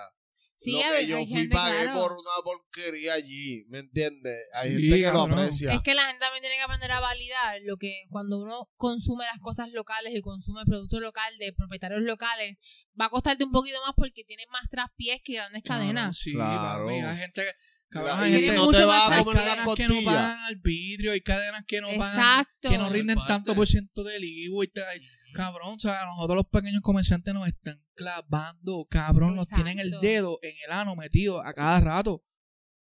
Sí, 0.59 0.73
lo 0.73 0.79
que 0.97 1.07
yo 1.07 1.17
hay 1.19 1.27
fui 1.27 1.37
gente, 1.41 1.55
pagué 1.55 1.83
claro. 1.83 2.01
por 2.01 2.13
una 2.13 2.31
porquería 2.43 3.13
allí, 3.13 3.67
¿me 3.69 3.81
entiendes? 3.81 4.39
Hay 4.55 4.71
Sí, 4.75 4.81
gente 4.89 4.97
que 5.05 5.13
lo 5.13 5.23
aprecia. 5.23 5.75
Es 5.75 5.83
que 5.83 5.95
la 5.95 6.07
gente 6.07 6.21
también 6.21 6.41
tiene 6.41 6.57
que 6.57 6.63
aprender 6.63 6.93
a 6.93 7.01
validar 7.01 7.59
lo 7.65 7.77
que 7.77 8.05
cuando 8.09 8.39
uno 8.41 8.71
consume 8.77 9.27
las 9.27 9.39
cosas 9.43 9.69
locales 9.73 10.15
y 10.17 10.23
consume 10.23 10.65
producto 10.65 10.99
local 10.99 11.37
de 11.39 11.53
propietarios 11.53 12.01
locales, 12.01 12.57
va 12.99 13.05
a 13.05 13.11
costarte 13.11 13.45
un 13.45 13.53
poquito 13.53 13.77
más 13.85 13.93
porque 13.95 14.25
tienen 14.25 14.47
más 14.51 14.69
traspiés 14.71 15.21
que 15.23 15.35
grandes 15.35 15.63
cadenas. 15.63 16.17
sí, 16.17 16.33
Claro. 16.33 16.89
Hay 16.89 17.01
gente 17.19 17.43
que. 17.43 17.51
Cabrón, 17.89 18.19
hay 18.19 18.33
gente 18.33 18.57
no 18.57 18.71
te 18.73 18.79
te 18.79 18.87
más 18.87 19.11
a 19.11 19.17
Hay 19.19 19.25
comer 19.25 19.43
cadenas 19.45 19.75
que 19.77 19.89
no 19.89 19.95
pagan 20.05 20.39
al 20.47 20.57
vidrio, 20.57 21.13
hay 21.13 21.21
cadenas 21.21 21.65
que 21.67 21.81
no 21.81 21.89
pagan, 21.89 22.15
Exacto. 22.15 22.71
que 22.71 22.79
no 22.79 22.89
rinden 22.89 23.19
tanto 23.29 23.55
por 23.55 23.67
ciento 23.69 24.03
del 24.05 24.25
IVA. 24.25 24.65
y 24.65 24.69
tal. 24.69 25.01
Cabrón, 25.35 25.75
o 25.77 25.79
sea, 25.79 26.05
nosotros 26.07 26.37
los 26.37 26.47
pequeños 26.47 26.81
comerciantes 26.83 27.33
nos 27.35 27.47
están 27.47 27.81
clavando, 27.97 28.87
cabrón, 28.89 29.35
nos 29.35 29.47
Exacto. 29.49 29.65
tienen 29.65 29.85
el 29.85 30.01
dedo 30.01 30.39
en 30.43 30.55
el 30.65 30.71
ano 30.73 30.95
metido 30.95 31.41
a 31.43 31.53
cada 31.55 31.81
rato. 31.81 32.23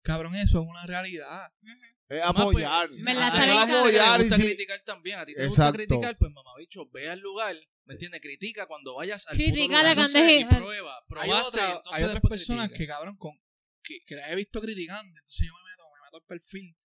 Cabrón, 0.03 0.35
eso 0.35 0.61
es 0.61 0.67
una 0.67 0.85
realidad. 0.85 1.51
Es 2.09 2.21
pues, 2.21 2.21
apoyar. 2.23 2.89
Me 2.91 3.13
la 3.13 3.27
a 3.27 3.31
te 3.31 3.37
cabrón. 3.51 3.71
apoyar 3.79 4.19
y 4.19 4.23
gusta 4.23 4.37
si- 4.37 4.43
criticar 4.43 4.79
también. 4.85 5.19
A 5.19 5.25
ti 5.25 5.33
te 5.33 5.43
Exacto. 5.43 5.63
gusta 5.63 5.73
criticar, 5.73 6.17
pues 6.17 6.31
mamabicho, 6.31 6.87
ve 6.91 7.09
al 7.09 7.19
lugar, 7.19 7.55
¿me 7.85 7.93
entiendes? 7.95 8.21
Critica 8.21 8.65
cuando 8.67 8.95
vayas 8.95 9.27
al 9.27 9.35
Critica 9.35 9.55
puto 9.57 9.67
lugar. 9.69 9.83
la 9.83 9.89
Entonces, 9.91 10.21
candeja. 10.21 10.53
y 10.53 10.55
prueba, 10.59 11.03
Hay, 11.21 11.29
otra- 11.31 11.65
entonces 11.67 11.93
hay 11.93 12.03
otras 12.03 12.21
personas 12.21 12.67
critica. 12.67 12.77
que, 12.83 12.87
cabrón, 12.87 13.17
con, 13.17 13.31
que, 13.83 13.99
que 14.05 14.15
las 14.15 14.31
he 14.31 14.35
visto 14.35 14.61
criticando. 14.61 15.17
Entonces 15.17 15.47
yo 15.47 15.53
me 15.53 15.69
meto, 15.71 15.83
me 15.93 16.01
meto 16.05 16.17
al 16.17 16.23
perfil. 16.23 16.77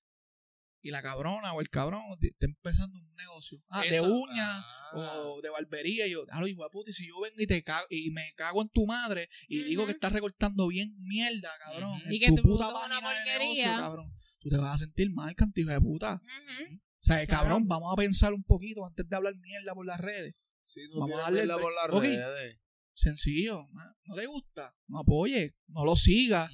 Y 0.84 0.90
la 0.90 1.00
cabrona 1.00 1.52
o 1.52 1.60
el 1.60 1.70
cabrón 1.70 2.02
está 2.20 2.46
empezando 2.46 2.98
un 2.98 3.14
negocio. 3.14 3.62
Ah, 3.68 3.82
de 3.82 3.96
Eso- 3.96 4.12
uñas 4.12 4.64
Ah. 4.64 4.90
o 4.94 5.40
de 5.40 5.48
barbería. 5.50 6.06
Y 6.08 6.10
yo, 6.10 6.24
lo 6.38 6.46
hijo 6.48 6.64
de 6.64 6.70
puta, 6.70 6.90
y 6.90 6.92
si 6.92 7.06
yo 7.06 7.20
vengo 7.20 7.36
y 7.38 7.46
te 7.46 7.62
cago, 7.62 7.86
y 7.88 8.10
me 8.10 8.32
cago 8.34 8.62
en 8.62 8.68
tu 8.68 8.84
madre 8.84 9.28
y 9.48 9.62
digo 9.62 9.86
que 9.86 9.92
estás 9.92 10.12
recortando 10.12 10.66
bien 10.66 10.94
mierda, 10.98 11.50
cabrón. 11.64 12.02
En 12.04 12.12
Y 12.12 12.18
que 12.18 12.28
tu 12.32 12.42
puta 12.42 12.68
una 12.68 12.74
página 12.80 12.96
de 12.96 13.02
porquería. 13.02 13.38
negocio, 13.38 13.64
cabrón. 13.82 14.12
Tú 14.40 14.48
te 14.48 14.56
vas 14.56 14.74
a 14.74 14.78
sentir 14.78 15.12
mal, 15.12 15.34
cantijo 15.36 15.70
de 15.70 15.80
puta. 15.80 16.14
Ujú. 16.14 16.74
O 16.74 16.78
sea, 17.04 17.24
Claro. 17.26 17.42
cabrón, 17.42 17.68
vamos 17.68 17.92
a 17.92 17.96
pensar 17.96 18.32
un 18.32 18.42
poquito 18.42 18.84
antes 18.84 19.08
de 19.08 19.14
hablar 19.16 19.34
mierda 19.36 19.74
por 19.74 19.86
las 19.86 20.00
redes. 20.00 20.34
Sí, 20.64 20.80
Vamos 20.94 21.10
no 21.10 21.18
a 21.18 21.28
tienes 21.28 21.46
darle 21.48 21.62
por 21.62 21.72
las 21.74 21.90
Ok. 21.90 22.02
redes. 22.02 22.58
Sencillo. 22.92 23.68
¿No 24.04 24.14
te 24.16 24.26
gusta? 24.26 24.74
No 24.88 25.00
apoye. 25.00 25.54
No 25.68 25.84
lo 25.84 25.96
sigas. 25.96 26.50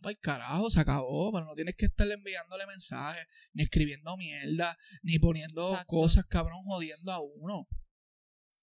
Para 0.00 0.12
el 0.12 0.18
carajo, 0.18 0.70
se 0.70 0.80
acabó. 0.80 1.30
Pero 1.32 1.44
no 1.46 1.54
tienes 1.54 1.74
que 1.76 1.86
estarle 1.86 2.14
enviándole 2.14 2.66
mensajes, 2.66 3.26
ni 3.52 3.62
escribiendo 3.64 4.16
mierda, 4.16 4.76
ni 5.02 5.18
poniendo 5.18 5.62
Exacto. 5.70 5.86
cosas, 5.86 6.24
cabrón, 6.28 6.62
jodiendo 6.64 7.12
a 7.12 7.20
uno. 7.20 7.66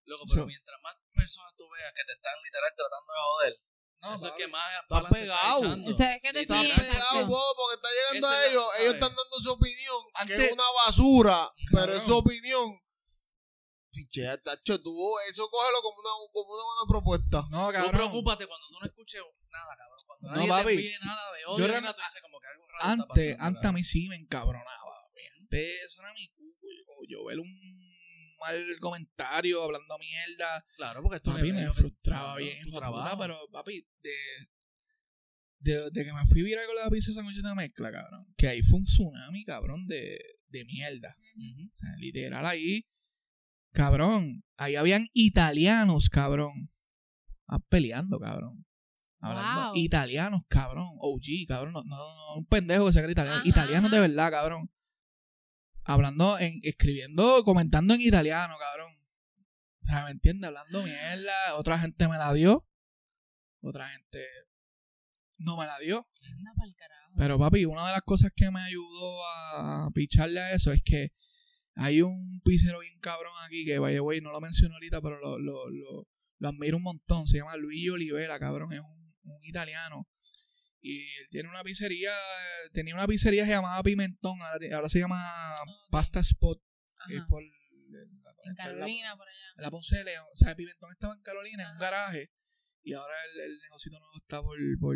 Loco, 0.06 0.24
pero 0.30 0.42
So- 0.42 0.48
mientras 0.48 0.78
más 0.84 0.96
personas 1.14 1.54
tú 1.58 1.66
veas 1.70 1.92
que 1.94 2.04
te 2.06 2.14
están 2.14 2.34
literal 2.44 2.72
tratando 2.76 3.14
de 3.14 3.20
joder, 3.20 3.62
No, 4.00 4.14
eso 4.14 4.28
es 4.28 4.34
que 4.34 4.48
más 4.48 4.62
Está 4.82 5.10
pegado. 5.10 5.60
echando. 5.64 5.90
O 5.90 5.94
sea, 5.98 6.16
es 6.16 6.22
que 6.22 6.32
te 6.32 6.42
Está 6.42 6.62
sí, 6.62 6.72
pegado, 6.78 7.26
bobo, 7.26 7.56
porque 7.58 7.76
está 7.76 7.90
llegando 7.90 8.28
a 8.28 8.46
ellos. 8.46 8.66
Ellos 8.80 8.94
están 8.94 9.10
dando 9.16 9.40
su 9.42 9.52
opinión, 9.52 10.02
que 10.16 10.22
Antes- 10.22 10.40
es 10.40 10.52
una 10.54 10.64
basura, 10.86 11.52
pero 11.72 11.82
Cabrón. 11.82 11.98
es 11.98 12.04
su 12.04 12.16
opinión. 12.18 12.80
Piche, 13.98 14.38
tacho, 14.44 14.80
tú, 14.82 14.94
eso 15.30 15.50
cógelo 15.50 15.82
como 15.82 15.98
una, 16.00 16.10
como 16.32 16.54
una 16.54 16.64
buena 16.70 16.86
propuesta. 16.88 17.38
No, 17.50 17.72
cabrón. 17.74 17.92
preocúpate 17.98 18.46
cuando 18.46 18.68
tú 18.70 18.76
no 18.80 18.86
escuches 18.86 19.22
nada, 19.50 19.74
cabrón. 19.76 19.98
Cuando 20.06 20.28
No, 20.30 20.36
nadie 20.36 20.50
papi. 20.50 20.66
te 20.66 20.74
envíe 20.86 21.00
nada 21.06 21.24
de 21.34 21.46
odio, 21.46 21.68
Yo 21.68 21.82
nada, 21.82 21.94
tú 21.96 22.02
dices 22.06 22.22
como 22.22 22.40
que 22.40 22.48
algo 22.48 22.68
raro 22.68 22.78
está 22.80 22.92
Antes, 22.94 23.08
pasando, 23.34 23.44
antes 23.48 23.66
a 23.66 23.72
mí 23.74 23.84
sí 23.84 24.08
me 24.08 24.16
encabronaba. 24.18 24.70
papi. 24.70 25.22
Antes 25.42 25.84
eso 25.86 26.02
era 26.04 26.14
mi 26.14 26.28
cuco. 26.30 26.68
Yo, 26.78 27.18
yo 27.18 27.26
ver 27.26 27.40
un 27.40 27.50
mal 28.40 28.66
comentario 28.80 29.64
hablando 29.64 29.98
mierda. 29.98 30.64
Claro, 30.76 31.02
porque 31.02 31.18
esto 31.18 31.32
Papi, 31.34 31.48
es- 31.50 31.54
me 31.56 31.74
frustraba 31.74 32.38
bien, 32.38 32.70
tu 32.70 32.78
trabajo. 32.78 33.18
pero 33.18 33.40
papi, 33.52 33.88
de, 34.04 34.12
de, 35.60 35.90
de 35.90 36.06
que 36.06 36.14
me 36.14 36.26
fui 36.28 36.44
viral 36.44 36.66
con 36.68 36.76
la 36.76 36.90
pizza 36.90 37.12
sándwich 37.14 37.42
de 37.42 37.56
mezcla, 37.56 37.92
cabrón, 37.92 38.32
que 38.38 38.48
ahí 38.48 38.62
fue 38.62 38.78
un 38.80 38.86
tsunami, 38.86 39.44
cabrón, 39.44 39.88
de, 39.88 40.20
de 40.50 40.66
mierda. 40.66 41.18
O 41.18 41.80
sea, 41.80 41.96
literal 41.98 42.46
ahí, 42.46 42.86
cabrón, 43.78 44.44
ahí 44.58 44.76
habían 44.76 45.08
italianos, 45.14 46.10
cabrón, 46.10 46.72
ah, 47.46 47.60
peleando, 47.70 48.20
cabrón. 48.20 48.66
Hablando, 49.20 49.62
Wow. 49.66 49.72
italianos, 49.76 50.42
cabrón, 50.48 50.90
OG, 50.98 51.46
cabrón, 51.48 51.74
no, 51.74 51.84
no, 51.84 51.96
no, 51.96 52.36
un 52.38 52.46
pendejo 52.48 52.88
que 52.88 52.94
se 52.94 53.02
cree 53.02 53.12
italiano, 53.12 53.38
Ajá, 53.38 53.48
italianos 53.48 53.92
de 53.92 54.00
verdad, 54.00 54.32
cabrón. 54.32 54.72
Hablando, 55.84 56.40
en, 56.40 56.60
escribiendo, 56.64 57.44
comentando 57.44 57.94
en 57.94 58.02
italiano, 58.02 58.56
cabrón. 58.60 58.98
O 59.84 59.86
sea, 59.86 60.06
¿me 60.06 60.12
entiendes? 60.12 60.48
Hablando 60.48 60.84
mierda. 60.84 61.56
Otra 61.56 61.78
gente 61.78 62.08
me 62.08 62.18
la 62.18 62.34
dio. 62.34 62.68
Otra 63.62 63.88
gente 63.90 64.26
no 65.38 65.56
me 65.56 65.66
la 65.68 65.78
dio. 65.80 66.08
Anda 66.36 66.52
pa'l 66.58 66.76
carajo. 66.76 67.14
Pero 67.16 67.40
papi, 67.40 67.66
una 67.66 67.86
de 67.86 67.94
las 67.94 68.02
cosas 68.02 68.32
que 68.36 68.52
me 68.52 68.60
ayudó 68.60 69.26
a 69.56 69.90
picharle 69.94 70.40
a 70.40 70.52
eso 70.52 70.72
es 70.74 70.82
que 70.84 71.14
hay 71.78 72.02
un 72.02 72.42
pizzero 72.44 72.80
bien 72.80 73.00
cabrón 73.00 73.34
aquí 73.46 73.66
que, 73.66 73.80
vaya, 73.80 74.00
güey, 74.00 74.20
no 74.22 74.32
lo 74.32 74.42
menciono 74.42 74.76
ahorita, 74.76 75.02
pero 75.02 75.20
lo, 75.20 75.38
lo, 75.40 75.70
lo, 75.70 76.08
lo 76.40 76.48
admiro 76.50 76.78
un 76.78 76.84
montón. 76.84 77.28
Se 77.28 77.38
llama 77.38 77.56
Luigi 77.56 77.90
Olivera, 77.90 78.40
cabrón. 78.40 78.74
Es 78.74 78.80
un, 78.80 79.16
un 79.24 79.40
italiano. 79.44 80.08
Y 80.82 81.02
él 81.18 81.28
tiene 81.30 81.50
una 81.50 81.64
pizzería, 81.64 82.12
eh, 82.12 82.70
tenía 82.72 82.94
una 82.96 83.08
pizzería 83.08 83.46
llamaba 83.46 83.82
Pimentón, 83.84 84.38
ahora, 84.74 84.90
se 84.90 85.00
llama 85.00 85.22
Pasta 85.90 86.20
Spot. 86.22 86.60
que 87.08 87.16
es 87.18 87.22
por, 87.28 87.42
En 87.44 87.50
está 88.52 88.64
en 88.70 88.70
la- 88.70 88.86
Carolina, 88.86 89.16
por 89.18 89.28
allá. 89.28 89.38
en 89.58 89.62
la 89.64 89.72
Ponce 89.72 89.98
de 89.98 90.04
León. 90.06 90.26
O 90.34 90.36
sea, 90.38 90.56
Pimentón 90.56 90.92
estaba 90.92 91.14
en 91.14 91.22
Carolina, 91.22 91.64
en 91.64 91.72
un 91.72 91.78
garaje. 91.80 92.32
Y 92.84 92.94
ahora 92.94 93.14
el, 93.36 93.42
el 93.52 93.60
negocio 93.60 93.92
nuevo 93.92 94.08
está 94.16 94.42
por, 94.42 94.58
por, 94.80 94.96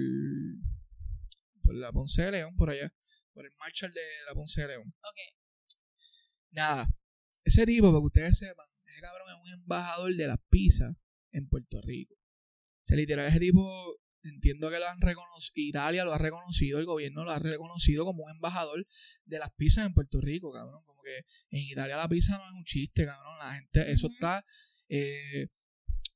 por 1.63 1.75
la 1.75 1.91
Ponce 1.91 2.23
de 2.23 2.31
León, 2.31 2.55
por 2.55 2.69
allá. 2.69 2.93
Por 3.33 3.45
el 3.45 3.51
Marshall 3.59 3.91
de 3.93 4.01
la 4.27 4.33
Ponce 4.33 4.61
de 4.61 4.67
León. 4.69 4.87
Ok. 4.87 5.40
Nada. 6.51 6.87
Ese 7.43 7.65
tipo, 7.65 7.87
para 7.87 8.01
que 8.01 8.05
ustedes 8.05 8.37
sepan, 8.37 8.65
ese 8.85 9.01
cabrón 9.01 9.27
es 9.29 9.35
un 9.35 9.59
embajador 9.59 10.15
de 10.15 10.27
las 10.27 10.37
pizzas 10.49 10.95
en 11.31 11.47
Puerto 11.47 11.81
Rico. 11.81 12.13
O 12.15 12.85
sea, 12.85 12.97
literal, 12.97 13.27
ese 13.27 13.39
tipo, 13.39 13.99
entiendo 14.23 14.69
que 14.69 14.79
lo 14.79 14.87
han 14.87 15.01
reconocido, 15.01 15.53
Italia 15.55 16.03
lo 16.03 16.13
ha 16.13 16.17
reconocido, 16.17 16.79
el 16.79 16.85
gobierno 16.85 17.23
lo 17.23 17.31
ha 17.31 17.39
reconocido 17.39 18.05
como 18.05 18.23
un 18.23 18.31
embajador 18.31 18.85
de 19.25 19.39
las 19.39 19.51
pizzas 19.53 19.85
en 19.85 19.93
Puerto 19.93 20.21
Rico, 20.21 20.51
cabrón. 20.51 20.83
Como 20.85 21.01
que 21.01 21.17
en 21.49 21.61
Italia 21.61 21.97
la 21.97 22.07
pizza 22.07 22.37
no 22.37 22.45
es 22.45 22.53
un 22.53 22.63
chiste, 22.63 23.05
cabrón. 23.05 23.37
La 23.39 23.53
gente, 23.55 23.91
eso 23.91 24.07
está... 24.07 24.45
eh, 24.89 25.47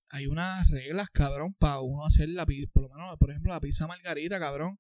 hay 0.10 0.28
unas 0.28 0.70
reglas, 0.70 1.10
cabrón, 1.12 1.56
para 1.56 1.82
uno 1.82 2.06
hacer 2.06 2.30
la 2.30 2.46
pizza, 2.46 2.70
por 2.72 2.84
lo 2.84 2.90
menos, 2.90 3.18
por 3.18 3.32
ejemplo, 3.32 3.52
la 3.52 3.60
pizza 3.60 3.88
margarita, 3.88 4.40
cabrón. 4.40 4.80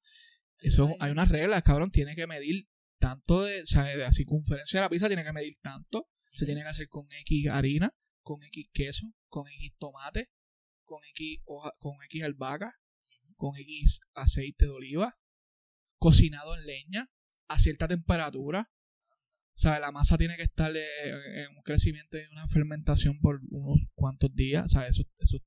Eso, 0.59 0.95
hay 0.99 1.11
unas 1.11 1.29
reglas, 1.29 1.61
cabrón, 1.61 1.91
tiene 1.91 2.15
que 2.15 2.25
medir 2.25 2.67
tanto 2.99 3.43
de, 3.43 3.61
o 3.61 3.65
sea, 3.65 3.83
de 3.83 3.97
la 3.97 4.11
circunferencia 4.11 4.79
de 4.79 4.85
la 4.85 4.89
pizza 4.89 5.07
tiene 5.07 5.23
que 5.23 5.33
medir 5.33 5.55
tanto, 5.61 6.07
se 6.33 6.45
tiene 6.45 6.61
que 6.61 6.67
hacer 6.67 6.87
con 6.89 7.07
X 7.09 7.47
harina, 7.47 7.93
con 8.21 8.43
X 8.43 8.69
queso, 8.73 9.13
con 9.27 9.47
X 9.47 9.75
tomate, 9.77 10.29
con 10.83 10.99
X 11.11 11.39
hoja, 11.45 11.71
con 11.79 11.93
X 12.03 12.23
albahaca, 12.23 12.73
con 13.35 13.55
X 13.57 14.01
aceite 14.13 14.65
de 14.65 14.71
oliva, 14.71 15.17
cocinado 15.97 16.55
en 16.55 16.65
leña, 16.65 17.09
a 17.47 17.57
cierta 17.57 17.87
temperatura. 17.87 18.71
O 19.55 19.57
sea, 19.57 19.79
la 19.79 19.91
masa 19.91 20.17
tiene 20.17 20.35
que 20.35 20.43
estar 20.43 20.75
eh, 20.75 21.43
en 21.43 21.55
un 21.55 21.63
crecimiento 21.63 22.17
y 22.17 22.25
una 22.31 22.47
fermentación 22.47 23.19
por 23.19 23.39
unos 23.49 23.87
cuantos 23.93 24.33
días. 24.33 24.65
O 24.65 24.67
sea, 24.67 24.87
eso, 24.87 25.03
eso 25.19 25.37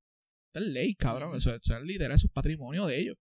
es 0.54 0.62
ley, 0.62 0.94
cabrón. 0.94 1.36
Eso, 1.36 1.54
eso 1.54 1.76
es 1.76 1.82
literal, 1.82 2.16
eso 2.16 2.26
es 2.26 2.32
patrimonio 2.32 2.86
de 2.86 3.00
ellos. 3.00 3.16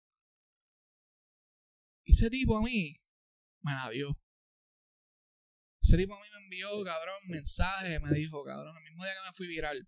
Y 2.06 2.14
ese 2.14 2.30
tipo 2.30 2.58
a 2.58 2.64
mí 2.64 2.96
me 3.68 3.74
la 3.74 3.90
dio. 3.90 4.18
Ese 5.82 5.98
tipo 5.98 6.16
a 6.16 6.22
mí 6.22 6.28
me 6.32 6.44
envió, 6.44 6.84
cabrón, 6.84 7.18
mensajes. 7.28 8.02
Me 8.02 8.12
dijo, 8.12 8.44
cabrón, 8.44 8.76
el 8.78 8.84
mismo 8.84 9.04
día 9.04 9.14
que 9.14 9.28
me 9.28 9.34
fui 9.34 9.48
viral. 9.48 9.88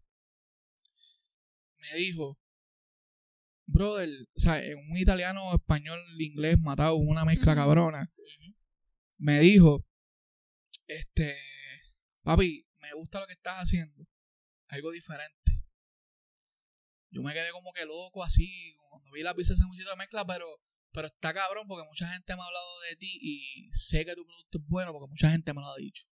Me 1.77 1.93
dijo, 1.97 2.37
brother, 3.65 4.09
o 4.35 4.39
sea, 4.39 4.63
en 4.63 4.77
un 4.77 4.97
italiano, 4.97 5.53
español, 5.53 6.01
inglés, 6.19 6.59
matado, 6.59 6.95
una 6.95 7.25
mezcla 7.25 7.55
cabrona. 7.55 8.11
Me 9.17 9.39
dijo, 9.39 9.85
este, 10.87 11.37
papi, 12.23 12.65
me 12.79 12.93
gusta 12.93 13.19
lo 13.19 13.27
que 13.27 13.33
estás 13.33 13.57
haciendo. 13.57 14.05
Algo 14.67 14.91
diferente. 14.91 15.63
Yo 17.11 17.23
me 17.23 17.33
quedé 17.33 17.51
como 17.51 17.71
que 17.73 17.85
loco 17.85 18.23
así, 18.23 18.75
cuando 18.89 19.11
vi 19.11 19.23
la 19.23 19.33
pizza 19.33 19.53
de 19.53 19.95
mezcla, 19.97 20.25
pero, 20.25 20.45
pero 20.91 21.07
está 21.07 21.33
cabrón 21.33 21.67
porque 21.67 21.87
mucha 21.87 22.07
gente 22.07 22.35
me 22.35 22.41
ha 22.41 22.45
hablado 22.45 22.79
de 22.89 22.95
ti 22.95 23.19
y 23.21 23.69
sé 23.71 24.05
que 24.05 24.15
tu 24.15 24.25
producto 24.25 24.57
es 24.57 24.63
bueno 24.67 24.91
porque 24.91 25.09
mucha 25.09 25.29
gente 25.29 25.53
me 25.53 25.61
lo 25.61 25.67
ha 25.67 25.77
dicho. 25.77 26.05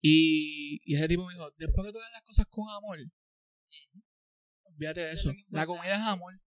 Y, 0.00 0.80
y 0.84 0.96
ese 0.96 1.08
tipo 1.08 1.26
me 1.26 1.32
dijo, 1.32 1.50
después 1.56 1.86
que 1.86 1.92
tú 1.92 1.98
hagas 1.98 2.12
las 2.12 2.22
cosas 2.22 2.46
con 2.48 2.68
amor, 2.70 2.98
olvídate 4.64 5.00
de 5.00 5.12
Eso 5.12 5.32
La 5.48 5.66
comida 5.66 5.94
es 5.94 6.00
amor. 6.00 6.40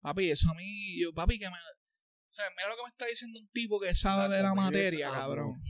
Papi, 0.00 0.30
eso 0.30 0.50
a 0.50 0.54
mí, 0.54 1.00
yo, 1.00 1.12
papi, 1.12 1.38
que 1.38 1.50
me... 1.50 1.56
O 1.56 2.30
sea, 2.30 2.44
mira 2.56 2.68
lo 2.68 2.76
que 2.76 2.82
me 2.82 2.88
está 2.88 3.06
diciendo 3.06 3.40
un 3.40 3.48
tipo 3.48 3.80
que 3.80 3.94
sabe 3.94 4.28
La 4.28 4.36
de 4.36 4.42
la 4.42 4.54
materia, 4.54 5.10
cabrón. 5.10 5.62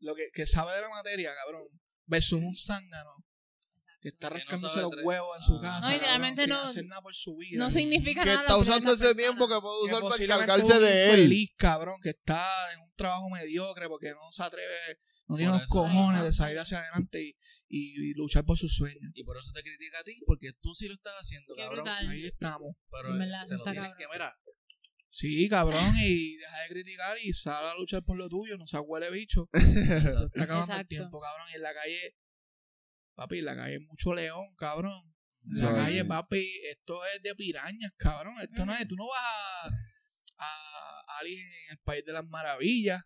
Lo 0.00 0.14
que, 0.14 0.28
que 0.32 0.46
sabe 0.46 0.74
de 0.74 0.82
la 0.82 0.88
materia, 0.88 1.32
cabrón. 1.34 1.68
Versus 2.06 2.40
un 2.40 2.54
zángano 2.54 3.24
que 4.00 4.08
está 4.08 4.28
Que 4.28 4.34
no 4.34 4.38
rascándose 4.40 4.80
los 4.80 4.90
tres. 4.90 5.04
huevos 5.04 5.36
en 5.36 5.42
su 5.42 5.56
Ah. 5.58 5.60
casa. 5.62 5.80
No, 5.88 5.92
literalmente 5.92 6.46
no- 6.46 6.60
hacer 6.60 6.84
nada 6.86 7.02
por 7.02 7.14
su 7.14 7.36
vida. 7.36 7.58
No 7.58 7.70
significa 7.70 8.22
Que 8.22 8.28
nada. 8.30 8.40
está 8.42 8.54
que 8.54 8.60
usando 8.60 8.92
esa 8.92 9.06
ese 9.10 9.14
tiempo 9.14 9.46
que 9.48 9.60
puede 9.60 9.76
Que 9.80 9.84
usar 9.86 10.00
para 10.00 10.10
posiblemente 10.10 10.44
encargarse 10.44 10.72
un 10.74 10.82
de 10.82 11.04
él. 11.10 11.20
infeliz, 11.20 11.50
cabrón, 11.56 12.00
que 12.02 12.10
está 12.10 12.44
en 12.74 12.80
un 12.80 12.92
trabajo 12.94 13.28
mediocre 13.30 13.88
porque 13.88 14.10
no 14.10 14.32
se 14.32 14.42
atreve, 14.42 14.98
no 15.28 15.36
tiene 15.36 15.52
los 15.52 15.66
cojones 15.68 16.22
de 16.24 16.32
salir 16.32 16.58
hacia 16.58 16.78
adelante 16.78 17.22
y, 17.22 17.36
y- 17.68 18.10
y 18.10 18.14
luchar 18.14 18.44
por 18.44 18.56
sus 18.58 18.74
sueños. 18.74 19.12
Y 19.14 19.22
por 19.22 19.36
eso 19.36 19.52
te 19.52 19.62
critica 19.62 20.00
a 20.00 20.02
ti, 20.04 20.18
porque 20.26 20.52
tú 20.60 20.74
sí 20.74 20.88
lo 20.88 20.94
estás 20.94 21.14
haciendo, 21.20 21.54
Qué 21.54 21.62
cabrón. 21.62 21.84
brutal. 21.84 22.08
Ahí 22.08 22.24
estamos. 22.24 22.74
Pero 22.90 23.10
En 23.12 23.18
verdad, 23.20 23.44
te 23.44 23.50
lo 23.52 23.56
está 23.58 23.70
tienes 23.72 23.90
cabrón. 23.90 23.98
que, 24.10 24.14
mira, 24.18 24.36
Sí, 25.12 25.48
cabrón, 25.48 25.92
y 26.04 26.36
deja 26.36 26.60
de 26.62 26.68
criticar 26.68 27.16
y 27.20 27.32
sal 27.32 27.66
a 27.66 27.74
luchar 27.74 28.04
por 28.04 28.16
lo 28.16 28.28
tuyo, 28.28 28.56
no 28.56 28.64
seas 28.68 28.84
huele 28.86 29.10
bicho. 29.10 29.48
Se 29.52 29.96
está 30.24 30.44
acabando 30.44 30.74
el 30.76 30.86
tiempo, 30.86 31.20
cabrón. 31.20 31.48
Y 31.50 31.56
en 31.56 31.62
la 31.62 31.74
calle, 31.74 32.14
papi, 33.20 33.42
la 33.42 33.54
calle 33.54 33.74
hay 33.74 33.80
mucho 33.80 34.14
león, 34.14 34.54
cabrón. 34.56 34.98
La 35.44 35.68
es 35.70 35.74
calle, 35.74 36.04
papi, 36.06 36.42
esto 36.70 37.00
es 37.14 37.22
de 37.22 37.34
pirañas, 37.34 37.92
cabrón. 37.98 38.34
Esto 38.42 38.64
no 38.64 38.72
es, 38.74 38.86
tú 38.88 38.96
no 38.96 39.06
vas 39.06 39.20
a, 39.22 39.68
a, 40.38 41.00
a 41.06 41.18
alguien 41.20 41.38
en 41.38 41.72
el 41.72 41.78
país 41.78 42.04
de 42.04 42.12
las 42.12 42.24
maravillas. 42.24 43.02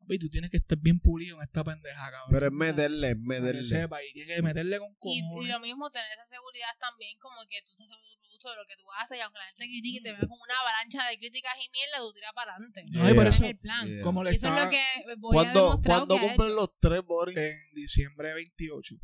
Papi, 0.00 0.18
tú 0.18 0.28
tienes 0.28 0.50
que 0.50 0.56
estar 0.56 0.76
bien 0.78 0.98
pulido 0.98 1.36
en 1.36 1.42
esta 1.42 1.62
pendeja, 1.62 2.10
cabrón. 2.10 2.28
Pero 2.32 2.46
es 2.46 2.52
meterle, 2.52 3.10
es 3.10 3.18
meterle. 3.18 3.62
sepa, 3.64 4.02
y 4.02 4.12
tienes 4.12 4.34
que 4.36 4.42
meterle 4.42 4.78
con 4.80 4.88
Y, 5.02 5.18
y 5.18 5.22
cojones. 5.22 5.48
lo 5.52 5.60
mismo, 5.60 5.90
tener 5.90 6.10
esa 6.12 6.26
seguridad 6.26 6.74
también, 6.80 7.16
como 7.20 7.36
que 7.48 7.62
tú 7.64 7.70
estás 7.72 7.86
seguro 7.88 8.02
de 8.04 8.10
tu 8.16 8.20
producto, 8.20 8.50
de 8.50 8.56
lo 8.56 8.66
que 8.66 8.76
tú 8.76 8.84
haces, 8.98 9.18
y 9.18 9.20
aunque 9.20 9.38
la 9.38 9.46
gente 9.46 9.64
critique 9.66 9.98
y 9.98 10.02
te 10.02 10.10
vea 10.12 10.20
como 10.28 10.42
una 10.42 10.58
avalancha 10.60 11.06
de 11.08 11.18
críticas 11.18 11.52
y 11.64 11.70
mierda, 11.70 11.98
tú 11.98 12.12
tiras 12.12 12.32
para 12.34 12.52
adelante. 12.56 12.84
No, 12.90 13.08
y 13.10 13.14
por 13.14 13.22
Yeah. 13.24 13.30
eso, 13.30 13.44
es 13.44 13.50
el 13.50 13.58
plan. 13.58 13.86
Yeah. 13.88 14.02
como 14.02 14.24
le 14.24 14.32
Y 14.32 14.36
eso 14.36 14.48
es 14.48 14.64
lo 14.64 14.70
que 14.70 14.84
voy 15.18 15.30
a 15.30 15.38
¿Cuándo, 15.38 15.60
demostrar 15.62 15.96
¿cuándo 15.98 16.14
que 16.18 16.26
cumplen 16.26 16.54
los 16.56 16.70
tres, 16.80 17.02
Boris? 17.06 17.38
en 17.38 17.56
diciembre 17.74 18.34
28. 18.34 18.94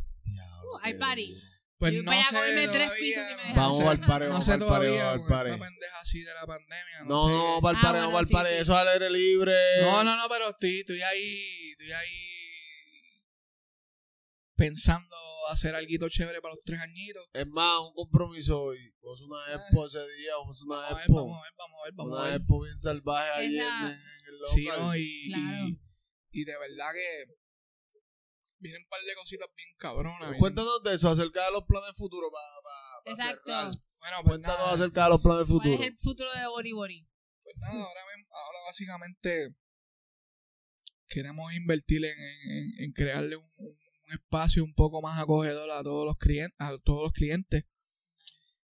Uh, 0.63 0.79
hay 0.83 0.95
party. 0.95 1.35
Pues 1.79 1.93
Yo 1.93 2.03
no 2.03 2.11
voy 2.11 2.21
a 2.21 2.25
sé 2.25 2.35
comerme 2.35 2.69
tres 2.69 2.73
todavía, 2.89 2.97
pizzas 3.01 3.33
y 3.33 3.37
me. 3.49 3.55
Vamos 3.55 3.81
al 3.81 4.01
pare, 4.01 4.25
no 4.27 4.31
vamos 4.33 4.45
sé 4.47 4.53
al 4.53 4.59
pare, 4.59 4.69
todavía 4.89 5.05
vamos 5.05 5.13
al 5.15 5.21
con 5.21 5.29
pare. 5.29 5.51
esta 5.53 5.65
pendeja 5.65 6.01
así 6.01 6.21
de 6.23 6.35
la 6.35 6.47
pandemia. 6.47 6.99
No, 7.05 7.09
No, 7.09 7.41
sé. 7.41 7.47
no, 7.47 7.61
para 7.63 7.71
el 7.73 7.77
Ah, 7.79 7.83
pare, 7.87 7.93
bueno, 7.99 8.07
vamos 8.07 8.19
al 8.21 8.27
sí, 8.27 8.33
pare. 8.33 8.49
sí. 8.51 8.55
Eso 8.63 8.73
es 8.73 8.79
al 8.79 8.89
aire 8.89 9.11
libre. 9.11 9.55
No, 9.83 10.05
no, 10.05 10.17
no, 10.17 10.23
pero 10.29 10.49
estoy, 10.51 10.79
estoy 10.81 11.03
ahí, 11.03 11.71
estoy 11.71 11.93
ahí 11.93 12.17
pensando 14.57 15.17
hacer 15.51 15.75
algo 15.75 16.09
chévere 16.09 16.41
para 16.41 16.55
los 16.55 16.65
tres 16.65 16.81
añitos. 16.81 17.25
Es 17.33 17.47
más, 17.47 17.81
un 17.81 17.95
compromiso 17.95 18.61
hoy. 18.61 18.79
Vamos 19.01 19.21
a 19.23 19.25
una 19.25 19.55
expo 19.63 19.87
ese 19.87 20.01
día, 20.19 20.33
vamos 20.37 20.61
a 20.61 20.67
una 20.67 20.77
Vamos 20.77 20.91
a 20.91 20.95
ver, 20.95 21.03
expo. 21.05 21.15
vamos 21.15 21.39
a 21.39 21.43
ver, 21.43 21.53
vamos 21.57 21.79
a 21.81 21.85
ver, 21.85 21.93
vamos 21.95 22.13
a 22.13 22.21
Una 22.23 22.31
ver. 22.31 22.41
expo 22.41 22.63
bien 22.65 22.79
salvaje 22.79 23.31
ahí 23.35 23.57
en, 23.57 23.63
en 23.63 24.27
el 24.27 24.39
local. 24.39 24.53
Sí, 24.55 24.67
no, 24.67 24.97
y, 24.97 25.29
Claro. 25.33 25.67
y, 25.69 25.81
y 26.33 26.45
de 26.45 26.59
verdad 26.59 26.93
que 26.93 27.25
vienen 28.59 28.83
un 28.83 28.89
par 28.89 29.01
de 29.03 29.15
cositas 29.15 29.49
bien 29.57 29.69
cabronas. 29.79 30.37
Cuéntanos 30.39 30.83
de 30.85 30.95
eso, 30.95 31.09
acerca 31.11 31.45
de 31.47 31.53
los 31.53 31.65
planes 31.65 31.93
futuros 31.97 32.31
para 32.33 33.15
Exacto. 33.15 33.43
cerrar. 33.47 33.73
Bueno, 33.99 34.17
pues 34.23 34.29
Cuéntanos 34.33 34.59
nada, 34.61 34.73
acerca 34.75 35.05
de 35.05 35.11
los 35.11 35.21
planes 35.23 35.47
¿Cuál 35.49 35.59
futuros. 35.59 35.81
es 35.81 35.87
el 35.87 35.99
futuro 35.99 36.31
de 36.33 36.47
Bori 36.49 36.73
Bori? 36.73 37.09
pues 37.43 37.57
nada, 37.59 37.75
ahora, 37.83 38.01
ahora 38.31 38.59
básicamente 38.67 39.55
queremos 41.09 41.53
invertir 41.55 42.05
en, 42.05 42.13
en- 42.51 42.75
en 42.85 42.93
crearle 42.93 43.37
un, 43.37 43.51
un 43.59 44.13
espacio 44.13 44.63
un 44.65 44.75
poco 44.75 45.01
más 45.01 45.21
acogedor 45.21 45.71
a 45.71 45.83
todos 45.83 46.05
los 46.05 46.17
clientes, 46.19 46.55
a 46.59 46.77
todos 46.79 47.03
los 47.05 47.13
clientes. 47.13 47.65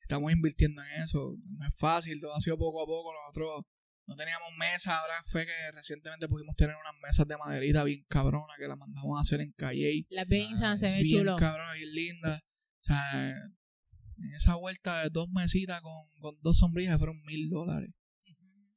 Estamos 0.00 0.32
invirtiendo 0.32 0.80
en 0.82 1.02
eso. 1.02 1.34
No 1.58 1.66
es 1.66 1.76
fácil, 1.76 2.20
todo 2.20 2.34
ha 2.34 2.40
sido 2.40 2.56
poco 2.56 2.82
a 2.82 2.86
poco. 2.86 3.12
Nosotros 3.12 3.64
no 4.08 4.16
teníamos 4.16 4.48
mesas, 4.58 4.94
ahora 4.94 5.22
fue 5.22 5.44
que 5.44 5.52
recientemente 5.72 6.28
pudimos 6.28 6.56
tener 6.56 6.74
unas 6.74 6.94
mesas 7.02 7.28
de 7.28 7.36
maderita 7.36 7.84
bien 7.84 8.04
cabrona 8.08 8.54
que 8.58 8.66
las 8.66 8.78
mandamos 8.78 9.18
a 9.18 9.20
hacer 9.20 9.42
en 9.42 9.52
Calle. 9.52 10.06
Las 10.08 10.26
Vincent 10.26 10.78
se 10.78 10.86
ve 10.86 11.02
bien 11.02 11.20
chulo. 11.20 11.36
cabrona, 11.36 11.74
bien 11.74 11.94
linda. 11.94 12.42
O 12.80 12.82
sea, 12.82 13.30
en 13.30 14.34
esa 14.34 14.54
vuelta 14.54 15.02
de 15.02 15.10
dos 15.10 15.28
mesitas 15.28 15.82
con, 15.82 15.92
con 16.20 16.38
dos 16.40 16.58
sombrillas 16.58 16.96
fueron 16.96 17.20
mil 17.24 17.50
dólares. 17.50 17.90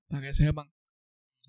Para 0.09 0.27
que 0.27 0.33
sepan. 0.33 0.67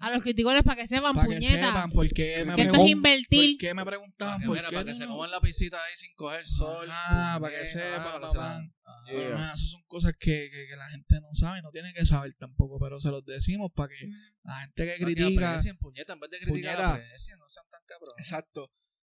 A 0.03 0.11
los 0.11 0.23
criticones 0.23 0.63
para 0.65 0.77
que 0.83 0.87
sepan, 0.89 1.15
Para 1.15 1.29
que 1.29 1.35
puñeta. 1.37 1.67
sepan 1.67 1.91
por 1.93 2.09
qué 2.13 2.45
me, 2.45 2.55
que 2.57 2.63
esto 2.63 2.77
es 2.85 2.91
invertir. 2.91 3.57
por 3.57 3.61
qué 3.61 3.75
me 3.75 3.85
preguntaban 3.85 4.33
para 4.35 4.41
que, 4.43 4.47
por 4.49 4.57
mira, 4.57 4.69
qué 4.69 4.75
para 4.75 4.85
que 4.87 4.95
se 4.97 5.07
coman 5.07 5.31
la 5.31 5.41
pisita 5.41 5.77
ahí 5.77 5.93
sin 5.97 6.13
coger 6.17 6.45
sol. 6.47 6.89
Ajá, 6.91 7.39
para 7.41 7.55
que 7.55 7.61
puñeta, 7.61 7.79
sepa, 7.81 8.05
para 8.05 8.27
que 8.33 8.39
papá. 8.39 8.61
Yeah. 9.07 9.29
Nada, 9.37 9.55
esas 9.55 9.71
son 9.71 9.83
cosas 9.87 10.13
que, 10.19 10.51
que, 10.51 10.67
que 10.69 10.77
la 10.77 10.89
gente 10.91 11.21
no 11.21 11.29
sabe 11.35 11.61
y 11.61 11.63
no 11.63 11.71
tiene 11.71 11.93
que 11.93 12.05
saber 12.05 12.35
tampoco, 12.35 12.79
pero 12.81 12.99
se 13.01 13.11
los 13.11 13.25
decimos 13.25 13.71
para 13.75 13.89
que 13.91 14.09
la 14.43 14.61
gente 14.61 14.85
que 14.85 14.91
Para 14.91 14.99
que 14.99 15.05
critica... 15.05 15.49
aprecien, 15.51 15.77
puñeta, 15.79 16.13
en 16.15 16.21
vez 16.21 16.31
de 16.31 16.39
criticar, 16.41 16.77
Puñeta. 16.77 16.95
aprecien, 16.95 17.39
no 17.39 17.49
sean 17.49 17.67
tan 17.71 17.81
cabrones. 17.87 18.27
Exacto. 18.27 18.71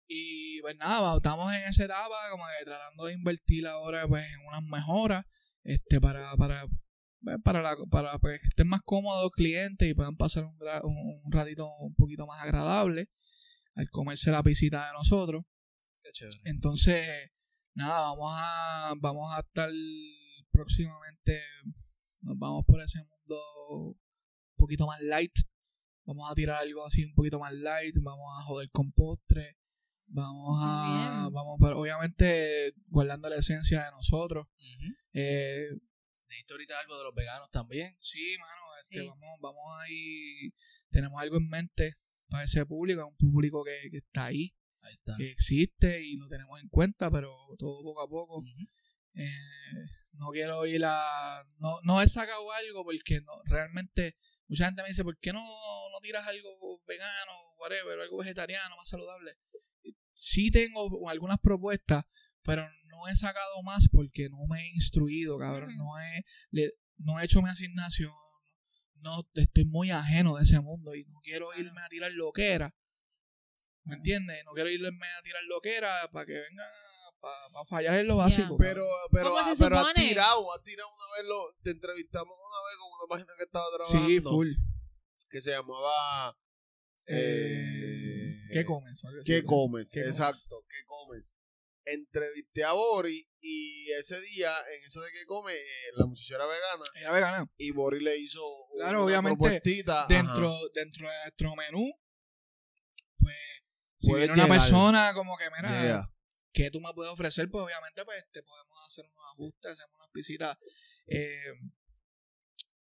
Y 0.07 0.61
pues 0.63 0.75
nada, 0.77 1.17
estamos 1.17 1.53
en 1.55 1.63
esa 1.65 1.85
etapa 1.85 2.17
como 2.31 2.45
que 2.47 2.65
tratando 2.65 3.05
de 3.05 3.13
invertir 3.13 3.67
ahora 3.67 4.09
pues 4.09 4.25
en 4.25 4.41
unas 4.47 4.63
mejoras 4.63 5.27
este 5.65 6.01
para 6.01 6.35
para 6.37 6.67
para, 7.43 7.63
la, 7.63 7.77
para 7.91 8.19
pues, 8.19 8.41
que 8.41 8.49
estén 8.49 8.69
más 8.69 8.81
cómodos 8.85 9.23
los 9.23 9.33
clientes 9.33 9.89
y 9.89 9.95
puedan 9.95 10.17
pasar 10.17 10.45
un, 10.45 10.57
un, 10.85 11.21
un 11.25 11.33
ratito 11.33 11.69
un 11.81 11.95
poquito 11.95 12.27
más 12.27 12.41
agradable 12.41 13.09
al 13.75 13.89
comerse 13.91 14.31
la 14.31 14.43
pisita 14.43 14.87
de 14.87 14.93
nosotros. 14.93 15.45
Qué 16.03 16.11
chévere. 16.13 16.41
Entonces, 16.45 17.31
nada, 17.75 18.09
vamos 18.09 18.33
a 18.35 18.95
vamos 18.99 19.35
a 19.35 19.41
estar 19.41 19.71
próximamente 20.51 21.41
nos 22.21 22.39
vamos 22.39 22.65
por 22.67 22.83
ese 22.83 22.99
mundo 22.99 23.41
un 23.91 24.57
poquito 24.57 24.87
más 24.87 25.01
light. 25.03 25.33
Vamos 26.05 26.31
a 26.31 26.35
tirar 26.35 26.63
algo 26.63 26.85
así 26.85 27.05
un 27.05 27.15
poquito 27.15 27.39
más 27.39 27.53
light, 27.53 27.95
vamos 28.01 28.27
a 28.39 28.43
joder 28.43 28.71
con 28.71 28.93
postre. 28.93 29.57
Vamos 30.11 30.59
a 30.63 31.21
bien. 31.23 31.33
vamos 31.35 31.59
pero 31.61 31.81
obviamente 31.81 32.73
guardando 32.87 33.29
la 33.29 33.37
esencia 33.37 33.85
de 33.85 33.91
nosotros. 33.91 34.47
Eh, 35.13 35.69
Dijiste 36.29 36.53
ahorita 36.55 36.79
algo 36.81 36.99
de 36.99 37.05
los 37.05 37.15
veganos 37.15 37.51
también. 37.51 37.97
Sí, 38.01 38.37
mano, 38.39 38.63
este, 38.81 39.01
Sí. 39.01 39.07
vamos, 39.09 39.39
vamos 39.41 39.63
ahí, 39.81 40.53
tenemos 40.91 41.21
algo 41.23 41.37
en 41.39 41.49
mente 41.49 41.97
para 42.29 42.45
ese 42.45 42.65
público, 42.67 43.07
un 43.07 43.17
público 43.17 43.65
que, 43.65 43.91
que 43.91 43.99
está 43.99 44.27
ahí, 44.27 44.55
Ahí 44.83 44.95
está. 44.95 45.17
que 45.17 45.31
existe 45.31 46.03
y 46.05 46.17
lo 46.17 46.29
tenemos 46.29 46.61
en 46.61 46.69
cuenta, 46.69 47.11
pero 47.11 47.35
todo 47.59 47.83
poco 47.83 48.03
a 48.03 48.09
poco. 48.09 48.45
Eh, 49.15 49.31
no 50.13 50.29
quiero 50.31 50.67
ir 50.67 50.83
a... 50.85 51.43
No, 51.59 51.79
no 51.83 52.03
he 52.03 52.09
sacado 52.09 52.53
algo 52.53 52.85
porque 52.85 53.21
no, 53.23 53.33
realmente 53.45 54.17
mucha 54.49 54.67
gente 54.67 54.83
me 54.83 54.89
dice, 54.89 55.05
¿por 55.05 55.19
qué 55.19 55.33
no, 55.33 55.41
no 55.41 56.01
tiras 56.01 56.27
algo 56.27 56.51
vegano, 56.87 57.33
whatever, 57.59 57.99
algo 58.01 58.19
vegetariano, 58.19 58.77
más 58.77 58.89
saludable? 58.89 59.37
Sí 60.13 60.51
tengo 60.51 61.09
algunas 61.09 61.39
propuestas, 61.39 62.05
pero 62.49 62.67
no 62.87 63.07
he 63.09 63.15
sacado 63.15 63.63
más 63.63 63.89
porque 63.93 64.29
no 64.31 64.39
me 64.49 64.59
he 64.61 64.69
instruido, 64.75 65.39
cabrón. 65.39 65.77
No 65.77 65.99
he, 66.01 66.25
le- 66.51 66.73
no 66.97 67.21
he 67.21 67.25
hecho 67.25 67.43
mi 67.43 67.51
asignación. 67.51 68.11
No, 69.01 69.29
estoy 69.35 69.67
muy 69.67 69.91
ajeno 69.91 70.37
de 70.37 70.45
ese 70.45 70.59
mundo 70.61 70.95
y 70.95 71.05
no 71.05 71.21
quiero 71.23 71.47
irme 71.57 71.83
a 71.83 71.89
tirar 71.89 72.11
loquera. 72.13 72.75
¿Me 73.85 73.97
entiendes? 73.97 74.43
No 74.45 74.53
quiero 74.53 74.71
irme 74.71 75.07
a 75.19 75.23
tirar 75.23 75.43
loquera 75.45 75.91
para 76.13 76.27
que 76.27 76.33
venga 76.33 76.65
para 77.21 77.65
fallar 77.67 77.99
en 77.99 78.07
lo 78.09 78.17
básico. 78.17 78.57
Pero, 78.57 78.87
pero, 79.13 79.31
¿Cómo 79.31 79.45
se 79.45 79.51
ah, 79.51 79.55
pero 79.59 79.79
has 79.79 79.95
tirado, 79.95 80.53
has 80.55 80.63
tirado 80.63 80.89
una 80.89 81.17
vez, 81.17 81.27
lo, 81.29 81.55
te 81.63 81.71
entrevistamos 81.71 82.33
una 82.39 82.69
vez 82.69 82.77
con 82.79 82.89
una 82.99 83.09
página 83.09 83.33
que 83.37 83.45
estaba 83.45 83.67
trabajando. 83.77 84.09
Sí, 84.09 84.21
full. 84.21 84.49
Que 85.31 85.41
se 85.41 85.51
llamaba... 85.51 86.37
Eh, 87.07 88.35
Eh, 88.51 88.53
¿Qué 88.53 88.65
comes? 88.65 89.05
Algo 89.05 89.21
así, 89.21 89.27
¿Qué 89.27 89.33
¿verdad? 89.35 89.49
comes? 89.49 89.91
¿Qué 89.93 90.01
comes? 90.01 90.15
Exacto, 90.19 90.65
¿qué 90.69 90.85
comes? 90.87 91.35
Entrevisté 91.91 92.65
a 92.65 92.73
Bori 92.73 93.27
y 93.41 93.91
ese 93.93 94.21
día, 94.21 94.53
en 94.75 94.83
eso 94.85 95.01
de 95.01 95.13
qué 95.13 95.25
come, 95.27 95.55
eh, 95.55 95.91
la 95.95 96.07
muchacha 96.07 96.35
era 96.35 96.47
vegana 96.47 96.85
Ella 96.97 97.13
vegana. 97.13 97.53
y 97.57 97.71
Bori 97.71 98.01
le 98.01 98.17
hizo 98.19 98.41
Claro, 98.77 99.05
una 99.05 99.07
obviamente, 99.21 99.61
Dentro, 99.65 99.95
ajá. 99.95 100.07
dentro 100.75 101.09
de 101.09 101.15
nuestro 101.25 101.55
menú, 101.57 101.91
pues, 103.19 103.37
si 103.99 104.15
viene 104.15 104.33
una 104.33 104.47
persona 104.47 105.13
como 105.15 105.37
que, 105.37 105.45
mira, 105.57 105.71
Yeah. 105.83 106.13
¿qué 106.53 106.71
tú 106.71 106.81
me 106.81 106.93
puedes 106.95 107.13
ofrecer? 107.13 107.49
Pues 107.51 107.65
obviamente, 107.65 108.05
pues, 108.05 108.25
te 108.33 108.43
podemos 108.43 108.79
hacer 108.87 109.05
unos 109.07 109.25
ajustes, 109.33 109.71
hacemos 109.73 109.95
unas 109.99 110.11
pisitas, 110.13 110.57
eh, 111.07 111.53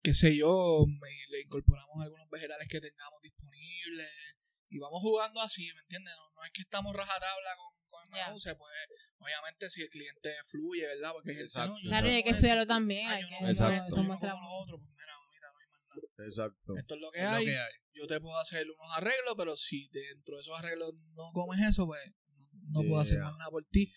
qué 0.02 0.14
sé 0.14 0.36
yo, 0.36 0.86
me- 0.88 1.28
le 1.30 1.42
incorporamos 1.42 2.02
algunos 2.02 2.30
vegetales 2.30 2.68
que 2.68 2.82
tengamos 2.82 3.22
disponibles 3.22 4.10
y 4.70 4.80
vamos 4.80 5.02
jugando 5.02 5.42
así, 5.42 5.72
¿me 5.76 5.82
entiendes? 5.82 6.14
No, 6.16 6.32
no 6.36 6.44
es 6.46 6.52
que 6.52 6.62
estamos 6.62 6.94
rajatabla 6.96 7.56
con, 7.58 7.74
menú, 8.10 8.40
se 8.40 8.56
puede, 8.56 8.76
obviamente, 9.18 9.70
si 9.70 9.82
el 9.82 9.90
cliente 9.90 10.32
fluye, 10.46 10.86
¿verdad? 10.88 11.12
Porque 11.14 11.30
hay 11.32 11.36
gente, 11.36 11.48
Exacto, 11.48 11.76
no, 11.84 11.90
Claro, 11.90 12.06
no 12.08 12.12
y 12.12 12.16
hay 12.16 12.24
que 12.24 12.30
estudiarlo 12.30 12.66
también. 12.66 13.08
Hay 13.08 13.22
yo 13.22 13.28
que, 13.28 13.34
no 13.34 13.38
como 13.40 13.50
Exacto. 13.50 13.74
esto, 13.74 13.88
eso 13.88 14.04
muestra 14.04 14.34
otro, 14.36 14.78
pues 14.80 14.92
mira, 14.98 15.14
mamita, 15.18 15.48
no 15.54 15.60
hay 15.60 15.68
más 15.68 15.82
nada. 16.18 16.26
Exacto. 16.28 16.78
Esto 16.78 16.96
es 16.96 17.02
lo 17.02 17.12
que 17.12 17.20
Es 17.20 17.24
lo 17.26 17.30
hay. 17.32 17.46
que 17.46 17.58
hay. 17.58 17.74
Yo 17.96 18.08
te 18.08 18.20
puedo 18.20 18.38
hacer 18.40 18.66
unos 18.70 18.98
arreglos, 18.98 19.36
pero 19.38 19.56
si 19.56 19.88
dentro 19.92 20.36
de 20.36 20.42
esos 20.42 20.58
arreglos 20.58 20.94
no 21.14 21.32
comes 21.34 21.60
eso, 21.68 21.86
pues 21.86 22.02
no 22.72 22.82
puedo 22.82 23.00
hacer 23.00 23.18
Yeah. 23.18 23.26
más 23.30 23.38
nada 23.38 23.52
por 23.52 23.66
ti. 23.70 23.92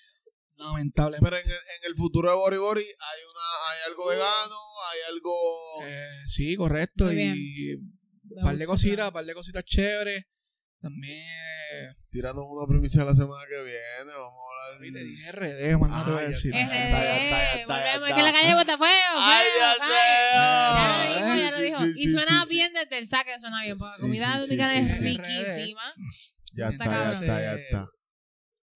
Lamentablemente. 0.56 1.24
Pero 1.24 1.36
en 1.42 1.50
el, 1.50 1.56
en 1.56 1.84
el 1.90 1.94
futuro 1.96 2.30
de 2.30 2.36
Bori 2.36 2.56
Bori 2.56 2.82
hay 2.82 3.20
una 3.30 3.70
hay 3.70 3.90
algo 3.90 4.06
vegano, 4.08 4.56
hay 4.90 5.14
algo... 5.14 5.34
Eh, 5.84 6.22
sí, 6.26 6.56
correcto. 6.56 7.04
Muy 7.06 7.14
y 7.14 7.74
un 7.74 8.42
par 8.42 8.56
de 8.56 8.66
cositas, 8.66 8.96
claro. 8.96 9.08
un 9.08 9.14
par 9.14 9.24
de 9.26 9.34
cositas 9.34 9.64
chéveres. 9.64 10.24
También, 10.78 11.18
eh, 11.72 11.94
Tirando 12.10 12.44
una 12.44 12.66
primicia 12.68 13.04
la 13.04 13.14
semana 13.14 13.42
que 13.48 13.62
viene, 13.62 14.12
vamos 14.12 14.34
a 14.34 14.74
hablar... 14.74 14.86
y 14.86 14.92
te 14.92 15.04
dije 15.04 15.32
RD, 15.32 15.78
más 15.78 15.90
no 15.90 16.04
te 16.04 16.10
voy 16.10 16.20
a 16.20 16.22
ya 16.22 16.28
decir. 16.28 16.54
está, 16.54 16.66
RD, 16.66 16.70
ya 16.70 16.86
está, 16.86 17.00
ya 17.00 17.16
está, 17.16 17.56
ya 17.56 17.66
volvemos, 17.66 18.08
está. 18.08 18.16
que 18.16 18.22
la 18.22 18.32
calle 18.32 18.54
Botafuego. 18.54 19.14
¡Ay, 19.16 19.46
ya 19.58 19.74
fuego, 19.74 19.92
sé! 19.92 20.76
Ya 20.76 20.98
lo 20.98 21.14
dijo, 21.14 21.36
ya 21.36 21.50
lo 21.50 21.64
dijo. 21.64 21.86
y 21.98 22.08
suena 22.08 22.44
bien 22.50 22.72
desde 22.74 22.98
el 22.98 23.06
saque, 23.06 23.38
suena 23.38 23.62
bien, 23.62 23.78
porque 23.78 23.92
la 23.96 24.00
comida 24.00 24.38
dominicana 24.38 24.74
es 24.78 25.00
riquísima. 25.02 25.94
Ya 26.52 26.68
Está 26.68 26.84
ya 26.84 26.90
cabrón. 26.90 27.12
está, 27.12 27.40
ya 27.40 27.52
está. 27.54 27.88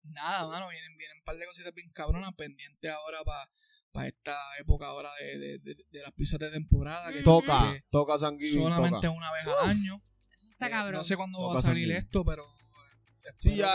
Nada, 0.04 0.48
mano, 0.48 0.70
vienen, 0.70 0.98
vienen 0.98 1.18
un 1.18 1.24
par 1.24 1.36
de 1.38 1.46
cositas 1.46 1.74
bien 1.74 1.92
cabronas 1.92 2.34
pendientes 2.36 2.92
ahora 2.92 3.20
para 3.92 4.08
esta 4.08 4.36
época 4.60 4.88
ahora 4.88 5.10
de, 5.20 5.38
de, 5.38 5.60
de, 5.60 5.76
de 5.90 6.02
las 6.02 6.12
pizzas 6.14 6.40
de 6.40 6.50
temporada. 6.50 7.12
Que 7.14 7.22
Toca, 7.24 7.74
que 7.74 7.84
toca 7.92 8.18
sanguíneo, 8.18 8.64
solamente 8.64 8.96
toca. 9.08 9.10
una 9.12 9.32
vez 9.32 9.48
al 9.48 9.70
año. 9.70 10.02
Eso 10.40 10.50
está 10.52 10.68
Eh, 10.68 10.72
cabrón. 10.72 10.94
No 11.00 11.04
sé 11.04 11.16
cuándo 11.18 11.42
va 11.50 11.60
a 11.60 11.62
salir 11.62 11.92
esto, 11.92 12.24
pero. 12.26 12.46
Sí, 13.36 13.56
ya, 13.58 13.72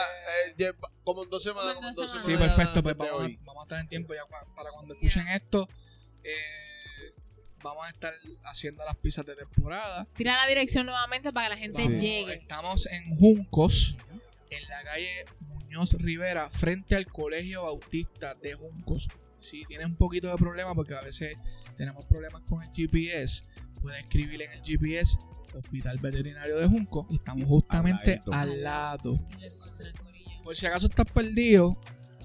eh, 0.59 0.73
como 1.05 1.23
en 1.23 1.31
dos 1.31 1.43
semanas, 1.45 1.75
como 1.77 1.89
en 1.89 1.95
dos 1.95 2.11
Sí, 2.11 2.19
Sí, 2.19 2.25
semanas. 2.33 2.55
perfecto, 2.57 2.83
pues 2.83 2.97
vamos 2.97 3.25
a, 3.25 3.29
vamos 3.45 3.61
a 3.61 3.65
estar 3.65 3.81
en 3.81 3.89
tiempo 3.89 4.15
ya 4.15 4.23
para 4.57 4.71
cuando 4.73 4.95
escuchen 4.95 5.29
esto. 5.29 5.69
eh, 6.25 6.33
vamos 7.63 7.85
a 7.87 7.89
estar 7.91 8.13
haciendo 8.45 8.85
las 8.85 8.97
pizzas 8.97 9.25
de 9.27 9.37
temporada. 9.37 10.07
Tira 10.17 10.37
la 10.37 10.47
dirección 10.47 10.87
nuevamente 10.87 11.31
para 11.31 11.49
que 11.49 11.55
la 11.55 11.61
gente 11.61 11.83
Vamos, 11.85 12.03
llegue. 12.03 12.35
Estamos 12.35 12.87
en 12.87 13.17
Juncos, 13.17 13.97
en 14.51 14.69
la 14.69 14.83
calle 14.85 15.25
Muñoz 15.41 15.93
Rivera, 15.95 16.51
frente 16.51 16.95
al 16.97 17.07
Colegio 17.07 17.63
Bautista 17.63 18.35
de 18.35 18.55
Juncos. 18.55 19.09
Si 19.39 19.65
tiene 19.67 19.85
un 19.87 19.97
poquito 19.97 20.29
de 20.31 20.37
problema, 20.37 20.75
porque 20.75 20.95
a 20.95 21.01
veces 21.03 21.37
tenemos 21.77 22.05
problemas 22.07 22.43
con 22.43 22.63
el 22.63 22.71
GPS, 22.75 23.45
puede 23.81 23.99
escribir 24.01 24.43
en 24.43 24.53
el 24.53 24.63
GPS 24.63 25.19
Hospital 25.59 25.99
Veterinario 25.99 26.57
de 26.59 26.67
Juncos 26.67 27.07
y 27.11 27.17
estamos 27.17 27.45
justamente 27.47 28.23
al 28.33 28.63
lado. 28.63 29.13
Por 30.43 30.55
si 30.55 30.67
acaso 30.67 30.87
estás 30.87 31.07
perdido, 31.07 31.79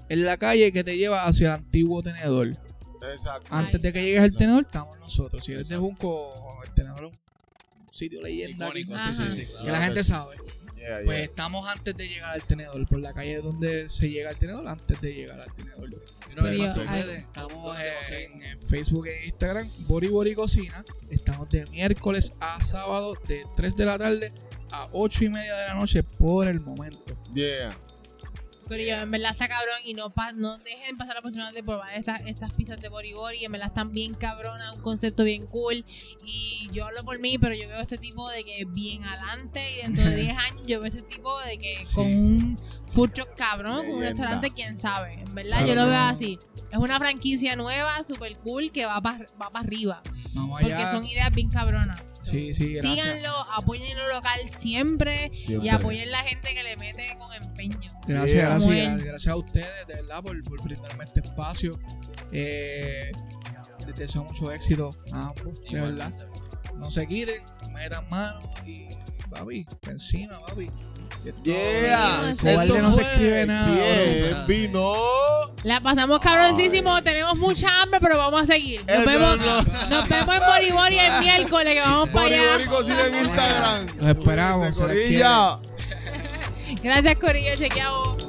en 0.08 0.24
la 0.24 0.36
calle 0.36 0.72
que 0.72 0.84
te 0.84 0.96
lleva 0.96 1.24
hacia 1.24 1.48
el 1.48 1.52
antiguo 1.54 2.02
tenedor. 2.02 2.58
Exacto. 3.12 3.48
Antes 3.50 3.80
de 3.80 3.92
que 3.92 4.02
llegues 4.02 4.22
al 4.22 4.36
tenedor, 4.36 4.62
estamos 4.62 4.98
nosotros. 4.98 5.44
Si 5.44 5.52
eres 5.52 5.68
de 5.68 5.76
Junco, 5.76 6.62
el 6.64 6.74
tenedor 6.74 7.06
es 7.06 7.12
un 7.12 7.92
sitio 7.92 8.20
leyenda. 8.20 8.68
aquí, 8.68 8.80
Icónico, 8.80 9.00
sí, 9.08 9.14
sí, 9.14 9.30
sí, 9.30 9.46
sí, 9.46 9.48
Que 9.64 9.70
la 9.70 9.82
gente 9.82 10.04
sabe. 10.04 10.36
Yeah, 10.80 10.88
yeah. 10.96 11.04
Pues 11.04 11.22
estamos 11.24 11.68
antes 11.68 11.94
de 11.96 12.08
llegar 12.08 12.30
al 12.34 12.42
tenedor, 12.42 12.86
por 12.88 13.00
la 13.00 13.12
calle 13.12 13.36
donde 13.42 13.88
se 13.90 14.08
llega 14.08 14.30
al 14.30 14.38
tenedor, 14.38 14.66
antes 14.66 14.98
de 15.00 15.12
llegar 15.14 15.38
al 15.40 15.52
tenedor. 15.54 15.90
Yo- 15.90 15.98
ay. 16.88 17.02
redes, 17.02 17.18
Estamos 17.18 17.76
en, 18.10 18.42
en 18.42 18.60
Facebook 18.60 19.06
e 19.08 19.26
Instagram, 19.26 19.70
Bori 19.80 20.08
Bori 20.08 20.34
Cocina. 20.34 20.82
Estamos 21.10 21.48
de 21.50 21.66
miércoles 21.66 22.32
a 22.40 22.60
sábado, 22.62 23.14
de 23.28 23.44
3 23.56 23.76
de 23.76 23.84
la 23.84 23.98
tarde 23.98 24.32
a 24.72 24.88
8 24.92 25.24
y 25.24 25.28
media 25.28 25.54
de 25.56 25.66
la 25.66 25.74
noche 25.74 26.02
por 26.02 26.48
el 26.48 26.60
momento. 26.60 27.14
Yeah. 27.34 27.76
Corillo, 28.70 28.94
en 28.96 29.10
verdad 29.10 29.32
está 29.32 29.48
cabrón 29.48 29.74
y 29.84 29.94
no, 29.94 30.10
pa- 30.10 30.32
no 30.32 30.56
dejen 30.58 30.96
pasar 30.96 31.14
la 31.14 31.20
oportunidad 31.20 31.52
de 31.52 31.62
probar 31.62 31.92
estas, 31.94 32.20
estas 32.26 32.52
pizzas 32.52 32.80
de 32.80 32.88
Bori 32.88 33.12
Bori. 33.12 33.44
En 33.44 33.52
verdad 33.52 33.68
están 33.68 33.92
bien 33.92 34.14
cabronas, 34.14 34.74
un 34.76 34.80
concepto 34.80 35.24
bien 35.24 35.46
cool. 35.46 35.84
Y 36.24 36.68
yo 36.72 36.86
hablo 36.86 37.04
por 37.04 37.18
mí, 37.18 37.36
pero 37.38 37.54
yo 37.54 37.68
veo 37.68 37.80
este 37.80 37.98
tipo 37.98 38.30
de 38.30 38.44
que 38.44 38.64
bien 38.66 39.04
adelante 39.04 39.72
y 39.72 39.82
dentro 39.82 40.04
de 40.04 40.14
10 40.16 40.36
años 40.38 40.62
yo 40.66 40.78
veo 40.80 40.86
ese 40.86 41.02
tipo 41.02 41.38
de 41.40 41.58
que 41.58 41.84
Sí. 41.84 41.94
con 41.96 42.06
un 42.06 42.58
truck 43.12 43.34
cabrón, 43.36 43.86
con 43.86 43.96
un 43.96 44.00
restaurante, 44.02 44.50
quién 44.52 44.76
sabe. 44.76 45.14
En 45.20 45.34
verdad 45.34 45.66
yo 45.66 45.74
lo 45.74 45.86
veo 45.86 45.94
sí. 46.14 46.38
así. 46.38 46.38
Es 46.70 46.78
una 46.78 46.98
franquicia 47.00 47.56
nueva, 47.56 48.00
super 48.04 48.36
cool, 48.38 48.70
que 48.70 48.86
va 48.86 49.00
para 49.00 49.26
va 49.42 49.50
pa 49.50 49.58
arriba. 49.58 50.02
Vamos 50.32 50.60
Porque 50.60 50.72
allá. 50.74 50.88
son 50.90 51.04
ideas 51.04 51.34
bien 51.34 51.50
cabronas. 51.50 52.00
Sí, 52.30 52.54
sí, 52.54 52.74
gracias. 52.74 53.00
Síganlo, 53.06 53.30
apoyen 53.52 53.96
lo 53.98 54.08
local 54.08 54.40
siempre, 54.46 55.30
Siempre. 55.34 55.66
y 55.66 55.70
apoyen 55.70 56.10
la 56.10 56.22
gente 56.22 56.54
que 56.54 56.62
le 56.62 56.76
mete 56.76 57.16
con 57.18 57.32
empeño. 57.32 57.92
Gracias, 58.06 58.32
Yeah. 58.32 58.44
gracias, 58.46 58.62
Como 58.62 58.74
gra- 58.74 58.94
él. 58.94 59.04
gracias 59.04 59.32
a 59.32 59.36
ustedes, 59.36 59.86
de 59.88 59.94
verdad, 59.96 60.22
por, 60.22 60.44
por 60.44 60.62
brindarme 60.62 61.04
este 61.04 61.20
espacio. 61.20 61.78
Eh, 62.32 63.10
les 63.86 63.96
deseo 63.96 64.24
mucho 64.24 64.52
éxito 64.52 64.96
a 65.12 65.28
ambos, 65.28 65.58
de 65.70 65.80
verdad. 65.80 66.12
No 66.76 66.90
se 66.90 67.06
quiten, 67.06 67.34
metan 67.72 68.08
mano 68.08 68.42
y, 68.66 68.88
papi, 69.30 69.64
pa' 69.80 69.90
encima, 69.92 70.40
papi. 70.46 70.70
Esto- 71.24 71.40
Yeah. 71.44 72.30
Esto 72.30 72.78
no 72.78 72.92
se 72.92 73.02
fue 73.02 73.10
escribe 73.12 73.46
nada. 73.46 73.70
Bien, 73.74 74.44
vino. 74.46 74.94
La 75.64 75.80
pasamos 75.82 76.20
cabroncísimo, 76.20 77.02
tenemos 77.02 77.36
mucha 77.38 77.82
hambre, 77.82 78.00
pero 78.00 78.16
vamos 78.16 78.40
a 78.42 78.46
seguir. 78.46 78.80
Nos 78.86 78.96
Eso 78.96 79.10
vemos, 79.10 79.38
no. 79.38 79.46
nos 79.90 80.08
vemos 80.08 80.34
en 80.34 80.40
Bori 80.40 80.70
Bori 80.72 80.98
el 80.98 81.20
miércoles, 81.20 81.74
que 81.74 81.80
vamos 81.80 82.08
para 82.08 82.26
allá. 82.26 82.42
Bori 82.52 82.64
Cocina 82.66 83.06
en 83.08 83.14
Instagram. 83.26 83.86
Los 83.98 84.06
esperamos, 84.08 84.76
Corilla. 84.78 85.58
Gracias, 86.82 87.14
Corillo, 87.18 87.54
chequeamos. 87.56 88.19